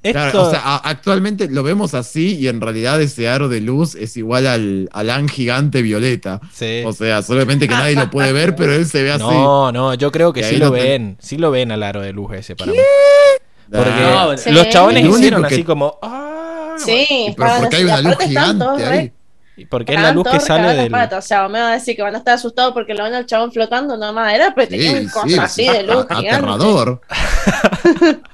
Esto, 0.03 0.19
Claro, 0.19 0.43
o 0.43 0.49
sea, 0.51 0.61
a- 0.63 0.77
actualmente 0.89 1.49
lo 1.49 1.63
vemos 1.63 1.93
así 1.93 2.35
y 2.37 2.47
en 2.47 2.61
realidad 2.61 3.01
ese 3.01 3.27
aro 3.27 3.49
de 3.49 3.61
luz 3.61 3.95
es 3.95 4.15
igual 4.15 4.45
al, 4.47 4.89
al 4.93 5.09
An 5.09 5.27
gigante 5.27 5.81
violeta. 5.81 6.39
sí. 6.53 6.81
O 6.85 6.93
sea, 6.93 7.21
solamente 7.23 7.67
que 7.67 7.73
nadie 7.73 7.95
lo 7.95 8.09
puede 8.09 8.31
ver, 8.31 8.55
pero 8.55 8.73
él 8.73 8.85
se 8.85 9.03
ve 9.03 9.11
así. 9.11 9.23
No, 9.23 9.71
no, 9.71 9.93
yo 9.95 10.11
creo 10.11 10.31
que 10.33 10.41
Y 10.41 10.43
sí 10.43 10.57
lo 10.57 10.71
ven. 10.71 11.17
Sí 11.19 11.37
lo 11.37 11.51
ven 11.51 11.71
al 11.71 11.83
aro 11.83 12.01
de 12.01 12.13
luz 12.13 12.31
ese 12.35 12.55
para 12.55 12.71
mí. 12.71 12.77
Porque 13.69 13.89
No, 13.89 14.31
los 14.53 14.69
chabones 14.69 15.05
hicieron 15.05 15.41
que- 15.43 15.55
así 15.55 15.63
como. 15.63 15.97
"Ah", 16.01 16.75
Sí, 16.77 17.33
pero 17.35 17.49
porque 17.61 17.75
hay 17.77 17.83
una 17.85 18.01
luz 18.01 18.17
gigante 18.19 18.85
ahí. 18.85 19.11
Porque 19.65 19.95
es 19.95 20.01
la 20.01 20.11
luz 20.11 20.27
que 20.31 20.39
sale 20.39 20.73
del. 20.75 20.93
O 20.93 21.21
sea, 21.21 21.47
me 21.47 21.59
va 21.59 21.69
a 21.69 21.73
decir 21.73 21.95
que 21.95 22.01
van 22.03 22.13
a 22.15 22.19
estar 22.19 22.35
asustados 22.35 22.73
porque 22.73 22.93
lo 22.93 23.03
ven 23.03 23.13
al 23.15 23.25
chabón 23.25 23.51
flotando, 23.51 23.97
no 23.97 24.13
más. 24.13 24.33
Era 24.33 24.53
porque 24.53 24.67
tenía 24.67 24.91
Sí, 24.91 24.97
un 24.97 25.09
cosa 25.09 25.27
sí, 25.27 25.37
así 25.39 25.65
sí, 25.65 25.71
de 25.71 25.83
luz 25.83 26.05
a- 26.09 26.17
aterrador. 26.17 27.01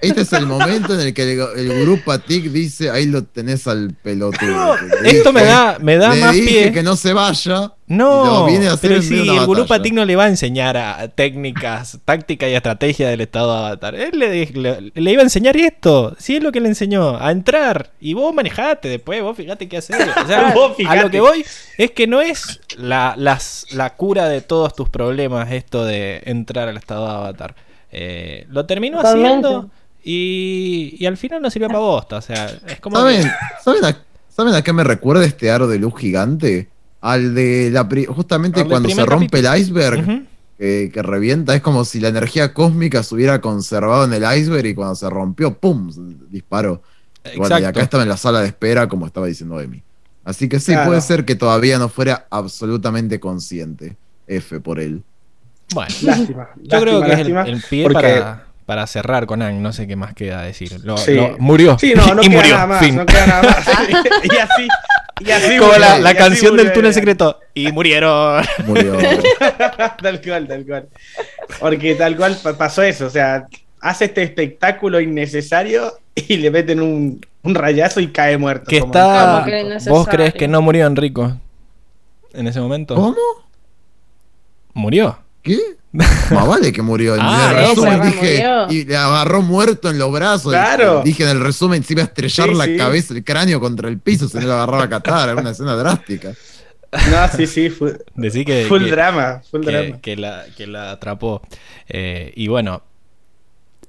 Este 0.01 0.21
es 0.21 0.33
el 0.33 0.45
momento 0.47 0.93
en 0.93 0.99
el 1.01 1.13
que 1.13 1.23
el, 1.33 1.39
el 1.69 1.81
grupo 1.85 2.17
TIC 2.19 2.45
dice, 2.51 2.89
ahí 2.89 3.05
lo 3.05 3.23
tenés 3.23 3.67
al 3.67 3.93
pelotudo. 4.01 4.75
Le 5.01 5.09
Esto 5.17 5.31
me 5.31 5.43
da, 5.45 5.77
me 5.79 5.97
da 5.97 6.13
le 6.13 6.21
más 6.21 6.33
dije 6.33 6.47
pie. 6.63 6.71
que 6.73 6.83
no 6.83 6.95
se 6.95 7.13
vaya. 7.13 7.71
No, 7.85 8.25
lo 8.25 8.45
viene 8.45 8.67
a 8.69 8.73
hacer 8.73 8.89
pero 8.91 9.01
si 9.01 9.13
el 9.19 9.25
Guru 9.45 9.61
batalla. 9.61 9.67
Patik 9.67 9.93
no 9.93 10.05
le 10.05 10.15
va 10.15 10.23
a 10.23 10.27
enseñar 10.29 10.77
a 10.77 11.09
técnicas, 11.09 11.99
táctica 12.05 12.47
y 12.47 12.53
estrategia 12.55 13.09
del 13.09 13.19
estado 13.21 13.51
de 13.53 13.59
avatar. 13.59 13.95
Él 13.95 14.17
le, 14.17 14.45
le- 14.47 14.91
le 14.95 15.11
iba 15.11 15.21
a 15.21 15.23
enseñar 15.25 15.57
esto. 15.57 16.15
Sí, 16.17 16.37
es 16.37 16.43
lo 16.43 16.51
que 16.53 16.61
le 16.61 16.69
enseñó. 16.69 17.17
A 17.17 17.31
entrar. 17.31 17.91
Y 17.99 18.13
vos 18.13 18.33
manejate 18.33 18.87
después, 18.87 19.21
vos 19.21 19.35
fíjate 19.35 19.67
qué 19.67 19.77
hacer. 19.77 19.97
O 20.23 20.25
sea, 20.27 20.51
Vos 20.55 20.71
a 20.71 20.75
fijate. 20.75 21.01
lo 21.01 21.09
que 21.11 21.19
voy 21.19 21.45
es 21.77 21.91
que 21.91 22.07
no 22.07 22.21
es 22.21 22.61
la, 22.77 23.15
las- 23.17 23.67
la 23.71 23.95
cura 23.95 24.29
de 24.29 24.39
todos 24.41 24.73
tus 24.75 24.87
problemas 24.89 25.51
esto 25.51 25.83
de 25.83 26.21
entrar 26.25 26.69
al 26.69 26.77
estado 26.77 27.05
de 27.05 27.11
avatar. 27.13 27.55
Eh, 27.91 28.47
lo 28.49 28.65
terminó 28.65 29.01
haciendo 29.01 29.69
y, 30.03 30.95
y 30.99 31.05
al 31.05 31.17
final 31.17 31.41
no 31.41 31.49
sirvió 31.49 31.67
para 31.67 31.79
bosta. 31.79 32.17
O 32.17 32.21
sea, 32.21 32.49
es 32.67 32.79
como. 32.79 32.95
¿Saben, 32.97 33.23
que- 33.23 33.29
¿saben, 33.63 33.85
a, 33.85 33.97
¿Saben 34.29 34.53
a 34.55 34.61
qué 34.61 34.73
me 34.73 34.83
recuerda 34.83 35.25
este 35.25 35.51
aro 35.51 35.67
de 35.67 35.79
luz 35.79 35.93
gigante? 35.99 36.69
Al 37.05 37.35
de 37.35 37.69
la 37.69 37.87
pri- 37.89 38.05
justamente 38.05 38.61
Al 38.61 38.67
cuando 38.69 38.87
se 38.89 39.05
rompe 39.05 39.39
el 39.39 39.57
iceberg, 39.59 40.23
que, 40.57 40.89
que 40.93 41.01
revienta, 41.01 41.53
es 41.53 41.61
como 41.61 41.83
si 41.83 41.99
la 41.99 42.07
energía 42.07 42.53
cósmica 42.53 43.03
se 43.03 43.13
hubiera 43.15 43.41
conservado 43.41 44.05
en 44.05 44.13
el 44.13 44.23
iceberg 44.37 44.67
y 44.67 44.73
cuando 44.73 44.95
se 44.95 45.09
rompió, 45.09 45.53
¡pum! 45.57 45.91
disparó. 46.29 46.81
Bueno, 47.35 47.59
y 47.59 47.63
acá 47.65 47.81
estaba 47.81 48.03
en 48.03 48.09
la 48.09 48.15
sala 48.17 48.39
de 48.39 48.47
espera, 48.47 48.87
como 48.87 49.05
estaba 49.05 49.27
diciendo 49.27 49.59
Emi. 49.59 49.83
Así 50.23 50.47
que 50.47 50.61
sí, 50.61 50.71
Claro. 50.71 50.87
puede 50.91 51.01
ser 51.01 51.25
que 51.25 51.35
todavía 51.35 51.77
no 51.77 51.89
fuera 51.89 52.25
absolutamente 52.29 53.19
consciente. 53.19 53.97
F 54.25 54.61
por 54.61 54.79
él. 54.79 55.03
Bueno. 55.73 55.93
Lástima. 56.03 56.47
Yo 56.61 56.79
creo 56.79 57.01
que 57.01 57.07
lástima, 57.09 57.41
es 57.41 57.47
el, 57.49 57.53
el 57.55 57.61
pie 57.69 57.83
porque- 57.83 57.99
para, 57.99 58.45
para 58.65 58.87
cerrar 58.87 59.25
con 59.25 59.41
Ang. 59.41 59.61
No 59.61 59.73
sé 59.73 59.87
qué 59.87 59.97
más 59.97 60.13
queda 60.13 60.41
decir. 60.43 60.79
Lo- 60.85 60.95
Sí. 60.97 61.15
lo- 61.15 61.35
murió. 61.39 61.77
Sí, 61.77 61.93
no, 61.95 62.15
no 62.15 62.21
y 62.23 62.29
queda 62.29 62.37
murió. 62.37 62.55
nada 62.55 62.67
más. 62.67 62.79
fin. 62.79 62.95
No 62.95 63.05
queda 63.05 63.27
nada 63.27 63.43
más. 63.43 63.67
y 64.23 64.37
así. 64.37 64.67
Y 65.25 65.31
así 65.31 65.57
Como 65.57 65.71
murió, 65.71 65.79
la, 65.79 65.99
y 65.99 66.01
la 66.01 66.09
así 66.09 66.17
canción 66.17 66.51
murió 66.51 66.63
del 66.65 66.73
túnel 66.73 66.93
secreto. 66.93 67.39
Y 67.53 67.71
murieron. 67.71 68.43
Murió. 68.65 68.97
tal 70.01 70.21
cual, 70.21 70.47
tal 70.47 70.65
cual. 70.65 70.87
Porque 71.59 71.95
tal 71.95 72.15
cual 72.17 72.37
pa- 72.41 72.57
pasó 72.57 72.81
eso. 72.83 73.05
O 73.05 73.09
sea, 73.09 73.45
hace 73.79 74.05
este 74.05 74.23
espectáculo 74.23 74.99
innecesario 74.99 75.93
y 76.15 76.37
le 76.37 76.51
meten 76.51 76.81
un, 76.81 77.25
un 77.43 77.55
rayazo 77.55 77.99
y 77.99 78.07
cae 78.11 78.37
muerto. 78.37 78.65
que 78.69 78.79
como- 78.79 78.91
está. 78.93 79.43
Innecesario. 79.47 79.97
¿Vos 79.97 80.07
crees 80.07 80.33
que 80.33 80.47
no 80.47 80.61
murió 80.61 80.85
Enrico? 80.87 81.37
En 82.33 82.47
ese 82.47 82.59
momento. 82.59 82.95
¿Cómo? 82.95 83.15
¿Murió? 84.73 85.19
¿Qué? 85.43 85.59
Más 85.91 86.47
vale 86.47 86.71
que 86.73 86.81
murió. 86.81 87.13
En 87.15 87.21
Ah, 87.21 87.51
el 87.51 87.65
sí, 87.65 87.69
resumen 87.69 87.99
se 88.01 88.07
dije, 88.07 88.37
murió. 88.47 88.71
y 88.71 88.85
le 88.85 88.97
agarró 88.97 89.41
muerto 89.43 89.89
en 89.91 89.99
los 89.99 90.11
brazos. 90.11 90.51
Claro. 90.53 91.03
Dije 91.03 91.23
en 91.23 91.29
el 91.29 91.39
resumen 91.41 91.83
se 91.83 91.93
iba 91.93 92.01
a 92.01 92.05
estrellar 92.05 92.49
Sí, 92.49 92.55
la 92.55 92.65
sí. 92.65 92.77
cabeza, 92.77 93.13
el 93.13 93.23
cráneo 93.23 93.59
contra 93.59 93.89
el 93.89 93.99
piso, 93.99 94.27
no 94.33 94.41
lo 94.41 94.53
agarraba 94.53 94.83
a 94.85 94.89
catar. 94.89 95.29
Era 95.29 95.39
una 95.39 95.51
escena 95.51 95.75
drástica. 95.75 96.31
No, 97.11 97.27
sí, 97.35 97.45
sí. 97.45 97.69
Full, 97.69 97.91
Decí 98.15 98.43
que. 98.45 98.65
full 98.67 98.85
que- 98.85 98.91
drama. 98.91 99.41
Full 99.51 99.61
que, 99.61 99.71
drama. 99.71 99.97
que 100.01 100.15
la, 100.15 100.45
que 100.57 100.65
la 100.67 100.91
atrapó. 100.91 101.41
Eh, 101.89 102.31
y 102.35 102.47
bueno, 102.47 102.81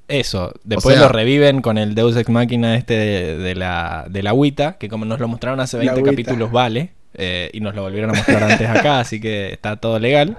eso. 0.08 0.52
Después 0.64 0.96
sea- 0.96 1.06
lo 1.06 1.12
reviven 1.12 1.62
con 1.62 1.78
el 1.78 1.94
Deus 1.94 2.16
Ex 2.16 2.28
Máquina 2.28 2.76
este 2.76 2.94
de, 2.94 3.38
de 3.38 3.54
la, 3.54 4.06
de 4.10 4.22
la 4.22 4.30
agüita, 4.30 4.76
que 4.78 4.88
como 4.88 5.04
nos 5.04 5.20
lo 5.20 5.28
mostraron 5.28 5.60
hace 5.60 5.76
La 5.78 5.92
20 5.94 6.00
agüita. 6.00 6.10
capítulos, 6.12 6.52
vale. 6.52 6.92
eh, 7.14 7.48
y 7.52 7.60
nos 7.60 7.74
lo 7.74 7.82
volvieron 7.82 8.10
a 8.10 8.14
mostrar 8.14 8.42
antes 8.42 8.68
acá, 8.68 9.00
así 9.00 9.20
que 9.20 9.52
está 9.52 9.76
todo 9.76 9.98
legal. 9.98 10.36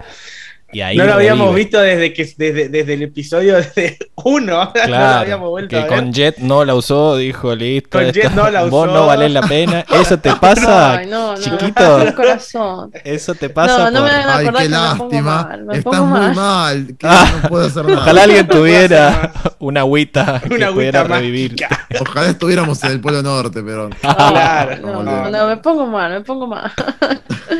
Y 0.74 0.82
ahí 0.82 0.98
no 0.98 1.06
lo 1.06 1.14
habíamos 1.14 1.56
visto 1.56 1.80
desde 1.80 2.12
que 2.12 2.24
desde, 2.38 2.68
desde 2.70 2.94
el 2.96 3.04
episodio 3.04 3.56
de 3.76 3.98
uno. 4.16 4.56
no 4.56 4.66
lo 4.66 4.72
Claro, 4.74 5.20
habíamos 5.20 5.50
vuelto 5.50 5.70
que 5.70 5.78
a 5.78 5.86
ver. 5.86 5.88
con 5.90 6.12
Jet 6.12 6.38
no 6.40 6.66
la 6.66 6.76
usó, 6.76 7.16
dijo, 7.16 7.56
listo. 7.56 7.90
Con 7.98 8.12
Jet 8.12 8.32
no 8.32 8.50
la 8.50 8.64
Vos 8.66 8.88
usó. 8.88 8.94
no 8.94 9.06
valés 9.06 9.32
la 9.32 9.42
pena. 9.44 9.86
Eso 10.02 10.18
te 10.20 10.36
pasa, 10.36 11.02
no, 11.06 11.36
no, 11.36 11.42
chiquito. 11.42 12.02
el 12.02 12.14
corazón. 12.14 12.92
Eso 13.06 13.36
te 13.36 13.50
pasa 13.50 13.90
No, 13.90 13.92
no 13.92 14.00
por- 14.02 14.10
me 14.10 14.16
Ay, 14.16 14.46
qué 14.48 14.52
que 14.64 14.70
me 14.70 14.76
pongo 14.76 14.86
lástima. 15.10 15.44
mal, 15.48 15.64
me 15.66 15.78
Estás 15.78 15.94
pongo 15.94 16.06
muy 16.08 16.20
mal. 16.20 16.36
mal. 16.36 16.88
que 17.00 17.08
Ah. 17.08 17.40
no 17.44 17.50
puedo 17.50 17.66
hacer 17.68 17.86
nada. 17.86 17.98
Ojalá 18.02 18.24
alguien 18.24 18.48
tuviera 18.48 19.32
una 19.60 19.80
agüita 19.82 20.42
que 20.46 20.54
Una 20.56 20.72
pudiera 20.72 21.00
agüita 21.02 21.16
revivir. 21.20 21.56
Ojalá 22.02 22.30
estuviéramos 22.32 22.84
en 22.84 22.92
el 22.92 23.00
Polo 23.02 23.22
Norte, 23.22 23.62
pero. 23.64 23.90
Claro. 24.02 24.78
No, 24.82 25.04
No, 25.04 25.30
no, 25.30 25.48
me 25.48 25.58
pongo 25.58 25.86
mal, 25.86 26.12
me 26.12 26.22
pongo 26.22 26.48
mal. 26.48 26.72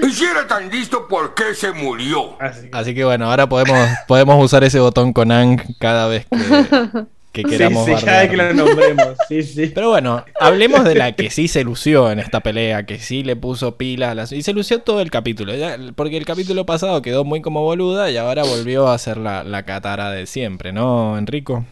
Y 0.06 0.12
si 0.12 0.26
era 0.26 0.46
tan 0.48 0.70
listo, 0.70 1.08
¿por 1.08 1.34
qué 1.36 1.54
se 1.54 1.72
murió? 1.72 2.36
Así 2.42 2.94
que- 2.94 2.95
Así 2.96 3.02
que 3.02 3.04
bueno, 3.06 3.30
ahora 3.30 3.50
podemos, 3.50 3.90
podemos 4.08 4.42
usar 4.42 4.64
ese 4.64 4.80
botón 4.80 5.12
con 5.12 5.30
Ang 5.30 5.60
cada 5.80 6.08
vez 6.08 6.26
que, 6.32 6.88
que 7.34 7.42
Sí, 7.42 7.50
queramos 7.50 7.86
sí, 7.86 7.92
cada 8.06 8.22
vez 8.22 8.30
que 8.30 8.38
lo 8.38 8.54
nombremos. 8.54 9.08
Sí, 9.28 9.44
sí. 9.44 9.70
Pero 9.76 9.90
bueno, 9.90 10.24
hablemos 10.40 10.86
de 10.86 10.96
la 10.96 11.12
que 11.12 11.30
sí 11.30 11.50
se 11.50 11.66
lució 11.66 12.10
en 12.10 12.20
esta 12.20 12.40
pelea, 12.40 12.86
que 12.86 13.00
sí 13.00 13.22
le 13.24 13.36
puso 13.36 13.76
pilas. 13.76 14.12
a 14.12 14.16
las- 14.16 14.32
Y 14.32 14.44
se 14.44 14.54
lució 14.54 14.80
todo 14.80 15.02
el 15.02 15.12
capítulo, 15.12 15.54
ya- 15.56 15.78
porque 15.98 16.16
el 16.16 16.24
capítulo 16.26 16.66
pasado 16.66 17.02
quedó 17.02 17.26
muy 17.26 17.42
como 17.42 17.64
boluda 17.64 18.10
y 18.10 18.16
ahora 18.16 18.44
volvió 18.46 18.88
a 18.88 18.98
ser 18.98 19.18
la, 19.18 19.44
la 19.44 19.64
catara 19.64 20.10
de 20.12 20.26
siempre, 20.26 20.72
¿no, 20.72 21.18
Enrico? 21.18 21.66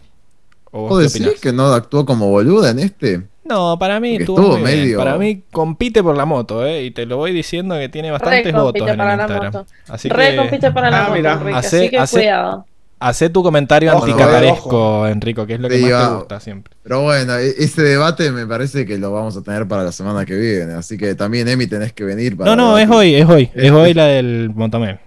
¿O 0.71 0.81
vos 0.81 0.89
¿Puedo 0.89 0.99
qué 0.99 1.03
decir 1.19 1.35
que 1.41 1.53
no 1.53 1.67
actuó 1.67 2.05
como 2.05 2.27
boluda 2.27 2.71
en 2.71 2.79
este? 2.79 3.21
No, 3.45 3.77
para 3.77 3.99
mí 3.99 4.15
estuvo, 4.15 4.39
estuvo 4.39 4.57
muy 4.57 4.71
bien. 4.71 4.79
medio- 4.83 4.97
Para 4.99 5.17
mí 5.17 5.43
compite 5.51 6.01
por 6.01 6.15
la 6.15 6.25
moto, 6.25 6.65
¿eh? 6.65 6.83
Y 6.85 6.91
te 6.91 7.05
lo 7.05 7.17
voy 7.17 7.33
diciendo 7.33 7.75
que 7.77 7.89
tiene 7.89 8.09
bastantes 8.11 8.45
Re 8.45 8.51
votos 8.59 8.87
en 8.87 8.97
para 8.97 9.11
el 9.13 9.17
la 9.17 9.23
Instagram. 9.23 9.53
moto. 9.53 9.65
Así 9.89 10.09
Re 10.09 10.29
que 10.31 10.35
compite 10.37 10.71
para 10.71 10.89
la 10.89 10.97
Ah, 11.05 11.09
moto. 11.09 11.15
Enrique, 11.17 11.53
Hace- 11.57 11.77
así 11.77 11.89
que 11.89 11.97
hace- 11.97 12.17
cuidado. 12.19 12.65
hacé 12.99 13.29
tu 13.29 13.43
comentario 13.43 13.93
Ojo, 13.93 14.05
anticataresco, 14.05 15.07
Enrico, 15.07 15.45
que 15.45 15.55
es 15.55 15.59
lo 15.59 15.67
que 15.67 15.77
Sí, 15.77 15.83
más 15.85 16.07
te 16.09 16.15
gusta 16.15 16.39
siempre. 16.39 16.73
Pero 16.83 17.01
bueno, 17.01 17.35
e- 17.37 17.53
ese 17.59 17.81
debate 17.81 18.31
me 18.31 18.47
parece 18.47 18.85
que 18.85 18.97
lo 18.97 19.11
vamos 19.11 19.35
a 19.35 19.41
tener 19.43 19.67
para 19.67 19.83
la 19.83 19.91
semana 19.91 20.25
que 20.25 20.35
viene. 20.35 20.73
Así 20.73 20.97
que 20.97 21.13
también, 21.15 21.47
Emi, 21.49 21.67
tenés 21.67 21.91
que 21.91 22.05
venir 22.05 22.37
para. 22.37 22.49
No, 22.49 22.55
no, 22.55 22.77
es 22.77 22.89
hoy, 22.89 23.15
es 23.15 23.27
hoy. 23.27 23.49
Es 23.53 23.71
hoy 23.71 23.93
la 23.93 24.05
del 24.05 24.51
Motomel. 24.55 24.99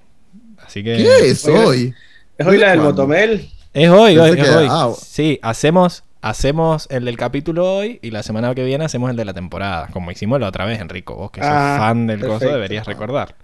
Así 0.64 0.84
que... 0.84 0.96
¿Qué 0.98 1.30
es 1.30 1.46
hoy? 1.46 1.94
¿Es 2.36 2.46
hoy 2.46 2.58
la 2.58 2.70
del. 2.72 2.80
Motomel? 2.80 3.48
Es 3.72 3.88
hoy, 3.88 4.18
hoy, 4.18 4.30
es 4.30 4.36
que- 4.36 4.50
hoy. 4.50 4.66
ah, 4.70 4.90
Sí, 5.00 5.38
hacemos, 5.42 6.02
hacemos 6.22 6.86
el 6.90 7.04
del 7.04 7.16
capítulo 7.16 7.72
hoy 7.76 7.98
y 8.02 8.10
la 8.10 8.22
semana 8.22 8.54
que 8.54 8.64
viene 8.64 8.84
hacemos 8.84 9.10
el 9.10 9.16
de 9.16 9.24
la 9.24 9.34
temporada, 9.34 9.88
como 9.92 10.10
hicimos 10.10 10.40
la 10.40 10.48
otra 10.48 10.64
vez, 10.64 10.80
Enrico. 10.80 11.14
Vos 11.14 11.30
que 11.30 11.40
sos 11.40 11.48
Ah, 11.50 11.76
fan 11.78 12.06
del 12.06 12.20
coso 12.20 12.46
deberías 12.46 12.86
recordar. 12.86 13.34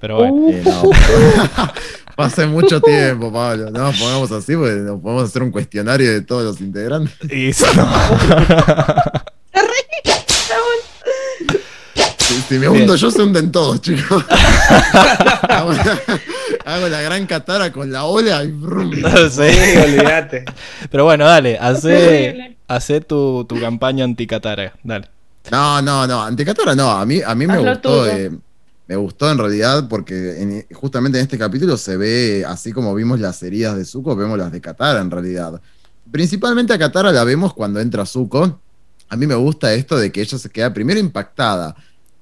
Pero 0.00 0.16
bueno. 0.18 0.34
Uh, 0.34 0.50
Eh, 0.52 0.62
no. 0.64 1.72
Hace 2.24 2.46
mucho 2.46 2.80
tiempo, 2.80 3.32
Pablo. 3.32 3.70
No 3.70 3.78
nos 3.84 3.98
pongamos 3.98 4.32
así 4.32 4.56
porque 4.56 4.72
nos 4.74 5.00
podemos 5.00 5.24
hacer 5.24 5.42
un 5.42 5.52
cuestionario 5.52 6.10
de 6.12 6.20
todos 6.22 6.42
los 6.44 6.60
integrantes. 6.60 7.14
Y 7.30 7.48
eso 7.50 7.66
no. 7.74 7.88
Si, 12.48 12.58
me 12.58 12.68
hundo 12.68 12.96
yo, 12.96 13.10
se 13.10 13.22
hunden 13.22 13.52
todos, 13.52 13.80
chicos. 13.82 14.24
hago, 15.48 15.72
la, 15.72 16.00
hago 16.64 16.88
la 16.88 17.00
gran 17.02 17.26
catara 17.26 17.70
con 17.72 17.92
la 17.92 18.04
ola 18.04 18.42
y 18.44 18.50
brum. 18.52 18.90
No 19.00 19.28
sé. 19.28 19.52
Sí, 19.52 19.76
olvídate. 19.78 20.44
Pero 20.90 21.04
bueno, 21.04 21.26
dale, 21.26 21.58
hace, 21.58 22.56
hace 22.66 23.00
tu, 23.00 23.44
tu 23.48 23.60
campaña 23.60 24.04
anticatara. 24.04 24.72
Dale. 24.82 25.08
No, 25.50 25.82
no, 25.82 26.06
no. 26.06 26.22
Anticatara 26.22 26.74
no. 26.74 26.90
A 26.90 27.04
mí, 27.04 27.20
a 27.24 27.34
mí 27.34 27.46
me 27.46 27.58
gustó. 27.58 28.06
eh, 28.08 28.30
me 28.86 28.96
gustó 28.96 29.30
en 29.30 29.38
realidad 29.38 29.86
porque 29.88 30.40
en- 30.40 30.66
justamente 30.74 31.18
en 31.18 31.24
este 31.24 31.36
capítulo 31.38 31.76
se 31.76 31.96
ve, 31.98 32.44
así 32.48 32.72
como 32.72 32.94
vimos 32.94 33.20
las 33.20 33.42
heridas 33.42 33.76
de 33.76 33.84
Zuko, 33.84 34.16
vemos 34.16 34.38
las 34.38 34.50
de 34.50 34.60
Katara 34.62 35.00
en 35.00 35.10
realidad. 35.10 35.60
Principalmente 36.10 36.72
a 36.72 36.78
Katara 36.78 37.12
la 37.12 37.24
vemos 37.24 37.52
cuando 37.52 37.80
entra 37.80 38.06
Zuko. 38.06 38.58
A 39.10 39.16
mí 39.16 39.26
me 39.26 39.34
gusta 39.34 39.72
esto 39.74 39.96
de 39.98 40.10
que 40.10 40.22
ella 40.22 40.38
se 40.38 40.48
queda 40.50 40.72
primero 40.72 40.98
impactada. 40.98 41.74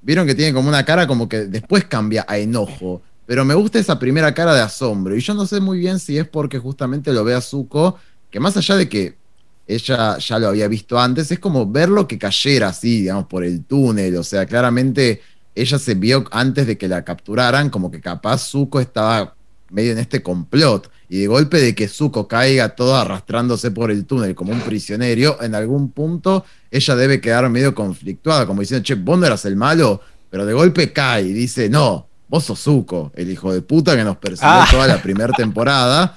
Vieron 0.06 0.24
que 0.24 0.36
tiene 0.36 0.54
como 0.54 0.68
una 0.68 0.84
cara 0.84 1.08
como 1.08 1.28
que 1.28 1.46
después 1.46 1.84
cambia 1.86 2.24
a 2.28 2.38
enojo. 2.38 3.02
Pero 3.26 3.44
me 3.44 3.54
gusta 3.54 3.80
esa 3.80 3.98
primera 3.98 4.32
cara 4.32 4.54
de 4.54 4.60
asombro. 4.60 5.16
Y 5.16 5.20
yo 5.20 5.34
no 5.34 5.46
sé 5.46 5.58
muy 5.58 5.80
bien 5.80 5.98
si 5.98 6.16
es 6.16 6.28
porque 6.28 6.60
justamente 6.60 7.12
lo 7.12 7.24
ve 7.24 7.34
a 7.34 7.40
Zuko, 7.40 7.98
que 8.30 8.38
más 8.38 8.56
allá 8.56 8.76
de 8.76 8.88
que 8.88 9.16
ella 9.66 10.16
ya 10.18 10.38
lo 10.38 10.46
había 10.46 10.68
visto 10.68 10.96
antes, 10.96 11.32
es 11.32 11.40
como 11.40 11.68
verlo 11.68 12.06
que 12.06 12.20
cayera 12.20 12.68
así, 12.68 13.00
digamos, 13.00 13.26
por 13.26 13.42
el 13.42 13.64
túnel. 13.64 14.16
O 14.16 14.22
sea, 14.22 14.46
claramente 14.46 15.22
ella 15.56 15.76
se 15.76 15.94
vio 15.96 16.24
antes 16.30 16.68
de 16.68 16.78
que 16.78 16.86
la 16.86 17.02
capturaran, 17.04 17.68
como 17.68 17.90
que 17.90 18.00
capaz 18.00 18.48
Zuko 18.48 18.78
estaba 18.78 19.34
medio 19.70 19.90
en 19.90 19.98
este 19.98 20.22
complot. 20.22 20.88
Y 21.08 21.18
de 21.20 21.26
golpe 21.28 21.60
de 21.60 21.74
que 21.74 21.86
Zuko 21.88 22.26
caiga 22.26 22.70
todo 22.70 22.96
arrastrándose 22.96 23.70
por 23.70 23.90
el 23.90 24.06
túnel 24.06 24.34
como 24.34 24.52
un 24.52 24.60
prisionero, 24.60 25.38
en 25.40 25.54
algún 25.54 25.90
punto 25.92 26.44
ella 26.70 26.96
debe 26.96 27.20
quedar 27.20 27.48
medio 27.48 27.74
conflictuada, 27.74 28.46
como 28.46 28.60
diciendo, 28.60 28.84
che, 28.84 28.94
vos 28.96 29.18
no 29.18 29.26
eras 29.26 29.44
el 29.44 29.56
malo, 29.56 30.00
pero 30.30 30.44
de 30.44 30.52
golpe 30.52 30.92
cae 30.92 31.22
y 31.22 31.32
dice, 31.32 31.68
no, 31.68 32.08
vos 32.28 32.44
sos 32.44 32.60
Zuko, 32.60 33.12
el 33.14 33.30
hijo 33.30 33.52
de 33.52 33.62
puta 33.62 33.94
que 33.96 34.02
nos 34.02 34.16
persiguió 34.16 34.48
Ah. 34.50 34.68
toda 34.70 34.86
la 34.88 35.00
primera 35.00 35.32
temporada, 35.32 36.14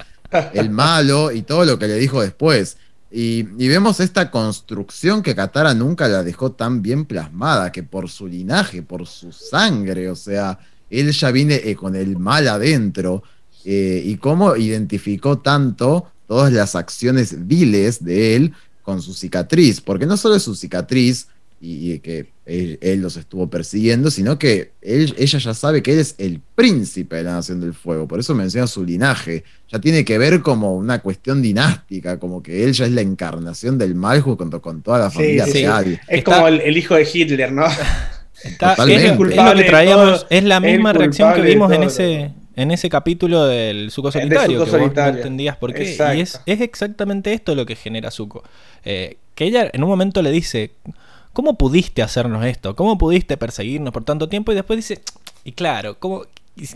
el 0.54 0.70
malo 0.72 1.32
y 1.32 1.44
todo 1.44 1.66
lo 1.66 1.78
que 1.78 1.88
le 1.88 1.96
dijo 1.96 2.22
después. 2.22 2.78
Y, 3.12 3.48
y 3.58 3.68
vemos 3.68 4.00
esta 4.00 4.30
construcción 4.30 5.24
que 5.24 5.36
Katara 5.36 5.74
nunca 5.74 6.08
la 6.08 6.24
dejó 6.24 6.52
tan 6.52 6.82
bien 6.82 7.06
plasmada, 7.06 7.72
que 7.72 7.82
por 7.84 8.10
su 8.10 8.28
linaje, 8.28 8.82
por 8.84 9.08
su 9.08 9.32
sangre, 9.32 10.10
o 10.10 10.16
sea, 10.16 10.60
él 10.90 11.12
ya 11.12 11.32
viene 11.32 11.56
eh, 11.64 11.76
con 11.76 11.96
el 11.96 12.18
mal 12.18 12.48
adentro, 12.48 13.24
eh, 13.66 14.02
y 14.06 14.16
cómo 14.18 14.56
identificó 14.56 15.40
tanto 15.40 16.08
todas 16.28 16.52
las 16.54 16.76
acciones 16.76 17.48
viles 17.48 18.04
de 18.04 18.36
él 18.36 18.54
con 18.84 19.02
su 19.02 19.14
cicatriz, 19.14 19.82
porque 19.82 20.06
no 20.06 20.18
solo 20.18 20.36
es 20.36 20.44
su 20.44 20.56
cicatriz 20.56 21.28
y, 21.62 21.92
y 21.92 22.00
que 22.00 22.32
él, 22.46 22.80
él 22.82 23.02
los 23.02 23.18
estuvo 23.18 23.50
persiguiendo, 23.50 24.10
sino 24.10 24.40
que 24.40 24.72
él- 24.82 25.14
ella 25.18 25.38
ya 25.40 25.54
sabe 25.54 25.84
que 25.84 25.92
él 25.94 26.00
es 26.00 26.16
el 26.18 26.40
príncipe 26.56 27.18
de 27.18 27.24
la 27.24 27.34
Nación 27.34 27.60
del 27.60 27.74
Fuego, 27.74 28.08
por 28.08 28.20
eso 28.20 28.34
menciona 28.34 28.66
su 28.66 28.84
linaje, 28.84 29.44
ya 29.72 29.80
tiene 29.80 30.06
que 30.06 30.18
ver 30.18 30.42
como 30.42 30.76
una 30.76 31.00
cuestión 31.00 31.42
dinástica, 31.42 32.18
como 32.18 32.42
que 32.42 32.64
él 32.64 32.72
ya 32.74 32.86
es 32.86 32.92
la 32.92 33.02
encarnación 33.02 33.78
del 33.78 33.94
mal 33.94 34.22
junto 34.22 34.62
con 34.62 34.82
toda 34.82 35.00
la 35.00 35.12
familia 35.12 35.46
sí, 35.46 35.52
sí. 35.52 35.58
real. 35.60 36.00
Es 36.08 36.20
Está- 36.20 36.36
como 36.36 36.48
el, 36.48 36.62
el 36.62 36.78
hijo 36.78 36.96
de 36.96 37.08
Hitler, 37.14 37.52
¿no? 37.52 37.66
Está- 38.44 38.74
es, 38.88 39.18
lo 39.20 39.54
que 39.56 39.64
traíamos, 39.66 40.26
es 40.30 40.44
la 40.46 40.60
misma 40.62 40.94
reacción 40.94 41.34
que 41.34 41.42
vimos 41.42 41.72
en 41.74 41.84
ese, 41.84 42.32
en 42.56 42.72
ese 42.72 42.90
capítulo 42.90 43.46
del 43.46 43.92
Del 43.92 43.92
Solitario, 43.92 44.66
que 44.66 44.72
vos 44.72 44.96
no 44.96 45.08
entendías 45.08 45.58
por 45.58 45.74
qué. 45.74 45.90
Exacto. 45.90 46.18
Y 46.18 46.22
es, 46.22 46.42
es 46.46 46.62
exactamente 46.62 47.34
esto 47.34 47.56
lo 47.56 47.66
que 47.66 47.76
genera 47.76 48.12
Zuko. 48.12 48.44
Eh, 48.84 49.18
que 49.36 49.46
ella 49.46 49.70
en 49.72 49.84
un 49.84 49.90
momento 49.90 50.22
le 50.22 50.32
dice, 50.32 50.72
¿cómo 51.34 51.58
pudiste 51.58 52.02
hacernos 52.02 52.46
esto? 52.46 52.76
¿Cómo 52.76 52.98
pudiste 52.98 53.38
perseguirnos 53.38 53.94
por 53.94 54.04
tanto 54.04 54.28
tiempo? 54.28 54.52
Y 54.52 54.56
después 54.56 54.78
dice, 54.78 55.02
y 55.44 55.54
claro, 55.54 55.98
¿cómo? 56.00 56.24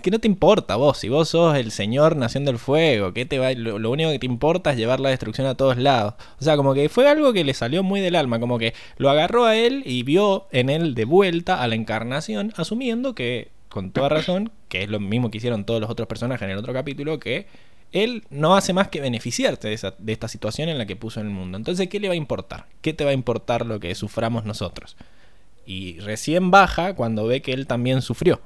Que 0.02 0.12
no 0.12 0.20
te 0.20 0.28
importa 0.28 0.78
vos, 0.78 1.00
si 1.00 1.10
vos 1.10 1.28
sos 1.28 1.58
el 1.58 1.72
señor 1.72 2.16
Nación 2.16 2.46
del 2.46 2.58
Fuego, 2.58 3.12
¿qué 3.12 3.26
te 3.26 3.38
va? 3.38 3.52
Lo, 3.52 3.80
lo 3.80 3.92
único 3.92 4.12
que 4.12 4.20
te 4.20 4.26
importa 4.26 4.72
es 4.72 4.78
llevar 4.78 5.02
la 5.02 5.10
destrucción 5.10 5.46
a 5.46 5.56
todos 5.56 5.76
lados. 5.76 6.14
O 6.40 6.44
sea, 6.44 6.56
como 6.56 6.74
que 6.74 6.88
fue 6.88 7.10
algo 7.10 7.34
que 7.34 7.44
le 7.44 7.54
salió 7.54 7.84
muy 7.84 8.00
del 8.00 8.16
alma, 8.16 8.40
como 8.40 8.58
que 8.58 8.74
lo 8.96 9.10
agarró 9.10 9.44
a 9.44 9.58
él 9.58 9.84
y 9.86 10.04
vio 10.04 10.48
en 10.52 10.70
él 10.70 10.96
de 10.96 11.04
vuelta 11.04 11.62
a 11.62 11.68
la 11.68 11.76
encarnación, 11.76 12.54
asumiendo 12.56 13.14
que, 13.14 13.50
con 13.68 13.92
toda 13.92 14.08
razón, 14.08 14.52
que 14.74 14.82
es 14.82 14.90
lo 14.90 15.00
mismo 15.00 15.30
que 15.30 15.38
hicieron 15.38 15.66
todos 15.66 15.80
los 15.80 15.88
otros 15.88 16.08
personajes 16.08 16.44
en 16.46 16.50
el 16.50 16.58
otro 16.58 16.74
capítulo, 16.74 17.20
que 17.20 17.46
él 17.92 18.24
no 18.32 18.56
hace 18.56 18.74
más 18.74 18.88
que 18.88 19.02
beneficiarse 19.02 19.68
de, 19.68 19.76
esa- 19.76 19.94
de 20.00 20.12
esta 20.14 20.28
situación 20.28 20.68
en 20.68 20.80
la 20.80 20.88
que 20.88 20.96
puso 20.96 21.20
en 21.20 21.28
el 21.28 21.32
mundo. 21.32 21.60
Entonces, 21.60 21.88
¿qué 21.90 22.00
le 22.00 22.08
va 22.08 22.16
a 22.16 22.18
importar? 22.18 22.66
¿Qué 22.82 22.92
te 22.92 23.04
va 23.06 23.12
a 23.12 23.14
importar 23.14 23.68
lo 23.68 23.80
que 23.80 23.94
suframos 23.94 24.46
nosotros? 24.46 24.96
Y 25.68 26.00
recién 26.00 26.50
baja 26.50 26.96
cuando 26.96 27.28
ve 27.28 27.44
que 27.44 27.54
él 27.54 27.68
también 27.68 28.02
sufrió. 28.02 28.42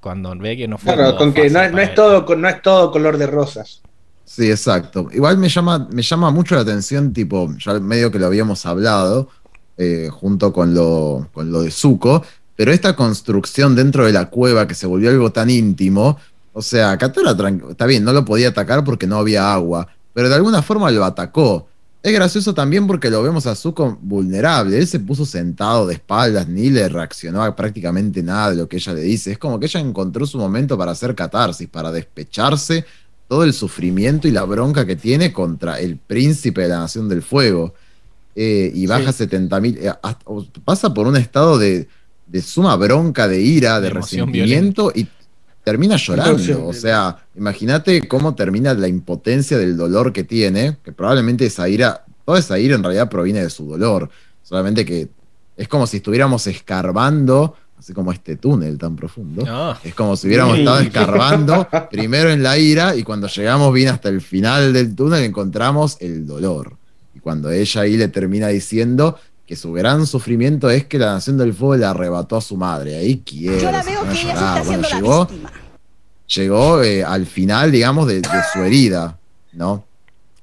Cuando 0.00 0.36
ve 0.36 0.54
que 0.58 0.68
no 0.68 0.76
fue. 0.76 0.92
Claro, 0.94 1.16
con 1.16 1.32
que 1.32 1.48
no, 1.48 1.60
es 1.80 1.94
todo, 1.94 2.26
con- 2.26 2.42
no 2.42 2.48
es 2.50 2.60
todo 2.60 2.90
color 2.92 3.16
de 3.16 3.26
rosas. 3.26 3.80
Sí, 4.26 4.50
exacto. 4.50 5.08
Igual 5.12 5.38
me 5.38 5.48
llama, 5.48 5.88
me 5.90 6.02
llama 6.02 6.30
mucho 6.30 6.54
la 6.56 6.60
atención, 6.60 7.14
tipo, 7.14 7.48
ya 7.58 7.72
medio 7.80 8.10
que 8.12 8.18
lo 8.18 8.26
habíamos 8.26 8.66
hablado, 8.66 9.30
eh, 9.78 10.10
junto 10.12 10.52
con 10.52 10.74
lo, 10.74 11.28
con 11.32 11.50
lo 11.50 11.62
de 11.62 11.70
Zuko, 11.70 12.22
pero 12.56 12.72
esta 12.72 12.94
construcción 12.94 13.74
dentro 13.74 14.06
de 14.06 14.12
la 14.12 14.30
cueva 14.30 14.66
que 14.68 14.74
se 14.74 14.86
volvió 14.86 15.10
algo 15.10 15.32
tan 15.32 15.50
íntimo, 15.50 16.18
o 16.52 16.62
sea, 16.62 16.96
Katara 16.96 17.36
está 17.68 17.86
bien, 17.86 18.04
no 18.04 18.12
lo 18.12 18.24
podía 18.24 18.48
atacar 18.48 18.84
porque 18.84 19.06
no 19.06 19.16
había 19.16 19.52
agua, 19.52 19.88
pero 20.12 20.28
de 20.28 20.36
alguna 20.36 20.62
forma 20.62 20.90
lo 20.90 21.04
atacó. 21.04 21.66
Es 22.04 22.12
gracioso 22.12 22.52
también 22.52 22.86
porque 22.86 23.08
lo 23.08 23.22
vemos 23.22 23.46
a 23.46 23.54
Zuko 23.54 23.98
vulnerable. 24.02 24.78
Él 24.78 24.86
se 24.86 25.00
puso 25.00 25.24
sentado 25.24 25.86
de 25.86 25.94
espaldas, 25.94 26.46
ni 26.46 26.68
le 26.68 26.86
reaccionó 26.90 27.42
a 27.42 27.56
prácticamente 27.56 28.22
nada 28.22 28.50
de 28.50 28.56
lo 28.56 28.68
que 28.68 28.76
ella 28.76 28.92
le 28.92 29.00
dice. 29.00 29.32
Es 29.32 29.38
como 29.38 29.58
que 29.58 29.64
ella 29.64 29.80
encontró 29.80 30.26
su 30.26 30.36
momento 30.36 30.76
para 30.76 30.92
hacer 30.92 31.14
catarsis, 31.14 31.66
para 31.66 31.90
despecharse 31.90 32.84
todo 33.26 33.42
el 33.42 33.54
sufrimiento 33.54 34.28
y 34.28 34.32
la 34.32 34.44
bronca 34.44 34.84
que 34.84 34.96
tiene 34.96 35.32
contra 35.32 35.80
el 35.80 35.96
príncipe 35.96 36.60
de 36.60 36.68
la 36.68 36.80
Nación 36.80 37.08
del 37.08 37.22
Fuego. 37.22 37.72
Eh, 38.36 38.70
y 38.74 38.86
baja 38.86 39.10
Sí. 39.10 39.24
70.000, 39.24 39.78
eh, 39.80 39.92
pasa 40.62 40.92
por 40.92 41.06
un 41.06 41.16
estado 41.16 41.56
de, 41.56 41.88
de 42.26 42.42
suma 42.42 42.76
bronca, 42.76 43.28
de 43.28 43.40
ira, 43.40 43.80
de, 43.80 43.90
resentimiento 43.90 44.92
y, 44.94 45.06
termina 45.64 45.96
llorando. 45.96 46.66
O 46.66 46.72
sea, 46.72 47.16
imagínate 47.34 48.06
cómo 48.06 48.34
termina 48.34 48.74
la 48.74 48.86
impotencia 48.86 49.56
del 49.58 49.76
dolor 49.76 50.12
que 50.12 50.22
tiene, 50.22 50.76
que 50.84 50.92
probablemente 50.92 51.46
esa 51.46 51.68
ira, 51.68 52.04
toda 52.24 52.38
esa 52.38 52.58
ira 52.58 52.76
en 52.76 52.82
realidad 52.82 53.08
proviene 53.08 53.42
de 53.42 53.50
su 53.50 53.66
dolor. 53.66 54.10
Solamente 54.42 54.84
que 54.84 55.08
es 55.56 55.66
como 55.66 55.86
si 55.86 55.96
estuviéramos 55.96 56.46
escarbando, 56.46 57.56
así 57.78 57.94
como 57.94 58.12
este 58.12 58.36
túnel 58.36 58.76
tan 58.76 58.94
profundo. 58.94 59.44
No. 59.44 59.76
Es 59.82 59.94
como 59.94 60.16
si 60.16 60.26
hubiéramos 60.26 60.58
estado 60.58 60.80
escarbando 60.80 61.66
primero 61.90 62.30
en 62.30 62.42
la 62.42 62.58
ira 62.58 62.94
y 62.94 63.02
cuando 63.02 63.26
llegamos 63.26 63.72
bien 63.72 63.88
hasta 63.88 64.10
el 64.10 64.20
final 64.20 64.72
del 64.72 64.94
túnel 64.94 65.24
encontramos 65.24 65.96
el 66.00 66.26
dolor. 66.26 66.76
Y 67.14 67.20
cuando 67.20 67.50
ella 67.50 67.80
ahí 67.80 67.96
le 67.96 68.08
termina 68.08 68.48
diciendo 68.48 69.18
que 69.46 69.56
su 69.56 69.72
gran 69.72 70.06
sufrimiento 70.06 70.70
es 70.70 70.86
que 70.86 70.98
la 70.98 71.14
Nación 71.14 71.36
del 71.36 71.52
Fuego 71.52 71.76
le 71.76 71.86
arrebató 71.86 72.36
a 72.36 72.40
su 72.40 72.56
madre. 72.56 72.96
Ahí 72.96 73.22
quiero. 73.24 73.58
Yo 73.58 73.70
la 73.70 73.82
veo 73.82 74.02
que 74.04 74.20
ella 74.20 74.32
está 74.32 74.62
Bueno, 74.62 74.88
llegó, 74.88 75.28
la 75.42 75.52
llegó 76.26 76.82
eh, 76.82 77.04
al 77.04 77.26
final, 77.26 77.70
digamos, 77.70 78.06
de, 78.06 78.20
de 78.20 78.40
su 78.52 78.60
herida, 78.60 79.18
¿no? 79.52 79.84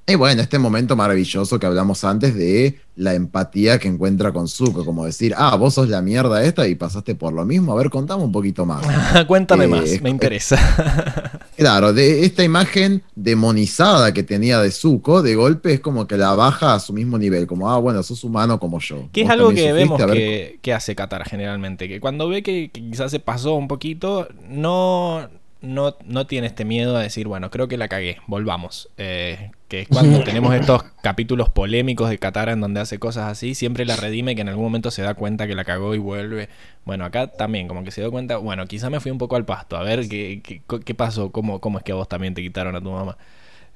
Y 0.04 0.16
bueno, 0.16 0.42
este 0.42 0.58
momento 0.58 0.96
maravilloso 0.96 1.60
que 1.60 1.66
hablamos 1.66 2.02
antes 2.02 2.34
de 2.34 2.80
la 2.96 3.14
empatía 3.14 3.78
que 3.78 3.86
encuentra 3.86 4.32
con 4.32 4.48
Zuko, 4.48 4.84
como 4.84 5.06
decir, 5.06 5.32
ah, 5.36 5.54
vos 5.54 5.74
sos 5.74 5.88
la 5.88 6.02
mierda 6.02 6.42
esta 6.42 6.66
y 6.66 6.74
pasaste 6.74 7.14
por 7.14 7.32
lo 7.32 7.44
mismo, 7.44 7.72
a 7.72 7.76
ver, 7.76 7.88
contame 7.88 8.24
un 8.24 8.32
poquito 8.32 8.66
más. 8.66 8.84
Cuéntame 9.28 9.64
Eh, 9.64 9.68
más, 9.68 10.02
me 10.02 10.10
interesa. 10.10 10.58
Claro, 11.54 11.92
de 11.92 12.24
esta 12.24 12.42
imagen 12.42 13.02
demonizada 13.14 14.12
que 14.12 14.24
tenía 14.24 14.58
de 14.60 14.72
Zuko, 14.72 15.22
de 15.22 15.36
golpe 15.36 15.74
es 15.74 15.80
como 15.80 16.08
que 16.08 16.16
la 16.16 16.34
baja 16.34 16.74
a 16.74 16.80
su 16.80 16.92
mismo 16.92 17.18
nivel, 17.18 17.46
como, 17.46 17.70
ah, 17.70 17.78
bueno, 17.78 18.02
sos 18.02 18.24
humano 18.24 18.58
como 18.58 18.80
yo. 18.80 19.08
Que 19.12 19.22
es 19.22 19.30
algo 19.30 19.50
que 19.50 19.68
sufriste, 19.68 19.72
vemos 19.72 20.02
que, 20.12 20.58
que 20.60 20.72
hace 20.72 20.96
Qatar 20.96 21.28
generalmente, 21.28 21.88
que 21.88 22.00
cuando 22.00 22.28
ve 22.28 22.42
que, 22.42 22.70
que 22.72 22.80
quizás 22.80 23.12
se 23.12 23.20
pasó 23.20 23.54
un 23.54 23.68
poquito, 23.68 24.26
no, 24.48 25.28
no, 25.62 25.96
no 26.04 26.26
tiene 26.26 26.48
este 26.48 26.64
miedo 26.64 26.96
a 26.96 27.02
decir, 27.02 27.28
bueno, 27.28 27.50
creo 27.50 27.68
que 27.68 27.76
la 27.76 27.88
cagué, 27.88 28.18
volvamos. 28.26 28.88
Eh, 28.98 29.50
que 29.68 29.82
es 29.82 29.88
cuando 29.88 30.20
tenemos 30.24 30.54
estos 30.54 30.82
capítulos 31.02 31.48
polémicos 31.48 32.10
de 32.10 32.18
Qatar 32.18 32.48
en 32.48 32.60
donde 32.60 32.80
hace 32.80 32.98
cosas 32.98 33.30
así, 33.30 33.54
siempre 33.54 33.84
la 33.84 33.96
redime 33.96 34.34
que 34.34 34.42
en 34.42 34.48
algún 34.48 34.64
momento 34.64 34.90
se 34.90 35.02
da 35.02 35.14
cuenta 35.14 35.46
que 35.46 35.54
la 35.54 35.64
cagó 35.64 35.94
y 35.94 35.98
vuelve. 35.98 36.48
Bueno, 36.84 37.04
acá 37.04 37.28
también, 37.28 37.68
como 37.68 37.84
que 37.84 37.90
se 37.90 38.00
dio 38.00 38.10
cuenta, 38.10 38.36
bueno, 38.36 38.66
quizás 38.66 38.90
me 38.90 39.00
fui 39.00 39.10
un 39.10 39.18
poco 39.18 39.36
al 39.36 39.44
pasto, 39.44 39.76
a 39.76 39.82
ver 39.82 40.08
qué, 40.08 40.42
qué, 40.42 40.62
qué 40.84 40.94
pasó, 40.94 41.30
cómo, 41.30 41.60
cómo 41.60 41.78
es 41.78 41.84
que 41.84 41.92
a 41.92 41.94
vos 41.94 42.08
también 42.08 42.34
te 42.34 42.42
quitaron 42.42 42.74
a 42.76 42.80
tu 42.80 42.90
mamá. 42.90 43.16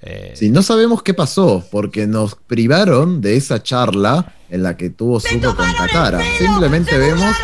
Eh, 0.03 0.33
Sí, 0.35 0.51
no 0.51 0.63
sabemos 0.63 1.03
qué 1.03 1.15
pasó, 1.15 1.65
porque 1.71 2.07
nos 2.07 2.35
privaron 2.35 3.21
de 3.21 3.37
esa 3.37 3.63
charla 3.63 4.35
en 4.51 4.63
la 4.63 4.77
que 4.77 4.91
tuvo 4.91 5.21
Zuko 5.21 5.57
con 5.57 5.73
Katara. 5.73 6.21
Simplemente 6.39 6.99
vemos 6.99 7.35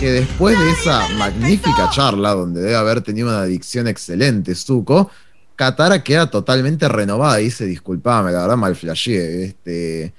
que 0.00 0.12
después 0.12 0.58
de 0.58 0.70
esa 0.70 1.08
magnífica 1.16 1.88
charla, 1.90 2.34
donde 2.34 2.60
debe 2.60 2.76
haber 2.76 3.00
tenido 3.00 3.28
una 3.28 3.40
adicción 3.40 3.88
excelente 3.88 4.54
Zuko, 4.54 5.10
Katara 5.54 6.02
queda 6.02 6.30
totalmente 6.30 6.86
renovada 6.88 7.40
y 7.40 7.44
dice, 7.44 7.64
disculpame, 7.64 8.32
la 8.32 8.42
verdad 8.42 8.56
mal 8.56 8.76
flasheé. 8.76 9.44
Este... 9.44 10.12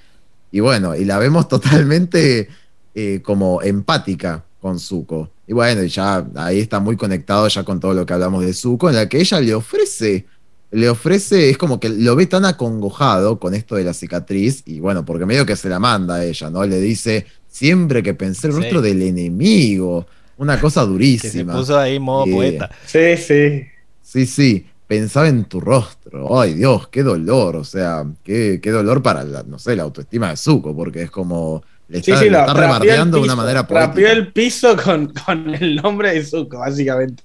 Y 0.52 0.62
bueno, 0.62 0.95
y 0.95 1.06
la 1.06 1.20
vemos 1.20 1.48
totalmente 1.48 2.48
eh, 2.95 3.22
como 3.24 3.62
empática 3.62 4.44
con 4.60 4.80
Zuko. 4.80 5.30
Y 5.45 5.54
bueno, 5.54 5.84
ya 5.84 6.26
ahí 6.36 6.60
está 6.60 6.80
muy 6.80 6.98
conectado 6.98 7.48
ya 7.48 7.64
con 7.64 7.80
todo 7.80 7.94
lo 7.94 8.06
que 8.06 8.14
hablamos 8.14 8.44
de 8.44 8.54
Zuko, 8.54 8.90
en 8.90 8.95
la 8.95 9.08
que 9.08 9.20
ella 9.20 9.40
le 9.40 9.54
ofrece 9.54 10.26
le 10.72 10.90
ofrece, 10.90 11.49
es 11.49 11.58
como 11.58 11.80
que 11.80 11.90
lo 11.90 12.16
ve 12.16 12.26
tan 12.26 12.45
acongojado 12.45 13.40
con 13.40 13.54
esto 13.54 13.76
de 13.76 13.84
la 13.84 13.94
cicatriz, 13.94 14.64
y 14.66 14.80
bueno, 14.80 15.06
porque 15.06 15.26
medio 15.26 15.45
que 15.45 15.56
se 15.56 15.70
la 15.70 15.80
manda 15.80 16.16
a 16.16 16.26
ella, 16.26 16.49
¿no? 16.49 16.66
Le 16.66 16.80
dice, 16.80 17.26
siempre 17.57 18.03
que 18.03 18.13
pensé 18.13 18.47
el 18.47 18.53
Sí. 18.53 18.59
rostro 18.59 18.81
del 18.81 19.01
enemigo, 19.01 20.07
una 20.38 20.59
cosa 20.59 20.81
que 21.21 21.29
se 21.29 21.43
durísima. 21.43 21.53
puso 21.53 21.77
ahí 21.77 21.99
modo 21.99 22.27
Eh, 22.27 22.31
poeta. 22.31 22.69
Sí, 22.85 23.17
sí. 23.17 23.65
Sí, 24.01 24.25
sí, 24.25 24.65
pensaba 24.88 25.27
en 25.27 25.45
tu 25.45 25.59
rostro, 25.59 26.39
ay 26.39 26.53
Dios, 26.53 26.88
qué 26.89 27.03
dolor, 27.03 27.57
o 27.57 27.63
sea, 27.63 28.05
qué, 28.23 28.59
qué 28.61 28.71
dolor 28.71 29.01
para, 29.03 29.23
la, 29.23 29.43
no 29.43 29.59
sé, 29.59 29.75
la 29.75 29.84
autoestima 29.84 30.29
de 30.29 30.38
Zuko, 30.38 30.75
porque 30.75 31.03
es 31.03 31.11
como, 31.11 31.61
le 31.89 32.01
Sí, 32.01 32.11
está, 32.11 32.19
sí, 32.23 32.25
le 32.25 32.31
lo- 32.31 32.39
está 32.39 32.53
rebardeando 32.53 33.17
de 33.17 33.23
una 33.23 33.34
piso, 33.34 33.38
manera 33.38 33.67
poética. 33.67 34.11
el 34.13 34.31
piso 34.31 34.75
con, 34.77 35.11
con 35.25 35.53
el 35.55 35.75
nombre 35.75 36.13
de 36.13 36.23
Zuko, 36.23 36.59
básicamente. 36.59 37.23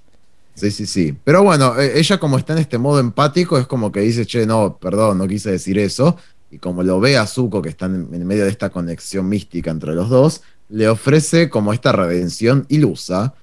Sí, 0.54 0.70
sí, 0.70 0.86
sí. 0.86 1.14
Pero 1.24 1.42
bueno, 1.44 1.78
eh, 1.80 1.92
ella 1.98 2.18
como 2.18 2.36
está 2.36 2.52
en 2.52 2.58
este 2.58 2.76
modo 2.78 3.00
empático, 3.00 3.58
es 3.58 3.66
como 3.66 3.90
que 3.90 4.00
dice, 4.00 4.26
che, 4.26 4.44
no, 4.46 4.76
perdón, 4.78 5.18
no 5.18 5.26
quise 5.28 5.50
decir 5.52 5.78
eso. 5.78 6.16
Y 6.52 6.58
como 6.58 6.82
lo 6.82 7.00
ve 7.00 7.16
a 7.16 7.26
Zuko, 7.26 7.62
que 7.62 7.70
están 7.70 8.08
en, 8.12 8.26
medio 8.26 8.44
de 8.44 8.50
esta 8.50 8.68
conexión 8.68 9.26
mística 9.28 9.70
entre 9.70 9.94
los 9.94 10.10
dos, 10.10 10.42
le 10.68 10.86
ofrece 10.88 11.48
como 11.48 11.72
esta 11.72 11.92
redención 11.92 12.66
ilusa. 12.68 13.34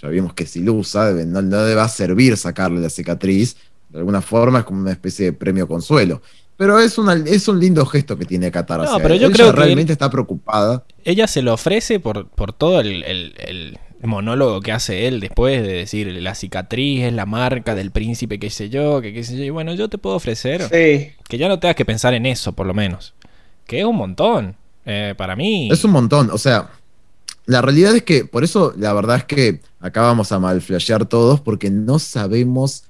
Ya 0.00 0.08
vimos 0.08 0.34
que 0.34 0.44
es 0.44 0.54
ilusa, 0.54 1.10
no, 1.12 1.40
no 1.42 1.66
le 1.66 1.74
va 1.74 1.84
a 1.84 1.88
servir 1.88 2.36
sacarle 2.36 2.80
la 2.80 2.90
cicatriz. 2.90 3.56
De 3.88 3.98
alguna 3.98 4.20
forma 4.20 4.58
es 4.60 4.64
como 4.66 4.80
una 4.82 4.92
especie 4.92 5.24
de 5.24 5.32
premio 5.32 5.66
consuelo. 5.66 6.20
Pero 6.58 6.78
es, 6.78 6.98
una, 6.98 7.14
es 7.14 7.48
un 7.48 7.58
lindo 7.58 7.86
gesto 7.86 8.18
que 8.18 8.26
tiene 8.26 8.50
Katara. 8.50 8.84
No, 8.84 8.98
pero 8.98 9.14
yo 9.14 9.28
Ella 9.28 9.34
creo 9.34 9.50
que 9.54 9.60
realmente 9.60 9.92
está 9.92 10.10
preocupada. 10.10 10.84
ella 11.04 11.26
se 11.26 11.40
lo 11.40 11.54
ofrece 11.54 12.00
por, 12.00 12.28
por 12.28 12.52
todo 12.52 12.80
el, 12.80 13.02
el- 13.04 13.34
el 13.38 13.78
monólogo 14.06 14.60
que 14.60 14.70
hace 14.72 15.08
él 15.08 15.18
después 15.20 15.60
de 15.62 15.72
decir 15.72 16.06
la 16.22 16.34
cicatriz 16.34 17.04
es 17.04 17.12
la 17.12 17.26
marca 17.26 17.74
del 17.74 17.90
príncipe, 17.90 18.38
qué 18.38 18.50
sé 18.50 18.68
yo, 18.70 19.00
que 19.02 19.12
qué 19.12 19.24
sé 19.24 19.36
yo. 19.36 19.42
Y 19.44 19.50
bueno, 19.50 19.74
yo 19.74 19.88
te 19.88 19.98
puedo 19.98 20.14
ofrecer 20.16 20.62
Sí. 20.62 21.12
que 21.28 21.38
ya 21.38 21.48
no 21.48 21.58
tengas 21.58 21.74
que 21.76 21.84
pensar 21.84 22.14
en 22.14 22.26
eso, 22.26 22.52
por 22.52 22.66
lo 22.66 22.74
menos. 22.74 23.14
Que 23.66 23.80
es 23.80 23.84
un 23.84 23.96
montón. 23.96 24.56
eh, 24.90 25.14
para 25.18 25.36
mí. 25.36 25.68
Es 25.70 25.84
un 25.84 25.90
montón, 25.90 26.30
o 26.30 26.38
sea, 26.38 26.70
la 27.44 27.60
realidad 27.60 27.94
es 27.94 28.02
que, 28.04 28.24
por 28.24 28.42
eso 28.42 28.72
la 28.78 28.94
verdad 28.94 29.18
es 29.18 29.24
que 29.24 29.60
acá 29.80 30.00
vamos 30.00 30.32
a 30.32 30.38
malflashear 30.38 31.04
todos, 31.04 31.40
porque 31.42 31.68
no 31.68 31.98
sabemos 31.98 32.84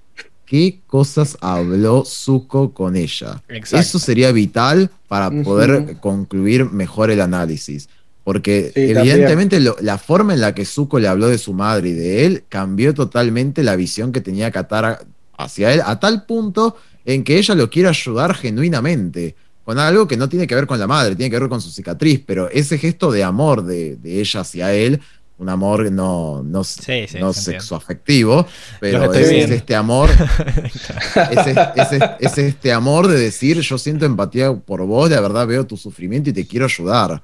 qué 0.47 0.79
cosas 0.87 1.37
habló 1.41 2.05
Zuko 2.05 2.73
con 2.73 2.95
ella. 2.97 3.43
Exacto. 3.49 3.79
Eso 3.79 3.99
sería 3.99 4.31
vital 4.31 4.91
para 5.09 5.29
poder 5.43 5.97
concluir 5.99 6.67
mejor 6.71 7.11
el 7.11 7.21
análisis. 7.21 7.89
Porque 8.29 8.73
Sí, 8.75 8.81
evidentemente 9.01 9.59
lo- 9.59 9.77
la 9.81 9.97
forma 9.97 10.35
en 10.35 10.43
la 10.43 10.55
que 10.55 10.67
Zuko 10.67 10.99
le 10.99 11.09
habló 11.09 11.29
de 11.29 11.39
su 11.39 11.55
madre 11.55 11.89
y 11.89 11.93
de 11.95 12.27
él 12.27 12.45
cambió 12.51 12.93
totalmente 12.93 13.63
la 13.63 13.75
visión 13.75 14.13
que 14.13 14.21
tenía 14.21 14.51
Katara 14.51 15.01
hacia 15.39 15.73
él, 15.73 15.81
a 15.83 15.99
tal 15.99 16.27
punto 16.27 16.77
en 17.07 17.25
que 17.25 17.39
ella 17.39 17.55
lo 17.55 17.71
quiere 17.71 17.89
ayudar 17.89 18.35
genuinamente, 18.35 19.35
con 19.65 19.79
algo 19.79 20.07
que 20.07 20.19
no 20.19 20.29
tiene 20.29 20.47
que 20.47 20.55
ver 20.55 20.67
con 20.67 20.79
la 20.79 20.87
madre, 20.87 21.17
tiene 21.17 21.31
que 21.31 21.39
ver 21.41 21.49
con 21.49 21.63
su 21.63 21.71
cicatriz, 21.71 22.21
pero 22.27 22.51
ese 22.51 22.77
gesto 22.77 23.11
de 23.11 23.25
amor 23.25 23.65
de, 23.65 23.97
de 23.97 24.21
ella 24.21 24.41
hacia 24.41 24.75
él, 24.75 25.01
un 25.39 25.49
amor 25.49 25.91
no, 25.91 26.43
no, 26.45 26.65
Sí, 26.65 27.07
sí, 27.09 27.19
no 27.19 27.33
sexoafectivo, 27.53 28.47
pero 28.81 28.99
es, 29.21 29.51
este 29.55 29.75
amor, 29.75 30.11
es, 31.31 31.47
es- 31.47 31.93
es- 31.93 32.03
es 32.19 32.39
este 32.39 32.73
amor 32.73 33.07
de 33.09 33.19
decir, 33.19 33.61
yo 33.61 33.79
siento 33.79 34.05
empatía 34.05 34.53
por 34.53 34.85
vos, 34.85 35.09
de 35.09 35.21
verdad 35.21 35.47
veo 35.47 35.65
tu 35.67 35.77
sufrimiento 35.77 36.29
y 36.31 36.33
te 36.35 36.47
quiero 36.47 36.67
ayudar. 36.67 37.23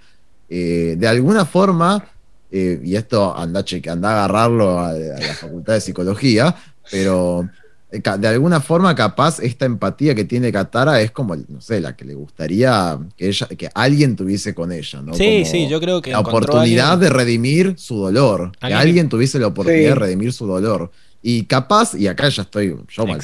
Eh, 0.49 0.95
de 0.99 1.09
alguna 1.09 1.45
forma, 1.45 2.05
eh, 2.51 2.81
y 2.85 2.97
esto 2.97 3.37
anda, 3.37 3.65
anda 3.91 4.11
a 4.11 4.13
agarrarlo 4.25 4.79
a, 4.79 4.91
a 4.91 4.95
la 4.95 5.35
Facultad 5.35 5.75
de 5.75 5.81
Psicología, 5.81 6.55
pero 6.91 7.49
eh, 7.91 8.01
de 8.19 8.29
alguna 8.29 8.61
forma 8.61 8.95
capaz 8.95 9.41
esta 9.41 9.65
empatía 9.67 10.15
que 10.15 10.25
tiene 10.25 10.53
Katara 10.53 11.01
es 11.01 11.11
como, 11.11 11.35
no 11.37 11.61
sé, 11.61 11.81
la 11.81 11.97
que 11.97 12.05
le 12.05 12.15
gustaría 12.15 12.99
que 13.17 13.29
ella, 13.29 13.47
que 13.49 13.71
alguien 13.75 14.17
tuviese 14.17 14.55
con 14.55 14.71
ella, 14.73 15.01
¿no? 15.01 15.15
sí, 15.15 15.41
Como 15.43 15.51
sí, 15.53 15.69
yo 15.69 15.81
creo 15.81 16.03
que 16.03 16.11
la 16.13 16.21
oportunidad 16.21 16.99
de 16.99 17.09
redimir 17.11 17.75
su 17.79 17.97
dolor, 17.97 18.53
que 18.61 18.67
Alguien- 18.75 19.09
tuviese 19.09 19.39
la 19.39 19.47
oportunidad 19.49 19.83
Sí. 19.83 19.89
de 19.89 19.95
redimir 19.95 20.33
su 20.33 20.47
dolor. 20.47 20.91
Y 21.23 21.45
capaz, 21.45 21.95
y 21.95 22.07
acá 22.07 22.29
ya 22.29 22.43
estoy 22.43 22.77
yo 22.89 23.07
mal. 23.07 23.19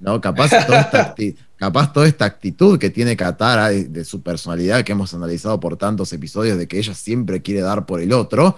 ¿No? 0.00 0.20
Capaz 0.20 0.50
toda, 0.66 0.80
esta 0.80 1.14
capaz 1.56 1.92
toda 1.92 2.06
esta 2.06 2.24
actitud 2.24 2.78
que 2.78 2.90
tiene 2.90 3.16
Katara 3.16 3.70
de, 3.70 3.84
de 3.84 4.04
su 4.04 4.22
personalidad 4.22 4.84
que 4.84 4.92
hemos 4.92 5.12
analizado 5.14 5.58
por 5.58 5.76
tantos 5.76 6.12
episodios 6.12 6.56
de 6.58 6.68
que 6.68 6.78
ella 6.78 6.94
siempre 6.94 7.42
quiere 7.42 7.60
dar 7.60 7.84
por 7.86 8.00
el 8.00 8.12
otro, 8.12 8.56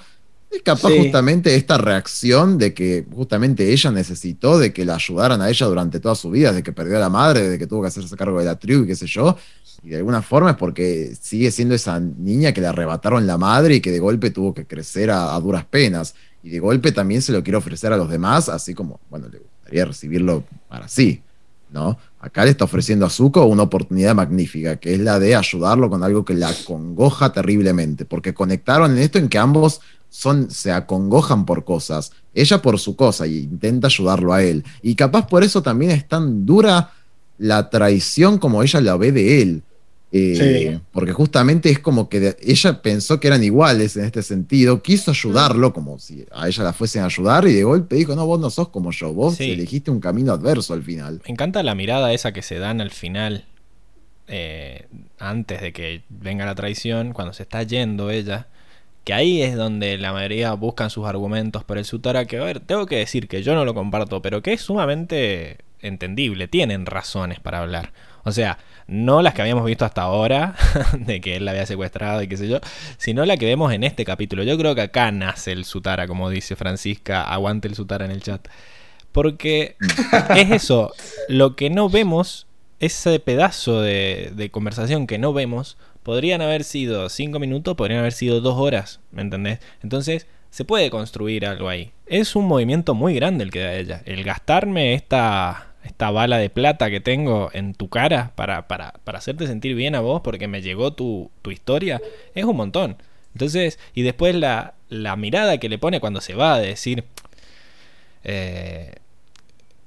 es 0.51 0.63
capaz 0.63 0.89
Sí. 0.91 0.99
justamente 0.99 1.55
esta 1.55 1.79
reacción 1.79 2.59
de 2.59 2.75
que 2.75 3.07
justamente 3.15 3.73
ella 3.73 3.91
necesitó 3.93 4.59
de 4.59 4.73
que 4.73 4.85
la 4.85 4.97
ayudaran 4.97 5.41
a 5.41 5.49
ella 5.49 5.67
durante 5.67 6.01
toda 6.01 6.15
su 6.17 6.29
vida, 6.31 6.53
de 6.53 6.63
que 6.63 6.73
perdió 6.73 6.97
a 6.97 7.01
la 7.01 7.09
madre, 7.09 7.49
de 7.49 7.57
que 7.59 7.67
tuvo 7.69 7.83
que 7.83 7.89
hacerse 7.89 8.17
cargo 8.17 8.39
de 8.41 8.47
la 8.47 8.59
tribu 8.59 8.83
y 8.83 8.87
qué 8.89 8.97
sé 8.97 9.07
yo, 9.07 9.37
y 9.85 9.91
de 9.91 9.97
alguna 9.99 10.21
forma 10.23 10.51
es 10.51 10.57
porque 10.57 11.17
sigue 11.19 11.51
siendo 11.53 11.75
esa 11.75 12.01
niña 12.01 12.53
que 12.53 12.61
le 12.61 12.67
arrebataron 12.67 13.27
la 13.27 13.39
madre 13.39 13.77
y 13.77 13.81
que 13.81 13.93
de 13.93 14.01
golpe 14.01 14.31
tuvo 14.31 14.53
que 14.53 14.67
crecer 14.67 15.11
a, 15.11 15.35
a 15.35 15.41
duras 15.41 15.65
penas. 15.65 16.15
Y 16.43 16.51
de 16.51 16.59
golpe 16.59 16.91
también 16.91 17.23
se 17.23 17.33
lo 17.33 17.43
quiere 17.43 17.57
ofrecer 17.59 17.93
a 17.93 17.97
los 17.97 18.11
demás, 18.11 18.49
así 18.49 18.75
como, 18.75 18.99
bueno, 19.09 19.29
le 19.29 19.39
gustaría 19.39 19.85
recibirlo 19.85 20.45
para 20.69 20.89
sí, 20.89 21.23
¿no? 21.73 21.99
Acá 22.21 22.45
le 22.45 22.51
está 22.51 22.65
ofreciendo 22.65 23.07
a 23.07 23.11
Zuko 23.11 23.45
una 23.47 23.63
oportunidad 23.63 24.15
magnífica, 24.15 24.77
que 24.77 24.95
es 24.95 25.01
la 25.01 25.19
de 25.19 25.37
ayudarlo 25.37 25.89
con 25.89 26.03
algo 26.03 26.25
que 26.25 26.35
la 26.35 26.53
congoja 26.67 27.33
terriblemente, 27.33 28.05
porque 28.05 28.35
conectaron 28.35 28.93
en 28.93 28.99
esto 28.99 29.19
en 29.19 29.29
que 29.29 29.39
ambos 29.39 29.81
son, 30.09 30.51
se 30.51 30.73
acongojan 30.73 31.47
por 31.47 31.65
cosas, 31.65 32.13
ella 32.35 32.61
por 32.61 32.79
su 32.79 32.97
cosa 32.97 33.27
y 33.27 33.39
intenta 33.39 33.87
ayudarlo 33.87 34.33
a 34.33 34.43
él. 34.43 34.65
Y 34.83 34.95
capaz 34.95 35.27
por 35.27 35.45
eso 35.45 35.63
también 35.63 35.93
es 35.93 36.07
tan 36.07 36.45
dura 36.45 36.93
la 37.39 37.71
traición 37.71 38.39
como 38.39 38.63
ella 38.63 38.81
la 38.81 38.97
ve 38.97 39.13
de 39.13 39.43
él, 39.43 39.63
Eh, 40.13 40.71
Sí. 40.73 40.81
Porque 40.91 41.13
justamente 41.13 41.71
es 41.71 41.79
como 41.79 42.09
que 42.09 42.37
ella 42.43 42.83
pensó 42.83 43.21
que 43.21 43.29
eran 43.29 43.45
iguales 43.45 43.97
en 43.97 44.05
este 44.05 44.23
sentido, 44.23 44.83
quiso 44.83 45.13
ayudarlo 45.13 45.73
como 45.73 45.99
si 46.01 46.27
a 46.33 46.49
ella 46.49 46.65
la 46.65 46.73
fuesen 46.73 47.03
a 47.03 47.07
ayudar 47.07 47.47
y 47.47 47.53
de 47.55 47.63
golpe 47.63 47.95
dijo, 47.97 48.17
no, 48.17 48.27
vos 48.27 48.41
no 48.41 48.51
sos 48.51 48.69
como 48.71 48.91
yo, 48.91 49.13
vos 49.13 49.37
Sí. 49.37 49.53
elegiste 49.53 49.91
un 49.91 50.01
camino 50.01 50.33
adverso 50.33 50.75
al 50.75 50.83
final. 50.83 51.21
Me 51.25 51.31
encanta 51.33 51.63
la 51.63 51.75
mirada 51.77 52.13
esa 52.13 52.33
que 52.33 52.43
se 52.43 52.59
dan 52.59 52.81
al 52.81 52.91
final, 52.91 53.45
eh, 54.27 54.87
antes 55.19 55.61
de 55.61 55.73
que 55.73 56.03
venga 56.09 56.45
la 56.45 56.55
traición, 56.55 57.13
cuando 57.13 57.33
se 57.33 57.43
está 57.45 57.63
yendo 57.63 58.11
ella, 58.11 58.49
que 59.05 59.15
ahí 59.15 59.43
es 59.43 59.57
donde 59.57 59.97
la 59.99 60.13
mayoría 60.13 60.53
buscan 60.55 60.91
sus 60.91 61.07
argumentos 61.07 61.65
por 61.65 61.79
el 61.79 61.85
Sutara, 61.85 62.27
que 62.27 62.39
a 62.39 62.45
ver, 62.45 62.61
tengo 62.61 62.87
que 62.87 62.97
decir 62.97 63.29
que 63.29 63.43
yo 63.43 63.55
no 63.55 63.65
lo 63.65 63.75
comparto, 63.75 64.23
pero 64.23 64.43
que 64.43 64.53
es 64.53 64.61
sumamente 64.61 65.59
entendible, 65.81 66.49
tienen 66.49 66.85
razones 66.87 67.41
para 67.41 67.61
hablar. 67.61 67.93
O 68.25 68.33
sea, 68.33 68.59
no 68.91 69.23
las 69.23 69.35
que 69.35 69.43
habíamos 69.43 69.65
visto 69.65 69.85
hasta 69.85 70.03
ahora, 70.03 70.57
de 70.99 71.21
que 71.21 71.37
él 71.37 71.45
la 71.45 71.53
había 71.53 71.65
secuestrado 71.65 72.23
y 72.23 72.29
qué 72.29 72.37
sé 72.37 72.49
yo, 72.49 72.59
sino 72.99 73.25
la 73.25 73.37
que 73.37 73.47
vemos 73.47 73.73
en 73.73 73.85
este 73.85 74.05
capítulo. 74.05 74.43
Yo 74.43 74.59
creo 74.59 74.75
que 74.75 74.83
acá 74.83 75.13
nace 75.13 75.53
el 75.53 75.65
Sutara, 75.65 76.09
como 76.09 76.29
dice 76.29 76.57
Francisca, 76.57 77.23
aguante 77.23 77.69
el 77.69 77.77
Sutara 77.77 78.05
en 78.05 78.11
el 78.11 78.23
chat. 78.23 78.49
Porque 79.13 79.77
es 80.37 80.51
eso, 80.51 80.93
lo 81.29 81.55
que 81.55 81.71
no 81.71 81.89
vemos, 81.89 82.49
ese 82.81 83.21
pedazo 83.21 83.81
de, 83.81 84.33
de 84.35 84.51
conversación 84.51 85.07
que 85.07 85.19
no 85.19 85.33
vemos, 85.33 85.79
podrían 86.03 86.43
haber 86.43 86.65
sido 86.65 87.09
cinco 87.09 87.39
minutos, 87.39 87.77
podrían 87.77 88.01
haber 88.01 88.13
sido 88.13 88.41
dos 88.41 88.59
horas, 88.59 88.99
¿me 89.13 89.23
entendés? 89.23 89.61
Entonces, 89.85 90.27
se 90.51 90.65
puede 90.65 90.91
construir 90.91 91.47
algo 91.47 91.69
ahí. 91.69 91.93
Es 92.07 92.35
un 92.35 92.47
movimiento 92.47 92.95
muy 92.95 93.15
grande 93.15 93.45
el 93.45 93.53
que 93.53 93.61
da 93.61 93.75
ella. 93.75 94.03
El 94.05 94.25
gastarme 94.25 94.95
esta, 94.95 95.70
esta 95.85 96.11
bala 96.11 96.39
de 96.39 96.51
plata 96.51 96.91
que 96.91 97.01
tengo 97.01 97.51
en 97.53 97.75
tu 97.75 97.89
cara 97.89 98.33
para, 98.37 98.69
para, 98.69 98.93
para 99.05 99.19
hacerte 99.19 99.47
sentir 99.47 99.75
bien 99.75 99.95
a 99.95 100.01
vos 100.01 100.21
porque 100.23 100.47
me 100.49 100.63
llegó 100.63 100.93
tu, 100.93 101.31
tu 101.43 101.51
historia, 101.51 102.01
es 102.35 102.45
un 102.45 102.57
montón. 102.57 102.97
Entonces, 103.35 103.79
y 103.95 104.03
después 104.03 104.35
la, 104.35 104.75
la 104.89 105.17
mirada 105.17 105.59
que 105.59 105.69
le 105.69 105.79
pone 105.79 106.01
cuando 106.01 106.21
se 106.21 106.35
va 106.35 106.55
a 106.55 106.59
decir... 106.61 107.05
Eh, 108.25 108.93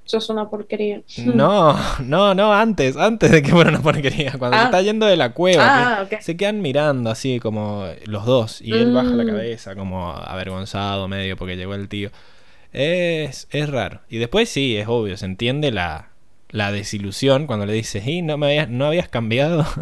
Sos 0.06 0.30
una 0.30 0.49
porquería. 0.49 1.02
no, 1.18 1.78
no, 2.03 2.36
no, 2.36 2.53
antes, 2.53 2.98
antes 2.98 3.32
de 3.32 3.41
que 3.41 3.52
fuera 3.52 3.70
una 3.70 3.82
porquería. 3.82 4.34
Cuando 4.38 4.57
se 4.57 4.64
Ah. 4.64 4.65
está 4.65 4.82
yendo 4.82 5.06
de 5.06 5.15
la 5.15 5.32
cueva, 5.34 6.02
Ah, 6.02 6.06
que 6.10 6.22
se 6.22 6.36
quedan 6.36 6.61
mirando 6.61 7.10
así 7.10 7.40
como 7.40 7.86
los 8.06 8.26
dos. 8.26 8.61
Y 8.61 8.74
él 8.74 8.91
baja 8.91 9.11
la 9.11 9.24
Mm. 9.24 9.28
cabeza 9.28 9.76
como 9.76 10.11
avergonzado 10.11 11.07
medio 11.07 11.38
porque 11.38 11.56
llegó 11.56 11.74
el 11.74 11.88
tío. 11.88 12.10
Es, 12.73 13.47
es 13.51 13.69
raro. 13.69 14.01
Y 14.09 14.17
después 14.17 14.49
sí, 14.49 14.75
es 14.77 14.87
obvio, 14.87 15.15
se 15.17 15.25
entiende 15.25 15.71
la, 15.71 16.09
la 16.49 16.71
desilusión 16.71 17.47
cuando 17.47 17.65
le 17.65 17.73
dice, 17.73 18.01
y 18.05 18.21
no, 18.21 18.37
me 18.37 18.47
habías, 18.47 18.69
no 18.69 18.85
habías 18.85 19.09
cambiado. 19.09 19.65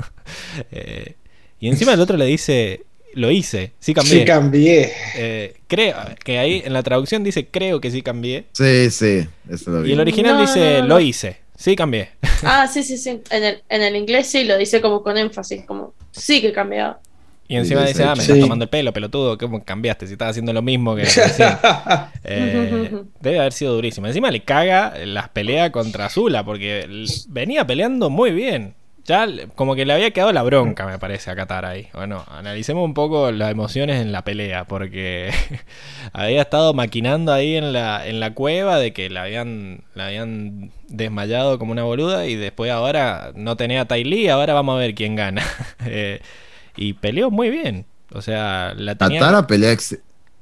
Eh, 0.71 1.15
y 1.59 1.67
encima 1.67 1.93
el 1.93 1.99
otro 1.99 2.17
le 2.17 2.25
dice, 2.25 2.83
lo 3.13 3.31
hice, 3.31 3.73
sí 3.79 3.93
cambié. 3.93 4.19
Sí, 4.19 4.25
cambié. 4.25 4.91
Eh, 5.15 5.53
creo 5.67 5.95
que 6.23 6.39
ahí 6.39 6.61
en 6.65 6.73
la 6.73 6.83
traducción 6.83 7.23
dice, 7.23 7.47
creo 7.47 7.79
que 7.81 7.91
sí 7.91 8.01
cambié. 8.01 8.45
Sí, 8.53 8.89
sí, 8.89 9.27
eso 9.49 9.71
lo 9.71 9.81
vi. 9.81 9.89
Y 9.89 9.93
el 9.93 9.99
original 9.99 10.35
No, 10.35 10.41
dice, 10.41 10.77
no, 10.77 10.81
no. 10.81 10.87
lo 10.87 10.99
hice, 10.99 11.37
sí 11.55 11.75
cambié. 11.75 12.09
Ah, 12.43 12.67
sí, 12.67 12.83
sí, 12.83 12.97
sí. 12.97 13.21
En 13.29 13.43
el, 13.43 13.63
en 13.69 13.81
el 13.81 13.95
inglés 13.95 14.27
sí 14.27 14.43
lo 14.45 14.57
dice 14.57 14.81
como 14.81 15.03
con 15.03 15.17
énfasis, 15.17 15.63
como 15.65 15.93
sí 16.11 16.41
que 16.41 16.49
he 16.49 16.53
cambiado. 16.53 16.99
Y 17.51 17.57
encima 17.57 17.81
Sí, 17.81 17.87
dice, 17.89 18.05
ah, 18.05 18.15
me 18.15 18.21
sí. 18.23 18.31
estás 18.31 18.39
tomando 18.39 18.63
el 18.63 18.69
pelo, 18.69 18.93
pelotudo, 18.93 19.37
¿cómo 19.37 19.61
cambiaste? 19.65 20.07
Si 20.07 20.13
estás 20.13 20.29
haciendo 20.29 20.53
lo 20.53 20.61
mismo 20.61 20.95
que. 20.95 21.03
Eh, 22.23 22.91
debe 23.19 23.39
haber 23.39 23.51
sido 23.51 23.73
durísimo. 23.73 24.07
Encima 24.07 24.31
le 24.31 24.41
caga 24.41 24.93
las 25.05 25.27
peleas 25.29 25.69
contra 25.71 26.07
Zula, 26.07 26.45
porque 26.45 26.87
venía 27.27 27.67
peleando 27.67 28.09
muy 28.09 28.31
bien. 28.31 28.75
Ya 29.03 29.27
como 29.55 29.75
que 29.75 29.85
le 29.85 29.91
había 29.91 30.11
quedado 30.11 30.31
la 30.31 30.43
bronca, 30.43 30.85
me 30.85 30.97
parece, 30.97 31.29
a 31.29 31.35
Qatar 31.35 31.65
ahí. 31.65 31.89
Bueno, 31.93 32.23
analicemos 32.29 32.85
un 32.85 32.93
poco 32.93 33.31
las 33.33 33.51
emociones 33.51 33.99
en 33.99 34.13
la 34.13 34.23
pelea, 34.23 34.63
porque 34.63 35.31
había 36.13 36.43
estado 36.43 36.73
maquinando 36.73 37.33
ahí 37.33 37.57
en 37.57 37.73
la, 37.73 38.07
en 38.07 38.21
la 38.21 38.33
cueva 38.33 38.79
de 38.79 38.93
que 38.93 39.09
la 39.09 39.23
habían, 39.23 39.83
la 39.93 40.07
habían 40.07 40.71
desmayado 40.87 41.59
como 41.59 41.73
una 41.73 41.83
boluda 41.83 42.27
y 42.27 42.35
después 42.35 42.71
ahora 42.71 43.33
no 43.35 43.57
tenía 43.57 43.81
a 43.81 43.97
Lee, 43.97 44.29
ahora 44.29 44.53
vamos 44.53 44.75
a 44.75 44.79
ver 44.79 44.95
quién 44.95 45.17
gana. 45.17 45.43
Eh, 45.85 46.21
y 46.75 46.93
peleó 46.93 47.29
muy 47.31 47.49
bien. 47.49 47.85
O 48.13 48.21
sea, 48.21 48.73
la 48.75 48.95
tenía... 48.95 49.19
Katara 49.19 49.47
pelea, 49.47 49.71
ex- 49.71 49.97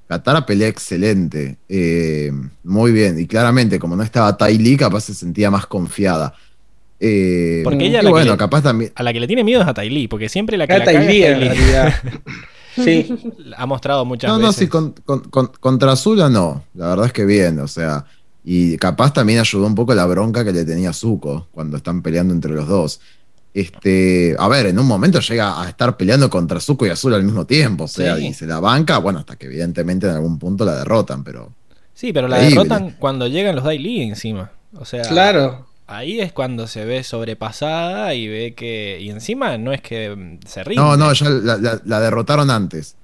Katara 0.07 0.45
pelea 0.45 0.68
excelente. 0.68 1.57
eh, 1.69 2.31
muy 2.64 2.91
bien. 2.91 3.19
Y 3.19 3.27
claramente, 3.27 3.77
como 3.80 3.95
no 3.95 4.03
estaba 4.03 4.35
Tai 4.38 4.57
Lee, 4.57 4.77
capaz 4.77 5.01
se 5.01 5.14
sentía 5.14 5.51
más 5.51 5.65
confiada. 5.68 6.34
Eh, 6.99 7.61
Porque 7.64 7.85
ella 7.85 7.99
la 8.01 8.10
que 8.10 8.11
bueno, 8.11 8.31
le- 8.34 8.38
capaz 8.38 8.61
también. 8.64 8.91
A 8.95 9.03
la 9.03 9.14
que 9.14 9.19
le 9.19 9.27
tiene 9.27 9.43
miedo 9.43 9.61
es 9.61 9.68
a 9.68 9.73
Tai 9.73 9.89
Lee, 9.89 10.07
porque 10.07 10.27
siempre 10.30 10.57
la 10.57 10.68
que 10.68 10.73
Era 10.73 10.85
la 10.85 10.91
caga 10.93 11.06
Lee, 11.06 11.23
es 11.23 11.30
en 11.30 11.39
Tai 11.39 11.49
Lee. 11.49 11.56
realidad. 11.56 11.93
Sí. 12.76 13.14
Ha 13.57 13.65
mostrado 13.65 14.06
muchas 14.06 14.30
No, 14.30 14.38
no, 14.38 14.47
veces. 14.47 14.56
sí, 14.61 14.68
con- 14.68 14.93
con- 15.03 15.22
con- 15.30 15.51
contra 15.60 15.95
Zula 15.97 16.30
no. 16.30 16.64
La 16.76 16.88
verdad 16.89 17.07
es 17.07 17.14
que 17.14 17.26
bien, 17.26 17.60
o 17.60 17.68
sea. 17.68 18.06
Y 18.45 18.77
capaz 18.77 19.11
también 19.11 19.39
ayudó 19.39 19.65
un 19.65 19.76
poco 19.76 19.93
la 19.93 20.06
bronca 20.06 20.45
que 20.45 20.53
le 20.53 20.64
tenía 20.64 20.93
Zuko 20.93 21.47
cuando 21.51 21.76
están 21.76 22.01
peleando 22.01 22.34
entre 22.34 22.51
los 22.53 22.68
dos. 22.69 23.01
Este, 23.53 24.35
a 24.38 24.47
ver, 24.47 24.67
en 24.67 24.80
un 24.80 24.85
momento 24.85 25.19
llega 25.19 25.61
a 25.61 25.67
estar 25.69 25.97
peleando 25.97 26.30
contra 26.30 26.59
Zuko 26.59 26.85
y 26.85 26.89
Azul 26.89 27.13
al 27.13 27.23
mismo 27.23 27.45
tiempo, 27.45 27.85
o 27.85 27.88
sea, 27.88 28.15
Sí. 28.17 28.27
y 28.27 28.34
se 28.34 28.45
la 28.45 28.59
banca, 28.59 28.99
bueno, 28.99 29.19
hasta 29.19 29.35
que 29.35 29.47
evidentemente 29.47 30.07
en 30.07 30.13
algún 30.13 30.38
punto 30.39 30.65
la 30.65 30.76
derrotan, 30.76 31.23
pero 31.23 31.51
Sí, 31.93 32.13
pero 32.13 32.27
la 32.30 32.38
derrotan 32.39 32.95
cuando 32.97 33.27
llegan 33.27 33.55
los 33.55 33.65
Tai 33.65 33.77
Lee 33.77 34.03
encima. 34.03 34.51
O 34.77 34.85
sea, 34.85 35.01
Claro. 35.01 35.67
ahí 35.88 36.21
es 36.21 36.31
cuando 36.31 36.65
se 36.67 36.85
ve 36.85 37.03
sobrepasada 37.03 38.13
y 38.13 38.27
ve 38.30 38.53
que. 38.55 38.99
Y 39.01 39.09
encima 39.09 39.57
no 39.57 39.73
es 39.73 39.81
que 39.81 40.38
se 40.47 40.63
rinde. 40.63 40.81
No, 40.81 40.95
no, 40.95 41.11
ya 41.11 41.30
la, 41.30 41.57
la- 41.57 41.81
la 41.84 41.99
derrotaron 41.99 42.49
antes. 42.51 42.95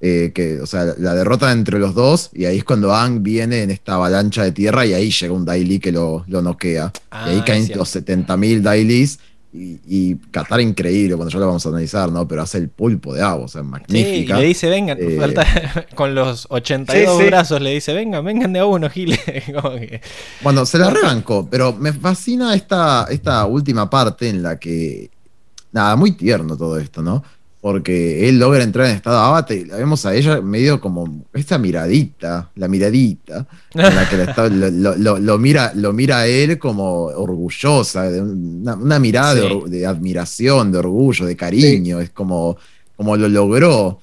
Eh, 0.00 0.32
que, 0.34 0.60
o 0.60 0.66
sea, 0.66 0.84
la 0.98 1.14
derrotan 1.14 1.58
entre 1.58 1.78
los 1.78 1.94
dos 1.94 2.28
y 2.34 2.44
ahí 2.44 2.58
es 2.58 2.64
cuando 2.64 2.92
Aang 2.94 3.22
viene 3.22 3.62
en 3.62 3.70
esta 3.70 3.94
avalancha 3.94 4.42
de 4.44 4.52
tierra 4.52 4.84
y 4.84 4.92
ahí 4.92 5.10
llega 5.10 5.32
un 5.32 5.44
Daily 5.46 5.78
que 5.80 5.90
lo, 5.92 6.24
lo 6.28 6.42
noquea. 6.42 6.92
Ah, 7.10 7.24
y 7.26 7.30
ahí 7.30 7.38
es 7.38 7.44
caen 7.44 7.70
los 7.74 7.88
70.000 7.96 8.60
Dailies 8.60 9.18
y, 9.54 9.80
y 9.86 10.16
Qatar 10.32 10.60
increíble, 10.60 11.14
cuando 11.16 11.32
ya 11.32 11.38
lo 11.38 11.46
vamos 11.46 11.64
a 11.64 11.68
analizar, 11.68 12.10
¿no? 12.10 12.26
Pero 12.26 12.42
hace 12.42 12.58
el 12.58 12.68
pulpo 12.68 13.14
de 13.14 13.22
agua, 13.22 13.44
o 13.44 13.48
sea, 13.48 13.62
Sí, 13.62 13.66
y 13.68 13.70
magnífica. 13.70 14.38
le 14.38 14.46
dice, 14.46 14.68
vengan, 14.68 14.98
Eh, 15.00 15.16
falta, 15.18 15.46
con 15.94 16.14
los 16.14 16.46
82 16.50 17.16
Sí, 17.16 17.22
sí. 17.22 17.26
brazos 17.30 17.60
le 17.60 17.70
dice, 17.70 17.92
vengan, 17.92 18.24
vengan 18.24 18.52
de 18.52 18.58
a 18.58 18.66
uno, 18.66 18.90
Gile. 18.90 19.18
Que- 19.24 20.00
Bueno, 20.42 20.66
se 20.66 20.78
la 20.78 20.90
rebancó, 20.90 21.48
pero 21.48 21.72
me 21.72 21.92
fascina 21.92 22.54
esta, 22.54 23.06
esta 23.10 23.46
última 23.46 23.88
parte 23.88 24.28
en 24.28 24.42
la 24.42 24.58
que. 24.58 25.10
Nada, 25.72 25.96
muy 25.96 26.12
tierno 26.12 26.56
todo 26.56 26.78
esto, 26.78 27.02
¿no? 27.02 27.22
Porque 27.64 28.28
él 28.28 28.38
logra 28.38 28.62
entrar 28.62 28.84
en 28.88 28.96
estado 28.96 29.16
de 29.16 29.22
avatar 29.26 29.56
y 29.56 29.64
la 29.64 29.76
vemos 29.78 30.04
a 30.04 30.14
ella 30.14 30.38
medio 30.42 30.82
como 30.82 31.24
esta 31.32 31.56
miradita, 31.56 32.50
la 32.56 32.68
miradita, 32.68 33.46
en 33.72 33.94
la 33.94 34.06
que 34.06 34.18
la 34.18 34.24
está- 34.24 34.48
lo, 34.50 34.68
lo- 34.70 34.96
lo- 34.96 35.18
lo 35.18 35.38
mira, 35.38 35.72
lo 35.74 35.94
mira 35.94 36.18
a 36.18 36.26
él 36.26 36.58
como 36.58 37.04
orgullosa, 37.04 38.06
una, 38.10 38.74
una 38.74 38.98
mirada 38.98 39.34
de, 39.34 39.40
Sí. 39.40 39.46
or- 39.50 39.70
de 39.70 39.86
admiración, 39.86 40.72
de 40.72 40.76
orgullo, 40.78 41.24
de 41.24 41.36
cariño, 41.36 42.00
es 42.00 42.10
como, 42.10 42.58
como 42.96 43.16
lo 43.16 43.28
logró 43.30 43.98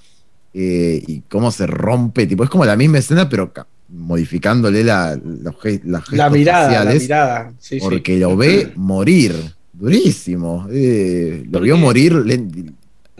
eh, 0.55 1.03
y 1.05 1.21
cómo 1.29 1.51
se 1.51 1.67
rompe, 1.67 2.25
tipo, 2.25 2.43
es 2.43 2.49
como 2.49 2.65
la 2.65 2.75
misma 2.75 2.97
escena, 2.97 3.29
pero 3.29 3.53
modificándole 3.89 4.83
la, 4.83 5.09
las 5.43 5.53
La 5.83 6.01
gestos 6.01 6.31
mirada, 6.31 6.83
la 6.83 6.93
mirada. 6.95 7.53
Sí, 7.59 7.77
porque 7.79 8.17
lo 8.17 8.35
ve 8.35 8.71
morir, 8.75 9.35
durísimo, 9.71 10.65
eh, 10.71 11.45
lo 11.51 11.59
vio 11.59 11.77
morir 11.77 12.23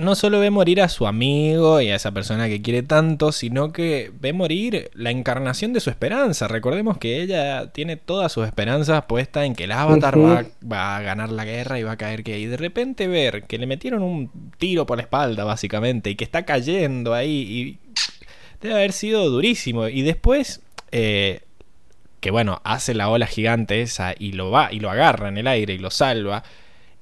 no 0.02 0.16
solo 0.16 0.40
ve 0.40 0.50
morir 0.50 0.82
a 0.82 0.90
su 0.90 1.08
amigo 1.08 1.80
y 1.80 1.90
a 1.90 1.96
esa 1.96 2.12
persona 2.12 2.48
que 2.48 2.62
quiere 2.62 2.84
tanto, 2.84 3.32
sino 3.32 3.72
que 3.72 4.12
ve 4.20 4.34
morir 4.34 4.92
la 4.94 5.12
encarnación 5.12 5.72
de 5.72 5.80
su 5.80 5.90
esperanza. 5.90 6.48
Recordemos 6.48 6.98
que 6.98 7.22
ella 7.22 7.72
tiene 7.72 7.96
todas 7.96 8.32
sus 8.32 8.46
esperanzas 8.46 9.06
puestas 9.06 9.46
en 9.46 9.56
que 9.56 9.64
el 9.64 9.72
avatar 9.72 10.18
va 10.18 10.98
a 10.98 11.02
ganar 11.02 11.32
la 11.32 11.46
guerra 11.46 11.80
y 11.80 11.84
va 11.84 11.94
a 11.94 11.98
caer 11.98 12.24
que... 12.24 12.40
Y 12.40 12.48
de 12.48 12.58
repente 12.58 13.08
ver 13.08 13.44
que 13.44 13.58
le 13.58 13.68
metieron 13.68 14.04
un 14.04 14.30
tiro 14.58 14.86
por 14.86 14.98
la 14.98 15.04
espalda, 15.04 15.46
básicamente, 15.46 16.10
y 16.10 16.16
que 16.16 16.24
está 16.24 16.44
cayendo 16.44 17.14
ahí, 17.14 17.32
y 17.32 17.78
debe 18.62 18.76
haber 18.76 18.92
sido 18.92 19.30
durísimo. 19.30 19.88
Y 19.88 20.02
después... 20.02 20.62
eh, 20.92 21.42
que 22.22 22.30
bueno, 22.30 22.62
hace 22.64 22.94
la 22.94 23.10
ola 23.10 23.26
gigante 23.26 23.82
esa 23.82 24.14
y 24.18 24.34
lo 24.34 24.52
va 24.52 24.72
y 24.72 24.80
lo 24.80 24.92
agarra 24.92 25.28
en 25.28 25.40
el 25.40 25.48
aire 25.48 25.74
y 25.74 25.80
lo 25.80 25.90
salva 25.90 26.44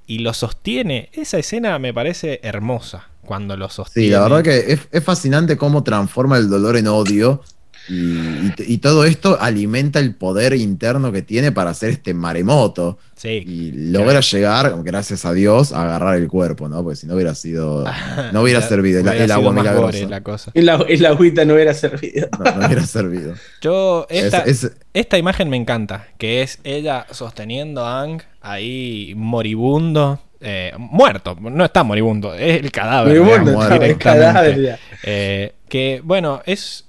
y 0.09 0.19
lo 0.19 0.33
sostiene. 0.33 1.09
Esa 1.13 1.37
escena 1.37 1.77
me 1.77 1.93
parece 1.93 2.39
hermosa 2.41 3.09
cuando 3.21 3.55
lo 3.55 3.69
sostiene. 3.69 4.07
Sí, 4.07 4.11
la 4.11 4.21
verdad 4.21 4.41
que 4.41 4.73
es, 4.73 4.87
es 4.91 5.03
fascinante 5.03 5.55
cómo 5.55 5.83
transforma 5.83 6.37
el 6.37 6.49
dolor 6.49 6.77
en 6.77 6.87
odio 6.87 7.43
y, 7.87 7.93
y- 7.95 8.53
y 8.67 8.77
todo 8.79 9.05
esto 9.05 9.37
alimenta 9.39 9.99
el 9.99 10.13
poder 10.15 10.53
interno 10.53 11.11
que 11.11 11.21
tiene 11.21 11.51
para 11.51 11.69
hacer 11.71 11.89
este 11.91 12.13
maremoto 12.13 12.97
Sí. 13.15 13.43
y 13.45 13.71
logra 13.91 14.21
llegar, 14.21 14.73
gracias 14.83 15.25
a 15.25 15.33
Dios, 15.33 15.73
a 15.73 15.83
agarrar 15.83 16.15
el 16.15 16.27
cuerpo, 16.29 16.69
¿no? 16.69 16.81
Porque 16.83 16.95
si 16.95 17.05
no 17.07 17.15
hubiera 17.15 17.35
sido, 17.35 17.83
no 18.33 18.41
hubiera 18.41 18.61
servido 18.61 18.99
el, 19.01 19.07
Hubiera 19.07 19.25
el 19.25 19.31
agua 19.31 19.51
milagrosa. 19.51 20.07
la 20.07 20.21
cosa. 20.23 20.51
Y 20.53 20.61
la, 20.61 20.85
y 20.87 20.97
la 20.97 21.09
agüita 21.09 21.43
no 21.45 21.55
hubiera 21.55 21.73
servido. 21.73 22.29
No, 22.37 22.51
no 22.55 22.65
hubiera 22.67 22.85
servido. 22.85 23.33
Yo, 23.61 24.07
esta, 24.09 24.39
Es- 24.43 24.63
es- 24.63 24.71
esta 24.93 25.17
imagen 25.17 25.49
me 25.49 25.57
encanta, 25.57 26.07
que 26.17 26.41
es 26.43 26.59
ella 26.63 27.05
sosteniendo 27.11 27.85
a 27.85 28.01
Ang 28.03 28.21
ahí 28.41 29.13
moribundo 29.17 30.21
eh, 30.41 30.71
muerto, 30.77 31.35
no 31.41 31.65
está 31.65 31.83
moribundo, 31.83 32.33
es 32.33 32.61
el 32.63 32.71
cadáver. 32.71 33.19
Moribundo, 33.19 33.51
digamos, 33.59 33.81
el 33.83 33.97
cadáver 33.97 34.61
ya. 34.61 34.79
Eh, 35.03 35.53
que 35.67 35.99
bueno, 36.03 36.41
es. 36.45 36.85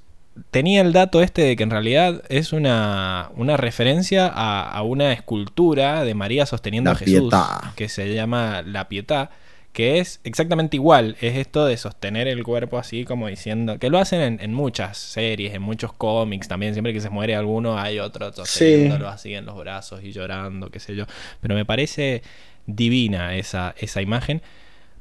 Tenía 0.51 0.81
el 0.81 0.93
dato 0.93 1.23
este 1.23 1.43
de 1.43 1.57
que 1.57 1.63
en 1.63 1.71
realidad 1.71 2.23
es 2.29 2.53
una, 2.53 3.31
una 3.37 3.57
referencia 3.57 4.27
a, 4.27 4.71
a 4.71 4.83
una 4.83 5.13
escultura 5.13 6.05
de 6.05 6.15
María 6.15 6.47
sosteniendo 6.47 6.91
La 6.91 6.97
a 6.97 6.99
Jesús. 6.99 7.35
Que 7.77 7.89
se 7.89 8.15
llama 8.15 8.63
La 8.63 8.89
Pietà. 8.89 9.31
Que 9.73 10.01
es 10.01 10.21
exactamente 10.25 10.77
igual. 10.77 11.17
Es 11.21 11.37
esto 11.37 11.65
de 11.65 11.77
sostener 11.77 12.27
el 12.27 12.43
cuerpo 12.43 12.79
así 12.79 13.05
como 13.05 13.29
diciendo. 13.29 13.79
Que 13.79 13.89
lo 13.89 13.99
hacen 13.99 14.21
en, 14.21 14.41
en 14.41 14.53
muchas 14.53 14.99
series, 14.99 15.55
en 15.55 15.63
muchos 15.63 15.93
cómics 15.93 16.49
también. 16.49 16.75
Siempre 16.75 16.93
que 16.93 17.01
se 17.01 17.11
muere 17.11 17.37
alguno 17.37 17.79
hay 17.79 18.01
otro 18.01 18.33
sosteniéndolo 18.33 19.09
así 19.09 19.35
en 19.35 19.47
los 19.47 19.57
brazos 19.57 20.03
y 20.03 20.11
llorando, 20.11 20.71
qué 20.71 20.81
sé 20.81 20.97
yo. 20.97 21.07
Pero 21.41 21.55
me 21.55 21.65
parece 21.65 22.23
divina 22.67 23.37
esa, 23.37 23.75
esa 23.79 24.03
imagen. 24.03 24.43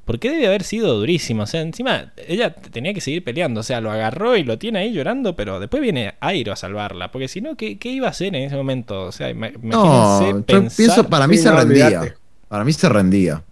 Porque 0.10 0.32
debe 0.32 0.48
haber 0.48 0.64
sido 0.64 0.96
durísimo. 0.98 1.44
O 1.44 1.46
sea, 1.46 1.62
encima 1.62 2.14
ella 2.28 2.52
tenía 2.56 2.96
que 2.96 3.00
seguir 3.00 3.24
peleando. 3.24 3.60
O 3.60 3.64
sea, 3.64 3.80
lo 3.80 3.92
agarró 3.92 4.36
y 4.36 4.44
lo 4.44 4.58
tiene 4.58 4.80
ahí 4.80 4.92
llorando, 4.92 5.36
pero 5.36 5.60
después 5.60 5.84
viene 5.84 6.16
Airo 6.20 6.52
a 6.52 6.56
salvarla. 6.56 7.12
Porque 7.12 7.28
si 7.28 7.42
no, 7.42 7.56
¿qué, 7.56 7.78
qué 7.78 7.90
iba 7.92 8.08
a 8.08 8.10
hacer 8.10 8.30
en 8.36 8.42
ese 8.44 8.56
momento? 8.56 9.04
O 9.04 9.12
sea, 9.12 9.30
ima- 9.30 9.52
No, 9.62 9.86
imagínense 9.86 10.44
pensar- 10.52 10.78
pienso, 10.78 11.08
para 11.10 11.28
mí 11.28 11.38
Sí, 11.38 11.44
se 11.44 11.50
no, 11.52 11.58
rendía. 11.58 12.16
Para 12.48 12.64
mí 12.66 12.74
se 12.74 12.90
rendía. 12.90 13.44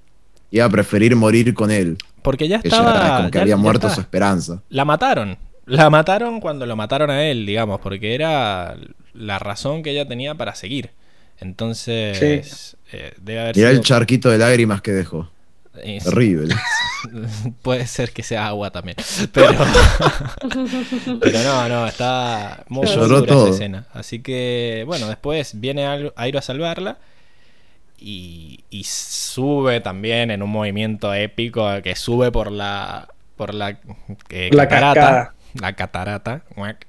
Iba 0.49 0.65
a 0.65 0.69
preferir 0.69 1.15
morir 1.15 1.53
con 1.53 1.69
él. 1.69 1.95
Porque 2.23 2.47
ya 2.47 2.59
Que 2.59 2.69
ya 2.71 2.77
estaba. 2.77 3.17
como 3.17 3.29
que 3.29 3.37
ya- 3.37 3.41
había 3.43 3.53
ya 3.53 3.57
muerto 3.61 3.85
está. 3.85 3.95
su 3.95 4.01
esperanza. 4.01 4.63
La 4.69 4.83
mataron. 4.83 5.37
La 5.67 5.91
mataron 5.91 6.39
cuando 6.39 6.65
lo 6.65 6.75
mataron 6.75 7.11
a 7.11 7.23
él, 7.23 7.45
digamos, 7.45 7.79
porque 7.81 8.15
era 8.15 8.75
la 9.13 9.37
razón 9.37 9.83
que 9.83 9.91
ella 9.91 10.07
tenía 10.07 10.33
para 10.33 10.55
seguir. 10.55 10.89
Entonces, 11.39 12.75
eh, 12.91 13.13
debe 13.21 13.41
haber 13.41 13.55
Mirá 13.55 13.69
sido. 13.69 13.79
el 13.79 13.85
charquito 13.85 14.29
de 14.29 14.37
lágrimas 14.39 14.81
que 14.81 14.91
dejó. 14.91 15.29
Es- 15.83 16.03
Terrible. 16.03 16.55
Puede 17.61 17.85
ser 17.87 18.11
que 18.11 18.23
sea 18.23 18.47
agua 18.47 18.71
también. 18.71 18.97
Pero, 19.31 19.51
pero 21.21 21.43
no, 21.43 21.69
no, 21.69 21.87
está 21.87 22.63
muy 22.69 22.87
dura 22.87 23.19
esa 23.33 23.49
escena. 23.49 23.85
Así 23.93 24.19
que, 24.19 24.83
bueno, 24.87 25.07
después 25.07 25.59
viene 25.59 26.11
Airo 26.15 26.39
a 26.39 26.41
salvarla. 26.41 26.97
Y, 27.99 28.63
y 28.69 28.83
sube 28.83 29.81
también 29.81 30.29
en 30.29 30.43
un 30.43 30.51
movimiento 30.51 31.11
épico 31.15 31.67
que 31.83 31.95
sube 31.95 32.31
por 32.31 32.51
la 32.51 33.07
por 33.35 33.55
la, 33.55 33.79
eh, 34.29 34.49
La 34.51 34.67
catarata. 34.67 35.01
cascada. 35.01 35.33
La 35.59 35.73
catarata. 35.73 36.41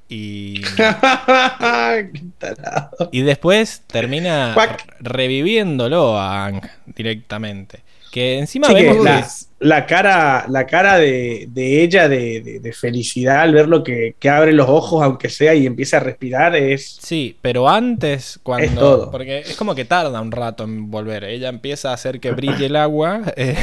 Y, 0.08 0.62
y 3.12 3.20
después 3.22 3.82
termina 3.86 4.54
reviviéndolo 5.00 6.18
a 6.18 6.46
Ang 6.46 6.60
directamente. 6.86 7.82
Que 8.18 8.38
encima 8.38 8.66
Sí, 8.68 8.74
que 8.74 8.82
vemos 8.82 9.46
la, 9.60 9.86
cara, 9.86 10.46
la 10.48 10.66
cara 10.66 10.98
de, 10.98 11.46
de 11.50 11.82
ella 11.82 12.08
de, 12.08 12.40
de- 12.40 12.60
de 12.60 12.72
felicidad 12.72 13.40
al 13.42 13.52
ver 13.54 13.68
lo 13.68 13.82
que, 13.82 14.14
que 14.18 14.28
abre 14.28 14.52
los 14.52 14.68
ojos, 14.68 15.02
aunque 15.02 15.28
sea, 15.28 15.54
y 15.54 15.66
empieza 15.66 15.96
a 15.98 16.00
respirar, 16.00 16.54
es. 16.56 16.98
Sí, 17.00 17.36
pero 17.42 17.68
antes, 17.68 18.38
cuando. 18.42 18.66
Es 18.66 18.74
todo. 18.74 19.10
Porque 19.10 19.38
es 19.38 19.56
como 19.56 19.74
que 19.74 19.84
tarda 19.84 20.20
un 20.20 20.32
rato 20.32 20.64
en 20.64 20.90
volver. 20.90 21.24
Ella 21.24 21.48
empieza 21.48 21.90
a 21.90 21.94
hacer 21.94 22.20
que 22.20 22.30
brille 22.32 22.66
el 22.66 22.76
agua 22.76 23.22
eh, 23.36 23.56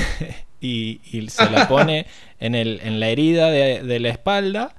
y, 0.61 0.99
y 1.11 1.29
se 1.29 1.49
la 1.49 1.67
pone 1.67 2.05
en, 2.39 2.55
el, 2.55 2.79
en 2.83 2.99
la 2.99 3.09
herida 3.09 3.49
de, 3.51 3.81
de 3.83 3.99
la 3.99 4.09
espalda. 4.09 4.73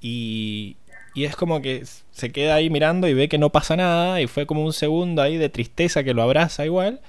Y, 0.00 0.76
y 1.14 1.24
es 1.24 1.34
como 1.36 1.60
que 1.62 1.82
se 2.12 2.30
queda 2.30 2.54
ahí 2.56 2.70
mirando 2.70 3.08
y 3.08 3.14
ve 3.14 3.28
que 3.28 3.38
no 3.38 3.50
pasa 3.50 3.76
nada. 3.76 4.20
Y 4.20 4.26
fue 4.26 4.46
como 4.46 4.64
un 4.64 4.72
segundo 4.72 5.22
ahí 5.22 5.36
de 5.36 5.48
tristeza 5.48 6.04
que 6.04 6.14
lo 6.14 6.22
abraza 6.22 6.64
igual. 6.64 7.00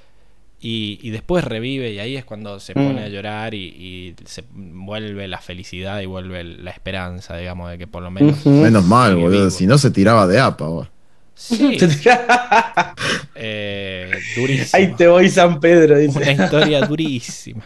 Y, 0.61 0.99
y 1.01 1.11
después 1.11 1.45
revive 1.45 1.93
y 1.93 1.99
ahí 1.99 2.17
es 2.17 2.25
cuando 2.25 2.59
se 2.59 2.73
Mm. 2.73 2.87
pone 2.87 3.03
a 3.03 3.07
llorar 3.07 3.53
y, 3.53 3.59
y 3.65 4.15
se 4.25 4.43
vuelve 4.51 5.27
la 5.29 5.39
felicidad 5.39 6.01
y 6.01 6.05
vuelve 6.05 6.43
la 6.43 6.71
esperanza, 6.71 7.37
digamos, 7.37 7.69
de 7.71 7.77
que 7.77 7.87
por 7.87 8.03
lo 8.03 8.11
menos... 8.11 8.45
Menos 8.45 8.83
mal, 8.85 9.15
boludo. 9.15 9.49
Si 9.51 9.65
no 9.65 9.77
se 9.77 9.89
tiraba 9.91 10.27
de 10.27 10.39
apa, 10.39 10.65
boludo. 10.67 10.89
Sí, 11.33 11.77
eh, 13.35 14.11
durísimo. 14.35 14.69
Ahí 14.73 14.93
te 14.95 15.07
voy, 15.07 15.29
San 15.29 15.59
Pedro, 15.59 15.95
Una 15.95 16.01
dice. 16.03 16.31
historia 16.33 16.81
durísima. 16.85 17.63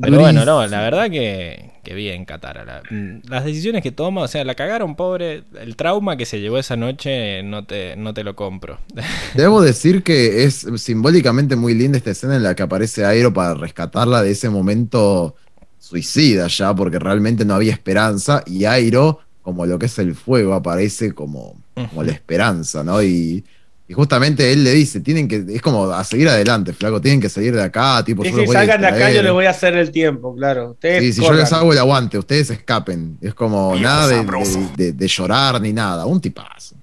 Pero 0.00 0.18
bueno, 0.20 0.44
no, 0.44 0.66
la 0.66 0.80
verdad 0.80 1.10
que, 1.10 1.70
que 1.84 1.94
bien 1.94 2.24
Katara. 2.24 2.64
La- 2.64 2.82
mm, 2.90 3.22
las 3.28 3.44
decisiones 3.44 3.82
que 3.82 3.92
toma, 3.92 4.22
o 4.22 4.28
sea, 4.28 4.44
la 4.44 4.54
cagaron, 4.54 4.96
pobre. 4.96 5.44
El 5.60 5.76
trauma 5.76 6.16
que 6.16 6.26
se 6.26 6.40
llevó 6.40 6.58
esa 6.58 6.76
noche 6.76 7.42
no 7.42 7.64
te, 7.64 7.96
no 7.96 8.14
te 8.14 8.24
lo 8.24 8.34
compro. 8.36 8.78
Debo 9.34 9.60
decir 9.62 10.02
que 10.02 10.44
es 10.44 10.66
simbólicamente 10.76 11.56
muy 11.56 11.74
linda 11.74 11.98
esta 11.98 12.10
escena 12.12 12.36
en 12.36 12.42
la 12.42 12.54
que 12.54 12.62
aparece 12.62 13.04
Airo 13.04 13.32
para 13.32 13.54
rescatarla 13.54 14.22
de 14.22 14.30
ese 14.32 14.50
momento 14.50 15.34
suicida 15.78 16.46
ya, 16.48 16.74
porque 16.74 16.98
realmente 16.98 17.44
no 17.44 17.54
había 17.54 17.72
esperanza, 17.72 18.42
y 18.46 18.64
Airo, 18.64 19.20
como 19.42 19.66
lo 19.66 19.78
que 19.78 19.86
es 19.86 19.98
el 19.98 20.14
fuego, 20.14 20.54
aparece 20.54 21.12
como, 21.14 21.56
como 21.74 22.02
la 22.02 22.12
esperanza, 22.12 22.84
¿no? 22.84 23.02
Y, 23.02 23.44
y 23.90 23.92
justamente 23.92 24.52
él 24.52 24.62
le 24.62 24.70
dice, 24.70 25.00
tienen 25.00 25.26
que, 25.26 25.44
es 25.48 25.60
como 25.60 25.90
a 25.90 26.04
seguir 26.04 26.28
adelante, 26.28 26.72
flaco, 26.72 27.00
tienen 27.00 27.20
que 27.20 27.28
salir 27.28 27.52
de 27.56 27.62
acá, 27.64 28.04
tipo, 28.04 28.24
Y 28.24 28.30
yo 28.30 28.38
si 28.38 28.46
salgan 28.46 28.80
de 28.80 28.86
acá, 28.86 28.98
yo 28.98 29.04
distraer". 29.06 29.24
les 29.24 29.32
voy 29.32 29.46
a 29.46 29.50
hacer 29.50 29.76
el 29.76 29.90
tiempo, 29.90 30.36
claro. 30.36 30.70
Ustedes 30.70 31.02
Sí, 31.02 31.12
si 31.14 31.26
yo 31.26 31.32
les 31.32 31.52
hago 31.52 31.72
el 31.72 31.78
aguante, 31.78 32.16
ustedes 32.16 32.50
escapen. 32.50 33.18
Es 33.20 33.34
como 33.34 33.72
Viejo 33.72 33.82
nada 33.82 34.06
de, 34.06 34.14
sabroso. 34.14 34.60
de- 34.76 34.84
de- 34.84 34.92
de 34.92 35.08
llorar 35.08 35.60
ni 35.60 35.72
nada, 35.72 36.06
un 36.06 36.20
tipazo. 36.20 36.76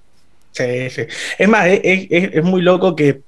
Sí, 0.52 0.90
sí. 0.90 1.04
Es 1.38 1.48
más, 1.48 1.68
es, 1.68 2.08
es- 2.10 2.44
muy 2.44 2.62
loco 2.62 2.94
que, 2.94 3.22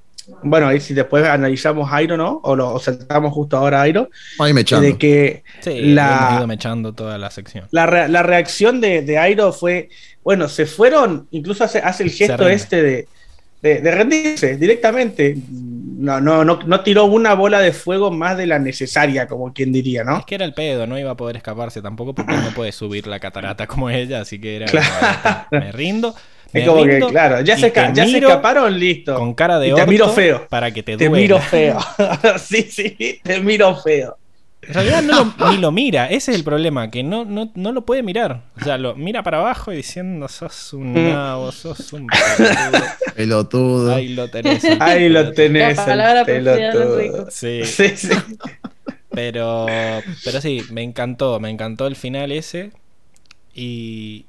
bueno, 0.43 0.67
ahí 0.67 0.81
si 0.81 0.93
después 0.93 1.23
analizamos 1.25 1.89
Airo, 1.93 2.17
¿no? 2.17 2.41
O 2.43 2.57
lo 2.57 2.73
o 2.73 2.79
saltamos 2.81 3.31
justo 3.31 3.55
ahora 3.55 3.79
a 3.79 3.83
Airo, 3.83 4.09
Ahí 4.39 4.51
me 4.51 4.59
echando. 4.61 4.85
de 4.87 4.97
que 4.97 5.43
Sí, 5.61 5.93
La- 5.93 6.33
ido 6.37 6.47
mechando 6.47 6.91
toda 6.91 7.17
la 7.17 7.31
sección. 7.31 7.65
la, 7.71 7.85
re- 7.85 8.09
la 8.09 8.23
reacción 8.23 8.81
de, 8.81 9.03
de 9.03 9.17
Airo 9.17 9.53
fue, 9.53 9.87
bueno, 10.21 10.49
se 10.49 10.65
fueron, 10.65 11.29
incluso 11.31 11.63
hace, 11.63 11.79
hace 11.79 12.03
el 12.03 12.09
gesto 12.11 12.49
este 12.49 12.83
de, 12.83 13.07
de- 13.61 13.81
de 13.81 13.91
rendirse 13.91 14.57
directamente. 14.57 15.35
No, 15.51 16.21
no, 16.21 16.45
no, 16.45 16.59
no 16.65 16.79
tiró 16.81 17.05
una 17.05 17.33
bola 17.33 17.59
de 17.59 17.73
fuego 17.73 18.09
más 18.09 18.37
de 18.37 18.47
la 18.47 18.57
necesaria, 18.57 19.27
como 19.27 19.51
quien 19.53 19.73
diría, 19.73 20.03
¿no? 20.05 20.19
Es 20.19 20.25
que 20.25 20.35
era 20.35 20.45
el 20.45 20.53
pedo, 20.53 20.87
no 20.87 20.97
iba 20.97 21.11
a 21.11 21.17
poder 21.17 21.35
escaparse 21.35 21.81
tampoco 21.81 22.15
porque 22.15 22.33
no 22.37 22.51
puede 22.55 22.71
subir 22.71 23.05
la 23.05 23.19
catarata 23.19 23.67
como 23.67 23.89
ella, 23.89 24.21
así 24.21 24.39
que 24.39 24.55
era. 24.57 24.65
Claro. 24.67 25.47
Me 25.51 25.71
rindo. 25.71 26.15
Es 26.51 26.67
como 26.67 26.83
que, 26.83 26.97
claro, 26.99 27.41
ya, 27.41 27.55
se, 27.57 27.71
ya 27.71 28.03
escaparon, 28.05 28.79
listo. 28.79 29.13
Con 29.13 29.35
cara 29.35 29.59
de 29.59 29.67
Y 29.67 29.69
te 29.69 29.81
orto 29.81 29.91
miro 29.91 30.09
feo. 30.09 30.47
Para 30.49 30.71
que 30.71 30.81
te, 30.81 30.97
Te 30.97 31.05
duela. 31.07 31.21
miro 31.21 31.39
feo. 31.39 31.77
sí, 32.39 32.63
sí, 32.63 33.19
te 33.21 33.39
miro 33.39 33.75
feo. 33.75 34.17
En 34.69 34.73
realidad 34.75 35.01
no 35.01 35.33
lo- 35.37 35.49
ni 35.51 35.57
lo 35.57 35.71
mira, 35.71 36.05
ese 36.05 36.31
es 36.31 36.37
el 36.37 36.43
problema, 36.43 36.89
que 36.91 37.03
no, 37.03 37.25
no, 37.25 37.51
no 37.55 37.71
lo 37.71 37.85
puede 37.85 38.03
mirar. 38.03 38.43
O 38.61 38.63
sea, 38.63 38.77
lo 38.77 38.95
mira 38.95 39.23
para 39.23 39.39
abajo 39.39 39.73
y 39.73 39.77
diciendo, 39.77 40.27
sos 40.27 40.73
un 40.73 40.93
Mm. 40.93 41.09
nabo, 41.11 41.51
sos 41.51 41.91
un 41.91 42.07
pelotudo". 42.07 42.83
Pelotudo. 43.15 43.95
Ahí 43.95 44.09
lo 44.09 44.29
tenés. 44.29 44.63
Ahí 44.79 45.09
lo 45.09 45.31
tenés, 45.33 45.75
La 45.75 45.85
palabra 45.85 46.23
pelotudo. 46.25 47.27
Sí, 47.31 47.61
Sí, 47.65 47.89
sí. 47.97 48.09
pero, 49.09 49.65
pero 50.23 50.39
sí, 50.41 50.61
me 50.71 50.83
encantó, 50.83 51.39
me 51.39 51.49
encantó 51.49 51.87
el 51.87 51.95
final 51.95 52.31
ese. 52.31 52.71
Y, 53.53 54.25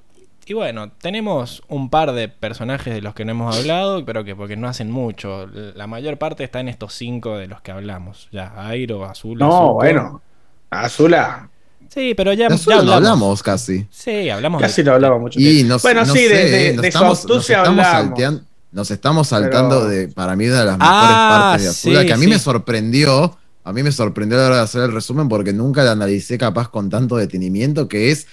y 0.47 0.55
bueno, 0.55 0.91
tenemos 0.91 1.63
un 1.69 1.91
par 1.91 2.13
de 2.13 2.29
personajes 2.29 2.93
de 2.95 3.03
los 3.03 3.15
que 3.15 3.25
no 3.25 3.33
hemos 3.33 3.57
hablado, 3.57 4.05
pero 4.05 4.25
que 4.25 4.35
porque 4.35 4.57
no 4.57 4.67
hacen 4.69 4.91
mucho. 4.91 5.47
La 5.75 5.87
mayor 5.87 6.17
parte 6.17 6.43
está 6.45 6.61
en 6.61 6.69
estos 6.69 6.95
cinco 6.95 7.37
de 7.37 7.47
los 7.47 7.61
que 7.61 7.71
hablamos. 7.73 8.29
Ya, 8.33 8.53
Airo, 8.67 9.05
Azul. 9.05 9.39
No, 9.39 9.75
bueno. 9.75 10.23
Azula, 10.71 11.49
Sí, 11.93 12.15
pero 12.17 12.33
ya, 12.33 12.49
ya 12.49 12.55
Azula 12.55 12.77
no 12.77 12.81
hablamos. 12.83 12.97
hablamos 13.03 13.43
casi. 13.43 13.87
Sí, 13.91 14.31
hablamos 14.31 14.63
casi 14.63 14.83
de- 14.83 14.89
no 14.91 14.95
hablaba 14.95 15.19
mucho. 15.19 15.41
Y 15.41 15.65
nos, 15.65 15.83
bueno, 15.83 16.05
no 16.05 16.13
sí, 16.13 16.21
de, 16.23 16.29
sé, 16.29 16.35
de, 16.51 16.73
nos 16.75 16.83
de 16.83 16.93
su 16.93 16.99
estamos, 16.99 17.09
nos 17.11 17.19
astucia 17.19 17.57
estamos 17.59 17.85
hablamos. 17.85 18.09
salteando, 18.09 18.43
nos 18.71 18.91
estamos 18.93 19.29
saltando 19.29 19.77
Pero- 19.81 19.89
de, 19.91 20.09
para 20.09 20.37
mí, 20.37 20.47
una 20.47 20.61
de 20.61 20.65
las 20.67 20.77
Ah, 20.79 20.79
mejores 20.79 21.41
partes 21.43 21.63
de 21.65 21.69
Azula, 21.71 22.01
sí, 22.03 22.07
que 22.07 22.13
a 22.13 22.17
mí 22.17 22.25
sí. 22.27 22.31
me 22.31 22.39
sorprendió, 22.39 23.37
a 23.65 23.73
mí 23.73 23.83
me 23.83 23.91
sorprendió 23.91 24.39
a 24.39 24.41
la 24.43 24.47
hora 24.47 24.57
de 24.59 24.63
hacer 24.63 24.83
el 24.83 24.93
resumen 24.93 25.29
porque 25.29 25.53
nunca 25.53 25.83
la 25.83 25.91
analicé 25.93 26.39
capaz 26.39 26.69
con 26.69 26.89
tanto 26.91 27.17
detenimiento, 27.17 27.89
que 27.89 28.13
es 28.13 28.29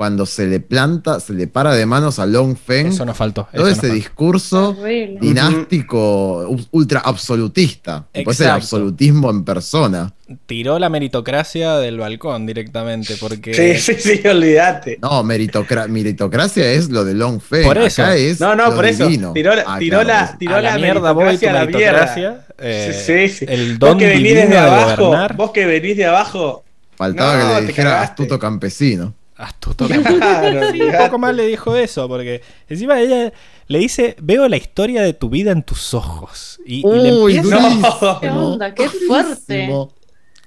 cuando 0.00 0.24
se 0.24 0.46
le 0.46 0.60
planta, 0.60 1.20
se 1.20 1.34
le 1.34 1.46
para 1.46 1.74
de 1.74 1.84
manos 1.84 2.18
a 2.18 2.24
Long 2.24 2.56
Feng, 2.56 2.86
Eso 2.86 3.04
nos 3.04 3.18
faltó. 3.18 3.46
todo 3.54 3.68
ese 3.68 3.80
faltó. 3.82 3.94
discurso 3.94 4.74
dinástico, 5.20 6.56
ultra 6.70 7.00
absolutista, 7.00 8.06
tipo, 8.10 8.30
es 8.30 8.40
el 8.40 8.48
absolutismo 8.48 9.30
en 9.30 9.44
persona. 9.44 10.14
Tiró 10.46 10.78
la 10.78 10.88
meritocracia 10.88 11.76
del 11.76 11.98
balcón 11.98 12.46
directamente, 12.46 13.16
porque... 13.20 13.52
Sí, 13.52 13.94
sí, 13.94 14.00
sí, 14.22 14.26
olvídate. 14.26 14.98
No, 15.02 15.22
meritocra- 15.22 15.86
meritocracia 15.86 16.72
es 16.72 16.88
lo 16.88 17.04
de 17.04 17.12
Long 17.12 17.38
Feng, 17.38 17.64
Por 17.64 17.76
eso. 17.76 18.02
acá 18.02 18.16
es 18.16 18.40
No, 18.40 18.56
no, 18.56 18.70
lo 18.70 18.76
por 18.76 18.86
eso. 18.86 19.06
divino. 19.06 19.34
Tiró, 19.34 19.54
la- 19.54 19.64
Ah, 19.66 19.78
tiró 19.78 20.00
claro, 20.00 20.08
la, 20.32 20.38
tiró 20.38 20.56
a 20.56 20.62
la, 20.62 20.70
la 20.72 20.78
mierda 20.78 21.12
voy 21.12 21.24
a 21.24 21.52
la 21.52 21.66
meritocracia. 21.66 22.46
eh, 22.58 23.02
Sí, 23.04 23.28
sí, 23.28 23.34
sí. 23.40 23.44
El 23.46 23.76
Vos 23.76 23.90
don 23.90 23.98
que 23.98 24.06
venís 24.06 24.48
de 24.48 24.56
abajo, 24.56 25.14
vos 25.36 25.50
que 25.50 25.66
venís 25.66 25.98
de 25.98 26.06
abajo. 26.06 26.64
Faltaba 26.96 27.36
No, 27.36 27.54
que 27.56 27.60
le 27.60 27.66
dijera 27.66 28.00
astuto 28.00 28.38
campesino. 28.38 29.14
Astuto. 29.40 29.86
Claro, 29.88 30.70
Sí, 30.72 30.80
un 30.82 30.96
poco 30.98 31.18
más 31.18 31.34
le 31.34 31.46
dijo 31.46 31.74
eso, 31.76 32.06
porque 32.08 32.42
encima 32.68 33.00
ella 33.00 33.32
le 33.68 33.78
dice, 33.78 34.16
veo 34.20 34.48
la 34.48 34.56
historia 34.56 35.02
de 35.02 35.12
tu 35.14 35.28
vida 35.30 35.50
en 35.52 35.62
tus 35.62 35.94
ojos. 35.94 36.60
Y, 36.66 36.86
y 36.86 36.98
le 36.98 37.12
Uy, 37.12 37.36
empieza- 37.36 37.58
No. 37.60 38.20
¿Qué 38.20 38.28
onda? 38.30 38.74
Qué 38.74 38.88
fuerte. 38.88 39.70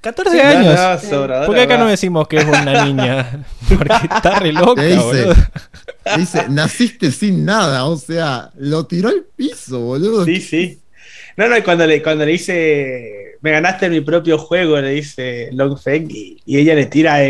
14 0.01 0.35
No, 0.38 0.49
años. 0.49 0.75
no, 0.75 0.99
sobradora, 1.09 1.45
¿Por 1.45 1.55
qué 1.55 1.61
acá 1.61 1.75
va. 1.77 1.83
no 1.85 1.89
decimos 1.89 2.27
que 2.27 2.38
es 2.38 2.45
una 2.45 2.83
niña? 2.85 3.45
Porque 3.69 3.93
está 4.13 4.39
re 4.39 4.51
loca, 4.51 4.81
dice, 4.83 5.27
dice, 6.17 6.45
naciste 6.49 7.09
sin 7.11 7.45
nada, 7.45 7.85
o 7.85 7.95
sea, 7.95 8.51
lo 8.57 8.85
tiró 8.85 9.07
al 9.09 9.23
piso, 9.35 9.80
boludo. 9.80 10.25
Sí, 10.25 10.41
sí. 10.41 10.80
No, 11.38 11.47
no, 11.47 11.57
y 11.57 11.61
cuando 11.61 11.88
le, 11.88 12.03
cuando 12.03 12.25
le 12.25 12.33
dice, 12.33 13.38
me 13.41 13.51
ganaste 13.51 13.85
en 13.85 13.93
mi 13.93 14.01
propio 14.01 14.38
juego, 14.38 14.77
le 14.81 14.89
dice 14.89 15.47
Long 15.53 15.77
Feng, 15.80 16.07
y, 16.11 16.38
y 16.45 16.57
ella 16.57 16.75
le 16.75 16.85
tira 16.88 17.13
a 17.15 17.23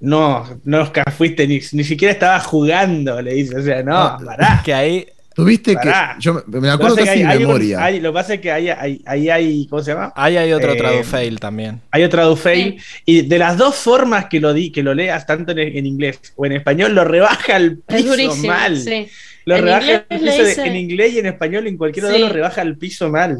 no, 0.00 0.60
no 0.64 0.92
fuiste, 1.16 1.46
ni, 1.46 1.60
ni 1.72 1.84
siquiera 1.84 2.12
estaba 2.12 2.40
jugando, 2.40 3.20
le 3.22 3.34
dice, 3.34 3.56
o 3.58 3.62
sea, 3.62 3.82
no, 3.82 4.18
No, 4.18 4.24
pará. 4.24 4.62
Que 4.64 4.74
ahí 4.74 5.06
Tuviste 5.34 5.74
Pará. 5.74 6.14
que. 6.16 6.22
Yo 6.22 6.44
me- 6.46 6.70
acuerdo 6.70 6.94
casi 6.94 7.08
que 7.08 7.14
de 7.18 7.24
hay- 7.24 7.32
hay 7.32 7.36
un- 7.38 7.42
memoria. 7.48 7.84
hay- 7.84 7.98
lo 7.98 8.10
que 8.10 8.14
pasa 8.14 8.34
es 8.34 8.40
que 8.40 8.52
ahí 8.52 8.68
hay, 8.68 9.02
ahí 9.04 9.28
hay, 9.28 9.66
¿cómo 9.66 9.82
se 9.82 9.90
llama? 9.92 10.12
ahí 10.14 10.36
hay 10.36 10.52
otro 10.52 10.74
Eh, 10.74 10.76
tradufail 10.76 11.40
también. 11.40 11.80
Hay 11.90 12.04
otra 12.04 12.22
Dufail, 12.22 12.80
y 13.04 13.22
de 13.22 13.38
las 13.40 13.58
dos 13.58 13.74
formas 13.74 14.26
que 14.26 14.38
lo 14.38 14.54
di, 14.54 14.70
que 14.70 14.84
lo 14.84 14.94
leas, 14.94 15.26
tanto 15.26 15.50
en, 15.50 15.58
en 15.58 15.86
inglés 15.86 16.20
o 16.36 16.46
en 16.46 16.52
español, 16.52 16.94
lo 16.94 17.02
rebaja 17.04 17.56
al 17.56 17.78
Es 17.88 17.96
piso 17.96 18.10
durísimo. 18.10 18.46
mal. 18.46 18.78
Sí. 18.78 19.08
Lo 19.44 19.56
En 19.56 19.64
rebaja 19.64 19.80
inglés 19.82 20.02
al 20.08 20.24
le 20.24 20.30
piso 20.30 20.62
de- 20.62 20.68
en 20.68 20.76
inglés 20.76 21.12
y 21.14 21.18
en 21.18 21.26
español, 21.26 21.66
en 21.66 21.76
cualquiera 21.78 22.08
de 22.10 22.14
Sí. 22.14 22.20
lo 22.20 22.28
rebaja 22.28 22.60
al 22.60 22.76
piso 22.76 23.10
mal. 23.10 23.38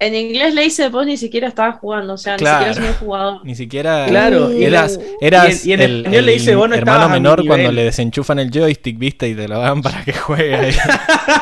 En 0.00 0.12
inglés 0.14 0.52
le 0.54 0.62
dice 0.62 0.88
vos 0.88 1.06
ni 1.06 1.16
siquiera 1.16 1.46
estabas 1.46 1.76
jugando, 1.78 2.14
o 2.14 2.18
sea, 2.18 2.36
Claro. 2.36 2.66
ni 2.66 2.74
siquiera 2.74 2.92
sos 2.92 3.00
un 3.00 3.06
jugador. 3.06 3.40
Ni 3.44 3.54
siquiera. 3.54 4.06
Claro, 4.08 4.52
y 4.52 4.64
Eras, 4.64 4.98
eras 5.20 5.64
y 5.64 5.72
en- 5.72 5.80
y 5.80 5.84
en 5.84 5.90
el, 5.90 5.96
español 5.98 6.26
le 6.26 6.32
dice, 6.32 6.54
"Vos 6.56 6.68
no 6.68 6.74
hermano 6.74 7.08
menor 7.08 7.36
cuando 7.46 7.56
nivel". 7.58 7.74
le 7.76 7.84
desenchufan 7.84 8.38
el 8.40 8.50
joystick, 8.50 8.98
viste, 8.98 9.28
y 9.28 9.34
te 9.36 9.46
lo 9.46 9.60
dan 9.60 9.80
para 9.82 10.04
que 10.04 10.12
juegue 10.12 10.54
ahí. 10.56 10.72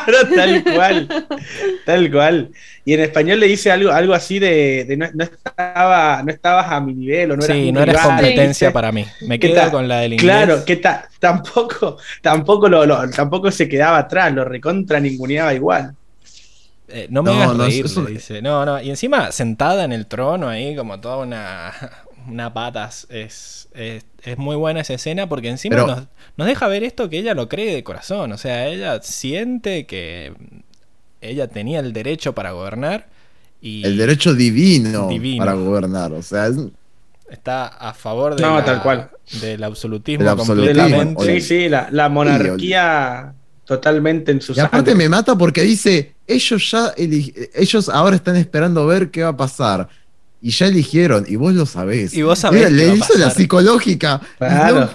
Claro, 0.05 0.27
tal 0.35 0.63
cual. 0.63 1.07
Tal 1.85 2.11
cual. 2.11 2.49
Y 2.85 2.93
en 2.93 2.99
español 2.99 3.39
le 3.39 3.47
dice 3.47 3.71
algo, 3.71 3.91
algo 3.91 4.13
así 4.13 4.37
de, 4.39 4.85
de 4.87 4.97
no, 4.97 5.07
no 5.13 5.23
estaba, 5.23 6.21
no 6.23 6.31
estabas 6.31 6.71
a 6.71 6.79
mi 6.81 6.93
nivel 6.93 7.31
o 7.31 7.37
no 7.37 7.43
eras 7.43 7.57
sí, 7.57 7.71
no 7.71 7.81
eres 7.81 7.95
rival, 7.95 8.07
competencia 8.17 8.71
para 8.73 8.91
mí. 8.91 9.05
Me 9.21 9.39
¿Qué 9.39 9.51
quedo 9.53 9.71
con 9.71 9.87
la 9.87 9.99
del 9.99 10.13
inglés. 10.13 10.25
Claro, 10.29 10.65
que 10.65 10.75
ta- 10.77 11.07
tampoco, 11.19 11.97
tampoco 12.21 12.67
lo, 12.69 12.85
lo- 12.85 13.09
tampoco 13.09 13.49
se 13.51 13.67
quedaba 13.69 13.97
atrás, 13.99 14.31
lo 14.33 14.43
recontra 14.45 14.99
ninguneaba 14.99 15.53
igual. 15.53 15.95
Eh, 16.89 17.07
no 17.09 17.23
me 17.23 17.31
No, 17.31 17.37
hagas 17.41 17.57
no, 17.57 17.65
reír, 17.65 17.85
eso- 17.85 18.03
le 18.03 18.11
dice. 18.11 18.41
No, 18.41 18.65
no. 18.65 18.81
Y 18.81 18.89
encima, 18.89 19.31
sentada 19.31 19.83
en 19.85 19.93
el 19.93 20.05
trono 20.05 20.49
ahí, 20.49 20.75
como 20.75 20.99
toda 20.99 21.17
una, 21.17 21.71
una 22.27 22.53
patas. 22.53 23.07
Es, 23.09 23.69
es, 23.73 24.05
es 24.23 24.37
muy 24.37 24.55
buena 24.55 24.81
esa 24.81 24.93
escena 24.93 25.27
porque 25.27 25.49
encima 25.49 25.75
Pero- 25.77 25.87
nos, 25.87 26.03
nos 26.37 26.47
deja 26.47 26.67
ver 26.67 26.83
esto 26.83 27.09
que 27.09 27.19
ella 27.19 27.33
lo 27.33 27.47
cree 27.49 27.73
de 27.73 27.83
corazón. 27.83 28.31
O 28.33 28.37
sea, 28.37 28.67
ella 28.67 29.01
siente 29.01 29.85
que 29.85 30.33
ella 31.21 31.47
tenía 31.47 31.79
el 31.79 31.93
derecho 31.93 32.33
para 32.35 32.51
gobernar 32.51 33.07
y 33.61 33.85
El 33.85 33.97
derecho 33.97 34.33
divino, 34.33 35.07
Divino. 35.07 35.37
para 35.45 35.53
gobernar. 35.53 36.11
O 36.11 36.21
sea, 36.21 36.47
es- 36.47 36.57
está 37.31 37.65
a 37.67 37.93
favor 37.93 38.35
de 38.35 38.41
No, 38.41 38.57
la- 38.57 38.65
tal 38.65 38.83
cual. 38.83 39.09
del 39.41 39.63
absolutismo 39.63 40.29
absolutismo, 40.29 40.81
completamente. 40.83 41.39
Sí, 41.39 41.47
sí, 41.47 41.69
la, 41.69 41.87
la 41.91 42.09
monarquía 42.09 43.33
totalmente 43.65 44.31
en 44.31 44.41
su 44.41 44.53
Y 44.53 44.59
aparte 44.59 44.91
sangre. 44.91 45.05
me 45.05 45.09
mata 45.09 45.37
porque 45.37 45.61
dice, 45.61 46.15
ellos 46.27 46.71
ya 46.71 46.93
ellos 46.95 47.89
ahora 47.89 48.15
están 48.15 48.35
esperando 48.35 48.85
ver 48.85 49.09
qué 49.11 49.23
va 49.23 49.29
a 49.29 49.37
pasar. 49.37 49.89
Y 50.41 50.49
ya 50.49 50.67
eligieron, 50.67 51.23
y 51.25 51.37
vos 51.37 51.53
lo 51.53 51.65
sabés. 51.65 52.13
Y 52.13 52.21
vos 52.21 52.37
sabés 52.37 52.69
Mira, 52.69 52.69
qué 52.69 52.75
le 52.75 52.95
hizo 52.97 53.17
la 53.17 53.29
psicológica. 53.29 54.19
Claro. 54.37 54.89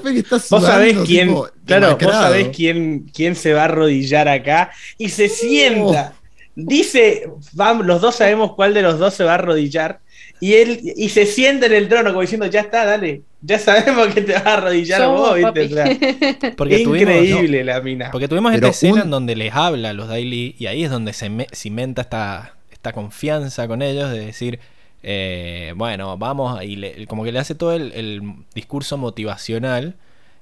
Vos 0.51 0.63
sabés 0.63 0.99
quién, 1.07 1.29
tipo, 1.29 1.49
claro, 1.65 1.97
vos 1.99 2.13
sabés 2.13 2.49
quién, 2.55 3.11
quién 3.15 3.35
se 3.35 3.55
va 3.55 3.63
a 3.63 3.65
arrodillar 3.65 4.29
acá 4.29 4.71
y 4.99 5.09
se 5.09 5.31
sienta. 5.31 6.13
Dice, 6.55 7.31
vamos, 7.53 7.87
los 7.87 8.03
dos 8.03 8.17
sabemos 8.17 8.55
cuál 8.57 8.75
de 8.75 8.83
los 8.83 8.99
dos 8.99 9.15
se 9.15 9.25
va 9.25 9.31
a 9.33 9.35
arrodillar 9.37 10.01
y 10.41 10.55
él 10.55 10.81
y 10.97 11.09
se 11.09 11.27
sienta 11.27 11.67
en 11.67 11.73
el 11.73 11.89
trono 11.89 12.11
como 12.11 12.21
diciendo, 12.23 12.47
ya 12.47 12.61
está, 12.61 12.85
dale, 12.85 13.23
ya 13.43 13.59
sabemos 13.59 14.09
que 14.15 14.21
te 14.23 14.33
vas 14.35 14.47
a 14.47 14.55
arrodillar 14.55 15.01
Somos, 15.01 15.21
vos, 15.21 15.35
¿viste? 15.35 15.47
papi. 15.47 15.73
O 15.73 16.39
sea, 16.41 16.53
Porque 16.57 16.85
tuvimos- 16.85 17.17
increíble 17.23 17.65
la 17.65 17.81
mina. 17.81 18.11
Porque 18.11 18.29
tuvimos 18.29 18.53
Pero 18.53 18.67
esta 18.69 18.77
escena 18.87 18.95
un- 18.95 19.01
en 19.03 19.11
donde 19.11 19.37
les 19.37 19.53
habla 19.55 19.91
a 19.91 19.93
los 19.93 20.09
Daily 20.09 20.55
y 20.59 20.67
ahí 20.67 20.85
es 20.85 20.91
donde 20.91 21.13
se 21.13 21.29
me- 21.31 21.47
cimenta 21.53 22.03
esta, 22.03 22.55
esta 22.71 22.93
confianza 22.93 23.67
con 23.69 23.83
ellos 23.83 24.11
de 24.11 24.21
decir, 24.27 24.61
eh, 25.03 25.73
bueno, 25.77 26.17
vamos, 26.19 26.63
y 26.63 26.77
le- 26.77 27.07
como 27.07 27.25
que 27.25 27.33
le 27.33 27.39
hace 27.39 27.55
todo 27.55 27.73
el, 27.75 27.93
el 27.93 28.23
discurso 28.55 28.97
motivacional 28.97 29.95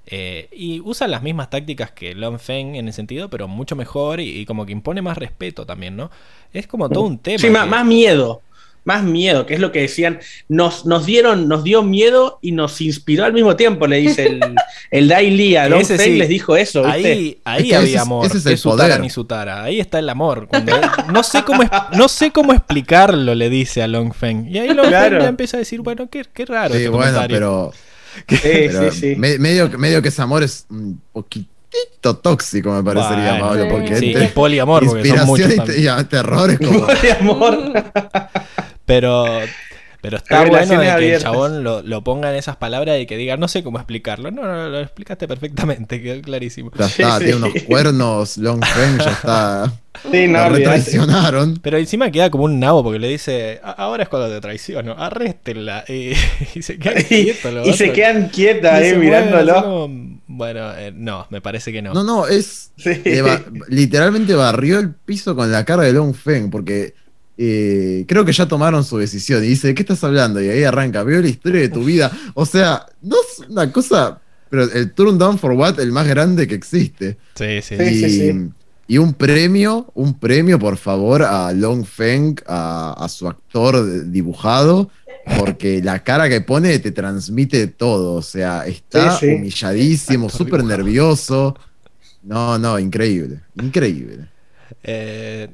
eh, 0.09 0.49
y 0.53 0.81
usa 0.81 1.09
las 1.09 1.23
mismas 1.23 1.51
tácticas 1.51 1.91
que 1.91 2.15
Long 2.15 2.39
Feng 2.39 2.77
en 2.77 2.87
el 2.87 2.93
sentido, 2.93 3.29
pero 3.29 3.49
mucho 3.49 3.75
mejor 3.75 4.21
y, 4.21 4.39
y 4.39 4.47
como 4.47 4.65
que 4.65 4.71
impone 4.73 5.03
más 5.03 5.19
respeto 5.19 5.67
también, 5.67 5.97
¿no? 5.97 6.11
Es 6.53 6.67
como 6.69 6.89
todo 6.89 7.03
un 7.05 7.19
tema. 7.19 7.39
Sí, 7.39 7.51
más, 7.51 7.65
que- 7.65 7.71
más 7.71 7.85
miedo. 7.85 8.41
Más 8.87 9.03
miedo, 9.03 9.45
que 9.45 9.53
es 9.55 9.61
lo 9.61 9.73
que 9.73 9.81
decían. 9.81 10.21
Nos, 10.49 10.87
nos 10.87 11.05
dieron, 11.05 11.49
nos 11.49 11.63
dio 11.65 11.83
miedo 11.83 12.39
y 12.41 12.53
nos 12.53 12.81
inspiró 12.81 13.25
al 13.25 13.33
mismo 13.35 13.55
tiempo, 13.57 13.87
le 13.87 13.97
dice 13.99 14.27
el, 14.27 14.41
el 14.91 15.09
Dai 15.09 15.29
Li 15.31 15.57
a 15.57 15.69
Long 15.69 15.83
Ese 15.83 15.97
Feng, 15.99 16.13
sí. 16.13 16.17
les 16.19 16.29
dijo 16.29 16.57
eso, 16.57 16.85
¿viste? 16.85 17.13
Ahí, 17.13 17.39
ahí 17.45 17.63
Es 17.65 17.69
que 17.69 17.75
había 17.77 17.89
ese 17.89 17.97
es- 17.97 18.01
amor. 18.03 18.27
ese 18.27 18.39
es 18.39 18.47
el 18.47 18.59
poder. 18.61 19.01
ni 19.01 19.11
Sutara. 19.11 19.63
Ahí 19.65 19.81
está 19.81 19.99
el 19.99 20.09
amor. 20.09 20.47
Cuando 20.49 20.73
no, 21.13 21.23
sé 21.23 21.43
cómo 21.43 21.63
no 21.97 22.09
sé 22.09 22.31
cómo 22.31 22.53
explicarlo, 22.55 23.35
le 23.35 23.51
dice 23.51 23.83
a 23.83 23.89
Long 23.89 24.15
Feng. 24.15 24.47
Y 24.49 24.59
ahí 24.59 24.69
Long 24.73 24.87
Claro. 24.89 25.17
Feng 25.17 25.23
ya 25.25 25.29
empieza 25.29 25.57
a 25.57 25.61
decir, 25.61 25.81
bueno, 25.81 26.09
qué, 26.09 26.25
qué 26.33 26.47
raro 26.47 26.71
Sí, 26.75 26.79
este 26.85 26.89
bueno, 26.89 27.05
comentario. 27.13 27.37
pero, 27.37 27.73
Sí, 28.29 28.37
pero 28.43 28.93
sí, 28.93 29.01
sí. 29.01 29.17
me- 29.17 29.39
medio, 29.39 29.69
que- 29.71 29.77
medio 29.79 30.01
que 30.01 30.09
ese 30.09 30.23
amor 30.23 30.43
es 30.45 30.65
un 30.71 31.01
poquitito 31.13 32.17
tóxico, 32.23 32.71
me 32.73 32.83
parecería, 32.83 33.33
Bueno, 33.33 33.47
Pablo, 33.49 33.69
porque 33.69 33.97
Sí, 33.97 34.07
entre 34.07 34.25
y 34.25 34.29
poliamor, 34.29 34.87
porque 34.87 35.09
son 35.09 35.19
inspiración 35.19 35.27
muchos 35.59 35.77
y, 35.77 35.89
y 36.01 36.05
terror 36.05 36.51
es 36.53 36.59
como... 36.59 36.87
de 37.03 37.13
amor. 37.13 37.73
Pero, 38.87 39.27
pero 40.01 40.17
está 40.19 40.45
bueno 40.45 40.75
de 40.79 40.85
que 40.85 40.91
abiertas. 40.91 41.23
el 41.27 41.33
chabón 41.33 41.65
lo, 41.65 41.83
lo 41.83 42.05
ponga 42.05 42.31
en 42.31 42.37
esas 42.37 42.57
palabras 42.57 43.01
y 43.01 43.07
que 43.07 43.17
diga, 43.17 43.37
no 43.37 43.49
sé 43.49 43.63
cómo 43.65 43.79
explicarlo. 43.79 44.31
No, 44.31 44.43
no, 44.45 44.69
lo 44.69 44.79
explicaste 44.81 45.27
perfectamente, 45.27 46.01
quedó 46.03 46.23
clarísimo. 46.23 46.71
Ya 46.79 46.87
está, 46.87 47.19
Sí, 47.19 47.25
tiene 47.25 47.33
sí. 47.33 47.39
unos 47.51 47.63
cuernos, 47.65 48.37
Long 48.39 48.65
Feng 48.65 48.99
ya 48.99 49.11
está. 49.11 49.73
Sí, 50.13 50.29
no, 50.29 50.41
lo 50.41 50.45
olvidate. 50.49 50.59
retraicionaron. 50.59 51.59
Pero 51.63 51.79
encima 51.79 52.11
queda 52.11 52.29
como 52.31 52.45
un 52.45 52.61
nabo 52.61 52.85
porque 52.85 52.99
le 52.99 53.09
dice, 53.09 53.61
"A- 53.65 53.71
ahora 53.73 54.03
es 54.03 54.11
cuando 54.11 54.29
te 54.29 54.39
traiciono, 54.43 54.93
arréstenla. 54.93 55.85
Y, 55.89 56.13
y 56.55 56.63
se 56.63 56.79
quedan 56.79 57.03
quietos 57.03 57.53
los 57.55 57.67
y 57.67 57.73
se 57.73 57.93
quedan 57.93 58.29
quietas 58.29 58.79
mueven 58.81 59.01
mirándolo. 59.01 59.55
como, 59.55 60.21
bueno, 60.27 60.77
eh, 60.77 60.93
no, 60.95 61.27
me 61.31 61.41
parece 61.41 61.73
que 61.73 61.81
no. 61.81 61.95
No, 61.95 62.05
no, 62.05 62.27
es. 62.27 62.73
Sí. 62.77 62.91
eh, 63.07 63.23
literalmente 63.69 64.35
barrió 64.35 64.79
el 64.79 64.95
piso 64.95 65.35
con 65.35 65.51
la 65.51 65.65
cara 65.65 65.85
de 65.85 65.95
Long 65.95 66.15
Feng, 66.15 66.51
porque 66.51 66.93
eh, 67.39 68.05
creo 68.09 68.25
que 68.25 68.33
ya 68.33 68.47
tomaron 68.49 68.85
su 68.85 68.99
decisión. 68.99 69.45
Y 69.45 69.49
dice, 69.49 69.69
¿de 69.69 69.75
qué 69.75 69.83
estás 69.83 70.03
hablando? 70.05 70.43
Y 70.43 70.49
ahí 70.49 70.65
arranca, 70.65 71.03
veo 71.03 71.21
la 71.21 71.29
historia 71.29 71.61
de 71.61 71.69
tu 71.69 71.85
vida. 71.85 72.11
O 72.35 72.47
sea, 72.47 72.87
no 73.03 73.17
es 73.17 73.49
una 73.49 73.71
cosa. 73.73 74.21
Pero 74.49 74.63
el 74.73 74.93
Turn 74.93 75.19
Down 75.19 75.39
for 75.39 75.53
What, 75.53 75.81
el 75.81 75.91
más 75.93 76.07
grande 76.07 76.47
que 76.47 76.55
existe. 76.55 77.19
Sí, 77.35 77.61
sí. 77.63 77.77
Sí, 77.77 77.83
y, 77.83 77.99
sí, 78.01 78.11
sí. 78.33 78.51
y 78.89 78.99
un 78.99 79.13
premio, 79.13 79.91
un 79.95 80.19
premio, 80.19 80.59
por 80.59 80.77
favor, 80.77 81.23
a 81.23 81.53
Long 81.53 81.85
Feng, 81.85 82.37
a, 82.47 82.93
a 82.97 83.09
su 83.09 83.27
actor 83.27 84.09
dibujado, 84.09 84.89
porque 85.39 85.83
la 85.83 86.05
cara 86.05 86.29
que 86.29 86.41
pone 86.43 86.79
te 86.79 86.93
transmite 86.93 87.67
todo. 87.67 88.15
O 88.15 88.23
sea, 88.23 88.67
está 88.67 89.19
Sí, 89.19 89.27
sí. 89.27 89.35
humilladísimo, 89.35 90.29
súper 90.31 90.63
nervioso. 90.63 91.57
No, 92.23 92.57
no, 92.59 92.79
increíble, 92.79 93.41
increíble. 93.61 94.29
Eh, 94.85 95.49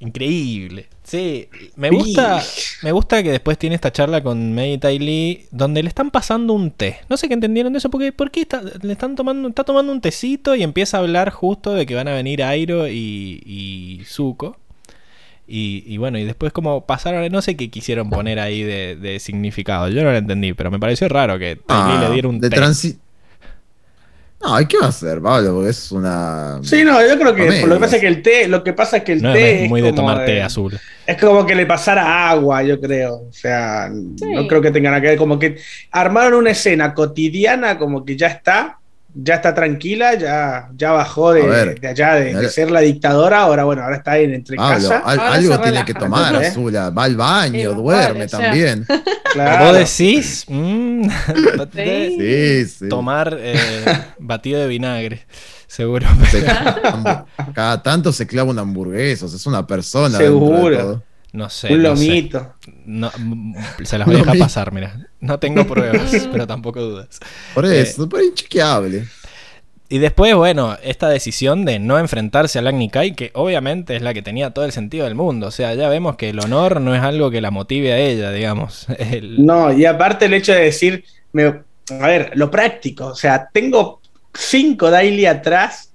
increíble. 0.00 0.86
Sí, 1.02 1.48
me 1.76 1.90
gusta, 1.90 2.42
me 2.82 2.92
gusta 2.92 3.22
que 3.22 3.30
después 3.30 3.58
tiene 3.58 3.74
esta 3.74 3.90
charla 3.92 4.22
con 4.22 4.52
Mei 4.52 4.78
Tai 4.78 4.98
Lee 4.98 5.46
donde 5.50 5.82
le 5.82 5.88
están 5.88 6.10
pasando 6.10 6.52
un 6.52 6.70
té. 6.70 6.98
No 7.08 7.16
sé 7.16 7.28
qué 7.28 7.34
entendieron 7.34 7.72
de 7.72 7.78
eso, 7.78 7.90
porque 7.90 8.12
¿por 8.12 8.30
qué 8.30 8.42
está, 8.42 8.62
le 8.82 8.92
están 8.92 9.16
tomando, 9.16 9.48
está 9.48 9.64
tomando 9.64 9.90
un 9.90 10.00
tecito 10.00 10.54
y 10.54 10.62
empieza 10.62 10.98
a 10.98 11.00
hablar 11.00 11.30
justo 11.30 11.74
de 11.74 11.86
que 11.86 11.94
van 11.94 12.08
a 12.08 12.14
venir 12.14 12.42
Airo 12.42 12.88
y, 12.88 13.42
y 13.44 14.02
Zuko. 14.04 14.56
Y, 15.50 15.82
y 15.86 15.96
bueno, 15.96 16.18
y 16.18 16.24
después 16.24 16.52
como 16.52 16.84
pasaron, 16.84 17.26
no 17.32 17.40
sé 17.40 17.56
qué 17.56 17.70
quisieron 17.70 18.10
poner 18.10 18.38
ahí 18.38 18.62
de, 18.62 18.96
de 18.96 19.18
significado. 19.18 19.88
Yo 19.88 20.04
no 20.04 20.10
lo 20.12 20.18
entendí, 20.18 20.52
pero 20.52 20.70
me 20.70 20.78
pareció 20.78 21.08
raro 21.08 21.38
que 21.38 21.56
Tai 21.56 21.90
Lee 21.94 22.06
le 22.06 22.12
diera 22.12 22.28
un 22.28 22.36
Ah, 22.36 22.40
de 22.40 22.50
té. 22.50 22.56
No, 24.40 24.60
¿y 24.60 24.66
qué 24.66 24.78
va 24.78 24.86
a 24.86 24.90
hacer, 24.90 25.20
Pablo? 25.20 25.54
Porque 25.54 25.70
es 25.70 25.90
una. 25.90 26.60
Sí, 26.62 26.84
no, 26.84 27.04
yo 27.04 27.18
creo 27.18 27.34
que 27.34 27.66
lo 27.66 27.74
que 27.74 27.80
pasa 27.80 27.96
es 27.96 28.00
que 28.00 28.08
el 28.08 28.22
té, 28.22 28.46
lo 28.46 28.62
que 28.62 28.72
pasa 28.72 28.98
es 28.98 29.02
que 29.02 29.12
el 29.12 29.22
No 29.22 29.32
té 29.32 29.64
es 29.64 29.68
muy 29.68 29.80
es 29.80 29.86
de 29.86 29.90
como 29.90 30.02
tomar 30.08 30.24
té 30.24 30.40
azul. 30.40 30.78
Es 31.06 31.16
como 31.16 31.44
que 31.44 31.56
le 31.56 31.66
pasara 31.66 32.30
agua, 32.30 32.62
yo 32.62 32.80
creo. 32.80 33.14
O 33.28 33.32
sea, 33.32 33.90
no 33.90 34.46
creo 34.46 34.60
que 34.62 34.70
tengan 34.70 35.00
que 35.00 35.08
ver. 35.08 35.18
Como 35.18 35.38
que 35.38 35.56
armaron 35.90 36.34
una 36.34 36.50
escena 36.50 36.94
cotidiana, 36.94 37.76
como 37.78 38.04
que 38.04 38.16
ya 38.16 38.28
está, 38.28 38.78
ya 39.14 39.36
está 39.36 39.54
tranquila, 39.54 40.14
ya, 40.14 40.68
ya 40.76 40.92
bajó 40.92 41.32
de, 41.32 41.42
ver, 41.42 41.80
de 41.80 41.88
allá, 41.88 42.14
de, 42.14 42.48
ser 42.50 42.70
la 42.70 42.80
dictadora. 42.80 43.40
Ahora, 43.42 43.64
bueno, 43.64 43.82
ahora 43.82 43.96
está 43.96 44.18
en 44.18 44.34
entre 44.34 44.56
Pablo, 44.56 44.88
casa. 44.88 44.98
al- 45.04 45.18
Ahora 45.18 45.32
algo 45.34 45.48
tiene 45.56 45.64
relaja, 45.66 45.84
que 45.86 45.94
tomar, 45.94 46.34
¿eh? 46.42 46.46
Azula. 46.48 46.90
Va 46.90 47.04
al 47.04 47.16
baño, 47.16 47.70
Sí, 47.70 47.76
duerme 47.76 48.12
vale, 48.12 48.24
o 48.24 48.28
sea. 48.28 48.38
también. 48.40 48.86
Claro. 49.30 49.66
¿Vos 49.66 49.74
decís? 49.78 50.46
Mm, 50.48 51.06
Sí, 51.74 52.64
sí. 52.66 52.88
tomar 52.88 53.36
eh, 53.38 53.84
batido 54.18 54.58
de 54.60 54.66
vinagre, 54.66 55.26
seguro. 55.66 56.06
Se- 56.30 56.42
cada 57.54 57.82
tanto 57.82 58.10
se 58.12 58.26
clava 58.26 58.50
una 58.50 58.62
hamburguesa, 58.62 59.26
o 59.26 59.28
sea, 59.28 59.36
es 59.36 59.46
una 59.46 59.66
persona. 59.66 60.16
Seguro. 60.16 61.02
No 61.32 61.50
sé. 61.50 61.74
Un 61.74 61.82
no 61.82 61.96
sé. 61.96 62.22
lomito. 62.22 62.54
No, 62.84 63.10
se 63.84 63.98
las 63.98 64.06
voy 64.06 64.16
a 64.16 64.18
dejar 64.20 64.38
pasar, 64.38 64.72
mira. 64.72 65.08
No 65.20 65.38
tengo 65.38 65.66
pruebas, 65.66 66.28
pero 66.32 66.46
tampoco 66.46 66.80
dudas. 66.80 67.20
Por 67.52 67.66
Eh, 67.66 67.80
eso, 67.82 68.08
por 68.08 68.22
inchequeable. 68.22 69.10
Y 69.90 69.98
después, 69.98 70.34
bueno, 70.34 70.76
esta 70.82 71.08
decisión 71.08 71.64
de 71.64 71.78
no 71.78 71.98
enfrentarse 71.98 72.58
a 72.58 72.62
Agni 72.62 72.90
Kai, 72.90 73.14
que 73.14 73.30
obviamente 73.34 73.96
es 73.96 74.02
la 74.02 74.12
que 74.12 74.20
tenía 74.20 74.50
todo 74.50 74.66
el 74.66 74.72
sentido 74.72 75.04
del 75.06 75.14
mundo. 75.14 75.46
O 75.46 75.50
sea, 75.50 75.74
ya 75.74 75.88
vemos 75.88 76.16
que 76.16 76.28
el 76.28 76.40
honor 76.40 76.80
no 76.82 76.94
es 76.94 77.00
algo 77.02 77.30
que 77.30 77.40
la 77.40 77.50
motive 77.50 77.92
a 77.92 77.98
ella, 77.98 78.30
digamos. 78.30 78.86
El- 78.98 79.46
No, 79.46 79.72
y 79.72 79.86
aparte 79.86 80.26
el 80.26 80.34
hecho 80.34 80.52
de 80.52 80.60
decir, 80.64 81.04
me- 81.32 81.62
a 81.90 82.06
ver, 82.06 82.32
lo 82.34 82.50
práctico, 82.50 83.06
o 83.06 83.14
sea, 83.14 83.48
tengo 83.52 84.02
cinco 84.34 84.90
daily 84.90 85.24
atrás, 85.24 85.87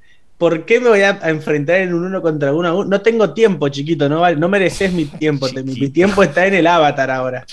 ¿por 0.44 0.66
qué 0.66 0.82
me 0.82 0.90
voy 0.90 1.00
a, 1.00 1.12
enfrentar 1.30 1.78
en 1.78 1.94
un 1.94 2.04
uno 2.04 2.22
contra 2.22 2.52
uno? 2.52 2.84
No 2.84 3.00
tengo 3.00 3.34
tiempo, 3.34 3.70
chiquito, 3.70 4.10
no, 4.10 4.30
no 4.36 4.50
mereces 4.50 4.92
mi 4.92 5.06
tiempo, 5.06 5.48
te- 5.48 5.64
mi, 5.64 5.74
mi 5.74 5.88
tiempo 5.88 6.22
está 6.22 6.46
en 6.46 6.56
el 6.56 6.68
avatar 6.68 7.10
ahora, 7.12 7.46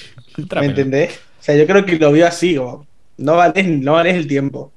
¿me 0.57 0.67
entendés? 0.67 1.13
O 1.15 1.43
sea, 1.43 1.55
yo 1.55 1.69
creo 1.69 1.87
que 1.87 2.01
lo 2.01 2.11
vio 2.11 2.27
así, 2.27 2.57
como, 2.57 2.85
no 3.17 3.37
vales, 3.37 3.65
no 3.65 3.93
vales 3.93 4.17
el 4.17 4.27
tiempo. 4.27 4.73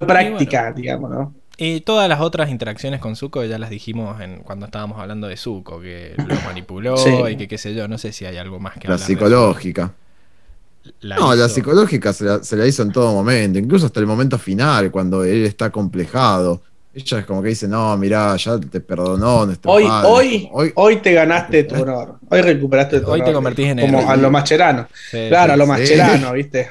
Práctica, 0.00 0.72
digamos, 0.72 1.08
¿no? 1.08 1.34
Y 1.56 1.82
todas 1.82 2.08
las 2.08 2.20
otras 2.20 2.50
interacciones 2.50 2.98
con 2.98 3.14
Zuko 3.14 3.44
ya 3.44 3.60
las 3.60 3.70
dijimos 3.70 4.20
en, 4.20 4.38
cuando 4.40 4.66
estábamos 4.66 4.98
hablando 4.98 5.28
de 5.28 5.36
Zuko, 5.36 5.80
que 5.80 6.14
lo 6.16 6.34
manipuló 6.44 6.96
Sí. 6.96 7.12
y 7.30 7.36
que 7.36 7.46
qué 7.46 7.58
sé 7.58 7.76
yo, 7.76 7.86
no 7.86 7.96
sé 7.96 8.10
si 8.10 8.26
hay 8.26 8.38
algo 8.38 8.58
más 8.58 8.74
que 8.74 8.88
La 8.88 8.94
hablar 8.94 9.06
psicológica. 9.06 9.92
La 11.00 11.14
No, 11.14 11.32
la 11.32 11.48
psicológica 11.48 12.12
se 12.12 12.24
la, 12.24 12.42
se 12.42 12.56
la 12.56 12.66
hizo 12.66 12.82
en 12.82 12.90
todo 12.90 13.12
momento, 13.12 13.60
incluso 13.60 13.86
hasta 13.86 14.00
el 14.00 14.06
momento 14.08 14.36
final, 14.36 14.90
cuando 14.90 15.22
él 15.22 15.44
está 15.44 15.70
complejado. 15.70 16.60
Ella 16.94 17.18
es 17.18 17.26
como 17.26 17.42
que 17.42 17.48
dice, 17.48 17.66
no, 17.68 17.96
mirá, 17.96 18.36
ya 18.36 18.58
te 18.60 18.80
perdonó 18.80 19.46
nuestro 19.46 19.72
Hoy, 19.72 19.84
padre". 19.84 20.08
hoy, 20.08 20.48
Hoy- 20.52 20.72
hoy 20.76 20.96
te 21.02 21.12
ganaste 21.12 21.64
tu 21.64 21.74
honor, 21.80 22.18
hoy 22.30 22.40
recuperaste 22.42 23.00
tu 23.00 23.10
Hoy 23.10 23.22
te 23.22 23.32
honor. 23.32 23.34
convertís 23.34 23.66
en 23.68 23.78
Como 23.80 23.98
a 24.08 24.16
lo 24.16 24.30
mascherano. 24.30 24.88
Sí, 25.10 25.18
Claro, 25.28 25.52
a 25.54 25.56
lo 25.56 25.66
sí. 25.66 25.66
mascherano, 25.66 26.32
¿viste? 26.32 26.70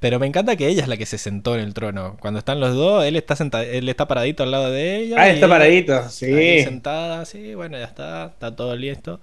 Pero 0.00 0.18
me 0.18 0.26
encanta 0.26 0.56
que 0.56 0.66
ella 0.68 0.82
es 0.82 0.88
la 0.88 0.96
que 0.96 1.06
se 1.06 1.18
sentó 1.18 1.54
en 1.54 1.60
el 1.60 1.74
trono. 1.74 2.16
Cuando 2.20 2.38
están 2.38 2.60
los 2.60 2.74
dos, 2.74 3.04
él 3.04 3.16
está 3.16 3.36
senta- 3.36 3.64
él 3.64 3.88
está 3.88 4.08
paradito 4.08 4.42
al 4.42 4.50
lado 4.50 4.70
de 4.70 4.96
ella. 4.96 5.16
Ah, 5.20 5.28
está 5.28 5.48
paradito, 5.48 6.08
sí. 6.08 6.64
sentada, 6.64 7.24
sí, 7.24 7.54
bueno, 7.54 7.78
ya 7.78 7.84
está, 7.84 8.26
está 8.26 8.54
todo 8.54 8.76
listo. 8.76 9.20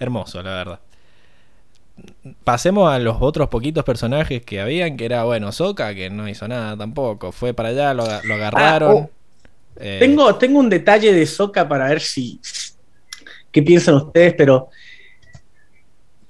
Hermoso, 0.00 0.42
la 0.42 0.50
verdad. 0.52 0.80
Pasemos 2.44 2.90
a 2.92 2.98
los 2.98 3.16
otros 3.20 3.48
poquitos 3.48 3.84
personajes 3.84 4.42
que 4.44 4.60
habían, 4.60 4.96
que 4.96 5.04
era, 5.06 5.24
bueno, 5.24 5.52
Soka, 5.52 5.94
que 5.94 6.10
no 6.10 6.28
hizo 6.28 6.46
nada 6.48 6.76
tampoco. 6.76 7.32
Fue 7.32 7.54
para 7.54 7.70
allá, 7.70 7.94
lo, 7.94 8.22
lo 8.22 8.34
agarraron. 8.34 9.04
oh. 9.04 9.10
Eh, 9.76 9.98
Tengo, 10.00 10.34
tengo 10.36 10.58
un 10.58 10.68
detalle 10.68 11.12
de 11.12 11.26
Soca 11.26 11.68
para 11.68 11.88
ver 11.88 12.00
si. 12.00 12.40
¿Qué 13.50 13.62
piensan 13.62 13.94
ustedes? 13.96 14.34
Pero. 14.36 14.68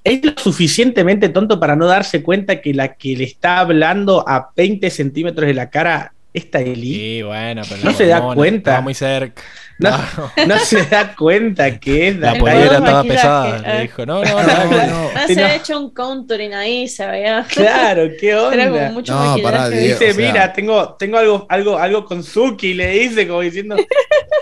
Es 0.02 0.24
lo 0.24 0.32
suficientemente 0.36 1.28
tonto 1.28 1.60
para 1.60 1.76
no 1.76 1.86
darse 1.86 2.22
cuenta 2.22 2.62
que 2.62 2.72
la 2.72 2.94
que 2.94 3.14
le 3.14 3.24
está 3.24 3.58
hablando 3.60 4.26
a 4.26 4.50
20 4.56 4.88
centímetros 4.88 5.46
de 5.46 5.52
la 5.52 5.68
cara 5.68 6.14
es 6.32 6.50
Taeli. 6.50 6.94
Sí, 6.94 7.22
bueno, 7.22 7.62
pero 7.68 7.84
No 7.84 7.92
se 7.92 8.06
da 8.06 8.34
cuenta. 8.34 8.70
Estaba 8.70 8.80
muy 8.80 8.94
cerca. 8.94 9.42
No, 9.80 9.90
No, 9.90 10.46
no 10.46 10.58
se 10.58 10.84
da 10.84 11.14
cuenta 11.16 11.78
que 11.80 12.08
es 12.08 12.16
La 12.18 12.34
pollera 12.34 12.78
estaba 12.78 13.02
pesada. 13.02 13.58
eh. 13.58 13.74
Le 13.76 13.82
dijo, 13.82 14.06
no, 14.06 14.22
no, 14.22 14.42
no. 14.42 14.86
No. 14.86 15.10
Ah, 15.16 15.24
se 15.26 15.42
ha 15.42 15.54
hecho 15.56 15.78
un 15.80 15.90
contouring 15.90 16.54
ahí, 16.54 16.86
se 16.88 17.06
veía. 17.06 17.44
Claro, 17.48 18.08
¿qué 18.18 18.28
Era 18.30 18.48
como 18.68 18.76
onda? 18.76 18.90
mucho 18.92 19.12
No, 19.14 19.36
pará. 19.42 19.68
Dice, 19.70 19.94
o 20.10 20.14
sea- 20.14 20.14
mira, 20.14 20.52
tengo, 20.52 20.94
tengo 20.98 21.16
algo, 21.18 21.46
algo, 21.48 21.78
algo 21.78 22.04
con 22.04 22.22
Suki, 22.22 22.74
le 22.74 22.90
dice, 22.90 23.26
como 23.26 23.40
diciendo, 23.40 23.76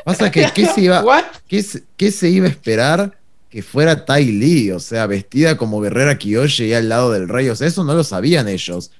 Pasa 0.04 0.30
que, 0.30 0.46
¿qué 0.54 0.66
se, 0.66 0.80
iba, 0.82 1.04
qué, 1.46 1.64
qué 1.96 2.10
se 2.10 2.28
iba 2.30 2.46
a 2.46 2.50
esperar 2.50 3.12
que 3.50 3.62
fuera 3.62 4.04
Tai 4.04 4.24
Lee? 4.24 4.70
O 4.72 4.80
sea, 4.80 5.06
vestida 5.06 5.56
como 5.56 5.80
guerrera 5.80 6.16
Kyoshi 6.18 6.64
y 6.66 6.72
al 6.74 6.88
lado 6.88 7.12
del 7.12 7.28
rey. 7.28 7.48
O 7.48 7.56
sea, 7.56 7.66
eso 7.66 7.84
no 7.84 7.94
lo 7.94 8.04
sabían 8.04 8.48
ellos. 8.48 8.90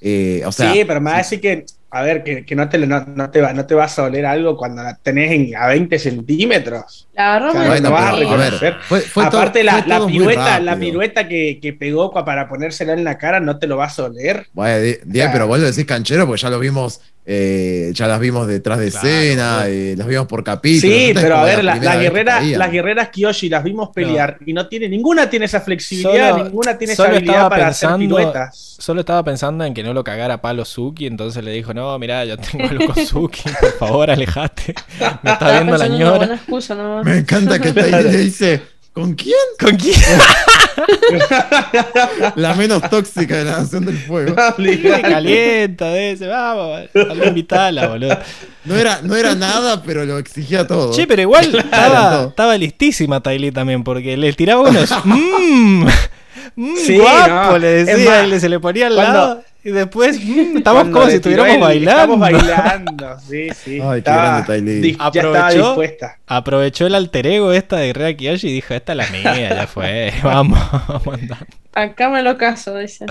Eh, 0.00 0.42
o 0.46 0.52
sea, 0.52 0.72
sí, 0.72 0.84
pero 0.86 1.00
me 1.00 1.10
va 1.10 1.16
a 1.16 1.18
decir 1.18 1.40
que, 1.40 1.64
a 1.90 2.02
ver, 2.02 2.22
que, 2.22 2.44
que 2.44 2.54
no, 2.54 2.68
te, 2.68 2.78
no, 2.78 3.04
no 3.06 3.30
te 3.30 3.40
va, 3.40 3.52
no 3.54 3.64
te 3.66 3.74
vas 3.74 3.98
a 3.98 4.04
oler 4.04 4.26
algo 4.26 4.56
cuando 4.56 4.82
la 4.82 4.94
tenés 4.96 5.32
en- 5.32 5.56
a 5.56 5.66
20 5.68 5.98
centímetros. 5.98 7.08
La 7.14 7.38
muy 7.70 7.80
no 7.80 7.90
vas 7.90 8.12
a 8.12 8.16
bien. 8.16 8.28
pero, 8.28 8.42
a 8.42 8.44
reconocer. 8.50 8.60
ver, 8.74 8.82
fue, 8.82 9.00
fue 9.00 9.24
todo- 9.30 9.40
Aparte, 9.40 9.64
la, 9.64 9.78
fue 9.82 9.88
la 9.88 10.06
pirueta, 10.06 10.60
la 10.60 10.76
pirueta 10.78 11.28
que, 11.28 11.58
que 11.60 11.72
pegó 11.72 12.12
para 12.12 12.48
ponérsela 12.48 12.92
en 12.92 13.04
la 13.04 13.16
cara, 13.18 13.40
no 13.40 13.58
te 13.58 13.66
lo 13.66 13.76
vas 13.76 13.98
a 13.98 14.04
oler. 14.04 14.46
Bueno, 14.52 14.80
di- 14.80 14.96
sea- 15.22 15.32
pero 15.32 15.46
vos 15.46 15.58
lo 15.58 15.66
decís 15.66 15.84
canchero 15.86 16.26
porque 16.26 16.42
ya 16.42 16.50
lo 16.50 16.58
vimos, 16.58 17.00
eh, 17.30 17.90
ya 17.92 18.06
las 18.06 18.18
vimos 18.20 18.46
detrás 18.46 18.78
de 18.78 18.90
Claro, 18.90 19.06
escena, 19.06 19.62
eh, 19.66 19.94
las 19.98 20.06
vimos 20.06 20.26
por 20.26 20.42
capítulos. 20.42 20.96
Sí, 20.96 21.10
pero 21.12 21.36
a 21.36 21.44
ver, 21.44 21.62
la- 21.62 21.76
las 21.76 22.00
guerreras, 22.00 22.42
las 22.46 22.72
guerreras 22.72 23.10
Kyoshi 23.10 23.50
las 23.50 23.62
vimos 23.62 23.90
pelear 23.94 24.38
y 24.46 24.54
no 24.54 24.66
tiene, 24.66 24.88
ninguna 24.88 25.28
tiene 25.28 25.44
esa 25.44 25.60
flexibilidad, 25.60 26.30
Solo- 26.30 26.44
ninguna 26.44 26.78
tiene 26.78 26.94
esa 26.94 27.04
habilidad 27.04 27.48
para 27.50 27.68
hacer 27.68 27.90
piruetas. 27.98 28.76
Solo 28.78 29.00
estaba 29.00 29.22
pensando 29.24 29.62
en 29.64 29.74
que 29.74 29.82
no 29.82 29.92
lo 29.92 30.02
cagara 30.04 30.34
a 30.34 30.40
palo 30.40 30.64
Suki, 30.64 31.06
entonces 31.06 31.44
le 31.44 31.50
dijo, 31.52 31.74
no, 31.74 31.98
mira, 31.98 32.24
yo 32.24 32.38
tengo 32.38 32.64
algo 32.66 32.94
con 32.94 33.04
Suki, 33.06 33.42
por 33.60 33.72
favor, 33.72 34.10
alejate. 34.10 34.74
Me 35.22 35.32
está 35.32 35.52
viendo 35.52 35.76
la 35.76 35.88
ñora. 35.88 36.16
buena 36.16 36.34
excusa, 36.36 36.74
¿no? 36.74 37.04
Me 37.04 37.18
encanta 37.18 37.58
que 37.58 37.72
le 37.74 38.04
dice, 38.18 38.62
¿con 38.98 39.14
quién? 39.14 39.36
¿Con 39.60 39.76
quién? 39.76 39.94
La 42.34 42.54
menos 42.54 42.82
tóxica 42.90 43.36
de 43.36 43.44
la 43.44 43.58
Nación 43.58 43.84
del 43.84 43.96
Fuego. 43.96 44.34
Sí, 44.56 44.82
calienta, 45.02 45.94
dice, 45.94 46.26
vamos, 46.26 46.88
anda 46.92 47.24
a 47.24 47.28
invitarla, 47.28 47.86
boludo. 47.86 48.18
No 48.64 48.76
era, 48.76 49.00
no 49.02 49.14
era 49.14 49.36
nada, 49.36 49.84
pero 49.84 50.04
lo 50.04 50.18
exigía 50.18 50.66
todo. 50.66 50.92
Che, 50.92 51.06
pero 51.06 51.22
igual 51.22 51.54
estaba, 51.58 52.24
estaba 52.24 52.58
listísima 52.58 53.22
Tylee 53.22 53.52
también, 53.52 53.84
porque 53.84 54.16
le 54.16 54.32
tiraba 54.32 54.62
unos 54.62 54.92
mmm, 55.04 55.86
mm, 56.56 56.76
Sí, 56.76 56.98
guapo, 56.98 57.52
no, 57.52 57.58
le 57.58 57.84
decía, 57.84 58.10
más, 58.10 58.26
y 58.26 58.30
le 58.30 58.40
se 58.40 58.48
le 58.48 58.60
ponía 58.60 58.86
al 58.88 58.94
cuando- 58.94 59.12
lado, 59.18 59.42
y 59.64 59.70
después 59.70 60.18
mm, 60.24 60.56
estamos 60.58 60.88
como 60.88 61.06
si 61.08 61.16
estuviéramos 61.16 61.52
el- 61.54 61.60
bailando. 61.60 61.90
Estamos 62.14 62.20
bailando, 62.20 63.16
sí, 63.28 63.48
sí. 63.64 63.80
Ay, 63.82 63.90
qué 64.02 64.10
Estaba 64.10 64.40
grande 64.42 64.80
ya 64.82 64.88
estaba 64.90 65.08
Aprovechó. 65.08 65.66
dispuesta. 65.66 66.18
Aprovechó 66.26 66.86
el 66.86 66.94
alter 66.94 67.26
ego 67.26 67.52
esta 67.52 67.76
de 67.76 67.92
Rea 67.92 68.16
Kiyoshi 68.16 68.48
y 68.48 68.52
dijo, 68.54 68.74
esta 68.74 68.92
es 68.92 68.96
la 68.98 69.06
mía, 69.10 69.50
ya 69.54 69.66
fue, 69.72 70.12
vamos, 70.22 70.58
vamos 70.88 71.06
a 71.06 71.14
andar. 71.14 71.46
Acá 71.74 72.08
me 72.08 72.22
lo 72.22 72.36
caso, 72.38 72.76
dice. 72.76 73.06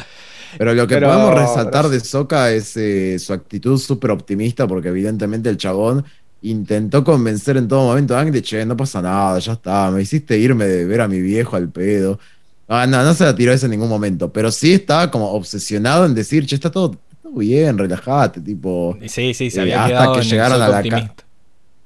Pero 0.58 0.74
lo 0.74 0.88
que 0.88 0.96
Pero- 0.96 1.08
podemos 1.10 1.34
resaltar 1.36 1.84
pero- 1.84 1.90
de 1.90 2.00
Soka 2.00 2.52
es 2.52 2.76
eh, 2.78 3.20
su 3.20 3.34
actitud 3.34 3.78
súper 3.80 4.12
optimista, 4.12 4.66
porque 4.68 4.88
evidentemente 4.90 5.50
el 5.50 5.58
chabón 5.58 6.06
intentó 6.42 7.04
convencer 7.04 7.58
en 7.58 7.68
todo 7.68 7.88
momento 7.88 8.16
a 8.16 8.22
Ang 8.22 8.32
de 8.32 8.42
che, 8.42 8.66
no 8.66 8.78
pasa 8.78 9.02
nada, 9.02 9.40
ya 9.40 9.54
está, 9.54 9.90
me 9.92 10.02
hiciste 10.04 10.38
irme 10.38 10.66
de 10.66 10.86
ver 10.86 11.02
a 11.02 11.08
mi 11.08 11.20
viejo 11.20 11.56
al 11.56 11.70
pedo. 11.70 12.20
Ah, 12.68 12.86
no, 12.88 13.02
no 13.04 13.14
se 13.14 13.24
la 13.24 13.34
tiró 13.36 13.54
eso 13.54 13.66
en 13.66 13.72
ningún 13.72 13.90
momento, 13.90 14.32
pero 14.32 14.52
sí 14.52 14.74
estaba 14.74 15.10
como 15.10 15.32
obsesionado 15.32 16.06
en 16.06 16.14
decir, 16.14 16.46
che, 16.46 16.56
está 16.56 16.70
todo, 16.70 16.92
todo 17.22 17.34
bien, 17.34 17.78
relájate, 17.78 18.42
tipo, 18.42 18.98
Y 19.02 19.08
sí, 19.10 19.34
sí, 19.34 19.50
se 19.50 19.60
Eh, 19.60 19.74
había 19.74 19.86
hasta 19.86 20.12
que 20.12 20.22
llegaron 20.24 20.62
a 20.62 20.68
la 20.68 20.72
ca- 20.74 20.78
optimista. 20.80 21.24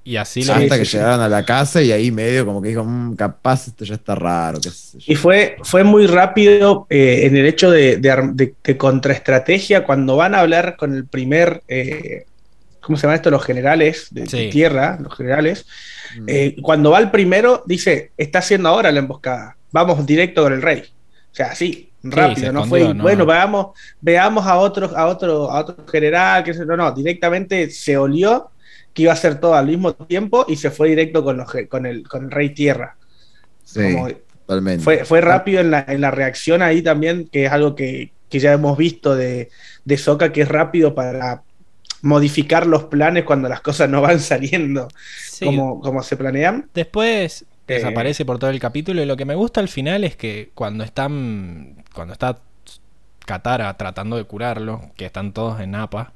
Y 0.03 0.15
así 0.17 0.43
lo 0.43 0.53
hasta 0.53 0.79
que 0.79 0.85
sí. 0.85 0.97
llegaron 0.97 1.21
a 1.21 1.29
la 1.29 1.45
casa 1.45 1.79
y 1.83 1.91
ahí 1.91 2.11
medio 2.11 2.43
como 2.45 2.59
que 2.61 2.69
dijo, 2.69 2.83
"Mm, 2.83 3.15
capaz 3.15 3.67
esto 3.67 3.85
ya 3.85 3.93
está 3.95 4.15
raro, 4.15 4.59
qué 4.59 4.71
sé 4.71 4.97
yo". 4.99 5.13
Y 5.13 5.15
fue, 5.15 5.57
fue 5.63 5.83
muy 5.83 6.07
rápido 6.07 6.87
eh, 6.89 7.27
en 7.27 7.35
el 7.37 7.45
hecho 7.45 7.69
de, 7.69 7.97
de, 7.97 8.31
de- 8.33 8.55
de 8.63 8.77
contraestrategia 8.77 9.83
cuando 9.85 10.15
van 10.15 10.33
a 10.33 10.39
hablar 10.39 10.75
con 10.75 10.95
el 10.95 11.05
primer, 11.07 11.61
eh, 11.67 12.25
¿cómo 12.81 12.97
se 12.97 13.03
llama 13.03 13.15
esto? 13.15 13.29
Los 13.31 13.43
generales 13.43 14.07
de, 14.11 14.21
de 14.23 14.27
Sí. 14.27 14.49
tierra, 14.51 14.97
los 15.01 15.15
generales. 15.15 15.65
Mm. 16.17 16.25
Eh, 16.27 16.55
cuando 16.63 16.91
va 16.91 16.99
el 16.99 17.11
primero, 17.11 17.63
dice, 17.67 18.11
está 18.17 18.39
haciendo 18.39 18.69
ahora 18.69 18.91
la 18.91 18.99
emboscada, 18.99 19.57
vamos 19.71 20.05
directo 20.05 20.43
con 20.43 20.53
el 20.53 20.61
rey. 20.61 20.83
O 21.31 21.35
sea, 21.35 21.47
así, 21.51 21.91
rápido, 22.03 22.51
no 22.51 22.63
escondió, 22.63 22.87
fue, 22.87 22.93
no. 22.95 23.03
bueno, 23.03 23.25
veamos, 23.25 23.67
veamos 24.01 24.45
a 24.45 24.57
otro, 24.57 24.95
a 24.97 25.07
otro, 25.07 25.49
a 25.49 25.61
otro 25.61 25.85
general, 25.87 26.43
que 26.43 26.53
no, 26.53 26.75
no, 26.75 26.91
directamente 26.91 27.69
se 27.69 27.95
olió 27.97 28.51
que 28.93 29.03
iba 29.03 29.11
a 29.11 29.15
hacer 29.15 29.39
todo 29.39 29.53
al 29.55 29.67
mismo 29.67 29.93
tiempo 29.93 30.45
y 30.49 30.57
se 30.57 30.69
fue 30.71 30.89
directo 30.89 31.23
con, 31.23 31.37
los, 31.37 31.49
con, 31.69 31.85
el, 31.85 32.07
con 32.07 32.25
el 32.25 32.31
rey 32.31 32.49
tierra. 32.53 32.97
Sí, 33.63 33.93
Como- 33.93 34.09
totalmente. 34.45 34.83
fue, 34.83 35.05
fue 35.05 35.21
rápido 35.21 35.61
en 35.61 35.71
la, 35.71 35.85
en 35.87 36.01
la 36.01 36.11
reacción 36.11 36.61
ahí 36.61 36.81
también, 36.81 37.29
que 37.31 37.45
es 37.45 37.51
algo 37.51 37.75
que, 37.75 38.11
que 38.29 38.39
ya 38.39 38.51
hemos 38.51 38.77
visto 38.77 39.15
de, 39.15 39.49
de 39.85 39.97
Soca, 39.97 40.33
que 40.33 40.41
es 40.41 40.49
rápido 40.49 40.93
para 40.93 41.43
modificar 42.01 42.65
los 42.67 42.85
planes 42.85 43.23
cuando 43.23 43.47
las 43.47 43.61
cosas 43.61 43.89
no 43.89 44.01
van 44.01 44.19
saliendo 44.31 44.89
Sí, 45.23 45.45
como, 45.45 45.79
como 45.79 46.03
se 46.03 46.17
planean. 46.17 46.69
Después 46.73 47.45
Eh. 47.67 47.75
desaparece 47.75 48.25
por 48.25 48.39
todo 48.39 48.49
el 48.49 48.59
capítulo 48.59 49.01
y 49.01 49.05
lo 49.05 49.15
que 49.17 49.25
me 49.25 49.35
gusta 49.35 49.61
al 49.61 49.69
final 49.69 50.03
es 50.03 50.15
que 50.15 50.51
cuando 50.55 50.83
están 50.83 51.83
cuando 51.93 52.13
está 52.13 52.39
Katara 53.25 53.75
tratando 53.77 54.17
de 54.17 54.23
curarlo, 54.23 54.81
que 54.95 55.05
están 55.05 55.31
todos 55.31 55.59
en 55.59 55.71
Napa, 55.71 56.13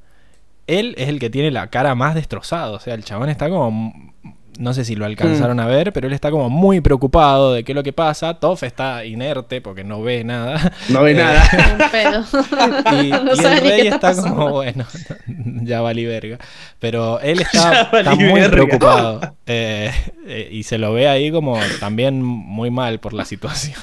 él 0.67 0.95
es 0.97 1.07
el 1.07 1.19
que 1.19 1.29
tiene 1.29 1.51
la 1.51 1.67
cara 1.67 1.95
más 1.95 2.15
destrozada, 2.15 2.71
o 2.71 2.79
sea, 2.79 2.95
el 2.95 3.03
chabón 3.03 3.29
está 3.29 3.49
como 3.49 4.13
no 4.59 4.73
sé 4.73 4.85
si 4.85 4.95
lo 4.95 5.05
alcanzaron 5.05 5.59
a 5.59 5.67
ver, 5.67 5.91
pero 5.93 6.07
él 6.07 6.13
está 6.13 6.31
como 6.31 6.49
muy 6.49 6.81
preocupado 6.81 7.53
de 7.53 7.63
qué 7.63 7.71
es 7.71 7.75
lo 7.75 7.83
que 7.83 7.93
pasa. 7.93 8.35
Toph 8.39 8.63
está 8.63 9.05
inerte 9.05 9.61
porque 9.61 9.83
no 9.83 10.01
ve 10.01 10.23
nada. 10.23 10.71
No 10.89 11.03
ve 11.03 11.11
Eh, 11.11 11.15
nada. 11.15 11.43
Y, 13.03 13.09
No 13.25 13.33
y 13.33 13.37
sabe 13.37 13.57
el 13.57 13.61
rey 13.63 13.87
está 13.87 14.11
está 14.11 14.21
como, 14.21 14.51
bueno, 14.51 14.85
ya 15.63 15.81
valí 15.81 16.05
verga. 16.05 16.37
Pero 16.79 17.19
él 17.21 17.41
está, 17.41 17.89
está 17.93 18.15
muy 18.15 18.25
verga. 18.41 18.51
preocupado. 18.51 19.35
Eh, 19.45 19.91
eh, 20.27 20.49
y 20.51 20.63
se 20.63 20.77
lo 20.77 20.93
ve 20.93 21.07
ahí 21.07 21.31
como 21.31 21.57
también 21.79 22.21
muy 22.23 22.71
mal 22.71 22.99
por 22.99 23.13
la 23.13 23.25
situación. 23.25 23.75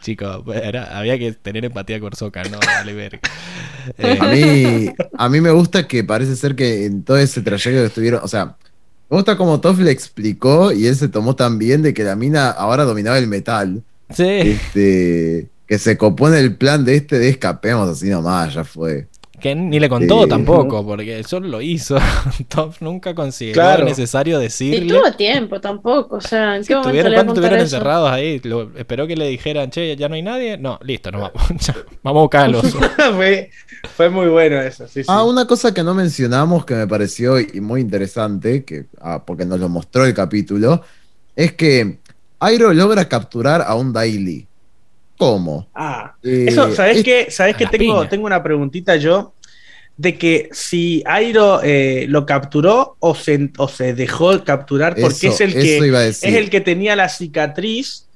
Chicos, 0.00 0.42
era- 0.54 0.98
había 0.98 1.18
que 1.18 1.32
tener 1.32 1.64
empatía 1.64 2.00
con 2.00 2.14
Soca, 2.14 2.42
no 2.44 2.58
vale 2.64 2.92
verga. 2.92 3.20
Eh, 3.98 4.18
A 4.20 4.26
mí, 4.26 4.92
a 5.16 5.28
mí 5.28 5.40
me 5.40 5.50
gusta 5.50 5.86
que 5.86 6.04
parece 6.04 6.36
ser 6.36 6.54
que 6.56 6.86
en 6.86 7.04
todo 7.04 7.16
ese 7.18 7.40
trayecto 7.42 7.80
que 7.80 7.86
estuvieron, 7.86 8.20
o 8.22 8.28
sea, 8.28 8.56
me 9.10 9.16
gusta 9.16 9.36
como 9.36 9.60
Toff 9.60 9.78
le 9.78 9.90
explicó 9.90 10.72
y 10.72 10.86
él 10.86 10.96
se 10.96 11.08
tomó 11.08 11.36
tan 11.36 11.58
bien 11.58 11.82
de 11.82 11.94
que 11.94 12.04
la 12.04 12.16
mina 12.16 12.50
ahora 12.50 12.84
dominaba 12.84 13.18
el 13.18 13.26
metal. 13.26 13.82
sí, 14.10 14.24
Este, 14.24 15.48
que 15.66 15.78
se 15.78 15.96
copó 15.96 16.28
en 16.28 16.34
el 16.34 16.56
plan 16.56 16.84
de 16.84 16.96
este 16.96 17.18
de 17.18 17.28
escapemos 17.28 17.88
así 17.88 18.08
nomás, 18.08 18.54
ya 18.54 18.64
fue. 18.64 19.08
Que 19.44 19.54
ni 19.54 19.78
le 19.78 19.90
contó 19.90 20.22
Sí. 20.22 20.28
tampoco, 20.30 20.86
porque 20.86 21.18
él 21.18 21.26
solo 21.26 21.48
lo 21.48 21.60
hizo. 21.60 21.98
Top 22.48 22.76
nunca 22.80 23.14
consiguió 23.14 23.52
Claro. 23.52 23.84
necesario 23.84 24.38
Ni 24.38 24.44
decirle. 24.44 24.94
tuvo 24.94 25.12
tiempo 25.12 25.60
tampoco, 25.60 26.16
o 26.16 26.20
sea, 26.22 26.56
¿en 26.56 26.64
Sí, 26.64 26.68
qué 26.68 26.74
momento 26.76 26.88
estuvieron- 26.88 27.10
le 27.10 27.14
iba 27.16 27.20
a 27.20 27.24
¿Cuánto 27.26 27.34
contar 27.42 27.52
estuvieron 27.52 27.66
eso? 27.66 27.76
encerrados 27.76 28.10
ahí? 28.10 28.40
Lo- 28.44 28.70
esperó 28.78 29.06
que 29.06 29.16
le 29.16 29.28
dijeran, 29.28 29.70
che, 29.70 29.94
ya 29.96 30.08
no 30.08 30.14
hay 30.14 30.22
nadie. 30.22 30.56
No, 30.56 30.78
listo, 30.82 31.10
nos 31.12 31.20
vamos. 31.20 31.42
Ya, 31.66 31.74
vamos 32.02 32.20
a 32.20 32.22
buscar 32.22 32.44
al 32.46 32.54
oso. 32.54 32.78
fue, 33.16 33.50
fue 33.94 34.08
muy 34.08 34.28
bueno 34.28 34.58
eso, 34.62 34.88
sí, 34.88 35.02
sí. 35.02 35.06
Ah, 35.08 35.24
una 35.24 35.46
cosa 35.46 35.74
que 35.74 35.82
no 35.82 35.92
mencionamos 35.92 36.64
que 36.64 36.74
me 36.74 36.86
pareció 36.86 37.38
y 37.38 37.60
muy 37.60 37.82
interesante, 37.82 38.64
que, 38.64 38.86
ah, 39.02 39.24
porque 39.26 39.44
nos 39.44 39.60
lo 39.60 39.68
mostró 39.68 40.06
el 40.06 40.14
capítulo, 40.14 40.80
es 41.36 41.52
que 41.52 41.98
Airo 42.40 42.72
logra 42.72 43.06
capturar 43.10 43.60
a 43.60 43.74
un 43.74 43.92
Daily. 43.92 44.46
¿Cómo? 45.16 45.68
Ah, 45.74 46.14
Eh, 46.22 46.46
eso, 46.48 46.74
¿sabés 46.74 46.98
es- 46.98 47.04
qué? 47.04 47.26
¿Sabés 47.30 47.54
a 47.54 47.58
que 47.58 47.66
tengo, 47.66 47.98
piña. 47.98 48.08
tengo 48.08 48.26
una 48.26 48.42
preguntita 48.42 48.96
yo? 48.96 49.32
De 49.96 50.18
que 50.18 50.48
si 50.50 51.04
Airo 51.06 51.60
eh, 51.62 52.06
lo 52.08 52.26
capturó 52.26 52.96
o 52.98 53.14
se, 53.14 53.50
o 53.58 53.68
se 53.68 53.94
dejó 53.94 54.42
capturar, 54.42 54.96
porque 55.00 55.28
Eso- 55.28 55.34
es 55.34 55.40
el 55.40 55.52
que 55.52 55.78
es 56.08 56.22
el 56.24 56.50
que 56.50 56.60
tenía 56.60 56.96
la 56.96 57.08
cicatriz 57.08 58.08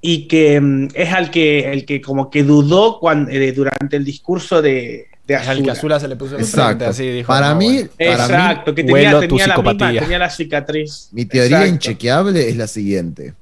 y 0.00 0.28
que 0.28 0.60
mm, 0.60 0.88
es 0.94 1.12
al 1.12 1.30
que 1.32 1.72
el 1.72 1.84
que 1.86 2.00
como 2.00 2.30
que 2.30 2.44
dudó 2.44 3.00
cuando, 3.00 3.32
eh, 3.32 3.50
durante 3.50 3.96
el 3.96 4.04
discurso 4.04 4.62
de, 4.62 5.06
de 5.26 5.34
Es 5.34 5.40
al 5.48 5.56
que 5.56 5.70
Azula. 5.70 5.72
Azula 5.72 6.00
se 6.00 6.06
le 6.08 6.14
puso 6.14 6.38
Exacto. 6.38 6.84
así 6.86 7.04
dijo. 7.08 7.26
para, 7.26 7.50
"No, 7.50 7.56
mí, 7.56 7.66
bueno". 7.78 7.88
para 7.98 8.28
mí, 8.28 8.34
Exacto, 8.34 8.74
que 8.74 8.84
tenía, 8.84 9.18
tenía 9.18 9.46
la 9.48 9.56
misma, 9.56 9.92
tenía 10.00 10.18
la 10.20 10.30
cicatriz. 10.30 11.08
mi 11.10 11.24
teoría 11.24 11.56
Exacto. 11.64 11.74
inchequeable 11.74 12.48
es 12.48 12.56
la 12.56 12.68
siguiente. 12.68 13.34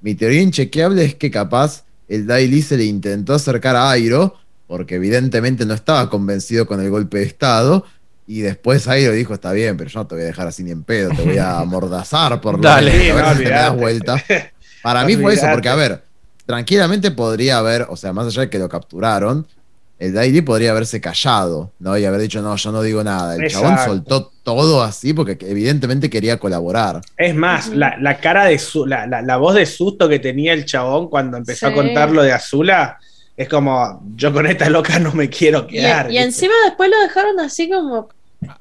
Mi 0.00 0.14
teoría 0.14 0.42
inchequeable 0.42 1.04
es 1.04 1.14
que 1.16 1.28
capaz 1.30 1.84
el 2.08 2.26
Daily 2.26 2.62
se 2.62 2.76
le 2.76 2.84
intentó 2.84 3.34
acercar 3.34 3.76
a 3.76 3.90
Airo, 3.90 4.36
porque 4.66 4.96
evidentemente 4.96 5.66
no 5.66 5.74
estaba 5.74 6.08
convencido 6.08 6.66
con 6.66 6.80
el 6.80 6.90
golpe 6.90 7.18
de 7.18 7.24
Estado, 7.24 7.84
y 8.26 8.40
después 8.40 8.88
Airo 8.88 9.12
dijo, 9.12 9.34
está 9.34 9.52
bien, 9.52 9.76
pero 9.76 9.90
yo 9.90 10.00
no 10.00 10.06
te 10.06 10.14
voy 10.14 10.24
a 10.24 10.26
dejar 10.26 10.46
así 10.46 10.62
ni 10.62 10.70
en 10.70 10.84
pedo, 10.84 11.10
te 11.10 11.22
voy 11.22 11.38
a 11.38 11.58
amordazar 11.60 12.40
por 12.40 12.56
lo 12.56 12.62
Dale. 12.62 12.90
menos, 12.90 13.20
a 13.20 13.28
ver 13.28 13.36
si 13.36 13.42
te 13.44 13.48
me 13.50 13.54
das 13.56 13.76
vuelta. 13.76 14.24
Para 14.82 15.04
mí 15.04 15.16
fue 15.16 15.34
eso, 15.34 15.46
porque 15.52 15.68
a 15.68 15.74
ver, 15.74 16.02
tranquilamente 16.46 17.10
podría 17.10 17.58
haber, 17.58 17.86
o 17.88 17.96
sea, 17.96 18.12
más 18.12 18.26
allá 18.26 18.42
de 18.42 18.50
que 18.50 18.58
lo 18.58 18.68
capturaron, 18.68 19.46
el 20.02 20.12
Daily 20.14 20.40
podría 20.42 20.72
haberse 20.72 21.00
callado, 21.00 21.70
¿no? 21.78 21.96
Y 21.96 22.04
haber 22.04 22.20
dicho, 22.20 22.42
no, 22.42 22.56
yo 22.56 22.72
no 22.72 22.82
digo 22.82 23.04
nada. 23.04 23.36
El 23.36 23.42
chabón 23.50 23.74
soltó 23.84 24.32
todo 24.42 24.82
así 24.82 25.12
porque 25.14 25.38
evidentemente 25.42 26.10
quería 26.10 26.38
colaborar. 26.38 27.00
Es 27.16 27.34
más, 27.34 27.68
la, 27.68 27.96
la 28.00 28.18
cara 28.18 28.46
de 28.46 28.58
su, 28.58 28.84
la, 28.86 29.06
la- 29.06 29.22
la 29.22 29.36
voz 29.36 29.54
de 29.54 29.64
susto 29.66 30.08
que 30.08 30.18
tenía 30.18 30.52
el 30.54 30.64
chabón 30.64 31.08
cuando 31.08 31.36
empezó 31.36 31.66
a 31.68 31.72
contar 31.74 32.10
lo 32.10 32.22
de 32.22 32.32
Azula, 32.32 32.98
es 33.36 33.48
como, 33.48 34.02
yo 34.16 34.32
con 34.32 34.46
esta 34.46 34.68
loca 34.68 34.98
no 34.98 35.12
me 35.12 35.28
quiero 35.30 35.66
quedar. 35.66 36.10
y 36.10 36.18
encima 36.18 36.52
después 36.66 36.90
lo 36.90 37.00
dejaron 37.00 37.38
así 37.40 37.70
como 37.70 38.08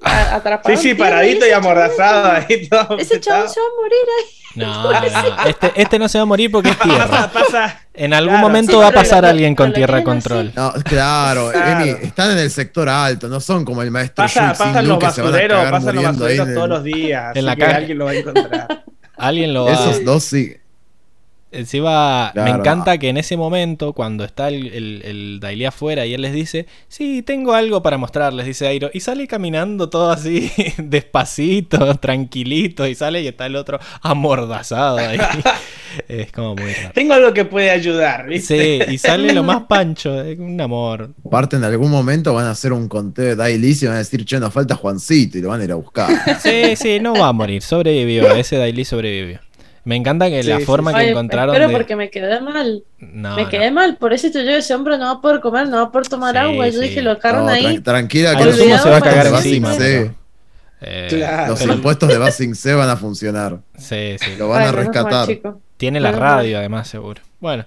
atrapado. 0.03 0.75
sí, 0.75 0.89
sí, 0.89 0.93
paradito 0.95 1.45
y 1.47 1.51
amordazado 1.51 2.31
ahí 2.31 2.67
todo. 2.67 2.97
Ese 2.97 3.19
chabón 3.19 3.49
se 3.49 3.59
va 3.59 3.65
a 3.65 3.81
morir 3.81 3.99
ahí. 4.19 4.25
No, 4.53 4.91
no, 5.43 5.47
este, 5.49 5.71
este 5.75 5.97
no 5.99 6.09
se 6.09 6.17
va 6.17 6.23
a 6.23 6.25
morir 6.25 6.51
porque 6.51 6.69
es 6.71 6.79
tierra. 6.79 7.07
pasa, 7.07 7.31
pasa. 7.31 7.79
En 7.93 8.13
algún 8.13 8.33
Claro, 8.33 8.47
momento 8.47 8.71
sí, 8.73 8.77
va 8.79 8.87
a 8.87 8.91
pasar 8.91 9.23
lo- 9.23 9.29
alguien 9.29 9.55
con 9.55 9.71
tierra 9.73 10.03
control. 10.03 10.51
No, 10.55 10.73
claro, 10.83 11.51
Claro. 11.51 11.81
Emi, 11.85 11.89
están 12.05 12.31
en 12.31 12.37
el 12.39 12.51
sector 12.51 12.89
alto, 12.89 13.27
no 13.27 13.39
son 13.39 13.63
como 13.65 13.81
el 13.81 13.91
maestro 13.91 14.23
Pasa, 14.25 14.49
pasan 14.57 14.87
los 14.87 14.99
que 14.99 15.09
se 15.11 15.21
van 15.21 15.29
a 15.29 15.31
basureros, 15.37 15.71
pasan 15.71 15.95
los 15.95 16.03
basureros 16.03 16.47
todos 16.53 16.63
el- 16.65 16.69
los 16.69 16.83
días. 16.83 17.23
en 17.23 17.29
así 17.37 17.41
la 17.41 17.55
que 17.55 17.61
calle. 17.61 17.75
alguien 17.75 17.97
lo 17.97 18.05
va 18.05 18.11
a 18.11 18.15
encontrar. 18.15 18.83
Alguien 19.17 19.53
lo 19.53 19.65
va 19.65 19.73
Esos 19.73 20.03
dos 20.05 20.23
sí. 20.23 20.55
Encima, 21.51 22.31
me 22.33 22.43
Claro. 22.43 22.59
encanta 22.59 22.97
que 22.97 23.09
en 23.09 23.17
ese 23.17 23.35
momento, 23.37 23.93
cuando 23.93 24.23
está 24.23 24.47
el, 24.47 24.67
el, 24.73 25.01
el 25.03 25.39
Daily 25.41 25.65
afuera 25.65 26.05
y 26.05 26.13
él 26.13 26.21
les 26.21 26.33
dice, 26.33 26.65
sí, 26.87 27.21
tengo 27.23 27.53
algo 27.53 27.81
para 27.83 27.97
mostrarles, 27.97 28.45
dice 28.45 28.67
Airo, 28.67 28.89
y 28.93 29.01
sale 29.01 29.27
caminando 29.27 29.89
todo 29.89 30.11
así, 30.11 30.51
despacito, 30.77 31.95
tranquilito, 31.95 32.87
y 32.87 32.95
sale 32.95 33.21
y 33.21 33.27
está 33.27 33.45
el 33.47 33.55
otro 33.57 33.79
amordazado 34.01 34.97
ahí. 34.97 35.19
es 36.07 36.31
como 36.31 36.55
muy 36.55 36.71
raro. 36.73 36.91
Tengo 36.93 37.13
algo 37.13 37.33
que 37.33 37.45
puede 37.45 37.69
ayudar, 37.69 38.27
¿viste? 38.27 38.85
Sí, 38.85 38.93
y 38.93 38.97
sale 38.97 39.33
lo 39.33 39.43
más 39.43 39.63
pancho, 39.67 40.21
es 40.21 40.39
un 40.39 40.59
amor. 40.61 41.11
Aparte, 41.25 41.57
en 41.57 41.63
algún 41.65 41.91
momento 41.91 42.33
van 42.33 42.45
a 42.45 42.51
hacer 42.51 42.71
un 42.73 42.87
conteo 42.87 43.25
de 43.25 43.35
Dailies 43.35 43.83
y 43.83 43.87
van 43.87 43.95
a 43.95 43.99
decir, 43.99 44.23
che, 44.25 44.39
nos 44.39 44.53
falta 44.53 44.75
Juancito 44.75 45.37
y 45.37 45.41
lo 45.41 45.49
van 45.49 45.61
a 45.61 45.63
ir 45.65 45.71
a 45.71 45.75
buscar. 45.75 46.09
Sí, 46.39 46.75
sí, 46.75 46.99
no 47.01 47.13
va 47.13 47.27
a 47.27 47.33
morir, 47.33 47.61
sobrevivió, 47.61 48.31
ese 48.35 48.55
Daily 48.57 48.85
sobrevivió. 48.85 49.39
Me 49.83 49.95
encanta 49.95 50.29
que 50.29 50.43
Sí, 50.43 50.49
la 50.49 50.57
sí, 50.59 50.65
forma 50.65 50.91
sí. 50.91 50.97
que 50.97 51.03
Ay, 51.03 51.09
encontraron 51.09 51.55
espero 51.55 51.69
de... 51.69 51.73
porque 51.75 51.95
me 51.95 52.09
quedé 52.11 52.39
mal. 52.39 52.83
No, 52.99 53.35
me 53.35 53.43
no. 53.43 53.49
quedé 53.49 53.71
mal. 53.71 53.97
Por 53.97 54.13
eso 54.13 54.27
yo 54.27 54.39
ese 54.51 54.75
hombre 54.75 54.97
no 54.97 55.05
va 55.05 55.11
a 55.13 55.21
poder 55.21 55.39
comer, 55.41 55.67
no 55.69 55.77
va 55.77 55.83
a 55.83 55.91
poder 55.91 56.07
tomar 56.07 56.33
Sí, 56.33 56.37
agua. 56.39 56.67
Yo 56.67 56.79
sí. 56.81 56.87
dije, 56.89 57.01
lo 57.01 57.15
dejaron 57.15 57.45
No, 57.45 57.51
ahí. 57.51 57.63
tran- 57.77 57.83
tranquila, 57.83 58.35
que 58.37 58.45
los 58.45 58.57
sumo 58.57 58.77
se 58.77 58.89
va 58.89 58.97
a 58.97 59.01
cagar 59.01 59.27
encima. 59.27 59.73
pero- 59.77 60.13
eh, 60.81 61.07
Claro. 61.09 61.47
los 61.51 61.59
pero- 61.61 61.73
impuestos 61.73 62.09
de 62.09 62.17
Basing 62.19 62.53
C 62.55 62.73
van 62.75 62.89
a 62.89 62.95
funcionar. 62.97 63.57
Sí, 63.77 64.17
sí. 64.19 64.35
Lo 64.37 64.49
van 64.49 64.61
Ay, 64.61 64.67
a 64.67 64.71
mal, 64.71 64.75
rescatar. 64.85 65.27
Tiene 65.77 65.99
la 65.99 66.11
radio, 66.11 66.59
además, 66.59 66.87
seguro. 66.87 67.21
Bueno, 67.39 67.65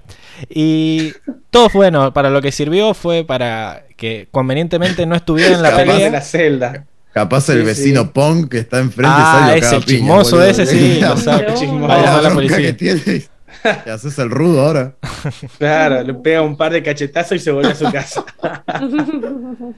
y 0.49 1.13
todo 1.51 1.69
bueno, 1.75 2.13
para 2.13 2.31
lo 2.31 2.41
que 2.41 2.53
sirvió 2.53 2.95
fue 2.95 3.25
para 3.25 3.83
que 3.97 4.29
convenientemente 4.31 5.05
no 5.05 5.17
estuviera 5.17 5.55
en 5.57 5.63
la 5.63 5.71
de 5.73 5.77
pelea. 5.85 6.11
la 6.11 6.21
celda. 6.21 6.85
Capaz 7.15 7.49
el 7.51 7.61
Sí, 7.61 7.65
vecino 7.67 8.03
sí. 8.03 8.11
Pong 8.13 8.49
que 8.49 8.59
está 8.59 8.81
enfrente 8.81 9.15
Ah, 9.17 9.47
sale 9.47 9.59
ese, 9.59 9.77
el 9.77 9.83
piña, 9.85 9.99
chismoso 9.99 10.31
boludo. 10.37 10.51
ese, 10.51 10.67
sí, 10.67 11.01
lo 11.01 11.17
sabe. 11.17 11.45
Pero- 11.45 11.55
Chismoso. 11.55 11.93
A 11.93 12.21
la 12.23 12.31
policía. 12.35 12.57
que 12.59 12.73
tiene. 12.75 13.01
Y 13.87 13.89
haces 13.89 14.19
el 14.19 14.29
rudo 14.31 14.61
ahora. 14.67 14.95
Claro, 15.59 16.03
le 16.03 16.13
pega 16.15 16.43
un 16.43 16.55
par 16.57 16.73
de 16.73 16.83
cachetazos 16.83 17.37
y 17.37 17.39
se 17.39 17.51
vuelve 17.53 17.71
a 17.71 17.75
su 17.75 17.91
casa. 17.91 18.23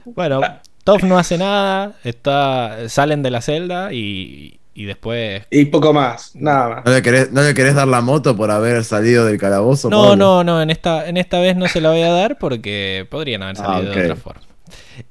Bueno, 0.05 0.41
Toph 0.83 1.03
no 1.03 1.17
hace 1.17 1.37
nada, 1.37 1.93
está, 2.03 2.89
salen 2.89 3.23
de 3.23 3.31
la 3.31 3.41
celda 3.41 3.93
y, 3.93 4.59
y 4.73 4.85
después... 4.85 5.43
Y 5.51 5.65
poco 5.65 5.93
más, 5.93 6.31
nada 6.35 6.69
más. 6.69 6.85
¿No 6.85 6.91
le, 6.91 7.01
querés, 7.01 7.31
¿No 7.31 7.41
le 7.43 7.53
querés 7.53 7.75
dar 7.75 7.87
la 7.87 8.01
moto 8.01 8.35
por 8.35 8.51
haber 8.51 8.83
salido 8.83 9.25
del 9.25 9.37
calabozo? 9.37 9.89
No, 9.89 10.01
Pablo? 10.09 10.15
no, 10.17 10.43
no, 10.43 10.61
en 10.61 10.69
esta, 10.69 11.07
en 11.07 11.17
esta 11.17 11.39
vez 11.39 11.55
no 11.55 11.67
se 11.67 11.79
la 11.79 11.89
voy 11.91 12.01
a 12.01 12.11
dar 12.11 12.37
porque 12.39 13.07
podrían 13.09 13.43
haber 13.43 13.55
Ah, 13.59 13.63
salido 13.65 13.93
de 13.93 14.01
otra 14.03 14.15
forma. 14.15 14.41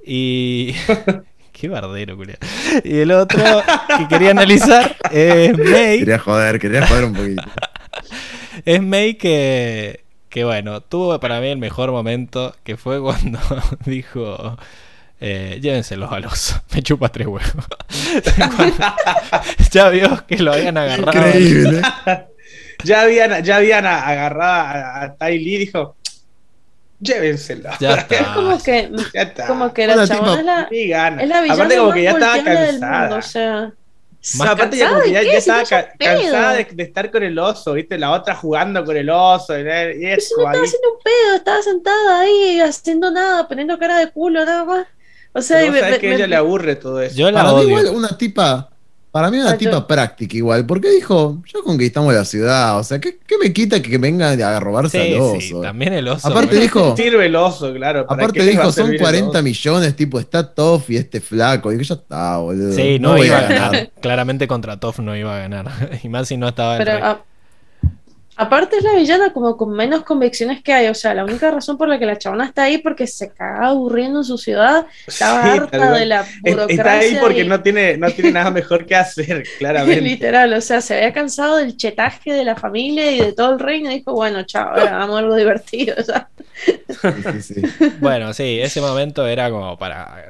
Y... 0.05 0.75
Qué 1.67 1.71
bardero. 1.71 2.17
Y 2.85 2.99
el 2.99 3.11
otro 3.11 3.43
que 3.99 4.07
quería 4.07 4.31
analizar 4.31 4.97
es 5.11 5.59
May. 5.59 5.99
Quería 5.99 6.19
joder, 6.21 6.61
quería 6.61 6.87
joder 6.87 7.05
un 7.07 7.15
poquito. 7.15 7.43
Es 8.65 8.81
May 8.81 9.15
que, 9.15 10.05
que, 10.31 10.45
bueno, 10.45 10.81
tuvo 10.81 11.21
para 11.21 11.41
mí 11.41 11.49
el 11.49 11.59
mejor 11.59 11.91
momento, 11.91 12.55
que 12.65 12.77
fue 12.77 13.03
cuando 13.03 13.39
dijo, 13.85 14.57
eh, 15.21 15.59
llévenselos 15.61 16.11
al 16.11 16.25
oso, 16.25 16.63
me 16.73 16.83
chupa 16.83 17.11
tres 17.11 17.27
huevos. 17.27 17.53
Ya 19.73 19.89
vio 19.91 20.25
que 20.27 20.39
lo 20.39 20.53
habían 20.55 20.79
agarrado. 20.79 21.19
Increíble. 21.19 21.83
Ya 22.85 23.03
habían, 23.03 23.45
ya 23.45 23.57
habían 23.57 23.85
agarrado 23.85 24.53
a, 24.53 25.03
a 25.03 25.15
Ty 25.17 25.39
Lee 25.39 25.55
y 25.57 25.59
dijo: 25.59 25.97
Llévenselo. 27.01 27.71
Ya 27.81 27.95
Es 27.95 27.99
está. 28.03 28.35
como 28.35 28.63
que, 28.63 28.91
Ya 29.15 29.23
está. 29.23 29.47
como 29.47 29.73
que 29.75 29.87
la 29.87 30.07
chabona 30.07 30.39
es 30.41 30.45
la, 30.45 30.61
es 30.63 31.29
la 31.29 31.41
villana 31.43 31.53
Aparte, 31.55 31.77
como 31.77 31.87
más 31.89 31.95
que 31.97 32.03
ya 32.03 32.11
estaba 32.11 32.45
cansada. 32.45 33.01
mundo, 33.01 33.17
o 33.17 33.23
sea. 33.23 33.73
Más 34.39 34.49
aparte, 34.49 34.77
ya, 34.77 34.89
como 34.89 35.03
que 35.03 35.13
ya, 35.13 35.21
estaba 35.21 35.63
ca- 35.63 35.93
cansada 35.99 36.53
de, 36.55 36.65
de 36.73 36.83
estar 36.83 37.11
con 37.13 37.23
el 37.23 37.39
oso, 37.39 37.75
¿viste? 37.75 37.97
La 37.97 38.11
otra 38.11 38.35
jugando 38.35 38.85
con 38.85 38.97
el 38.97 39.09
oso. 39.09 39.57
Y, 39.57 39.61
y 39.61 39.65
Pero 39.65 40.17
es 40.17 40.29
si 40.29 40.35
no 40.35 40.41
estaba 40.41 40.51
ahí. 40.51 40.65
haciendo 40.65 40.89
un 40.95 40.99
pedo, 41.05 41.37
estaba 41.37 41.63
sentada 41.63 42.21
ahí 42.21 42.61
haciendo 42.61 43.11
nada, 43.13 43.47
poniendo 43.47 43.79
cara 43.79 43.99
de 43.99 44.11
culo 44.11 44.45
nada 44.45 44.65
más. 44.65 44.87
O 45.33 45.41
sea, 45.43 45.59
Pero 45.59 45.69
y 45.69 45.71
me- 45.71 45.91
me- 45.91 45.99
que 46.01 46.07
a 46.07 46.11
me- 46.11 46.17
ella 46.17 46.27
le 46.27 46.37
aburre 46.37 46.75
todo 46.77 47.01
eso. 47.03 47.15
Yo 47.15 47.31
la 47.31 47.43
Para 47.43 47.53
mí 47.53 47.59
odio. 47.61 47.69
igual 47.69 47.87
una 47.95 48.19
tipa, 48.19 48.69
para 49.17 49.31
mí 49.31 49.39
una 49.39 49.53
Ay, 49.53 49.59
yo- 49.59 49.71
tipa 49.71 49.87
práctica 49.87 50.37
igual, 50.37 50.67
porque 50.67 50.91
dijo, 50.91 51.43
ya 51.51 51.61
conquistamos 51.65 52.13
la 52.13 52.27
ciudad, 52.27 52.79
o 52.79 52.85
sea, 52.85 53.01
¿qué, 53.01 53.19
qué 53.27 53.39
me 53.39 53.51
quita 53.51 53.81
que 53.81 53.97
vengan 53.97 54.39
a 54.43 54.61
robarse 54.61 55.03
Sí, 55.03 55.15
al 55.15 55.21
oso? 55.23 55.41
sí, 55.41 55.55
también 55.63 55.95
el 55.95 56.07
oso. 56.07 56.29
Aparte 56.29 56.57
dijo, 56.61 56.95
Sirve 56.99 57.25
el 57.25 57.35
oso, 57.35 57.73
claro. 57.73 58.07
¿para 58.07 58.25
aparte 58.25 58.43
dijo, 58.45 58.65
son 58.65 58.73
servir 58.75 58.95
el 58.97 59.01
40 59.01 59.31
oso? 59.31 59.43
millones, 59.43 59.97
tipo, 59.97 60.21
está 60.21 60.53
Toff 60.55 60.91
y 60.91 60.97
este 60.99 61.23
flaco, 61.23 61.73
y 61.73 61.79
que 61.79 61.85
ya 61.85 61.95
está, 61.95 62.37
boludo. 62.37 62.73
Sí, 62.75 62.99
no, 63.01 63.17
iba 63.17 63.39
a 63.39 63.41
ganar. 63.49 63.91
Claramente 64.03 64.47
contra 64.47 64.79
Toff 64.79 64.99
no 64.99 65.17
iba 65.17 65.35
a 65.35 65.39
ganar. 65.39 65.67
Y 66.03 66.11
más 66.11 66.29
si 66.29 66.37
no 66.37 66.49
estaba 66.49 66.77
en 66.77 66.85
pero 66.85 66.93
re- 66.99 67.03
a- 67.03 67.21
Aparte 68.39 68.77
es 68.77 68.85
la 68.85 68.95
villana 68.95 69.33
como 69.33 69.57
con 69.57 69.71
menos 69.73 70.03
convicciones 70.05 70.63
que 70.63 70.73
hay, 70.73 70.89
o 70.89 70.95
sea, 70.95 71.15
la 71.15 71.25
única 71.25 71.51
razón 71.51 71.79
por 71.79 71.89
la 71.89 71.99
que 71.99 72.05
la 72.07 72.19
chabona 72.19 72.45
está 72.45 72.65
ahí 72.65 72.79
porque 72.79 73.07
se 73.07 73.33
cagaba 73.33 73.69
aburriendo 73.69 74.21
en 74.21 74.25
su 74.25 74.37
ciudad, 74.37 74.87
estaba 75.07 75.43
Sí, 75.43 75.59
harta 75.59 75.93
de 75.93 76.07
la 76.07 76.21
Es- 76.21 76.41
burocracia. 76.43 76.75
Está 76.77 76.93
ahí 76.99 77.17
porque 77.21 77.41
y- 77.43 77.49
no 77.49 77.63
tiene, 77.63 77.97
no 77.97 78.11
tiene 78.11 78.33
nada 78.33 78.51
mejor 78.51 78.85
que 78.85 78.95
hacer, 78.95 79.43
claramente. 79.59 80.03
Literal, 80.03 80.53
o 80.53 80.61
sea, 80.61 80.81
se 80.83 80.97
había 80.97 81.13
cansado 81.15 81.57
del 81.57 81.77
chetaje 81.77 82.33
de 82.33 82.45
la 82.45 82.57
familia 82.57 83.11
y 83.11 83.21
de 83.21 83.33
todo 83.33 83.53
el 83.55 83.59
reino 83.59 83.91
y 83.91 83.97
dijo, 84.01 84.13
bueno, 84.13 84.43
chao, 84.45 84.69
ahora 84.69 84.97
hagamos 84.97 85.19
algo 85.19 85.35
divertido. 85.35 85.95
sí, 87.41 87.55
sí. 87.55 87.63
Bueno, 88.01 88.33
sí, 88.35 88.61
ese 88.61 88.81
momento 88.81 89.27
era 89.27 89.51
como 89.51 89.79
para 89.79 90.29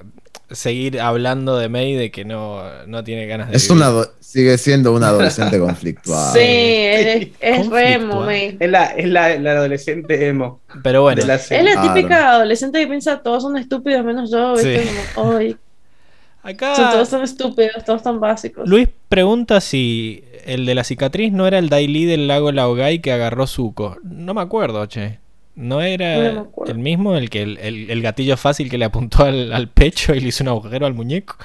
seguir 0.50 1.00
hablando 1.00 1.57
de 1.58 1.68
May 1.68 1.94
de 1.94 2.10
que 2.10 2.25
no, 2.25 2.62
no 2.86 3.02
tiene 3.02 3.26
ganas 3.26 3.50
de 3.50 3.57
Es 3.57 3.68
vivir. 3.68 3.83
una 3.83 4.05
sigue 4.20 4.57
siendo 4.58 4.92
un 4.92 5.02
adolescente 5.02 5.58
conflictuado. 5.60 6.33
sí, 6.34 6.41
es, 6.41 7.28
es 7.41 7.66
re 7.70 7.99
May. 7.99 8.57
Es 8.60 8.70
la, 8.70 8.84
es 8.86 9.08
la, 9.08 9.36
la 9.39 9.52
adolescente 9.52 10.28
emo 10.28 10.60
Pero 10.83 11.02
bueno, 11.02 11.25
la 11.26 11.34
Es 11.34 11.50
la 11.50 11.73
Claro. 11.73 11.94
típica 11.94 12.31
adolescente 12.33 12.78
que 12.81 12.86
piensa 12.86 13.18
todos 13.23 13.42
son 13.42 13.57
estúpidos 13.57 14.05
menos 14.05 14.31
yo, 14.31 14.52
¿viste? 14.55 14.83
Sí. 14.84 14.89
Como, 15.15 15.36
"Ay, 15.36 15.57
acá 16.42 16.76
son- 16.76 16.91
todos 16.92 17.08
son 17.08 17.23
estúpidos, 17.25 17.84
todos 17.84 18.02
tan 18.02 18.20
básicos. 18.20 18.68
Luis 18.68 18.89
pregunta 19.08 19.60
si 19.60 20.23
el 20.44 20.65
de 20.65 20.75
la 20.76 20.84
cicatriz 20.84 21.33
no 21.33 21.47
era 21.49 21.58
el 21.58 21.68
Daily 21.68 22.05
del 22.05 22.28
lago 22.28 22.52
Laogai 22.52 23.00
que 23.00 23.10
agarró 23.10 23.47
Zuko. 23.49 23.97
No 24.05 24.33
me 24.33 24.42
acuerdo, 24.42 24.86
che. 24.86 25.18
¿No 25.57 25.81
era 25.81 26.33
No 26.33 26.52
el 26.67 26.78
mismo, 26.78 27.17
el 27.17 27.31
que 27.31 27.43
el, 27.43 27.59
el- 27.59 27.91
el 27.91 28.02
gatillo 28.02 28.36
fácil 28.36 28.68
que 28.70 28.78
le 28.78 28.85
apuntó 28.85 29.25
al, 29.25 29.52
al 29.52 29.68
pecho 29.68 30.15
y 30.15 30.20
le 30.20 30.28
hizo 30.28 30.44
un 30.44 30.49
agujero 30.49 30.86
al 30.86 30.94
muñeco? 30.94 31.36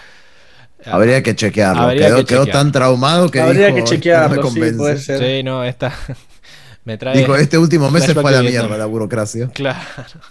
Habría 0.85 1.21
que 1.23 1.35
chequearlo. 1.35 1.83
Habría 1.83 2.07
quedó, 2.07 2.17
que 2.17 2.25
quedó 2.25 2.45
chequear. 2.45 2.63
tan 2.63 2.71
traumado 2.71 3.29
que 3.31 3.39
Habría 3.39 3.67
dijo, 3.67 3.75
que 3.75 3.79
"Esto 3.81 3.91
no 3.93 3.97
chequearlo, 3.97 4.29
me 4.29 4.35
sí, 4.35 4.41
convence". 4.41 4.77
puede 4.77 4.97
ser. 4.97 5.19
Sí, 5.19 5.43
no, 5.43 5.63
esta 5.63 5.93
me 6.85 6.97
trae... 6.97 7.17
Dijo, 7.17 7.35
este 7.35 7.57
último 7.57 7.89
mes 7.91 8.03
se 8.03 8.13
fue 8.13 8.31
a 8.31 8.41
la 8.41 8.41
mierda 8.41 8.77
la 8.77 8.85
burocracia. 8.85 9.47
Claro. 9.53 9.79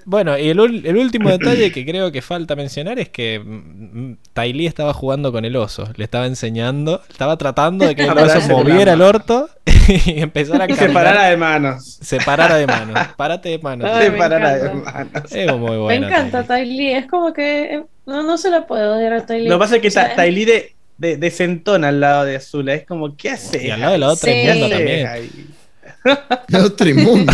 De. 0.01 0.05
Bueno, 0.07 0.39
y 0.39 0.49
el, 0.49 0.59
ul- 0.59 0.87
el 0.87 0.97
último 0.97 1.31
detalle 1.31 1.71
que 1.73 1.85
creo 1.87 2.11
que 2.13 2.23
falta 2.23 2.57
mencionar 2.57 2.99
es 2.99 3.09
que 3.09 3.39
mm, 3.39 4.15
Ty 4.35 4.53
Lee 4.53 4.67
estaba 4.67 4.93
jugando 4.93 5.33
con 5.33 5.45
el 5.45 5.57
oso. 5.57 5.89
Le 5.97 6.05
estaba 6.05 6.27
enseñando, 6.27 7.03
estaba 7.09 7.37
tratando 7.37 7.87
de 7.87 7.95
que 7.95 8.05
el 8.05 8.11
oso 8.19 8.41
moviera 8.49 8.95
el 8.95 9.03
orto 9.03 9.49
y 10.07 10.21
empezara 10.21 10.65
a 10.65 10.67
Y 10.67 10.71
caminar. 10.75 10.89
separara 10.89 11.25
de 11.29 11.37
manos. 11.37 11.99
Se 12.01 12.19
parara 12.19 12.57
de 12.57 12.67
manos. 12.67 12.99
Párate 13.17 13.49
de 13.51 13.59
manos. 13.59 13.91
Ay, 13.93 14.07
me 14.07 14.13
Separara 14.13 14.57
de 14.57 14.67
encanta. 14.71 14.93
manos. 14.93 15.33
Es 15.33 15.57
muy 15.57 15.71
Me 15.71 15.79
bueno. 15.79 16.07
encanta 16.09 16.43
Ty 16.45 16.65
Lee, 16.67 16.93
es 16.95 17.07
como 17.07 17.33
que 17.33 17.75
eh, 17.75 17.85
no, 18.07 18.23
no 18.23 18.39
se 18.39 18.51
la 18.51 18.67
puede 18.67 18.87
odiar 18.87 19.13
a 19.13 19.27
Ty 19.27 19.35
Lee. 19.41 19.49
Lo 19.49 19.57
que 19.57 19.61
pasa 19.61 19.77
es 19.77 19.83
que 19.83 19.89
O 19.89 19.91
sea, 19.91 20.15
Ta- 20.15 20.25
Ty 20.25 20.31
Lee 20.31 20.45
de, 20.45 20.75
de- 20.99 21.17
desentona 21.17 21.89
al 21.89 22.01
lado 22.01 22.25
de 22.25 22.37
Azula. 22.37 22.75
Es 22.75 22.87
como, 22.87 23.17
¿qué 23.17 23.31
hace? 23.31 23.67
Y 23.67 23.71
al 23.71 23.81
lado 23.81 23.93
de 23.93 23.99
la 23.99 24.09
otra 24.09 24.33
Sí. 24.33 24.39
inmunda 24.39 24.69
¿Qué 24.69 24.75
haces 24.75 25.05
también. 25.11 25.60
El 26.49 26.57
otro 26.65 26.89
inmundo. 26.89 27.33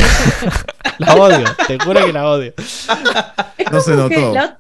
La 0.99 1.15
odio, 1.15 1.45
te 1.67 1.79
juro 1.79 2.07
que 2.07 2.13
la 2.13 2.27
odio. 2.31 2.55
es 2.57 2.87
no 3.71 3.81
se 3.81 3.95
notó. 3.95 4.33
la- 4.33 4.59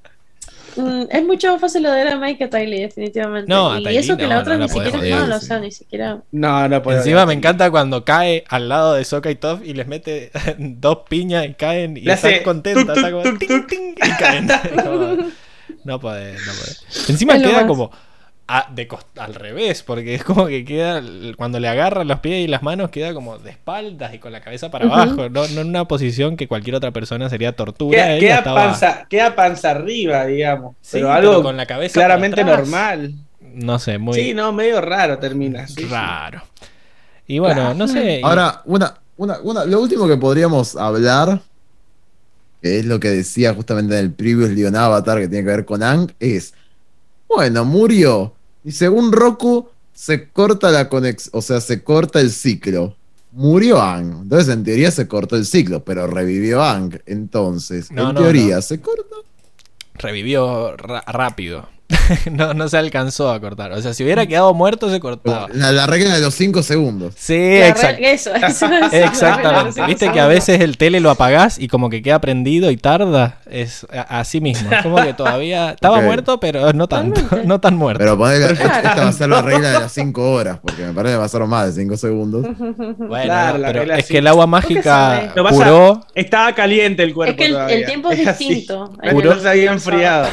mm, 0.77 1.05
es 1.11 1.25
mucho 1.25 1.51
más 1.53 1.61
fácil 1.63 1.87
odiar 1.87 2.09
a 2.09 2.17
Mike 2.19 2.37
que 2.37 2.45
a 2.45 2.51
Ty 2.51 2.67
Lee, 2.67 2.81
definitivamente. 2.83 3.49
No, 3.51 3.79
y 3.79 3.97
eso 3.97 4.19
que 4.19 4.25
no, 4.25 4.29
la 4.29 4.41
otra 4.41 4.55
no 4.59 4.61
la 4.61 4.67
ni 4.67 4.69
siquiera 4.73 5.03
es 5.07 5.15
mala, 5.23 5.37
o 5.37 5.41
sea, 5.41 5.59
ni 5.61 5.71
siquiera. 5.73 6.19
No, 6.33 6.69
no 6.69 6.83
puedo. 6.83 6.99
Encima 6.99 7.25
me 7.25 7.33
encanta 7.33 7.71
cuando 7.71 8.05
cae 8.05 8.45
al 8.51 8.69
lado 8.69 8.93
de 8.95 9.05
Sokka 9.07 9.31
y 9.31 9.37
Toph 9.37 9.63
y 9.65 9.73
les 9.73 9.87
mete 9.87 10.31
dos 10.59 10.99
piñas 11.09 11.47
y 11.47 11.55
caen 11.55 11.97
y 11.97 12.03
Le 12.03 12.13
están 12.13 12.43
contentas. 12.45 12.97
está 12.99 13.11
como 13.11 13.23
y 13.27 14.11
caen. 14.19 14.49
Como, 14.75 15.17
no 15.85 16.01
podés, 16.01 16.39
no 16.47 16.53
podés. 16.53 17.09
Encima 17.09 17.35
Es 17.37 17.41
lo 17.43 17.49
queda 17.49 17.59
más. 17.61 17.67
como 17.67 17.91
a- 18.49 18.71
de 18.73 18.87
cost- 18.87 19.19
al 19.19 19.35
revés, 19.35 19.83
porque 19.83 20.15
es 20.15 20.23
como 20.25 20.47
que 20.47 20.65
queda, 20.65 21.03
cuando 21.37 21.59
le 21.59 21.69
agarran 21.69 22.07
los 22.07 22.21
pies 22.21 22.45
y 22.45 22.49
las 22.49 22.63
manos, 22.63 22.91
queda 22.91 23.13
como 23.13 23.39
de 23.39 23.51
espaldas 23.51 24.15
y 24.15 24.19
con 24.19 24.31
la 24.33 24.41
cabeza 24.41 24.71
para 24.71 24.85
abajo. 24.87 25.29
No, 25.29 25.47
no 25.49 25.61
en 25.61 25.69
una 25.69 25.87
posición 25.87 26.37
que 26.37 26.47
cualquier 26.47 26.77
otra 26.77 26.93
persona 26.93 27.29
sería 27.29 27.57
tortura. 27.57 27.97
Queda, 28.05 28.11
ella 28.13 28.21
queda 28.21 28.39
estaba- 28.39 28.65
panza, 28.67 29.07
queda 29.11 29.35
panza 29.35 29.71
arriba, 29.73 30.25
digamos. 30.27 30.77
Sí, 30.81 30.91
pero 30.99 31.09
pero 31.09 31.13
algo 31.31 31.43
con 31.43 31.57
la 31.57 31.67
cabeza 31.67 31.95
claramente 31.95 32.45
normal. 32.45 33.15
No 33.41 33.79
sé, 33.79 33.99
muy 33.99 34.15
Sí, 34.15 34.35
no, 34.35 34.53
medio 34.53 34.81
raro 34.81 35.19
termina. 35.19 35.67
sí, 35.67 35.85
raro. 35.87 36.43
Y 37.27 37.39
bueno, 37.41 37.55
Claro. 37.63 37.75
no 37.75 37.89
sé. 37.89 38.21
Ahora, 38.23 38.61
una, 38.67 38.95
una, 39.17 39.39
una, 39.43 39.65
lo 39.65 39.81
último 39.81 40.07
que 40.07 40.17
podríamos 40.19 40.77
hablar, 40.77 41.41
que 42.63 42.79
es 42.79 42.85
lo 42.85 43.01
que 43.01 43.09
decía 43.09 43.55
justamente 43.55 43.95
en 43.99 44.05
el 44.05 44.13
previous 44.13 44.51
Leon 44.51 44.77
Avatar 44.77 45.19
que 45.19 45.29
tiene 45.29 45.45
que 45.45 45.51
ver 45.51 45.65
con 45.65 45.83
Ang, 45.83 46.13
es, 46.21 46.55
bueno, 47.29 47.65
murió. 47.65 48.33
Y 48.65 48.73
según 48.73 49.13
Roku, 49.13 49.69
se 49.93 50.29
corta 50.31 50.71
la 50.71 50.89
conexión, 50.89 51.31
o 51.39 51.43
sea, 51.43 51.61
se 51.61 51.83
corta 51.83 52.21
el 52.21 52.31
ciclo. 52.31 52.97
Murió 53.33 53.81
Ang. 53.83 54.23
Entonces, 54.23 54.53
en 54.55 54.65
teoría, 54.65 54.91
se 54.91 55.07
cortó 55.07 55.37
el 55.37 55.45
ciclo, 55.47 55.85
pero 55.85 56.07
revivió 56.07 56.63
Ang. 56.63 56.99
Entonces, 57.07 57.91
No, 57.91 58.09
en 58.11 58.15
no, 58.15 58.21
teoría, 58.23 58.57
no. 58.57 58.63
se 58.63 58.81
corta. 58.81 59.17
revivió 59.95 60.77
rápido. 60.77 61.69
no, 62.31 62.55
no 62.55 62.69
se 62.69 62.77
alcanzó 62.79 63.31
a 63.31 63.41
cortar. 63.41 63.73
O 63.73 63.81
sea, 63.83 63.95
si 63.95 64.05
hubiera 64.05 64.27
quedado 64.27 64.53
muerto, 64.55 64.91
se 64.91 65.01
cortaba. 65.01 65.49
La, 65.53 65.73
la 65.73 65.87
regla 65.87 66.15
de 66.15 66.21
los 66.21 66.35
5 66.35 66.63
segundos. 66.63 67.15
Sí, 67.17 67.35
re- 67.35 67.67
Eso, 68.13 68.35
eso, 68.35 68.67
eso, 68.67 68.97
Exactamente. 68.97 69.85
Viste 69.87 70.11
que 70.13 70.21
a 70.21 70.27
veces 70.27 70.61
el 70.61 70.77
tele 70.79 71.01
lo 71.01 71.11
apagás 71.11 71.59
y 71.59 71.69
como 71.69 71.91
que 71.91 72.03
queda 72.03 72.21
prendido 72.21 72.71
y 72.71 72.77
tarda. 72.77 73.39
Es 73.51 73.87
a- 73.93 74.21
así 74.21 74.41
mismo. 74.41 74.71
Es 74.73 74.83
como 74.83 74.97
que 74.97 75.15
todavía 75.15 75.71
estaba 75.75 76.01
muerto, 76.01 76.39
pero 76.41 76.73
no 76.73 76.87
tanto. 76.89 77.21
Totalmente. 77.21 77.49
No 77.49 77.61
tan 77.61 77.77
muerto. 77.77 77.99
Pero 77.99 78.17
Claro. 78.17 78.53
esta 78.53 78.95
va 78.97 79.09
a 79.09 79.13
ser 79.13 79.29
la 79.29 79.43
regla 79.43 79.71
de 79.71 79.81
las 79.81 79.93
5 79.93 80.33
horas, 80.33 80.59
porque 80.63 80.83
me 80.85 80.93
parece 80.93 81.15
que 81.15 81.21
pasaron 81.21 81.49
más 81.49 81.67
de 81.75 81.83
5 81.83 81.97
segundos. 81.97 82.47
Bueno, 82.99 83.25
Claro, 83.25 83.59
pero 83.63 83.95
es 83.95 84.07
que 84.07 84.19
el 84.19 84.27
agua 84.27 84.47
mágica 84.47 85.33
curó, 85.35 86.05
Estaba 86.15 86.55
caliente 86.55 87.03
el 87.03 87.15
cuerpo. 87.15 87.31
Es 87.33 87.37
que 87.37 87.55
el- 87.55 87.71
el 87.71 87.87
tiempo 87.87 88.11
es 88.11 88.19
distinto. 88.19 88.93
Curó- 89.13 89.41
se 89.41 89.49
había 89.49 89.73
enfriado. 89.73 90.27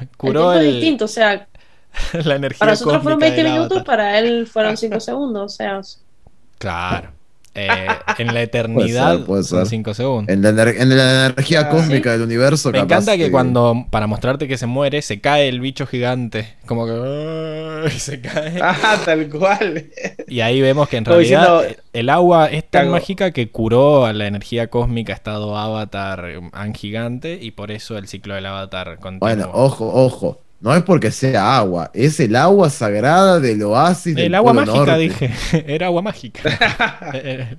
El 0.00 0.08
curó 0.16 0.50
tiempo 0.50 0.52
es 0.52 0.60
el- 0.66 0.72
distinto, 0.74 1.04
o 1.04 1.08
sea, 1.18 1.48
la 2.24 2.36
energía 2.36 2.58
para 2.58 2.72
nosotros 2.72 3.02
fueron 3.02 3.20
cósmica 3.20 3.34
20 3.36 3.42
del 3.42 3.52
minutos, 3.52 3.82
para 3.84 4.18
él 4.18 4.46
fueron 4.46 4.76
5 4.76 5.00
segundos, 5.00 5.52
o 5.52 5.56
sea, 5.56 5.80
Claro. 6.58 7.10
Eh, 7.54 7.68
en 8.18 8.34
la 8.34 8.42
eternidad 8.42 9.24
puede 9.24 9.42
son 9.42 9.60
ser. 9.60 9.68
5 9.68 9.94
segundos. 9.94 10.32
En 10.32 10.42
la, 10.42 10.50
ener- 10.50 10.80
en 10.80 10.96
la 10.96 11.26
energía 11.26 11.60
Ah, 11.62 11.68
cósmica 11.70 12.12
del 12.12 12.22
universo, 12.22 12.70
Me 12.70 12.78
capaz 12.80 12.94
encanta 13.02 13.16
que 13.16 13.30
cuando, 13.32 13.86
para 13.90 14.06
mostrarte 14.06 14.46
que 14.46 14.56
se 14.56 14.66
muere, 14.66 15.02
se 15.02 15.20
cae 15.20 15.48
el 15.48 15.58
bicho 15.60 15.84
gigante. 15.86 16.54
Como 16.66 16.86
que. 16.86 16.92
¡ay! 17.84 17.90
se 17.98 18.20
cae. 18.20 18.60
Ah, 18.62 18.96
tal 19.04 19.28
cual. 19.28 19.86
Y 20.28 20.40
ahí 20.40 20.60
vemos 20.60 20.88
que 20.88 20.98
en 20.98 21.04
Como 21.04 21.16
realidad 21.16 21.62
diciendo- 21.62 21.82
el 21.94 22.10
agua 22.10 22.46
es 22.46 22.62
tan 22.68 22.82
Cago. 22.82 22.92
mágica 22.92 23.30
que 23.32 23.50
curó 23.50 24.04
a 24.06 24.12
la 24.12 24.26
energía 24.28 24.68
cósmica 24.68 25.12
estado 25.12 25.56
Avatar 25.56 26.26
An 26.52 26.74
gigante 26.74 27.38
y 27.42 27.50
por 27.52 27.72
eso 27.72 27.98
el 27.98 28.06
ciclo 28.06 28.34
del 28.36 28.46
Avatar 28.46 28.98
continuó. 29.00 29.18
Bueno, 29.20 29.50
ojo, 29.52 29.90
ojo. 29.92 30.40
No 30.60 30.74
es 30.74 30.82
porque 30.82 31.12
sea 31.12 31.56
agua, 31.58 31.90
es 31.94 32.18
el 32.18 32.34
agua 32.34 32.68
sagrada 32.68 33.38
del 33.38 33.62
oasis 33.62 34.16
del 34.16 34.24
el 34.26 34.34
agua 34.34 34.52
Polo 34.54 34.66
mágica, 34.66 34.86
Norte. 34.86 34.98
dije. 34.98 35.30
Era 35.74 35.86
agua 35.86 36.02
mágica. 36.02 36.40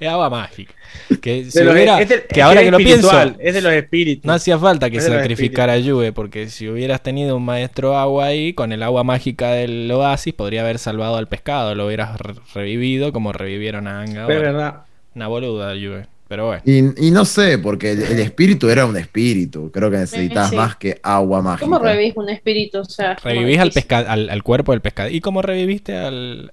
es 0.00 0.08
agua 0.08 0.30
mágica. 0.30 0.74
Que, 1.20 1.44
si 1.50 1.58
De 1.58 1.64
los- 1.64 1.74
hubiera- 1.74 2.00
es 2.00 2.08
del- 2.08 2.22
que 2.28 2.40
es 2.40 2.44
ahora 2.46 2.62
que 2.62 2.70
lo 2.70 2.76
pienso, 2.78 3.10
Es 3.40 3.54
de 3.54 3.60
los 3.60 3.72
espíritus. 3.72 4.24
no 4.24 4.32
hacía 4.32 4.58
falta 4.58 4.90
que 4.90 5.00
sacrificara 5.00 5.72
a 5.74 5.78
Yue, 5.78 6.12
porque 6.12 6.48
si 6.50 6.68
hubieras 6.68 7.02
tenido 7.02 7.36
un 7.36 7.44
maestro 7.44 7.96
agua 7.98 8.26
ahí, 8.26 8.52
con 8.54 8.72
el 8.72 8.82
agua 8.84 9.02
mágica 9.04 9.50
del 9.50 9.90
oasis, 9.90 10.34
podría 10.34 10.60
haber 10.62 10.78
salvado 10.78 11.16
al 11.16 11.26
pescado, 11.28 11.74
lo 11.74 11.86
hubieras 11.86 12.16
re- 12.20 12.34
revivido 12.54 13.12
como 13.12 13.32
revivieron 13.32 13.88
a 13.88 14.02
Anga. 14.02 14.22
Es 14.22 14.28
verdad. 14.28 14.82
Una 15.14 15.26
boluda, 15.28 15.74
Yue. 15.74 16.06
Pero 16.26 16.46
bueno. 16.46 16.62
Y, 16.64 17.08
y 17.08 17.10
no 17.10 17.24
sé, 17.26 17.58
porque 17.58 17.92
el, 17.92 18.02
el 18.02 18.18
espíritu 18.20 18.70
era 18.70 18.86
un 18.86 18.96
espíritu. 18.96 19.70
Creo 19.70 19.90
que 19.90 19.98
necesitas 19.98 20.50
Sí. 20.50 20.56
más 20.56 20.76
que 20.76 20.98
agua 21.02 21.42
mágica. 21.42 21.66
¿cómo 21.66 21.78
revivís 21.78 22.16
un 22.16 22.30
espíritu? 22.30 22.78
O 22.78 22.84
sea, 22.84 23.14
Revivís 23.22 23.58
al, 23.58 23.70
pesca 23.72 23.98
al, 23.98 24.30
al 24.30 24.42
cuerpo 24.42 24.72
del 24.72 24.80
pescado. 24.80 25.10
¿Y 25.10 25.20
cómo 25.20 25.42
reviviste 25.42 25.94
al, 25.96 26.50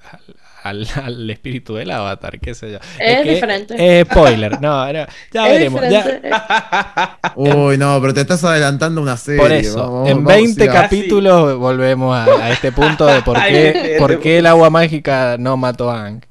al, 0.64 0.82
al- 0.96 1.04
al 1.06 1.30
espíritu 1.30 1.76
del 1.76 1.90
avatar? 1.90 2.38
¿Qué 2.42 2.54
sé 2.54 2.70
yo? 2.74 2.80
Es 3.00 3.22
que- 3.24 3.32
diferente. 3.36 4.00
Es 4.02 4.08
spoiler. 4.08 4.60
No, 4.62 4.86
no, 4.92 5.06
ya 5.34 5.48
Es 5.48 5.54
veremos. 5.54 5.82
ya-. 5.90 7.20
Uy, 7.36 7.78
no, 7.78 8.00
pero 8.02 8.14
te 8.14 8.22
estás 8.22 8.44
adelantando 8.44 9.02
una 9.02 9.16
serie. 9.16 9.42
por 9.42 9.52
eso, 9.54 9.78
Vamos, 9.78 10.10
en 10.10 10.18
vamos, 10.24 10.34
20 10.34 10.62
sigamos. 10.64 10.82
capítulos 10.82 11.58
volvemos 11.58 12.16
a, 12.16 12.26
a 12.26 12.52
este 12.52 12.74
punto 12.74 13.06
de 13.08 13.22
por 13.22 13.38
qué, 13.48 13.68
este- 13.70 13.96
por 14.00 14.20
qué 14.20 14.40
el 14.40 14.48
agua 14.48 14.70
mágica 14.70 15.38
no 15.40 15.56
mató 15.58 15.90
a 15.90 16.04
Aang. 16.04 16.22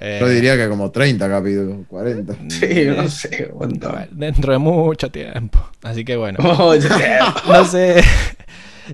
Eh, 0.00 0.16
Yo 0.20 0.28
diría 0.28 0.56
que 0.56 0.66
como 0.68 0.90
30 0.90 1.28
capítulos, 1.28 1.76
40. 1.88 2.34
Sí, 2.48 2.84
no 2.86 3.08
sé, 3.08 3.50
un 3.52 3.58
montón. 3.58 3.92
bueno, 3.92 4.06
dentro 4.12 4.52
de 4.52 4.58
mucho 4.58 5.10
tiempo. 5.10 5.58
Así 5.82 6.04
que 6.04 6.16
bueno. 6.16 6.38
No 7.46 7.64
sé. 7.64 8.02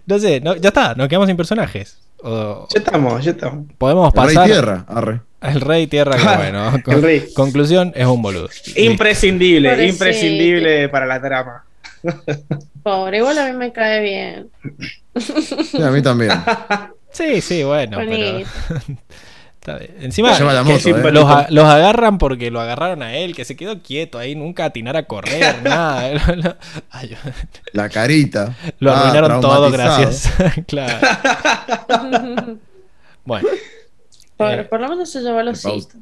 No 0.05 0.19
sé, 0.19 0.41
no- 0.43 0.57
ya 0.57 0.69
está, 0.69 0.95
nos 0.95 1.09
quedamos 1.09 1.27
sin 1.27 1.39
personajes. 1.39 1.97
O- 2.23 2.69
ya 2.75 2.81
estamos, 2.81 3.25
ya 3.25 3.31
estamos. 3.31 3.65
podemos 3.79 4.13
El 4.15 4.21
Rey 4.27 4.35
pasar. 4.35 4.47
Tierra, 4.51 4.85
arre. 4.89 5.21
El 5.41 5.61
rey 5.63 5.87
tierra, 5.87 6.17
que 6.17 6.37
bueno. 6.37 6.75
El 6.75 6.83
con- 6.83 7.03
rey. 7.03 7.25
conclusión, 7.35 7.93
es 7.95 8.07
un 8.07 8.21
boludo. 8.21 8.49
Imprescindible, 8.75 9.87
imprescindible 9.87 10.89
para 10.91 11.07
la 11.07 11.23
trama. 11.23 11.65
Pobre, 12.83 13.19
igual 13.19 13.39
a 13.39 13.47
mí 13.47 13.57
me 13.57 13.73
cae 13.73 14.03
bien. 14.03 14.49
Sí, 15.17 15.81
a 15.83 15.91
mí 15.91 16.03
también. 16.03 16.33
Sí, 17.11 17.41
sí, 17.41 17.63
bueno, 17.65 17.97
pero 17.97 18.11
Bonito. 18.11 18.51
Está 19.67 19.79
bien. 19.79 19.97
Encima 20.01 20.31
la 20.39 20.63
moto, 20.63 20.89
eh. 20.89 21.11
los, 21.13 21.25
a- 21.29 21.47
los 21.51 21.65
agarran 21.65 22.19
porque 22.19 22.53
lo 22.53 22.61
agarraron 22.61 23.03
a 23.03 23.17
él, 23.17 23.35
que 23.35 23.45
se 23.45 23.57
quedó 23.57 23.83
quieto 23.83 24.17
ahí, 24.17 24.37
nunca 24.37 24.65
atinar 24.67 24.97
a 24.97 25.07
correr, 25.07 25.61
nada. 25.65 26.13
La 27.73 27.89
carita. 27.89 28.55
lo 28.79 28.93
Ah, 28.93 29.01
arruinaron 29.01 29.41
todo, 29.41 29.69
gracias. 29.73 30.33
claro. 30.69 31.05
Bueno. 33.25 33.49
Por, 34.37 34.53
Eh, 34.53 34.65
por 34.65 34.81
lo 34.81 34.89
menos 34.89 35.11
se 35.11 35.21
llevó 35.21 35.43
los 35.43 35.61
pausa. 35.63 35.77
osito. 35.79 35.99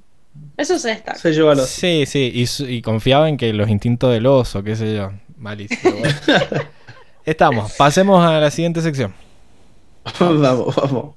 Eso 0.56 0.78
se 0.78 0.88
destaca. 0.88 1.18
Se 1.18 1.32
llevó 1.32 1.50
a 1.50 1.54
los. 1.54 1.68
Sí, 1.68 2.04
sí, 2.06 2.32
y 2.68 2.82
confiaba 2.82 3.28
en 3.28 3.36
que 3.36 3.52
los 3.52 3.68
instintos 3.70 4.12
del 4.12 4.26
oso, 4.26 4.62
qué 4.62 4.76
sé 4.76 4.94
yo. 4.94 5.10
Malísimo. 5.38 5.94
bueno. 6.00 6.14
Estamos, 7.24 7.72
pasemos 7.74 8.24
a 8.24 8.38
la 8.40 8.50
siguiente 8.50 8.82
sección. 8.82 9.14
vamos, 10.20 10.76
vamos. 10.76 11.14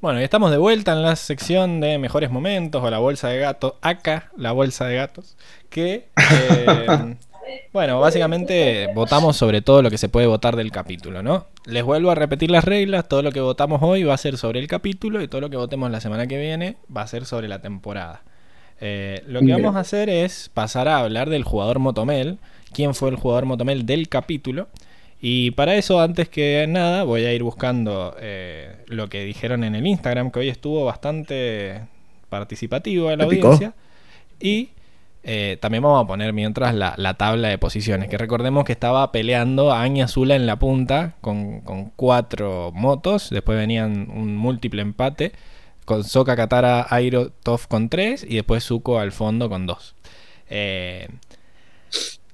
Bueno, 0.00 0.18
y 0.18 0.24
estamos 0.24 0.50
de 0.50 0.56
vuelta 0.56 0.92
en 0.92 1.02
la 1.02 1.14
sección 1.14 1.78
de 1.80 1.98
mejores 1.98 2.30
momentos 2.30 2.82
o 2.82 2.88
la 2.88 2.98
bolsa 2.98 3.28
de 3.28 3.38
gatos. 3.38 3.74
Acá, 3.82 4.30
la 4.34 4.52
bolsa 4.52 4.86
de 4.86 4.96
gatos. 4.96 5.36
Que, 5.68 6.08
eh, 6.16 7.16
bueno, 7.74 8.00
básicamente 8.00 8.88
votamos 8.94 9.36
sobre 9.36 9.60
todo 9.60 9.82
lo 9.82 9.90
que 9.90 9.98
se 9.98 10.08
puede 10.08 10.26
votar 10.26 10.56
del 10.56 10.70
capítulo, 10.70 11.22
¿no? 11.22 11.48
Les 11.66 11.84
vuelvo 11.84 12.10
a 12.10 12.14
repetir 12.14 12.50
las 12.50 12.64
reglas. 12.64 13.08
Todo 13.08 13.20
lo 13.20 13.30
que 13.30 13.42
votamos 13.42 13.82
hoy 13.82 14.04
va 14.04 14.14
a 14.14 14.16
ser 14.18 14.38
sobre 14.38 14.58
el 14.60 14.68
capítulo 14.68 15.20
y 15.20 15.28
todo 15.28 15.42
lo 15.42 15.50
que 15.50 15.58
votemos 15.58 15.90
la 15.90 16.00
semana 16.00 16.26
que 16.26 16.38
viene 16.38 16.78
va 16.94 17.02
a 17.02 17.06
ser 17.06 17.26
sobre 17.26 17.46
la 17.46 17.60
temporada. 17.60 18.22
Eh, 18.80 19.22
lo 19.26 19.40
que 19.40 19.52
vamos 19.52 19.76
a 19.76 19.80
hacer 19.80 20.08
es 20.08 20.50
pasar 20.54 20.88
a 20.88 21.00
hablar 21.00 21.28
del 21.28 21.44
jugador 21.44 21.78
Motomel. 21.78 22.38
¿Quién 22.72 22.94
fue 22.94 23.10
el 23.10 23.16
jugador 23.16 23.44
Motomel 23.44 23.84
del 23.84 24.08
capítulo? 24.08 24.68
Y 25.20 25.50
para 25.50 25.74
eso, 25.74 26.00
antes 26.00 26.28
que 26.28 26.64
nada, 26.68 27.02
voy 27.04 27.24
a 27.26 27.32
ir 27.32 27.42
buscando 27.42 28.16
eh, 28.20 28.76
lo 28.86 29.08
que 29.08 29.24
dijeron 29.24 29.64
en 29.64 29.74
el 29.74 29.86
Instagram, 29.86 30.30
que 30.30 30.40
hoy 30.40 30.48
estuvo 30.48 30.84
bastante 30.84 31.82
participativo 32.30 33.14
la 33.14 33.24
¿Épico? 33.24 33.48
audiencia. 33.48 33.74
Y 34.40 34.70
eh, 35.22 35.58
también 35.60 35.82
vamos 35.82 36.02
a 36.02 36.06
poner 36.06 36.32
mientras 36.32 36.74
la, 36.74 36.94
la 36.96 37.14
tabla 37.14 37.48
de 37.48 37.58
posiciones, 37.58 38.08
que 38.08 38.16
recordemos 38.16 38.64
que 38.64 38.72
estaba 38.72 39.12
peleando 39.12 39.72
a 39.72 39.82
Aña 39.82 40.08
Zula 40.08 40.36
en 40.36 40.46
la 40.46 40.58
punta 40.58 41.16
con, 41.20 41.60
con 41.60 41.90
cuatro 41.96 42.72
motos, 42.74 43.28
después 43.28 43.58
venían 43.58 44.10
un 44.10 44.34
múltiple 44.36 44.80
empate, 44.80 45.32
con 45.84 46.04
Soka 46.04 46.36
Katara, 46.36 46.86
Airo, 46.88 47.30
Toff 47.30 47.66
con 47.66 47.90
tres 47.90 48.24
y 48.26 48.36
después 48.36 48.64
Zuko 48.64 48.98
al 48.98 49.12
fondo 49.12 49.50
con 49.50 49.66
dos. 49.66 49.94
Eh, 50.48 51.08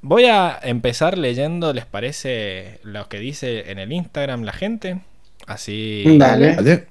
Voy 0.09 0.27
a 0.27 0.57
empezar 0.63 1.19
leyendo, 1.19 1.73
¿les 1.73 1.85
parece 1.85 2.79
lo 2.85 3.09
que 3.09 3.19
dice 3.19 3.73
en 3.73 3.81
el 3.81 3.93
Instagram 3.93 4.43
la 4.45 4.53
gente? 4.53 5.01
Así. 5.49 6.05
Dale. 6.17 6.55
¿Vale? 6.55 6.87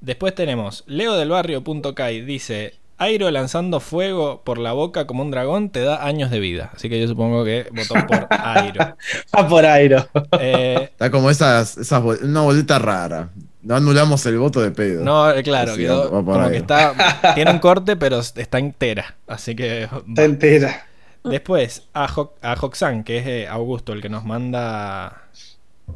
Después 0.00 0.34
tenemos 0.34 0.84
leodelbarrio.kai 0.86 2.22
dice, 2.22 2.74
Airo 2.96 3.30
lanzando 3.30 3.80
fuego 3.80 4.40
por 4.42 4.56
la 4.56 4.72
boca 4.72 5.06
como 5.06 5.22
un 5.22 5.30
dragón 5.30 5.68
te 5.68 5.80
da 5.80 6.06
años 6.06 6.30
de 6.30 6.40
vida. 6.40 6.70
Así 6.74 6.88
que 6.88 6.98
yo 6.98 7.06
supongo 7.08 7.44
que 7.44 7.66
votó 7.72 7.94
por 8.06 8.26
Airo. 8.30 8.96
Va 9.36 9.46
por 9.46 9.66
Airo. 9.66 10.08
Eh, 10.40 10.88
Está 10.92 11.10
como 11.10 11.28
esas, 11.30 11.76
esas 11.76 12.02
bol- 12.02 12.20
una 12.22 12.40
boleta 12.40 12.78
rara. 12.78 13.28
No 13.62 13.76
anulamos 13.76 14.24
el 14.24 14.38
voto 14.38 14.62
de 14.62 14.70
pedo. 14.70 15.04
no, 15.04 15.30
eh, 15.30 15.42
claro, 15.42 15.74
Sí, 15.74 15.80
quedó 15.82 16.08
como 16.08 16.48
que 16.48 16.56
está... 16.56 17.34
Tiene 17.34 17.50
un 17.50 17.58
corte, 17.60 17.96
pero 17.96 18.20
está 18.20 18.58
entera. 18.60 19.16
Así 19.26 19.54
que... 19.56 19.88
Está 20.08 20.24
entera. 20.24 20.86
Después, 21.30 21.88
a, 21.92 22.06
Ho- 22.14 22.34
a 22.42 22.54
Hoxan, 22.60 23.04
que 23.04 23.18
es 23.18 23.26
eh, 23.26 23.48
Augusto, 23.48 23.92
el 23.92 24.02
que 24.02 24.08
nos 24.08 24.24
manda... 24.24 25.22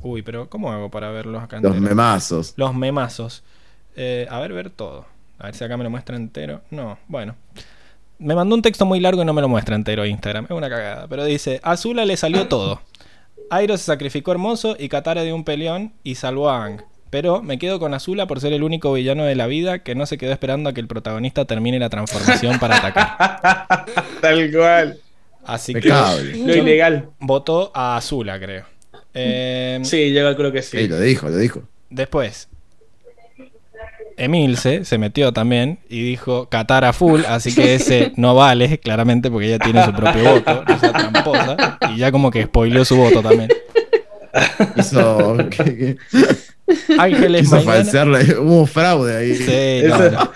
Uy, 0.02 0.22
pero 0.22 0.48
¿cómo 0.48 0.70
hago 0.72 0.88
para 0.90 1.10
verlos 1.10 1.42
acá 1.42 1.56
Los 1.56 1.74
enteros? 1.74 1.88
memazos. 1.88 2.54
Los 2.56 2.74
memazos. 2.74 3.42
Eh, 3.96 4.26
a 4.30 4.38
ver, 4.40 4.52
ver 4.52 4.70
todo. 4.70 5.04
A 5.38 5.46
ver 5.46 5.54
si 5.54 5.64
acá 5.64 5.76
me 5.76 5.84
lo 5.84 5.90
muestra 5.90 6.16
entero. 6.16 6.60
No, 6.70 6.98
bueno. 7.08 7.34
Me 8.18 8.34
mandó 8.34 8.54
un 8.54 8.62
texto 8.62 8.84
muy 8.86 9.00
largo 9.00 9.22
y 9.22 9.24
no 9.24 9.32
me 9.32 9.40
lo 9.40 9.48
muestra 9.48 9.74
entero 9.74 10.06
Instagram. 10.06 10.44
Es 10.44 10.50
una 10.52 10.68
cagada. 10.68 11.06
Pero 11.08 11.24
dice, 11.24 11.60
a 11.64 11.72
Azula 11.72 12.04
le 12.04 12.16
salió 12.16 12.46
todo. 12.46 12.80
Airo 13.50 13.76
se 13.76 13.84
sacrificó 13.84 14.30
hermoso 14.30 14.76
y 14.78 14.88
Katara 14.88 15.22
dio 15.22 15.34
un 15.34 15.44
peleón 15.44 15.92
y 16.04 16.14
salvó 16.14 16.50
a 16.50 16.62
Aang. 16.62 16.82
Pero 17.10 17.42
me 17.42 17.58
quedo 17.58 17.80
con 17.80 17.92
Azula 17.92 18.26
por 18.28 18.38
ser 18.40 18.52
el 18.52 18.62
único 18.62 18.92
villano 18.92 19.24
de 19.24 19.34
la 19.34 19.48
vida 19.48 19.80
que 19.80 19.96
no 19.96 20.06
se 20.06 20.18
quedó 20.18 20.30
esperando 20.32 20.70
a 20.70 20.72
que 20.72 20.80
el 20.80 20.86
protagonista 20.86 21.44
termine 21.46 21.80
la 21.80 21.88
transformación 21.90 22.60
para 22.60 22.76
atacar. 22.76 23.86
Tal 24.20 24.52
cual. 24.52 24.98
Así 25.44 25.74
que. 25.74 25.88
Lo 25.88 26.54
ilegal. 26.54 27.08
votó 27.18 27.70
a 27.74 27.96
Azula, 27.96 28.38
creo. 28.38 28.64
Eh, 29.14 29.80
Sí, 29.82 30.12
yo 30.12 30.36
creo 30.36 30.52
que 30.52 30.62
Sí, 30.62 30.78
sí. 30.78 30.88
lo 30.88 31.00
dijo, 31.00 31.28
lo 31.28 31.36
dijo. 31.36 31.62
Después, 31.88 32.48
Emilce 34.16 34.84
se 34.84 34.98
metió 34.98 35.32
también 35.32 35.78
y 35.88 36.02
dijo 36.02 36.48
Katara 36.48 36.92
full, 36.92 37.22
así 37.26 37.54
que 37.54 37.74
ese 37.74 38.12
no 38.16 38.34
vale, 38.34 38.78
claramente, 38.78 39.30
porque 39.30 39.46
ella 39.48 39.58
tiene 39.58 39.84
su 39.84 39.92
propio 39.92 40.22
voto, 40.34 40.64
no 40.68 40.78
sea 40.78 40.92
tramposa, 40.92 41.78
y 41.92 41.96
ya 41.98 42.12
como 42.12 42.30
que 42.30 42.44
spoileó 42.44 42.84
su 42.84 42.96
voto 42.96 43.22
también. 43.22 43.48
Hizo, 44.76 45.36
Ángeles 46.98 47.42
quiso 47.42 47.60
falsearle. 47.62 48.38
Hubo 48.38 48.66
fraude 48.66 49.16
ahí. 49.16 49.34
Sí, 49.34 49.88
no, 49.88 49.98
no. 50.10 50.32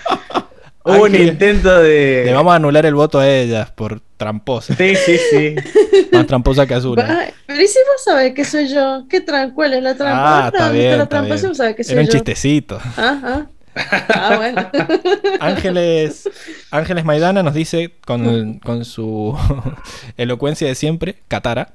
Hubo 0.85 1.05
un 1.05 1.15
intento 1.15 1.81
de. 1.81 2.25
Le 2.27 2.33
vamos 2.35 2.53
a 2.53 2.57
anular 2.57 2.85
el 2.85 2.95
voto 2.95 3.19
a 3.19 3.29
ella 3.29 3.73
por 3.75 4.01
tramposa, 4.19 4.75
Sí, 4.77 4.95
sí, 4.95 5.17
sí. 5.31 5.55
más 6.13 6.27
tramposa 6.27 6.67
que 6.67 6.75
Azul. 6.75 7.01
Ay, 7.01 7.31
pero 7.47 7.63
¿y 7.63 7.67
si 7.67 7.79
vos 7.79 8.05
sabés 8.05 8.35
que 8.35 8.45
soy 8.45 8.69
yo? 8.69 9.05
¿Qué 9.09 9.21
tran 9.21 9.53
¿Cuál 9.53 9.75
es 9.75 9.83
la 9.83 9.97
trampa? 9.97 10.45
Ah, 10.45 10.49
está 10.53 10.65
¿Dónde 10.67 10.79
bien, 10.79 10.91
la 10.91 11.03
está 11.05 11.09
trampa? 11.09 11.35
bien. 11.35 11.49
Vos 11.49 11.57
sabés 11.57 11.77
que 11.77 11.85
soy 11.85 11.93
Era 11.95 12.01
un 12.03 12.07
yo. 12.07 12.13
chistecito. 12.13 12.79
Ah, 12.97 13.21
ah. 13.25 13.47
Ah, 13.77 14.37
bueno. 14.37 14.71
Ángeles, 15.41 16.29
Ángeles 16.71 17.05
Maidana 17.05 17.43
nos 17.43 17.55
dice 17.55 17.95
con, 18.07 18.59
con 18.61 18.85
su 18.85 19.37
elocuencia 20.17 20.69
de 20.69 20.75
siempre, 20.75 21.17
Katara. 21.29 21.73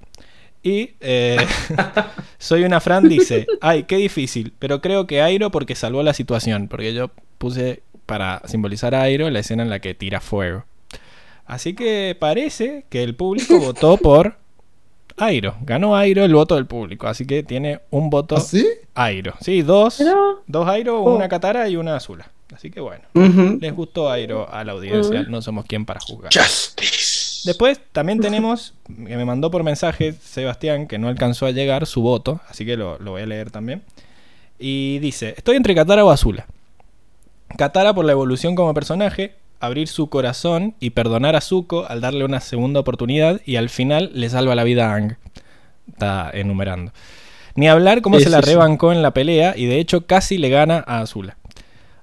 Y 0.61 0.91
eh, 0.99 1.37
soy 2.37 2.63
una 2.63 2.79
Fran 2.79 3.07
dice, 3.09 3.47
ay, 3.61 3.83
qué 3.83 3.95
difícil, 3.97 4.53
pero 4.59 4.81
creo 4.81 5.07
que 5.07 5.21
Airo 5.21 5.51
porque 5.51 5.73
salvó 5.75 6.03
la 6.03 6.13
situación, 6.13 6.67
porque 6.67 6.93
yo 6.93 7.11
puse 7.37 7.81
para 8.09 8.41
simbolizar 8.45 8.93
a 8.95 9.03
Airo 9.03 9.29
la 9.29 9.39
escena 9.39 9.63
en 9.63 9.69
la 9.69 9.79
que 9.79 9.93
tira 9.93 10.19
fuego. 10.19 10.65
Así 11.45 11.73
que 11.73 12.15
parece 12.19 12.85
que 12.89 13.03
el 13.03 13.15
público 13.15 13.57
votó 13.61 13.95
por 13.97 14.35
Airo. 15.17 15.55
Ganó 15.61 15.95
Airo 15.95 16.23
el 16.25 16.33
voto 16.33 16.55
del 16.55 16.65
público, 16.65 17.07
así 17.07 17.25
que 17.25 17.43
tiene 17.43 17.79
un 17.89 18.09
voto 18.09 18.35
¿Ah, 18.37 18.41
sí? 18.41 18.67
Airo. 18.95 19.33
Sí, 19.41 19.61
dos, 19.61 19.95
Pero- 19.97 20.43
dos 20.47 20.67
Airo, 20.67 21.01
Oh. 21.03 21.15
una 21.15 21.29
Katara 21.29 21.67
y 21.69 21.75
una 21.77 21.95
Azula. 21.95 22.29
Así 22.53 22.71
que 22.71 22.79
bueno. 22.81 23.03
Les 23.59 23.73
gustó 23.75 24.09
Airo 24.11 24.51
a 24.51 24.63
la 24.63 24.71
audiencia, 24.71 25.23
no 25.23 25.41
somos 25.41 25.65
quien 25.65 25.85
para 25.85 25.99
juzgar. 25.99 26.31
Justice. 26.33 27.41
Después 27.45 27.79
también 27.91 28.19
tenemos, 28.19 28.73
que 28.87 29.15
me 29.15 29.23
mandó 29.23 29.49
por 29.51 29.63
mensaje 29.63 30.13
Sebastián, 30.13 30.87
que 30.87 30.97
no 30.97 31.07
alcanzó 31.07 31.45
a 31.45 31.51
llegar 31.51 31.85
su 31.85 32.01
voto, 32.01 32.41
así 32.49 32.65
que 32.65 32.75
lo, 32.75 32.97
lo 32.99 33.11
voy 33.11 33.21
a 33.21 33.25
leer 33.27 33.49
también. 33.51 33.81
Y 34.57 34.99
dice, 34.99 35.35
estoy 35.37 35.55
entre 35.57 35.73
Katara 35.75 36.03
o 36.03 36.09
Azula. 36.11 36.47
Katara 37.57 37.93
por 37.93 38.05
la 38.05 38.11
evolución 38.11 38.55
como 38.55 38.73
personaje, 38.73 39.35
abrir 39.59 39.87
su 39.87 40.09
corazón 40.09 40.75
y 40.79 40.91
perdonar 40.91 41.35
a 41.35 41.41
Zuko 41.41 41.85
al 41.87 42.01
darle 42.01 42.25
una 42.25 42.39
segunda 42.39 42.79
oportunidad 42.79 43.41
y 43.45 43.57
al 43.57 43.69
final 43.69 44.11
le 44.13 44.29
salva 44.29 44.55
la 44.55 44.63
vida 44.63 44.89
a 44.89 44.93
Aang. 44.93 45.17
Está 45.89 46.29
enumerando. 46.33 46.91
Ni 47.55 47.67
hablar 47.67 48.01
cómo 48.01 48.19
se 48.19 48.29
la 48.29 48.41
sí. 48.41 48.51
rebancó 48.51 48.93
en 48.93 49.01
la 49.01 49.13
pelea 49.13 49.53
y 49.57 49.65
de 49.65 49.79
hecho 49.79 50.05
casi 50.05 50.37
le 50.37 50.49
gana 50.49 50.83
a 50.87 51.01
Azula. 51.01 51.37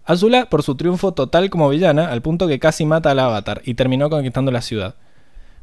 Azula 0.05 0.47
por 0.50 0.62
su 0.62 0.76
triunfo 0.76 1.12
total 1.12 1.50
como 1.50 1.68
villana, 1.68 2.10
al 2.10 2.23
punto 2.23 2.47
que 2.47 2.58
casi 2.58 2.84
mata 2.84 3.10
al 3.10 3.18
avatar 3.18 3.62
y 3.65 3.75
terminó 3.75 4.10
conquistando 4.10 4.52
la 4.52 4.62
ciudad. 4.62 4.94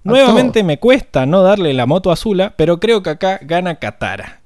Nuevamente 0.04 0.64
me 0.64 0.80
cuesta 0.80 1.26
no 1.26 1.44
darle 1.44 1.74
la 1.74 1.86
moto 1.86 2.10
a 2.10 2.14
Azula, 2.14 2.54
pero 2.58 2.80
creo 2.80 3.04
que 3.04 3.12
acá 3.12 3.40
gana 3.42 3.76
Katara. 3.76 4.42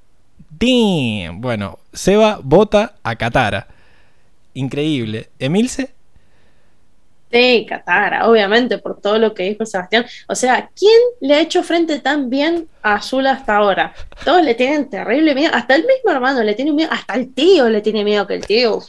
Damn. 0.50 1.40
Bueno, 1.40 1.78
Seba 1.92 2.38
vota 2.42 2.94
a 3.02 3.16
Katara. 3.16 3.68
Increíble. 4.58 5.28
¿Emilce? 5.38 5.94
Sí, 7.30 7.66
Katara, 7.68 8.26
obviamente, 8.28 8.78
por 8.78 9.00
todo 9.00 9.18
lo 9.18 9.34
que 9.34 9.42
dijo 9.42 9.66
Sebastián. 9.66 10.06
O 10.28 10.34
sea, 10.34 10.70
¿quién 10.74 10.98
le 11.20 11.34
ha 11.34 11.40
hecho 11.40 11.62
frente 11.62 11.98
tan 12.00 12.30
bien 12.30 12.66
a 12.82 12.94
Azul 12.94 13.26
hasta 13.26 13.56
ahora? 13.56 13.94
Todos 14.24 14.42
le 14.42 14.54
tienen 14.54 14.88
terrible 14.88 15.34
miedo, 15.34 15.52
hasta 15.54 15.74
el 15.76 15.82
mismo 15.82 16.10
hermano 16.10 16.42
le 16.42 16.54
tiene 16.54 16.72
miedo, 16.72 16.90
hasta 16.90 17.14
el 17.14 17.32
tío 17.34 17.68
le 17.68 17.82
tiene 17.82 18.02
miedo, 18.02 18.26
que 18.26 18.34
el 18.34 18.46
tío 18.46 18.80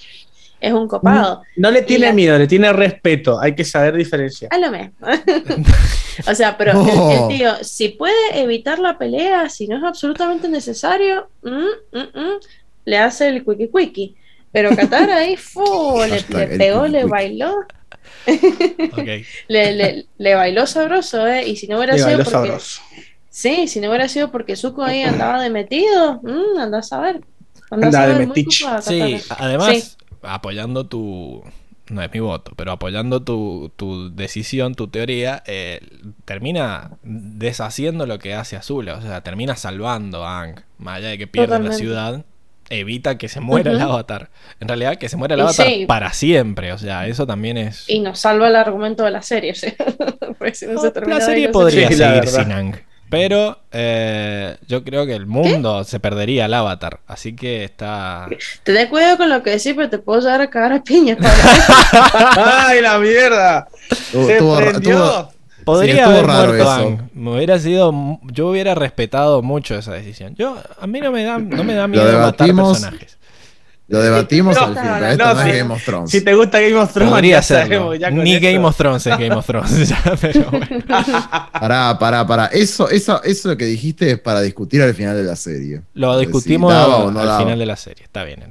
es 0.62 0.74
un 0.74 0.88
copado. 0.88 1.42
No 1.58 1.70
le 1.70 1.82
tiene 1.82 2.06
Y 2.06 2.10
la- 2.10 2.14
miedo, 2.16 2.38
le 2.40 2.48
tiene 2.48 2.72
respeto. 2.72 3.40
Hay 3.42 3.54
que 3.56 3.66
saber 3.66 3.96
diferenciar. 3.96 4.54
A 4.54 4.58
lo 4.58 4.72
mismo. 4.72 4.94
o 6.28 6.34
sea, 6.36 6.58
pero 6.58 6.72
el- 6.72 6.78
Oh. 6.78 7.28
el, 7.30 7.38
tío, 7.38 7.52
si 7.62 7.90
puede 7.90 8.40
evitar 8.42 8.80
la 8.80 8.98
pelea, 8.98 9.50
si 9.50 9.68
no 9.68 9.78
es 9.78 9.84
absolutamente 9.84 10.48
necesario, 10.48 11.28
mm, 11.44 11.50
mm, 11.92 12.00
mm, 12.20 12.40
le 12.86 12.98
hace 12.98 13.28
el 13.28 13.44
quickie 13.44 13.70
quickie. 13.70 14.16
Pero 14.52 14.76
Katara 14.76 15.18
ahí 15.18 15.38
fu, 15.38 16.02
le, 16.08 16.48
pegó, 16.58 16.88
le 16.88 17.06
bailó, 17.06 17.54
le, 19.48 19.74
le, 19.74 20.06
le 20.18 20.36
bailó 20.36 20.66
sabroso, 20.68 21.28
¿eh? 21.28 21.48
Y 21.48 21.56
si 21.56 21.68
no 21.68 21.78
hubiera 21.78 21.94
Le 21.94 22.00
sido 22.00 22.18
bailó 22.18 22.24
porque. 22.24 22.32
sabroso. 22.32 22.82
Sí, 23.30 23.68
si 23.68 23.80
no 23.80 23.90
hubiera 23.90 24.08
sido 24.10 24.32
porque 24.32 24.56
Zuko 24.56 24.84
ahí 24.84 25.04
andaba 25.04 25.42
de 25.42 25.50
metido, 25.50 26.20
mm, 26.24 26.60
anda 26.60 26.80
a 26.80 26.84
saber. 26.84 27.22
Anda 27.70 27.88
a 27.88 27.90
Andaba 27.90 28.08
de 28.08 28.14
saber, 28.14 28.28
muy 28.28 28.28
metiche. 28.28 28.66
Sí, 28.82 29.22
además, 29.30 29.78
Sí. 29.78 29.98
apoyando 30.22 30.88
tu. 30.88 31.44
No 31.90 32.04
es 32.04 32.12
mi 32.14 32.20
voto, 32.20 32.52
pero 32.56 32.72
apoyando 32.72 33.24
tu, 33.24 33.72
tu 33.76 34.16
decisión, 34.16 34.76
tu 34.76 34.90
teoría, 34.90 35.42
eh, 35.48 35.80
termina 36.26 36.92
deshaciendo 37.04 38.06
lo 38.06 38.20
que 38.20 38.36
hace 38.36 38.56
Azula. 38.58 38.96
O 38.98 39.02
sea, 39.02 39.22
termina 39.22 39.56
salvando 39.56 40.24
a 40.24 40.40
Aang. 40.42 40.62
Más 40.78 40.98
allá 40.98 41.08
de 41.10 41.18
que 41.18 41.26
pierda 41.28 41.58
la 41.60 41.72
ciudad, 41.74 42.26
evita 42.70 43.18
que 43.18 43.28
se 43.30 43.40
muera 43.40 43.72
el 43.72 43.80
avatar. 43.82 44.30
En 44.60 44.68
realidad, 44.68 44.98
que 44.98 45.10
se 45.10 45.18
muera 45.18 45.36
el 45.36 45.40
Y 45.40 45.44
avatar 45.44 45.66
sí. 45.68 45.86
para 45.88 46.14
siempre. 46.14 46.72
O 46.74 46.78
sea, 46.78 47.08
eso 47.08 47.26
también 47.28 47.58
es. 47.58 47.86
Y 47.90 48.00
nos 48.00 48.20
salva 48.20 48.48
el 48.48 48.56
argumento 48.56 49.04
de 49.04 49.12
la 49.12 49.22
serie, 49.22 49.54
si 50.54 50.68
no 50.68 50.92
termina 50.92 51.20
la 51.20 51.26
de 51.26 51.32
ahí, 51.32 51.36
serie 51.36 51.46
no 51.48 51.52
podría 51.52 51.88
Sí, 51.90 51.94
seguir 51.96 52.28
sin 52.28 52.52
Aang. 52.52 52.76
Pero 53.10 53.58
eh, 53.72 54.56
yo 54.68 54.84
creo 54.84 55.08
que 55.08 55.16
el 55.16 55.26
mundo 55.26 55.84
se 55.84 56.00
perdería 56.00 56.46
el 56.46 56.54
avatar. 56.54 57.00
Así 57.08 57.36
que 57.36 57.64
está. 57.64 58.28
Ten 58.62 58.88
cuidado 58.88 59.18
con 59.18 59.30
lo 59.30 59.42
que 59.42 59.50
decís, 59.50 59.74
pero 59.76 59.90
te 59.90 59.98
puedo 59.98 60.20
llegar 60.22 60.42
a 60.42 60.50
cagar 60.52 60.74
a 60.74 60.84
piña. 60.84 61.18
¡Ay, 62.38 62.82
la 62.82 63.00
mierda! 63.00 63.68
Tuvo- 64.12 64.28
Se 64.28 64.38
tuvo- 64.38 64.58
prendió. 64.58 64.98
tuvo- 64.98 65.32
Podría 65.74 65.94
Sí, 65.96 66.00
haber 66.00 66.26
raro 66.26 66.48
muerto 66.54 66.64
eso. 66.64 66.72
Aang. 66.72 67.10
Me 67.14 67.32
hubiera 67.36 67.60
sido. 67.60 68.20
Yo 68.32 68.50
hubiera 68.50 68.76
respetado 68.76 69.42
mucho 69.42 69.76
esa 69.76 69.94
decisión. 69.94 70.36
Yo, 70.36 70.58
a 70.80 70.88
mí 70.88 71.00
no 71.00 71.12
me 71.12 71.24
da, 71.24 71.38
no 71.38 71.64
me 71.64 71.74
da 71.74 71.88
miedo 71.88 72.20
matar 72.20 72.48
personajes. 72.48 73.18
Lo 73.88 74.04
debatimos 74.04 74.56
No, 74.56 74.62
al 74.66 74.74
fin, 74.76 74.84
pero 74.84 75.00
no, 75.00 75.08
esto 75.08 75.34
no, 75.34 75.42
es 75.42 75.58
Game 75.58 75.74
of 75.74 75.84
Thrones. 75.84 76.12
Si 76.12 76.22
te 76.22 76.36
gusta 76.36 76.60
Game 76.60 76.76
of 76.76 76.94
Thrones, 76.94 77.12
Podría 77.12 77.38
ya 77.38 77.42
sabemos, 77.42 77.98
Ni 78.14 78.36
esto. 78.36 78.46
Game 78.46 78.66
of 78.66 78.78
Thrones 78.78 79.08
es 79.08 79.18
Game 79.18 79.34
of 79.36 79.46
Thrones. 79.48 79.90
ya, 79.90 80.04
pero 80.22 80.52
bueno. 80.52 80.86
Pará, 81.60 81.98
pará, 81.98 82.28
pará. 82.28 82.46
Eso, 82.54 82.88
eso, 82.90 83.24
eso 83.24 83.58
que 83.58 83.66
dijiste 83.66 84.12
es 84.12 84.20
para 84.20 84.42
discutir 84.42 84.84
al 84.84 84.94
final 84.94 85.16
de 85.16 85.24
la 85.24 85.36
serie. 85.36 85.82
Lo 85.96 86.20
si 86.20 86.26
discutimos 86.28 86.72
daba 86.72 86.98
o 86.98 87.10
no 87.12 87.20
al 87.20 87.26
daba. 87.26 87.40
final 87.40 87.58
de 87.58 87.66
la 87.66 87.76
serie. 87.76 88.04
Está 88.04 88.24
bien. 88.24 88.44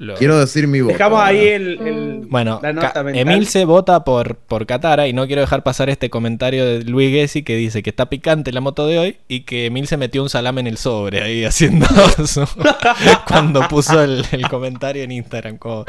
Lo- 0.00 0.14
Quiero 0.14 0.38
decir 0.38 0.66
mi 0.66 0.80
voto. 0.80 0.94
Dejamos 0.94 1.20
ahí 1.20 1.46
el, 1.48 1.78
el- 1.86 2.20
Bueno, 2.30 2.58
la 2.62 2.72
nota 2.72 2.92
Ca- 2.94 3.02
mental. 3.02 3.20
Emil 3.20 3.46
se 3.46 3.66
vota 3.66 4.02
por, 4.02 4.36
por 4.36 4.64
Katara 4.64 5.06
y 5.06 5.12
no 5.12 5.26
quiero 5.26 5.42
dejar 5.42 5.62
pasar 5.62 5.90
este 5.90 6.08
comentario 6.08 6.64
de 6.64 6.84
Luis 6.84 7.12
Gessi 7.12 7.42
que 7.42 7.54
dice 7.54 7.82
que 7.82 7.90
está 7.90 8.08
picante 8.08 8.50
la 8.50 8.62
moto 8.62 8.86
de 8.86 8.98
hoy 8.98 9.16
y 9.28 9.40
que 9.40 9.66
Emil 9.66 9.86
se 9.86 9.98
metió 9.98 10.22
un 10.22 10.30
salame 10.30 10.62
en 10.62 10.68
el 10.68 10.78
sobre 10.78 11.20
ahí 11.22 11.44
haciendo 11.50 11.86
su- 12.26 12.48
cuando 13.28 13.68
puso 13.68 14.02
el, 14.02 14.24
el 14.32 14.48
comentario 14.48 15.02
en 15.02 15.12
Instagram. 15.12 15.58
como 15.58 15.84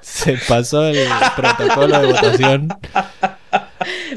se 0.00 0.38
pasó 0.48 0.86
el 0.88 1.06
protocolo 1.36 1.98
de 2.00 2.06
votación. 2.06 2.68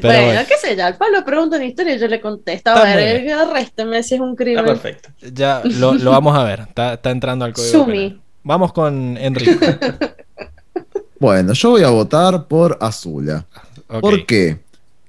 bueno, 0.02 0.24
bueno, 0.26 0.40
qué 0.48 0.54
sé 0.56 0.76
yo, 0.76 0.86
al 0.86 0.96
palo 0.96 1.24
pregunta 1.24 1.56
en 1.56 1.64
historia 1.64 1.94
y 1.94 1.98
yo 1.98 2.06
le 2.08 2.20
contesto. 2.20 2.70
A 2.70 2.84
ver, 2.84 3.30
arrésteme 3.32 4.02
si 4.02 4.14
es 4.14 4.20
un 4.20 4.30
Está 4.30 4.44
crimen. 4.44 4.64
perfecto. 4.64 5.08
ya 5.32 5.60
lo, 5.64 5.92
lo 5.94 6.10
vamos 6.12 6.36
a 6.38 6.44
ver. 6.44 6.60
Está, 6.60 6.94
está 6.94 7.10
entrando 7.10 7.44
al 7.44 7.52
código. 7.52 7.70
Sumi. 7.84 8.08
penal. 8.10 8.20
Vamos 8.46 8.72
con 8.72 9.16
Enrico. 9.18 9.66
Bueno, 11.18 11.54
yo 11.54 11.70
voy 11.70 11.82
a 11.82 11.88
votar 11.88 12.46
por 12.46 12.76
Azula. 12.78 13.46
¿Por 14.02 14.26
qué? 14.26 14.58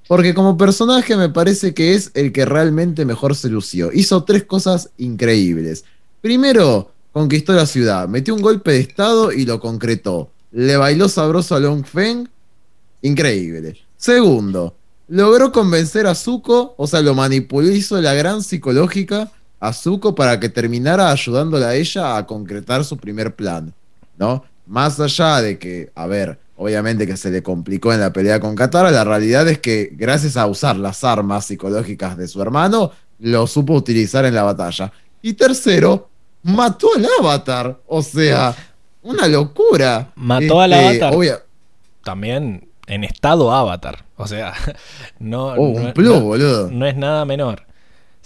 Porque 0.07 0.33
como 0.33 0.57
personaje 0.57 1.17
me 1.17 1.27
parece 1.27 1.73
que 1.73 1.95
es 1.95 2.11
el 2.13 2.31
que 2.31 2.45
realmente 2.45 3.03
mejor 3.03 3.35
se 3.35 3.49
lució. 3.49 3.91
Hizo 3.91 4.23
tres 4.23 4.45
cosas 4.45 4.89
increíbles. 4.97 5.83
Primero, 6.21 6.91
conquistó 7.11 7.51
la 7.51 7.65
ciudad, 7.65 8.07
metió 8.07 8.33
un 8.33 8.41
golpe 8.41 8.71
de 8.71 8.79
estado 8.79 9.33
y 9.33 9.45
lo 9.45 9.59
concretó. 9.59 10.31
Le 10.53 10.77
bailó 10.77 11.09
sabroso 11.09 11.55
a 11.55 11.59
Long 11.59 11.83
Feng, 11.83 12.29
increíble. 13.01 13.75
Segundo, 13.97 14.75
logró 15.09 15.51
convencer 15.51 16.07
a 16.07 16.15
Zuko, 16.15 16.73
o 16.77 16.87
sea, 16.87 17.01
lo 17.01 17.13
manipuló, 17.15 17.69
hizo 17.69 17.99
la 17.99 18.13
gran 18.13 18.43
psicológica 18.43 19.29
a 19.59 19.73
Zuko 19.73 20.13
para 20.15 20.39
que 20.39 20.49
terminara 20.49 21.11
ayudándola 21.11 21.69
a 21.69 21.75
ella 21.75 22.17
a 22.17 22.25
concretar 22.25 22.83
su 22.85 22.97
primer 22.97 23.35
plan, 23.35 23.73
¿no? 24.17 24.43
Más 24.65 24.99
allá 24.99 25.41
de 25.41 25.57
que, 25.57 25.91
a 25.95 26.05
ver, 26.07 26.37
obviamente 26.57 27.07
que 27.07 27.17
se 27.17 27.31
le 27.31 27.41
complicó 27.41 27.93
en 27.93 27.99
la 28.01 28.11
pelea 28.13 28.39
con 28.39 28.55
Katara, 28.55 28.91
la 28.91 29.03
realidad 29.03 29.47
es 29.47 29.59
que 29.59 29.89
gracias 29.93 30.37
a 30.37 30.45
usar 30.47 30.75
las 30.77 31.03
armas 31.03 31.45
psicológicas 31.45 32.17
de 32.17 32.27
su 32.27 32.41
hermano, 32.41 32.91
lo 33.19 33.47
supo 33.47 33.73
utilizar 33.73 34.25
en 34.25 34.35
la 34.35 34.43
batalla. 34.43 34.91
Y 35.21 35.33
tercero, 35.33 36.09
mató 36.43 36.89
al 36.95 37.07
avatar, 37.19 37.79
o 37.87 38.01
sea, 38.01 38.53
una 39.01 39.27
locura. 39.27 40.11
Mató 40.15 40.59
al 40.61 40.73
Este, 40.73 40.85
avatar. 41.03 41.13
obvia- 41.15 41.43
También 42.03 42.67
en 42.87 43.03
estado 43.03 43.51
avatar. 43.51 44.03
O 44.17 44.27
sea, 44.27 44.53
no, 45.19 45.47
Oh, 45.53 45.69
un 45.69 45.83
no- 45.83 45.93
no- 45.95 46.19
boludo. 46.21 46.69
no 46.71 46.85
es 46.85 46.95
nada 46.95 47.25
menor. 47.25 47.63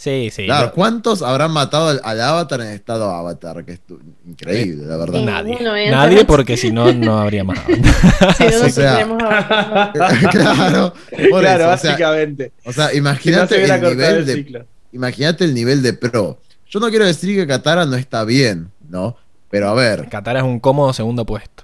Sí, 0.02 0.32
sí. 0.34 0.46
Claro, 0.46 0.72
¿cuántos 0.74 1.22
habrán 1.22 1.52
matado 1.52 1.90
al, 1.90 2.02
al 2.04 2.20
avatar 2.22 2.60
en 2.62 2.70
estado 2.70 3.08
avatar? 3.12 3.64
Que 3.64 3.74
es 3.74 3.82
tu- 3.82 4.00
increíble, 4.28 4.84
la 4.88 4.98
verdad. 4.98 5.22
Nadie. 5.22 5.60
Nadie 5.92 6.26
porque 6.26 6.58
si 6.58 6.72
no, 6.72 6.92
no 6.92 7.20
habría 7.20 7.44
más. 7.44 7.60
Si 8.38 8.44
no, 8.46 8.60
no 8.62 8.66
O 8.66 8.70
sea- 8.70 9.08
claro, 10.32 10.94
por 11.30 11.42
claro, 11.42 11.66
eso, 11.66 11.74
o 11.74 11.78
sea, 11.78 11.92
básicamente. 11.92 12.52
o 12.66 12.74
sea, 12.74 12.88
Si 12.90 12.94
no 12.96 12.98
imagínate 13.00 13.56
se 13.68 13.74
el 13.76 13.82
nivel 13.82 14.16
el 14.16 14.26
de 14.26 14.66
imagínate 14.92 15.46
el 15.46 15.54
nivel 15.54 15.84
de 15.84 15.94
pro. 15.94 16.40
Yo 16.68 16.80
no 16.80 16.90
quiero 16.90 17.06
decir 17.06 17.36
que 17.36 17.46
Katara 17.46 17.86
no 17.86 17.96
está 17.96 18.24
bien, 18.24 18.72
¿no? 18.90 19.16
Pero 19.52 19.70
a 19.70 19.76
ver, 19.76 20.10
Qatar 20.10 20.38
es 20.38 20.44
un 20.44 20.60
cómodo 20.60 20.94
segundo 20.94 21.28
puesto. 21.28 21.64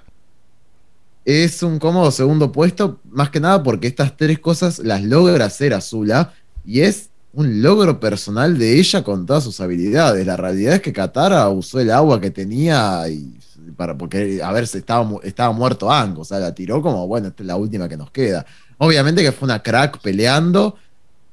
es 1.24 1.62
un 1.64 1.80
cómodo 1.80 2.12
segundo 2.12 2.52
puesto, 2.52 3.00
más 3.10 3.30
que 3.30 3.40
nada 3.40 3.62
porque 3.64 3.88
estas 3.88 4.16
tres 4.16 4.38
cosas 4.38 4.78
las 4.78 5.02
logra 5.02 5.44
hacer 5.46 5.74
Azula 5.74 6.32
y 6.64 6.82
es 6.82 7.07
un 7.32 7.62
logro 7.62 8.00
personal 8.00 8.58
de 8.58 8.78
ella 8.78 9.02
con 9.04 9.26
todas 9.26 9.44
sus 9.44 9.60
habilidades. 9.60 10.26
La 10.26 10.36
realidad 10.36 10.74
es 10.74 10.82
que 10.82 10.92
Katara 10.92 11.48
usó 11.48 11.80
el 11.80 11.90
agua 11.90 12.20
que 12.20 12.30
tenía 12.30 13.08
y 13.08 13.38
para 13.76 13.96
porque 13.96 14.40
a 14.42 14.50
ver 14.52 14.66
se 14.66 14.78
estaba 14.78 15.08
estaba 15.22 15.52
muerto 15.52 15.92
Aang, 15.92 16.18
o 16.18 16.24
sea, 16.24 16.38
la 16.38 16.54
tiró 16.54 16.82
como 16.82 17.06
bueno, 17.06 17.28
esta 17.28 17.42
es 17.42 17.46
la 17.46 17.56
última 17.56 17.88
que 17.88 17.96
nos 17.96 18.10
queda. 18.10 18.44
Obviamente 18.78 19.22
que 19.22 19.32
fue 19.32 19.46
una 19.46 19.62
crack 19.62 20.00
peleando, 20.00 20.76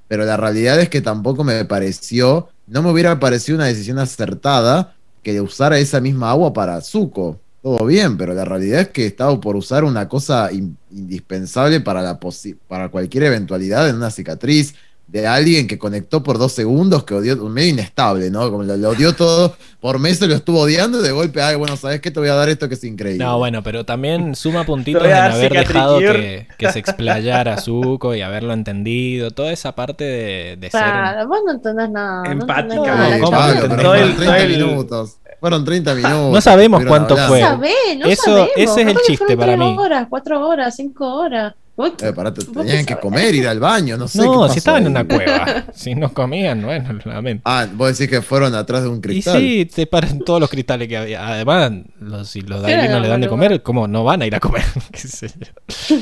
pero 0.07 0.25
la 0.25 0.37
realidad 0.37 0.79
es 0.79 0.89
que 0.89 1.01
tampoco 1.01 1.43
me 1.43 1.63
pareció, 1.65 2.49
no 2.67 2.83
me 2.83 2.91
hubiera 2.91 3.19
parecido 3.19 3.55
una 3.57 3.65
decisión 3.65 3.99
acertada 3.99 4.95
que 5.23 5.39
usara 5.41 5.79
esa 5.79 6.01
misma 6.01 6.31
agua 6.31 6.53
para 6.53 6.79
Zuko. 6.81 7.39
Todo 7.63 7.83
bien, 7.85 8.15
pero 8.15 8.35
la 8.35 8.45
realidad 8.45 8.81
es 8.81 8.89
que 8.89 9.07
estaba 9.07 9.39
por 9.41 9.55
usar 9.55 9.83
una 9.83 10.07
cosa 10.07 10.51
in- 10.51 10.77
indispensable 10.91 11.81
para, 11.81 12.03
la 12.03 12.19
para 12.67 12.89
cualquier 12.89 13.23
eventualidad 13.23 13.89
en 13.89 13.95
una 13.95 14.11
cicatriz 14.11 14.75
de 15.07 15.27
alguien 15.27 15.67
que 15.67 15.77
conectó 15.77 16.23
por 16.23 16.37
dos 16.39 16.51
segundos, 16.51 17.03
que 17.03 17.13
odió, 17.13 17.35
medio 17.47 17.69
inestable, 17.69 18.29
¿no? 18.31 18.49
Como 18.49 18.63
lo, 18.63 18.75
lo 18.75 18.89
odió 18.89 19.13
todo, 19.15 19.55
por 19.79 19.99
meses 19.99 20.27
lo 20.27 20.33
estuvo 20.35 20.61
odiando 20.61 20.99
y 20.99 21.03
de 21.03 21.11
golpe, 21.11 21.41
ay, 21.41 21.55
bueno, 21.55 21.77
¿sabes 21.77 22.01
qué? 22.01 22.09
Te 22.11 22.19
voy 22.19 22.29
a 22.29 22.33
dar 22.33 22.49
esto 22.49 22.67
que 22.67 22.73
es 22.73 22.83
increíble. 22.83 23.23
No, 23.23 23.37
bueno, 23.37 23.61
pero 23.63 23.85
también 23.85 24.33
suma 24.35 24.63
puntitos 24.65 25.05
en 25.05 25.13
haber 25.13 25.53
dejado 25.53 25.99
que, 25.99 26.47
que 26.57 26.71
se 26.71 26.79
explayara 26.79 27.57
Zuko 27.61 28.15
y 28.15 28.21
haberlo 28.21 28.51
entendido. 28.53 29.29
Toda 29.31 29.51
esa 29.51 29.75
parte 29.75 30.03
de, 30.03 30.57
de 30.59 30.71
ser. 30.71 30.81
Claro, 30.81 31.27
vos 31.27 31.39
no 31.45 31.51
entendés 31.53 31.89
nada. 31.91 32.23
no 32.23 32.31
Empática. 32.31 32.75
entendés 32.75 32.95
Sí, 32.95 32.99
nada. 32.99 33.19
¿cómo 33.19 33.37
no 33.37 33.61
pero 33.75 33.83
Todo 33.83 33.93
30 34.15 34.37
el- 34.39 34.57
minutos. 34.57 35.17
Fueron 35.39 35.63
30 35.65 35.93
minutos. 35.93 36.31
No 36.33 36.41
sabemos 36.41 36.83
cuánto 36.85 37.13
hablando. 37.13 37.29
fue. 37.35 37.41
No 37.41 37.47
sabés, 37.49 37.99
no 37.99 38.05
Eso- 38.07 38.23
sabemos. 38.23 38.49
ese 38.55 38.81
es 38.81 38.87
el 38.87 38.97
chiste 39.05 39.37
para 39.37 39.55
mí. 39.55 39.75
horas, 39.77 40.07
cuatro 40.09 40.47
horas, 40.47 40.75
cinco 40.75 41.13
horas. 41.13 41.53
Eh, 41.77 42.13
pará, 42.13 42.33
te- 42.33 42.45
vos 42.45 42.65
tenían 42.65 42.85
qué 42.85 42.95
que 42.95 42.99
comer, 43.01 43.35
ir 43.35 43.47
al 43.49 43.59
baño, 43.59 43.97
no 43.97 44.07
sé. 44.07 44.19
qué 44.19 44.25
no, 44.25 44.39
pasó 44.39 44.53
si 44.53 44.59
estaban 44.59 44.83
en 44.85 44.91
una 44.91 45.05
cueva. 45.05 45.65
si 45.73 45.93
no 45.93 46.13
comían, 46.13 46.61
bueno, 46.63 46.97
lamento. 47.05 47.41
Ah, 47.45 47.67
vos 47.73 47.97
decís 47.97 48.09
que 48.09 48.21
fueron 48.21 48.55
atrás 48.55 48.83
de 48.83 48.89
un 48.89 48.99
Y 48.99 49.01
cristal. 49.01 49.39
sí, 49.41 49.65
te 49.73 49.85
paran 49.85 50.19
todos 50.19 50.39
los 50.39 50.49
cristales 50.49 50.87
que 50.87 50.95
había. 50.95 51.27
Además, 51.27 51.73
los, 51.99 52.29
si 52.29 52.41
los 52.41 52.61
de 52.63 52.73
ahí 52.73 52.87
no 52.87 52.99
le 53.01 53.09
dan 53.09 53.19
de 53.19 53.27
comer, 53.27 53.61
¿cómo 53.61 53.87
no 53.89 54.05
van 54.05 54.21
a 54.21 54.25
ir 54.25 54.35
a 54.35 54.39
comer? 54.39 54.63
¿Qué 54.91 54.99
sé 54.99 55.29
yo. 55.37 55.99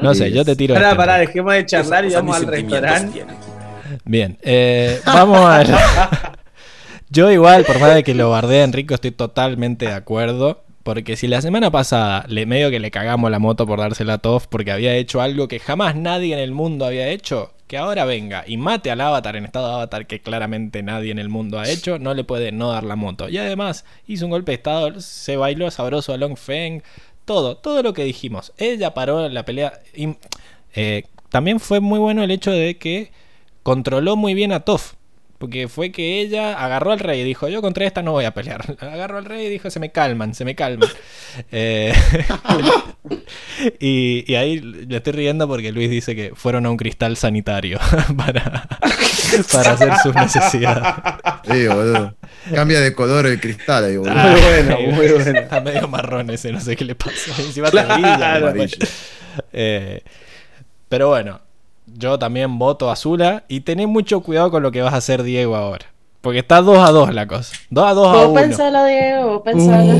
No 0.00 0.14
sé, 0.14 0.30
yo 0.30 0.44
te 0.44 0.54
tiro. 0.54 0.74
Pará, 0.74 0.88
este, 0.90 0.96
pará, 0.96 1.18
dejemos 1.18 1.54
de 1.54 1.66
charlar 1.66 2.04
y 2.04 2.14
vamos 2.14 2.36
al 2.36 2.46
restaurante. 2.46 3.26
Bien, 4.04 4.38
eh, 4.42 5.00
vamos 5.04 5.38
a. 5.40 6.32
Yo, 7.08 7.30
igual, 7.30 7.64
por 7.64 7.78
más 7.80 7.94
de 7.94 8.02
que 8.04 8.14
lo 8.14 8.30
bardee 8.30 8.60
a 8.60 8.64
Enrico, 8.64 8.94
estoy 8.94 9.12
totalmente 9.12 9.86
de 9.86 9.92
acuerdo. 9.92 10.64
Porque 10.86 11.16
si 11.16 11.26
la 11.26 11.42
semana 11.42 11.72
pasada 11.72 12.24
le 12.28 12.46
medio 12.46 12.70
que 12.70 12.78
le 12.78 12.92
cagamos 12.92 13.28
la 13.28 13.40
moto 13.40 13.66
por 13.66 13.80
dársela 13.80 14.12
a 14.12 14.18
Toff 14.18 14.46
porque 14.46 14.70
había 14.70 14.94
hecho 14.94 15.20
algo 15.20 15.48
que 15.48 15.58
jamás 15.58 15.96
nadie 15.96 16.32
en 16.32 16.38
el 16.38 16.52
mundo 16.52 16.84
había 16.86 17.08
hecho, 17.08 17.52
que 17.66 17.76
ahora 17.76 18.04
venga 18.04 18.44
y 18.46 18.56
mate 18.56 18.92
al 18.92 19.00
avatar 19.00 19.34
en 19.34 19.46
estado 19.46 19.66
de 19.66 19.74
avatar 19.74 20.06
que 20.06 20.20
claramente 20.20 20.84
nadie 20.84 21.10
en 21.10 21.18
el 21.18 21.28
mundo 21.28 21.58
ha 21.58 21.68
hecho, 21.68 21.98
no 21.98 22.14
le 22.14 22.22
puede 22.22 22.52
no 22.52 22.70
dar 22.70 22.84
la 22.84 22.94
moto. 22.94 23.28
Y 23.28 23.36
además 23.38 23.84
hizo 24.06 24.26
un 24.26 24.30
golpe 24.30 24.52
de 24.52 24.58
estado, 24.58 25.00
se 25.00 25.36
bailó 25.36 25.68
sabroso 25.72 26.12
a 26.12 26.18
Long 26.18 26.36
Feng, 26.36 26.82
todo, 27.24 27.56
todo 27.56 27.82
lo 27.82 27.92
que 27.92 28.04
dijimos. 28.04 28.52
Ella 28.56 28.94
paró 28.94 29.28
la 29.28 29.44
pelea. 29.44 29.80
y, 29.92 30.14
eh, 30.76 31.02
también 31.30 31.58
fue 31.58 31.80
muy 31.80 31.98
bueno 31.98 32.22
el 32.22 32.30
hecho 32.30 32.52
de 32.52 32.78
que 32.78 33.10
controló 33.64 34.14
muy 34.14 34.34
bien 34.34 34.52
a 34.52 34.60
Toff. 34.60 34.92
Porque 35.38 35.68
fue 35.68 35.92
que 35.92 36.20
ella 36.20 36.54
agarró 36.54 36.92
al 36.92 36.98
rey 36.98 37.20
y 37.20 37.24
dijo, 37.24 37.48
yo 37.48 37.60
contra 37.60 37.86
esta 37.86 38.02
no 38.02 38.12
voy 38.12 38.24
a 38.24 38.32
pelear. 38.32 38.76
Agarró 38.80 39.18
al 39.18 39.24
rey 39.24 39.46
y 39.46 39.50
dijo, 39.50 39.70
se 39.70 39.80
me 39.80 39.92
calman, 39.92 40.34
se 40.34 40.44
me 40.44 40.54
calman. 40.54 40.88
Eh, 41.52 41.92
y, 43.78 44.24
y 44.26 44.34
ahí 44.36 44.62
me 44.62 44.96
estoy 44.96 45.12
riendo 45.12 45.46
porque 45.46 45.70
Luis 45.70 45.90
dice 45.90 46.16
que 46.16 46.32
fueron 46.34 46.64
a 46.64 46.70
un 46.70 46.78
cristal 46.78 47.18
sanitario 47.18 47.78
para, 48.16 48.66
para 49.52 49.72
hacer 49.72 49.92
sus 50.02 50.14
necesidades. 50.14 50.94
Sí, 51.44 51.66
boludo. 51.66 52.14
Cambia 52.54 52.80
de 52.80 52.94
color 52.94 53.26
el 53.26 53.38
cristal 53.38 53.84
ahí, 53.84 53.98
boludo. 53.98 54.14
Muy 54.14 54.40
bueno, 54.40 54.80
muy 54.80 55.08
bueno. 55.08 55.40
Está 55.40 55.60
medio 55.60 55.88
marrón 55.88 56.30
ese, 56.30 56.52
no 56.52 56.60
sé 56.60 56.74
qué 56.74 56.86
le 56.86 56.94
pasa. 56.94 57.32
Encima 57.38 57.70
Claro, 57.70 57.88
te 57.88 57.94
brilla, 58.00 58.36
amarillo. 58.36 58.78
Eh, 59.52 60.02
pero 60.88 61.08
bueno, 61.08 61.40
yo 61.86 62.18
también 62.18 62.58
voto 62.58 62.90
a 62.90 62.96
Zula 62.96 63.44
y 63.48 63.60
tenés 63.60 63.88
mucho 63.88 64.20
cuidado 64.20 64.50
con 64.50 64.62
lo 64.62 64.70
que 64.72 64.82
vas 64.82 64.92
a 64.94 64.98
hacer 64.98 65.22
Diego 65.22 65.56
ahora. 65.56 65.86
Porque 66.20 66.40
está 66.40 66.60
2 66.60 66.78
a 66.78 66.90
2 66.90 67.14
la 67.14 67.26
cosa. 67.26 67.54
2 67.70 67.86
a 67.86 67.92
2 67.94 68.08
a 68.08 68.12
Vos 68.12 68.26
1. 68.30 68.34
pensalo, 68.40 68.84
Diego, 68.84 69.28
vos 69.34 69.42
pensalo. 69.44 69.94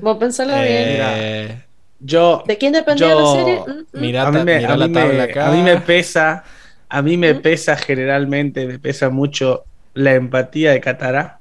Vos 0.00 0.16
pensalo 0.18 0.52
bien. 0.54 0.66
Eh, 0.68 1.60
Yo, 2.00 2.42
¿De 2.46 2.58
quién 2.58 2.72
dependía 2.72 3.08
yo- 3.10 3.20
la 3.20 3.40
serie? 3.40 3.60
Mm, 3.66 3.70
mm. 3.96 4.00
mirá, 4.00 4.22
a 4.26 4.30
mí, 4.30 4.38
ta- 4.38 4.44
me, 4.44 4.56
mirá 4.58 4.74
a, 4.74 4.76
la 4.76 4.86
mí 4.88 4.92
me- 4.94 5.00
tabla 5.00 5.22
acá. 5.24 5.48
a 5.48 5.50
mí 5.52 5.62
me 5.62 5.76
pesa, 5.80 6.44
a 6.88 7.02
mí 7.02 7.16
me 7.16 7.34
¿Mm? 7.34 7.42
pesa 7.42 7.76
generalmente, 7.76 8.66
me 8.66 8.78
pesa 8.78 9.08
mucho 9.10 9.64
la 9.94 10.12
empatía 10.14 10.72
de 10.72 10.80
Katara, 10.80 11.38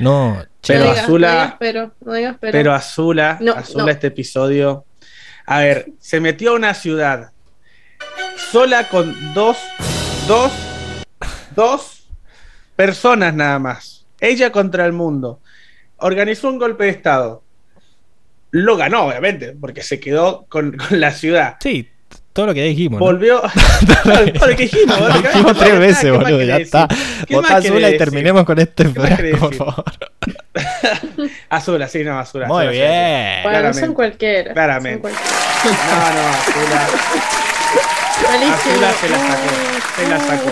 No, 0.00 0.42
che, 0.60 0.72
pero 0.74 0.84
no 0.86 0.90
digas, 0.90 1.04
Azula- 1.04 1.28
no 1.28 1.32
digas 1.42 1.54
pero, 1.60 1.90
no 2.04 2.12
digas 2.14 2.36
pero. 2.40 2.52
pero 2.52 2.74
Azula, 2.74 3.38
No, 3.40 3.52
Azula 3.52 3.84
no. 3.84 3.90
este 3.90 4.08
episodio, 4.08 4.84
a 5.46 5.60
ver, 5.60 5.86
se 6.00 6.18
metió 6.20 6.50
a 6.50 6.54
una 6.56 6.74
ciudad 6.74 7.30
sola 8.36 8.88
con 8.88 9.34
dos, 9.34 9.56
dos, 10.26 10.52
dos 11.54 12.06
personas 12.76 13.34
nada 13.34 13.58
más, 13.58 14.06
ella 14.20 14.52
contra 14.52 14.86
el 14.86 14.92
mundo, 14.92 15.40
organizó 15.98 16.48
un 16.48 16.58
golpe 16.58 16.84
de 16.84 16.90
estado, 16.90 17.42
lo 18.50 18.76
ganó 18.76 19.06
obviamente, 19.06 19.54
porque 19.60 19.82
se 19.82 20.00
quedó 20.00 20.46
con, 20.48 20.76
con 20.76 21.00
la 21.00 21.12
ciudad. 21.12 21.56
sí, 21.60 21.88
todo 22.34 22.46
lo 22.46 22.54
que 22.54 22.64
dijimos. 22.64 22.98
¿no? 22.98 23.06
Volvió. 23.06 23.40
Todo 24.02 24.48
lo 24.48 24.56
que 24.56 24.64
dijimos, 24.64 24.98
Lo 24.98 25.08
dijimos 25.22 25.56
tres 25.56 25.72
¿Qué 25.72 25.78
veces, 25.78 26.12
boludo, 26.12 26.42
ya 26.42 26.56
está. 26.56 26.88
Votá 27.30 27.58
Azula 27.58 27.90
y 27.90 27.96
terminemos 27.96 28.44
con 28.44 28.58
este 28.58 28.92
¿Qué 28.92 28.98
más 28.98 29.16
querés 29.16 29.36
por 29.38 29.54
favor. 29.54 29.84
Azula, 31.48 31.86
sí, 31.86 32.02
no, 32.02 32.18
Azula. 32.18 32.48
Muy 32.48 32.66
Azula, 32.66 32.70
bien. 32.72 33.42
Bueno, 33.44 33.50
claramente. 33.50 33.80
son 33.80 33.94
cualquiera. 33.94 34.52
Claramente. 34.52 35.08
Son 35.08 35.12
cualquiera. 35.12 35.38
Azula. 35.62 36.12
No, 36.12 36.22
no, 36.22 36.28
Azula. 36.28 37.38
Malísimo. 38.28 38.86
Se 39.00 39.08
la 39.08 39.18
sacó. 39.18 39.48
Se 39.96 40.08
la 40.08 40.20
sacó. 40.20 40.50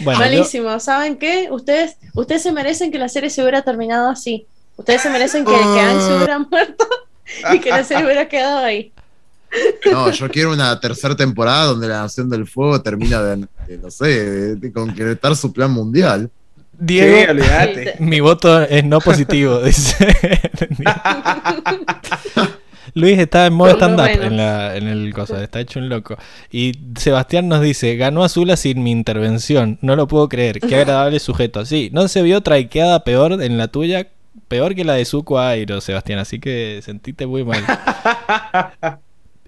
Bueno, 0.00 0.20
yo- 0.20 0.26
Malísimo. 0.26 0.80
¿Saben 0.80 1.16
qué? 1.18 1.48
Ustedes, 1.50 1.96
ustedes 2.14 2.42
se 2.42 2.52
merecen 2.52 2.90
que 2.90 2.98
la 2.98 3.08
serie 3.08 3.30
se 3.30 3.42
hubiera 3.42 3.62
terminado 3.62 4.08
así. 4.10 4.46
Ustedes 4.76 5.02
se 5.02 5.10
merecen 5.10 5.44
que, 5.44 5.52
que 5.52 6.00
se 6.00 6.16
hubiera 6.16 6.38
muerto 6.38 6.86
y 7.52 7.58
que 7.60 7.70
la 7.70 7.84
serie 7.84 8.04
hubiera 8.04 8.28
quedado 8.28 8.64
ahí. 8.64 8.92
No, 9.90 10.10
yo 10.10 10.28
quiero 10.30 10.52
una 10.52 10.78
tercera 10.78 11.16
temporada 11.16 11.64
donde 11.66 11.88
la 11.88 12.02
Nación 12.02 12.28
del 12.28 12.46
Fuego 12.46 12.80
termina 12.82 13.22
de, 13.22 13.46
de, 13.66 13.78
no 13.78 13.90
sé, 13.90 14.06
de, 14.06 14.54
de 14.56 14.72
concretar 14.72 15.34
su 15.36 15.52
plan 15.52 15.70
mundial. 15.70 16.30
Diego, 16.80 17.16
Sí, 17.24 17.30
olvídate. 17.30 17.96
mi 17.98 18.20
voto 18.20 18.62
es 18.62 18.84
no 18.84 19.00
positivo, 19.00 19.60
dice. 19.62 19.96
Luis 22.98 23.18
está 23.18 23.46
en 23.46 23.52
modo 23.54 23.70
stand-up 23.72 24.06
en, 24.08 24.36
la- 24.36 24.76
en 24.76 24.86
el 24.88 25.12
cosa, 25.14 25.42
está 25.42 25.60
hecho 25.60 25.78
un 25.78 25.88
loco. 25.88 26.16
Y 26.50 26.72
Sebastián 26.98 27.48
nos 27.48 27.62
dice, 27.62 27.96
ganó 27.96 28.24
Azula 28.24 28.56
sin 28.56 28.82
mi 28.82 28.90
intervención, 28.90 29.78
no 29.82 29.96
lo 29.96 30.06
puedo 30.08 30.28
creer, 30.28 30.60
qué 30.60 30.76
agradable 30.80 31.18
sujeto. 31.20 31.64
Sí, 31.64 31.90
no 31.92 32.08
se 32.08 32.22
vio 32.22 32.40
traikeada 32.42 33.04
peor 33.04 33.42
en 33.42 33.56
la 33.58 33.68
tuya, 33.68 34.08
peor 34.48 34.74
que 34.74 34.84
la 34.84 34.94
de 34.94 35.04
Zuko 35.04 35.38
Airo, 35.40 35.80
Sebastián, 35.80 36.18
así 36.18 36.38
que 36.40 36.80
sentiste 36.84 37.26
muy 37.26 37.44
mal. 37.44 37.64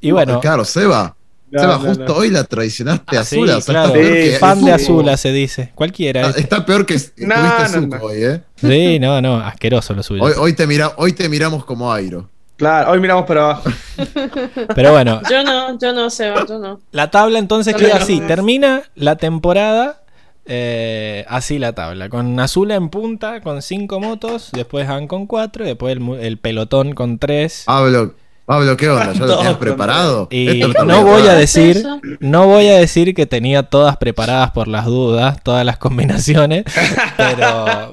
Y 0.00 0.12
bueno, 0.12 0.40
Claro, 0.40 0.64
Seba. 0.64 1.14
No, 1.50 1.60
Seba, 1.60 1.72
no, 1.78 1.80
justo 1.80 2.04
no. 2.04 2.14
hoy 2.14 2.30
la 2.30 2.44
traicionaste 2.44 3.18
a 3.18 3.24
sí, 3.24 3.36
Azula. 3.36 3.56
o 3.56 3.60
sea, 3.60 3.74
claro, 3.74 3.88
está 3.88 4.00
peor 4.00 4.14
Sí, 4.16 4.30
que 4.30 4.36
fan 4.38 4.64
de. 4.64 4.72
Azula 4.72 5.16
se 5.16 5.32
dice, 5.32 5.72
cualquiera. 5.74 6.26
Ah, 6.26 6.28
este. 6.30 6.40
Está 6.42 6.64
peor 6.64 6.86
que 6.86 6.94
No, 7.18 7.34
tuviste 7.34 7.62
no, 7.62 7.68
Zuko 7.68 7.96
no. 7.98 8.04
hoy, 8.04 8.22
¿eh? 8.24 8.40
Sí, 8.56 8.98
no, 9.00 9.20
no, 9.20 9.36
asqueroso 9.38 9.92
lo 9.94 10.02
suyo. 10.02 10.22
Hoy, 10.22 10.32
hoy, 10.38 10.52
te 10.54 10.66
mira, 10.66 10.92
hoy 10.96 11.12
te 11.12 11.28
miramos 11.28 11.64
como 11.64 11.92
Airo. 11.92 12.30
Claro, 12.60 12.90
hoy 12.90 13.00
miramos 13.00 13.24
para 13.24 13.40
abajo. 13.42 13.70
Pero 14.74 14.92
bueno, 14.92 15.22
Yo 15.30 15.42
no, 15.42 15.78
yo 15.78 15.94
no, 15.94 16.10
Seba, 16.10 16.44
yo 16.47 16.58
no. 16.58 16.78
La 16.92 17.10
tabla 17.10 17.39
entonces 17.39 17.74
queda 17.74 17.97
así. 17.97 18.20
Termina 18.20 18.82
la 18.94 19.16
temporada 19.16 20.02
eh, 20.44 21.24
así 21.26 21.58
la 21.58 21.72
tabla. 21.72 22.10
Con 22.10 22.39
Azula 22.39 22.74
en 22.74 22.90
punta 22.90 23.40
con 23.40 23.62
5 23.62 23.98
motos. 23.98 24.50
Después 24.52 24.86
Han 24.90 25.06
con 25.06 25.26
4. 25.26 25.64
Después 25.64 25.97
el, 26.20 26.36
pelotón 26.36 26.92
con 26.92 27.18
3. 27.18 27.62
Pablo, 27.64 28.14
Pablo, 28.44 28.76
¿qué 28.76 28.90
onda? 28.90 29.14
¿Ya 29.14 29.24
lo 29.24 29.36
tenías 29.39 29.56
preparado? 29.56 30.28
Y 30.30 30.62
no 30.84 31.02
voy 31.02 31.28
a 31.28 31.32
decir, 31.32 31.82
no 32.20 32.47
voy 32.47 32.68
a 32.68 32.76
decir 32.76 33.14
que 33.14 33.24
tenía 33.24 33.62
todas 33.62 33.97
preparadas 33.97 34.50
por 34.50 34.68
las 34.68 34.84
dudas, 34.84 35.42
todas 35.42 35.64
las 35.64 35.78
combinaciones, 35.78 36.64
pero, 37.16 37.90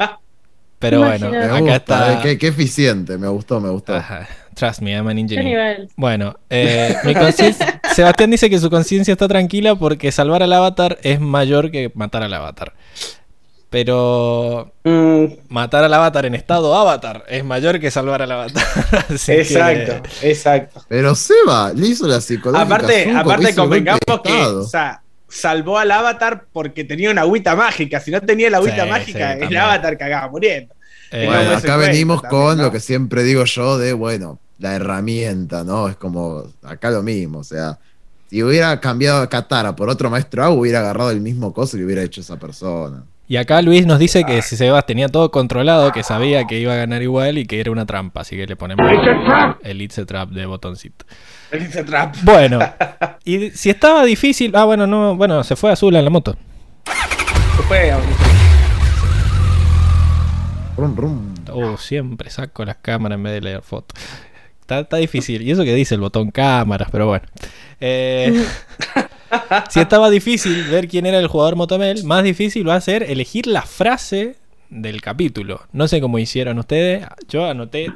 pero 0.79 0.99
bueno. 0.99 1.29
Me 1.29 1.37
acá 1.37 1.59
gusta, 1.59 1.75
está. 1.75 2.13
eh, 2.13 2.19
qué, 2.23 2.37
qué 2.37 2.47
eficiente, 2.47 3.17
me 3.17 3.27
gustó, 3.27 3.59
me 3.59 3.69
gustó. 3.69 3.95
Ajá, 3.95 4.27
Trust 4.53 4.81
me, 4.81 4.91
I'm 4.93 5.07
an 5.07 5.15
¿Qué 5.15 5.21
engineer. 5.21 5.87
Bueno, 5.95 6.37
eh, 6.49 6.95
mi 7.03 7.13
conciencia- 7.13 7.79
Sebastián 7.95 8.31
dice 8.31 8.49
que 8.49 8.59
su 8.59 8.69
conciencia 8.69 9.11
está 9.11 9.27
tranquila 9.27 9.75
porque 9.75 10.11
salvar 10.11 10.41
al 10.43 10.51
avatar 10.53 10.97
es 11.03 11.19
mayor 11.19 11.69
que 11.71 11.91
matar 11.93 12.23
al 12.23 12.33
avatar. 12.33 12.73
Pero 13.69 14.71
Mm, 14.83 15.25
matar 15.49 15.83
al 15.83 15.93
avatar 15.93 16.25
en 16.25 16.33
estado 16.35 16.73
avatar 16.73 17.25
es 17.27 17.43
mayor 17.43 17.79
que 17.81 17.91
salvar 17.91 18.21
al 18.21 18.31
avatar. 18.31 18.63
Que- 19.25 19.41
exacto, 19.41 20.09
exacto. 20.21 20.81
Pero 20.87 21.13
Seba 21.15 21.73
le 21.73 21.87
hizo 21.87 22.07
la 22.07 22.21
psicológica. 22.21 22.61
a 22.61 22.65
Aparte, 22.65 23.03
Zuko, 23.05 23.17
aparte 23.19 23.55
convengamos 23.55 23.99
que 24.23 24.29
estado. 24.29 24.61
o 24.61 24.67
sea, 24.67 25.01
salvó 25.27 25.77
al 25.77 25.91
avatar 25.91 26.47
porque 26.51 26.83
tenía 26.83 27.11
una 27.11 27.21
agüita 27.21 27.55
mágica. 27.55 27.99
Si 27.99 28.11
no 28.11 28.21
tenía 28.21 28.49
la 28.49 28.57
agüita 28.57 28.85
Sí, 28.85 28.87
mágica, 28.87 29.33
sí, 29.33 29.37
el 29.37 29.39
también. 29.39 29.57
avatar 29.57 29.97
cagaba 29.97 30.29
muriendo. 30.29 30.75
eh, 31.11 31.29
No, 31.29 31.31
Bueno, 31.31 31.51
acá 31.55 31.77
venimos 31.77 32.21
también, 32.21 32.55
con 32.55 32.57
¿no? 32.57 32.63
lo 32.63 32.71
que 32.71 32.79
siempre 32.79 33.23
digo 33.23 33.43
yo 33.45 33.77
de, 33.77 33.93
bueno, 33.93 34.41
la 34.57 34.75
herramienta, 34.75 35.63
¿no? 35.63 35.87
Es 35.89 35.97
como 35.97 36.53
acá 36.63 36.91
lo 36.91 37.03
mismo, 37.03 37.39
o 37.39 37.43
sea, 37.43 37.79
si 38.27 38.43
hubiera 38.43 38.79
cambiado 38.81 39.21
a 39.21 39.29
Katara 39.29 39.75
por 39.75 39.89
otro 39.89 40.09
maestro 40.09 40.43
agua, 40.43 40.59
hubiera 40.59 40.79
agarrado 40.79 41.11
el 41.11 41.21
mismo 41.21 41.53
coso 41.53 41.77
y 41.77 41.83
hubiera 41.83 42.03
hecho 42.03 42.21
esa 42.21 42.37
persona. 42.39 43.07
Y 43.27 43.37
acá 43.37 43.61
Luis 43.61 43.85
nos 43.85 43.99
dice 43.99 44.23
que 44.23 44.41
si 44.41 44.55
Sebas 44.55 44.85
tenía 44.85 45.09
todo 45.09 45.31
controlado, 45.31 45.91
que 45.91 46.03
sabía 46.03 46.45
que 46.45 46.59
iba 46.59 46.73
a 46.73 46.77
ganar 46.77 47.01
igual 47.01 47.37
y 47.37 47.45
que 47.45 47.59
era 47.59 47.71
una 47.71 47.85
trampa. 47.85 48.21
Así 48.21 48.37
que 48.37 48.47
le 48.47 48.55
ponemos 48.55 48.85
el 49.63 49.81
It's 49.81 49.99
a 49.99 50.05
Trap 50.05 50.29
de 50.29 50.45
botoncito. 50.45 51.05
Ese 51.51 51.83
trap. 51.83 52.15
Bueno, 52.23 52.59
y 53.25 53.51
si 53.51 53.69
estaba 53.69 54.03
difícil. 54.05 54.55
Ah, 54.55 54.65
bueno, 54.65 54.87
no, 54.87 55.15
bueno, 55.15 55.43
se 55.43 55.55
fue 55.55 55.71
azul 55.71 55.95
en 55.95 56.03
la 56.05 56.09
moto. 56.09 56.37
Fue, 57.67 57.93
Rum, 60.77 60.95
rum. 60.95 61.33
Oh, 61.51 61.77
siempre 61.77 62.29
saco 62.29 62.63
las 62.63 62.77
cámaras 62.77 63.17
en 63.17 63.23
vez 63.23 63.33
de 63.33 63.41
leer 63.41 63.61
fotos. 63.61 63.99
Está, 64.61 64.79
está 64.79 64.97
difícil. 64.97 65.41
Y 65.41 65.51
eso 65.51 65.63
que 65.63 65.73
dice 65.73 65.95
el 65.95 66.01
botón 66.01 66.31
cámaras, 66.31 66.89
pero 66.91 67.07
bueno. 67.07 67.25
Eh, 67.79 68.45
si 69.69 69.79
estaba 69.79 70.09
difícil 70.09 70.63
ver 70.65 70.87
quién 70.87 71.05
era 71.05 71.19
el 71.19 71.27
jugador 71.27 71.55
Motomel, 71.55 72.03
más 72.03 72.23
difícil 72.23 72.67
va 72.67 72.75
a 72.75 72.81
ser 72.81 73.03
elegir 73.03 73.47
la 73.47 73.61
frase 73.63 74.35
del 74.69 75.01
capítulo. 75.01 75.61
No 75.73 75.87
sé 75.87 76.01
cómo 76.01 76.19
hicieron 76.19 76.59
ustedes. 76.59 77.05
Yo 77.29 77.45
anoté 77.49 77.91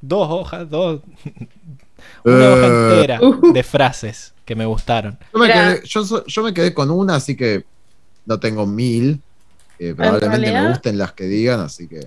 dos 0.00 0.28
hojas, 0.30 0.68
dos. 0.70 1.00
Una 2.24 2.48
hoja 2.50 2.66
Eh. 2.66 2.94
entera 2.94 3.20
de 3.52 3.62
frases 3.62 4.34
que 4.44 4.54
me 4.54 4.66
gustaron. 4.66 5.18
Yo 5.32 5.38
me, 5.38 5.46
quedé, 5.52 5.82
yo, 5.86 6.04
so- 6.04 6.24
yo 6.26 6.42
me 6.42 6.52
quedé 6.54 6.72
con 6.74 6.90
una, 6.90 7.16
así 7.16 7.36
que 7.36 7.64
no 8.26 8.38
tengo 8.38 8.66
mil. 8.66 9.20
eh, 9.78 9.94
probablemente 9.96 10.52
me 10.52 10.68
gusten 10.68 10.98
las 10.98 11.12
que 11.12 11.24
digan, 11.24 11.60
así 11.60 11.88
que. 11.88 12.00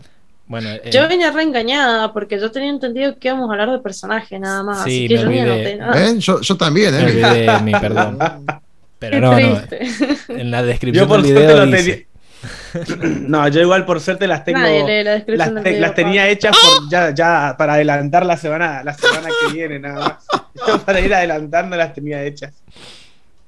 Bueno, 0.47 0.69
eh, 0.71 0.89
Yo 0.91 1.07
venía 1.09 1.31
reengañada 1.31 2.13
porque 2.13 2.39
yo 2.39 2.49
tenía 2.51 2.69
entendido 2.69 3.17
que 3.19 3.27
íbamos 3.27 3.49
a 3.49 3.53
hablar 3.53 3.69
de 3.71 3.79
personajes 3.79 4.39
nada 4.39 4.63
más. 4.63 4.83
Sí, 4.83 5.05
así 5.05 5.07
que 5.09 5.25
me 5.25 5.37
yo 5.45 5.53
olvidé. 5.53 5.75
nada. 5.75 5.93
¿Ven? 5.93 6.19
Yo, 6.19 6.39
yo 6.41 6.55
también, 6.55 6.93
me 6.95 7.01
¿eh? 7.01 7.05
olvidé 7.05 7.59
mi 7.61 7.71
perdón. 7.73 8.17
Pero 8.99 9.11
Qué 9.11 9.21
no, 9.21 9.31
no. 9.39 9.61
triste. 9.67 10.13
En 10.29 10.49
la 10.49 10.63
descripción 10.63 11.05
Yo 11.05 11.07
por 11.07 11.21
del 11.21 11.31
suerte 11.33 11.53
video 11.53 11.65
lo 11.65 11.71
dice. 11.71 11.83
tenía. 11.91 12.07
No, 13.27 13.47
yo 13.47 13.61
igual 13.61 13.85
por 13.85 13.99
suerte 13.99 14.25
las 14.27 14.43
tengo. 14.45 14.59
Nadie 14.59 14.83
lee 14.85 15.03
la 15.03 15.11
descripción 15.11 15.37
Las, 15.37 15.53
del 15.55 15.63
te- 15.63 15.69
video, 15.71 15.81
las 15.81 15.95
tenía 15.95 16.27
hechas 16.29 16.55
por, 16.57 16.89
ya, 16.89 17.13
ya 17.13 17.55
para 17.57 17.73
adelantar 17.73 18.25
la 18.25 18.37
semana, 18.37 18.83
la 18.83 18.93
semana 18.93 19.27
que 19.47 19.53
viene, 19.53 19.79
nada 19.79 20.19
más. 20.65 20.81
para 20.85 20.99
ir 20.99 21.13
adelantando 21.13 21.75
las 21.75 21.93
tenía 21.93 22.23
hechas. 22.23 22.53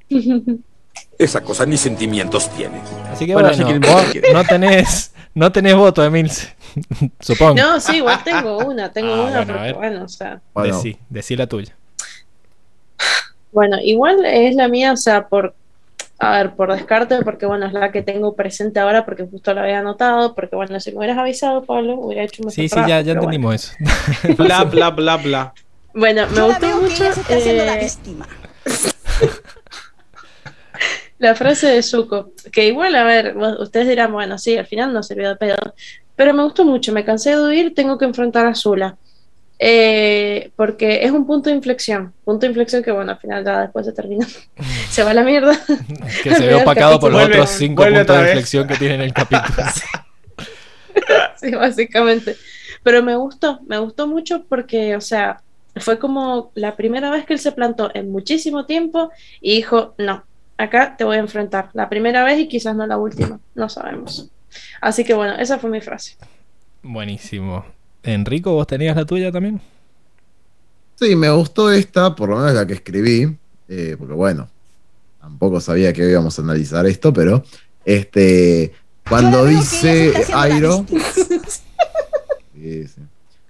Esa 1.19 1.41
cosa 1.43 1.65
ni 1.67 1.77
sentimientos 1.77 2.49
tiene. 2.51 2.79
Así 3.11 3.25
que 3.27 3.33
Bueno, 3.33 3.49
vos 3.49 4.03
no 4.33 4.43
tenés, 4.45 5.13
no 5.35 5.51
tenés 5.51 5.75
voto, 5.75 6.03
Emilce. 6.03 6.55
Supongo. 7.19 7.55
No, 7.55 7.79
sí, 7.79 7.97
igual 7.97 8.23
tengo 8.23 8.57
una, 8.59 8.91
tengo 8.91 9.13
Ah, 9.13 9.21
una, 9.21 9.31
bueno, 9.43 9.53
porque 9.53 9.73
bueno, 9.73 10.03
o 10.05 10.09
sea. 10.09 10.41
Bueno, 10.53 10.75
Decí, 10.75 10.97
decí 11.09 11.35
la 11.35 11.45
tuya. 11.47 11.75
Bueno, 13.51 13.77
igual 13.81 14.23
es 14.25 14.55
la 14.55 14.67
mía, 14.67 14.93
o 14.93 14.97
sea, 14.97 15.27
por 15.27 15.55
A 16.19 16.31
ver, 16.37 16.51
por 16.55 16.71
descarte, 16.73 17.21
porque 17.23 17.45
bueno, 17.45 17.65
es 17.65 17.73
la 17.73 17.91
que 17.91 18.01
tengo 18.01 18.35
presente 18.35 18.79
ahora, 18.79 19.05
porque 19.05 19.25
justo 19.25 19.53
la 19.53 19.63
había 19.63 19.79
anotado, 19.79 20.35
porque 20.35 20.55
bueno, 20.55 20.79
si 20.79 20.91
me 20.91 20.97
hubieras 20.99 21.17
avisado, 21.17 21.63
Pablo, 21.63 21.95
hubiera 21.95 22.23
hecho 22.23 22.43
un 22.43 22.51
Sí, 22.51 22.63
sí, 22.63 22.69
trabajo, 22.69 22.89
ya, 22.89 23.01
ya 23.01 23.13
pero 23.13 23.23
bueno. 23.23 23.35
entendimos 23.35 23.55
eso. 23.55 24.35
Bla, 24.43 24.63
bla, 24.65 24.89
bla, 24.91 25.17
bla. 25.17 25.53
Bueno, 25.93 26.27
me 26.27 26.35
Yo 26.35 26.47
la 26.47 26.59
gustó 26.59 26.67
veo 26.67 26.75
que 26.77 26.83
mucho 26.89 27.03
ella 27.05 27.13
se 27.13 27.21
está 27.21 27.35
haciendo 27.37 27.65
la 27.65 27.75
eh, 27.75 27.83
víctima. 27.85 28.27
La 31.19 31.35
frase 31.35 31.67
de 31.67 31.83
Zuko, 31.83 32.31
que 32.51 32.67
igual, 32.67 32.95
a 32.95 33.03
ver, 33.03 33.35
ustedes 33.59 33.87
dirán, 33.87 34.11
bueno, 34.11 34.37
sí, 34.37 34.57
al 34.57 34.65
final 34.65 34.93
no 34.93 35.03
sirvió 35.03 35.29
de 35.29 35.35
pedo, 35.35 35.57
pero 36.15 36.33
me 36.33 36.43
gustó 36.43 36.65
mucho, 36.65 36.91
me 36.91 37.05
cansé 37.05 37.31
de 37.31 37.41
huir, 37.41 37.75
tengo 37.75 37.97
que 37.97 38.05
enfrentar 38.05 38.45
a 38.45 38.55
Zula. 38.55 38.97
Eh, 39.61 40.51
porque 40.55 41.03
es 41.03 41.11
un 41.11 41.27
punto 41.27 41.49
de 41.49 41.57
inflexión, 41.57 42.13
punto 42.23 42.41
de 42.41 42.47
inflexión 42.47 42.81
que 42.81 42.93
bueno, 42.93 43.11
al 43.11 43.19
final 43.19 43.43
ya 43.43 43.63
después 43.63 43.85
se 43.85 43.91
termina, 43.91 44.25
se 44.89 45.03
va 45.03 45.11
a 45.11 45.13
la 45.13 45.23
mierda. 45.23 45.59
que 46.23 46.33
se 46.35 46.47
ve 46.47 46.55
opacado 46.55 46.97
por 46.97 47.11
los 47.11 47.23
otros 47.23 47.49
cinco 47.49 47.83
puntos 47.83 48.07
de 48.07 48.13
vez. 48.13 48.27
inflexión 48.29 48.67
que 48.67 48.77
tiene 48.77 48.95
en 48.95 49.01
el 49.01 49.13
capítulo. 49.13 49.67
Sí, 51.35 51.51
básicamente. 51.51 52.37
Pero 52.83 53.03
me 53.03 53.17
gustó, 53.17 53.59
me 53.67 53.77
gustó 53.77 54.07
mucho 54.07 54.45
porque, 54.47 54.95
o 54.95 55.01
sea, 55.01 55.41
fue 55.75 55.99
como 55.99 56.51
la 56.55 56.77
primera 56.77 57.11
vez 57.11 57.25
que 57.25 57.33
él 57.33 57.39
se 57.39 57.51
plantó 57.51 57.91
en 57.93 58.11
muchísimo 58.11 58.65
tiempo 58.65 59.11
y 59.41 59.55
dijo, 59.55 59.93
no, 59.97 60.23
acá 60.59 60.95
te 60.97 61.03
voy 61.03 61.17
a 61.17 61.19
enfrentar. 61.19 61.69
La 61.73 61.89
primera 61.89 62.23
vez 62.23 62.39
y 62.39 62.47
quizás 62.47 62.75
no 62.75 62.85
la 62.85 62.97
última, 62.97 63.39
no 63.55 63.69
sabemos. 63.69 64.29
Así 64.81 65.03
que 65.03 65.13
bueno, 65.13 65.35
esa 65.35 65.57
fue 65.57 65.69
mi 65.69 65.81
frase. 65.81 66.17
Buenísimo. 66.83 67.65
Enrico, 68.03 68.53
¿vos 68.53 68.67
tenías 68.67 68.95
la 68.95 69.05
tuya 69.05 69.31
también? 69.31 69.61
Sí, 70.95 71.15
me 71.15 71.29
gustó 71.31 71.71
esta, 71.71 72.13
por 72.13 72.29
lo 72.29 72.37
menos 72.37 72.53
la 72.53 72.67
que 72.67 72.73
escribí, 72.73 73.37
eh, 73.69 73.95
porque 73.97 74.13
bueno, 74.13 74.49
tampoco 75.21 75.61
sabía 75.61 75.93
que 75.93 76.09
íbamos 76.09 76.37
a 76.37 76.41
analizar 76.41 76.85
esto, 76.85 77.13
pero 77.13 77.43
este, 77.85 78.73
cuando 79.07 79.45
dice 79.45 80.13
Airo. 80.33 80.85
Sí, 82.61 82.85
sí. 82.89 83.01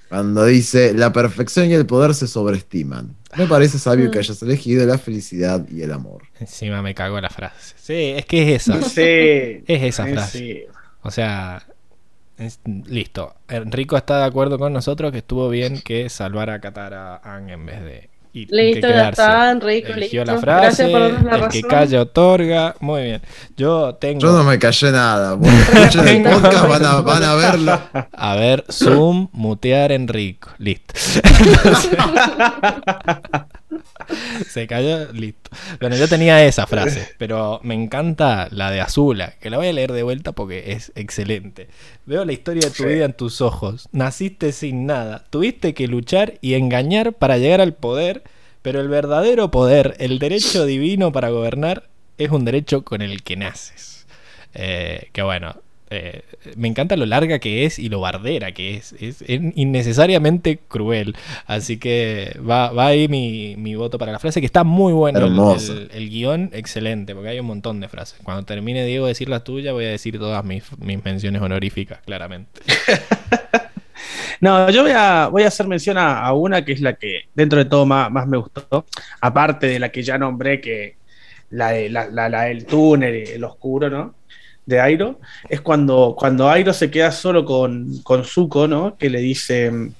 Cuando 0.09 0.45
dice 0.45 0.93
la 0.93 1.13
perfección 1.13 1.69
y 1.69 1.73
el 1.73 1.85
poder 1.85 2.13
se 2.15 2.27
sobreestiman. 2.27 3.15
Me 3.37 3.45
parece 3.45 3.77
sabio 3.77 4.09
que 4.09 4.19
hayas 4.19 4.41
elegido 4.41 4.85
la 4.87 4.97
felicidad 4.97 5.65
y 5.69 5.83
el 5.83 5.91
amor. 5.91 6.23
Encima 6.39 6.81
me 6.81 6.95
cagó 6.95 7.21
la 7.21 7.29
frase. 7.29 7.75
Sí, 7.77 8.13
es 8.17 8.25
que 8.25 8.55
es 8.55 8.67
esa. 8.67 8.81
Sí. 8.81 9.63
Es 9.67 9.83
esa 9.83 10.07
frase. 10.07 10.37
sí. 10.37 10.61
O 11.03 11.11
sea, 11.11 11.63
es- 12.37 12.59
listo. 12.87 13.35
Enrico 13.47 13.97
está 13.97 14.17
de 14.19 14.25
acuerdo 14.25 14.57
con 14.57 14.73
nosotros 14.73 15.11
que 15.11 15.19
estuvo 15.19 15.47
bien 15.49 15.79
que 15.81 16.09
salvara 16.09 16.55
a 16.55 16.59
Katara 16.61 17.15
a 17.15 17.35
Aang 17.35 17.49
en 17.51 17.65
vez 17.67 17.81
de 17.83 18.09
que 18.31 18.47
Listo, 18.49 18.87
ya 18.87 18.93
quedarse. 18.93 19.09
está, 19.21 19.51
Enrico, 19.51 19.91
Eligió 19.93 20.21
listo. 20.23 20.35
la 20.35 20.41
frase, 20.41 20.87
Gracias 20.87 20.91
por 20.91 21.01
darnos 21.01 21.23
la 21.23 21.31
el 21.31 21.39
que 21.51 21.61
razón. 21.61 21.69
calla 21.69 22.01
otorga. 22.01 22.75
Muy 22.79 23.03
bien. 23.03 23.21
Yo 23.57 23.95
tengo... 23.95 24.19
Yo 24.19 24.31
no 24.33 24.43
me 24.43 24.59
callé 24.59 24.91
nada. 24.91 25.37
El 25.83 25.89
Tengo- 26.05 26.29
podcast, 26.31 26.67
van 26.67 26.85
a, 26.85 27.01
van 27.01 27.23
a 27.23 27.35
verlo. 27.35 27.79
A 28.13 28.35
ver, 28.35 28.63
Zoom, 28.71 29.29
mutear 29.31 29.91
Enrico. 29.91 30.49
Listo. 30.57 30.93
Se 34.49 34.67
cayó, 34.67 35.11
listo. 35.13 35.49
Bueno, 35.79 35.95
yo 35.95 36.07
tenía 36.07 36.43
esa 36.45 36.65
frase, 36.67 37.09
pero 37.17 37.59
me 37.63 37.75
encanta 37.75 38.47
la 38.51 38.71
de 38.71 38.81
Azula, 38.81 39.35
que 39.39 39.49
la 39.49 39.57
voy 39.57 39.67
a 39.67 39.73
leer 39.73 39.91
de 39.91 40.03
vuelta 40.03 40.31
porque 40.31 40.71
es 40.73 40.91
excelente. 40.95 41.67
Veo 42.05 42.25
la 42.25 42.33
historia 42.33 42.61
de 42.65 42.71
tu 42.71 42.83
Sí. 42.83 42.89
vida 42.89 43.05
en 43.05 43.13
tus 43.13 43.41
ojos. 43.41 43.87
Naciste 43.91 44.51
sin 44.51 44.85
nada. 44.85 45.25
Tuviste 45.29 45.73
que 45.73 45.87
luchar 45.87 46.35
y 46.41 46.55
engañar 46.55 47.13
para 47.13 47.37
llegar 47.37 47.61
al 47.61 47.73
poder, 47.73 48.23
pero 48.61 48.81
el 48.81 48.87
verdadero 48.87 49.51
poder, 49.51 49.95
el 49.99 50.19
derecho 50.19 50.65
divino 50.65 51.11
para 51.11 51.29
gobernar, 51.29 51.89
es 52.17 52.31
un 52.31 52.45
derecho 52.45 52.83
con 52.83 53.01
el 53.01 53.23
que 53.23 53.35
naces. 53.37 54.07
Eh, 54.53 55.09
que 55.13 55.21
bueno, 55.21 55.55
eh, 55.91 56.21
me 56.55 56.67
encanta 56.67 56.95
lo 56.95 57.05
larga 57.05 57.39
que 57.39 57.65
es 57.65 57.79
y 57.79 57.89
lo 57.89 57.99
bardera 57.99 58.51
que 58.51 58.75
es. 58.75 58.93
Es, 58.93 59.21
es 59.23 59.41
innecesariamente 59.55 60.59
cruel. 60.67 61.15
Así 61.45 61.77
que 61.77 62.37
va, 62.47 62.71
va 62.71 62.87
ahí 62.87 63.07
mi, 63.07 63.55
mi 63.57 63.75
voto 63.75 63.97
para 63.97 64.11
la 64.11 64.19
frase, 64.19 64.39
que 64.39 64.45
está 64.45 64.63
muy 64.63 64.93
bueno. 64.93 65.19
El, 65.19 65.25
Hermoso. 65.25 65.73
el- 65.73 65.89
el 65.93 66.09
guion, 66.09 66.49
excelente, 66.53 67.13
porque 67.15 67.29
hay 67.29 67.39
un 67.39 67.47
montón 67.47 67.79
de 67.79 67.87
frases. 67.87 68.19
Cuando 68.23 68.43
termine 68.43 68.85
Diego 68.85 69.05
de 69.05 69.11
decir 69.11 69.29
la 69.29 69.43
tuya, 69.43 69.73
voy 69.73 69.85
a 69.85 69.89
decir 69.89 70.17
todas 70.19 70.43
mis, 70.45 70.63
mis 70.79 71.03
menciones 71.03 71.41
honoríficas, 71.41 71.99
claramente. 72.05 72.61
No, 74.41 74.69
yo 74.69 74.83
voy 74.83 74.91
a, 74.95 75.27
voy 75.27 75.43
a 75.43 75.47
hacer 75.49 75.67
mención 75.67 75.97
a, 75.97 76.21
a 76.21 76.33
una 76.33 76.63
que 76.63 76.71
es 76.71 76.79
la 76.79 76.93
que 76.93 77.23
dentro 77.35 77.59
de 77.59 77.65
todo 77.65 77.85
más, 77.85 78.09
más 78.09 78.25
me 78.25 78.37
gustó, 78.37 78.85
aparte 79.19 79.67
de 79.67 79.79
la 79.79 79.89
que 79.89 80.01
ya 80.01 80.17
nombré, 80.17 80.61
que 80.61 80.95
la, 81.49 81.71
de- 81.71 81.89
la, 81.89 82.07
la- 82.07 82.29
la 82.29 82.43
del 82.43 82.65
túnel, 82.65 83.15
el 83.15 83.43
oscuro, 83.43 83.89
¿no? 83.89 84.15
De 84.69 84.79
Airo, 84.79 85.19
es 85.49 85.59
cuando, 85.61 86.15
cuando 86.17 86.49
Airo 86.49 86.71
se 86.73 86.89
queda 86.89 87.11
solo 87.11 87.43
con, 87.43 87.97
con 88.03 88.23
Zuko, 88.23 88.67
¿no? 88.67 88.95
Que 88.97 89.09
le 89.09 89.19
dice 89.19 89.69
mm, 89.71 89.91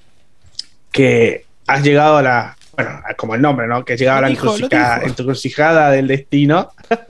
que 0.92 1.46
has 1.68 1.84
llegado 1.84 2.18
a 2.18 2.22
la, 2.22 2.58
bueno, 2.76 3.02
como 3.18 3.36
el 3.36 3.42
nombre, 3.42 3.68
¿no? 3.68 3.84
Que 3.84 3.94
has 3.94 4.00
llegado 4.00 4.20
a 4.20 4.22
la 4.22 4.28
dijo, 4.30 4.56
encrucijada, 5.06 5.92
del 5.92 6.08
destino. 6.08 6.70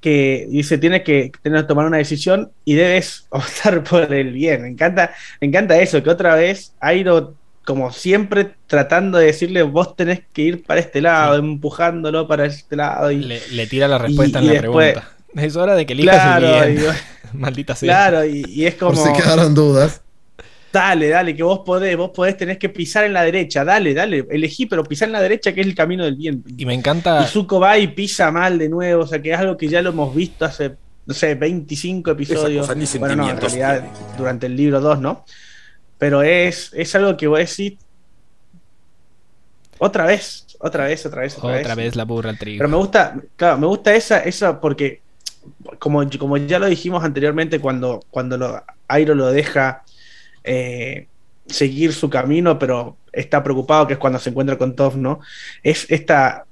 que 0.00 0.46
dice 0.48 0.78
tienes 0.78 1.02
que 1.02 1.32
tener 1.42 1.62
que 1.62 1.66
tomar 1.68 1.86
una 1.86 1.96
decisión 1.98 2.52
y 2.64 2.74
debes 2.74 3.26
optar 3.30 3.82
por 3.84 4.12
el 4.12 4.32
bien. 4.32 4.62
Me 4.62 4.68
encanta, 4.68 5.12
me 5.40 5.48
encanta 5.48 5.78
eso, 5.80 6.02
que 6.02 6.10
otra 6.10 6.34
vez 6.34 6.72
Airo, 6.80 7.34
como 7.64 7.92
siempre, 7.92 8.50
tratando 8.66 9.18
de 9.18 9.26
decirle 9.26 9.62
vos 9.62 9.96
tenés 9.96 10.22
que 10.32 10.42
ir 10.42 10.64
para 10.64 10.80
este 10.80 11.00
lado, 11.02 11.36
empujándolo 11.36 12.26
para 12.28 12.46
este 12.46 12.76
lado. 12.76 13.10
Y, 13.10 13.18
Le, 13.18 13.40
le 13.50 13.66
tira 13.66 13.88
la 13.88 13.98
respuesta 13.98 14.40
Y- 14.40 14.44
en 14.46 14.50
y 14.50 14.54
la 14.54 14.62
después- 14.62 14.92
pregunta. 14.92 15.14
Es 15.38 15.56
hora 15.56 15.74
de 15.74 15.86
que 15.86 15.92
elijas 15.94 16.16
claro, 16.16 16.62
el 16.64 16.72
y- 16.72 16.76
bien. 16.80 16.92
Maldita 17.34 17.74
sea. 17.76 17.86
claro, 17.86 18.24
y, 18.26 18.42
y 18.48 18.66
es 18.66 18.74
Por 18.74 18.94
como, 18.94 19.04
si 19.06 19.12
quedaron 19.12 19.54
dudas. 19.54 20.00
dale, 20.72 21.08
dale, 21.08 21.34
que 21.36 21.42
vos 21.42 21.60
podés, 21.64 21.96
vos 21.96 22.10
podés, 22.14 22.36
tenés 22.36 22.56
que 22.58 22.68
pisar 22.70 23.04
en 23.04 23.12
la 23.12 23.22
derecha, 23.22 23.64
dale, 23.64 23.92
dale, 23.94 24.26
elegí, 24.30 24.66
pero 24.66 24.82
pisar 24.84 25.08
en 25.08 25.12
la 25.12 25.20
derecha 25.20 25.52
que 25.52 25.60
es 25.60 25.66
el 25.66 25.74
camino 25.74 26.04
del 26.04 26.16
bien. 26.16 26.42
Y 26.56 26.64
me 26.66 26.74
encanta. 26.74 27.22
Y 27.22 27.26
Zuko 27.26 27.60
va 27.60 27.76
y 27.78 27.88
pisa 27.88 28.30
mal 28.30 28.58
de 28.58 28.68
nuevo, 28.68 29.02
o 29.02 29.06
sea 29.06 29.20
que 29.20 29.32
es 29.32 29.38
algo 29.38 29.56
que 29.56 29.68
ya 29.68 29.82
lo 29.82 29.90
hemos 29.90 30.14
visto 30.14 30.44
hace, 30.44 30.76
no 31.06 31.14
sé, 31.14 31.34
25 31.34 32.10
episodios. 32.12 32.66
bueno, 32.98 33.16
no, 33.16 33.30
en 33.30 33.36
realidad 33.40 33.84
durante 34.16 34.46
el 34.46 34.56
libro 34.56 34.80
2, 34.80 35.00
¿no? 35.00 35.24
Pero 35.98 36.22
es, 36.22 36.70
es 36.74 36.94
algo 36.94 37.16
que 37.16 37.26
voy 37.26 37.38
a 37.38 37.40
decir 37.40 37.76
otra 39.78 40.06
vez, 40.06 40.46
otra 40.60 40.84
vez, 40.84 41.06
otra 41.06 41.22
vez, 41.22 41.36
otra, 41.38 41.58
Otra 41.60 41.74
vez 41.74 41.94
la 41.96 42.04
burra 42.04 42.30
al 42.30 42.38
trigo. 42.38 42.58
Pero 42.58 42.68
me 42.68 42.76
gusta, 42.76 43.14
claro, 43.36 43.58
me 43.58 43.66
gusta 43.66 43.94
esa, 43.94 44.20
esa 44.20 44.60
porque, 44.60 45.02
como, 45.78 46.08
como 46.18 46.36
ya 46.36 46.58
lo 46.58 46.66
dijimos 46.66 47.04
anteriormente, 47.04 47.58
cuando, 47.60 48.00
cuando 48.10 48.36
lo, 48.38 48.62
Airo 48.88 49.14
lo 49.14 49.30
deja 49.30 49.82
eh, 50.44 51.06
seguir 51.46 51.92
su 51.92 52.08
camino, 52.10 52.58
pero 52.58 52.96
está 53.12 53.42
preocupado, 53.42 53.86
que 53.86 53.94
es 53.94 53.98
cuando 53.98 54.18
se 54.18 54.30
encuentra 54.30 54.56
con 54.58 54.76
Toph, 54.76 54.96
¿no? 54.96 55.20
Es 55.62 55.86
esta, 55.90 56.44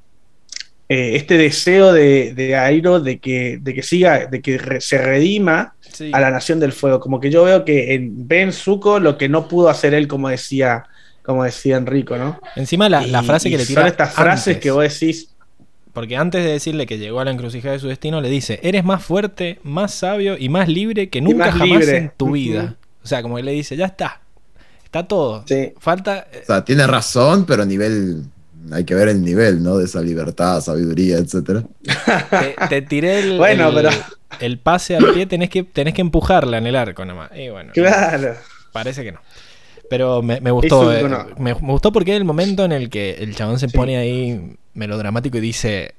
eh, 0.88 1.16
este 1.16 1.36
deseo 1.36 1.92
de, 1.92 2.32
de 2.34 2.56
Airo 2.56 3.00
de 3.00 3.18
que, 3.18 3.58
de 3.60 3.74
que 3.74 3.82
siga, 3.82 4.26
de 4.26 4.40
que 4.40 4.58
re- 4.58 4.80
se 4.80 4.98
redima 4.98 5.72
Sí. 5.80 6.10
a 6.12 6.20
la 6.20 6.30
Nación 6.30 6.60
del 6.60 6.72
Fuego. 6.72 7.00
Como 7.00 7.20
que 7.20 7.30
yo 7.30 7.44
veo 7.44 7.64
que 7.64 7.94
en, 7.94 8.28
ve 8.28 8.42
en 8.42 8.52
Zuko 8.52 9.00
lo 9.00 9.16
que 9.16 9.30
no 9.30 9.48
pudo 9.48 9.70
hacer 9.70 9.94
él, 9.94 10.08
como 10.08 10.28
decía, 10.28 10.84
como 11.22 11.42
decía 11.44 11.78
Enrico, 11.78 12.18
¿no? 12.18 12.38
Encima 12.54 12.88
la, 12.90 13.06
la 13.06 13.22
frase 13.22 13.48
que 13.48 13.56
le 13.56 13.64
tira. 13.64 13.80
Son 13.82 13.88
estas 13.88 14.12
frases 14.12 14.58
que 14.58 14.70
vos 14.70 14.82
decís, 14.82 15.34
Porque 15.96 16.14
antes 16.18 16.44
de 16.44 16.50
decirle 16.52 16.84
que 16.84 16.98
llegó 16.98 17.20
a 17.20 17.24
la 17.24 17.30
encrucijada 17.30 17.72
de 17.72 17.78
su 17.80 17.88
destino, 17.88 18.20
le 18.20 18.28
dice: 18.28 18.60
Eres 18.62 18.84
más 18.84 19.02
fuerte, 19.02 19.58
más 19.62 19.94
sabio 19.94 20.36
y 20.38 20.50
más 20.50 20.68
libre 20.68 21.08
que 21.08 21.22
nunca 21.22 21.46
más 21.46 21.54
jamás 21.54 21.68
libre. 21.80 21.96
en 21.96 22.12
tu 22.14 22.32
vida. 22.32 22.76
O 23.02 23.06
sea, 23.06 23.22
como 23.22 23.36
que 23.36 23.42
le 23.42 23.52
dice: 23.52 23.76
Ya 23.78 23.86
está. 23.86 24.20
Está 24.84 25.08
todo. 25.08 25.42
Sí. 25.48 25.72
Falta. 25.80 26.26
O 26.42 26.46
sea, 26.46 26.64
tiene 26.66 26.86
razón, 26.86 27.46
pero 27.46 27.62
a 27.62 27.66
nivel. 27.66 28.24
Hay 28.72 28.84
que 28.84 28.94
ver 28.94 29.08
el 29.08 29.22
nivel, 29.24 29.62
¿no? 29.62 29.78
De 29.78 29.86
esa 29.86 30.02
libertad, 30.02 30.60
sabiduría, 30.60 31.16
etcétera. 31.16 31.62
Te, 32.30 32.66
te 32.68 32.82
tiré 32.82 33.20
el, 33.20 33.38
Bueno, 33.38 33.68
el- 33.70 33.74
pero- 33.74 33.90
el 34.40 34.58
pase 34.58 34.96
al 34.96 35.14
pie, 35.14 35.24
tenés 35.24 35.48
que, 35.48 35.62
tenés 35.62 35.94
que 35.94 36.02
empujarla 36.02 36.58
en 36.58 36.66
el 36.66 36.76
arco 36.76 37.06
nomás. 37.06 37.30
Y 37.34 37.48
bueno, 37.48 37.72
claro. 37.72 38.34
parece 38.72 39.02
que 39.02 39.12
no. 39.12 39.20
Pero 39.88 40.20
me, 40.20 40.40
me 40.42 40.50
gustó. 40.50 40.92
Eh, 40.92 41.04
me, 41.38 41.54
me 41.54 41.72
gustó 41.72 41.90
porque 41.90 42.10
es 42.10 42.16
el 42.18 42.24
momento 42.24 42.64
en 42.66 42.72
el 42.72 42.90
que 42.90 43.12
el 43.20 43.34
chabón 43.34 43.58
se 43.58 43.68
Sí. 43.70 43.76
pone 43.76 43.96
ahí 43.96 44.56
melodramático 44.76 45.38
y 45.38 45.40
dice: 45.40 45.94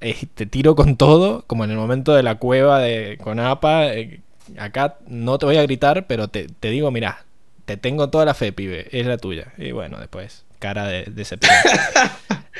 "Eh, 0.00 0.26
Te 0.34 0.46
tiro 0.46 0.74
con 0.74 0.96
todo, 0.96 1.44
como 1.46 1.64
en 1.64 1.70
el 1.70 1.76
momento 1.76 2.14
de 2.14 2.22
la 2.24 2.36
cueva 2.36 2.80
de, 2.80 3.18
con 3.22 3.38
APA. 3.40 3.94
eh, 3.94 4.20
acá 4.58 4.96
no 5.06 5.38
te 5.38 5.46
voy 5.46 5.56
a 5.58 5.62
gritar, 5.62 6.06
pero 6.06 6.28
te, 6.28 6.48
te 6.48 6.70
digo: 6.70 6.90
Mirá, 6.90 7.24
te 7.64 7.76
tengo 7.76 8.10
toda 8.10 8.24
la 8.24 8.34
fe, 8.34 8.52
pibe, 8.52 8.88
es 8.98 9.06
la 9.06 9.16
tuya. 9.18 9.52
Y 9.58 9.72
bueno, 9.72 9.98
después, 9.98 10.44
cara 10.58 10.86
de 10.86 11.04
decepción. 11.04 11.54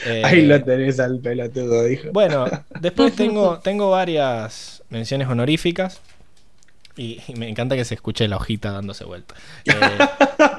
Eh, 0.07 0.23
Ahí 0.25 0.43
lo 0.47 0.63
tenés 0.63 0.99
al 1.01 1.19
pelotudo, 1.21 1.85
dijo. 1.85 2.09
bueno, 2.13 2.47
después 2.81 3.15
tengo, 3.17 3.59
tengo 3.61 3.91
varias 3.91 4.83
menciones 4.91 5.29
honoríficas. 5.29 6.01
Y, 6.97 7.21
y 7.27 7.35
me 7.35 7.49
encanta 7.49 7.75
que 7.75 7.85
se 7.85 7.95
escuche 7.95 8.29
la 8.29 8.37
hojita 8.37 8.71
dándose 8.71 9.05
vuelta. 9.05 9.35
Eh, 9.65 9.73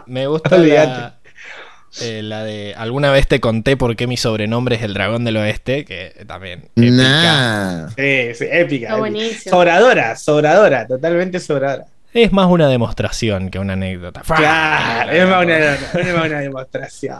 me 0.05 0.27
gusta 0.27 0.57
la. 0.85 1.14
Eh, 2.01 2.21
la 2.23 2.43
de 2.43 2.73
alguna 2.75 3.11
vez 3.11 3.27
te 3.27 3.39
conté 3.39 3.77
por 3.77 3.95
qué 3.95 4.07
mi 4.07 4.17
sobrenombre 4.17 4.75
es 4.75 4.83
el 4.83 4.93
dragón 4.93 5.23
del 5.23 5.37
oeste, 5.37 5.85
que 5.85 6.23
también 6.27 6.69
épica. 6.75 6.91
Nah. 6.91 7.89
Sí, 7.89 8.33
sí, 8.35 8.45
épica. 8.51 8.97
Sobradora, 9.49 10.15
sobradora, 10.15 10.87
totalmente 10.87 11.39
sobradora. 11.39 11.85
Es 12.13 12.31
más 12.31 12.47
una 12.47 12.69
demostración 12.69 13.49
que 13.49 13.59
una 13.59 13.73
anécdota. 13.73 14.21
Claro, 14.21 15.11
es 15.11 15.27
más 15.27 15.43
una, 16.29 16.39
demostración. 16.39 17.19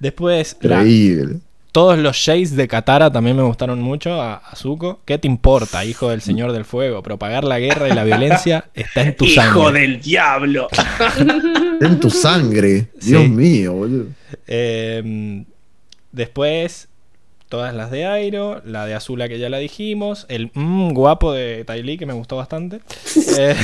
Después, 0.00 0.56
la- 0.60 0.76
Increíble. 0.80 1.36
Todos 1.76 1.98
los 1.98 2.16
shades 2.16 2.56
de 2.56 2.68
Katara 2.68 3.12
también 3.12 3.36
me 3.36 3.42
gustaron 3.42 3.82
mucho. 3.82 4.18
A, 4.22 4.36
a 4.36 4.56
Zuko. 4.56 5.00
¿Qué 5.04 5.18
te 5.18 5.28
importa, 5.28 5.84
hijo 5.84 6.08
del 6.08 6.22
Señor 6.22 6.52
del 6.52 6.64
Fuego? 6.64 7.02
Propagar 7.02 7.44
la 7.44 7.58
guerra 7.58 7.86
y 7.86 7.92
la 7.92 8.02
violencia 8.02 8.70
está 8.72 9.02
en 9.02 9.14
tu 9.14 9.26
Hijo 9.26 9.42
sangre. 9.42 9.80
del 9.82 10.00
diablo. 10.00 10.68
En 11.82 12.00
tu 12.00 12.08
sangre. 12.08 12.88
Sí. 12.98 13.10
Dios 13.10 13.28
mío, 13.28 13.74
boludo. 13.74 14.06
Eh, 14.46 15.44
después, 16.12 16.88
todas 17.50 17.74
las 17.74 17.90
de 17.90 18.06
Airo, 18.06 18.62
la 18.64 18.86
de 18.86 18.94
Azula 18.94 19.28
que 19.28 19.38
ya 19.38 19.50
la 19.50 19.58
dijimos, 19.58 20.24
el 20.30 20.50
mm, 20.54 20.92
guapo 20.94 21.34
de 21.34 21.66
Ty 21.66 21.82
Lee 21.82 21.98
que 21.98 22.06
me 22.06 22.14
gustó 22.14 22.36
bastante. 22.36 22.80
Eh, 23.38 23.54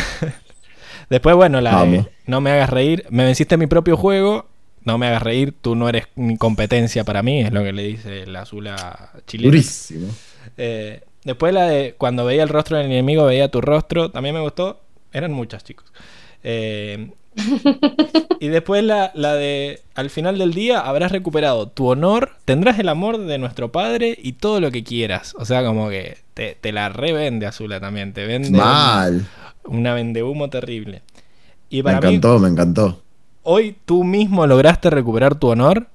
después, 1.08 1.34
bueno, 1.34 1.62
la 1.62 1.82
de. 1.86 2.04
No 2.26 2.42
me 2.42 2.50
hagas 2.50 2.68
reír, 2.68 3.06
me 3.08 3.24
venciste 3.24 3.54
en 3.54 3.60
mi 3.60 3.66
propio 3.68 3.96
juego, 3.96 4.50
no 4.84 4.98
me 4.98 5.06
hagas 5.06 5.22
reír, 5.22 5.54
tú 5.60 5.74
no 5.74 5.88
eres 5.88 6.06
mi 6.14 6.36
competencia 6.36 7.04
para 7.04 7.22
mí, 7.22 7.40
es 7.40 7.52
lo 7.52 7.62
que 7.62 7.72
le 7.72 7.82
dice 7.84 8.26
la 8.26 8.42
Azula 8.42 9.12
chilena. 9.26 9.50
Durísimo. 9.50 10.08
Eh, 10.56 11.02
después 11.24 11.54
la 11.54 11.66
de 11.66 11.94
cuando 11.96 12.24
veía 12.24 12.42
el 12.42 12.48
rostro 12.48 12.76
del 12.76 12.86
enemigo, 12.86 13.24
veía 13.24 13.50
tu 13.50 13.60
rostro, 13.60 14.10
también 14.10 14.34
me 14.34 14.40
gustó. 14.40 14.80
Eran 15.12 15.32
muchas, 15.32 15.64
chicos. 15.64 15.92
Eh, 16.42 17.10
y 18.40 18.48
después 18.48 18.84
la, 18.84 19.10
la 19.14 19.34
de 19.34 19.80
al 19.94 20.10
final 20.10 20.38
del 20.38 20.52
día 20.52 20.80
habrás 20.80 21.12
recuperado 21.12 21.68
tu 21.68 21.86
honor, 21.86 22.32
tendrás 22.44 22.78
el 22.78 22.88
amor 22.88 23.18
de 23.18 23.38
nuestro 23.38 23.72
padre 23.72 24.18
y 24.20 24.34
todo 24.34 24.60
lo 24.60 24.70
que 24.70 24.84
quieras. 24.84 25.34
O 25.38 25.44
sea, 25.44 25.64
como 25.64 25.88
que 25.88 26.18
te, 26.34 26.56
te 26.60 26.72
la 26.72 26.88
revende 26.88 27.46
Azula 27.46 27.80
también, 27.80 28.12
te 28.12 28.26
vende 28.26 28.50
Mal. 28.50 29.26
una 29.64 29.94
vende 29.94 30.22
humo 30.22 30.50
terrible. 30.50 31.02
Y 31.70 31.82
Me 31.82 31.92
mí, 31.92 31.96
encantó, 31.96 32.38
me 32.38 32.48
encantó. 32.48 33.02
Hoy 33.42 33.76
tú 33.84 34.04
mismo 34.04 34.46
lograste 34.46 34.90
recuperar 34.90 35.34
tu 35.34 35.48
honor. 35.48 35.88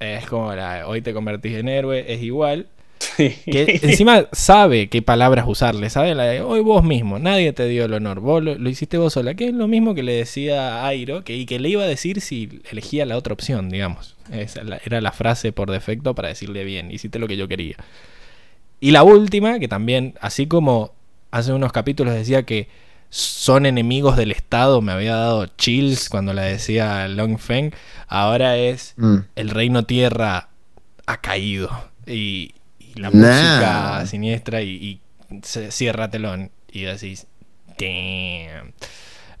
Es 0.00 0.26
como 0.26 0.54
la 0.54 0.86
hoy 0.86 1.02
te 1.02 1.14
convertís 1.14 1.56
en 1.56 1.68
héroe, 1.68 2.12
es 2.12 2.22
igual. 2.22 2.68
Que 3.16 3.80
encima 3.82 4.26
sabe 4.32 4.88
qué 4.88 5.02
palabras 5.02 5.44
usarle, 5.46 5.90
sabe 5.90 6.14
la 6.14 6.24
de 6.24 6.40
hoy 6.40 6.60
vos 6.60 6.82
mismo, 6.82 7.18
nadie 7.18 7.52
te 7.52 7.66
dio 7.66 7.84
el 7.84 7.92
honor, 7.92 8.20
vos 8.20 8.42
lo, 8.42 8.54
lo 8.56 8.68
hiciste 8.68 8.98
vos 8.98 9.12
sola, 9.12 9.34
que 9.34 9.48
es 9.48 9.54
lo 9.54 9.68
mismo 9.68 9.94
que 9.94 10.02
le 10.02 10.14
decía 10.14 10.80
a 10.80 10.86
Airo, 10.86 11.22
que, 11.22 11.36
y 11.36 11.44
que 11.46 11.58
le 11.58 11.68
iba 11.68 11.82
a 11.82 11.86
decir 11.86 12.20
si 12.20 12.60
elegía 12.70 13.04
la 13.04 13.16
otra 13.16 13.34
opción, 13.34 13.68
digamos. 13.68 14.16
Esa 14.32 14.62
era 14.84 15.00
la 15.00 15.12
frase 15.12 15.52
por 15.52 15.70
defecto 15.70 16.14
para 16.14 16.28
decirle 16.28 16.64
bien, 16.64 16.90
hiciste 16.90 17.18
lo 17.18 17.28
que 17.28 17.36
yo 17.36 17.46
quería. 17.46 17.76
Y 18.80 18.90
la 18.90 19.02
última, 19.02 19.58
que 19.58 19.68
también, 19.68 20.14
así 20.20 20.46
como 20.46 20.92
hace 21.30 21.52
unos 21.52 21.72
capítulos 21.72 22.14
decía 22.14 22.44
que 22.44 22.68
son 23.16 23.64
enemigos 23.66 24.16
del 24.16 24.32
Estado, 24.32 24.80
me 24.80 24.90
había 24.92 25.14
dado 25.14 25.46
chills 25.46 26.08
cuando 26.08 26.32
la 26.32 26.42
decía 26.42 27.06
Long 27.06 27.38
Feng, 27.38 27.72
ahora 28.08 28.56
es 28.56 28.94
Mm. 28.96 29.18
el 29.36 29.50
reino 29.50 29.84
tierra 29.84 30.48
ha 31.06 31.20
caído 31.20 31.70
y, 32.06 32.54
y 32.80 32.98
la 33.00 33.10
Nah. 33.10 33.18
música 33.28 34.06
siniestra 34.06 34.62
y, 34.62 34.70
y 34.70 35.00
se 35.42 35.70
cierra 35.70 36.10
telón 36.10 36.50
y 36.72 36.82
decís 36.82 37.26
damn 37.78 38.72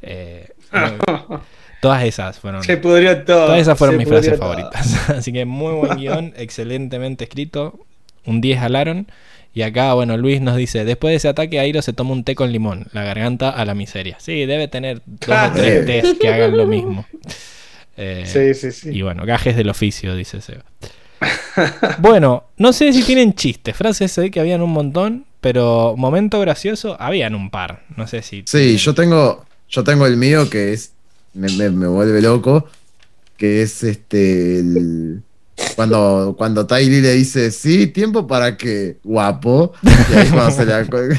Eh, 0.02 0.48
todas 1.80 2.04
esas 2.04 2.38
fueron 2.38 2.62
Se 2.62 2.76
pudrió 2.76 3.24
todo. 3.24 3.46
todas 3.46 3.60
esas 3.60 3.76
fueron 3.78 3.94
se 3.94 3.98
mis 3.98 4.08
frases 4.08 4.32
todo. 4.38 4.40
favoritas 4.52 5.08
así 5.10 5.32
que 5.32 5.44
muy 5.44 5.72
buen 5.72 5.96
guion 5.96 6.32
excelentemente 6.36 7.24
escrito 7.24 7.80
un 8.24 8.40
10 8.40 8.60
jalaron 8.60 9.06
y 9.54 9.62
acá 9.62 9.94
bueno 9.94 10.16
Luis 10.16 10.40
nos 10.40 10.56
dice 10.56 10.84
después 10.84 11.12
de 11.12 11.16
ese 11.16 11.28
ataque 11.28 11.60
Airo 11.60 11.80
se 11.82 11.92
toma 11.92 12.12
un 12.12 12.24
té 12.24 12.34
con 12.34 12.50
limón 12.52 12.88
la 12.92 13.04
garganta 13.04 13.50
a 13.50 13.64
la 13.64 13.74
miseria 13.74 14.16
sí 14.20 14.44
debe 14.46 14.68
tener 14.68 15.00
dos 15.06 15.28
o 15.50 15.52
tres 15.54 15.86
tés 15.86 16.14
que 16.20 16.28
hagan 16.28 16.56
lo 16.56 16.66
mismo 16.66 17.06
Eh, 17.96 18.24
Sí, 18.26 18.54
sí, 18.54 18.72
sí. 18.72 18.90
y 18.92 19.02
bueno, 19.02 19.24
gajes 19.24 19.54
del 19.54 19.68
oficio, 19.68 20.16
dice 20.16 20.40
Seba. 20.40 20.64
bueno, 21.98 22.44
no 22.56 22.72
sé 22.72 22.92
si 22.92 23.04
tienen 23.04 23.34
chistes, 23.34 23.76
frases 23.76 24.10
sé 24.10 24.32
que 24.32 24.40
habían 24.40 24.62
un 24.62 24.72
montón, 24.72 25.26
pero 25.40 25.94
momento 25.96 26.40
gracioso, 26.40 26.96
habían 27.00 27.36
un 27.36 27.50
par. 27.50 27.84
No 27.96 28.06
sé 28.08 28.22
si. 28.22 28.42
Sí, 28.46 28.76
yo 28.78 28.94
tengo, 28.94 29.44
yo 29.68 29.84
tengo 29.84 30.06
el 30.06 30.16
mío 30.16 30.50
que 30.50 30.72
es, 30.72 30.92
me, 31.34 31.48
me- 31.52 31.70
me 31.70 31.86
vuelve 31.86 32.20
loco, 32.20 32.66
que 33.36 33.62
es 33.62 33.84
este, 33.84 34.58
el- 34.58 35.22
cuando, 35.76 36.34
cuando 36.36 36.66
Ty 36.66 36.84
Lee 36.88 37.00
le 37.00 37.12
dice, 37.12 37.50
sí, 37.50 37.86
tiempo 37.88 38.26
para 38.26 38.56
que, 38.56 38.98
guapo, 39.04 39.72
y 39.82 40.14
ahí 40.16 40.28
cuando 40.28 40.50
se 40.50 40.64
le, 40.66 40.72
acu- 40.84 41.18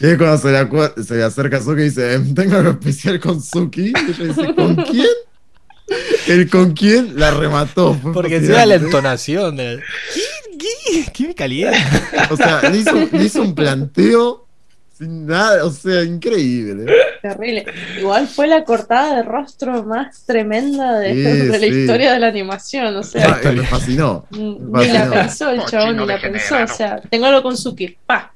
y 0.00 0.06
ahí 0.06 0.16
cuando 0.16 0.38
se 0.38 0.52
le, 0.52 0.60
acu- 0.60 1.02
se 1.04 1.14
le 1.16 1.22
acerca 1.24 1.56
a 1.58 1.62
Suki 1.62 1.80
y 1.80 1.84
dice, 1.84 2.14
"Em, 2.14 2.34
tengo 2.34 2.56
algo 2.56 2.70
especial 2.70 3.18
con 3.20 3.42
Suki, 3.42 3.86
y 3.86 3.88
ella 3.88 4.24
dice, 4.34 4.54
¿con 4.54 4.76
quién? 4.76 5.06
El 6.26 6.50
con 6.50 6.72
quién 6.72 7.18
la 7.18 7.30
remató. 7.30 7.96
Porque 8.12 8.40
sea 8.44 8.66
la 8.66 8.74
entonación 8.74 9.56
de. 9.56 9.80
¿Qué? 10.12 10.58
¿Qué? 10.58 11.06
¿Qué 11.12 11.28
me 11.28 11.34
calienta? 11.34 11.78
O 12.30 12.36
sea, 12.36 12.68
le 12.70 12.78
hizo, 12.78 12.92
le 13.12 13.24
hizo 13.24 13.42
un 13.42 13.54
planteo 13.54 14.45
sin 14.98 15.26
nada, 15.26 15.64
o 15.64 15.70
sea, 15.70 16.02
increíble. 16.04 16.86
Terrible. 17.22 17.64
Igual 17.98 18.26
fue 18.28 18.46
la 18.46 18.64
cortada 18.64 19.16
de 19.16 19.22
rostro 19.22 19.82
más 19.84 20.24
tremenda 20.24 20.98
de, 21.00 21.12
Sí, 21.14 21.20
de 21.22 21.48
la 21.48 21.58
sí. 21.58 21.66
historia 21.66 22.12
de 22.14 22.20
la 22.20 22.28
animación. 22.28 22.96
O 22.96 23.02
sea, 23.02 23.38
Ah, 23.44 23.50
me 23.52 23.62
fascinó. 23.64 24.26
ni 24.30 24.88
la 24.88 25.10
pensó 25.10 25.50
el 25.50 25.64
chabón, 25.66 25.96
ni 25.96 26.06
la 26.06 26.20
pensó. 26.20 26.56
O 26.62 26.66
sea, 26.66 27.00
tengo 27.10 27.26
algo 27.26 27.42
con 27.42 27.56
Suki. 27.56 27.96
Pa. 28.06 28.32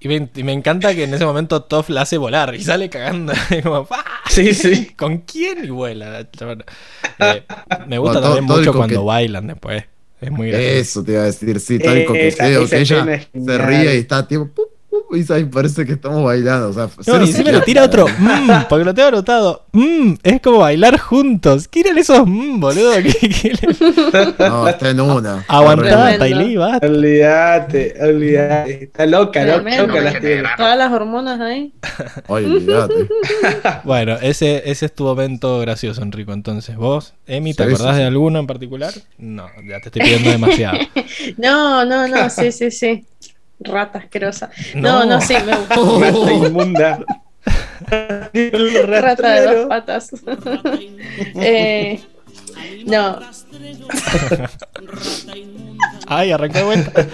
Y 0.00 0.08
me, 0.08 0.28
y 0.34 0.42
me 0.42 0.52
encanta 0.52 0.94
que 0.94 1.04
en 1.04 1.14
ese 1.14 1.24
momento 1.24 1.62
Toff 1.64 1.90
la 1.90 2.02
hace 2.02 2.16
volar 2.16 2.54
y 2.54 2.62
sale 2.62 2.88
cagando. 2.88 3.32
y 3.50 3.60
como. 3.62 3.86
Sí, 4.28 4.54
sí. 4.54 4.86
¿Con 4.96 5.18
quién? 5.18 5.64
Y 5.64 5.68
vuela. 5.70 6.20
Eh, 6.20 7.42
me 7.86 7.98
gusta 7.98 8.14
No, 8.14 8.20
todo- 8.20 8.34
también 8.34 8.46
todo 8.46 8.58
mucho 8.58 8.72
cuando 8.72 9.04
bailan 9.04 9.46
después. 9.48 9.84
Es 10.22 10.30
muy 10.30 10.48
gracioso. 10.50 10.78
Eso 10.80 11.04
te 11.04 11.12
iba 11.12 11.22
a 11.22 11.26
decir, 11.26 11.60
sí, 11.60 11.78
tal 11.78 11.96
Esa- 11.98 12.06
coqueteo, 12.06 12.62
esa 12.62 12.76
que 12.76 12.82
ella 12.82 13.28
se 13.32 13.58
ríe 13.58 13.94
y 13.96 13.98
está 13.98 14.26
tipo, 14.26 14.48
pu, 14.48 14.62
pu, 15.08 15.16
y 15.16 15.32
ahí 15.32 15.44
parece 15.44 15.84
que 15.86 15.92
estamos 15.92 16.22
bailando. 16.22 16.68
O 16.68 16.72
sea, 16.72 16.88
No, 17.06 17.16
y 17.24 17.26
encima 17.28 17.50
le 17.50 17.60
psiquiatra. 17.60 17.64
tira 17.64 17.84
otro 17.84 18.06
mmm, 18.18 18.50
porque 18.68 18.84
lo 18.84 18.94
tengo 18.94 19.08
anotado. 19.08 19.64
Mmm, 19.72 20.14
es 20.22 20.40
como 20.42 20.58
bailar 20.58 20.98
juntos. 20.98 21.66
¿Qué 21.68 21.80
eran 21.80 21.98
esos 21.98 22.26
mmm, 22.26 22.60
boludo? 22.60 22.92
¿Qué- 23.02 23.28
qué 23.28 23.52
le- 23.54 24.48
No, 24.48 24.68
está 24.68 24.90
en 24.90 25.00
una. 25.00 25.44
Aguantá, 25.48 25.82
Tremendo. 26.16 26.24
Tylee, 26.24 26.56
basta. 26.58 26.86
Olvídate, 26.86 27.94
olvídate. 28.00 28.84
Está 28.84 29.06
loca, 29.06 29.40
loca, 29.44 29.54
Tremendo. 29.62 29.86
loca 29.86 30.00
las 30.00 30.20
tiene. 30.20 30.42
Todas 30.56 30.78
las 30.78 30.92
hormonas 30.92 31.40
ahí. 31.40 31.72
Ay, 32.28 32.44
olvídate. 32.44 32.94
Bueno, 33.84 34.16
ese, 34.20 34.62
ese 34.70 34.86
es 34.86 34.94
tu 34.94 35.04
momento 35.04 35.58
gracioso, 35.60 36.02
Enrico. 36.02 36.32
Entonces, 36.32 36.76
vos, 36.76 37.14
Emi, 37.26 37.54
¿te 37.54 37.64
Sí, 37.66 37.72
acordás 37.72 37.94
sí, 37.96 38.00
de 38.02 38.06
alguno 38.08 38.38
en 38.38 38.46
particular? 38.46 38.92
No, 39.18 39.46
ya 39.68 39.80
te 39.80 39.88
estoy 39.88 40.02
pidiendo 40.02 40.30
demasiado. 40.30 40.78
No, 41.38 41.84
no, 41.84 42.06
no, 42.08 42.30
sí, 42.30 42.52
sí, 42.52 42.70
sí. 42.70 43.04
Rata 43.64 43.98
asquerosa. 43.98 44.50
No, 44.74 45.04
no, 45.04 45.20
sí, 45.20 45.34
me 45.46 45.56
gustó. 45.56 46.00
Rata 46.00 46.32
inmunda. 46.32 46.98
Rata 49.00 49.30
de 49.34 49.54
dos 49.56 49.66
patas. 49.68 50.10
Eh, 51.36 52.00
no, 52.86 53.18
Ay, 56.06 56.32
arrancó 56.32 56.58
de 56.58 56.64
vuelta. 56.64 57.06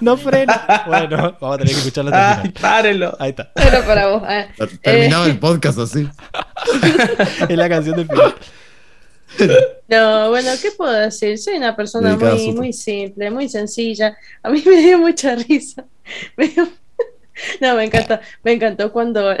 No 0.00 0.16
frena. 0.16 0.84
Bueno, 0.86 1.36
vamos 1.40 1.54
a 1.54 1.58
tener 1.58 1.72
que 1.74 1.78
escucharlo 1.80 2.10
Ay, 2.14 2.36
final. 2.36 2.52
párelo. 2.60 3.16
Ahí 3.18 3.30
está. 3.30 3.50
era 3.56 3.84
para 3.84 4.06
vos. 4.08 4.22
ah. 4.26 4.46
Terminaba 4.82 5.26
Eh. 5.26 5.30
el 5.30 5.38
podcast 5.38 5.78
así. 5.78 6.08
Es 7.48 7.56
la 7.56 7.68
canción 7.68 7.96
del 7.96 8.06
final. 8.08 8.34
No, 9.88 10.30
bueno, 10.30 10.50
¿qué 10.60 10.70
puedo 10.72 10.92
decir? 10.92 11.38
Soy 11.38 11.56
una 11.56 11.74
persona 11.76 12.16
muy, 12.16 12.38
muy 12.58 12.72
simple, 12.72 13.30
muy 13.30 13.48
sencilla. 13.48 14.16
A 14.42 14.50
mí 14.50 14.62
me 14.66 14.76
dio 14.76 14.98
mucha 14.98 15.34
risa. 15.34 15.84
Me 16.36 16.48
dio- 16.48 16.68
No, 17.60 17.74
me 17.74 17.84
encantó, 17.84 18.18
me 18.42 18.52
encantó 18.52 18.92
cuando, 18.92 19.34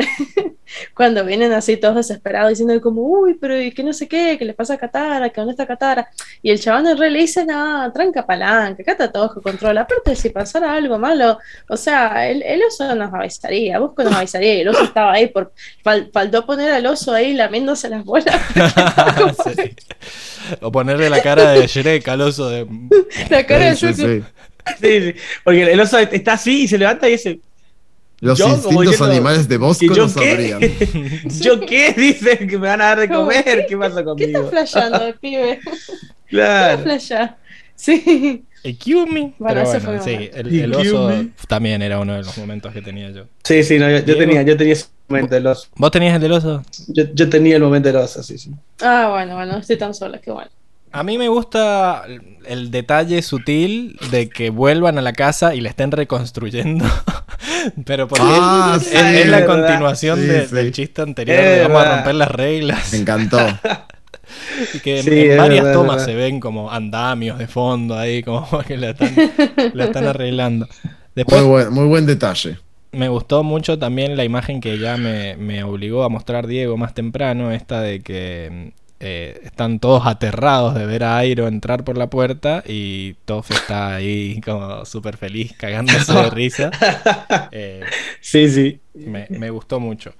cuando 0.94 1.24
vienen 1.24 1.52
así 1.52 1.76
todos 1.76 1.96
desesperados 1.96 2.50
diciendo 2.50 2.80
como, 2.80 3.02
uy, 3.02 3.34
pero 3.34 3.60
y 3.60 3.72
que 3.72 3.82
no 3.82 3.92
sé 3.92 4.08
qué, 4.08 4.36
que 4.38 4.44
le 4.44 4.54
pasa 4.54 4.74
a 4.74 4.78
Katara, 4.78 5.28
que 5.30 5.40
dónde 5.40 5.52
está 5.52 5.66
Katara. 5.66 6.08
Y 6.42 6.50
el 6.50 6.60
chabón 6.60 6.86
en 6.86 6.96
realidad 6.96 7.18
le 7.18 7.22
dice, 7.22 7.44
no, 7.44 7.92
tranca 7.92 8.24
palanca, 8.26 8.82
acá 8.82 8.92
está 8.92 9.10
todo 9.12 9.28
bajo 9.28 9.42
control. 9.42 9.76
Aparte, 9.78 10.14
si 10.16 10.30
pasara 10.30 10.74
algo 10.74 10.98
malo, 10.98 11.38
o 11.68 11.76
sea, 11.76 12.28
el, 12.28 12.42
el 12.42 12.62
oso 12.62 12.94
nos 12.94 13.12
avisaría, 13.12 13.78
Busco 13.78 14.02
nos 14.04 14.14
avisaría, 14.14 14.54
y 14.54 14.60
el 14.60 14.68
oso 14.68 14.84
estaba 14.84 15.12
ahí, 15.12 15.26
por, 15.28 15.52
fal- 15.84 16.10
faltó 16.12 16.46
poner 16.46 16.72
al 16.72 16.86
oso 16.86 17.12
ahí 17.12 17.34
lamiéndose 17.34 17.88
las 17.88 18.04
bolas. 18.04 18.34
Sí. 19.54 19.74
O 20.60 20.70
ponerle 20.72 21.10
la 21.10 21.22
cara 21.22 21.52
de 21.52 21.66
Shrek 21.66 22.06
al 22.08 22.20
oso 22.22 22.48
de. 22.48 22.66
La 23.28 23.44
cara 23.46 23.66
de 23.66 23.76
Sí, 23.76 23.92
sí. 23.94 24.22
Sí, 24.80 25.00
sí. 25.00 25.14
Porque 25.44 25.72
el 25.72 25.80
oso 25.80 25.98
está 25.98 26.34
así 26.34 26.62
y 26.64 26.68
se 26.68 26.78
levanta 26.78 27.08
y 27.08 27.12
dice. 27.12 27.40
Los 28.20 28.38
Yo, 28.38 28.48
instintos 28.48 29.00
animales 29.00 29.48
de 29.48 29.56
Bosco 29.56 29.80
¿que 29.80 29.94
yo 29.94 30.06
no 30.06 30.08
qué? 30.08 30.12
sabrían. 30.12 30.60
¿Yo 31.40 31.60
qué? 31.60 31.92
Dicen 31.96 32.46
que 32.48 32.58
me 32.58 32.68
van 32.68 32.80
a 32.82 32.84
dar 32.86 33.00
de 33.00 33.08
comer. 33.08 33.66
¿Qué 33.66 33.76
pasa 33.76 34.04
¿Qué 34.16 34.24
estás 34.24 34.42
conmigo? 34.42 34.50
flasheando, 34.50 35.06
el 35.06 35.14
pibe? 35.18 35.60
¿Qué 35.62 36.36
Claro. 36.36 36.82
flashea? 36.82 37.38
Sí. 37.76 38.44
Excuse 38.62 39.10
me. 39.10 39.34
Bueno, 39.38 39.64
bueno, 39.64 39.80
fue 39.80 40.00
sí, 40.00 40.30
el, 40.34 40.60
el 40.60 40.74
oso 40.74 41.08
me. 41.08 41.28
también 41.48 41.80
era 41.80 41.98
uno 41.98 42.12
de 42.12 42.22
los 42.22 42.36
momentos 42.36 42.72
que 42.74 42.82
tenía 42.82 43.10
yo. 43.10 43.24
Sí, 43.42 43.64
sí, 43.64 43.78
no, 43.78 43.88
yo, 43.90 44.04
tenía, 44.04 44.42
yo 44.42 44.54
tenía 44.56 44.74
ese 44.74 44.86
momento 45.08 45.34
del 45.34 45.46
oso. 45.46 45.68
¿Vos 45.76 45.90
tenías 45.90 46.14
el 46.14 46.20
del 46.20 46.32
oso? 46.32 46.62
Yo, 46.88 47.04
yo 47.14 47.28
tenía 47.30 47.56
el 47.56 47.62
momento 47.62 47.88
del 47.88 47.96
oso, 47.96 48.22
sí, 48.22 48.36
sí. 48.36 48.50
Ah, 48.82 49.08
bueno, 49.10 49.34
bueno, 49.34 49.52
no 49.52 49.58
estoy 49.60 49.78
tan 49.78 49.94
sola, 49.94 50.18
qué 50.20 50.30
bueno. 50.30 50.50
A 50.92 51.02
mí 51.04 51.18
me 51.18 51.28
gusta 51.28 52.04
el 52.46 52.70
detalle 52.72 53.22
sutil 53.22 53.96
de 54.10 54.28
que 54.28 54.50
vuelvan 54.50 54.98
a 54.98 55.02
la 55.02 55.12
casa 55.12 55.54
y 55.54 55.60
la 55.60 55.68
estén 55.68 55.92
reconstruyendo. 55.92 56.84
Pero 57.86 58.08
porque 58.08 58.24
Ah, 58.26 58.74
es, 58.76 58.86
sí, 58.88 58.96
es 58.96 59.28
la 59.28 59.46
continuación 59.46 60.18
Sí, 60.18 60.26
de- 60.26 60.48
sí. 60.48 60.54
del 60.54 60.72
chiste 60.72 61.02
anterior 61.02 61.36
de 61.42 61.62
vamos 61.62 61.82
a 61.84 61.94
romper 61.96 62.14
las 62.16 62.30
reglas. 62.30 62.92
Me 62.92 62.98
encantó. 62.98 63.38
Y 64.74 64.78
que 64.78 65.00
en- 65.00 65.38
varias 65.38 65.64
verdad, 65.64 65.72
tomas 65.80 65.96
verdad. 65.96 66.06
se 66.06 66.14
ven 66.14 66.38
como 66.38 66.70
andamios 66.70 67.36
de 67.38 67.48
fondo 67.48 67.98
ahí, 67.98 68.22
como 68.22 68.46
que 68.66 68.76
la 68.76 68.90
están, 68.90 69.12
la 69.74 69.84
están 69.86 70.06
arreglando. 70.06 70.68
Muy 71.28 71.40
buen, 71.42 71.72
muy 71.72 71.86
buen 71.86 72.06
detalle. 72.06 72.58
me 72.92 73.08
gustó 73.08 73.42
mucho 73.42 73.78
también 73.80 74.16
la 74.16 74.22
imagen 74.24 74.60
que 74.60 74.78
ya 74.78 74.96
me, 74.96 75.34
me 75.36 75.64
obligó 75.64 76.04
a 76.04 76.08
mostrar 76.08 76.46
Diego 76.46 76.76
más 76.76 76.94
temprano, 76.94 77.50
esta 77.50 77.80
de 77.80 78.00
que 78.02 78.72
eh, 79.00 79.40
están 79.44 79.80
todos 79.80 80.06
aterrados 80.06 80.74
de 80.74 80.84
ver 80.86 81.04
a 81.04 81.16
Airo 81.18 81.48
entrar 81.48 81.84
por 81.84 81.96
la 81.98 82.08
puerta 82.10 82.62
y 82.66 83.14
Toff 83.24 83.50
está 83.50 83.94
ahí 83.96 84.40
como 84.44 84.84
súper 84.84 85.16
feliz, 85.16 85.54
cagándose 85.56 86.12
de 86.12 86.30
risa. 86.30 86.70
Eh, 87.52 87.82
Sí, 88.20 88.48
sí. 88.50 88.80
me, 88.94 89.26
me 89.30 89.50
gustó 89.50 89.80
mucho. 89.80 90.12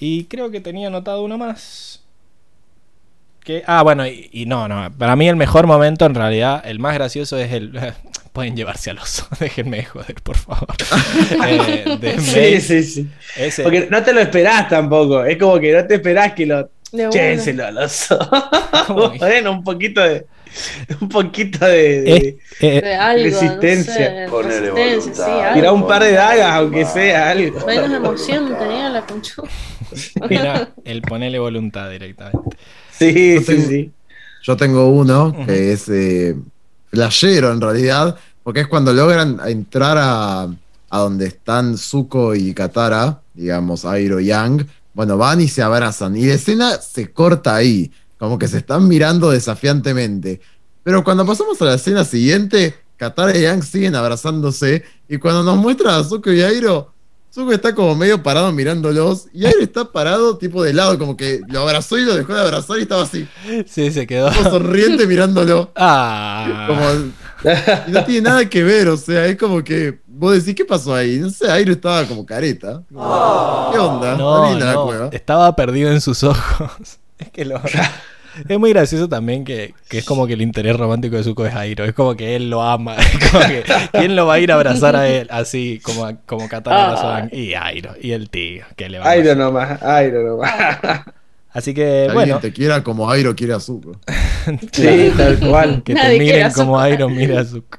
Y 0.00 0.24
creo 0.24 0.50
que 0.50 0.60
tenía 0.60 0.88
anotado 0.88 1.22
uno 1.22 1.38
más. 1.38 2.00
Que, 3.44 3.62
ah, 3.66 3.82
bueno, 3.82 4.06
y, 4.06 4.30
y 4.32 4.46
no, 4.46 4.68
no. 4.68 4.90
Para 4.96 5.16
mí 5.16 5.28
el 5.28 5.36
mejor 5.36 5.66
momento, 5.66 6.06
en 6.06 6.14
realidad, 6.14 6.62
el 6.64 6.78
más 6.78 6.94
gracioso 6.94 7.36
es 7.38 7.52
el. 7.52 7.78
Pueden 8.32 8.56
llevarse 8.56 8.90
al 8.90 8.98
oso. 8.98 9.26
Déjenme 9.38 9.76
de 9.78 9.84
joder, 9.84 10.14
por 10.22 10.36
favor. 10.36 10.66
Eh, 11.46 12.16
Sí, 12.18 12.60
sí, 12.60 12.82
sí. 12.82 13.10
Ese- 13.36 13.62
Porque 13.62 13.86
no 13.90 14.02
te 14.02 14.12
lo 14.14 14.20
esperás 14.20 14.68
tampoco. 14.68 15.24
Es 15.24 15.36
como 15.38 15.60
que 15.60 15.72
no 15.74 15.86
te 15.86 15.94
esperás 15.96 16.32
que 16.32 16.46
lo. 16.46 16.70
De 16.96 17.08
Chénselo 17.10 17.66
al 17.66 17.78
oso. 17.78 18.18
Bueno, 19.18 19.52
un 19.52 19.64
poquito 19.64 20.00
de. 20.00 20.26
Un 21.00 21.08
poquito 21.08 21.64
de. 21.64 22.02
de- 22.02 22.16
Eh, 22.16 22.38
eh, 22.60 22.80
De 22.80 22.94
algo, 22.94 23.24
Resistencia. 23.24 24.10
No 24.10 24.26
sé, 24.26 24.26
Ponele 24.30 24.70
resistencia, 24.70 25.02
sí, 25.02 25.20
voluntad. 25.30 25.40
algo. 25.42 25.54
Tirar 25.54 25.72
un 25.72 25.86
par 25.88 26.02
de 26.04 26.12
dagas, 26.12 26.52
aunque 26.54 26.84
sea 26.84 27.30
algo. 27.30 27.66
Menos 27.66 27.92
emoción 27.92 28.56
tenía 28.58 28.88
la 28.90 29.04
conchuda. 29.04 29.48
mira, 30.30 30.70
el 30.84 31.02
ponerle 31.02 31.38
voluntad 31.38 31.90
directamente. 31.90 32.56
Sí, 32.92 33.34
Yo 33.34 33.40
sí, 33.40 33.46
tengo- 33.46 33.68
sí. 33.68 33.90
Yo 34.42 34.56
tengo 34.56 34.88
uno 34.88 35.34
que 35.46 35.72
es 35.72 35.88
eh, 35.88 36.36
flashero 36.90 37.50
en 37.50 37.60
realidad, 37.60 38.16
porque 38.42 38.60
es 38.60 38.66
cuando 38.68 38.92
logran 38.92 39.40
entrar 39.46 39.96
a, 39.98 40.42
a 40.90 40.98
donde 40.98 41.26
están 41.26 41.76
Zuko 41.78 42.34
y 42.34 42.52
Katara, 42.54 43.20
digamos, 43.32 43.84
Airo 43.86 44.20
y 44.20 44.26
Yang. 44.26 44.66
Bueno, 44.94 45.18
van 45.18 45.40
y 45.40 45.48
se 45.48 45.62
abrazan. 45.62 46.16
Y 46.16 46.26
la 46.26 46.34
escena 46.34 46.80
se 46.80 47.12
corta 47.12 47.54
ahí, 47.56 47.90
como 48.18 48.38
que 48.38 48.48
se 48.48 48.58
están 48.58 48.88
mirando 48.88 49.30
desafiantemente. 49.30 50.40
Pero 50.82 51.02
cuando 51.02 51.26
pasamos 51.26 51.60
a 51.62 51.64
la 51.66 51.74
escena 51.74 52.04
siguiente, 52.04 52.74
Katara 52.96 53.36
y 53.36 53.42
Yang 53.42 53.62
siguen 53.64 53.94
abrazándose. 53.96 54.84
Y 55.08 55.18
cuando 55.18 55.42
nos 55.42 55.56
muestran 55.56 55.94
a 56.00 56.04
Zuko 56.04 56.30
y 56.32 56.42
Airo, 56.42 56.92
Zuko 57.32 57.52
está 57.52 57.74
como 57.74 57.96
medio 57.96 58.22
parado 58.22 58.52
mirándolos. 58.52 59.26
Y 59.32 59.44
Airo 59.46 59.60
está 59.62 59.90
parado 59.90 60.38
tipo 60.38 60.62
de 60.62 60.72
lado, 60.72 60.98
como 60.98 61.16
que 61.16 61.40
lo 61.48 61.60
abrazó 61.62 61.98
y 61.98 62.04
lo 62.04 62.14
dejó 62.14 62.34
de 62.34 62.40
abrazar 62.40 62.78
y 62.78 62.82
estaba 62.82 63.02
así 63.02 63.26
Sí, 63.66 63.90
se 63.90 64.06
quedó. 64.06 64.30
como 64.32 64.50
sonriente 64.50 65.06
mirándolo. 65.06 65.72
Ah. 65.74 66.66
Como, 66.68 66.90
y 67.88 67.90
no 67.90 68.04
tiene 68.04 68.20
nada 68.22 68.48
que 68.48 68.62
ver, 68.62 68.88
o 68.88 68.96
sea, 68.96 69.26
es 69.26 69.36
como 69.36 69.62
que 69.64 70.00
vos 70.14 70.34
decís, 70.34 70.54
¿qué 70.54 70.64
pasó 70.64 70.94
ahí? 70.94 71.18
No 71.18 71.30
sé, 71.30 71.50
Airo 71.50 71.72
estaba 71.72 72.04
como 72.06 72.24
careta. 72.24 72.82
Como, 72.92 73.70
¿Qué 73.72 73.78
onda? 73.78 74.16
No, 74.16 74.50
linda 74.50 74.66
la 74.66 74.72
no, 74.74 74.84
cueva. 74.86 75.08
estaba 75.12 75.54
perdido 75.56 75.90
en 75.90 76.00
sus 76.00 76.22
ojos. 76.22 76.70
Es 77.18 77.30
que 77.30 77.44
lo... 77.44 77.60
Es 78.48 78.58
muy 78.58 78.70
gracioso 78.72 79.08
también 79.08 79.44
que, 79.44 79.74
que 79.88 79.98
es 79.98 80.04
como 80.04 80.26
que 80.26 80.32
el 80.32 80.42
interés 80.42 80.76
romántico 80.76 81.14
de 81.14 81.22
Zuko 81.22 81.46
es 81.46 81.54
Airo. 81.54 81.84
Es 81.84 81.92
como 81.92 82.16
que 82.16 82.34
él 82.34 82.50
lo 82.50 82.62
ama. 82.62 82.96
Es 82.98 83.30
como 83.30 83.46
que 83.46 83.62
¿quién 83.92 84.16
lo 84.16 84.26
va 84.26 84.34
a 84.34 84.38
ir 84.40 84.50
a 84.50 84.56
abrazar 84.56 84.96
a 84.96 85.08
él? 85.08 85.28
Así 85.30 85.80
como, 85.84 86.18
como 86.26 86.48
Katara 86.48 86.86
abrazó 86.86 87.06
a 87.06 87.16
Aang. 87.18 87.28
Y 87.32 87.54
Airo. 87.54 87.92
Y 88.00 88.10
el 88.10 88.30
tío. 88.30 88.64
Que 88.74 88.88
le 88.88 88.98
va 88.98 89.08
Airo 89.08 89.36
nomás, 89.36 89.80
Airo 89.84 90.24
nomás. 90.24 90.52
Así 91.52 91.72
que, 91.74 91.82
Que 91.82 92.00
alguien 92.08 92.14
bueno. 92.14 92.38
te 92.40 92.52
quiera 92.52 92.82
como 92.82 93.08
Airo 93.08 93.36
quiere 93.36 93.52
a 93.54 93.60
Zuko. 93.60 94.00
Sí, 94.72 95.12
tal 95.16 95.38
cual. 95.38 95.82
Que 95.84 95.94
te 95.94 96.00
Nadie 96.00 96.18
miren 96.18 96.52
como. 96.52 96.80
Airo 96.80 97.08
mira 97.08 97.40
a 97.40 97.44
Zuko. 97.44 97.78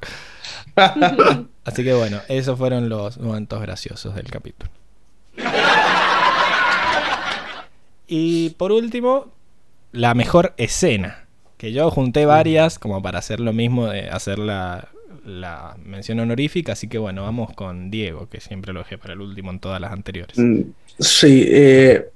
Así 1.66 1.84
que 1.84 1.92
bueno, 1.94 2.20
esos 2.28 2.56
fueron 2.58 2.88
los 2.88 3.18
momentos 3.18 3.60
graciosos 3.60 4.14
del 4.14 4.30
capítulo. 4.30 4.70
Y 8.08 8.50
por 8.50 8.72
último, 8.72 9.32
la 9.92 10.14
mejor 10.14 10.54
escena. 10.56 11.24
Que 11.58 11.72
yo 11.72 11.90
junté 11.90 12.26
varias 12.26 12.78
como 12.78 13.02
para 13.02 13.18
hacer 13.18 13.40
lo 13.40 13.52
mismo 13.52 13.86
de 13.86 14.08
hacer 14.10 14.38
la, 14.38 14.88
la 15.24 15.76
mención 15.84 16.20
honorífica. 16.20 16.72
Así 16.72 16.86
que 16.88 16.98
bueno, 16.98 17.22
vamos 17.22 17.52
con 17.54 17.90
Diego, 17.90 18.28
que 18.28 18.40
siempre 18.40 18.72
lo 18.72 18.80
dejé 18.80 18.98
para 18.98 19.14
el 19.14 19.20
último 19.22 19.50
en 19.50 19.58
todas 19.58 19.80
las 19.80 19.92
anteriores. 19.92 20.38
Mm, 20.38 20.60
Sí, 20.98 21.44
eh, 21.48 22.06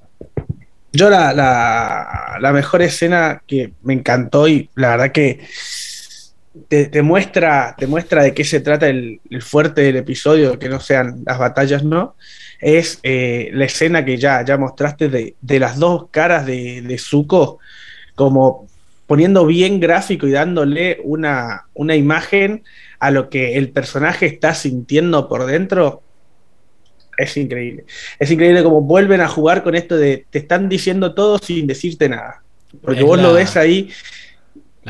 yo 0.92 1.10
la, 1.10 1.32
la- 1.34 2.38
la 2.40 2.52
mejor 2.52 2.80
escena 2.82 3.42
que 3.46 3.72
me 3.82 3.92
encantó 3.94 4.48
y 4.48 4.70
la 4.74 4.90
verdad 4.90 5.12
que 5.12 5.40
te, 6.68 6.86
te 6.86 7.02
muestra, 7.02 7.74
te 7.78 7.86
muestra 7.86 8.22
de 8.22 8.34
qué 8.34 8.44
se 8.44 8.60
trata 8.60 8.88
el, 8.88 9.20
el 9.30 9.42
fuerte 9.42 9.82
del 9.82 9.96
episodio, 9.96 10.58
que 10.58 10.68
no 10.68 10.80
sean 10.80 11.22
las 11.26 11.38
batallas, 11.38 11.84
¿no? 11.84 12.16
Es 12.60 12.98
eh, 13.02 13.50
la 13.52 13.64
escena 13.64 14.04
que 14.04 14.16
ya, 14.16 14.44
ya 14.44 14.56
mostraste 14.58 15.08
de, 15.08 15.34
de 15.40 15.58
las 15.60 15.78
dos 15.78 16.08
caras 16.10 16.44
de, 16.46 16.82
de 16.82 16.98
Zuko, 16.98 17.58
como 18.14 18.66
poniendo 19.06 19.46
bien 19.46 19.80
gráfico 19.80 20.26
y 20.26 20.32
dándole 20.32 21.00
una, 21.04 21.64
una 21.74 21.96
imagen 21.96 22.62
a 22.98 23.10
lo 23.10 23.28
que 23.30 23.56
el 23.56 23.70
personaje 23.70 24.26
está 24.26 24.54
sintiendo 24.54 25.28
por 25.28 25.46
dentro. 25.46 26.02
Es 27.16 27.36
increíble. 27.36 27.84
Es 28.18 28.30
increíble 28.30 28.62
cómo 28.62 28.80
vuelven 28.82 29.20
a 29.20 29.28
jugar 29.28 29.62
con 29.62 29.74
esto 29.74 29.96
de 29.96 30.24
te 30.30 30.38
están 30.38 30.68
diciendo 30.68 31.12
todo 31.14 31.38
sin 31.38 31.66
decirte 31.66 32.08
nada. 32.08 32.42
Porque 32.82 33.00
Es 33.00 33.06
vos 33.06 33.16
la- 33.16 33.24
lo 33.24 33.32
ves 33.34 33.56
ahí, 33.56 33.90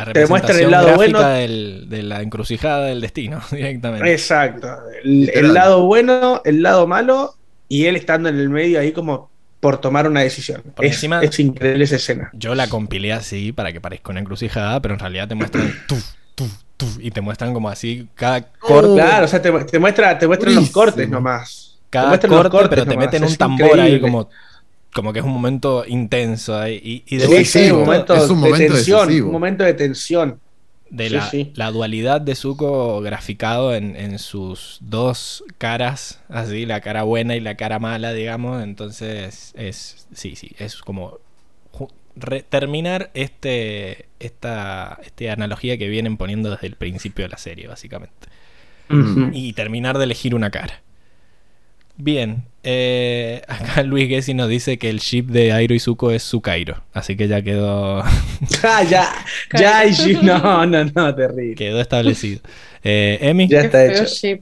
La 0.04 0.12
te 0.12 0.26
muestran 0.26 0.58
el 0.58 0.70
representación 0.70 0.70
lado 0.70 0.86
gráfica 0.86 1.18
bueno. 1.18 1.28
del- 1.30 1.88
de 1.88 2.02
la 2.02 2.22
encrucijada 2.22 2.86
del 2.86 3.00
destino, 3.00 3.40
directamente. 3.50 4.12
exacto. 4.12 4.68
El, 5.04 5.54
lado 5.54 5.84
bueno, 5.86 6.42
el 6.44 6.62
lado 6.62 6.86
malo, 6.86 7.34
y 7.68 7.86
él 7.86 7.96
estando 7.96 8.28
en 8.28 8.38
el 8.38 8.48
medio 8.50 8.80
ahí 8.80 8.92
como 8.92 9.30
por 9.60 9.78
tomar 9.78 10.06
una 10.08 10.20
decisión. 10.20 10.62
Por 10.74 10.84
Es, 10.84 10.94
encima- 10.96 11.22
es 11.22 11.38
increíble 11.38 11.84
esa 11.84 11.96
escena. 11.96 12.30
Yo 12.32 12.54
la 12.54 12.68
compilé 12.68 13.12
así 13.12 13.52
para 13.52 13.72
que 13.72 13.80
parezca 13.80 14.10
una 14.10 14.20
encrucijada, 14.20 14.80
pero 14.80 14.94
en 14.94 15.00
realidad 15.00 15.28
te 15.28 15.34
muestran 15.34 15.70
tuf, 15.86 16.04
tuf, 16.34 16.52
tuf, 16.76 16.98
y 17.00 17.10
te 17.10 17.20
muestran 17.20 17.52
como 17.52 17.68
así 17.68 18.08
cada 18.14 18.40
corte, 18.58 18.94
Claro, 18.94 19.26
o 19.26 19.28
sea, 19.28 19.42
te, 19.42 19.52
te 19.64 19.78
muestra, 19.78 20.18
te 20.18 20.26
muestran 20.26 20.54
los 20.54 20.70
cortes 20.70 21.08
nomás. 21.08 21.78
Te 21.90 21.98
cada 21.98 22.18
corte, 22.20 22.50
cortes 22.50 22.68
pero 22.70 22.84
te 22.84 22.90
nomás, 22.90 23.06
meten 23.06 23.24
es 23.24 23.30
un 23.32 23.36
tambor 23.36 23.78
ahí 23.80 24.00
como, 24.00 24.30
como 24.94 25.12
que 25.12 25.20
es 25.20 25.24
un 25.24 25.32
momento 25.32 25.84
intenso 25.86 26.56
ahí. 26.58 26.80
Y, 27.06 27.16
y 27.16 27.20
Sí, 27.20 27.44
sí, 27.44 27.60
Decisivo, 27.60 27.78
un 27.78 27.78
momento, 27.78 28.14
es 28.14 28.28
un 28.30 28.40
de 28.42 28.48
momento 28.48 28.74
tensión, 28.74 28.98
decisivo. 28.98 29.26
un 29.26 29.32
momento 29.32 29.64
de 29.64 29.74
tensión. 29.74 30.40
de 30.88 31.08
sí, 31.08 31.10
la, 31.10 31.30
sí. 31.30 31.52
la 31.54 31.70
dualidad 31.70 32.20
de 32.20 32.34
Zuko 32.34 33.00
graficado 33.00 33.74
en, 33.74 33.94
en 33.96 34.18
sus 34.18 34.78
dos 34.80 35.44
caras, 35.58 36.20
así, 36.28 36.66
la 36.66 36.80
cara 36.80 37.04
buena 37.04 37.36
y 37.36 37.40
la 37.40 37.56
cara 37.56 37.78
mala, 37.78 38.12
digamos. 38.12 38.62
Entonces, 38.62 39.52
es, 39.56 40.06
sí, 40.12 40.36
sí, 40.36 40.52
es 40.58 40.76
como 40.82 41.18
re- 42.16 42.42
terminar 42.42 43.10
este, 43.14 44.08
esta, 44.18 44.98
esta 45.04 45.32
analogía 45.32 45.78
que 45.78 45.88
vienen 45.88 46.16
poniendo 46.16 46.50
desde 46.50 46.66
el 46.66 46.76
principio 46.76 47.24
de 47.24 47.28
la 47.30 47.38
serie, 47.38 47.68
básicamente. 47.68 48.28
Y 49.32 49.52
terminar 49.52 49.98
de 49.98 50.04
elegir 50.04 50.34
una 50.34 50.50
cara. 50.50 50.82
Bien, 52.02 52.44
eh, 52.62 53.42
acá 53.46 53.82
Luis 53.84 54.08
Gessi 54.08 54.32
nos 54.34 54.48
dice 54.48 54.78
que 54.78 54.88
el 54.90 55.00
ship 55.00 55.24
de 55.26 55.52
Airo 55.52 55.74
y 55.74 55.80
Zuko 55.80 56.10
es 56.10 56.22
Zukairo, 56.22 56.82
así 56.94 57.16
que 57.16 57.28
ya 57.28 57.42
quedó, 57.42 58.02
Ah, 58.62 58.82
ya, 58.82 59.08
ya, 59.58 59.84
y 59.84 59.92
sí, 59.94 60.18
no, 60.22 60.64
no, 60.66 60.84
no, 60.84 61.14
terrible. 61.14 61.54
quedó 61.56 61.80
establecido. 61.80 62.40
Eh, 62.82 63.18
Emi, 63.20 63.48
Ya 63.48 63.60
está 63.62 63.84
hecho. 63.84 64.04
ship. 64.04 64.40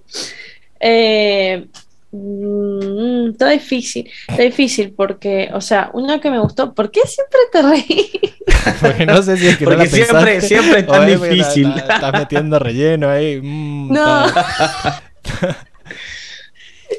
Eh, 0.78 1.66
mm, 2.12 3.30
está 3.30 3.50
difícil, 3.50 4.08
está 4.28 4.42
difícil 4.44 4.92
porque, 4.96 5.48
o 5.52 5.60
sea, 5.60 5.90
una 5.92 6.20
que 6.20 6.30
me 6.30 6.38
gustó, 6.38 6.72
¿por 6.74 6.92
qué 6.92 7.00
siempre 7.06 7.38
te 7.52 7.62
reí? 7.62 8.10
porque 8.80 9.04
no 9.06 9.20
sé 9.22 9.36
si 9.36 9.48
es 9.48 9.56
que 9.58 9.64
no 9.64 9.70
Porque 9.72 9.84
la 9.86 9.90
siempre- 9.90 10.14
pensaste, 10.34 10.40
siempre 10.48 10.80
es 10.80 10.86
tan 10.86 11.06
difícil. 11.06 11.68
Estás, 11.76 11.96
estás 11.96 12.12
metiendo 12.12 12.58
relleno 12.60 13.10
ahí. 13.10 13.40
mm, 13.42 13.92
No. 13.92 14.26
está- 14.26 15.02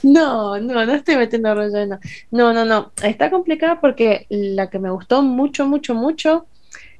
No, 0.03 0.59
no, 0.59 0.85
no 0.85 0.93
estoy 0.93 1.15
metiendo 1.17 1.53
relleno. 1.55 1.99
No, 2.31 2.53
no, 2.53 2.65
no. 2.65 2.93
Está 3.03 3.29
complicada 3.29 3.81
porque 3.81 4.25
la 4.29 4.69
que 4.69 4.79
me 4.79 4.91
gustó 4.91 5.21
mucho, 5.21 5.65
mucho, 5.67 5.93
mucho 5.93 6.47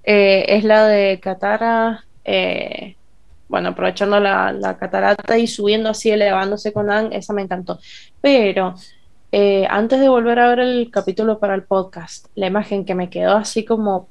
eh, 0.04 0.46
es 0.50 0.64
la 0.64 0.88
de 0.88 1.20
Katara. 1.22 2.06
eh, 2.26 2.96
bueno, 3.48 3.70
aprovechando 3.70 4.20
la, 4.20 4.52
la 4.54 4.78
catarata 4.78 5.38
y 5.38 5.48
subiendo 5.48 5.90
así, 5.90 6.12
elevándose 6.12 6.74
con 6.74 6.90
Aang, 6.92 7.14
esa 7.14 7.34
me 7.34 7.42
encantó. 7.44 7.80
Pero 8.22 8.76
eh, 9.32 9.66
antes 9.70 10.00
de 10.00 10.10
volver 10.10 10.40
a 10.40 10.50
ver 10.50 10.60
el 10.60 10.92
capítulo 10.92 11.40
para 11.40 11.56
el 11.56 11.64
podcast, 11.66 12.28
la 12.36 12.48
imagen 12.48 12.86
que 12.86 12.96
me 12.96 13.10
quedó 13.10 13.34
así 13.38 13.66
como 13.66 14.10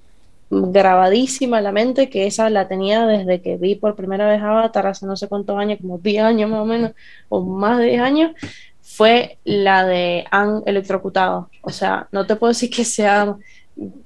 grabadísima 0.51 1.59
en 1.59 1.65
la 1.65 1.73
mente, 1.73 2.09
que 2.09 2.27
esa 2.27 2.49
la 2.51 2.69
tenía 2.69 3.07
desde 3.07 3.43
que 3.43 3.57
vi 3.59 3.75
por 3.77 3.97
primera 3.97 4.29
vez 4.29 4.41
Avatar 4.43 4.87
hace 4.87 5.07
no 5.07 5.17
sé 5.17 5.29
cuántos 5.29 5.59
años, 5.59 5.79
como 5.81 5.99
10 5.99 6.23
años 6.25 6.51
más 6.51 6.61
o 6.61 6.65
menos, 6.67 6.93
o 7.29 7.43
más 7.45 7.79
de 7.79 7.87
10 7.87 8.01
años, 8.03 8.33
fue 8.99 9.39
la 9.45 9.87
de 9.87 10.25
Anne 10.33 10.63
electrocutado. 10.67 11.51
O 11.63 11.71
sea, 11.71 12.09
no 12.11 12.27
te 12.27 12.35
puedo 12.35 12.49
decir 12.51 12.69
que 12.69 12.85
sea, 12.85 13.37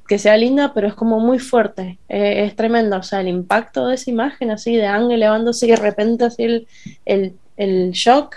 que 0.07 0.19
sea 0.19 0.37
linda, 0.37 0.75
pero 0.75 0.87
es 0.87 0.93
como 0.93 1.19
muy 1.19 1.39
fuerte, 1.39 1.99
es 2.11 2.55
tremendo. 2.57 2.99
O 2.99 3.03
sea, 3.03 3.23
el 3.23 3.29
impacto 3.29 3.87
de 3.87 3.95
esa 3.95 4.11
imagen 4.11 4.51
así 4.51 4.77
de 4.77 4.87
Anne 4.87 5.15
elevándose 5.15 5.65
y 5.65 5.71
de 5.71 5.77
repente 5.77 6.27
así 6.27 6.43
el, 6.43 6.69
el, 7.07 7.35
el 7.57 7.93
shock 7.93 8.37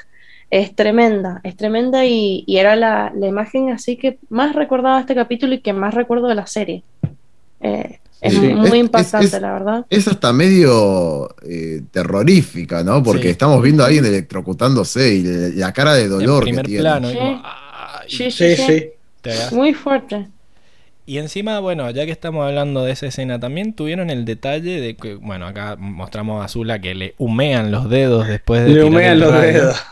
es 0.50 0.74
tremenda, 0.74 1.42
es 1.44 1.58
tremenda 1.58 2.06
y, 2.06 2.46
y 2.48 2.56
era 2.56 2.78
la, 2.78 3.12
la 3.14 3.28
imagen 3.28 3.72
así 3.72 3.98
que 3.98 4.18
más 4.30 4.56
recordaba 4.56 5.02
este 5.02 5.14
capítulo 5.14 5.56
y 5.56 5.60
que 5.60 5.74
más 5.74 5.94
recuerdo 5.94 6.30
de 6.30 6.36
la 6.36 6.48
serie. 6.48 6.84
Eh, 7.60 8.00
es 8.22 8.34
Sí. 8.34 8.40
muy 8.40 8.68
Es- 8.70 8.76
impactante, 8.76 9.28
es- 9.28 9.34
es- 9.34 9.42
la 9.42 9.54
verdad. 9.54 9.86
Es 9.90 10.08
hasta 10.08 10.34
medio 10.34 11.30
eh, 11.48 11.82
terrorífica, 11.92 12.84
¿no? 12.84 13.04
Porque 13.04 13.24
Sí. 13.24 13.28
estamos 13.30 13.62
viendo 13.62 13.84
a 13.84 13.88
alguien 13.88 14.06
electrocutándose 14.06 15.14
y 15.16 15.22
le- 15.24 15.50
la 15.56 15.72
cara 15.74 15.94
de 15.94 16.04
En 16.04 16.10
dolor 16.10 16.40
que 16.44 16.50
primer 16.50 16.66
tiene. 16.66 16.82
plano. 16.82 17.10
y 17.10 17.14
Sí. 17.14 17.18
como, 17.18 17.42
Sí, 18.08 18.30
Sí, 18.32 18.56
sí. 18.56 18.90
Muy 19.52 19.74
fuerte. 19.74 20.28
Y 21.08 21.18
encima, 21.20 21.60
bueno, 21.60 21.90
ya 21.92 22.06
que 22.06 22.12
estamos 22.12 22.46
hablando 22.48 22.84
de 22.84 22.92
esa 22.92 23.08
escena, 23.08 23.40
también 23.40 23.74
tuvieron 23.74 24.10
el 24.12 24.26
detalle 24.26 24.80
de 24.82 24.96
que, 24.96 25.16
bueno, 25.16 25.46
acá 25.48 25.76
mostramos 25.78 26.42
a 26.42 26.46
Azula 26.46 26.80
que 26.80 26.94
le 26.96 27.16
humean 27.18 27.72
los 27.72 27.90
dedos 27.90 28.28
después 28.28 28.64
de 28.66 28.70
Le 28.72 28.84
humean 28.84 29.20
los 29.20 29.32
rayo. 29.32 29.52
dedos. 29.52 29.84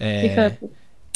Eh, 0.00 0.56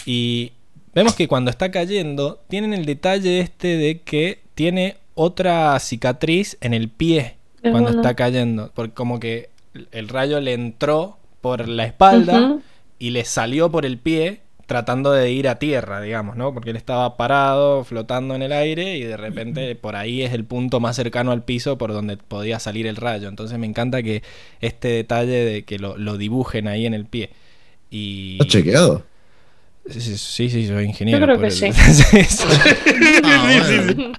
y 0.04 0.52
vemos 0.94 1.14
que 1.14 1.26
cuando 1.28 1.50
está 1.50 1.70
cayendo, 1.72 2.40
tienen 2.48 2.72
el 2.74 2.84
detalle 2.86 3.40
este 3.40 3.76
de 3.76 4.00
que 4.00 4.40
tiene 4.54 4.96
otra 5.16 5.76
cicatriz 5.80 6.56
en 6.60 6.72
el 6.74 6.88
pie 6.88 7.36
Es 7.62 7.70
cuando 7.72 7.88
bueno. 7.90 8.00
está 8.00 8.14
cayendo. 8.14 8.70
Porque 8.74 8.94
como 8.94 9.18
que 9.18 9.50
el 9.90 10.08
rayo 10.08 10.40
le 10.40 10.52
entró 10.52 11.18
por 11.40 11.66
la 11.68 11.84
espalda 11.84 12.40
Ujú. 12.40 12.62
y 13.00 13.10
le 13.10 13.24
salió 13.24 13.70
por 13.70 13.84
el 13.84 13.98
pie 13.98 14.40
tratando 14.66 15.12
de 15.12 15.30
ir 15.30 15.48
a 15.48 15.58
tierra, 15.60 16.00
digamos, 16.00 16.36
¿no? 16.36 16.52
Porque 16.52 16.70
él 16.70 16.76
estaba 16.76 17.16
parado, 17.16 17.84
flotando 17.84 18.34
en 18.34 18.42
el 18.42 18.52
aire 18.52 18.96
y 18.96 19.04
de 19.04 19.16
repente 19.16 19.74
por 19.76 19.94
ahí 19.94 20.22
es 20.22 20.32
el 20.32 20.44
punto 20.44 20.80
más 20.80 20.96
cercano 20.96 21.30
al 21.30 21.44
piso 21.44 21.78
por 21.78 21.92
donde 21.92 22.16
podía 22.16 22.58
salir 22.58 22.86
el 22.88 22.96
rayo. 22.96 23.28
Entonces 23.28 23.58
me 23.58 23.66
encanta 23.66 24.02
que 24.02 24.22
este 24.60 24.88
detalle 24.88 25.44
de 25.44 25.62
que 25.64 25.78
lo, 25.78 25.96
lo 25.96 26.16
dibujen 26.18 26.66
ahí 26.68 26.84
en 26.84 26.94
el 26.94 27.06
pie. 27.06 27.30
Y... 27.90 28.32
¿Está 28.40 28.46
chequeado? 28.46 29.04
Sí, 29.88 30.00
sí, 30.18 30.50
sí, 30.50 30.66
soy 30.66 30.84
ingeniero. 30.84 31.20
Yo 31.20 31.26
creo 31.26 31.40
que 31.40 31.46
el- 31.46 31.52
sí. 31.52 31.72
Sí, 31.72 32.24
sí. 32.24 32.44
Ah, 33.22 33.48
bueno. 33.94 34.12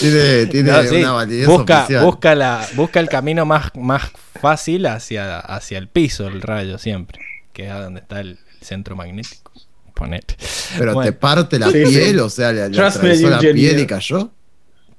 Tiene, 0.00 0.46
tiene 0.46 0.70
No, 0.72 0.82
sí, 0.82 0.96
una 0.96 1.12
validez 1.12 1.46
busca, 1.46 1.80
oficial. 1.84 2.04
busca, 2.04 2.34
la, 2.34 2.66
busca 2.74 3.00
el 3.00 3.08
camino 3.08 3.44
más, 3.44 3.70
más 3.76 4.10
fácil 4.40 4.86
hacia, 4.86 5.38
hacia 5.40 5.78
el 5.78 5.88
piso, 5.88 6.26
el 6.26 6.40
rayo 6.40 6.78
siempre, 6.78 7.20
que 7.52 7.66
es 7.66 7.70
a 7.72 7.80
donde 7.82 8.00
está 8.00 8.20
el, 8.20 8.38
el 8.60 8.66
centro 8.66 8.96
magnético. 8.96 9.52
Ponete. 9.94 10.36
Pero 10.78 10.94
Bueno, 10.94 11.10
te 11.10 11.12
parte 11.12 11.58
la 11.58 11.70
Sí, 11.70 11.84
sí. 11.86 11.92
piel, 11.98 12.20
o 12.20 12.30
sea, 12.30 12.52
le, 12.52 12.68
le 12.70 12.80
atravesó 12.80 13.28
la 13.30 13.38
piel 13.40 13.78
y 13.80 13.86
cayó. 13.86 14.30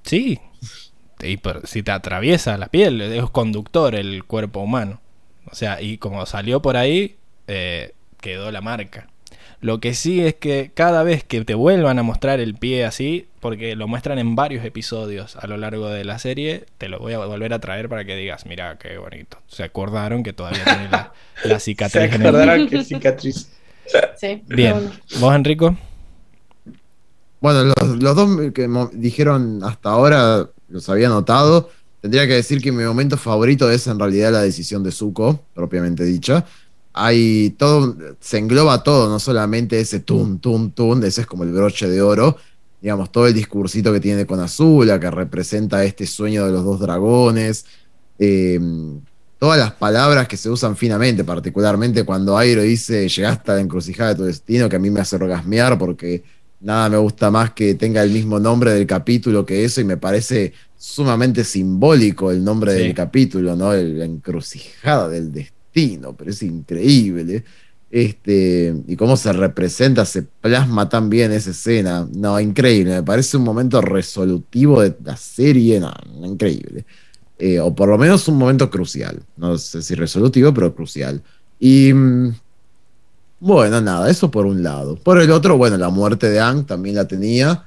Sí. 0.03 0.39
Y 1.21 1.37
por- 1.37 1.65
si 1.67 1.83
te 1.83 1.91
atraviesa 1.91 2.57
la 2.57 2.67
piel, 2.67 3.01
es 3.01 3.29
conductor 3.29 3.95
el 3.95 4.23
cuerpo 4.25 4.59
humano. 4.59 5.01
O 5.51 5.55
sea, 5.55 5.81
y 5.81 5.97
como 5.97 6.25
salió 6.25 6.61
por 6.61 6.77
ahí, 6.77 7.17
eh, 7.47 7.93
quedó 8.21 8.51
la 8.51 8.61
marca. 8.61 9.07
Lo 9.61 9.81
que 9.81 9.93
sí 9.93 10.21
es 10.21 10.35
que 10.35 10.71
cada 10.73 11.03
vez 11.03 11.23
que 11.23 11.43
te 11.43 11.53
vuelvan 11.53 11.99
a 11.99 12.03
mostrar 12.03 12.39
el 12.39 12.55
pie 12.55 12.85
así, 12.85 13.27
porque 13.41 13.75
lo 13.75 13.87
muestran 13.87 14.17
en 14.17 14.35
varios 14.35 14.63
episodios 14.63 15.35
a 15.35 15.47
lo 15.47 15.57
largo 15.57 15.89
de 15.89 16.05
la 16.05 16.17
serie, 16.17 16.65
te 16.77 16.87
lo 16.87 16.99
voy 16.99 17.13
a 17.13 17.19
volver 17.19 17.53
a 17.53 17.59
traer 17.59 17.89
para 17.89 18.05
que 18.05 18.15
digas, 18.15 18.45
mira 18.45 18.77
qué 18.77 18.97
bonito. 18.97 19.37
Se 19.47 19.63
acordaron 19.63 20.23
que 20.23 20.31
todavía 20.31 20.63
tiene 20.63 20.89
la, 20.89 21.11
la 21.43 21.59
Se 21.59 21.71
cicatriz 21.71 22.13
en 22.13 22.21
el 22.21 22.27
acordarán 22.27 22.69
que 22.69 22.83
cicatriz. 22.85 23.49
Sí, 24.17 24.43
Bien. 24.47 24.73
bueno. 24.73 24.91
¿Vos, 25.19 25.35
Enrico? 25.35 25.77
Bueno, 27.41 27.63
los, 27.63 28.01
los 28.01 28.15
dos 28.15 28.51
que 28.53 28.69
dijeron 28.93 29.61
hasta 29.63 29.89
ahora, 29.89 30.49
los 30.69 30.87
había 30.89 31.09
notado. 31.09 31.69
Tendría 32.01 32.27
que 32.27 32.33
decir 32.33 32.61
que 32.61 32.71
mi 32.71 32.83
momento 32.83 33.17
favorito 33.17 33.69
es 33.69 33.87
en 33.87 33.99
realidad 33.99 34.31
la 34.31 34.41
decisión 34.41 34.83
de 34.83 34.91
Zuko, 34.91 35.43
propiamente 35.53 36.03
dicha. 36.03 36.45
Hay 37.05 37.51
todo, 37.57 37.95
se 38.19 38.37
engloba 38.39 38.83
todo, 38.83 39.09
no 39.09 39.19
solamente 39.19 39.79
ese 39.79 39.99
tum, 40.01 40.39
tum, 40.39 40.71
tum, 40.71 41.03
ese 41.03 41.21
es 41.21 41.27
como 41.27 41.43
el 41.43 41.51
broche 41.51 41.87
de 41.87 42.01
oro. 42.01 42.35
Digamos, 42.81 43.11
todo 43.11 43.27
el 43.27 43.33
discursito 43.33 43.91
que 43.93 43.99
tiene 43.99 44.25
con 44.25 44.39
Azula, 44.39 44.99
que 44.99 45.09
representa 45.11 45.83
este 45.83 46.05
sueño 46.05 46.45
de 46.45 46.51
los 46.51 46.63
dos 46.63 46.79
dragones. 46.79 47.65
eh, 48.19 48.59
todas 49.37 49.57
las 49.57 49.71
palabras 49.71 50.27
que 50.27 50.35
se 50.35 50.49
usan 50.49 50.75
finamente, 50.75 51.23
particularmente 51.23 52.03
cuando 52.03 52.37
Airo 52.37 52.61
dice 52.61 53.07
llegaste 53.07 53.51
a 53.51 53.55
la 53.55 53.61
encrucijada 53.61 54.09
de 54.09 54.15
tu 54.17 54.23
destino, 54.25 54.67
que 54.67 54.75
a 54.75 54.79
mí 54.79 54.89
me 54.89 54.99
hace 54.99 55.15
orgasmear 55.15 55.77
porque 55.77 56.23
nada 56.59 56.89
me 56.89 56.97
gusta 56.97 57.31
más 57.31 57.51
que 57.53 57.75
tenga 57.75 58.03
el 58.03 58.09
mismo 58.11 58.37
nombre 58.41 58.73
del 58.73 58.85
capítulo 58.85 59.45
que 59.45 59.63
eso 59.63 59.79
y 59.79 59.85
me 59.85 59.95
parece 59.95 60.51
sumamente 60.77 61.45
simbólico 61.45 62.31
el 62.31 62.43
nombre 62.43 62.73
Sí. 62.75 62.79
del 62.83 62.93
capítulo, 62.93 63.55
¿no? 63.55 63.71
El- 63.73 63.99
la 63.99 64.03
encrucijada 64.05 65.07
del 65.07 65.31
destino, 65.31 65.58
pero 66.17 66.31
es 66.31 66.41
increíble. 66.43 67.43
Este, 67.91 68.75
y 68.87 68.95
cómo 68.95 69.17
se 69.17 69.33
representa, 69.33 70.05
se 70.05 70.21
plasma 70.21 70.87
tan 70.89 71.09
bien 71.09 71.31
esa 71.31 71.51
escena. 71.51 72.07
No, 72.13 72.39
increíble. 72.39 72.95
Me 72.95 73.03
parece 73.03 73.37
un 73.37 73.43
momento 73.43 73.81
resolutivo 73.81 74.81
de 74.81 74.95
la 75.03 75.17
serie. 75.17 75.79
No, 75.79 75.91
increíble. 76.23 76.85
Eh, 77.37 77.59
o 77.59 77.73
por 77.73 77.89
lo 77.89 77.97
menos 77.97 78.27
un 78.27 78.37
momento 78.37 78.69
crucial. 78.69 79.21
No 79.37 79.57
sé 79.57 79.81
si 79.81 79.95
resolutivo, 79.95 80.53
pero 80.53 80.75
crucial. 80.75 81.21
Y 81.59 81.91
mm, 81.93 82.33
bueno, 83.39 83.81
nada, 83.81 84.09
eso 84.09 84.29
por 84.29 84.45
un 84.45 84.61
lado. 84.61 84.95
Por 84.97 85.19
el 85.19 85.31
otro, 85.31 85.57
bueno, 85.57 85.77
la 85.77 85.89
muerte 85.89 86.29
de 86.29 86.39
Ang 86.39 86.65
también 86.65 86.95
la 86.95 87.07
tenía. 87.07 87.65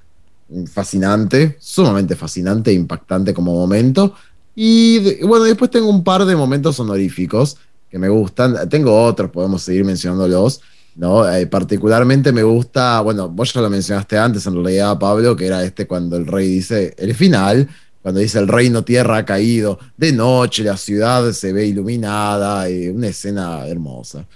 Fascinante, 0.70 1.57
sumamente 1.58 2.15
fascinante 2.15 2.70
e 2.70 2.74
impactante 2.74 3.32
como 3.32 3.55
momento. 3.55 4.15
Y 4.55 5.23
bueno, 5.24 5.47
después 5.47 5.70
tengo 5.70 5.89
un 5.89 6.05
par 6.05 6.26
de 6.26 6.36
momentos 6.36 6.78
honoríficos 6.78 7.57
que 7.93 7.99
me 7.99 8.09
gustan. 8.09 8.69
Tengo 8.71 9.05
otros, 9.05 9.31
podemos 9.31 9.62
seguir 9.62 9.85
mencionándolos. 9.85 10.62
¿no? 10.97 11.31
Eh, 11.31 11.47
particularmente 11.47 12.33
me 12.33 12.43
gusta, 12.43 13.01
bueno, 13.03 13.29
vos 13.29 13.53
ya 13.53 13.61
lo 13.61 13.71
mencionaste 13.71 14.19
antes 14.19 14.47
en 14.47 14.55
realidad, 14.55 14.99
Pablo, 14.99 15.37
que 15.37 15.47
era 15.47 15.62
este 15.62 15.87
cuando 15.87 16.17
el 16.17 16.27
rey 16.27 16.49
dice, 16.49 16.95
el 16.99 17.15
final, 17.15 17.69
cuando 18.01 18.21
dice 18.21 18.39
el 18.39 18.49
reino 18.49 18.83
tierra 18.83 19.19
ha 19.19 19.25
caído, 19.25 19.79
de 19.97 20.12
noche 20.12 20.65
la 20.65 20.77
ciudad 20.77 21.33
se 21.33 21.53
ve 21.53 21.67
iluminada, 21.67 22.69
eh, 22.69 22.91
una 22.91 23.09
escena 23.09 23.67
hermosa. 23.67 24.27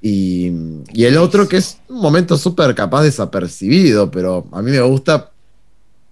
Y, 0.00 0.50
y 0.92 1.04
el 1.04 1.16
otro 1.16 1.48
que 1.48 1.58
es 1.58 1.78
un 1.88 2.00
momento 2.00 2.36
súper 2.36 2.74
capaz 2.74 3.02
desapercibido, 3.02 4.10
pero 4.10 4.46
a 4.52 4.62
mí 4.62 4.70
me 4.70 4.80
gusta 4.80 5.30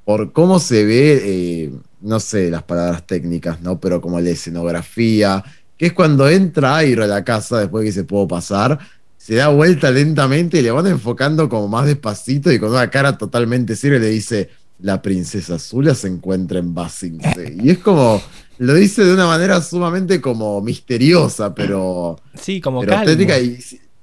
por 0.05 0.33
cómo 0.33 0.59
se 0.59 0.85
ve, 0.85 1.23
eh, 1.25 1.73
no 2.01 2.21
sé 2.21 2.51
las 2.51 2.63
palabras 2.63 3.07
técnicas, 3.07 3.61
¿no? 3.61 3.81
Pero 3.81 4.01
como 4.01 4.21
la 4.21 4.31
escenografía, 4.31 5.45
que 5.81 5.87
es 5.87 5.93
cuando 5.95 6.29
entra 6.29 6.77
Airo 6.77 7.05
a 7.05 7.07
la 7.07 7.25
casa 7.25 7.59
después 7.59 7.87
que 7.87 7.93
se 7.93 8.05
pudo 8.05 8.29
pasar, 8.29 8.79
se 9.17 9.37
da 9.37 9.49
vuelta 9.49 9.91
lentamente 9.91 10.59
y 10.59 10.63
le 10.63 10.71
van 10.71 10.87
enfocando 10.87 11.49
como 11.49 11.69
más 11.69 11.87
despacito 11.87 12.53
y 12.53 12.59
con 12.59 12.69
una 12.69 12.91
cara 12.91 13.17
totalmente 13.17 13.75
seria 13.77 13.99
le 13.99 14.11
dice, 14.11 14.51
la 14.81 15.01
princesa 15.01 15.55
Azula 15.55 15.95
se 15.95 16.09
encuentra 16.09 16.59
en 16.59 16.75
Basingse. 16.75 17.57
Y 17.63 17.71
es 17.71 17.79
como, 17.79 18.21
lo 18.59 18.75
dice 18.75 19.03
de 19.07 19.15
una 19.15 19.27
manera 19.27 19.63
sumamente 19.63 20.21
como 20.21 20.61
misteriosa, 20.61 21.55
pero, 21.55 22.21
Sí, 22.39 22.61
como 22.61 22.81
pero 22.81 22.93
calmo. 22.93 23.13
y 23.13 23.59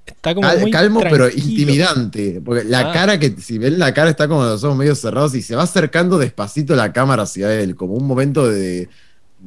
Está 0.08 0.34
como 0.34 0.48
Cal- 0.48 0.62
muy 0.62 0.72
calmo 0.72 1.00
pero 1.02 1.30
intimidante. 1.30 2.42
Porque 2.44 2.64
la 2.64 2.90
Ah. 2.90 2.94
cara 2.94 3.20
que, 3.20 3.36
si 3.40 3.60
ven 3.60 3.78
la 3.78 3.94
cara, 3.94 4.10
está 4.10 4.28
como 4.28 4.44
los 4.46 4.64
ojos 4.64 4.76
medio 4.76 4.96
cerrados 4.96 5.36
y 5.36 5.44
se 5.44 5.56
va 5.56 5.62
acercando 5.62 6.18
despacito 6.18 6.76
la 6.76 6.92
cámara 6.92 7.22
hacia 7.24 7.54
él, 7.54 7.76
como 7.76 7.94
un 7.94 8.08
momento 8.08 8.48
de, 8.50 8.90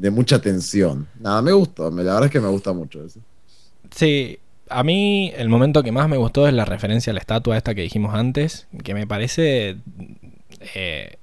de 0.01 0.11
mucha 0.11 0.41
tensión. 0.41 1.07
Nada, 1.19 1.43
me 1.43 1.53
gustó, 1.53 1.91
la 1.91 2.03
verdad 2.03 2.25
es 2.25 2.31
que 2.31 2.41
me 2.41 2.49
gusta 2.49 2.73
mucho 2.73 3.05
eso. 3.05 3.21
Sí, 3.95 4.39
a 4.69 4.83
mí 4.83 5.33
el 5.37 5.49
momento 5.49 5.83
que 5.83 5.93
más 5.93 6.09
me 6.09 6.17
gustó 6.17 6.49
es 6.49 6.55
la 6.55 6.65
referencia 6.65 7.11
a 7.11 7.15
la 7.15 7.21
estatua 7.21 7.57
esta 7.57 7.75
que 7.75 7.83
dijimos 7.83 8.15
antes, 8.15 8.67
que 8.83 8.95
me 8.95 9.07
parece 9.07 9.77
eh, 10.75 11.17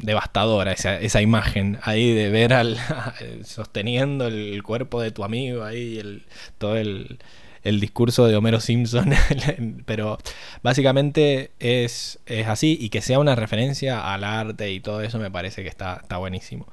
devastadora 0.00 0.72
esa, 0.72 0.98
esa 0.98 1.22
imagen 1.22 1.78
ahí 1.82 2.12
de 2.12 2.30
ver 2.30 2.52
al 2.52 2.76
sosteniendo 3.44 4.26
el 4.26 4.62
cuerpo 4.64 5.00
de 5.00 5.12
tu 5.12 5.22
amigo 5.22 5.62
ahí, 5.62 5.98
el, 5.98 6.24
todo 6.58 6.76
el, 6.76 7.20
el 7.62 7.78
discurso 7.78 8.26
de 8.26 8.34
Homero 8.34 8.58
Simpson, 8.58 9.12
pero 9.86 10.18
básicamente 10.64 11.52
es, 11.60 12.18
es 12.26 12.48
así 12.48 12.76
y 12.80 12.88
que 12.88 13.02
sea 13.02 13.20
una 13.20 13.36
referencia 13.36 14.12
al 14.12 14.24
arte 14.24 14.72
y 14.72 14.80
todo 14.80 15.00
eso 15.00 15.20
me 15.20 15.30
parece 15.30 15.62
que 15.62 15.68
está, 15.68 16.00
está 16.02 16.16
buenísimo. 16.16 16.66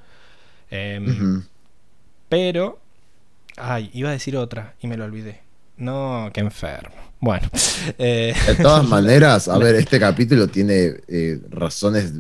Em. 0.72 1.44
Pero, 2.30 2.80
ay, 3.58 3.90
iba 3.94 4.10
a 4.10 4.14
decir 4.14 4.38
otra 4.38 4.74
y 4.82 4.88
me 4.88 4.98
lo 4.98 5.06
olvidé. 5.06 5.42
No, 5.78 6.30
qué 6.34 6.40
enfermo. 6.40 6.96
Bueno, 7.20 7.48
eh, 8.00 8.34
De 8.48 8.56
todas 8.56 8.88
maneras, 8.88 9.48
a 9.48 9.58
ver, 9.58 9.76
este 9.76 10.00
capítulo 10.00 10.48
tiene 10.48 10.94
eh, 11.08 11.40
razones, 11.50 12.14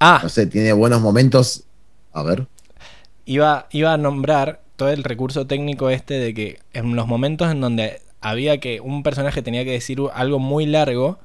ah, 0.00 0.20
no 0.22 0.28
sé, 0.28 0.46
tiene 0.46 0.72
buenos 0.72 1.00
momentos. 1.00 1.64
A 2.12 2.22
ver. 2.22 2.46
iba, 3.24 3.66
iba 3.72 3.92
a 3.92 3.96
nombrar 3.96 4.60
todo 4.76 4.90
el 4.90 5.02
recurso 5.02 5.46
técnico 5.46 5.90
este 5.90 6.14
de 6.14 6.34
que 6.34 6.60
en 6.72 6.94
los 6.94 7.08
momentos 7.08 7.50
en 7.50 7.60
donde 7.60 8.00
había 8.20 8.58
que 8.58 8.80
un 8.80 9.02
personaje 9.02 9.42
tenía 9.42 9.64
que 9.64 9.72
decir 9.72 9.98
algo 10.14 10.38
muy 10.38 10.66
largo, 10.66 11.18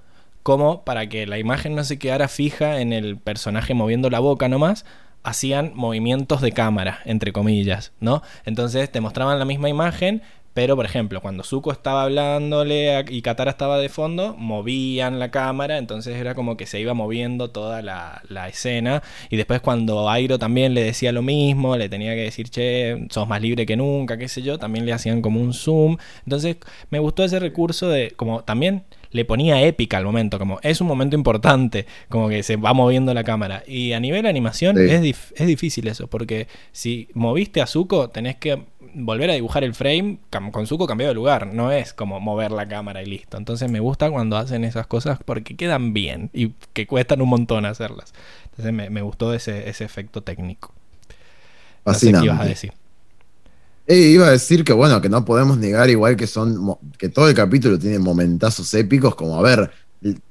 como 0.43 0.83
para 0.83 1.07
que 1.09 1.27
la 1.27 1.37
imagen 1.37 1.75
no 1.75 1.83
se 1.83 1.99
quedara 1.99 2.27
fija 2.27 2.81
en 2.81 2.93
el 2.93 3.17
personaje 3.17 3.73
moviendo 3.73 4.09
la 4.09 4.19
boca 4.19 4.47
nomás, 4.47 4.85
hacían 5.23 5.71
movimientos 5.75 6.41
de 6.41 6.51
cámara, 6.51 6.99
entre 7.05 7.33
comillas, 7.33 7.91
¿no? 7.99 8.21
Entonces 8.45 8.91
te 8.91 9.01
mostraban 9.01 9.39
la 9.39 9.45
misma 9.45 9.69
imagen, 9.69 10.21
pero 10.53 10.75
por 10.75 10.85
ejemplo, 10.85 11.21
cuando 11.21 11.43
Zuko 11.43 11.71
estaba 11.71 12.03
hablándole 12.03 13.05
y 13.09 13.21
Katara 13.21 13.51
estaba 13.51 13.77
de 13.77 13.87
fondo, 13.87 14.35
movían 14.37 15.19
la 15.19 15.31
cámara, 15.31 15.77
entonces 15.77 16.17
era 16.17 16.35
como 16.35 16.57
que 16.57 16.65
se 16.65 16.79
iba 16.79 16.93
moviendo 16.93 17.49
toda 17.51 17.81
la, 17.81 18.21
la 18.27 18.49
escena. 18.49 19.03
Y 19.29 19.37
después 19.37 19.61
cuando 19.61 20.09
Airo 20.09 20.39
también 20.39 20.73
le 20.73 20.83
decía 20.83 21.11
lo 21.11 21.21
mismo, 21.21 21.77
le 21.77 21.87
tenía 21.87 22.13
que 22.15 22.23
decir, 22.23 22.49
che, 22.49 23.07
sos 23.09 23.27
más 23.27 23.41
libre 23.41 23.65
que 23.65 23.77
nunca, 23.77 24.17
qué 24.17 24.27
sé 24.27 24.41
yo, 24.41 24.57
también 24.57 24.85
le 24.85 24.93
hacían 24.93 25.21
como 25.21 25.39
un 25.39 25.53
zoom. 25.53 25.97
Entonces 26.25 26.57
me 26.89 26.99
gustó 26.99 27.23
ese 27.23 27.39
recurso 27.39 27.87
de, 27.87 28.11
como 28.11 28.43
también 28.43 28.83
le 29.11 29.25
ponía 29.25 29.61
épica 29.63 29.97
al 29.97 30.05
momento, 30.05 30.37
como 30.39 30.59
es 30.61 30.81
un 30.81 30.87
momento 30.87 31.15
importante, 31.15 31.85
como 32.09 32.29
que 32.29 32.43
se 32.43 32.55
va 32.57 32.73
moviendo 32.73 33.13
la 33.13 33.23
cámara. 33.23 33.63
Y 33.67 33.93
a 33.93 33.99
nivel 33.99 34.25
animación 34.25 34.75
Sí. 34.77 34.83
es, 34.83 35.01
dif- 35.01 35.33
es 35.35 35.47
difícil 35.47 35.87
eso, 35.87 36.07
porque 36.07 36.47
si 36.71 37.07
moviste 37.13 37.61
a 37.61 37.67
Zuko, 37.67 38.09
tenés 38.09 38.35
que 38.35 38.63
volver 38.93 39.29
a 39.29 39.33
dibujar 39.33 39.63
el 39.63 39.73
frame 39.75 40.17
con 40.51 40.65
Zuko 40.67 40.87
cambiado 40.87 41.09
de 41.11 41.15
lugar, 41.15 41.47
no 41.47 41.71
es 41.71 41.93
como 41.93 42.19
mover 42.19 42.51
la 42.51 42.67
cámara 42.67 43.01
y 43.03 43.05
listo. 43.05 43.37
Entonces 43.37 43.69
me 43.69 43.79
gusta 43.79 44.09
cuando 44.09 44.37
hacen 44.37 44.63
esas 44.63 44.87
cosas 44.87 45.19
porque 45.23 45.55
quedan 45.55 45.93
bien 45.93 46.29
y 46.33 46.53
que 46.73 46.87
cuestan 46.87 47.21
un 47.21 47.29
montón 47.29 47.65
hacerlas. 47.65 48.13
Entonces 48.51 48.73
me, 48.73 48.89
me 48.89 49.01
gustó 49.01 49.33
ese, 49.33 49.69
ese 49.69 49.85
efecto 49.85 50.21
técnico. 50.21 50.73
No 51.85 51.93
sé 51.93 52.07
qué 52.07 52.13
Fascinante. 52.13 52.25
ibas 52.25 52.39
a 52.41 52.45
decir. 52.45 52.73
Eh, 53.91 54.11
iba 54.11 54.27
a 54.27 54.31
decir 54.31 54.63
que 54.63 54.71
bueno, 54.71 55.01
que 55.01 55.09
no 55.09 55.25
podemos 55.25 55.57
negar 55.57 55.89
igual 55.89 56.15
que 56.15 56.27
son 56.27 56.77
que 56.99 57.09
todo 57.09 57.27
el 57.27 57.33
capítulo 57.33 57.79
tiene 57.79 57.97
momentazos 57.97 58.71
épicos, 58.75 59.15
como 59.15 59.35
a 59.35 59.41
ver, 59.41 59.71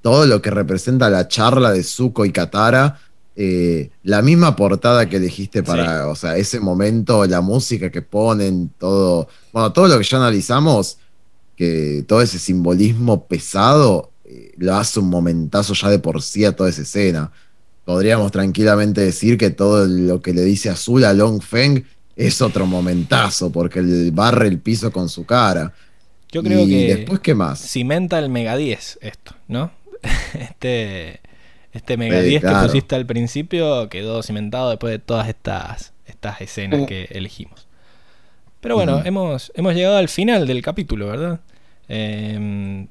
todo 0.00 0.26
lo 0.26 0.40
que 0.40 0.52
representa 0.52 1.10
la 1.10 1.26
charla 1.26 1.72
de 1.72 1.82
Zuko 1.82 2.24
y 2.24 2.30
Katara, 2.30 3.00
eh, 3.34 3.90
la 4.04 4.22
misma 4.22 4.54
portada 4.54 5.08
que 5.08 5.16
elegiste 5.16 5.64
para, 5.64 6.06
o 6.06 6.14
sea, 6.14 6.36
ese 6.36 6.60
momento, 6.60 7.26
la 7.26 7.40
música 7.40 7.90
que 7.90 8.00
ponen, 8.00 8.70
todo, 8.78 9.26
bueno, 9.52 9.72
todo 9.72 9.88
lo 9.88 9.98
que 9.98 10.04
ya 10.04 10.18
analizamos, 10.18 10.98
que 11.56 12.04
todo 12.06 12.22
ese 12.22 12.38
simbolismo 12.38 13.26
pesado 13.26 14.12
eh, 14.24 14.54
lo 14.56 14.76
hace 14.76 15.00
un 15.00 15.10
momentazo 15.10 15.74
ya 15.74 15.90
de 15.90 15.98
por 15.98 16.22
sí 16.22 16.44
a 16.44 16.54
toda 16.54 16.70
esa 16.70 16.82
escena. 16.82 17.32
Podríamos 17.84 18.30
tranquilamente 18.30 19.00
decir 19.00 19.36
que 19.36 19.50
todo 19.50 19.84
lo 19.84 20.22
que 20.22 20.32
le 20.32 20.42
dice 20.42 20.70
Azul 20.70 21.04
a 21.04 21.12
Long 21.12 21.42
Feng 21.42 21.84
es 22.18 22.42
otro 22.42 22.66
momentazo, 22.66 23.50
porque 23.50 23.78
el 23.78 24.10
barre 24.12 24.48
el 24.48 24.58
piso 24.58 24.90
con 24.92 25.08
su 25.08 25.24
cara. 25.24 25.72
Yo 26.30 26.42
creo 26.42 26.60
y 26.64 26.68
que 26.68 26.94
después, 26.96 27.20
¿qué 27.20 27.34
más? 27.34 27.58
cimenta 27.58 28.18
el 28.18 28.28
Mega 28.28 28.56
10 28.56 28.98
esto, 29.00 29.34
¿no? 29.48 29.70
Este, 30.34 31.20
este 31.72 31.96
Mega 31.96 32.20
Sí, 32.20 32.28
10 32.28 32.40
claro. 32.42 32.60
que 32.60 32.66
pusiste 32.66 32.94
al 32.96 33.06
principio 33.06 33.88
quedó 33.88 34.22
cimentado 34.22 34.68
después 34.70 34.90
de 34.90 34.98
todas 34.98 35.28
estas, 35.28 35.92
estas 36.06 36.40
escenas 36.42 36.80
Mm. 36.80 36.84
que 36.86 37.04
elegimos. 37.12 37.66
Pero 38.60 38.74
bueno, 38.74 39.00
hemos, 39.04 39.52
hemos 39.54 39.74
llegado 39.74 39.96
al 39.96 40.08
final 40.08 40.46
del 40.46 40.60
capítulo, 40.62 41.06
¿verdad? 41.06 41.40
Eh, 41.88 42.86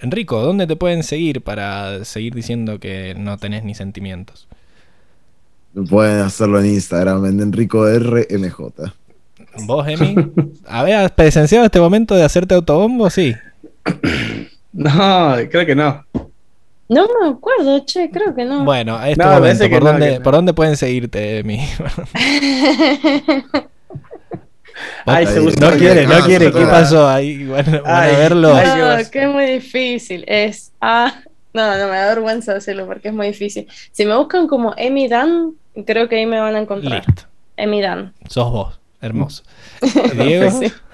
Enrico, 0.00 0.40
¿dónde 0.40 0.66
te 0.68 0.76
pueden 0.76 1.02
seguir 1.02 1.42
para 1.42 2.04
seguir 2.04 2.32
diciendo 2.34 2.78
que 2.78 3.14
no 3.18 3.36
tenés 3.38 3.64
ni 3.64 3.74
sentimientos? 3.74 4.46
Pueden 5.88 6.20
hacerlo 6.20 6.58
en 6.60 6.66
Instagram, 6.66 7.24
en 7.26 7.40
Enrico 7.40 7.86
RMJ. 7.86 8.58
¿Vos, 9.66 9.86
Emi? 9.88 10.14
¿Habías 10.66 11.10
presenciado 11.12 11.64
este 11.64 11.80
momento 11.80 12.14
de 12.14 12.24
hacerte 12.24 12.54
autobombo? 12.54 13.10
Sí. 13.10 13.34
No, 14.70 15.34
creo 15.50 15.64
que 15.66 15.74
no. 15.74 16.04
No 16.90 17.06
me 17.20 17.28
acuerdo, 17.30 17.84
che, 17.86 18.10
creo 18.10 18.34
que 18.34 18.44
no. 18.44 18.64
Bueno, 18.64 18.96
a 18.96 19.08
este 19.08 19.24
No, 19.24 19.32
momento, 19.32 19.68
¿por, 19.68 19.82
no, 19.82 19.90
dónde, 19.92 20.18
no. 20.18 20.22
¿por 20.22 20.34
dónde 20.34 20.52
pueden 20.52 20.76
seguirte, 20.76 21.38
Emi? 21.38 21.58
Ay, 25.06 25.26
se 25.26 25.40
No 25.40 25.70
quiere, 25.72 26.06
no 26.06 26.14
ah, 26.14 26.22
quiere. 26.24 26.52
¿Qué 26.52 26.60
pasó 26.64 27.08
ahí? 27.08 27.44
Bueno, 27.44 27.80
Ay, 27.84 28.14
verlo. 28.16 28.54
ay. 28.54 28.62
qué 28.72 28.78
No, 28.78 28.86
vas- 28.86 29.10
que 29.10 29.22
es 29.22 29.28
muy 29.28 29.46
difícil. 29.46 30.24
Es 30.28 30.70
A. 30.80 31.14
No, 31.52 31.78
no 31.78 31.88
me 31.88 31.96
da 31.96 32.08
vergüenza 32.08 32.54
decirlo 32.54 32.86
porque 32.86 33.08
es 33.08 33.14
muy 33.14 33.28
difícil. 33.28 33.66
Si 33.92 34.04
me 34.04 34.16
buscan 34.16 34.46
como 34.46 34.74
Emi 34.76 35.08
Dan, 35.08 35.54
creo 35.86 36.08
que 36.08 36.16
ahí 36.16 36.26
me 36.26 36.40
van 36.40 36.56
a 36.56 36.60
encontrar. 36.60 37.04
Listo. 37.06 37.22
Emi 37.56 37.80
Dan. 37.80 38.12
Sos 38.28 38.52
vos. 38.52 38.80
Hermoso. 39.00 39.44
Diego. 40.14 40.50
Sí. 40.50 40.72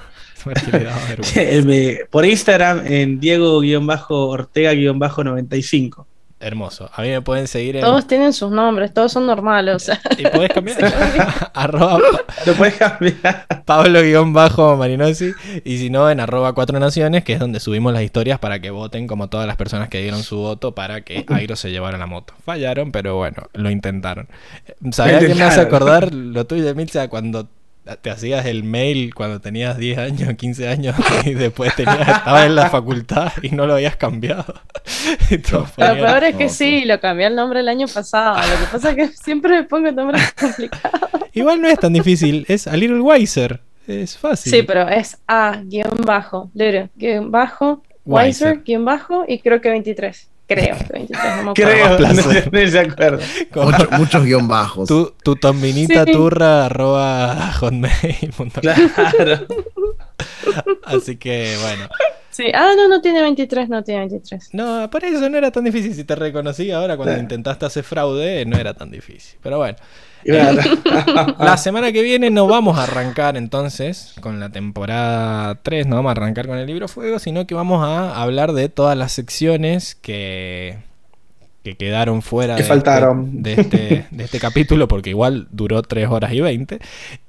Eh, 1.36 2.00
por 2.10 2.26
Instagram 2.26 2.86
en 2.86 3.18
Diego-Ortega-95. 3.18 6.05
Hermoso. 6.44 6.90
A 6.92 7.00
mí 7.00 7.08
me 7.08 7.23
pueden 7.23 7.48
seguir 7.48 7.76
en. 7.76 7.82
Todos 7.82 8.06
tienen 8.06 8.34
sus 8.34 8.50
nombres, 8.50 8.92
todos 8.92 9.10
son 9.10 9.24
normales. 9.24 9.76
O 9.76 9.78
sea, 9.78 9.98
Y 10.18 10.26
podés 10.26 10.50
cambiar. 10.50 10.76
arroba 11.55 11.98
Lo 12.44 12.52
puedes 12.52 12.74
cambiar. 12.74 13.47
Pablo-Marinosi. 13.64 15.32
Y 15.64 15.78
si 15.78 15.89
no, 15.89 16.10
en 16.10 16.20
arroba 16.20 16.52
cuatro 16.52 16.78
naciones, 16.78 17.24
que 17.24 17.32
es 17.32 17.40
donde 17.40 17.60
subimos 17.60 17.94
las 17.94 18.02
historias 18.02 18.39
para 18.39 18.60
que 18.60 18.70
voten 18.70 19.06
como 19.06 19.28
todas 19.28 19.47
las 19.47 19.56
personas 19.56 19.89
que 19.89 20.02
dieron 20.02 20.23
su 20.23 20.36
voto 20.36 20.74
para 20.74 21.00
que 21.00 21.24
Airo 21.31 21.56
se 21.56 21.70
llevara 21.70 21.97
la 21.97 22.06
moto. 22.06 22.34
Fallaron, 22.44 22.92
pero 22.92 23.16
bueno, 23.16 23.44
lo 23.55 23.70
intentaron. 23.70 24.28
¿Sabías 24.92 25.24
que 25.24 25.34
me 25.34 25.44
hace 25.44 25.62
acordar 25.62 26.12
lo 26.12 26.47
tuyo 26.47 26.66
de 26.66 26.74
Milza 26.74 27.08
cuando 27.08 27.48
te 28.00 28.10
hacías 28.10 28.46
el 28.46 28.64
mail 28.64 29.14
cuando 29.14 29.40
tenías 29.40 29.76
10 29.76 29.98
años, 29.98 30.34
15 30.38 30.68
años 30.68 30.96
y 31.24 31.34
después 31.34 31.74
tenías, 31.76 32.00
estabas 32.00 32.46
en 32.46 32.54
la 32.54 32.70
facultad 32.70 33.32
y 33.42 33.50
no 33.50 33.66
lo 33.66 33.74
habías 33.74 33.96
cambiado? 33.96 34.44
Y 35.30 35.38
lo 35.38 35.64
peor 35.96 36.24
es 36.24 36.36
que 36.36 36.48
sí, 36.48 36.84
lo 36.84 37.00
cambié 37.00 37.26
el 37.26 37.34
nombre 37.34 37.60
el 37.60 37.68
año 37.68 37.86
pasado. 37.88 38.36
Lo 38.36 38.58
que 38.58 38.72
pasa 38.72 38.90
es 38.90 38.96
que 38.96 39.08
siempre 39.22 39.50
me 39.50 39.64
pongo 39.64 39.90
nombres 39.92 40.32
complicados. 40.32 41.10
Igual 41.32 41.60
no 41.60 41.68
es 41.68 41.78
tan 41.78 41.92
difícil, 41.92 42.44
es 42.48 42.66
a 42.66 42.76
little 42.76 43.00
wiser. 43.00 43.60
Es 43.86 44.16
fácil. 44.16 44.52
Sí, 44.52 44.62
pero 44.62 44.88
es 44.88 45.18
A, 45.26 45.60
guion 45.64 45.98
bajo, 46.04 46.50
Lero, 46.54 46.88
guion 46.96 47.30
bajo, 47.30 47.82
Wiser. 48.05 48.49
Wiser, 48.49 48.62
guion 48.65 48.84
bajo, 48.84 49.24
y 49.26 49.39
creo 49.41 49.60
que 49.60 49.70
23. 49.70 50.28
Creo 50.47 50.76
que 50.76 50.92
23, 50.92 51.24
no 51.36 51.42
me 51.42 51.50
acuerdo. 51.52 51.55
Creo, 51.55 51.99
no, 51.99 52.12
no 52.12 52.23
se 52.23 52.50
Mucho- 53.55 53.89
muchos 53.92 54.24
guion 54.24 54.47
bajos. 54.47 54.86
tu, 54.89 55.15
tu 55.23 55.36
tombinita 55.36 56.05
Sí. 56.05 56.12
turra 56.12 56.66
arroba 56.66 57.50
hotmail.com. 57.60 58.50
Claro. 58.50 59.47
Así 60.84 61.16
que 61.16 61.55
bueno. 61.62 61.89
Sí, 62.31 62.44
ah, 62.52 62.73
no, 62.76 62.89
no 62.89 63.00
tiene 63.00 63.23
23, 63.23 63.68
no 63.68 63.83
tiene 63.84 64.00
23. 64.00 64.50
No, 64.52 64.91
por 64.91 65.05
eso 65.05 65.28
no 65.31 65.39
era 65.39 65.50
tan 65.50 65.65
difícil. 65.65 65.94
Si 65.94 66.05
te 66.05 66.15
reconocí 66.16 66.70
ahora 66.73 66.97
cuando 66.97 67.15
Sí. 67.15 67.20
intentaste 67.20 67.65
hacer 67.66 67.84
fraude, 67.84 68.44
no 68.44 68.57
era 68.58 68.74
tan 68.74 68.91
difícil. 68.91 69.39
Pero 69.42 69.58
bueno. 69.58 69.78
Claro. 70.24 70.60
La 71.38 71.56
semana 71.56 71.92
que 71.92 72.02
viene 72.02 72.30
no 72.30 72.46
vamos 72.46 72.78
a 72.78 72.84
arrancar 72.84 73.36
entonces 73.36 74.14
con 74.20 74.40
la 74.40 74.50
temporada 74.50 75.56
3, 75.62 75.86
no 75.86 75.96
vamos 75.96 76.10
a 76.10 76.12
arrancar 76.12 76.46
con 76.46 76.58
el 76.58 76.66
libro 76.66 76.88
Fuego, 76.88 77.18
sino 77.18 77.46
que 77.46 77.54
vamos 77.54 77.84
a 77.84 78.20
hablar 78.20 78.52
de 78.52 78.68
todas 78.68 78.96
las 78.96 79.12
secciones 79.12 79.94
que, 79.94 80.78
que 81.62 81.76
quedaron 81.76 82.22
fuera 82.22 82.56
Que 82.56 82.62
de, 82.62 82.68
faltaron. 82.68 83.42
Este, 83.44 83.54
de, 83.54 83.60
este, 83.60 84.06
de 84.10 84.24
este 84.24 84.40
capítulo, 84.40 84.88
porque 84.88 85.10
igual 85.10 85.48
duró 85.50 85.82
3 85.82 86.08
horas 86.08 86.32
y 86.32 86.40
20. 86.40 86.78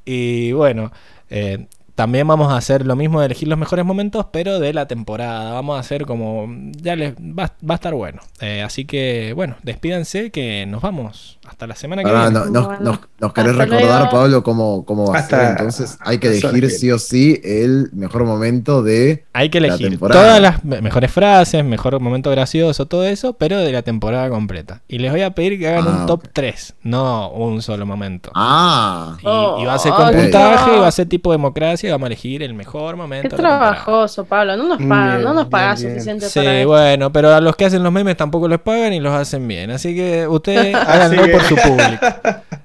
Y 0.05 0.51
bueno, 0.53 0.91
eh, 1.29 1.67
también 1.95 2.27
vamos 2.27 2.51
a 2.51 2.57
hacer 2.57 2.85
lo 2.85 2.95
mismo 2.95 3.19
de 3.21 3.27
elegir 3.27 3.47
los 3.47 3.57
mejores 3.57 3.85
momentos, 3.85 4.25
pero 4.31 4.59
de 4.59 4.73
la 4.73 4.85
temporada. 4.87 5.53
Vamos 5.53 5.77
a 5.77 5.79
hacer 5.79 6.05
como... 6.05 6.45
Ya 6.73 6.95
les 6.95 7.15
va, 7.15 7.53
va 7.67 7.73
a 7.73 7.75
estar 7.75 7.93
bueno. 7.93 8.21
Eh, 8.41 8.61
así 8.61 8.85
que 8.85 9.31
bueno, 9.33 9.55
despídanse 9.63 10.29
que 10.31 10.65
nos 10.67 10.81
vamos. 10.81 11.39
Hasta 11.47 11.67
la 11.67 11.75
semana 11.75 12.03
que 12.03 12.09
Ah, 12.09 12.29
viene. 12.29 12.33
no, 12.33 12.45
nos, 12.47 12.65
Bueno. 12.65 12.81
nos- 12.83 12.99
nos 13.19 13.33
querés 13.33 13.51
Hasta 13.53 13.63
recordar, 13.65 13.99
luego. 14.01 14.11
Pablo, 14.11 14.43
cómo, 14.43 14.83
cómo 14.85 15.11
va 15.13 15.19
a 15.19 15.23
ser. 15.23 15.51
Entonces 15.51 15.97
hay 16.01 16.17
que 16.17 16.27
elegir 16.27 16.69
sí 16.69 16.91
o 16.91 16.99
sí 16.99 17.39
el 17.43 17.89
mejor 17.93 18.25
momento 18.25 18.83
de. 18.83 19.23
Hay 19.31 19.49
que 19.49 19.61
la 19.61 19.67
elegir 19.67 19.89
temporada. 19.91 20.21
todas 20.21 20.41
las 20.41 20.65
me- 20.65 20.81
mejores 20.81 21.11
frases, 21.11 21.63
mejor 21.63 21.97
momento 22.01 22.29
gracioso, 22.31 22.87
todo 22.87 23.05
eso, 23.05 23.33
pero 23.33 23.57
de 23.59 23.71
la 23.71 23.83
temporada 23.83 24.29
completa. 24.29 24.81
Y 24.89 24.97
les 24.97 25.11
voy 25.11 25.21
a 25.21 25.33
pedir 25.33 25.57
que 25.59 25.67
hagan 25.69 25.87
Ah, 25.87 25.97
un 26.01 26.05
top 26.07 26.23
ok. 26.25 26.29
3, 26.33 26.75
no 26.83 27.29
un 27.31 27.61
solo 27.61 27.85
momento. 27.85 28.31
Ah, 28.35 29.15
Y, 29.21 29.61
y 29.61 29.65
va 29.65 29.75
a 29.75 29.79
ser 29.79 29.93
Oh, 29.93 29.97
con 29.97 30.07
ok. 30.07 30.13
puntaje, 30.15 30.75
y 30.75 30.79
va 30.79 30.87
a 30.87 30.91
ser 30.91 31.07
tipo 31.07 31.31
democracia 31.31 31.84
y 31.87 31.91
vamos 31.91 32.05
a 32.05 32.07
elegir 32.07 32.43
el 32.43 32.53
mejor 32.53 32.95
momento. 32.95 33.29
Qué 33.29 33.35
trabajoso, 33.35 34.25
Pablo. 34.25 34.55
No 34.57 34.67
nos 34.67 34.77
pagan, 34.77 35.15
Bien, 35.17 35.23
no 35.23 35.33
nos 35.33 35.43
bien, 35.43 35.49
pagas 35.49 35.81
bien. 35.81 35.93
suficiente 35.93 36.29
Sí, 36.29 36.39
para 36.39 36.55
esto. 36.57 36.67
bueno, 36.69 37.11
pero 37.13 37.33
a 37.33 37.41
los 37.41 37.55
que 37.55 37.65
hacen 37.65 37.83
los 37.83 37.91
memes 37.91 38.17
tampoco 38.17 38.47
los 38.47 38.61
pagan 38.61 38.93
y 38.93 38.99
los 38.99 39.13
hacen 39.13 39.47
bien. 39.47 39.71
Así 39.71 39.95
que 39.95 40.27
ustedes 40.27 40.75
háganlo 40.75 41.29
por 41.31 41.41
su 41.43 41.55
público. 41.55 42.05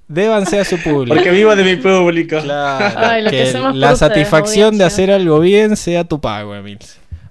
Débanse 0.09 0.59
a 0.61 0.65
su 0.65 0.77
público. 0.83 1.15
Porque 1.15 1.31
vivo 1.31 1.55
de 1.55 1.63
mi 1.65 1.77
público. 1.77 2.39
Claro, 2.43 2.95
Ay, 2.99 3.23
lo 3.23 3.31
que 3.31 3.37
que 3.37 3.43
hacemos 3.49 3.77
la 3.77 3.95
satisfacción 3.97 4.77
de 4.79 4.85
hacer 4.85 5.11
algo 5.11 5.39
bien 5.41 5.77
sea 5.77 6.05
tu 6.05 6.21
pago, 6.21 6.55
Emil. 6.55 6.79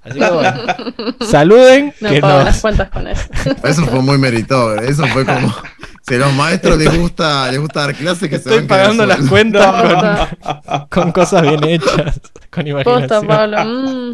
Así 0.01 0.17
que 0.17 0.29
bueno, 0.29 0.53
saluden. 1.29 1.93
No 1.99 2.09
que 2.09 2.21
pago 2.21 2.37
nos- 2.37 2.45
las 2.45 2.61
cuentas 2.61 2.89
con 2.89 3.07
eso. 3.07 3.27
Eso 3.63 3.85
fue 3.85 4.01
muy 4.01 4.17
meritorio. 4.17 4.81
Eso 4.87 5.05
fue 5.07 5.25
como. 5.25 5.53
Si 6.09 6.15
a 6.15 6.17
los 6.17 6.33
maestros 6.33 6.77
les 6.77 6.97
gusta, 6.99 7.49
les 7.51 7.59
gusta 7.59 7.81
dar 7.81 7.95
clases, 7.95 8.29
que 8.29 8.39
se 8.39 8.49
Estoy 8.49 8.57
van 8.57 8.67
pagando 8.67 9.05
las 9.05 9.19
cuentas 9.29 9.81
Posta, 9.81 10.37
con, 10.89 11.03
con 11.03 11.11
cosas 11.11 11.43
bien 11.43 11.63
hechas, 11.63 12.19
con 12.49 12.63
posta, 12.83 13.21
imaginación. 13.21 13.27
Pablo. 13.27 13.65
mm. 13.65 14.11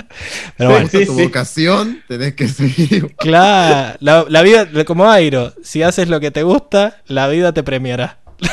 Pero 0.57 0.69
bueno, 0.72 0.88
Sí, 0.91 1.06
tu 1.06 1.15
sí. 1.15 1.24
vocación, 1.24 2.03
tenés 2.07 2.35
que 2.35 2.48
seguir. 2.49 3.15
claro, 3.15 3.98
la, 4.01 4.25
la 4.27 4.41
vida, 4.41 4.67
como 4.85 5.09
Airo, 5.09 5.53
si 5.64 5.83
haces 5.83 6.09
lo 6.09 6.19
que 6.19 6.32
te 6.32 6.43
gusta, 6.43 6.98
la 7.07 7.27
vida 7.30 7.53
te 7.53 7.64
premiará. 7.64 8.19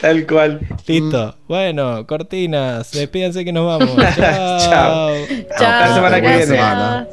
Tal 0.00 0.26
cual. 0.26 0.60
Listo. 0.86 1.36
Bueno, 1.48 2.06
cortinas, 2.06 2.92
despídense 2.92 3.44
que 3.44 3.52
nos 3.52 3.66
vamos. 3.66 3.96
Chao. 4.16 4.58
Chao. 4.60 5.14
Chao. 5.58 5.80
La 5.80 5.94
semana 5.94 6.20
que 6.20 6.28
viene. 6.28 6.46
Semana. 6.46 7.06